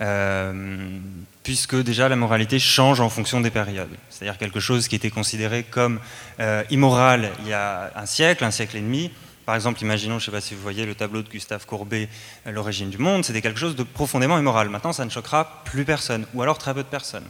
Euh, 0.00 0.98
puisque 1.42 1.76
déjà 1.76 2.08
la 2.08 2.16
moralité 2.16 2.58
change 2.58 3.00
en 3.00 3.10
fonction 3.10 3.40
des 3.40 3.50
périodes. 3.50 3.94
C'est-à-dire 4.08 4.38
quelque 4.38 4.58
chose 4.58 4.88
qui 4.88 4.96
était 4.96 5.10
considéré 5.10 5.64
comme 5.64 6.00
euh, 6.40 6.64
immoral 6.70 7.30
il 7.40 7.48
y 7.48 7.52
a 7.52 7.92
un 7.94 8.06
siècle, 8.06 8.42
un 8.42 8.50
siècle 8.50 8.78
et 8.78 8.80
demi. 8.80 9.10
Par 9.44 9.54
exemple, 9.54 9.82
imaginons, 9.82 10.18
je 10.18 10.24
ne 10.24 10.26
sais 10.26 10.36
pas 10.38 10.40
si 10.40 10.54
vous 10.54 10.62
voyez 10.62 10.86
le 10.86 10.94
tableau 10.94 11.22
de 11.22 11.28
Gustave 11.28 11.66
Courbet, 11.66 12.08
euh, 12.46 12.52
L'origine 12.52 12.90
du 12.90 12.98
monde, 12.98 13.22
c'était 13.24 13.42
quelque 13.42 13.60
chose 13.60 13.76
de 13.76 13.82
profondément 13.82 14.38
immoral. 14.38 14.70
Maintenant, 14.70 14.94
ça 14.94 15.04
ne 15.04 15.10
choquera 15.10 15.62
plus 15.64 15.84
personne, 15.84 16.26
ou 16.32 16.42
alors 16.42 16.58
très 16.58 16.72
peu 16.74 16.82
de 16.82 16.88
personnes. 16.88 17.28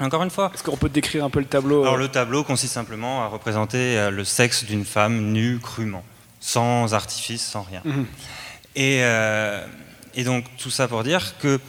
Encore 0.00 0.22
une 0.22 0.30
fois. 0.30 0.50
Est-ce 0.54 0.62
qu'on 0.62 0.76
peut 0.76 0.88
décrire 0.88 1.24
un 1.24 1.30
peu 1.30 1.40
le 1.40 1.44
tableau 1.46 1.82
Alors 1.82 1.96
le 1.96 2.08
tableau 2.08 2.42
consiste 2.42 2.72
simplement 2.74 3.22
à 3.22 3.26
représenter 3.26 3.98
euh, 3.98 4.10
le 4.10 4.24
sexe 4.24 4.64
d'une 4.64 4.84
femme 4.84 5.32
nue 5.32 5.58
crûment, 5.60 6.02
sans 6.40 6.94
artifice, 6.94 7.44
sans 7.46 7.62
rien. 7.62 7.82
Mhm. 7.84 8.06
Et, 8.76 9.00
euh, 9.02 9.64
et 10.14 10.24
donc 10.24 10.44
tout 10.56 10.70
ça 10.70 10.88
pour 10.88 11.02
dire 11.04 11.36
que, 11.38 11.60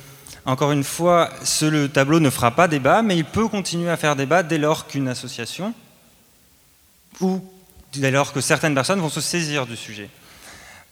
encore 0.45 0.71
une 0.71 0.83
fois, 0.83 1.29
ce 1.43 1.65
le 1.65 1.89
tableau 1.89 2.19
ne 2.19 2.29
fera 2.29 2.51
pas 2.51 2.67
débat, 2.67 3.01
mais 3.01 3.17
il 3.17 3.25
peut 3.25 3.47
continuer 3.47 3.89
à 3.89 3.97
faire 3.97 4.15
débat 4.15 4.43
dès 4.43 4.57
lors 4.57 4.87
qu'une 4.87 5.07
association 5.07 5.73
ou 7.19 7.43
dès 7.93 8.11
lors 8.11 8.31
que 8.33 8.39
certaines 8.41 8.73
personnes 8.73 8.99
vont 9.01 9.09
se 9.09 9.21
saisir 9.21 9.65
du 9.67 9.75
sujet. 9.75 10.09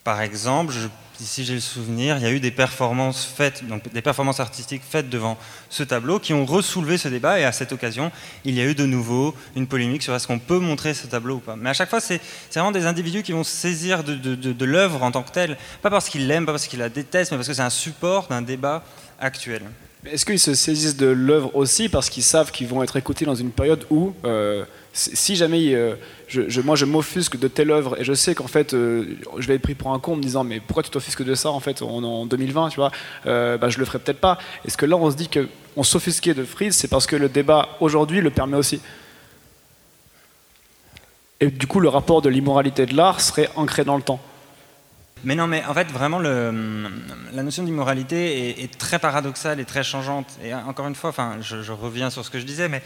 Par 0.04 0.22
exemple, 0.22 0.74
je- 0.74 0.88
si 1.26 1.44
j'ai 1.44 1.54
le 1.54 1.60
souvenir, 1.60 2.18
il 2.18 2.24
y 2.24 2.26
a 2.26 2.32
eu 2.32 2.40
des 2.40 2.52
performances 2.52 3.26
faites, 3.26 3.68
donc 3.68 3.92
des 3.92 4.02
performances 4.02 4.40
artistiques 4.40 4.82
faites 4.88 5.10
devant 5.10 5.38
ce 5.70 5.84
tableau 5.84 6.20
qui 6.20 6.34
ont 6.34 6.46
ressoulevé 6.46 6.98
ce 6.98 7.08
débat 7.08 7.40
et 7.40 7.44
à 7.44 7.52
cette 7.52 7.72
occasion, 7.72 8.12
il 8.46 8.56
y 8.56 8.62
a 8.62 8.66
eu 8.66 8.76
de 8.76 8.86
nouveau 8.86 9.36
une 9.56 9.68
polémique 9.68 10.04
sur 10.04 10.16
est-ce 10.16 10.28
qu'on 10.28 10.40
peut 10.40 10.60
montrer 10.60 10.94
ce 10.94 11.08
tableau 11.08 11.36
ou 11.36 11.40
pas. 11.40 11.56
Mais 11.56 11.70
à 11.70 11.74
chaque 11.74 11.90
fois, 11.90 12.00
c'est 12.00 12.22
vraiment 12.54 12.72
des 12.72 12.86
individus 12.86 13.24
qui 13.24 13.32
vont 13.32 13.44
se 13.44 13.52
saisir 13.52 14.04
de, 14.04 14.66
l'œuvre 14.66 15.04
en 15.04 15.12
tant 15.12 15.24
que 15.24 15.32
telle, 15.32 15.58
pas 15.82 15.90
parce 15.90 16.10
qu'ils 16.10 16.28
l'aiment, 16.28 16.46
pas 16.46 16.54
parce 16.54 16.68
qu'ils 16.68 16.80
la 16.80 16.90
détestent, 16.90 17.32
mais 17.32 17.38
parce 17.38 17.48
que 17.48 17.54
c'est 17.54 17.62
un 17.62 17.70
support 17.70 18.28
d'un 18.28 18.42
débat 18.42 18.84
actuel. 19.20 19.64
Est-ce 20.06 20.26
qu'ils 20.26 20.40
se 20.40 20.54
saisissent 20.54 20.96
de 20.96 21.08
l'œuvre 21.08 21.54
aussi 21.56 21.90
parce 21.90 22.10
qu'ils 22.10 22.24
savent 22.24 22.52
qu'ils 22.52 22.68
vont 22.68 22.82
être 22.82 22.96
écoutés 22.96 23.26
dans 23.26 23.36
une 23.36 23.52
période 23.52 23.86
où, 23.90 24.14
euh, 24.24 24.64
si 24.94 25.36
jamais 25.36 25.74
euh, 25.76 25.96
je, 26.28 26.62
moi 26.62 26.76
je 26.76 26.86
m'offusque 26.86 27.38
de 27.38 27.48
telle 27.48 27.72
œuvre 27.72 28.00
et 28.00 28.04
je 28.04 28.14
sais 28.14 28.34
qu'en 28.34 28.48
fait 28.48 28.74
euh, 28.74 29.18
je 29.38 29.48
vais 29.48 29.56
être 29.56 29.62
pris 29.62 29.76
pour 29.76 29.94
un 29.94 30.00
con 30.00 30.14
en 30.14 30.16
me 30.16 30.22
disant 30.22 30.44
mais 30.44 30.60
pourquoi 30.60 30.84
tu 30.84 30.90
t'offusques 30.90 31.24
de 31.24 31.36
ça 31.36 31.52
en 31.52 31.60
fait 31.60 31.82
en 31.82 32.26
2020 32.26 32.70
tu 32.70 32.78
vois? 32.78 32.92
Euh, 33.26 33.58
bah, 33.58 33.70
je 33.70 33.78
le 33.78 33.86
ferai 33.86 34.00
peut-être 34.00 34.20
pas. 34.20 34.38
Est-ce 34.66 34.78
que 34.78 34.86
là 34.86 34.98
on 34.98 35.10
se 35.12 35.16
dit 35.16 35.30
que 35.30 35.48
on 35.76 35.84
s'offusquait 35.84 36.34
de 36.34 36.44
Freeze 36.44 36.76
c'est 36.76 36.88
parce 36.88 37.06
que 37.06 37.16
le 37.16 37.30
débat 37.30 37.70
aujourd'hui 37.80 38.22
le 38.22 38.32
permet 38.32 38.58
aussi? 38.58 38.82
Et 41.40 41.52
du 41.52 41.68
coup 41.68 41.80
le 41.80 41.90
rapport 41.90 42.22
de 42.22 42.30
l'immoralité 42.30 42.86
de 42.86 42.96
l'art 42.96 43.22
serait 43.22 43.50
ancré 43.56 43.84
dans 43.84 43.96
le 43.96 44.04
temps. 44.04 44.20
Mais 45.26 45.36
non, 45.36 45.48
mais 45.48 45.66
en 45.66 45.74
fait, 45.74 45.92
vraiment, 45.92 46.20
la 46.20 47.44
notion 47.44 47.64
d'immoralité 47.64 48.52
est, 48.52 48.64
est 48.64 48.78
très 48.78 49.00
paradoxale 49.00 49.60
et 49.60 49.66
très 49.66 49.84
changeante. 49.84 50.28
Et 50.42 50.54
encore 50.54 50.88
une 50.88 50.96
fois, 50.96 51.10
enfin, 51.10 51.36
je, 51.42 51.62
je 51.62 51.74
reviens 51.74 52.10
sur 52.10 52.24
ce 52.24 52.30
que 52.30 52.40
je 52.40 52.46
disais, 52.46 52.70
mais 52.70 52.82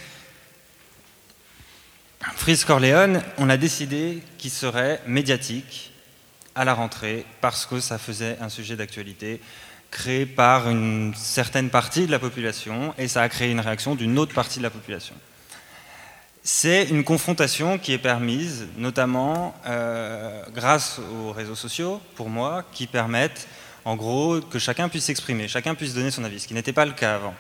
Fritz 2.31 2.63
Corleone, 2.63 3.21
on 3.37 3.49
a 3.49 3.57
décidé 3.57 4.23
qu'il 4.37 4.51
serait 4.51 5.01
médiatique 5.05 5.91
à 6.55 6.63
la 6.63 6.73
rentrée 6.73 7.25
parce 7.41 7.65
que 7.65 7.79
ça 7.79 7.97
faisait 7.97 8.37
un 8.39 8.49
sujet 8.49 8.75
d'actualité 8.75 9.41
créé 9.91 10.25
par 10.25 10.69
une 10.69 11.13
certaine 11.15 11.69
partie 11.69 12.07
de 12.07 12.11
la 12.11 12.19
population 12.19 12.93
et 12.97 13.07
ça 13.07 13.21
a 13.21 13.29
créé 13.29 13.51
une 13.51 13.59
réaction 13.59 13.95
d'une 13.95 14.17
autre 14.17 14.33
partie 14.33 14.59
de 14.59 14.63
la 14.63 14.69
population. 14.69 15.15
C'est 16.43 16.85
une 16.85 17.03
confrontation 17.03 17.77
qui 17.77 17.93
est 17.93 17.97
permise, 17.97 18.67
notamment 18.77 19.55
euh, 19.65 20.43
grâce 20.53 20.99
aux 20.99 21.31
réseaux 21.31 21.55
sociaux, 21.55 22.01
pour 22.15 22.29
moi, 22.29 22.65
qui 22.73 22.87
permettent, 22.87 23.47
en 23.85 23.95
gros, 23.95 24.41
que 24.41 24.59
chacun 24.59 24.89
puisse 24.89 25.05
s'exprimer, 25.05 25.47
chacun 25.47 25.75
puisse 25.75 25.93
donner 25.93 26.11
son 26.11 26.23
avis, 26.23 26.41
ce 26.41 26.47
qui 26.47 26.53
n'était 26.53 26.73
pas 26.73 26.85
le 26.85 26.91
cas 26.91 27.15
avant. 27.15 27.33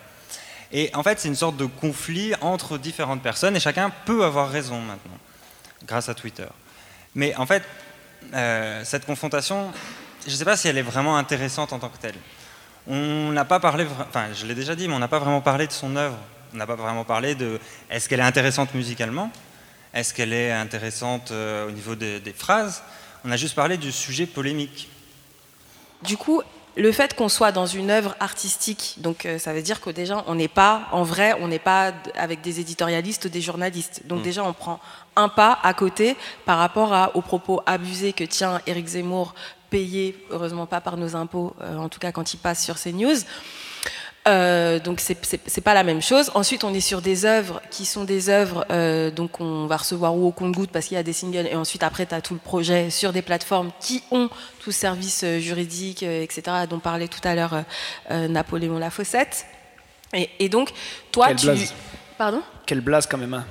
Et 0.73 0.89
en 0.95 1.03
fait, 1.03 1.19
c'est 1.19 1.27
une 1.27 1.35
sorte 1.35 1.55
de 1.55 1.67
conflit 1.67 2.33
entre 2.41 2.79
différentes 2.79 3.21
personnes, 3.21 3.55
et 3.55 3.59
chacun 3.59 3.91
peut 4.05 4.25
avoir 4.25 4.49
raison 4.49 4.79
maintenant, 4.81 5.17
grâce 5.85 6.09
à 6.09 6.15
Twitter. 6.15 6.47
Mais 7.13 7.35
en 7.35 7.45
fait, 7.45 7.63
euh, 8.33 8.83
cette 8.83 9.05
confrontation, 9.05 9.71
je 10.25 10.31
ne 10.31 10.35
sais 10.35 10.45
pas 10.45 10.57
si 10.57 10.67
elle 10.67 10.79
est 10.79 10.83
vraiment 10.83 11.15
intéressante 11.15 11.73
en 11.73 11.79
tant 11.79 11.89
que 11.89 11.99
telle. 11.99 12.15
On 12.87 13.31
n'a 13.31 13.45
pas 13.45 13.59
parlé, 13.59 13.85
enfin, 14.09 14.33
je 14.33 14.47
l'ai 14.47 14.55
déjà 14.55 14.75
dit, 14.75 14.87
mais 14.87 14.95
on 14.95 14.99
n'a 14.99 15.07
pas 15.07 15.19
vraiment 15.19 15.41
parlé 15.41 15.67
de 15.67 15.71
son 15.71 15.95
œuvre. 15.95 16.17
On 16.53 16.57
n'a 16.57 16.65
pas 16.65 16.75
vraiment 16.75 17.03
parlé 17.03 17.35
de 17.35 17.59
est-ce 17.91 18.09
qu'elle 18.09 18.19
est 18.19 18.23
intéressante 18.23 18.73
musicalement? 18.73 19.31
Est-ce 19.93 20.11
qu'elle 20.13 20.33
est 20.33 20.51
intéressante 20.51 21.29
euh, 21.31 21.67
au 21.67 21.71
niveau 21.71 21.93
des 21.95 22.33
phrases? 22.35 22.81
On 23.23 23.31
a 23.31 23.37
juste 23.37 23.55
parlé 23.55 23.77
du 23.77 23.91
sujet 23.91 24.25
polémique. 24.25 24.89
Du 26.01 26.17
coup, 26.17 26.41
le 26.75 26.91
fait 26.91 27.15
qu'on 27.15 27.29
soit 27.29 27.51
dans 27.51 27.67
une 27.67 27.91
œuvre 27.91 28.15
artistique, 28.19 28.95
donc 28.97 29.25
euh, 29.25 29.37
ça 29.37 29.53
veut 29.53 29.61
dire 29.61 29.79
que 29.79 29.89
déjà 29.91 30.23
on 30.27 30.35
n'est 30.35 30.47
pas, 30.47 30.87
en 30.91 31.03
vrai, 31.03 31.35
on 31.39 31.47
n'est 31.47 31.59
pas 31.59 31.93
avec 32.17 32.41
des 32.41 32.59
éditorialistes 32.59 33.25
ou 33.25 33.29
des 33.29 33.41
journalistes. 33.41 34.01
Donc 34.05 34.19
Mm. 34.19 34.23
déjà 34.23 34.43
on 34.43 34.53
prend 34.53 34.79
un 35.15 35.29
pas 35.29 35.59
à 35.61 35.73
côté 35.75 36.15
par 36.45 36.57
rapport 36.57 36.91
à- 36.93 37.15
aux 37.15 37.21
propos 37.21 37.61
abusés 37.67 38.13
que 38.13 38.23
tient 38.23 38.59
Éric 38.65 38.87
Zemmour, 38.87 39.35
payé, 39.69 40.17
heureusement 40.31 40.65
pas 40.65 40.81
par 40.81 40.97
nos 40.97 41.15
impôts, 41.15 41.55
euh, 41.61 41.77
en 41.77 41.89
tout 41.89 41.99
cas 41.99 42.11
quand 42.11 42.33
il 42.33 42.37
passe 42.37 42.63
sur 42.63 42.75
CNews. 42.79 43.17
Euh, 44.25 44.79
donc 44.79 45.01
c'est 45.01 45.61
pas 45.61 45.73
la 45.73 45.83
même 45.83 46.01
chose. 46.01 46.31
Ensuite, 46.33 46.63
on 46.63 46.73
est 46.73 46.79
sur 46.79 47.01
des 47.01 47.25
œuvres 47.25 47.61
qui 47.69 47.85
sont 47.85 48.05
des 48.05 48.29
œuvres, 48.29 48.65
euh, 48.71 49.11
donc 49.11 49.41
on 49.41 49.65
va 49.67 49.75
recevoir 49.75 50.15
ou 50.15 50.25
au 50.27 50.31
compte-goutte 50.31 50.69
parce 50.71 50.85
qu'il 50.85 50.95
y 50.95 50.99
a 50.99 51.03
des 51.03 51.11
singles, 51.11 51.45
et 51.47 51.55
ensuite 51.55 51.83
après 51.83 52.05
tu 52.05 52.15
as 52.15 52.21
tout 52.21 52.33
le 52.33 52.39
projet 52.39 52.89
sur 52.89 53.11
des 53.11 53.21
plateformes 53.21 53.71
qui 53.81 54.01
ont 54.11 54.29
tout 54.63 54.71
service 54.71 55.23
euh, 55.25 55.39
juridique, 55.39 56.03
euh, 56.03 56.23
etc., 56.23 56.43
dont 56.69 56.79
parlait 56.79 57.09
tout 57.09 57.19
à 57.25 57.35
l'heure 57.35 57.63
euh, 58.11 58.27
Napoléon 58.29 58.79
Lafossette. 58.79 59.45
Et, 60.13 60.29
et 60.39 60.47
donc, 60.47 60.69
toi, 61.11 61.27
Quelle 61.27 61.35
tu. 61.37 61.45
blase. 61.47 61.73
Pardon? 62.17 62.41
Quelle 62.65 62.81
blase 62.81 63.07
quand 63.07 63.17
même. 63.17 63.33
hein. 63.33 63.45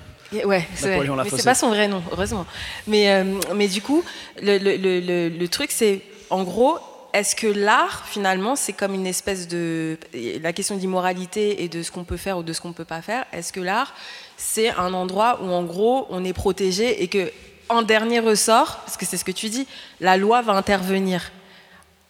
Ouais, 0.47 0.67
c'est 0.75 0.83
vrai. 0.87 0.91
Napoléon 0.93 1.13
mais 1.17 1.25
Lafossette. 1.25 1.41
c'est 1.41 1.45
pas 1.51 1.55
son 1.55 1.69
vrai 1.69 1.87
nom, 1.89 2.03
heureusement. 2.13 2.47
Mais, 2.87 3.11
euh, 3.13 3.25
mais 3.55 3.69
du 3.69 3.83
coup, 3.83 4.03
le, 4.41 4.57
le- 4.57 4.77
le- 4.79 5.01
le- 5.01 5.29
le 5.29 5.49
truc, 5.49 5.71
c'est 5.71 6.01
en 6.31 6.45
gros, 6.45 6.79
est-ce 7.13 7.37
que 7.37 7.47
l'art, 7.47 8.07
finalement, 8.07 8.57
c'est 8.57 8.73
comme 8.73 8.95
une 8.95 9.07
espèce 9.07 9.47
de. 9.49 9.99
La 10.43 10.53
question 10.53 10.77
d'immoralité 10.77 11.63
et 11.63 11.69
de 11.69 11.83
ce 11.83 11.91
qu'on 11.91 12.05
peut 12.05 12.17
faire 12.17 12.39
ou 12.39 12.43
de 12.43 12.53
ce 12.53 12.61
qu'on 12.61 12.73
peut 12.73 12.85
pas 12.85 13.03
faire, 13.03 13.27
est-ce 13.33 13.53
que 13.53 13.61
l'art, 13.61 13.95
c'est 14.37 14.71
un 14.71 14.95
endroit 14.95 15.41
où, 15.43 15.51
en 15.51 15.63
gros, 15.63 16.07
on 16.11 16.25
est 16.25 16.33
protégé 16.33 17.03
et 17.03 17.09
que, 17.09 17.31
en 17.69 17.83
dernier 17.83 18.21
ressort, 18.21 18.81
parce 18.85 18.97
que 18.97 19.07
c'est 19.07 19.17
ce 19.17 19.25
que 19.25 19.33
tu 19.33 19.49
dis, 19.49 19.67
la 20.01 20.17
loi 20.17 20.43
va 20.43 20.53
intervenir 20.53 21.31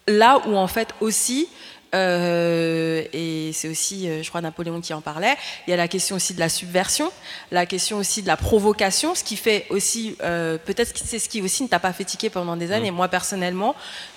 là 0.06 0.40
où 0.46 0.56
en 0.56 0.66
fait 0.66 0.88
aussi, 1.00 1.48
euh, 1.94 3.02
et 3.12 3.50
c'est 3.52 3.68
aussi, 3.68 4.08
euh, 4.08 4.22
je 4.22 4.28
crois, 4.28 4.40
Napoléon 4.40 4.80
qui 4.80 4.94
en 4.94 5.00
parlait, 5.00 5.34
il 5.66 5.70
y 5.70 5.74
a 5.74 5.76
la 5.76 5.88
question 5.88 6.16
aussi 6.16 6.34
de 6.34 6.40
la 6.40 6.48
subversion, 6.48 7.10
la 7.50 7.66
question 7.66 7.98
aussi 7.98 8.22
de 8.22 8.26
la 8.26 8.36
provocation, 8.36 9.14
ce 9.14 9.24
qui 9.24 9.36
fait 9.36 9.66
aussi, 9.70 10.16
euh, 10.22 10.58
peut-être 10.58 10.92
que 10.92 10.98
c'est 11.04 11.18
ce 11.18 11.28
qui 11.28 11.42
aussi 11.42 11.62
ne 11.62 11.68
t'a 11.68 11.78
pas 11.78 11.92
fait 11.92 12.04
tiquer 12.04 12.30
pendant 12.30 12.56
des 12.56 12.72
années. 12.72 12.90
Moi, 12.90 13.08
personnellement, 13.08 13.74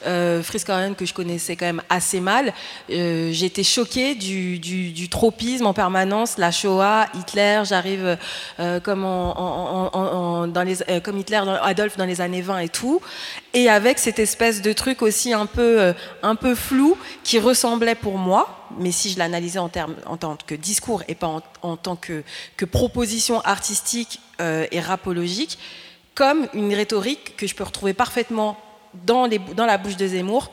euh, 0.07 0.41
Corleone, 0.65 0.95
que 0.95 1.05
je 1.05 1.13
connaissais 1.13 1.55
quand 1.55 1.65
même 1.65 1.81
assez 1.89 2.19
mal, 2.19 2.53
euh, 2.89 3.31
été 3.45 3.63
choquée 3.63 4.15
du, 4.15 4.57
du- 4.57 4.91
du 4.91 5.09
tropisme 5.09 5.67
en 5.67 5.73
permanence, 5.73 6.37
la 6.37 6.51
Shoah, 6.51 7.05
Hitler, 7.13 7.61
j'arrive 7.65 8.17
comme, 8.83 9.05
en- 9.05 9.37
en- 9.37 9.89
en- 9.93 9.99
en- 10.43 10.47
dans 10.47 10.63
les, 10.63 10.77
comme 11.03 11.19
Hitler, 11.19 11.41
dans- 11.45 11.61
Adolphe 11.61 11.97
dans 11.97 12.05
les 12.05 12.21
années 12.21 12.41
20 12.41 12.59
et 12.59 12.69
tout, 12.69 13.01
et 13.55 13.69
avec 13.69 13.97
cette 13.97 14.19
espèce 14.19 14.61
de 14.61 14.71
truc 14.73 15.01
aussi 15.01 15.33
un 15.33 15.47
peu, 15.47 15.81
euh, 15.81 15.93
un 16.21 16.35
peu 16.35 16.53
flou 16.53 16.95
qui 17.23 17.39
ressemblait 17.39 17.95
pour 17.95 18.17
moi, 18.19 18.67
mais 18.77 18.91
si 18.91 19.09
je 19.09 19.17
l'analysais 19.17 19.57
en, 19.59 19.69
termes, 19.69 19.95
en 20.05 20.17
tant 20.17 20.37
que 20.45 20.53
discours 20.53 21.01
et 21.07 21.15
pas 21.15 21.27
en, 21.27 21.41
en 21.63 21.77
tant 21.77 21.95
que, 21.95 22.23
que 22.57 22.65
proposition 22.65 23.41
artistique 23.41 24.19
euh, 24.41 24.67
et 24.71 24.79
rapologique, 24.79 25.57
comme 26.13 26.47
une 26.53 26.73
rhétorique 26.73 27.35
que 27.37 27.47
je 27.47 27.55
peux 27.55 27.63
retrouver 27.63 27.93
parfaitement 27.93 28.57
dans, 28.93 29.25
les, 29.25 29.39
dans 29.39 29.65
la 29.65 29.77
bouche 29.77 29.97
de 29.97 30.07
Zemmour. 30.07 30.51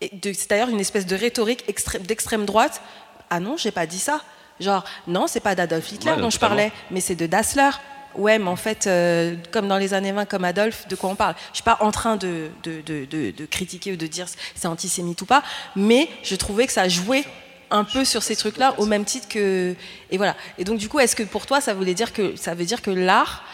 C'est 0.00 0.48
d'ailleurs 0.50 0.68
une 0.68 0.80
espèce 0.80 1.06
de 1.06 1.16
rhétorique 1.16 1.64
extrême- 1.68 2.02
d'extrême 2.02 2.44
droite. 2.44 2.82
Ah 3.30 3.40
non, 3.40 3.56
j'ai 3.56 3.70
pas 3.70 3.86
dit 3.86 3.98
ça. 3.98 4.20
Genre, 4.60 4.84
non, 5.06 5.26
c'est 5.26 5.40
pas 5.40 5.54
d'Adolf 5.54 5.90
Hitler 5.90 6.12
Ouais, 6.12 6.20
dont 6.20 6.30
je 6.30 6.38
parlais, 6.38 6.70
mais 6.90 7.00
c'est 7.00 7.14
de 7.14 7.26
Dassler. 7.26 7.70
Ouais, 8.16 8.38
mais 8.38 8.48
en 8.48 8.56
fait, 8.56 8.86
euh, 8.86 9.34
comme 9.52 9.68
dans 9.68 9.78
les 9.78 9.94
années 9.94 10.12
20, 10.12 10.24
comme 10.26 10.44
Adolphe, 10.44 10.88
de 10.88 10.96
quoi 10.96 11.10
on 11.10 11.14
parle? 11.14 11.34
Je 11.52 11.56
suis 11.56 11.62
pas 11.64 11.76
en 11.80 11.90
train 11.90 12.16
de, 12.16 12.48
de, 12.62 12.80
de- 12.80 13.04
de- 13.04 13.30
de 13.30 13.46
critiquer 13.46 13.92
ou 13.92 13.96
de 13.96 14.06
dire 14.06 14.26
c'est 14.54 14.66
antisémite 14.68 15.20
ou 15.22 15.26
pas, 15.26 15.42
mais 15.74 16.08
je 16.22 16.34
trouvais 16.36 16.66
que 16.66 16.72
ça 16.72 16.88
jouait 16.88 17.24
un 17.70 17.84
peu 17.84 18.04
sur 18.04 18.22
ces 18.22 18.36
trucs-là 18.36 18.74
au 18.78 18.86
même 18.86 19.04
titre 19.04 19.28
que 19.28 19.74
et 20.10 20.16
voilà. 20.16 20.36
Et 20.58 20.64
donc 20.64 20.78
du 20.78 20.88
coup, 20.88 20.98
est-ce 21.00 21.16
que 21.16 21.22
pour 21.24 21.46
toi, 21.46 21.60
ça 21.60 21.74
voulait 21.74 21.94
dire 21.94 22.12
que 22.12 22.36
ça 22.36 22.54
veut 22.54 22.64
dire 22.64 22.80
que 22.80 22.90
l'art, 22.90 23.44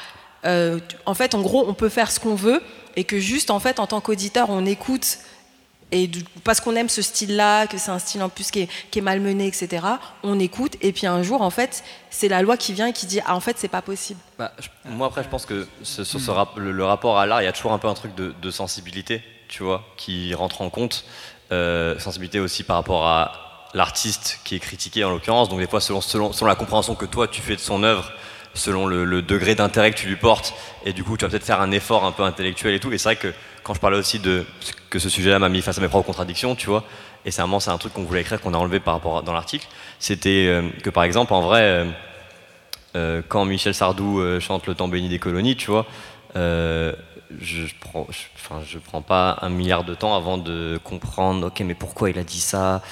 euh, 0.45 0.79
en 1.07 1.15
fait, 1.15 1.35
en 1.35 1.41
gros, 1.41 1.65
on 1.67 1.75
peut 1.75 1.89
faire 1.89 2.11
ce 2.11 2.21
qu'on 2.21 2.35
veut 2.35 2.61
et 2.97 3.05
que 3.05 3.19
juste 3.19 3.51
en 3.51 3.59
fait, 3.59 3.81
en 3.81 3.87
tant 3.87 4.01
qu'auditeur, 4.01 4.51
on 4.51 4.67
écoute 4.67 5.19
et 5.93 6.07
du- 6.09 6.25
parce 6.43 6.61
qu'on 6.61 6.75
aime 6.75 6.89
ce 6.89 7.03
style-là, 7.03 7.67
que 7.69 7.79
c'est 7.79 7.91
un 7.91 7.99
style 8.01 8.23
en 8.23 8.29
plus 8.29 8.51
qui 8.51 8.61
est, 8.63 8.69
qui 8.91 8.99
est 8.99 9.03
malmené, 9.03 9.47
etc. 9.47 9.87
On 10.25 10.41
écoute 10.41 10.77
et 10.81 10.91
puis 10.93 11.07
un 11.07 11.23
jour, 11.23 11.43
en 11.43 11.51
fait, 11.51 11.85
c'est 12.11 12.29
la 12.29 12.43
loi 12.43 12.57
qui 12.57 12.73
vient 12.73 12.89
et 12.89 12.93
qui 12.93 13.07
dit 13.07 13.21
ah 13.27 13.37
en 13.37 13.41
fait 13.41 13.57
c'est 13.59 13.69
pas 13.69 13.83
possible. 13.83 14.19
Bah, 14.39 14.53
je- 14.59 14.91
moi 14.91 15.07
après 15.07 15.23
je 15.23 15.29
pense 15.29 15.47
que 15.47 15.69
ce- 15.83 16.03
sur 16.05 16.19
ce 16.21 16.31
rap- 16.31 16.57
le, 16.57 16.73
le 16.73 16.85
rapport 16.85 17.19
à 17.19 17.27
l'art, 17.27 17.43
il 17.43 17.45
y 17.45 17.49
a 17.49 17.53
toujours 17.53 17.73
un 17.73 17.79
peu 17.79 17.89
un 17.89 17.95
truc 17.95 18.15
de, 18.15 18.35
de 18.43 18.51
sensibilité, 18.51 19.23
tu 19.49 19.63
vois, 19.63 19.85
qui 19.97 20.35
rentre 20.35 20.63
en 20.63 20.71
compte. 20.71 21.05
Euh, 21.53 21.99
sensibilité 21.99 22.41
aussi 22.41 22.63
par 22.65 22.77
rapport 22.77 23.07
à 23.07 23.69
l'artiste 23.75 24.41
qui 24.45 24.55
est 24.57 24.59
critiqué 24.59 25.05
en 25.05 25.11
l'occurrence. 25.11 25.49
Donc 25.51 25.59
des 25.61 25.67
fois 25.67 25.81
selon, 25.81 26.01
selon, 26.01 26.33
selon 26.33 26.47
la 26.49 26.55
compréhension 26.55 26.95
que 26.95 27.05
toi 27.07 27.29
tu 27.29 27.43
fais 27.43 27.57
de 27.57 27.61
son 27.61 27.83
œuvre, 27.83 28.11
selon 28.55 28.87
le, 28.87 29.05
le 29.05 29.23
degré 29.23 29.55
d'intérêt 29.55 29.91
que 29.93 29.97
tu 29.99 30.07
lui 30.09 30.17
portes, 30.17 30.55
et 30.85 30.93
du 30.93 31.05
coup 31.05 31.17
tu 31.17 31.25
vas 31.25 31.31
peut-être 31.31 31.45
faire 31.45 31.61
un 31.61 31.71
effort 31.71 32.05
un 32.05 32.13
peu 32.13 32.23
intellectuel 32.23 32.75
et 32.75 32.81
tout. 32.81 32.93
Et 32.93 32.99
c'est 32.99 33.09
vrai 33.11 33.17
que 33.17 33.33
quand 33.63 33.75
je 33.75 33.81
parlais 33.81 33.99
aussi 33.99 34.19
de 34.19 34.45
que 34.91 34.99
ce 34.99 35.09
sujet-là 35.09 35.39
m'a 35.39 35.49
mis 35.49 35.63
face 35.63 35.79
à 35.79 35.81
mes 35.81 35.89
propres 35.89 36.07
contradictions, 36.07 36.55
tu 36.55 36.67
vois, 36.69 36.85
et 37.25 37.31
c'est 37.31 37.43
c'est 37.61 37.71
un 37.71 37.79
truc 37.79 37.93
qu'on 37.95 38.05
voulait 38.05 38.21
écrire 38.23 38.41
qu'on 38.41 38.55
a 38.55 38.59
enlevé 38.59 38.81
par 38.81 38.95
rapport 38.95 39.19
à- 39.19 39.23
dans 39.23 39.33
l'article, 39.33 39.67
c'était 39.99 40.47
euh, 40.49 40.69
que 40.83 40.91
par 40.91 41.05
exemple 41.05 41.33
en 41.35 41.41
vrai. 41.43 41.63
euh, 41.63 41.85
euh, 42.97 43.23
quand 43.27 43.45
Michel 43.47 43.75
Sardou 43.75 44.21
chante 44.41 44.67
Le 44.67 44.75
temps 44.75 44.89
béni 44.89 45.09
des 45.09 45.19
colonies, 45.19 45.57
tu 45.57 45.71
vois, 45.71 45.87
je, 46.35 46.93
je 47.41 47.75
prends, 47.81 48.07
je 48.11 48.79
prends 48.79 49.03
pas 49.03 49.39
un 49.43 49.49
milliard 49.49 49.85
de 49.85 49.95
temps 49.95 50.15
avant 50.15 50.37
de 50.39 50.79
comprendre, 50.85 51.47
ok, 51.47 51.61
mais 51.61 51.75
pourquoi 51.75 52.11
il 52.11 52.19
a 52.19 52.25
dit 52.25 52.41
ça? 52.41 52.83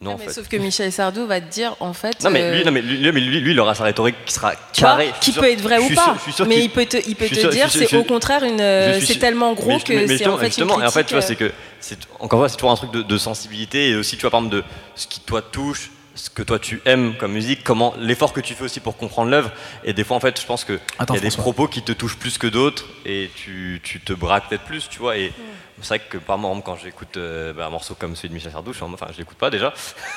Non, 0.00 0.12
en 0.12 0.16
Mais 0.18 0.26
fait. 0.26 0.32
Sauf 0.34 0.46
que 0.46 0.56
Michel 0.56 0.92
Sardou 0.92 1.26
va 1.26 1.40
te 1.40 1.50
dire 1.50 1.74
en 1.80 1.92
fait. 1.92 2.22
Non 2.22 2.30
mais, 2.30 2.40
euh, 2.42 2.54
lui, 2.56 2.64
non, 2.64 2.70
mais 2.70 2.80
lui, 2.82 2.98
lui, 2.98 3.10
lui, 3.10 3.40
lui, 3.40 3.50
il 3.50 3.58
aura 3.58 3.74
sa 3.74 3.82
rhétorique 3.82 4.14
qui 4.24 4.32
sera 4.32 4.52
carrée. 4.72 5.10
qui 5.20 5.32
peut 5.32 5.40
sûr- 5.40 5.44
être 5.46 5.60
vrai 5.60 5.78
ou 5.78 5.88
pas, 5.92 6.16
sûr- 6.24 6.34
sûr 6.34 6.46
mais 6.46 6.60
il 6.62 6.70
peut 6.70 6.86
te, 6.86 6.98
il 7.08 7.16
peut 7.16 7.26
te 7.28 7.46
dire 7.50 7.68
c'est 7.68 7.92
au 7.96 8.04
contraire 8.04 8.44
une, 8.44 8.60
euh, 8.60 9.00
c'est 9.00 9.18
tellement 9.18 9.54
gros 9.54 9.72
mais- 9.72 9.80
que 9.80 10.06
c'est 10.16 10.28
en 10.28 10.38
fait 10.38 10.46
justement, 10.46 10.76
une 10.76 10.82
et 10.84 10.86
en 10.86 10.90
fait, 10.92 11.02
critique, 11.02 11.08
tu 11.08 11.14
vois, 11.14 11.24
euh, 11.24 11.50
c'est 11.80 11.98
que 11.98 12.04
encore 12.20 12.38
une 12.38 12.42
fois, 12.42 12.48
c'est 12.48 12.56
toujours 12.56 12.70
un 12.70 12.76
truc 12.76 12.92
de, 12.92 13.02
de 13.02 13.18
sensibilité 13.18 13.88
et 13.90 13.96
aussi, 13.96 14.14
tu 14.16 14.20
vois, 14.22 14.30
par 14.30 14.38
exemple, 14.38 14.54
de 14.56 14.64
ce 14.94 15.08
qui 15.08 15.18
toi 15.18 15.42
touche, 15.42 15.90
ce 16.18 16.28
que 16.30 16.42
toi 16.42 16.58
tu 16.58 16.82
aimes 16.84 17.14
comme 17.16 17.32
musique, 17.32 17.62
comment 17.64 17.94
l'effort 17.98 18.32
que 18.32 18.40
tu 18.40 18.54
fais 18.54 18.64
aussi 18.64 18.80
pour 18.80 18.96
comprendre 18.96 19.30
l'œuvre. 19.30 19.50
Et 19.84 19.92
des 19.92 20.02
fois, 20.04 20.16
en 20.16 20.20
fait, 20.20 20.40
je 20.40 20.44
pense 20.46 20.64
que 20.64 20.72
il 20.74 20.80
Attends, 20.98 21.14
y 21.14 21.18
a 21.18 21.20
des 21.20 21.30
propos 21.30 21.68
qui 21.68 21.82
te 21.82 21.92
touchent 21.92 22.18
plus 22.18 22.38
que 22.38 22.46
d'autres 22.48 22.84
et 23.06 23.30
tu, 23.36 23.80
tu 23.84 24.00
te 24.00 24.12
braques 24.12 24.48
peut-être 24.48 24.64
plus, 24.64 24.88
tu 24.88 24.98
vois. 24.98 25.16
Et 25.16 25.32
c'est 25.80 25.88
vrai 25.88 25.98
que 26.00 26.18
par 26.18 26.36
moment, 26.36 26.60
quand 26.60 26.76
j'écoute 26.76 27.16
euh, 27.16 27.52
bah, 27.52 27.66
un 27.66 27.70
morceau 27.70 27.94
comme 27.94 28.16
celui 28.16 28.30
de 28.30 28.34
Michel 28.34 28.50
Sardou, 28.52 28.72
je 28.72 28.76
suis 28.78 28.84
en 28.84 28.88
mode- 28.88 28.98
enfin, 29.00 29.12
je 29.12 29.18
l'écoute 29.18 29.38
pas 29.38 29.48
déjà, 29.50 29.72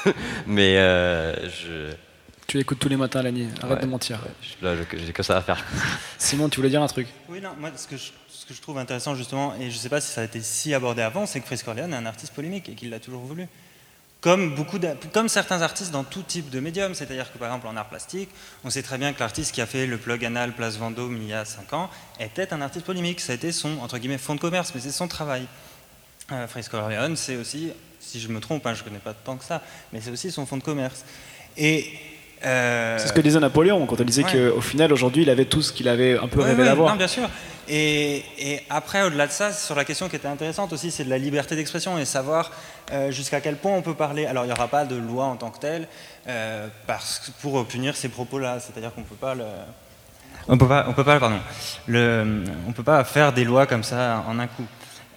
mais 0.48 0.78
euh, 0.78 1.36
je 1.50 1.94
Tu 2.48 2.58
l'écoutes 2.58 2.80
tous 2.80 2.90
les 2.90 2.98
matins, 2.98 3.22
Lani. 3.22 3.48
Arrête 3.62 3.78
Ouais. 3.78 3.82
de 3.84 3.88
mentir. 3.88 4.20
là, 4.62 4.74
j'ai 4.94 5.14
que 5.14 5.24
ça 5.24 5.38
à 5.38 5.42
faire. 5.42 5.64
Simon, 6.18 6.50
tu 6.50 6.58
voulais 6.58 6.70
dire 6.70 6.82
un 6.82 6.88
truc? 6.88 7.08
Oui, 7.30 7.40
non, 7.42 7.50
moi, 7.60 7.70
ce 7.78 7.88
que, 7.88 7.96
je, 7.96 8.12
ce 8.30 8.46
que 8.46 8.54
je 8.56 8.62
trouve 8.62 8.78
intéressant, 8.80 9.14
justement, 9.16 9.54
et 9.60 9.70
je 9.70 9.76
ne 9.76 9.80
sais 9.80 9.90
pas 9.90 10.02
si 10.02 10.12
ça 10.12 10.22
a 10.22 10.24
été 10.24 10.42
si 10.42 10.74
abordé 10.74 11.02
avant, 11.04 11.26
c'est 11.28 11.40
que 11.40 11.46
Fritz 11.46 11.62
Corleone 11.64 11.94
est 11.94 11.98
un 11.98 12.06
artiste 12.08 12.34
polémique 12.34 12.68
et 12.70 12.74
qu'il 12.74 12.90
l'a 12.90 13.00
toujours 13.00 13.22
voulu. 13.22 13.48
Comme, 14.22 14.54
beaucoup 14.54 14.78
comme 15.12 15.30
certains 15.30 15.64
artistes 15.64 15.92
dans 15.92 16.04
tout 16.04 16.22
type 16.22 16.52
de 16.52 16.60
médium, 16.60 16.94
c'est-à-dire 16.94 17.34
que 17.34 17.40
par 17.40 17.48
exemple 17.48 17.66
en 17.66 17.76
art 17.76 17.90
plastique, 17.90 18.30
on 18.64 18.70
sait 18.70 18.84
très 18.84 19.00
bien 19.00 19.14
que 19.14 19.20
l'artiste 19.20 19.52
qui 19.52 19.62
a 19.62 19.66
fait 19.66 19.88
le 19.88 19.98
plug 19.98 20.24
anal 20.24 20.54
Place 20.54 20.78
Vendôme 20.78 21.18
il 21.18 21.30
y 21.30 21.34
a 21.34 21.44
5 21.44 21.74
ans 21.74 21.90
était 22.20 22.54
un 22.54 22.62
artiste 22.62 22.86
polémique. 22.86 23.20
Ça 23.20 23.32
a 23.32 23.36
été 23.36 23.52
son, 23.52 23.80
entre 23.80 23.98
guillemets, 23.98 24.20
fond 24.20 24.36
de 24.36 24.40
commerce, 24.40 24.74
mais 24.76 24.82
c'est 24.82 24.92
son 24.92 25.08
travail. 25.08 25.48
Euh, 26.32 26.46
Corleone, 26.70 27.18
c'est 27.18 27.36
aussi, 27.36 27.72
si 28.00 28.20
je 28.20 28.28
me 28.28 28.40
trompe, 28.40 28.66
hein, 28.68 28.76
je 28.76 28.82
ne 28.82 28.90
connais 28.90 29.00
pas 29.00 29.16
tant 29.16 29.38
que 29.38 29.44
ça, 29.44 29.64
mais 29.92 30.02
c'est 30.02 30.12
aussi 30.12 30.32
son 30.32 30.46
fond 30.46 30.58
de 30.58 30.64
commerce. 30.64 31.04
Et. 31.58 32.11
Euh, 32.46 32.98
C'est 32.98 33.08
ce 33.08 33.14
que 33.14 33.22
disait 33.22 33.40
Napoléon 33.40 33.86
quand 33.86 33.98
il 34.00 34.06
disait 34.06 34.24
ouais. 34.24 34.52
qu'au 34.52 34.62
final, 34.62 34.92
aujourd'hui, 34.94 35.24
il 35.24 35.30
avait 35.30 35.46
tout 35.46 35.62
ce 35.62 35.72
qu'il 35.72 35.88
avait 35.88 36.18
un 36.18 36.28
peu 36.28 36.40
Ouais, 36.40 36.48
rêvé 36.48 36.64
ouais, 36.64 36.70
d'avoir. 36.70 36.90
non, 36.92 36.96
bien 36.98 37.08
sûr. 37.08 37.30
Et, 37.70 38.24
et 38.40 38.60
après, 38.70 39.04
au-delà 39.04 39.28
de 39.28 39.32
ça, 39.32 39.52
sur 39.54 39.76
la 39.76 39.86
question 39.86 40.10
qui 40.10 40.16
était 40.16 40.28
intéressante 40.28 40.74
aussi, 40.74 40.92
c'est 40.92 41.04
de 41.06 41.10
la 41.10 41.18
liberté 41.18 41.56
d'expression 41.56 41.98
et 41.98 42.06
savoir 42.06 42.52
euh, 42.92 43.12
jusqu'à 43.12 43.40
quel 43.40 43.56
point 43.56 43.72
on 43.74 43.82
peut 43.82 43.94
parler. 43.94 44.26
Alors, 44.26 44.44
il 44.44 44.48
n'y 44.48 44.54
aura 44.54 44.68
pas 44.68 44.84
de 44.84 44.96
loi 44.96 45.26
en 45.26 45.36
tant 45.38 45.52
que 45.52 45.60
telle 45.60 45.88
euh, 46.28 46.68
parce 46.88 47.32
pour 47.42 47.54
obtenir 47.56 47.96
ces 47.96 48.10
propos-là. 48.10 48.60
C'est-à-dire 48.60 48.94
qu'on 48.94 49.04
peut 49.04 49.16
pas 49.16 49.36
le. 49.36 49.46
On 50.48 50.58
peut 50.58 50.68
pas, 50.68 50.86
on 50.90 50.94
peut 50.94 51.04
pas, 51.04 51.20
pardon. 51.20 51.38
Le, 51.88 52.44
on 52.68 52.72
peut 52.72 52.84
pas 52.84 53.04
faire 53.04 53.32
des 53.32 53.44
lois 53.46 53.68
comme 53.68 53.84
ça 53.84 54.24
en 54.28 54.40
un 54.40 54.48
coup. 54.48 54.66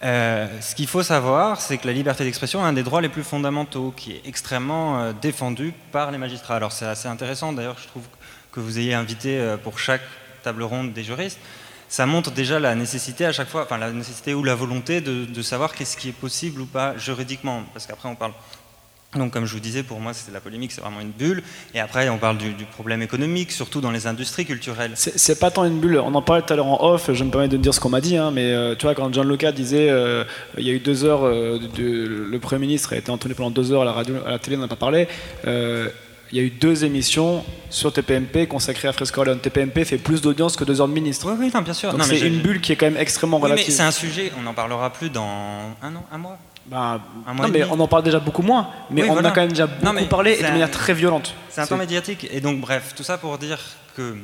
Euh, 0.03 0.47
ce 0.61 0.75
qu'il 0.75 0.87
faut 0.87 1.03
savoir, 1.03 1.61
c'est 1.61 1.77
que 1.77 1.87
la 1.87 1.93
liberté 1.93 2.23
d'expression 2.23 2.63
est 2.65 2.67
un 2.67 2.73
des 2.73 2.83
droits 2.83 3.01
les 3.01 3.09
plus 3.09 3.23
fondamentaux, 3.23 3.93
qui 3.95 4.11
est 4.11 4.21
extrêmement 4.25 4.99
euh, 4.99 5.13
défendu 5.13 5.73
par 5.91 6.11
les 6.11 6.17
magistrats. 6.17 6.55
Alors 6.55 6.71
c'est 6.71 6.85
assez 6.85 7.07
intéressant, 7.07 7.53
d'ailleurs, 7.53 7.77
je 7.81 7.87
trouve 7.87 8.03
que 8.51 8.59
vous 8.59 8.77
ayez 8.77 8.93
invité 8.93 9.39
euh, 9.39 9.57
pour 9.57 9.79
chaque 9.79 10.01
table 10.43 10.63
ronde 10.63 10.93
des 10.93 11.03
juristes. 11.03 11.39
Ça 11.87 12.05
montre 12.05 12.31
déjà 12.31 12.59
la 12.59 12.75
nécessité 12.75 13.25
à 13.25 13.31
chaque 13.31 13.47
fois, 13.47 13.63
enfin 13.63 13.77
la 13.77 13.91
nécessité 13.91 14.33
ou 14.33 14.43
la 14.43 14.55
volonté 14.55 15.01
de, 15.01 15.25
de 15.25 15.41
savoir 15.41 15.73
qu'est-ce 15.73 15.95
qui 15.95 16.09
est 16.09 16.19
possible 16.19 16.61
ou 16.61 16.65
pas 16.65 16.97
juridiquement, 16.97 17.63
parce 17.73 17.85
qu'après 17.85 18.09
on 18.09 18.15
parle 18.15 18.33
Donc, 19.15 19.31
comme 19.31 19.45
je 19.45 19.53
vous 19.53 19.59
disais, 19.59 19.83
pour 19.83 19.99
moi, 19.99 20.13
c'est 20.13 20.31
la 20.33 20.39
polémique, 20.41 20.71
c'est 20.71 20.81
vraiment 20.81 20.99
une 21.01 21.11
bulle. 21.11 21.41
Et 21.73 21.79
après, 21.79 22.09
on 22.09 22.17
parle 22.17 22.37
du, 22.37 22.53
du 22.53 22.65
problème 22.65 23.01
économique, 23.01 23.51
surtout 23.51 23.81
dans 23.81 23.91
les 23.91 24.07
industries 24.07 24.45
culturelles. 24.45 24.91
C'est 24.95 25.39
pas 25.39 25.51
tant 25.51 25.63
une 25.65 25.79
bulle. 25.79 25.99
On 25.99 26.13
en 26.15 26.21
parlait 26.21 26.41
tout 26.41 26.51
à 26.53 26.55
l'heure 26.55 26.65
en 26.67 26.83
off. 26.93 27.09
Je 27.13 27.23
me 27.23 27.31
permets 27.31 27.47
de 27.47 27.57
dire 27.57 27.73
ce 27.73 27.79
qu'on 27.79 27.89
m'a 27.89 28.01
dit, 28.01 28.17
hein, 28.17 28.31
mais 28.31 28.51
euh, 28.51 28.75
tu 28.75 28.85
vois, 28.85 28.93
quand 28.95 29.13
Gianluca 29.13 29.51
disait, 29.51 29.89
euh, 29.89 30.23
il 30.57 30.65
y 30.65 30.69
a 30.69 30.73
eu 30.73 30.79
deux 30.79 31.05
heures, 31.05 31.25
euh, 31.25 31.59
de- 31.75 32.27
le 32.29 32.39
premier 32.39 32.59
ministre 32.61 32.93
a 32.93 32.97
été 32.97 33.09
entendu 33.11 33.35
pendant 33.35 33.51
deux 33.51 33.71
heures 33.71 33.83
à 33.83 33.85
la 33.85 33.93
radio, 33.93 34.15
à 34.25 34.31
la 34.31 34.39
télé, 34.39 34.57
on 34.57 34.59
n'en 34.59 34.65
a 34.65 34.69
pas 34.69 34.75
parlé. 34.75 35.07
Euh, 35.47 35.87
il 36.31 36.37
y 36.37 36.41
a 36.41 36.43
eu 36.43 36.49
deux 36.49 36.83
émissions 36.83 37.43
sur 37.69 37.93
TPMP 37.93 38.47
consacrées 38.47 38.87
à 38.87 38.93
Fresco 38.93 39.23
Leone. 39.23 39.39
TPMP 39.39 39.85
fait 39.85 39.97
plus 39.99 40.21
d'audience 40.21 40.57
que 40.57 40.63
deux 40.63 40.81
heures 40.81 40.87
de 40.87 40.93
ministre. 40.93 41.27
Oui, 41.29 41.37
oui, 41.39 41.51
non, 41.53 41.61
bien 41.61 41.73
sûr. 41.73 41.95
C'est 42.03 42.19
une 42.19 42.39
bulle 42.41 42.59
qui 42.61 42.71
est 42.71 42.75
quand 42.75 42.87
même 42.87 42.97
extrêmement 42.97 43.37
Oui, 43.37 43.43
relative. 43.43 43.71
c'est 43.73 43.83
un 43.83 43.91
sujet, 43.91 44.31
on 44.37 44.41
n'en 44.41 44.53
parlera 44.55 44.91
plus 44.91 45.09
dans 45.11 45.23
un 45.83 45.95
an, 45.95 46.03
un 46.11 46.17
mois. 46.17 46.37
Bah, 46.67 46.99
mois 47.27 47.45
non, 47.45 47.51
mais 47.53 47.63
on 47.65 47.79
en 47.79 47.87
parle 47.87 48.03
déjà 48.03 48.19
beaucoup 48.19 48.41
moins. 48.41 48.69
Mais 48.89 49.03
Oui, 49.03 49.09
on 49.09 49.13
voilà. 49.13 49.29
a 49.29 49.31
quand 49.31 49.41
même 49.41 49.49
déjà 49.51 49.67
beaucoup 49.67 50.05
parlé 50.07 50.33
et 50.33 50.41
de 50.41 50.45
un- 50.47 50.51
manière 50.51 50.71
très 50.71 50.93
violente. 50.93 51.35
C'est 51.49 51.61
un 51.61 51.67
temps 51.67 51.77
médiatique. 51.77 52.27
Et 52.31 52.41
donc, 52.41 52.59
bref, 52.59 52.93
tout 52.95 53.03
ça 53.03 53.17
pour 53.19 53.37
dire 53.37 53.59
que 53.95 54.17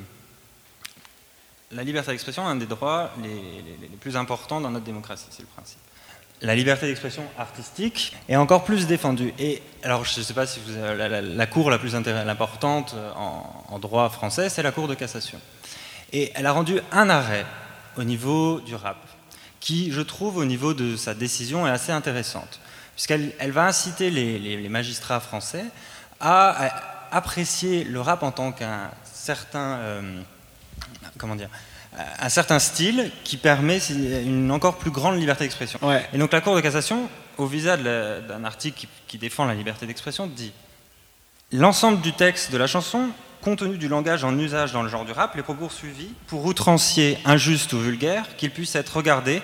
la 1.71 1.83
liberté 1.83 2.11
d'expression 2.11 2.43
est 2.43 2.51
un 2.51 2.55
des 2.55 2.65
droits 2.65 3.11
les, 3.21 3.29
les- 3.29 3.87
les 3.89 3.97
plus 3.97 4.15
importants 4.17 4.59
dans 4.59 4.69
notre 4.71 4.85
démocratie, 4.85 5.27
c'est 5.29 5.41
le 5.43 5.47
principe. 5.47 5.77
La 6.41 6.55
liberté 6.55 6.87
d'expression 6.87 7.23
artistique 7.37 8.15
est 8.27 8.35
encore 8.35 8.63
plus 8.63 8.87
défendue. 8.87 9.31
Et 9.37 9.61
alors, 9.83 10.03
je 10.03 10.19
ne 10.19 10.23
sais 10.25 10.33
pas 10.33 10.47
si 10.47 10.59
vous 10.65 10.75
avez- 10.75 10.97
la, 10.97 11.07
la- 11.07 11.21
la 11.21 11.45
cour 11.45 11.69
la 11.69 11.77
plus 11.77 11.93
importante 11.95 12.95
en, 13.15 13.65
en 13.69 13.79
droit 13.79 14.09
français, 14.09 14.49
c'est 14.49 14.63
la 14.63 14.71
Cour 14.71 14.87
de 14.87 14.95
cassation. 14.95 15.39
Et 16.11 16.31
elle 16.33 16.47
a 16.47 16.51
rendu 16.51 16.79
un 16.91 17.09
arrêt 17.11 17.45
au 17.97 18.03
niveau 18.03 18.59
du 18.61 18.73
rap, 18.75 18.97
qui, 19.61 19.91
je 19.93 20.01
trouve, 20.01 20.35
au 20.37 20.45
niveau 20.45 20.73
de 20.73 20.97
sa 20.97 21.13
décision, 21.13 21.65
est 21.65 21.69
assez 21.71 21.93
intéressante, 21.93 22.59
puisqu'elle 22.95 23.31
elle 23.39 23.51
va 23.51 23.65
inciter 23.67 24.09
les, 24.09 24.37
les- 24.39 24.57
les 24.57 24.69
magistrats 24.69 25.19
français 25.21 25.63
à, 26.19 26.65
à 26.67 27.15
apprécier 27.15 27.83
le 27.85 28.01
rap 28.01 28.23
en 28.23 28.31
tant 28.31 28.51
qu'un 28.51 28.91
certain, 29.13 29.77
euh, 29.77 30.21
comment 31.17 31.35
dire, 31.35 31.49
un 32.19 32.29
certain 32.29 32.57
style 32.59 33.11
qui 33.23 33.35
permet 33.37 33.77
une 33.89 34.49
encore 34.51 34.77
plus 34.77 34.91
grande 34.91 35.17
liberté 35.19 35.43
d'expression. 35.43 35.77
Et 36.13 36.17
donc 36.17 36.31
la 36.31 36.39
Cour 36.41 36.55
de 36.55 36.61
cassation, 36.61 37.09
au 37.37 37.45
visa 37.47 37.75
d'un 37.77 38.43
article 38.45 38.77
qui, 38.79 38.87
qui 39.07 39.17
défend 39.17 39.45
la 39.45 39.53
liberté 39.53 39.85
d'expression, 39.85 40.25
dit 40.27 40.53
L'ensemble 41.51 41.99
du 42.01 42.13
texte 42.13 42.49
de 42.51 42.57
la 42.57 42.65
chanson, 42.67 43.09
compte 43.41 43.59
tenu 43.59 43.77
du 43.77 43.87
langage 43.87 44.23
en 44.23 44.37
usage 44.37 44.71
dans 44.71 44.83
le 44.83 44.89
genre 44.89 45.05
du 45.05 45.11
rap, 45.11 45.35
les 45.35 45.43
propos 45.43 45.69
suivis, 45.69 46.13
pour 46.27 46.45
outrancier, 46.45 47.17
injuste 47.25 47.73
ou 47.73 47.79
vulgaire, 47.79 48.35
qu'ils 48.37 48.51
puissent 48.51 48.75
être 48.75 48.95
regardés, 48.95 49.41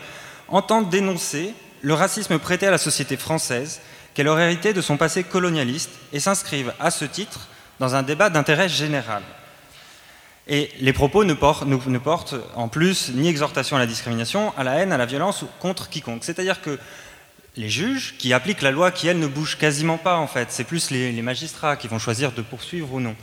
entendent 0.48 0.90
dénoncer 0.90 1.54
le 1.82 1.94
racisme 1.94 2.38
prêté 2.40 2.68
à 2.68 2.72
la 2.72 2.78
société 2.78 3.18
française, 3.18 3.82
qu'elle 4.14 4.28
aurait 4.28 4.46
hérité 4.46 4.74
de 4.74 4.82
son 4.82 4.98
passé 4.98 5.24
colonialiste, 5.24 5.92
et 6.14 6.20
s'inscrivent 6.20 6.74
à 6.80 6.92
ce 6.92 7.06
titre 7.06 7.48
dans 7.80 7.96
un 7.96 8.04
débat 8.04 8.30
d'intérêt 8.30 8.70
général. 8.70 9.24
Et 10.48 10.72
les 10.80 10.94
propos 10.94 11.26
ne 11.26 11.34
portent, 11.34 12.36
en 12.56 12.68
plus 12.68 13.12
ni 13.14 13.28
exhortation 13.28 13.76
à 13.76 13.80
la 13.80 13.86
discrimination, 13.86 14.54
à 14.58 14.64
la 14.64 14.76
haine, 14.76 14.94
à 14.94 14.98
la 14.98 15.06
violence 15.06 15.42
ou 15.42 15.48
contre 15.60 15.90
quiconque. 15.90 16.24
C'est-à-dire 16.24 16.62
que 16.62 16.80
les 17.58 17.70
juges 17.70 18.16
qui 18.18 18.32
appliquent 18.32 18.62
la 18.62 18.72
loi, 18.72 18.92
qui 18.92 19.08
elle 19.08 19.20
ne 19.20 19.28
bouge 19.28 19.58
quasiment 19.58 19.98
pas 19.98 20.18
en 20.18 20.28
fait, 20.28 20.48
c'est 20.52 20.64
plus 20.64 20.92
les 20.92 21.22
magistrats 21.22 21.76
qui 21.76 21.88
vont 21.88 22.00
choisir 22.00 22.32
de 22.32 22.42
poursuivre 22.42 22.94
ou 22.94 23.00
non, 23.00 23.16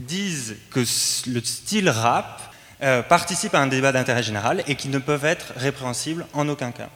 disent 0.00 0.56
que 0.70 0.80
le 0.80 1.40
style 1.44 1.88
rap 1.88 2.54
euh, 2.82 3.02
participe 3.02 3.54
à 3.54 3.60
un 3.60 3.66
débat 3.66 3.92
d'intérêt 3.92 4.22
général 4.22 4.62
et 4.66 4.74
qui 4.74 4.88
ne 4.88 4.98
peuvent 4.98 5.24
être 5.24 5.52
répréhensibles 5.56 6.26
en 6.32 6.48
aucun 6.48 6.72
cas. 6.72 6.88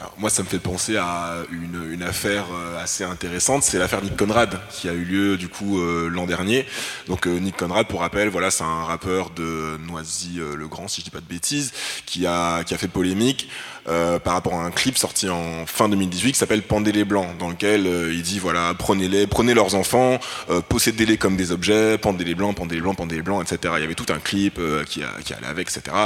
Alors, 0.00 0.14
moi, 0.16 0.30
ça 0.30 0.42
me 0.42 0.48
fait 0.48 0.58
penser 0.58 0.96
à 0.96 1.42
une, 1.52 1.92
une 1.92 2.02
affaire 2.02 2.46
euh, 2.54 2.82
assez 2.82 3.04
intéressante. 3.04 3.64
C'est 3.64 3.78
l'affaire 3.78 4.02
Nick 4.02 4.16
Conrad 4.16 4.58
qui 4.70 4.88
a 4.88 4.94
eu 4.94 5.04
lieu 5.04 5.36
du 5.36 5.48
coup 5.48 5.78
euh, 5.78 6.08
l'an 6.08 6.24
dernier. 6.24 6.64
Donc 7.06 7.26
euh, 7.26 7.38
Nick 7.38 7.58
Conrad, 7.58 7.86
pour 7.86 8.00
rappel, 8.00 8.30
voilà, 8.30 8.50
c'est 8.50 8.64
un 8.64 8.84
rappeur 8.84 9.28
de 9.28 9.76
Noisy-le-Grand, 9.86 10.88
si 10.88 11.02
je 11.02 11.04
dis 11.04 11.10
pas 11.10 11.20
de 11.20 11.26
bêtises, 11.26 11.72
qui 12.06 12.26
a 12.26 12.64
qui 12.64 12.72
a 12.72 12.78
fait 12.78 12.88
polémique 12.88 13.50
euh, 13.88 14.18
par 14.18 14.34
rapport 14.34 14.54
à 14.54 14.64
un 14.64 14.70
clip 14.70 14.98
sorti 14.98 15.28
en 15.28 15.64
fin 15.66 15.88
2018 15.88 16.32
qui 16.32 16.38
s'appelle 16.38 16.62
Pendez 16.62 16.92
les 16.92 17.04
blancs, 17.04 17.36
dans 17.38 17.48
lequel 17.48 17.86
euh, 17.86 18.12
il 18.12 18.22
dit 18.22 18.38
voilà, 18.38 18.74
prenez-les, 18.78 19.26
prenez 19.26 19.54
leurs 19.54 19.74
enfants, 19.74 20.18
euh, 20.50 20.60
possédez-les 20.60 21.16
comme 21.16 21.36
des 21.36 21.50
objets, 21.50 21.96
pendez 21.98 22.24
les 22.24 22.34
blancs, 22.34 22.54
pendez 22.56 22.74
les 22.74 22.80
blancs, 22.82 22.96
pendez 22.96 23.16
les 23.16 23.22
blancs, 23.22 23.42
etc. 23.42 23.74
Il 23.78 23.80
y 23.80 23.84
avait 23.84 23.94
tout 23.94 24.12
un 24.12 24.18
clip 24.18 24.58
euh, 24.58 24.84
qui, 24.84 25.02
a, 25.02 25.08
qui 25.24 25.32
allait 25.32 25.46
avec, 25.46 25.68
etc. 25.68 25.96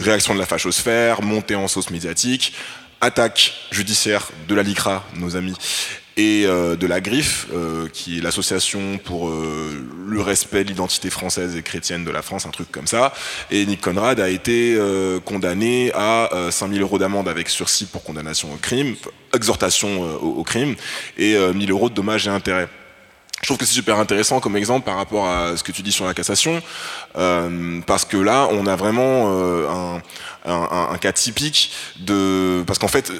Réaction 0.00 0.34
de 0.34 0.40
la 0.40 0.46
fachosphère, 0.46 1.22
montée 1.22 1.54
en 1.54 1.68
sauce 1.68 1.90
médiatique 1.90 2.54
attaque 3.02 3.52
judiciaire 3.70 4.30
de 4.48 4.54
la 4.54 4.62
LICRA, 4.62 5.04
nos 5.16 5.36
amis, 5.36 5.56
et 6.16 6.44
euh, 6.46 6.76
de 6.76 6.86
la 6.86 7.00
Griffe, 7.00 7.48
euh, 7.52 7.88
qui 7.92 8.18
est 8.18 8.20
l'association 8.20 8.98
pour 8.98 9.28
euh, 9.28 9.86
le 10.06 10.20
respect 10.20 10.62
de 10.62 10.68
l'identité 10.68 11.10
française 11.10 11.56
et 11.56 11.62
chrétienne 11.62 12.04
de 12.04 12.10
la 12.10 12.22
France, 12.22 12.46
un 12.46 12.50
truc 12.50 12.70
comme 12.70 12.86
ça. 12.86 13.12
Et 13.50 13.64
Nick 13.66 13.80
Conrad 13.80 14.20
a 14.20 14.28
été 14.28 14.74
euh, 14.76 15.20
condamné 15.20 15.90
à 15.94 16.32
euh, 16.34 16.50
5000 16.50 16.80
euros 16.82 16.98
d'amende 16.98 17.28
avec 17.28 17.48
sursis 17.48 17.86
pour 17.86 18.02
condamnation 18.02 18.52
au 18.52 18.56
crime, 18.56 18.94
exhortation 19.34 19.88
euh, 20.04 20.16
au, 20.18 20.44
crime, 20.44 20.76
et 21.16 21.34
euh, 21.34 21.52
1000 21.52 21.70
euros 21.70 21.88
de 21.88 21.94
dommages 21.94 22.26
et 22.26 22.30
intérêts. 22.30 22.68
Je 23.42 23.48
trouve 23.48 23.58
que 23.58 23.64
c'est 23.64 23.74
super 23.74 23.98
intéressant 23.98 24.38
comme 24.38 24.56
exemple 24.56 24.84
par 24.84 24.96
rapport 24.96 25.26
à 25.26 25.56
ce 25.56 25.64
que 25.64 25.72
tu 25.72 25.82
dis 25.82 25.90
sur 25.90 26.06
la 26.06 26.14
cassation, 26.14 26.62
euh, 27.18 27.80
parce 27.88 28.04
que 28.04 28.16
là, 28.16 28.46
on 28.52 28.68
a 28.68 28.76
vraiment 28.76 29.32
euh, 29.32 29.98
un, 30.44 30.98
cas 30.98 31.10
typique 31.10 31.72
de... 31.98 32.62
Parce 32.64 32.78
qu'en 32.78 32.86
fait, 32.86 33.12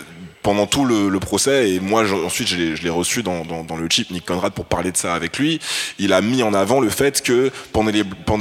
pendant 0.42 0.66
tout 0.66 0.84
le, 0.84 1.08
le 1.08 1.20
procès, 1.20 1.70
et 1.70 1.80
moi 1.80 2.04
je- 2.04 2.14
ensuite 2.14 2.48
je 2.48 2.82
l'ai 2.82 2.90
reçu 2.90 3.22
dans, 3.22 3.44
dans, 3.44 3.62
dans 3.64 3.76
le 3.76 3.88
chip 3.88 4.10
Nick 4.10 4.26
Conrad 4.26 4.52
pour 4.52 4.64
parler 4.64 4.90
de 4.92 4.96
ça 4.96 5.14
avec 5.14 5.38
lui, 5.38 5.60
il 5.98 6.12
a 6.12 6.20
mis 6.20 6.42
en 6.42 6.52
avant 6.54 6.80
le 6.80 6.90
fait 6.90 7.22
que 7.22 7.50
Pendez 7.72 7.92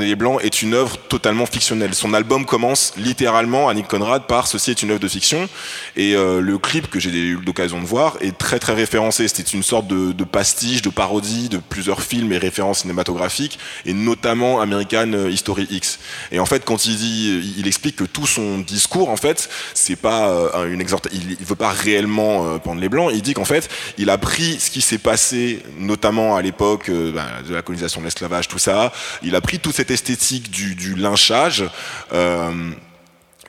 les, 0.08 0.16
Blancs 0.16 0.40
est 0.44 0.62
une 0.62 0.74
œuvre 0.74 0.98
totalement 0.98 1.46
fictionnelle. 1.46 1.94
Son 1.94 2.14
album 2.14 2.46
commence 2.46 2.94
littéralement 2.98 3.70
à 3.70 3.74
Nick 3.74 3.88
Conrad 3.88 4.24
par 4.28 4.48
Ceci 4.48 4.72
est 4.72 4.82
une 4.84 4.92
œuvre 4.92 5.00
de 5.00 5.08
fiction, 5.08 5.48
et 5.96 6.16
euh, 6.16 6.42
le 6.42 6.58
clip 6.58 6.90
que 6.90 7.00
j'ai 7.00 7.10
eu 7.12 7.40
l'occasion 7.46 7.80
de 7.80 7.86
voir 7.86 8.18
est 8.22 8.38
très 8.38 8.60
très 8.60 8.74
référencé. 8.74 9.28
C'était 9.28 9.44
une 9.52 9.64
sorte 9.64 9.88
de, 9.88 10.12
de 10.12 10.24
pastiche, 10.24 10.82
de 10.82 10.90
parodie 10.90 11.50
de 11.50 11.58
plusieurs 11.58 12.02
films 12.02 12.32
et 12.34 12.38
références 12.38 12.80
cinématographiques, 12.80 13.60
et 13.86 13.94
notamment 13.94 14.60
American 14.62 15.28
History 15.30 15.68
X. 15.70 16.00
Et 16.32 16.40
en 16.40 16.46
fait, 16.46 16.66
quand 16.66 16.86
il 16.86 16.96
dit, 16.96 17.56
il 17.58 17.68
explique 17.68 17.96
que 17.96 18.04
tout 18.04 18.28
son 18.28 18.60
discours, 18.60 19.10
en 19.10 19.18
fait, 19.18 19.50
c'est 19.74 19.96
pas 19.96 20.30
euh, 20.30 20.72
une 20.74 20.82
exhortation, 20.82 21.20
il, 21.40 21.46
veut 21.46 21.56
pas 21.56 21.72
réellement 21.92 22.46
euh, 22.46 22.58
pendre 22.58 22.82
les 22.82 22.90
blancs. 22.90 23.12
Il 23.14 23.22
dit 23.22 23.34
qu'en 23.34 23.46
fait, 23.46 23.70
il 23.98 24.10
a 24.10 24.18
pris 24.18 24.60
ce 24.60 24.70
qui 24.70 24.82
s'est 24.82 24.98
passé, 24.98 25.62
notamment 25.78 26.36
à 26.36 26.42
l'époque 26.42 26.90
euh, 26.90 27.12
ben, 27.12 27.26
de 27.48 27.54
la 27.54 27.62
colonisation 27.62 28.02
de 28.02 28.06
l'esclavage, 28.06 28.48
tout 28.48 28.60
ça. 28.60 28.92
Il 29.24 29.36
a 29.36 29.42
pris 29.42 29.60
toute 29.60 29.76
cette 29.76 29.92
esthétique 29.92 30.50
du, 30.50 30.96
lynchage. 30.96 31.66
euh, 32.14 32.52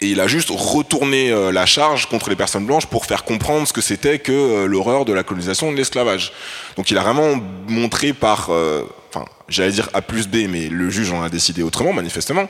et 0.01 0.09
il 0.09 0.21
a 0.21 0.27
juste 0.27 0.49
retourné 0.51 1.33
la 1.53 1.65
charge 1.65 2.07
contre 2.07 2.29
les 2.29 2.35
personnes 2.35 2.67
blanches 2.67 2.87
pour 2.87 3.07
faire 3.07 3.23
comprendre 3.23 3.69
ce 3.69 3.73
que 3.73 3.81
c'était 3.81 4.19
que 4.19 4.65
l'horreur 4.65 5.05
de 5.05 5.13
la 5.13 5.23
colonisation 5.23 5.71
de 5.71 5.77
l'esclavage. 5.77 6.33
Donc 6.77 6.91
il 6.91 6.99
a 6.99 7.03
vraiment 7.03 7.41
montré 7.69 8.13
par, 8.13 8.51
enfin 9.11 9.25
j'allais 9.49 9.71
dire 9.71 9.89
A 9.95 10.03
plus 10.03 10.27
B, 10.27 10.49
mais 10.49 10.69
le 10.69 10.91
juge 10.91 11.13
en 11.13 11.23
a 11.23 11.29
décidé 11.29 11.63
autrement 11.63 11.93
manifestement, 11.93 12.49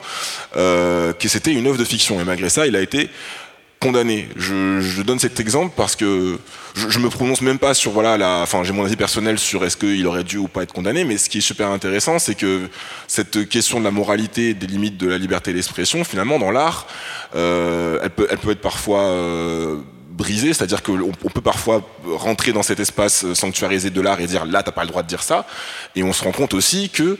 que 0.55 1.27
c'était 1.27 1.53
une 1.53 1.67
œuvre 1.67 1.77
de 1.77 1.85
fiction. 1.85 2.19
Et 2.19 2.23
malgré 2.23 2.49
ça, 2.49 2.65
il 2.65 2.75
a 2.75 2.81
été 2.81 3.11
condamné. 3.83 4.29
Je, 4.37 5.01
donne 5.01 5.19
cet 5.19 5.39
exemple 5.41 5.73
parce 5.75 5.95
que 5.97 6.39
je, 6.73 6.89
je 6.89 6.99
me 6.99 7.09
prononce 7.09 7.41
même 7.41 7.59
pas 7.59 7.73
sur 7.73 7.91
voilà 7.91 8.17
la, 8.17 8.39
enfin 8.41 8.63
j'ai 8.63 8.71
mon 8.71 8.85
avis 8.85 8.95
personnel 8.95 9.37
sur 9.37 9.65
est-ce 9.65 9.75
qu'il 9.75 10.07
aurait 10.07 10.23
dû 10.23 10.37
ou 10.37 10.47
pas 10.47 10.63
être 10.63 10.73
condamné, 10.73 11.03
mais 11.03 11.17
ce 11.17 11.29
qui 11.29 11.39
est 11.39 11.41
super 11.41 11.69
intéressant, 11.69 12.17
c'est 12.17 12.35
que 12.35 12.69
cette 13.07 13.49
question 13.49 13.79
de 13.79 13.83
la 13.83 13.91
moralité, 13.91 14.53
des 14.53 14.67
limites 14.67 14.97
de 14.97 15.07
la 15.07 15.17
liberté 15.17 15.51
d'expression, 15.51 16.03
finalement 16.05 16.39
dans 16.39 16.51
l'art, 16.51 16.87
euh, 17.35 17.99
elle 18.01 18.09
peut, 18.09 18.27
être 18.29 18.61
parfois 18.61 19.01
euh, 19.01 19.77
brisée, 20.09 20.53
c'est-à-dire 20.53 20.81
qu'on 20.81 21.11
on 21.23 21.29
peut 21.29 21.41
parfois 21.41 21.81
rentrer 22.05 22.53
dans 22.53 22.63
cet 22.63 22.79
espace 22.79 23.33
sanctuarisé 23.33 23.89
de 23.89 23.99
l'art 23.99 24.21
et 24.21 24.27
dire 24.27 24.45
là 24.45 24.63
t'as 24.63 24.71
pas 24.71 24.83
le 24.83 24.89
droit 24.89 25.03
de 25.03 25.09
dire 25.09 25.23
ça, 25.23 25.45
et 25.95 26.03
on 26.03 26.13
se 26.13 26.23
rend 26.23 26.31
compte 26.31 26.53
aussi 26.53 26.89
que 26.89 27.19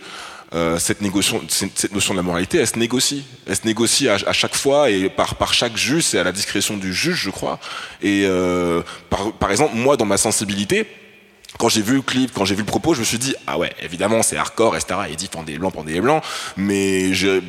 euh, 0.53 0.77
cette, 0.77 1.01
notion 1.01 2.13
de 2.13 2.15
la 2.17 2.23
moralité, 2.23 2.59
elle 2.59 2.67
se 2.67 2.77
négocie. 2.77 3.25
Elle 3.47 3.55
se 3.55 3.65
négocie 3.65 4.07
à, 4.09 4.33
chaque 4.33 4.55
fois 4.55 4.89
et 4.89 5.09
par, 5.09 5.53
chaque 5.53 5.75
juge, 5.77 6.03
c'est 6.03 6.19
à 6.19 6.23
la 6.23 6.31
discrétion 6.31 6.77
du 6.77 6.93
juge, 6.93 7.21
je 7.23 7.29
crois. 7.29 7.59
Et 8.01 8.23
euh, 8.25 8.81
par, 9.09 9.33
par 9.33 9.51
exemple, 9.51 9.75
moi, 9.75 9.97
dans 9.97 10.05
ma 10.05 10.17
sensibilité, 10.17 10.85
quand 11.57 11.69
j'ai 11.69 11.81
vu 11.81 11.95
le 11.95 12.01
clip, 12.01 12.31
quand 12.33 12.45
j'ai 12.45 12.55
vu 12.55 12.61
le 12.61 12.67
propos, 12.67 12.93
je 12.93 12.99
me 12.99 13.05
suis 13.05 13.17
dit, 13.17 13.35
ah 13.47 13.57
ouais, 13.57 13.73
évidemment, 13.81 14.23
c'est 14.23 14.37
hardcore, 14.37 14.75
etc. 14.75 14.99
Il 15.09 15.15
dit 15.15 15.27
pendez 15.27 15.53
les 15.53 15.59
blancs, 15.59 15.73
pendez 15.73 15.93
les 15.93 16.01
blancs. 16.01 16.23
Mais 16.57 17.13
je, 17.13 17.41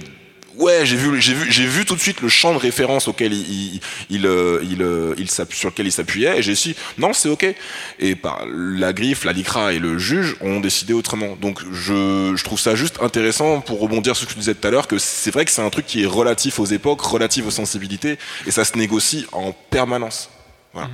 ouais, 0.56 0.86
j'ai 0.86 0.96
vu, 0.96 1.20
j'ai 1.20 1.34
vu, 1.34 1.50
j'ai 1.50 1.66
vu 1.66 1.84
tout 1.84 1.94
de 1.94 2.00
suite 2.00 2.20
le 2.20 2.28
champ 2.28 2.52
de 2.52 2.58
référence 2.58 3.08
auquel 3.08 3.32
il, 3.32 3.74
il, 3.74 3.80
il, 4.10 4.26
euh, 4.26 4.60
il, 4.62 4.82
euh, 4.82 5.14
sur 5.50 5.70
lequel 5.70 5.86
il 5.86 5.92
s'appuyait, 5.92 6.38
et 6.38 6.42
j'ai 6.42 6.54
dit, 6.54 6.74
non, 6.98 7.12
c'est 7.12 7.28
ok. 7.28 7.46
Et 7.98 8.14
par 8.14 8.44
la 8.46 8.92
griffe, 8.92 9.24
la 9.24 9.32
LICRA 9.32 9.72
et 9.72 9.78
le 9.78 9.98
juge 9.98 10.36
ont 10.40 10.60
décidé 10.60 10.92
autrement. 10.92 11.36
Donc, 11.40 11.60
je, 11.72 12.34
je 12.36 12.44
trouve 12.44 12.60
ça 12.60 12.74
juste 12.74 12.98
intéressant 13.00 13.60
pour 13.60 13.80
rebondir 13.80 14.16
sur 14.16 14.24
ce 14.24 14.28
que 14.28 14.34
tu 14.34 14.38
disais 14.40 14.54
tout 14.54 14.66
à 14.66 14.70
l'heure, 14.70 14.86
que 14.86 14.98
c'est 14.98 15.30
vrai 15.30 15.44
que 15.44 15.50
c'est 15.50 15.62
un 15.62 15.70
truc 15.70 15.86
qui 15.86 16.02
est 16.02 16.06
relatif 16.06 16.58
aux 16.58 16.66
époques, 16.66 17.00
relatif 17.00 17.46
aux 17.46 17.50
sensibilités, 17.50 18.18
et 18.46 18.50
ça 18.50 18.64
se 18.64 18.76
négocie 18.76 19.26
en 19.32 19.52
permanence. 19.70 20.30
Voilà. 20.72 20.90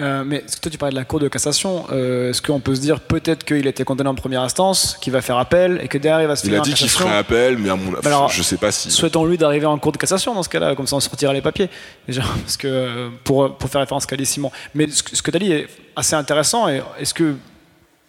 Euh, 0.00 0.24
mais 0.24 0.40
toi 0.60 0.70
tu 0.72 0.76
parlais 0.76 0.92
de 0.92 0.98
la 0.98 1.04
Cour 1.04 1.20
de 1.20 1.28
cassation 1.28 1.86
euh, 1.92 2.30
Est-ce 2.30 2.42
qu'on 2.42 2.58
peut 2.58 2.74
se 2.74 2.80
dire 2.80 2.98
peut-être 2.98 3.44
qu'il 3.44 3.64
a 3.64 3.70
été 3.70 3.84
condamné 3.84 4.10
en 4.10 4.16
première 4.16 4.40
instance, 4.42 4.98
qu'il 5.00 5.12
va 5.12 5.22
faire 5.22 5.38
appel 5.38 5.78
et 5.80 5.86
que 5.86 5.98
derrière 5.98 6.22
il 6.22 6.26
va 6.26 6.34
se 6.34 6.44
Il 6.46 6.50
faire 6.50 6.62
a 6.62 6.64
dit 6.64 6.74
qu'il 6.74 6.88
ferait 6.88 7.16
appel, 7.16 7.58
mais 7.58 7.70
à 7.70 7.76
mon 7.76 7.94
avis, 7.94 8.02
je 8.28 8.42
sais 8.42 8.56
pas 8.56 8.72
si. 8.72 8.90
Souhaitons-lui 8.90 9.38
d'arriver 9.38 9.66
en 9.66 9.78
Cour 9.78 9.92
de 9.92 9.96
cassation 9.98 10.34
dans 10.34 10.42
ce 10.42 10.48
cas-là, 10.48 10.74
comme 10.74 10.88
ça 10.88 10.96
on 10.96 11.00
sortira 11.00 11.32
les 11.32 11.42
papiers. 11.42 11.70
Déjà, 12.08 12.22
parce 12.42 12.56
que 12.56 12.66
euh, 12.66 13.08
pour, 13.22 13.56
pour 13.56 13.70
faire 13.70 13.80
référence 13.82 14.02
à 14.02 14.04
ce 14.04 14.08
qu'a 14.08 14.16
dit 14.16 14.26
Simon. 14.26 14.50
Mais 14.74 14.88
ce, 14.90 15.04
que- 15.04 15.14
ce 15.14 15.22
que 15.22 15.30
tu 15.30 15.36
as 15.36 15.40
dit 15.40 15.52
est 15.52 15.68
assez 15.94 16.16
intéressant. 16.16 16.68
Et 16.68 16.82
est-ce 16.98 17.14
que, 17.14 17.36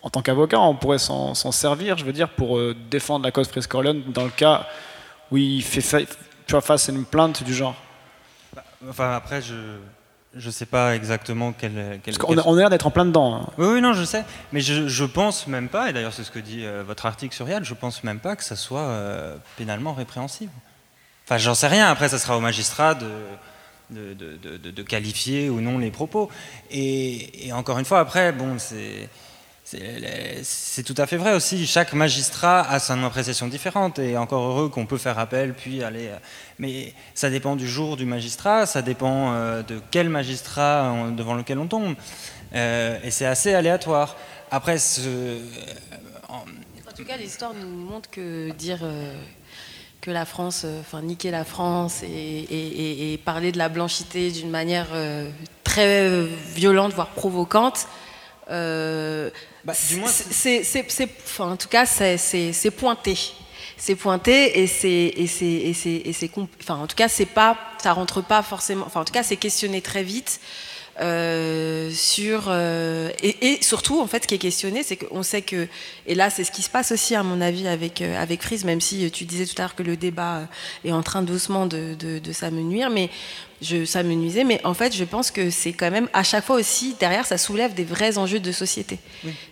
en 0.02 0.10
tant 0.10 0.24
qu'avocat, 0.24 0.60
on 0.60 0.74
pourrait 0.74 0.98
s'en 0.98 1.36
s'en 1.36 1.52
servir, 1.52 2.00
je 2.00 2.06
veux 2.06 2.14
dire, 2.14 2.30
pour 2.30 2.58
euh, 2.58 2.76
défendre 2.90 3.26
la 3.26 3.32
cause 3.32 3.48
Frisk 3.48 3.72
Orleans 3.76 4.02
dans 4.08 4.24
le 4.24 4.32
cas 4.32 4.66
où 5.30 5.38
il 5.38 5.62
fait 5.64 5.82
fa- 5.82 6.00
tu 6.02 6.52
vois, 6.52 6.62
face 6.62 6.90
à 6.90 6.94
une 6.94 7.06
plainte 7.06 7.44
du 7.44 7.54
genre? 7.54 7.76
Enfin, 8.90 9.14
après, 9.14 9.42
je 9.44 9.54
je 10.36 10.50
sais 10.50 10.66
pas 10.66 10.96
exactement 10.96 11.54
quel. 11.58 12.00
quel 12.04 12.18
Parce 12.18 12.38
a, 12.38 12.44
on 12.48 12.56
a 12.56 12.60
l'air 12.60 12.70
d'être 12.70 12.88
en 12.88 12.92
plein 12.92 13.06
dedans. 13.06 13.36
hein. 13.36 13.50
Oui, 13.58 13.68
oui, 13.68 13.82
non, 13.82 13.94
je 13.94 14.04
sais. 14.04 14.24
Mais 14.52 14.62
je, 14.62 14.88
je 14.88 15.06
pense 15.06 15.48
même 15.48 15.70
pas, 15.70 15.90
et 15.90 15.94
d'ailleurs 15.94 16.14
c'est 16.14 16.24
ce 16.24 16.32
que 16.32 16.40
dit 16.40 16.66
euh, 16.66 16.84
votre 16.86 17.06
article 17.06 17.34
sur 17.36 17.48
Yad, 17.48 17.64
je 17.64 17.74
pense 17.74 18.04
même 18.04 18.20
pas 18.20 18.36
que 18.36 18.44
ça 18.44 18.56
soit 18.56 18.82
euh, 18.82 19.36
pénalement 19.58 19.94
répréhensible. 19.94 20.52
Enfin, 21.26 21.38
j'en 21.38 21.56
sais 21.56 21.68
rien. 21.68 21.88
Après, 21.88 22.08
ça 22.10 22.20
sera 22.20 22.38
au 22.38 22.40
magistrat 22.42 22.94
de, 22.94 23.08
de, 23.90 24.14
de- 24.14 24.38
de- 24.38 24.58
de- 24.58 24.72
de 24.72 24.84
qualifier 24.84 25.50
ou 25.50 25.60
non 25.62 25.78
les 25.80 25.90
propos. 25.90 26.30
Et, 26.70 27.48
et 27.48 27.54
encore 27.54 27.80
une 27.80 27.86
fois, 27.86 28.00
après, 28.00 28.32
bon, 28.32 28.56
c'est. 28.60 29.10
C'est 29.68 30.84
tout 30.84 30.94
à 30.98 31.08
fait 31.08 31.18
vrai 31.18 31.34
aussi. 31.34 31.66
Chaque 31.66 31.94
magistrat 31.94 32.62
a 32.62 32.80
son 32.80 33.04
appréciation 33.04 33.48
différente 33.48 33.98
et 33.98 34.16
encore 34.16 34.44
heureux 34.48 34.70
qu'on 34.70 34.86
peut 34.86 35.00
faire 35.00 35.18
appel 35.18 35.54
puis 35.56 35.84
aller. 35.84 36.08
euh, 36.10 36.18
Mais 36.60 36.94
ça 37.16 37.32
dépend 37.32 37.56
du 37.56 37.68
jour 37.68 37.98
du 37.98 38.06
magistrat, 38.06 38.68
ça 38.68 38.84
dépend 38.84 39.34
euh, 39.34 39.64
de 39.64 39.82
quel 39.90 40.10
magistrat 40.10 40.92
on- 40.94 41.12
devant 41.12 41.34
lequel 41.34 41.58
on 41.58 41.66
tombe. 41.68 41.96
Euh, 42.54 43.00
et 43.04 43.10
c'est 43.10 43.26
assez 43.26 43.56
aléatoire. 43.56 44.16
Après, 44.52 44.78
En 46.30 46.94
tout 46.96 47.04
cas, 47.06 47.18
l'histoire 47.18 47.54
nous 47.56 47.68
montre 47.68 48.10
que 48.12 48.52
dire 48.52 48.80
euh, 48.84 49.14
que 50.00 50.12
la 50.12 50.26
France, 50.26 50.62
euh, 50.64 50.80
enfin 50.82 51.02
niquer 51.02 51.32
la 51.32 51.44
France 51.44 52.04
et, 52.04 53.14
et- 53.14 53.18
parler 53.18 53.52
de 53.52 53.58
la 53.58 53.70
blanchité 53.70 54.30
d'une 54.32 54.52
manière 54.52 54.88
euh, 54.94 55.28
très 55.64 56.04
euh, 56.08 56.28
violente, 56.54 56.94
voire 56.94 57.10
provocante, 57.10 57.88
euh, 58.52 59.30
c'est- 59.74 59.96
c'est, 60.34 60.64
c'est- 60.64 60.86
c'est- 60.90 61.10
enfin, 61.24 61.52
en 61.52 61.58
tout 61.58 61.68
cas, 61.68 61.86
c'est, 61.86 62.18
c'est- 62.18 62.54
c'est 62.54 62.72
pointé. 62.72 63.18
C'est 63.78 63.96
pointé 63.96 64.62
et 64.62 64.68
c'est 64.68 64.88
et 65.18 65.28
c'est 65.28 65.46
et 65.46 65.74
c'est 65.74 66.02
et 66.06 66.14
c'est 66.14 66.30
comp- 66.30 66.50
enfin 66.62 66.76
en 66.76 66.88
tout 66.88 66.96
cas 66.96 67.10
c'est 67.10 67.26
pas 67.26 67.58
ça 67.84 67.92
rentre 67.92 68.22
pas 68.22 68.42
forcément 68.42 68.86
enfin 68.86 69.02
en 69.02 69.04
tout 69.04 69.12
cas 69.12 69.22
c'est 69.22 69.36
questionné 69.36 69.82
très 69.82 70.02
vite 70.02 70.40
euh, 71.02 71.92
sur 71.92 72.46
euh, 72.48 73.10
et, 73.22 73.54
et 73.54 73.62
surtout 73.62 74.00
en 74.00 74.08
fait 74.08 74.24
ce 74.24 74.28
qui 74.28 74.36
est 74.36 74.40
questionné 74.40 74.82
c'est 74.82 74.96
qu'on 74.96 75.24
sait 75.24 75.42
que 75.42 75.68
et 76.08 76.16
là 76.16 76.30
c'est 76.30 76.46
ce 76.46 76.52
qui 76.52 76.62
se 76.62 76.70
passe 76.70 76.94
aussi 76.94 77.16
à 77.16 77.24
mon 77.24 77.42
avis 77.42 77.68
avec 77.68 78.02
euh, 78.02 78.22
avec 78.22 78.42
Frise 78.42 78.64
même 78.64 78.80
si 78.80 79.06
euh, 79.06 79.10
tu 79.10 79.26
disais 79.26 79.46
tout 79.46 79.56
à 79.58 79.64
l'heure 79.64 79.76
que 79.76 79.84
le 79.84 79.98
débat 79.98 80.48
est 80.86 80.94
en 80.94 81.04
train 81.04 81.22
doucement 81.22 81.66
de, 81.66 81.96
de, 82.00 82.20
de 82.20 82.32
s'amenuire 82.32 82.90
mais 82.90 83.10
je 83.62 83.84
s'amenuisait 83.84 84.46
mais 84.46 84.62
en 84.64 84.74
fait 84.74 84.96
je 84.96 85.04
pense 85.04 85.32
que 85.32 85.50
c'est 85.50 85.74
quand 85.74 85.92
même 85.92 86.08
à 86.14 86.24
chaque 86.24 86.46
fois 86.46 86.56
aussi 86.56 86.96
derrière 87.00 87.26
ça 87.26 87.38
soulève 87.38 87.74
des 87.74 87.84
vrais 87.84 88.18
enjeux 88.18 88.40
de 88.40 88.52
société. 88.52 89.00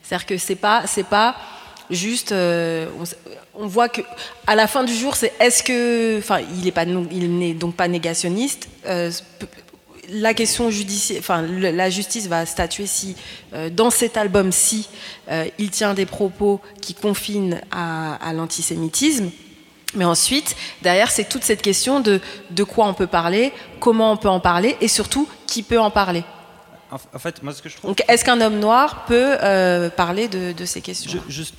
C'est-à-dire 0.01 0.25
que 0.25 0.37
c'est 0.37 0.55
pas 0.55 0.83
c'est 0.87 1.05
pas 1.07 1.35
juste 1.89 2.31
euh, 2.31 2.87
on, 3.53 3.67
voit 3.67 3.89
que 3.89 4.01
à 4.47 4.55
la 4.55 4.67
fin 4.67 4.83
du 4.83 4.93
jour 4.93 5.15
c'est 5.15 5.33
est-ce 5.39 5.63
que 5.63 6.17
enfin 6.17 6.39
il 6.57 6.67
est 6.67 6.71
pas 6.71 6.83
il 6.83 7.37
n'est 7.37 7.53
donc 7.53 7.75
pas 7.75 7.87
négationniste 7.87 8.67
euh, 8.85 9.11
la 10.09 10.33
question 10.33 10.69
judiciaire, 10.69 11.19
enfin 11.19 11.41
le- 11.41 11.71
la 11.71 11.89
justice 11.89 12.27
va 12.27 12.45
statuer 12.45 12.85
si 12.87 13.15
euh, 13.53 13.69
dans 13.69 13.89
cet 13.89 14.17
album-ci 14.17 14.89
euh, 15.31 15.45
il 15.59 15.69
tient 15.69 15.93
des 15.93 16.05
propos 16.05 16.59
qui 16.81 16.93
confinent 16.93 17.61
à, 17.71 18.15
à 18.15 18.33
l'antisémitisme. 18.33 19.29
Mais 19.95 20.05
ensuite, 20.05 20.55
derrière, 20.81 21.11
c'est 21.11 21.29
toute 21.29 21.43
cette 21.43 21.61
question 21.61 21.99
de 21.99 22.19
de 22.49 22.63
quoi 22.63 22.87
on 22.87 22.93
peut 22.95 23.05
parler, 23.07 23.53
comment 23.79 24.11
on 24.11 24.17
peut 24.17 24.29
en 24.29 24.39
parler, 24.39 24.75
et 24.81 24.87
surtout 24.87 25.27
qui 25.45 25.61
peut 25.61 25.79
en 25.79 25.91
parler. 25.91 26.23
en, 26.91 26.95
en 27.15 27.19
fait, 27.19 27.43
moi 27.43 27.53
ce 27.53 27.61
que 27.61 27.69
je 27.69 27.77
trouve. 27.77 27.91
Donc, 27.91 28.03
est-ce 28.07 28.25
qu'un 28.25 28.41
homme 28.41 28.57
noir 28.59 29.05
peut 29.05 29.37
euh, 29.43 29.89
parler 29.91 30.27
de, 30.27 30.51
de 30.51 30.65
ces 30.65 30.81
questions 30.81 31.21
Juste, 31.29 31.53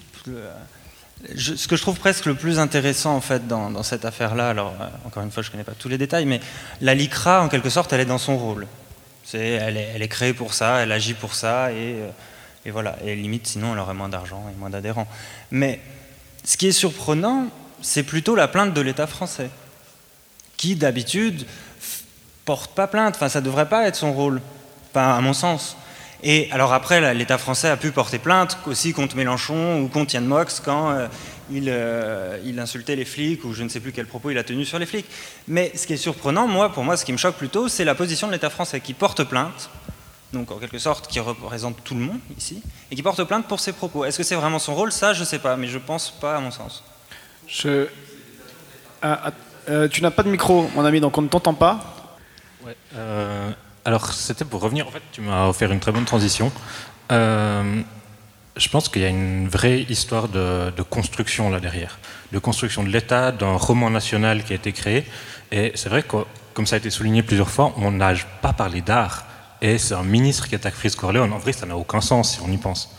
ce 1.37 1.69
que 1.69 1.77
je 1.77 1.83
trouve 1.83 1.99
presque 1.99 2.27
le 2.27 2.35
plus 2.35 2.59
intéressant 2.59 3.15
en 3.15 3.21
fait 3.21 3.47
dans, 3.47 3.83
cette 3.83 4.05
affaire-là, 4.05 4.51
alors 4.51 4.75
euh, 4.81 4.87
encore 5.07 5.23
une 5.23 5.31
fois, 5.31 5.43
je 5.43 5.51
connais 5.51 5.65
pas 5.65 5.73
tous 5.79 5.89
les 5.89 5.99
détails, 5.99 6.27
mais 6.27 6.41
la 6.81 6.95
LICRA, 6.95 7.43
en 7.43 7.49
quelque 7.49 7.71
sorte, 7.71 7.93
elle 7.93 8.01
est 8.01 8.07
dans 8.07 8.19
son 8.19 8.37
rôle. 8.37 8.67
Elle, 9.33 9.77
est, 9.77 10.09
créée 10.09 10.35
pour 10.35 10.53
ça, 10.53 10.83
elle 10.83 10.93
agit 10.93 11.15
pour 11.15 11.35
ça, 11.35 11.73
et, 11.73 11.95
euh, 11.95 12.09
et 12.67 12.71
voilà. 12.71 12.97
Et 13.05 13.17
limite, 13.17 13.47
sinon, 13.47 13.73
elle 13.73 13.79
aurait 13.79 13.95
moins 13.95 14.11
d'argent 14.11 14.45
et 14.53 14.59
moins 14.59 14.71
d'adhérents. 14.71 15.09
Mais 15.51 15.81
ce 16.45 16.57
qui 16.57 16.67
est 16.67 16.73
surprenant, 16.73 17.49
c'est 17.81 18.03
plutôt 18.03 18.37
la 18.37 18.49
plainte 18.49 18.75
de 18.75 18.81
l'État 18.81 19.07
français, 19.07 19.49
qui 20.57 20.77
d'habitude 20.77 21.47
porte 22.45 22.75
pas 22.75 22.87
plainte. 22.87 23.17
Enfin, 23.17 23.29
ça 23.29 23.41
devrait 23.41 23.69
pas 23.69 23.87
être 23.87 23.97
son 23.97 24.13
rôle, 24.13 24.41
pas 24.93 25.17
à 25.17 25.21
mon 25.21 25.33
sens. 25.33 25.77
Et 26.27 26.49
alors 26.53 26.73
après, 26.73 27.13
l'État 27.13 27.37
français 27.37 27.69
a 27.69 27.77
pu 27.77 27.93
porter 27.93 28.19
plainte 28.19 28.57
aussi 28.65 28.95
contre 28.95 29.15
Mélenchon 29.15 29.83
ou 29.83 29.89
contre 29.89 30.15
Yann 30.15 30.25
Mox 30.25 30.59
quand 30.59 30.91
euh, 30.91 31.07
il, 31.51 31.67
euh, 31.69 32.39
il 32.47 32.59
insultait 32.59 32.97
les 32.97 33.05
flics 33.05 33.45
ou 33.45 33.53
je 33.53 33.63
ne 33.63 33.69
sais 33.69 33.79
plus 33.79 33.93
quel 33.93 34.07
propos 34.07 34.31
il 34.31 34.39
a 34.39 34.43
tenu 34.43 34.65
sur 34.65 34.79
les 34.79 34.87
flics. 34.87 35.05
Mais 35.49 35.71
ce 35.75 35.87
qui 35.87 35.93
est 35.93 35.99
surprenant, 35.99 36.47
moi, 36.47 36.73
pour 36.73 36.83
moi, 36.83 36.97
ce 36.97 37.05
qui 37.05 37.13
me 37.13 37.19
choque 37.19 37.37
plutôt, 37.37 37.69
c'est 37.69 37.85
la 37.85 37.95
position 37.95 38.27
de 38.27 38.33
l'État 38.33 38.49
français 38.49 38.81
qui 38.81 38.95
porte 38.95 39.23
plainte, 39.25 39.69
donc 40.33 40.51
en 40.51 40.57
quelque 40.57 40.79
sorte 40.79 41.09
qui 41.09 41.21
représente 41.21 41.85
tout 41.85 41.95
le 41.95 42.01
monde 42.01 42.21
ici, 42.39 42.63
et 42.91 42.97
qui 42.97 43.03
porte 43.03 43.23
plainte 43.25 43.47
pour 43.47 43.61
ses 43.61 43.75
propos. 43.75 44.07
Est-ce 44.07 44.17
que 44.17 44.25
c'est 44.25 44.35
vraiment 44.35 44.59
son 44.59 44.75
rôle? 44.75 44.93
Ça, 44.93 45.13
je 45.13 45.25
sais 45.25 45.39
pas, 45.39 45.57
mais 45.57 45.67
je 45.67 45.79
pense 45.79 46.11
pas 46.11 46.39
à 46.39 46.41
mon 46.41 46.51
sens. 46.51 46.83
Je... 47.47 47.87
Ah, 49.03 49.21
ah, 49.27 49.31
euh, 49.69 49.89
tu 49.89 50.01
n'as 50.01 50.11
pas 50.11 50.23
de 50.23 50.31
micro, 50.31 50.71
mon 50.75 50.87
ami, 50.87 51.01
donc 51.01 51.19
on 51.19 51.23
ne 51.23 51.29
t'entend 51.29 51.53
pas. 51.53 52.17
Ouais, 52.65 52.77
euh, 52.97 53.51
alors, 53.85 54.13
c'était 54.13 54.47
pour 54.47 54.63
revenir. 54.63 54.89
En 54.89 54.91
fait, 54.91 55.03
tu 55.13 55.21
m'as 55.21 55.47
offert 55.47 55.71
une 55.71 55.81
très 55.81 55.93
bonne 55.93 56.07
transition. 56.07 56.51
Euh, 57.13 57.83
je 58.57 58.69
pense 58.71 58.89
qu'il 58.89 59.03
y 59.03 59.05
a 59.05 59.09
une 59.09 59.49
vraie 59.49 59.83
histoire 59.83 60.29
de, 60.29 60.71
construction 60.89 61.51
là 61.51 61.61
derrière, 61.61 61.99
de 62.33 62.39
construction 62.39 62.83
de 62.83 62.89
l'État, 62.89 63.31
d'un 63.31 63.57
roman 63.57 63.91
national 63.91 64.43
qui 64.43 64.53
a 64.53 64.57
été 64.57 64.73
créé. 64.73 65.05
Et 65.53 65.73
c'est 65.75 65.91
vrai 65.91 66.03
que, 66.03 66.17
comme 66.55 66.67
ça 66.67 66.77
a 66.77 66.79
été 66.79 66.89
souligné 66.89 67.23
plusieurs 67.23 67.51
fois, 67.51 67.75
on 67.77 67.91
n'a 67.91 68.15
pas 68.41 68.55
parlé 68.55 68.81
d'art. 68.81 69.27
Et 69.61 69.77
c'est 69.77 69.95
un 69.95 70.03
ministre 70.03 70.49
qui 70.49 70.55
attaque 70.55 70.75
Fritz 70.75 70.97
Corleone. 70.97 71.33
En 71.33 71.39
vrai, 71.39 71.53
ça 71.53 71.67
n'a 71.67 71.77
aucun 71.77 72.01
sens 72.01 72.35
si 72.35 72.41
on 72.41 72.51
y 72.51 72.57
pense. 72.57 72.95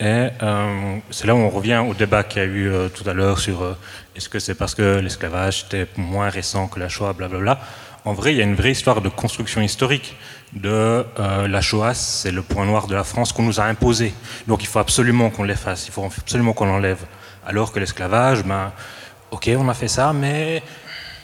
Et 0.00 0.28
euh, 0.42 0.96
c'est 1.10 1.26
là 1.26 1.34
où 1.34 1.38
on 1.38 1.50
revient 1.50 1.82
au 1.86 1.94
débat 1.94 2.24
qu'il 2.24 2.42
y 2.42 2.44
a 2.44 2.48
eu 2.48 2.68
euh, 2.68 2.88
tout 2.88 3.08
à 3.08 3.12
l'heure 3.12 3.38
sur 3.38 3.76
est-ce 4.16 4.28
que 4.28 4.38
c'est 4.38 4.54
parce 4.54 4.74
que 4.74 5.00
l'esclavage 5.00 5.66
était 5.66 5.86
moins 5.96 6.30
récent 6.30 6.66
que 6.66 6.80
la 6.80 6.88
Shoah, 6.88 7.12
blablabla. 7.12 7.60
En 8.04 8.12
vrai, 8.12 8.32
il 8.32 8.38
y 8.38 8.40
a 8.40 8.44
une 8.44 8.54
vraie 8.54 8.72
histoire 8.72 9.00
de 9.00 9.08
construction 9.08 9.60
historique 9.62 10.14
de 10.52 10.68
euh, 11.18 11.48
la 11.48 11.60
Shoah, 11.62 11.94
c'est 11.94 12.30
le 12.30 12.42
point 12.42 12.66
noir 12.66 12.86
de 12.86 12.94
la 12.94 13.02
France 13.04 13.32
qu'on 13.32 13.42
nous 13.44 13.60
a 13.60 13.64
imposé. 13.64 14.12
Donc 14.46 14.62
il 14.62 14.66
faut 14.66 14.78
absolument 14.78 15.30
qu'on 15.30 15.42
l'efface, 15.42 15.86
il 15.88 15.92
faut 15.92 16.04
absolument 16.04 16.52
qu'on 16.52 16.66
l'enlève. 16.66 16.98
Alors 17.46 17.72
que 17.72 17.80
l'esclavage, 17.80 18.42
ben, 18.44 18.72
ok, 19.30 19.50
on 19.56 19.68
a 19.70 19.74
fait 19.74 19.88
ça, 19.88 20.12
mais 20.12 20.62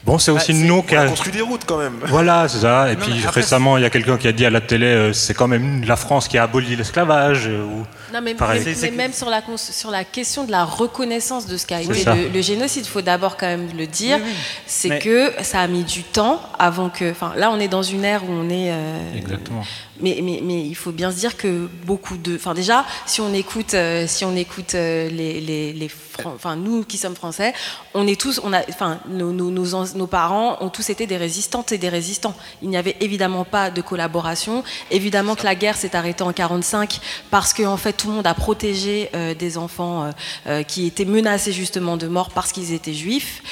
bon, 0.03 0.17
c'est 0.17 0.31
aussi 0.31 0.53
nous 0.55 0.81
qui 0.81 0.95
a 0.95 1.05
construit 1.07 1.31
des 1.31 1.41
routes 1.41 1.65
quand 1.65 1.77
même. 1.77 1.99
voilà, 2.07 2.47
c'est 2.47 2.59
ça. 2.59 2.91
Et 2.91 2.95
Non, 2.95 3.01
puis 3.05 3.13
après, 3.25 3.41
récemment, 3.41 3.77
il 3.77 3.83
y 3.83 3.85
a 3.85 3.89
quelqu'un 3.91 4.17
qui 4.17 4.27
a 4.27 4.31
dit 4.31 4.45
à 4.45 4.49
la 4.49 4.61
télé, 4.61 4.87
euh, 4.87 5.13
c'est 5.13 5.35
quand 5.35 5.47
même 5.47 5.83
la 5.85 5.95
France 5.95 6.27
qui 6.27 6.37
a 6.39 6.43
aboli 6.43 6.75
l'esclavage. 6.75 7.47
euh, 7.47 7.63
ou- 7.63 7.85
Non, 8.13 8.19
mais, 8.21 8.35
Pareil. 8.35 8.61
mais- 8.65 8.75
mais 8.81 8.91
même 8.91 9.13
sur 9.13 9.29
la, 9.29 9.41
cons- 9.41 9.57
sur 9.57 9.91
la 9.91 10.03
question 10.03 10.43
de 10.43 10.51
la 10.51 10.63
reconnaissance 10.65 11.45
de 11.47 11.57
ce 11.57 11.65
qu'a 11.65 11.81
été 11.81 12.03
le, 12.05 12.29
le 12.29 12.41
génocide, 12.41 12.83
il 12.85 12.89
faut 12.89 13.01
d'abord 13.01 13.37
quand 13.37 13.47
même 13.47 13.69
le 13.77 13.87
dire, 13.87 14.17
Oui, 14.21 14.23
oui. 14.27 14.35
c'est 14.65 14.89
Mais- 14.89 14.99
que 14.99 15.31
ça 15.43 15.59
a 15.61 15.67
mis 15.67 15.83
du 15.83 16.03
temps 16.03 16.41
avant 16.59 16.89
que... 16.89 17.09
Enfin, 17.11 17.33
là, 17.37 17.51
on 17.51 17.59
est 17.59 17.67
dans 17.67 17.83
une 17.83 18.03
ère 18.03 18.23
où 18.23 18.31
on 18.31 18.49
est... 18.49 18.71
euh, 18.71 19.17
Exactement. 19.17 19.63
mais, 19.99 20.19
mais, 20.23 20.39
mais 20.43 20.61
il 20.65 20.75
faut 20.75 20.91
bien 20.91 21.11
se 21.11 21.17
dire 21.17 21.37
que 21.37 21.67
beaucoup 21.85 22.17
de... 22.17 22.35
Enfin 22.35 22.53
déjà, 22.53 22.85
si 23.05 23.21
on 23.21 23.33
écoute, 23.33 23.73
euh, 23.73 24.05
si 24.07 24.25
on 24.25 24.35
écoute 24.35 24.75
euh, 24.75 25.09
les, 25.09 25.39
les, 25.41 25.73
les 25.73 25.87
Fran- 25.89 26.33
enfin, 26.35 26.55
nous 26.57 26.83
qui 26.83 26.97
sommes 26.97 27.15
français, 27.15 27.53
on 27.93 28.05
est 28.07 28.19
tous... 28.19 28.41
On 28.43 28.51
a, 28.53 28.61
enfin, 28.69 28.99
nos, 29.09 29.31
nos, 29.31 29.49
nos, 29.49 29.75
ans- 29.75 29.85
nos 29.95 30.07
parents 30.07 30.57
ont 30.61 30.69
tous 30.69 30.89
été 30.89 31.07
des 31.07 31.17
résistantes 31.17 31.71
et 31.71 31.77
des 31.77 31.89
résistants. 31.89 32.35
Il 32.61 32.69
n'y 32.69 32.77
avait 32.77 32.97
évidemment 32.99 33.45
pas 33.45 33.69
de 33.69 33.81
collaboration. 33.81 34.63
Évidemment 34.91 35.35
que 35.35 35.43
la 35.43 35.55
guerre 35.55 35.77
s'est 35.77 35.95
arrêtée 35.95 36.23
en 36.23 36.33
45 36.33 36.99
parce 37.29 37.53
que 37.53 37.63
en 37.63 37.77
fait 37.77 38.00
tout 38.01 38.07
le 38.07 38.13
monde 38.15 38.25
a 38.25 38.33
protégé 38.33 39.09
euh, 39.13 39.35
des 39.35 39.59
enfants 39.59 40.03
euh, 40.05 40.11
euh, 40.47 40.63
qui 40.63 40.87
étaient 40.87 41.05
menacés 41.05 41.51
justement 41.51 41.97
de 41.97 42.07
mort 42.07 42.31
parce 42.31 42.51
qu'ils 42.51 42.73
étaient 42.73 42.95
juifs, 42.95 43.43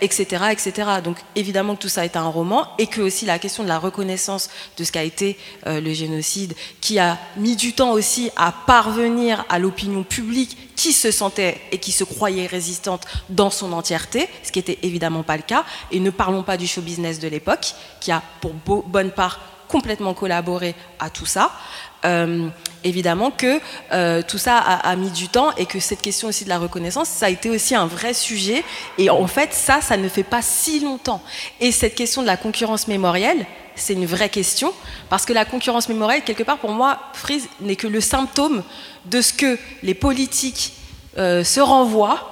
etc., 0.00 0.44
etc. 0.50 0.72
Donc 1.04 1.18
évidemment 1.36 1.76
que 1.76 1.82
tout 1.82 1.88
ça 1.88 2.04
est 2.04 2.16
un 2.16 2.26
roman 2.26 2.68
et 2.78 2.86
que 2.86 3.02
aussi 3.02 3.26
la 3.26 3.38
question 3.38 3.62
de 3.62 3.68
la 3.68 3.78
reconnaissance 3.78 4.48
de 4.78 4.84
ce 4.84 4.92
qu'a 4.92 5.02
été 5.02 5.36
le 5.66 5.92
génocide, 5.92 6.54
qui 6.80 6.98
a 6.98 7.18
mis 7.36 7.56
du 7.56 7.72
temps 7.72 7.92
aussi 7.92 8.30
à 8.36 8.52
parvenir 8.66 9.44
à 9.48 9.58
l'opinion 9.58 10.04
publique 10.04 10.56
qui 10.76 10.92
se 10.92 11.10
sentait 11.10 11.60
et 11.70 11.78
qui 11.78 11.92
se 11.92 12.04
croyait 12.04 12.46
résistante 12.46 13.06
dans 13.28 13.50
son 13.50 13.72
entièreté, 13.72 14.28
ce 14.42 14.52
qui 14.52 14.58
était 14.58 14.78
évidemment 14.82 15.22
pas 15.22 15.36
le 15.36 15.42
cas. 15.42 15.64
Et 15.90 16.00
ne 16.00 16.10
parlons 16.10 16.42
pas 16.42 16.56
du 16.56 16.66
show 16.66 16.80
business 16.80 17.18
de 17.18 17.28
l'époque, 17.28 17.74
qui 18.00 18.10
a 18.10 18.22
pour 18.40 18.52
bonne 18.86 19.10
part 19.10 19.40
complètement 19.68 20.12
collaboré 20.12 20.74
à 20.98 21.08
tout 21.08 21.26
ça. 21.26 21.50
Euh, 22.04 22.48
évidemment 22.84 23.30
que 23.30 23.60
euh, 23.92 24.22
tout 24.26 24.38
ça 24.38 24.58
a, 24.58 24.96
mis 24.96 25.10
du 25.10 25.28
temps 25.28 25.54
et 25.56 25.66
que 25.66 25.78
cette 25.78 26.02
question 26.02 26.28
aussi 26.28 26.44
de 26.44 26.48
la 26.48 26.58
reconnaissance, 26.58 27.08
ça 27.08 27.26
a 27.26 27.28
été 27.28 27.48
aussi 27.48 27.74
un 27.74 27.86
vrai 27.86 28.12
sujet. 28.14 28.64
Et 28.98 29.08
en 29.10 29.26
fait, 29.26 29.52
ça, 29.52 29.80
ça 29.80 29.96
ne 29.96 30.08
fait 30.08 30.24
pas 30.24 30.42
si 30.42 30.80
longtemps. 30.80 31.22
Et 31.60 31.70
cette 31.70 31.94
question 31.94 32.22
de 32.22 32.26
la 32.26 32.36
concurrence 32.36 32.88
mémorielle, 32.88 33.46
c'est 33.74 33.94
une 33.94 34.06
vraie 34.06 34.28
question, 34.28 34.72
parce 35.08 35.24
que 35.24 35.32
la 35.32 35.44
concurrence 35.44 35.88
mémorielle, 35.88 36.22
quelque 36.22 36.42
part, 36.42 36.58
pour 36.58 36.72
moi, 36.72 36.98
Frise 37.14 37.48
n'est 37.60 37.76
que 37.76 37.86
le 37.86 38.00
symptôme 38.00 38.62
de 39.06 39.20
ce 39.20 39.32
que 39.32 39.58
les 39.82 39.94
politiques 39.94 40.74
euh, 41.18 41.44
se 41.44 41.60
renvoient 41.60 42.28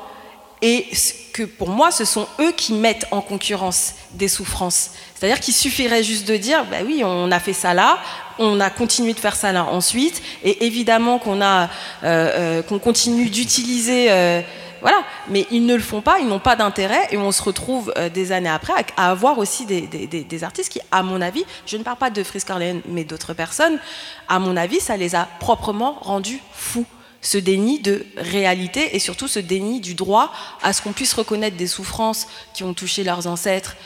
et 0.62 0.86
que 1.32 1.44
pour 1.44 1.70
moi, 1.70 1.90
ce 1.90 2.04
sont 2.04 2.26
eux 2.40 2.52
qui 2.52 2.74
mettent 2.74 3.06
en 3.10 3.22
concurrence 3.22 3.94
des 4.12 4.28
souffrances. 4.28 4.90
C'est-à-dire 5.14 5.40
qu'il 5.40 5.54
suffirait 5.54 6.02
juste 6.02 6.28
de 6.28 6.36
dire, 6.36 6.64
bah 6.66 6.78
oui, 6.84 7.02
on 7.04 7.30
a 7.30 7.40
fait 7.40 7.52
ça 7.52 7.72
là, 7.72 7.98
on 8.40 8.58
a 8.58 8.70
continué 8.70 9.12
de 9.12 9.20
faire 9.20 9.36
ça 9.36 9.52
là 9.52 9.66
ensuite, 9.66 10.22
et 10.42 10.66
évidemment 10.66 11.18
qu'on 11.18 11.40
a, 11.42 11.64
euh, 11.64 11.68
euh, 12.02 12.62
qu'on 12.62 12.78
continue 12.78 13.28
d'utiliser, 13.28 14.10
euh, 14.10 14.40
voilà. 14.80 14.96
Mais 15.28 15.46
ils 15.50 15.66
ne 15.66 15.74
le 15.74 15.82
font 15.82 16.00
pas, 16.00 16.18
ils 16.20 16.26
n'ont 16.26 16.40
pas 16.40 16.56
d'intérêt, 16.56 17.06
et 17.10 17.18
on 17.18 17.30
se 17.32 17.42
retrouve 17.42 17.92
des 18.14 18.32
années 18.32 18.48
après 18.48 18.72
à, 18.96 19.10
avoir 19.10 19.38
aussi 19.38 19.66
des, 19.66 20.44
artistes 20.44 20.72
qui, 20.72 20.80
à 20.90 21.02
mon 21.02 21.20
avis, 21.20 21.44
je 21.66 21.76
ne 21.76 21.82
parle 21.82 21.98
pas 21.98 22.10
de 22.10 22.22
Frisk 22.22 22.48
Orleans, 22.48 22.80
mais 22.88 23.04
d'autres 23.04 23.34
personnes, 23.34 23.78
à 24.26 24.38
mon 24.38 24.56
avis, 24.56 24.80
ça 24.80 24.96
les 24.96 25.14
a 25.14 25.28
proprement 25.38 25.98
rendus 26.00 26.40
fous 26.52 26.86
ce 27.20 27.36
déni 27.36 27.80
de 27.80 28.06
réalité 28.16 28.96
et 28.96 28.98
surtout 28.98 29.28
ce 29.28 29.38
déni 29.38 29.80
du 29.80 29.92
droit 29.92 30.32
à 30.62 30.72
ce 30.72 30.80
qu'on 30.80 30.92
puisse 30.92 31.12
reconnaître 31.12 31.58
des 31.58 31.66
souffrances 31.66 32.26
qui 32.54 32.64
ont 32.64 32.72
touché 32.72 33.04
leurs 33.04 33.26
ancêtres, 33.26 33.76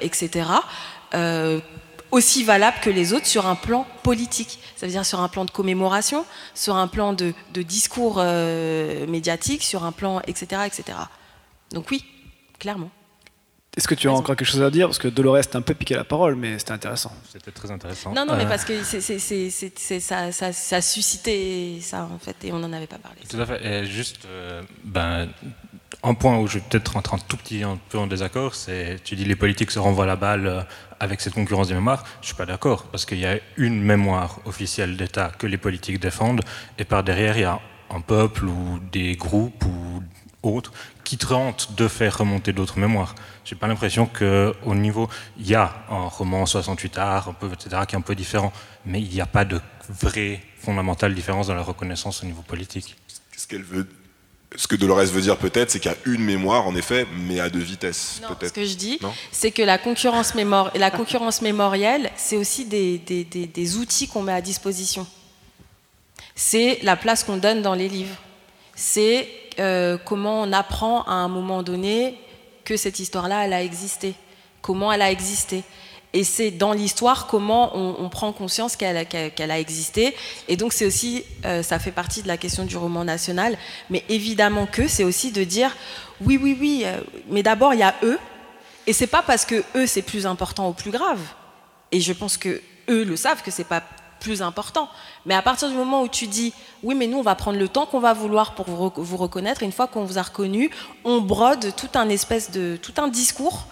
etc., 0.00 0.46
aussi 2.10 2.44
valables 2.44 2.78
que 2.82 2.90
les 2.90 3.12
autres 3.12 3.26
sur 3.26 3.46
un 3.46 3.54
plan 3.54 3.86
politique. 4.02 4.58
Ça 4.76 4.86
veut 4.86 4.92
dire 4.92 5.04
sur 5.06 5.20
un 5.20 5.28
plan 5.28 5.44
de 5.44 5.50
commémoration, 5.50 6.24
sur 6.54 6.76
un 6.76 6.88
plan 6.88 7.12
de, 7.12 7.32
de 7.54 7.62
discours 7.62 8.16
euh, 8.18 9.06
médiatique, 9.06 9.62
sur 9.62 9.84
un 9.84 9.92
plan, 9.92 10.20
etc., 10.26 10.62
etc. 10.66 10.98
Donc 11.72 11.90
oui, 11.90 12.04
clairement. 12.58 12.90
Est-ce 13.76 13.86
que 13.86 13.94
tu 13.94 14.08
as 14.08 14.12
encore 14.12 14.34
quelque 14.34 14.48
chose 14.48 14.62
à 14.62 14.70
dire? 14.70 14.88
Parce 14.88 14.98
que 14.98 15.06
Dolores 15.06 15.46
t'a 15.46 15.58
un 15.58 15.62
peu 15.62 15.74
piqué 15.74 15.94
la 15.94 16.02
parole, 16.02 16.34
mais 16.34 16.58
c'était 16.58 16.72
intéressant. 16.72 17.12
C'était 17.32 17.52
très 17.52 17.70
intéressant. 17.70 18.12
Non, 18.12 18.26
non, 18.26 18.34
mais 18.36 18.44
Euh, 18.44 18.48
parce 18.48 18.64
que 18.64 18.82
c'est- 18.82 19.00
c'est- 19.00 19.20
c'est- 19.20 19.48
c'est- 19.50 19.78
c'est- 19.78 20.00
ça, 20.00 20.32
ça, 20.32 20.52
ça 20.52 20.76
a 20.76 20.80
suscité 20.82 21.78
ça, 21.80 22.08
en 22.12 22.18
fait, 22.18 22.34
et 22.44 22.52
on 22.52 22.58
n'en 22.58 22.72
avait 22.72 22.88
pas 22.88 22.98
parlé. 22.98 23.18
Tout 23.28 23.36
à 23.40 23.46
fait. 23.46 23.64
Et 23.64 23.86
juste, 23.86 24.24
euh, 24.26 24.62
ben, 24.82 25.28
un 26.02 26.14
point 26.14 26.36
où 26.38 26.48
je 26.48 26.54
vais 26.58 26.64
peut-être 26.68 26.88
rentrer 26.94 27.14
un 27.14 27.20
tout 27.20 27.36
petit 27.36 27.62
un 27.62 27.78
peu 27.90 27.98
en 27.98 28.08
désaccord, 28.08 28.56
c'est 28.56 28.98
tu 29.04 29.14
dis 29.14 29.24
les 29.24 29.36
politiques 29.36 29.70
se 29.70 29.78
renvoient 29.78 30.06
la 30.06 30.16
balle 30.16 30.66
avec 31.00 31.20
cette 31.20 31.34
concurrence 31.34 31.68
des 31.68 31.74
mémoires. 31.74 32.04
Je 32.20 32.26
suis 32.26 32.36
pas 32.36 32.46
d'accord 32.46 32.84
parce 32.84 33.04
qu'il 33.06 33.18
y 33.18 33.26
a 33.26 33.38
une 33.56 33.82
mémoire 33.82 34.38
officielle 34.44 34.96
d'État 34.96 35.32
que 35.36 35.46
les 35.46 35.58
politiques 35.58 35.98
défendent, 35.98 36.42
et 36.78 36.84
par 36.84 37.02
derrière 37.02 37.36
il 37.36 37.42
y 37.42 37.44
a 37.44 37.60
un 37.90 38.00
peuple 38.00 38.44
ou 38.44 38.78
des 38.92 39.16
groupes 39.16 39.64
ou 39.64 40.02
autres 40.42 40.72
qui 41.04 41.18
tentent 41.18 41.74
de 41.76 41.88
faire 41.88 42.18
remonter 42.18 42.52
d'autres 42.52 42.78
mémoires. 42.78 43.14
J'ai 43.44 43.56
pas 43.56 43.66
l'impression 43.66 44.06
que 44.06 44.54
au 44.64 44.74
niveau, 44.74 45.08
il 45.38 45.48
y 45.48 45.54
a 45.54 45.74
un 45.90 46.06
roman 46.06 46.46
68 46.46 46.98
art, 46.98 47.34
etc., 47.42 47.82
qui 47.88 47.96
est 47.96 47.98
un 47.98 48.02
peu 48.02 48.14
différent, 48.14 48.52
mais 48.86 49.00
il 49.00 49.08
n'y 49.08 49.20
a 49.20 49.26
pas 49.26 49.44
de 49.44 49.60
vraie 49.88 50.40
fondamentale 50.56 51.14
différence 51.14 51.48
dans 51.48 51.54
la 51.54 51.62
reconnaissance 51.62 52.22
au 52.22 52.26
niveau 52.26 52.42
politique. 52.42 52.96
Ce 53.36 53.48
qu'elle 53.48 53.64
veut, 53.64 53.88
ce 54.56 54.66
que 54.66 54.74
Dolores 54.76 55.04
veut 55.06 55.20
dire 55.20 55.36
peut-être, 55.36 55.70
c'est 55.70 55.78
qu'il 55.80 55.90
y 55.90 55.94
a 55.94 55.98
une 56.06 56.24
mémoire 56.24 56.66
en 56.66 56.74
effet, 56.74 57.06
mais 57.26 57.38
à 57.40 57.48
deux 57.48 57.60
vitesses. 57.60 58.20
Non, 58.22 58.28
peut-être. 58.34 58.48
ce 58.48 58.60
que 58.60 58.64
je 58.66 58.74
dis, 58.74 58.98
Non 59.00 59.12
c'est 59.30 59.50
que 59.52 59.62
la 59.62 59.78
concurrence, 59.78 60.34
mémor- 60.34 60.70
la 60.76 60.90
concurrence 60.90 61.40
mémorielle, 61.42 62.10
c'est 62.16 62.36
aussi 62.36 62.64
des, 62.64 62.98
des- 62.98 63.24
des- 63.24 63.46
des 63.46 63.76
outils 63.76 64.08
qu'on 64.08 64.22
met 64.22 64.32
à 64.32 64.40
disposition. 64.40 65.06
C'est 66.34 66.78
la 66.82 66.96
place 66.96 67.22
qu'on 67.24 67.36
donne 67.36 67.62
dans 67.62 67.74
les 67.74 67.88
livres. 67.88 68.16
C'est 68.74 69.28
euh, 69.58 69.98
comment 70.04 70.42
on 70.42 70.52
apprend 70.52 71.02
à 71.02 71.12
un 71.12 71.28
moment 71.28 71.62
donné 71.62 72.18
que 72.64 72.76
cette 72.76 72.98
histoire-là, 72.98 73.44
elle 73.44 73.52
a 73.52 73.62
existé. 73.62 74.14
Comment 74.62 74.92
elle 74.92 75.02
a 75.02 75.10
existé. 75.10 75.62
Et 76.12 76.24
c'est 76.24 76.50
dans 76.50 76.72
l'histoire 76.72 77.26
comment 77.28 77.76
on, 77.76 78.08
prend 78.08 78.32
conscience 78.32 78.74
qu'elle 78.74 78.96
a, 78.96 79.58
existé. 79.60 80.14
Et 80.48 80.56
donc 80.56 80.72
c'est 80.72 80.86
aussi, 80.86 81.24
euh, 81.44 81.62
ça 81.62 81.78
fait 81.78 81.92
partie 81.92 82.22
de 82.22 82.28
la 82.28 82.36
question 82.36 82.64
du 82.64 82.76
roman 82.76 83.04
national. 83.04 83.56
Mais 83.90 84.04
évidemment 84.08 84.66
que 84.66 84.88
c'est 84.88 85.04
aussi 85.04 85.30
de 85.30 85.44
dire, 85.44 85.76
oui, 86.20 86.38
oui, 86.42 86.56
oui, 86.58 86.82
euh, 86.84 87.00
mais 87.28 87.42
d'abord 87.42 87.74
il 87.74 87.80
y 87.80 87.84
a 87.84 87.94
eux. 88.02 88.18
Et 88.88 88.92
c'est 88.92 89.06
pas 89.06 89.22
parce 89.22 89.44
que 89.44 89.62
eux 89.76 89.86
c'est 89.86 90.02
plus 90.02 90.26
important 90.26 90.68
ou 90.68 90.72
plus 90.72 90.90
grave. 90.90 91.20
Et 91.92 92.00
je 92.00 92.12
pense 92.12 92.36
que 92.36 92.60
eux 92.88 93.04
le 93.04 93.16
savent 93.16 93.42
que 93.42 93.52
c'est 93.52 93.64
pas 93.64 93.82
plus 94.18 94.42
important. 94.42 94.88
Mais 95.26 95.34
à 95.34 95.42
partir 95.42 95.68
du 95.68 95.74
moment 95.74 96.02
où 96.02 96.08
tu 96.08 96.26
dis, 96.26 96.52
oui, 96.82 96.94
mais 96.94 97.06
nous, 97.06 97.18
on 97.18 97.22
va 97.22 97.34
prendre 97.34 97.58
le 97.58 97.68
temps 97.68 97.86
qu'on 97.86 98.00
va 98.00 98.12
vouloir 98.12 98.54
pour 98.54 98.66
vous, 98.66 98.76
rec- 98.76 98.98
vous 98.98 99.16
reconnaître, 99.16 99.62
une 99.62 99.72
fois 99.72 99.86
qu'on 99.86 100.04
vous 100.04 100.18
a 100.18 100.22
reconnu, 100.22 100.70
on 101.04 101.20
brode 101.20 101.74
tout 101.74 101.88
un 101.94 102.08
espèce 102.08 102.50
de, 102.50 102.78
tout 102.80 102.92
un 102.98 103.08
discours 103.08 103.66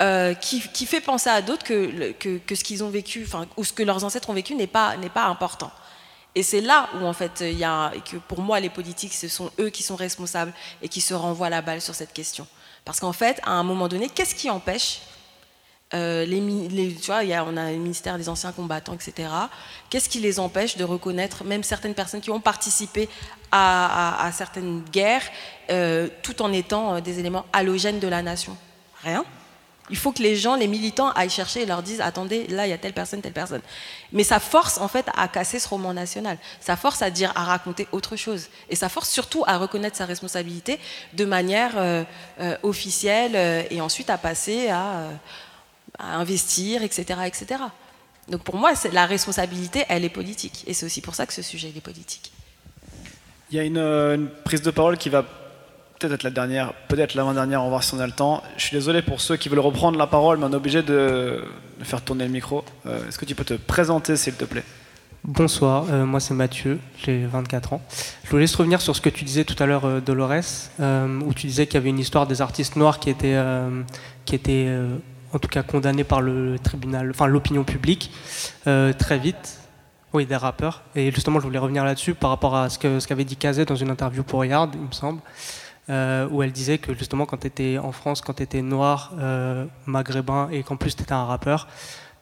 euh, 0.00 0.34
qui, 0.34 0.60
fait 0.60 1.00
penser 1.00 1.30
à 1.30 1.42
d'autres 1.42 1.64
que, 1.64 2.54
ce 2.54 2.64
qu'ils 2.64 2.82
ont 2.82 2.90
vécu, 2.90 3.24
enfin, 3.26 3.46
ou 3.56 3.64
ce 3.64 3.72
que 3.72 3.82
leurs 3.82 4.04
ancêtres 4.04 4.30
ont 4.30 4.34
vécu 4.34 4.54
n'est 4.54 4.66
pas, 4.66 4.96
important. 5.16 5.70
Et 6.34 6.42
c'est 6.42 6.62
là 6.62 6.88
où, 6.94 7.04
en 7.04 7.12
fait, 7.12 7.40
il 7.40 7.58
y 7.58 7.64
a, 7.64 7.92
que 8.10 8.16
pour 8.16 8.40
moi, 8.40 8.58
les 8.58 8.70
politiques, 8.70 9.12
ce 9.12 9.28
sont 9.28 9.50
eux 9.60 9.68
qui 9.68 9.82
sont 9.82 9.96
responsables 9.96 10.52
et 10.80 10.88
qui 10.88 11.00
se 11.00 11.12
renvoient 11.14 11.50
la 11.50 11.60
balle 11.60 11.80
sur 11.80 11.94
cette 11.94 12.12
question. 12.12 12.46
Parce 12.84 13.00
qu'en 13.00 13.12
fait, 13.12 13.40
à 13.44 13.52
un 13.52 13.62
moment 13.62 13.86
donné, 13.86 14.08
qu'est-ce 14.08 14.34
qui 14.34 14.48
empêche 14.50 15.00
euh, 15.94 16.24
les, 16.24 16.40
les- 16.40 16.94
tu 16.94 17.06
vois, 17.06 17.22
y 17.22 17.34
a, 17.34 17.44
on 17.44 17.56
a 17.56 17.70
le 17.70 17.76
ministère 17.76 18.16
des 18.16 18.28
anciens 18.28 18.52
combattants, 18.52 18.94
etc. 18.94 19.28
Qu'est-ce 19.90 20.08
qui 20.08 20.20
les 20.20 20.40
empêche 20.40 20.76
de 20.78 20.84
reconnaître 20.84 21.44
même 21.44 21.62
certaines 21.62 21.94
personnes 21.94 22.22
qui 22.22 22.30
ont 22.30 22.40
participé 22.40 23.10
à, 23.50 24.30
certaines 24.32 24.82
guerres, 24.90 25.28
euh, 25.70 26.08
tout 26.22 26.40
en 26.40 26.50
étant 26.52 27.00
des 27.00 27.18
éléments 27.18 27.44
halogènes 27.52 28.00
de 28.00 28.08
la 28.08 28.22
nation? 28.22 28.56
Rien. 29.02 29.24
Il 29.90 29.96
faut 29.96 30.12
que 30.12 30.22
les 30.22 30.36
gens, 30.36 30.54
les 30.54 30.68
militants, 30.68 31.10
aillent 31.12 31.28
chercher 31.28 31.62
et 31.62 31.66
leur 31.66 31.82
disent 31.82 32.00
attendez, 32.00 32.46
là 32.46 32.66
il 32.66 32.70
y 32.70 32.72
a 32.72 32.78
telle 32.78 32.92
personne, 32.92 33.20
telle 33.20 33.32
personne. 33.32 33.60
Mais 34.12 34.22
ça 34.22 34.38
force 34.38 34.78
en 34.78 34.86
fait 34.86 35.06
à 35.16 35.26
casser 35.26 35.58
ce 35.58 35.68
roman 35.68 35.92
national. 35.92 36.38
Ça 36.60 36.76
force 36.76 37.02
à 37.02 37.10
dire, 37.10 37.32
à 37.34 37.44
raconter 37.44 37.88
autre 37.90 38.14
chose. 38.14 38.48
Et 38.70 38.76
ça 38.76 38.88
force 38.88 39.10
surtout 39.10 39.42
à 39.46 39.58
reconnaître 39.58 39.96
sa 39.96 40.06
responsabilité 40.06 40.78
de 41.14 41.24
manière 41.24 41.72
euh, 41.76 42.04
euh, 42.40 42.56
officielle 42.62 43.32
euh, 43.34 43.62
et 43.70 43.80
ensuite 43.80 44.08
à 44.08 44.18
passer 44.18 44.68
à, 44.68 45.08
investir, 45.98 46.82
etc., 46.82 47.20
etc. 47.26 47.60
Donc 48.28 48.42
pour 48.42 48.56
moi, 48.56 48.72
la 48.92 49.04
responsabilité, 49.04 49.84
elle 49.88 50.04
est 50.04 50.08
politique. 50.08 50.64
Et 50.66 50.74
c'est 50.74 50.86
aussi 50.86 51.00
pour 51.00 51.14
ça 51.14 51.26
que 51.26 51.32
ce 51.32 51.42
sujet 51.42 51.68
est 51.68 51.80
politique. 51.80 52.32
Il 53.50 53.56
y 53.56 53.60
a 53.60 53.64
une 53.64 54.30
prise 54.44 54.62
de 54.62 54.70
parole 54.70 54.96
qui 54.96 55.10
va 55.10 55.24
peut-être 56.02 56.14
être 56.14 56.22
la 56.24 56.30
dernière, 56.30 56.72
peut-être 56.88 57.14
l'avant-dernière, 57.14 57.60
on 57.60 57.64
va 57.64 57.70
voir 57.70 57.84
si 57.84 57.94
on 57.94 58.00
a 58.00 58.06
le 58.06 58.12
temps. 58.12 58.42
Je 58.56 58.66
suis 58.66 58.76
désolé 58.76 59.02
pour 59.02 59.20
ceux 59.20 59.36
qui 59.36 59.48
veulent 59.48 59.60
reprendre 59.60 59.98
la 59.98 60.06
parole, 60.06 60.38
mais 60.38 60.46
on 60.46 60.52
est 60.52 60.56
obligé 60.56 60.82
de, 60.82 61.44
faire 61.82 62.02
tourner 62.02 62.24
le 62.24 62.30
micro. 62.30 62.64
Euh, 62.86 63.08
Est-ce 63.08 63.18
que 63.18 63.24
tu 63.24 63.34
peux 63.34 63.44
te 63.44 63.54
présenter, 63.54 64.16
s'il 64.16 64.34
te 64.34 64.44
plaît? 64.44 64.64
Bonsoir, 65.24 65.84
euh, 65.90 66.04
moi 66.04 66.18
c'est 66.18 66.34
Mathieu, 66.34 66.80
j'ai 67.04 67.26
24 67.26 67.74
ans. 67.74 67.82
Je 68.24 68.30
voulais 68.30 68.42
juste 68.42 68.56
revenir 68.56 68.80
sur 68.80 68.96
ce 68.96 69.00
que 69.00 69.08
tu 69.08 69.24
disais 69.24 69.44
tout 69.44 69.60
à 69.62 69.66
l'heure, 69.66 69.84
euh, 69.84 70.00
Dolores, 70.00 70.70
où 70.80 71.34
tu 71.34 71.46
disais 71.46 71.66
qu'il 71.66 71.74
y 71.74 71.76
avait 71.76 71.90
une 71.90 72.00
histoire 72.00 72.26
des 72.26 72.42
artistes 72.42 72.74
noirs 72.74 72.98
qui 72.98 73.08
étaient, 73.08 73.40
qui 74.24 74.34
étaient 74.34 74.68
en 75.32 75.38
tout 75.38 75.48
cas 75.48 75.62
condamnés 75.62 76.04
par 76.04 76.20
le 76.20 76.58
tribunal, 76.58 77.10
enfin 77.10 77.28
l'opinion 77.28 77.62
publique, 77.62 78.10
très 78.64 79.18
vite. 79.18 79.58
Oui, 80.12 80.26
des 80.26 80.36
rappeurs. 80.36 80.82
Et 80.94 81.10
justement, 81.10 81.40
je 81.40 81.46
voulais 81.46 81.58
revenir 81.58 81.86
là-dessus 81.86 82.12
par 82.12 82.28
rapport 82.28 82.54
à 82.54 82.68
ce 82.68 83.06
qu'avait 83.06 83.24
dit 83.24 83.36
Kazé 83.36 83.64
dans 83.64 83.76
une 83.76 83.88
interview 83.88 84.22
pour 84.22 84.44
Yard, 84.44 84.70
il 84.74 84.82
me 84.82 84.92
semble, 84.92 85.20
euh, 85.90 86.28
où 86.30 86.42
elle 86.42 86.52
disait 86.52 86.78
que 86.78 86.94
justement, 86.94 87.26
quand 87.26 87.38
tu 87.38 87.46
étais 87.48 87.78
en 87.78 87.92
France, 87.92 88.20
quand 88.20 88.34
tu 88.34 88.42
étais 88.42 88.62
noir, 88.62 89.12
euh, 89.18 89.66
maghrébin, 89.86 90.48
et 90.50 90.62
qu'en 90.62 90.76
plus 90.76 90.94
tu 90.94 91.02
étais 91.02 91.12
un 91.12 91.24
rappeur, 91.24 91.66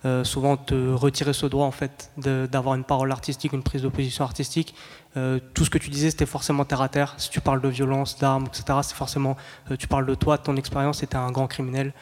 euh, 0.07 0.25
souvent 0.25 0.57
te 0.57 0.93
retirait 0.95 1.35
ce 1.35 1.45
droit 1.45 1.67
en 1.67 1.71
fait 1.71 2.11
d'avoir 2.17 2.75
une 2.75 2.85
parole 2.85 3.13
artistique, 3.13 3.53
une 3.53 3.63
prise 3.63 3.83
de 3.83 3.89
position 3.89 4.25
artistique. 4.25 4.75
Tout 5.55 5.65
ce 5.65 5.71
que 5.71 5.79
tu 5.79 5.91
disais, 5.91 6.11
c'était 6.11 6.25
forcément 6.25 6.65
terre 6.65 6.81
à 6.81 6.89
terre. 6.89 7.15
Si 7.19 7.31
tu 7.31 7.41
parles 7.41 7.61
de 7.61 7.69
violence, 7.69 8.17
d'armes, 8.19 8.47
etc., 8.47 8.79
c'est 8.83 8.95
forcément, 8.95 9.37
tu 9.79 9.89
parles 9.89 10.07
de 10.07 10.15
toi, 10.15 10.37
de 10.37 10.43
ton 10.43 10.57
expérience, 10.57 10.99
c'était 10.99 11.17
un 11.17 11.33
grand 11.33 11.49
criminel. 11.49 11.93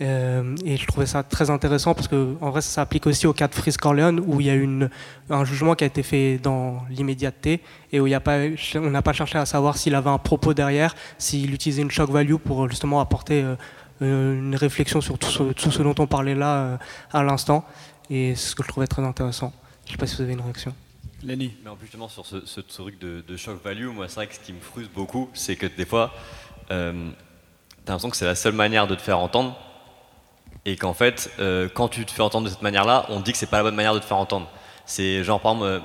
Euh, 0.00 0.54
et 0.64 0.76
je 0.76 0.86
trouvais 0.86 1.06
ça 1.06 1.24
très 1.24 1.50
intéressant 1.50 1.92
parce 1.92 2.06
que 2.06 2.36
en 2.40 2.50
vrai, 2.50 2.60
ça 2.60 2.70
s'applique 2.70 3.06
aussi 3.06 3.26
au 3.26 3.32
cas 3.32 3.48
de 3.48 3.54
Frisk 3.54 3.80
Corleone 3.80 4.22
où 4.24 4.40
il 4.40 4.46
y 4.46 4.50
a 4.50 4.54
une, 4.54 4.90
un 5.28 5.44
jugement 5.44 5.74
qui 5.74 5.82
a 5.82 5.88
été 5.88 6.04
fait 6.04 6.38
dans 6.38 6.84
l'immédiateté 6.88 7.60
et 7.90 7.98
où 7.98 8.06
il 8.06 8.10
y 8.10 8.14
a 8.14 8.20
pas, 8.20 8.38
on 8.76 8.90
n'a 8.90 9.02
pas 9.02 9.12
cherché 9.12 9.38
à 9.38 9.46
savoir 9.46 9.76
s'il 9.76 9.96
avait 9.96 10.10
un 10.10 10.18
propos 10.18 10.54
derrière, 10.54 10.94
s'il 11.18 11.52
utilisait 11.52 11.82
une 11.82 11.90
shock 11.90 12.10
value 12.10 12.36
pour 12.36 12.68
justement 12.70 13.00
apporter 13.00 13.42
euh, 13.42 13.56
une 14.00 14.54
réflexion 14.54 15.00
sur 15.00 15.18
tout 15.18 15.30
ce, 15.30 15.42
tout 15.52 15.72
ce 15.72 15.82
dont 15.82 15.94
on 15.98 16.06
parlait 16.06 16.36
là 16.36 16.56
euh, 16.58 16.76
à 17.12 17.24
l'instant. 17.24 17.64
Et 18.08 18.36
c'est 18.36 18.50
ce 18.50 18.54
que 18.54 18.62
je 18.62 18.68
trouvais 18.68 18.86
très 18.86 19.02
intéressant. 19.02 19.52
Je 19.84 19.90
ne 19.90 19.92
sais 19.92 19.98
pas 19.98 20.06
si 20.06 20.16
vous 20.16 20.22
avez 20.22 20.34
une 20.34 20.40
réaction. 20.40 20.74
Lenny. 21.24 21.52
Mais 21.64 21.70
en 21.70 21.76
plus, 21.76 21.86
justement, 21.86 22.08
sur 22.08 22.24
ce, 22.24 22.46
ce 22.46 22.60
truc 22.60 23.00
de, 23.00 23.24
de 23.26 23.36
shock 23.36 23.62
value, 23.62 23.88
moi, 23.88 24.06
c'est 24.08 24.14
vrai 24.14 24.26
que 24.28 24.34
ce 24.34 24.40
qui 24.40 24.52
me 24.52 24.60
frustre 24.60 24.92
beaucoup, 24.94 25.28
c'est 25.34 25.56
que 25.56 25.66
des 25.66 25.84
fois, 25.84 26.12
euh, 26.70 27.10
t'as 27.84 27.92
l'impression 27.92 28.10
que 28.10 28.16
c'est 28.16 28.24
la 28.24 28.36
seule 28.36 28.54
manière 28.54 28.86
de 28.86 28.94
te 28.94 29.02
faire 29.02 29.18
entendre. 29.18 29.58
Et 30.68 30.76
qu'en 30.76 30.92
fait, 30.92 31.30
euh, 31.40 31.66
quand 31.72 31.88
tu 31.88 32.04
te 32.04 32.10
fais 32.10 32.20
entendre 32.20 32.44
de 32.44 32.50
cette 32.50 32.60
manière-là, 32.60 33.06
on 33.08 33.20
dit 33.20 33.32
que 33.32 33.38
c'est 33.38 33.46
pas 33.46 33.56
la 33.56 33.62
bonne 33.62 33.74
manière 33.74 33.94
de 33.94 34.00
te 34.00 34.04
faire 34.04 34.18
entendre. 34.18 34.50
C'est 34.84 35.24
genre, 35.24 35.40
par 35.40 35.64
euh, 35.64 35.80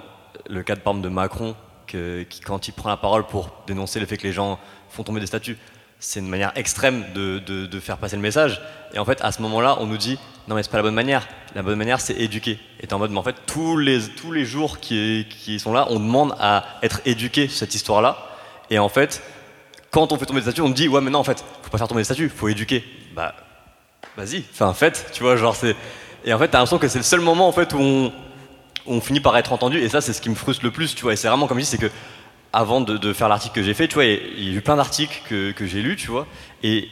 le 0.50 0.62
cas 0.62 0.76
de, 0.76 0.82
par 0.82 0.94
de 0.94 1.08
Macron, 1.08 1.56
que, 1.88 2.24
qui, 2.24 2.42
quand 2.42 2.68
il 2.68 2.74
prend 2.74 2.90
la 2.90 2.98
parole 2.98 3.26
pour 3.26 3.50
dénoncer 3.66 4.02
le 4.02 4.06
fait 4.06 4.18
que 4.18 4.28
les 4.28 4.34
gens 4.34 4.60
font 4.90 5.04
tomber 5.04 5.22
des 5.22 5.28
statues, 5.28 5.58
c'est 6.00 6.20
une 6.20 6.28
manière 6.28 6.52
extrême 6.56 7.06
de, 7.16 7.80
faire 7.80 7.98
passer 7.98 8.18
le 8.18 8.22
message. 8.22 8.62
Et 8.94 9.00
en 9.00 9.06
fait, 9.06 9.22
à 9.22 9.32
ce 9.32 9.42
moment-là, 9.44 9.78
on 9.80 9.86
nous 9.86 9.96
dit 9.96 10.20
non, 10.50 10.56
mais 10.56 10.64
c'est 10.64 10.72
pas 10.72 10.78
la 10.78 10.84
bonne 10.84 10.96
manière. 10.96 11.30
La 11.56 11.64
bonne 11.64 11.78
manière, 11.78 12.02
c'est 12.02 12.16
éduquer. 12.16 12.60
Et 12.82 12.88
t'es 12.88 12.94
en 12.94 13.00
mode, 13.00 13.12
mais 13.12 13.20
en 13.20 13.24
fait, 13.24 13.38
tous 13.46 13.78
les, 13.78 14.02
tous 14.10 14.34
les 14.34 14.44
jours 14.44 14.82
qui, 14.82 15.26
sont 15.60 15.72
là, 15.72 15.88
on 15.92 16.00
demande 16.02 16.36
à 16.42 16.66
être 16.82 17.00
éduqué 17.06 17.48
sur 17.48 17.60
cette 17.60 17.74
histoire-là. 17.74 18.18
Et 18.70 18.80
en 18.80 18.90
fait, 18.90 19.24
quand 19.92 20.12
on 20.12 20.18
fait 20.18 20.26
tomber 20.26 20.42
des 20.42 20.48
statues, 20.48 20.62
on 20.62 20.70
dit 20.70 20.90
ouais, 20.90 21.00
mais 21.00 21.10
non, 21.10 21.20
en 21.20 21.24
fait, 21.24 21.42
faut 21.62 21.70
pas 21.70 21.78
faire 21.78 21.88
tomber 21.88 22.02
des 22.02 22.06
statues, 22.06 22.28
faut 22.28 22.50
éduquer. 22.50 22.84
Bah, 23.16 23.34
vas-y, 24.18 24.42
fais 24.42 24.74
fait, 24.74 25.06
tu 25.14 25.24
vois, 25.24 25.36
genre 25.36 25.56
c'est. 25.56 25.76
Et 26.26 26.34
en 26.34 26.40
fait, 26.40 26.48
t'as 26.48 26.60
l'impression 26.60 26.78
que 26.80 26.88
c'est 26.88 27.00
le 27.00 27.04
seul 27.04 27.20
moment 27.20 27.48
en 27.48 27.52
fait 27.52 27.74
où 27.74 27.80
on, 27.80 28.14
on 28.86 29.02
finit 29.02 29.20
par 29.20 29.36
être 29.38 29.52
entendu, 29.54 29.80
et 29.80 29.90
ça, 29.90 30.02
c'est 30.02 30.14
ce 30.14 30.22
qui 30.22 30.30
me 30.30 30.36
frustre 30.36 30.64
le 30.64 30.72
plus, 30.72 30.96
tu 30.96 31.04
vois. 31.04 31.14
Et 31.14 31.16
c'est 31.16 31.28
vraiment 31.28 31.48
comme 31.48 31.58
je 31.60 31.64
dis, 31.64 31.70
c'est 31.70 31.78
que 31.78 31.92
avant 32.54 32.82
de, 32.82 33.14
faire 33.14 33.30
l'article 33.30 33.56
que 33.56 33.64
j'ai 33.64 33.74
fait, 33.74 33.88
tu 33.88 33.96
vois, 33.96 34.06
il 34.06 34.44
y 34.44 34.54
a- 34.54 34.58
eu 34.58 34.62
plein 34.62 34.76
d'articles 34.76 35.22
que, 35.28 35.52
que 35.52 35.66
j'ai 35.66 35.82
lus, 35.82 35.96
tu 35.96 36.10
vois, 36.12 36.28
et 36.62 36.88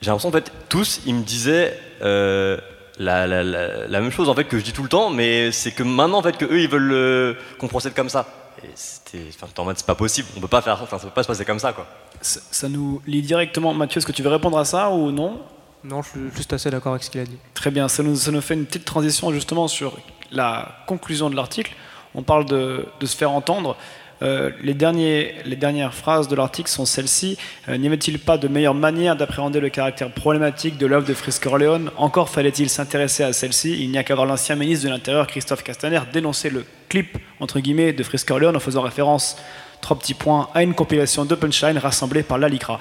j'ai 0.00 0.06
l'impression 0.10 0.30
en 0.30 0.32
fait, 0.32 0.50
tous, 0.68 1.02
ils 1.06 1.14
me 1.14 1.22
disaient 1.22 1.78
euh, 2.02 2.58
la, 2.98 3.26
la- 3.26 3.44
la- 3.44 4.00
même 4.00 4.10
chose 4.10 4.28
en 4.28 4.34
fait 4.34 4.44
que 4.44 4.58
je 4.58 4.64
dis 4.64 4.72
tout 4.72 4.82
le 4.82 4.88
temps, 4.88 5.10
mais 5.10 5.52
c'est 5.52 5.72
que 5.72 5.82
maintenant 5.82 6.18
en 6.18 6.22
fait 6.22 6.36
que 6.38 6.46
eux, 6.46 6.60
ils 6.60 6.68
veulent 6.68 6.92
euh, 6.92 7.34
qu'on 7.58 7.68
procède 7.68 7.94
comme 7.94 8.08
ça. 8.08 8.26
Et 8.64 8.68
c'était, 8.74 9.24
en 9.58 9.64
mode, 9.64 9.76
c'est 9.76 9.86
pas 9.86 9.94
possible, 9.94 10.28
on 10.36 10.40
peut 10.40 10.48
pas 10.48 10.62
faire, 10.62 10.80
enfin, 10.82 10.98
ça 10.98 11.04
peut 11.06 11.12
pas 11.14 11.22
se 11.22 11.28
passer 11.28 11.44
comme 11.44 11.58
ça, 11.58 11.72
quoi. 11.72 11.86
Ça, 12.20 12.40
ça 12.50 12.68
nous 12.68 13.02
lie 13.06 13.22
directement. 13.22 13.74
Mathieu, 13.74 13.98
est-ce 13.98 14.06
que 14.06 14.12
tu 14.12 14.22
veux 14.22 14.28
répondre 14.30 14.58
à 14.58 14.64
ça 14.64 14.90
ou 14.90 15.10
non? 15.10 15.40
Non, 15.84 16.00
je 16.02 16.10
suis 16.10 16.20
juste 16.36 16.52
assez 16.52 16.70
d'accord 16.70 16.92
avec 16.92 17.02
ce 17.02 17.10
qu'il 17.10 17.20
a 17.20 17.24
dit. 17.24 17.38
Très 17.54 17.70
bien, 17.70 17.88
ça 17.88 18.02
nous, 18.02 18.16
fait 18.40 18.54
une 18.54 18.66
petite 18.66 18.84
transition 18.84 19.32
justement 19.32 19.66
sur 19.66 19.98
la 20.30 20.76
conclusion 20.86 21.28
de 21.28 21.34
l'article. 21.34 21.74
On 22.14 22.22
parle 22.22 22.44
de, 22.44 22.86
se 23.02 23.16
faire 23.16 23.32
entendre. 23.32 23.76
Euh, 24.22 24.50
les, 24.62 24.74
dernières 24.74 25.94
phrases 25.94 26.28
de 26.28 26.36
l'article 26.36 26.70
sont 26.70 26.84
celles-ci. 26.84 27.36
Euh, 27.68 27.76
N'y 27.76 27.88
avait-il 27.88 28.20
pas 28.20 28.38
de 28.38 28.46
meilleure 28.46 28.74
manière 28.74 29.16
d'appréhender 29.16 29.58
le 29.58 29.70
caractère 29.70 30.12
problématique 30.12 30.78
de 30.78 30.86
l'œuvre 30.86 31.06
de 31.06 31.14
Frisk 31.14 31.44
Orléans 31.46 31.86
Encore 31.96 32.28
fallait-il 32.28 32.70
s'intéresser 32.70 33.24
à 33.24 33.32
celle-ci. 33.32 33.82
Il 33.82 33.90
n'y 33.90 33.98
a 33.98 34.04
qu'à 34.04 34.14
voir 34.14 34.26
l'ancien 34.26 34.54
ministre 34.54 34.84
de 34.84 34.90
l'Intérieur, 34.90 35.26
Christophe 35.26 35.64
Castaner, 35.64 36.00
dénoncer 36.12 36.50
le 36.50 36.64
clip 36.88 37.18
entre 37.40 37.58
guillemets 37.58 37.92
de 37.92 38.02
Frisk 38.04 38.30
Orléans 38.30 38.54
en 38.54 38.60
faisant 38.60 38.82
référence, 38.82 39.36
trois 39.80 39.98
petits 39.98 40.14
points, 40.14 40.48
à 40.54 40.62
une 40.62 40.74
compilation 40.74 41.24
de 41.24 41.34
punchlines 41.34 41.78
rassemblées 41.78 42.22
par 42.22 42.38
l'ALICRA. 42.38 42.78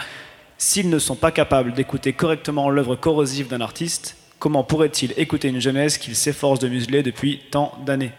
S'ils 0.63 0.91
ne 0.91 0.99
sont 0.99 1.15
pas 1.15 1.31
capables 1.31 1.73
d'écouter 1.73 2.13
correctement 2.13 2.69
l'œuvre 2.69 2.95
corrosive 2.95 3.47
d'un 3.47 3.61
artiste, 3.61 4.15
comment 4.37 4.63
pourraient-ils 4.63 5.11
écouter 5.17 5.47
une 5.47 5.59
jeunesse 5.59 5.97
qu'ils 5.97 6.15
s'efforcent 6.15 6.59
de 6.59 6.67
museler 6.67 7.01
depuis 7.01 7.41
tant 7.49 7.73
d'années? 7.83 8.11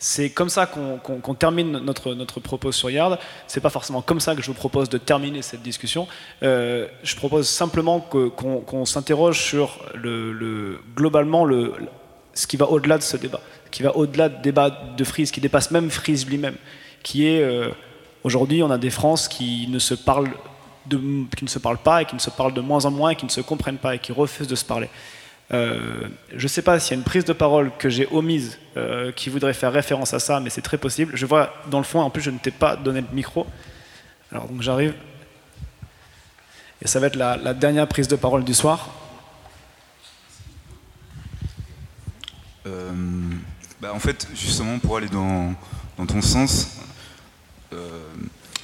C'est 0.00 0.30
comme 0.30 0.48
ça 0.48 0.66
qu'on 0.66 1.34
termine 1.34 1.78
notre, 1.78 2.14
notre 2.14 2.40
propos 2.40 2.72
sur 2.72 2.90
Yard. 2.90 3.20
C'est 3.46 3.60
pas 3.60 3.70
forcément 3.70 4.02
comme 4.02 4.18
ça 4.18 4.34
que 4.34 4.42
je 4.42 4.48
vous 4.48 4.54
propose 4.54 4.88
de 4.88 4.98
terminer 4.98 5.42
cette 5.42 5.62
discussion. 5.62 6.08
Euh, 6.42 6.88
je 7.04 7.14
propose 7.14 7.48
simplement 7.48 8.00
qu'on 8.00 8.84
s'interroge 8.84 9.40
sur 9.40 9.78
le, 9.94 10.32
le- 10.32 10.80
globalement 10.96 11.44
le, 11.44 11.72
ce 12.34 12.48
qui 12.48 12.56
va 12.56 12.66
au-delà 12.68 12.98
de 12.98 13.04
ce 13.04 13.16
débat, 13.16 13.40
qui 13.70 13.84
va 13.84 13.96
au-delà 13.96 14.28
du 14.28 14.42
débat 14.42 14.70
de 14.70 15.04
Frise, 15.04 15.30
qui 15.30 15.40
dépasse 15.40 15.70
même 15.70 15.88
Frise 15.88 16.26
lui-même, 16.26 16.56
qui 17.04 17.28
est 17.28 17.42
euh, 17.42 17.68
aujourd'hui 18.24 18.64
on 18.64 18.72
a 18.72 18.78
des 18.78 18.90
France 18.90 19.28
qui 19.28 19.68
ne 19.68 19.78
se 19.78 19.94
parlent 19.94 20.32
qui 20.88 21.44
ne 21.44 21.48
se 21.48 21.58
parlent 21.58 21.78
pas 21.78 22.02
et 22.02 22.04
qui 22.04 22.14
ne 22.14 22.20
se 22.20 22.30
parlent 22.30 22.54
de 22.54 22.60
moins 22.60 22.84
en 22.84 22.90
moins 22.90 23.10
et 23.10 23.16
qui 23.16 23.24
ne 23.24 23.30
se 23.30 23.40
comprennent 23.40 23.78
pas 23.78 23.94
et 23.94 23.98
qui 23.98 24.12
refusent 24.12 24.48
de 24.48 24.54
se 24.54 24.64
parler. 24.64 24.88
Euh, 25.52 26.08
je 26.34 26.42
ne 26.42 26.48
sais 26.48 26.62
pas 26.62 26.80
s'il 26.80 26.92
y 26.92 26.94
a 26.94 26.98
une 26.98 27.04
prise 27.04 27.24
de 27.24 27.32
parole 27.32 27.70
que 27.78 27.90
j'ai 27.90 28.08
omise 28.10 28.58
euh, 28.76 29.12
qui 29.12 29.28
voudrait 29.28 29.52
faire 29.52 29.72
référence 29.72 30.14
à 30.14 30.18
ça, 30.18 30.40
mais 30.40 30.50
c'est 30.50 30.62
très 30.62 30.78
possible. 30.78 31.12
Je 31.14 31.26
vois 31.26 31.52
dans 31.70 31.78
le 31.78 31.84
fond, 31.84 32.00
en 32.00 32.10
plus 32.10 32.22
je 32.22 32.30
ne 32.30 32.38
t'ai 32.38 32.50
pas 32.50 32.76
donné 32.76 33.02
le 33.02 33.14
micro. 33.14 33.46
Alors 34.32 34.48
donc 34.48 34.62
j'arrive. 34.62 34.94
Et 36.82 36.88
ça 36.88 37.00
va 37.00 37.06
être 37.06 37.16
la, 37.16 37.54
dernière 37.54 37.86
prise 37.86 38.08
de 38.08 38.16
parole 38.16 38.44
du 38.44 38.54
soir. 38.54 38.90
Euh, 42.66 42.92
bah, 43.80 43.92
en 43.94 43.98
fait, 43.98 44.28
justement, 44.34 44.78
pour 44.78 44.96
aller 44.96 45.08
dans, 45.08 45.54
ton 46.06 46.20
sens, 46.20 46.78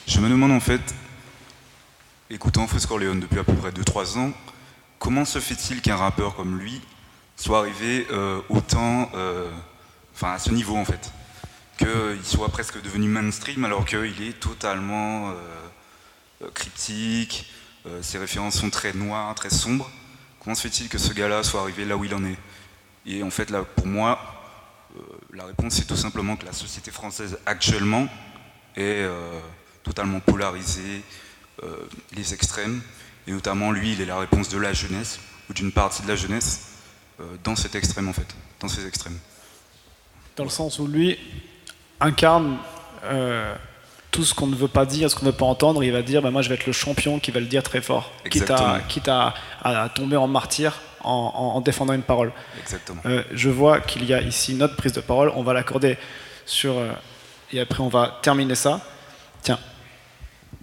je 0.06 0.20
me 0.20 0.28
demande 0.28 0.52
en 0.52 0.60
fait, 0.60 0.80
écoutant 2.30 2.66
Frisco 2.68 2.90
Corleone 2.90 3.20
depuis 3.20 3.40
à 3.40 3.44
peu 3.44 3.54
près 3.54 3.70
2-3 3.70 4.18
ans, 4.18 4.32
comment 4.98 5.24
se 5.24 5.40
fait-il 5.40 5.82
qu'un 5.82 5.96
rappeur 5.96 6.36
comme 6.36 6.58
lui 6.58 6.80
soit 7.36 7.58
arrivé 7.58 8.06
euh, 8.12 8.40
autant, 8.48 9.10
euh, 9.14 9.50
enfin 10.14 10.32
à 10.32 10.38
ce 10.38 10.50
niveau 10.50 10.76
en 10.76 10.84
fait, 10.84 11.10
qu'il 11.78 12.24
soit 12.24 12.48
presque 12.50 12.80
devenu 12.82 13.08
mainstream 13.08 13.64
alors 13.64 13.84
qu'il 13.84 14.22
est 14.22 14.38
totalement 14.38 15.30
euh, 15.30 16.50
cryptique, 16.54 17.50
ses 18.02 18.18
références 18.18 18.58
sont 18.58 18.68
très 18.68 18.92
noires, 18.92 19.34
très 19.34 19.48
sombres. 19.48 19.90
Comment 20.38 20.54
se 20.54 20.68
fait-il 20.68 20.88
que 20.90 20.98
ce 20.98 21.14
gars-là 21.14 21.42
soit 21.42 21.62
arrivé 21.62 21.86
là 21.86 21.96
où 21.96 22.04
il 22.04 22.14
en 22.14 22.22
est? 22.24 22.36
Et 23.06 23.22
en 23.22 23.30
fait, 23.30 23.48
là, 23.48 23.64
pour 23.64 23.86
moi, 23.86 24.18
la 25.32 25.46
réponse 25.46 25.74
c'est 25.74 25.86
tout 25.86 25.96
simplement 25.96 26.36
que 26.36 26.44
la 26.44 26.52
société 26.52 26.90
française 26.90 27.38
actuellement 27.46 28.06
est 28.76 29.06
totalement 29.82 30.20
polarisée, 30.20 31.02
les 32.16 32.34
extrêmes, 32.34 32.80
et 33.26 33.32
notamment 33.32 33.70
lui, 33.72 33.92
il 33.92 34.00
est 34.00 34.06
la 34.06 34.18
réponse 34.18 34.48
de 34.48 34.58
la 34.58 34.72
jeunesse, 34.72 35.18
ou 35.48 35.52
d'une 35.52 35.72
partie 35.72 36.02
de 36.02 36.08
la 36.08 36.16
jeunesse, 36.16 36.68
euh, 37.20 37.24
dans 37.44 37.56
cet 37.56 37.74
extrême 37.74 38.08
en 38.08 38.12
fait, 38.12 38.26
dans 38.60 38.68
ces 38.68 38.86
extrêmes. 38.86 39.18
Dans 40.36 40.44
le 40.44 40.50
sens 40.50 40.78
où 40.78 40.86
lui 40.86 41.18
incarne 42.00 42.56
euh, 43.04 43.54
tout 44.10 44.24
ce 44.24 44.34
qu'on 44.34 44.46
ne 44.46 44.56
veut 44.56 44.68
pas 44.68 44.86
dire, 44.86 45.10
ce 45.10 45.14
qu'on 45.16 45.26
ne 45.26 45.30
veut 45.30 45.36
pas 45.36 45.44
entendre. 45.46 45.84
Il 45.84 45.92
va 45.92 46.02
dire 46.02 46.22
bah, 46.22 46.30
Moi, 46.30 46.42
je 46.42 46.48
vais 46.48 46.54
être 46.54 46.66
le 46.66 46.72
champion 46.72 47.20
qui 47.20 47.30
va 47.30 47.40
le 47.40 47.46
dire 47.46 47.62
très 47.62 47.80
fort, 47.80 48.10
quitte, 48.30 48.50
à, 48.50 48.54
Exactement. 48.54 48.78
quitte 48.88 49.08
à, 49.08 49.34
à 49.62 49.88
tomber 49.90 50.16
en 50.16 50.26
martyr 50.28 50.80
en, 51.02 51.10
en- 51.12 51.56
en 51.56 51.60
défendant 51.60 51.92
une 51.92 52.02
parole. 52.02 52.32
Exactement. 52.60 53.00
Euh, 53.06 53.22
je 53.32 53.48
vois 53.50 53.80
qu'il 53.80 54.04
y 54.04 54.14
a 54.14 54.20
ici 54.22 54.54
notre 54.54 54.76
prise 54.76 54.92
de 54.92 55.00
parole. 55.00 55.30
On 55.36 55.42
va 55.42 55.52
l'accorder 55.52 55.96
sur. 56.46 56.76
euh, 56.78 56.90
et 57.52 57.60
après, 57.60 57.80
on 57.82 57.88
va 57.88 58.18
terminer 58.22 58.54
ça. 58.54 58.80
Tiens. 59.42 59.58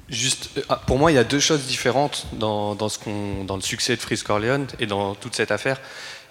Juste, 0.09 0.49
euh, 0.57 0.61
ah, 0.69 0.81
pour 0.85 0.97
moi, 0.97 1.11
il 1.11 1.15
y 1.15 1.19
a 1.19 1.23
deux 1.23 1.39
choses 1.39 1.65
différentes 1.65 2.27
dans, 2.33 2.77
le 2.79 3.61
succès 3.61 3.95
de 3.95 4.01
Frisk 4.01 4.25
Corleone 4.25 4.67
et 4.79 4.85
dans 4.85 5.15
toute 5.15 5.35
cette 5.35 5.51
affaire. 5.51 5.79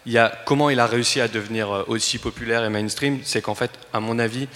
Il 0.07 0.13
y 0.13 0.19
a 0.19 0.33
comment 0.47 0.71
il 0.71 0.81
a 0.81 0.87
réussi 0.87 1.21
à 1.21 1.29
devenir 1.29 1.71
euh, 1.71 1.85
aussi 1.89 2.19
populaire 2.19 2.65
et 2.65 2.71
mainstream. 2.71 3.21
C'est 3.23 3.43
qu'en 3.43 3.55
fait, 3.55 3.73
à 3.93 4.01
mon 4.01 4.19
avis, 4.19 4.49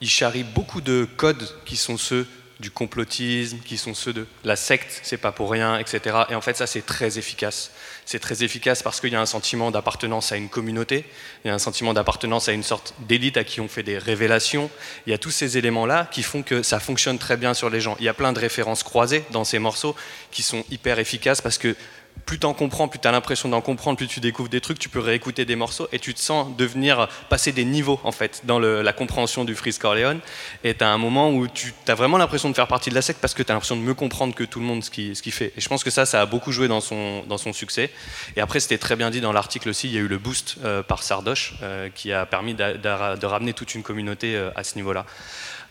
il 0.00 0.08
charrie 0.08 0.44
beaucoup 0.44 0.80
de 0.80 1.06
codes 1.16 1.48
qui 1.64 1.76
sont 1.76 1.98
ceux 1.98 2.26
du 2.60 2.70
complotisme, 2.70 3.58
qui 3.58 3.76
sont 3.76 3.92
ceux 3.92 4.12
de 4.12 4.26
la 4.44 4.56
secte, 4.56 5.00
c'est 5.02 5.16
pas 5.16 5.32
pour 5.32 5.50
rien, 5.50 5.78
etc. 5.78 6.16
Et 6.30 6.34
en 6.34 6.40
fait, 6.40 6.56
ça, 6.56 6.66
c'est 6.66 6.86
très 6.86 7.18
efficace. 7.18 7.72
C'est 8.04 8.18
très 8.18 8.42
efficace 8.42 8.82
parce 8.82 9.00
qu'il 9.00 9.12
y 9.12 9.16
a 9.16 9.20
un 9.20 9.26
sentiment 9.26 9.70
d'appartenance 9.70 10.32
à 10.32 10.36
une 10.36 10.48
communauté, 10.48 11.04
il 11.44 11.48
y 11.48 11.50
a 11.50 11.54
un 11.54 11.58
sentiment 11.58 11.94
d'appartenance 11.94 12.48
à 12.48 12.52
une 12.52 12.62
sorte 12.62 12.94
d'élite 13.00 13.36
à 13.36 13.44
qui 13.44 13.60
on 13.60 13.68
fait 13.68 13.82
des 13.82 13.98
révélations. 13.98 14.70
Il 15.06 15.10
y 15.10 15.14
a 15.14 15.18
tous 15.18 15.30
ces 15.30 15.56
éléments-là 15.56 16.08
qui 16.10 16.22
font 16.22 16.42
que 16.42 16.62
ça 16.62 16.80
fonctionne 16.80 17.18
très 17.18 17.36
bien 17.36 17.54
sur 17.54 17.70
les 17.70 17.80
gens. 17.80 17.96
Il 18.00 18.04
y 18.04 18.08
a 18.08 18.14
plein 18.14 18.32
de 18.32 18.38
références 18.38 18.82
croisées 18.82 19.24
dans 19.30 19.44
ces 19.44 19.58
morceaux 19.58 19.94
qui 20.30 20.42
sont 20.42 20.64
hyper 20.70 20.98
efficaces 20.98 21.40
parce 21.40 21.58
que 21.58 21.76
plus 22.26 22.38
t'en 22.38 22.54
comprends, 22.54 22.88
plus 22.88 22.98
tu 22.98 23.08
as 23.08 23.12
l'impression 23.12 23.48
d'en 23.48 23.60
comprendre, 23.60 23.96
plus 23.96 24.06
tu 24.06 24.20
découvres 24.20 24.48
des 24.48 24.60
trucs, 24.60 24.78
tu 24.78 24.88
peux 24.88 25.00
réécouter 25.00 25.44
des 25.44 25.56
morceaux 25.56 25.88
et 25.92 25.98
tu 25.98 26.14
te 26.14 26.20
sens 26.20 26.56
devenir, 26.56 27.08
passer 27.28 27.52
des 27.52 27.64
niveaux 27.64 28.00
en 28.04 28.12
fait 28.12 28.42
dans 28.44 28.58
la 28.58 28.92
compréhension 28.92 29.44
du 29.44 29.54
Freeze 29.54 29.78
Corleone. 29.78 30.20
Et 30.64 30.74
tu 30.74 30.84
as 30.84 30.88
un 30.88 30.98
moment 30.98 31.30
où 31.30 31.48
tu 31.48 31.74
as 31.88 31.94
vraiment 31.94 32.18
l'impression 32.18 32.48
de 32.48 32.54
faire 32.54 32.68
partie 32.68 32.90
de 32.90 32.94
la 32.94 33.02
secte 33.02 33.20
parce 33.20 33.34
que 33.34 33.42
tu 33.42 33.50
as 33.50 33.54
l'impression 33.54 33.76
de 33.76 33.82
mieux 33.82 33.94
comprendre 33.94 34.34
que 34.34 34.44
tout 34.44 34.60
le 34.60 34.66
monde 34.66 34.84
ce 34.84 34.90
qu'il 34.90 35.16
ce 35.16 35.22
qu'il 35.22 35.32
fait. 35.32 35.52
Et 35.56 35.60
je 35.60 35.68
pense 35.68 35.84
que 35.84 35.90
ça, 35.90 36.06
ça 36.06 36.20
a 36.20 36.26
beaucoup 36.26 36.52
joué 36.52 36.68
dans 36.68 36.80
son, 36.80 37.24
dans 37.28 37.38
son 37.38 37.52
succès. 37.52 37.90
Et 38.36 38.40
après, 38.40 38.60
c'était 38.60 38.78
très 38.78 38.96
bien 38.96 39.10
dit 39.10 39.20
dans 39.20 39.32
l'article 39.32 39.68
aussi, 39.68 39.88
il 39.88 39.94
y 39.94 39.98
a 39.98 40.00
eu 40.00 40.08
le 40.08 40.18
boost 40.18 40.56
euh, 40.64 40.82
par 40.82 41.02
Sardoche 41.02 41.54
euh, 41.62 41.88
qui 41.94 42.12
a 42.12 42.26
permis 42.26 42.54
de 42.54 43.26
ramener 43.26 43.52
toute 43.52 43.74
une 43.74 43.82
communauté 43.82 44.36
euh, 44.36 44.50
à 44.56 44.64
ce 44.64 44.76
niveau-là. 44.76 45.06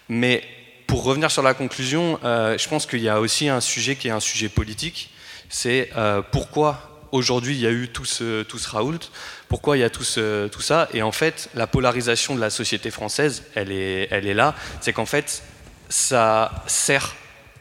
Mais 0.09 0.43
pour 0.87 1.03
revenir 1.03 1.31
sur 1.31 1.41
la 1.41 1.53
conclusion, 1.53 2.19
je 2.21 2.67
pense 2.67 2.85
qu'il 2.85 2.99
y 2.99 3.07
a 3.07 3.21
aussi 3.21 3.47
un 3.47 3.61
sujet 3.61 3.95
qui 3.95 4.09
est 4.09 4.11
un 4.11 4.19
sujet 4.19 4.49
politique. 4.49 5.10
C'est 5.51 5.89
euh, 5.97 6.21
pourquoi 6.31 7.07
aujourd'hui 7.11 7.55
il 7.55 7.59
y 7.59 7.67
a 7.67 7.71
eu 7.71 7.89
tout 7.89 8.05
ce, 8.05 8.41
tout 8.43 8.57
ce 8.57 8.69
Raoult, 8.69 8.99
pourquoi 9.49 9.75
il 9.75 9.81
y 9.81 9.83
a 9.83 9.89
tout, 9.89 10.05
tout 10.05 10.61
ça? 10.61 10.87
Et 10.93 11.01
en 11.01 11.11
fait, 11.11 11.49
la 11.55 11.67
polarisation 11.67 12.35
de 12.35 12.39
la 12.39 12.49
société 12.49 12.89
française, 12.89 13.43
elle 13.53 13.69
est, 13.69 14.07
elle 14.11 14.25
est 14.27 14.33
là. 14.33 14.55
C'est 14.79 14.93
qu'en 14.93 15.05
fait, 15.05 15.43
ça 15.89 16.63
sert 16.67 17.15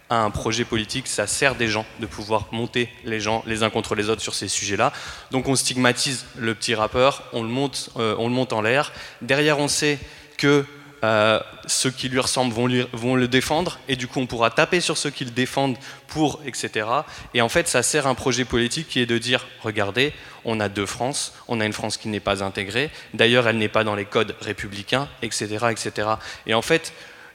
à 0.09 0.23
un 0.23 0.31
projet 0.31 0.65
politique, 0.65 1.09
ça 1.09 1.27
sert 1.27 1.57
des 1.57 1.67
gens 1.67 1.85
de 1.99 2.07
pouvoir 2.07 2.47
monter 2.53 2.89
les 3.05 3.19
gens 3.19 3.43
les 3.45 3.65
uns 3.65 3.71
contre 3.71 3.97
les 3.97 4.09
autres 4.09 4.23
sur 4.23 4.37
ces 4.37 4.47
sujets-là. 4.47 4.93
Donc 5.33 5.49
on 5.49 5.57
stigmatise 5.57 6.27
le 6.37 6.55
petit 6.55 6.77
rappeur, 6.77 7.25
on 7.33 7.43
le 7.43 7.49
monte, 7.49 7.91
euh, 7.97 8.15
on 8.19 8.29
le 8.29 8.35
monte 8.35 8.53
en 8.53 8.62
l'air. 8.62 8.93
Derrière, 9.21 9.59
on 9.59 9.69
sait 9.69 9.99
que 10.37 10.65
euh, 11.03 11.41
ceux 11.67 11.91
qui 11.91 12.09
lui 12.09 12.19
ressemblent 12.19 12.53
vont, 12.53 13.15
le 13.15 13.29
défendre, 13.29 13.79
et 13.89 13.97
du 13.97 14.07
coup 14.07 14.21
on 14.21 14.27
pourra 14.27 14.51
taper 14.51 14.81
sur 14.81 14.99
ceux 14.99 15.11
qui 15.11 15.25
le 15.25 15.31
défendent 15.31 15.77
pour, 16.09 16.41
etc. 16.45 16.87
Et 17.33 17.41
en 17.41 17.49
fait, 17.49 17.69
ça 17.69 17.83
sert 17.83 18.07
un 18.07 18.15
projet 18.15 18.45
politique 18.45 18.89
qui 18.89 19.01
est 19.01 19.07
de 19.07 19.17
dire, 19.17 19.47
regardez, 19.63 20.13
on 20.45 20.61
a 20.61 20.69
deux 20.69 20.87
France, 20.87 21.35
on 21.49 21.61
a 21.61 21.65
une 21.65 21.73
France 21.73 21.97
qui 21.97 22.09
n'est 22.09 22.21
pas 22.21 22.43
intégrée, 22.43 22.91
d'ailleurs 23.15 23.49
elle 23.49 23.59
n'est 23.59 23.69
pas 23.69 23.85
dans 23.85 23.95
les 23.95 24.05
codes 24.05 24.37
républicains, 24.41 25.09
etc., 25.23 25.67
etc. 25.71 26.09
Et 26.47 26.55
en 26.55 26.63
fait, 26.63 26.93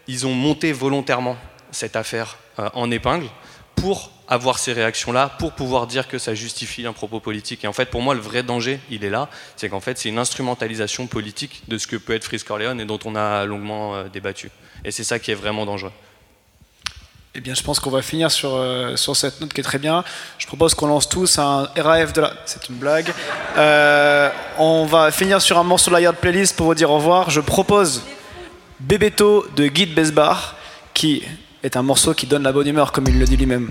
ils 0.07 0.27
ont 0.27 0.33
monté 0.33 0.71
volontairement 0.71 1.37
cette 1.71 1.95
affaire 1.95 2.37
euh, 2.59 2.69
en 2.73 2.91
épingle 2.91 3.27
pour 3.75 4.11
avoir 4.27 4.59
ces 4.59 4.73
réactions-là, 4.73 5.31
pour 5.39 5.53
pouvoir 5.53 5.87
dire 5.87 6.07
que 6.07 6.17
ça 6.17 6.33
justifie 6.33 6.85
un 6.85 6.93
propos 6.93 7.19
politique. 7.19 7.63
Et 7.63 7.67
en 7.67 7.73
fait, 7.73 7.89
pour 7.89 8.01
moi, 8.01 8.15
le 8.15 8.21
vrai 8.21 8.43
danger, 8.43 8.79
il 8.89 9.03
est 9.03 9.09
là, 9.09 9.29
c'est 9.55 9.69
qu'en 9.69 9.79
fait, 9.79 9.97
c'est 9.97 10.09
une 10.09 10.17
instrumentalisation 10.17 11.07
politique 11.07 11.63
de 11.67 11.77
ce 11.77 11.87
que 11.87 11.95
peut 11.95 12.13
être 12.13 12.23
Frisk 12.23 12.47
Corleone 12.47 12.79
et 12.81 12.85
dont 12.85 12.99
on 13.05 13.15
a 13.15 13.45
longuement 13.45 13.95
euh, 13.95 14.07
débattu. 14.11 14.49
Et 14.83 14.91
c'est 14.91 15.03
ça 15.03 15.19
qui 15.19 15.31
est 15.31 15.35
vraiment 15.35 15.65
dangereux. 15.65 15.91
Eh 17.37 17.41
bien, 17.41 17.53
je 17.53 17.61
pense 17.61 17.81
qu'on 17.81 17.89
va 17.89 18.01
finir 18.01 18.31
sur, 18.31 18.55
euh, 18.55 18.95
cette 18.95 19.41
note 19.41 19.53
qui 19.53 19.59
est 19.59 19.63
très 19.63 19.77
bien. 19.77 20.05
Je 20.37 20.47
propose 20.47 20.73
qu'on 20.73 20.87
lance 20.87 21.09
tous 21.09 21.37
un 21.37 21.67
RAF 21.75 22.13
de 22.13 22.21
la... 22.21 22.33
C'est 22.45 22.69
une 22.69 22.75
blague. 22.75 23.11
Euh, 23.57 24.29
on 24.57 24.85
va 24.85 25.11
finir 25.11 25.41
sur 25.41 25.57
un 25.57 25.63
morceau 25.63 25.91
de 25.91 25.95
la 25.95 26.01
Yard 26.01 26.15
Playlist 26.15 26.55
pour 26.55 26.67
vous 26.67 26.75
dire 26.75 26.89
au 26.89 26.95
revoir. 26.95 27.29
Je 27.29 27.41
propose 27.41 28.03
Bébéto 28.79 29.45
de 29.55 29.67
Guy 29.67 29.85
de 29.85 29.93
Besbar, 29.93 30.55
qui 30.93 31.23
est 31.61 31.75
un 31.75 31.83
morceau 31.83 32.13
qui 32.13 32.25
donne 32.25 32.43
la 32.43 32.53
bonne 32.53 32.67
humeur, 32.67 32.93
comme 32.93 33.05
il 33.09 33.19
le 33.19 33.25
dit 33.25 33.35
lui-même. 33.35 33.69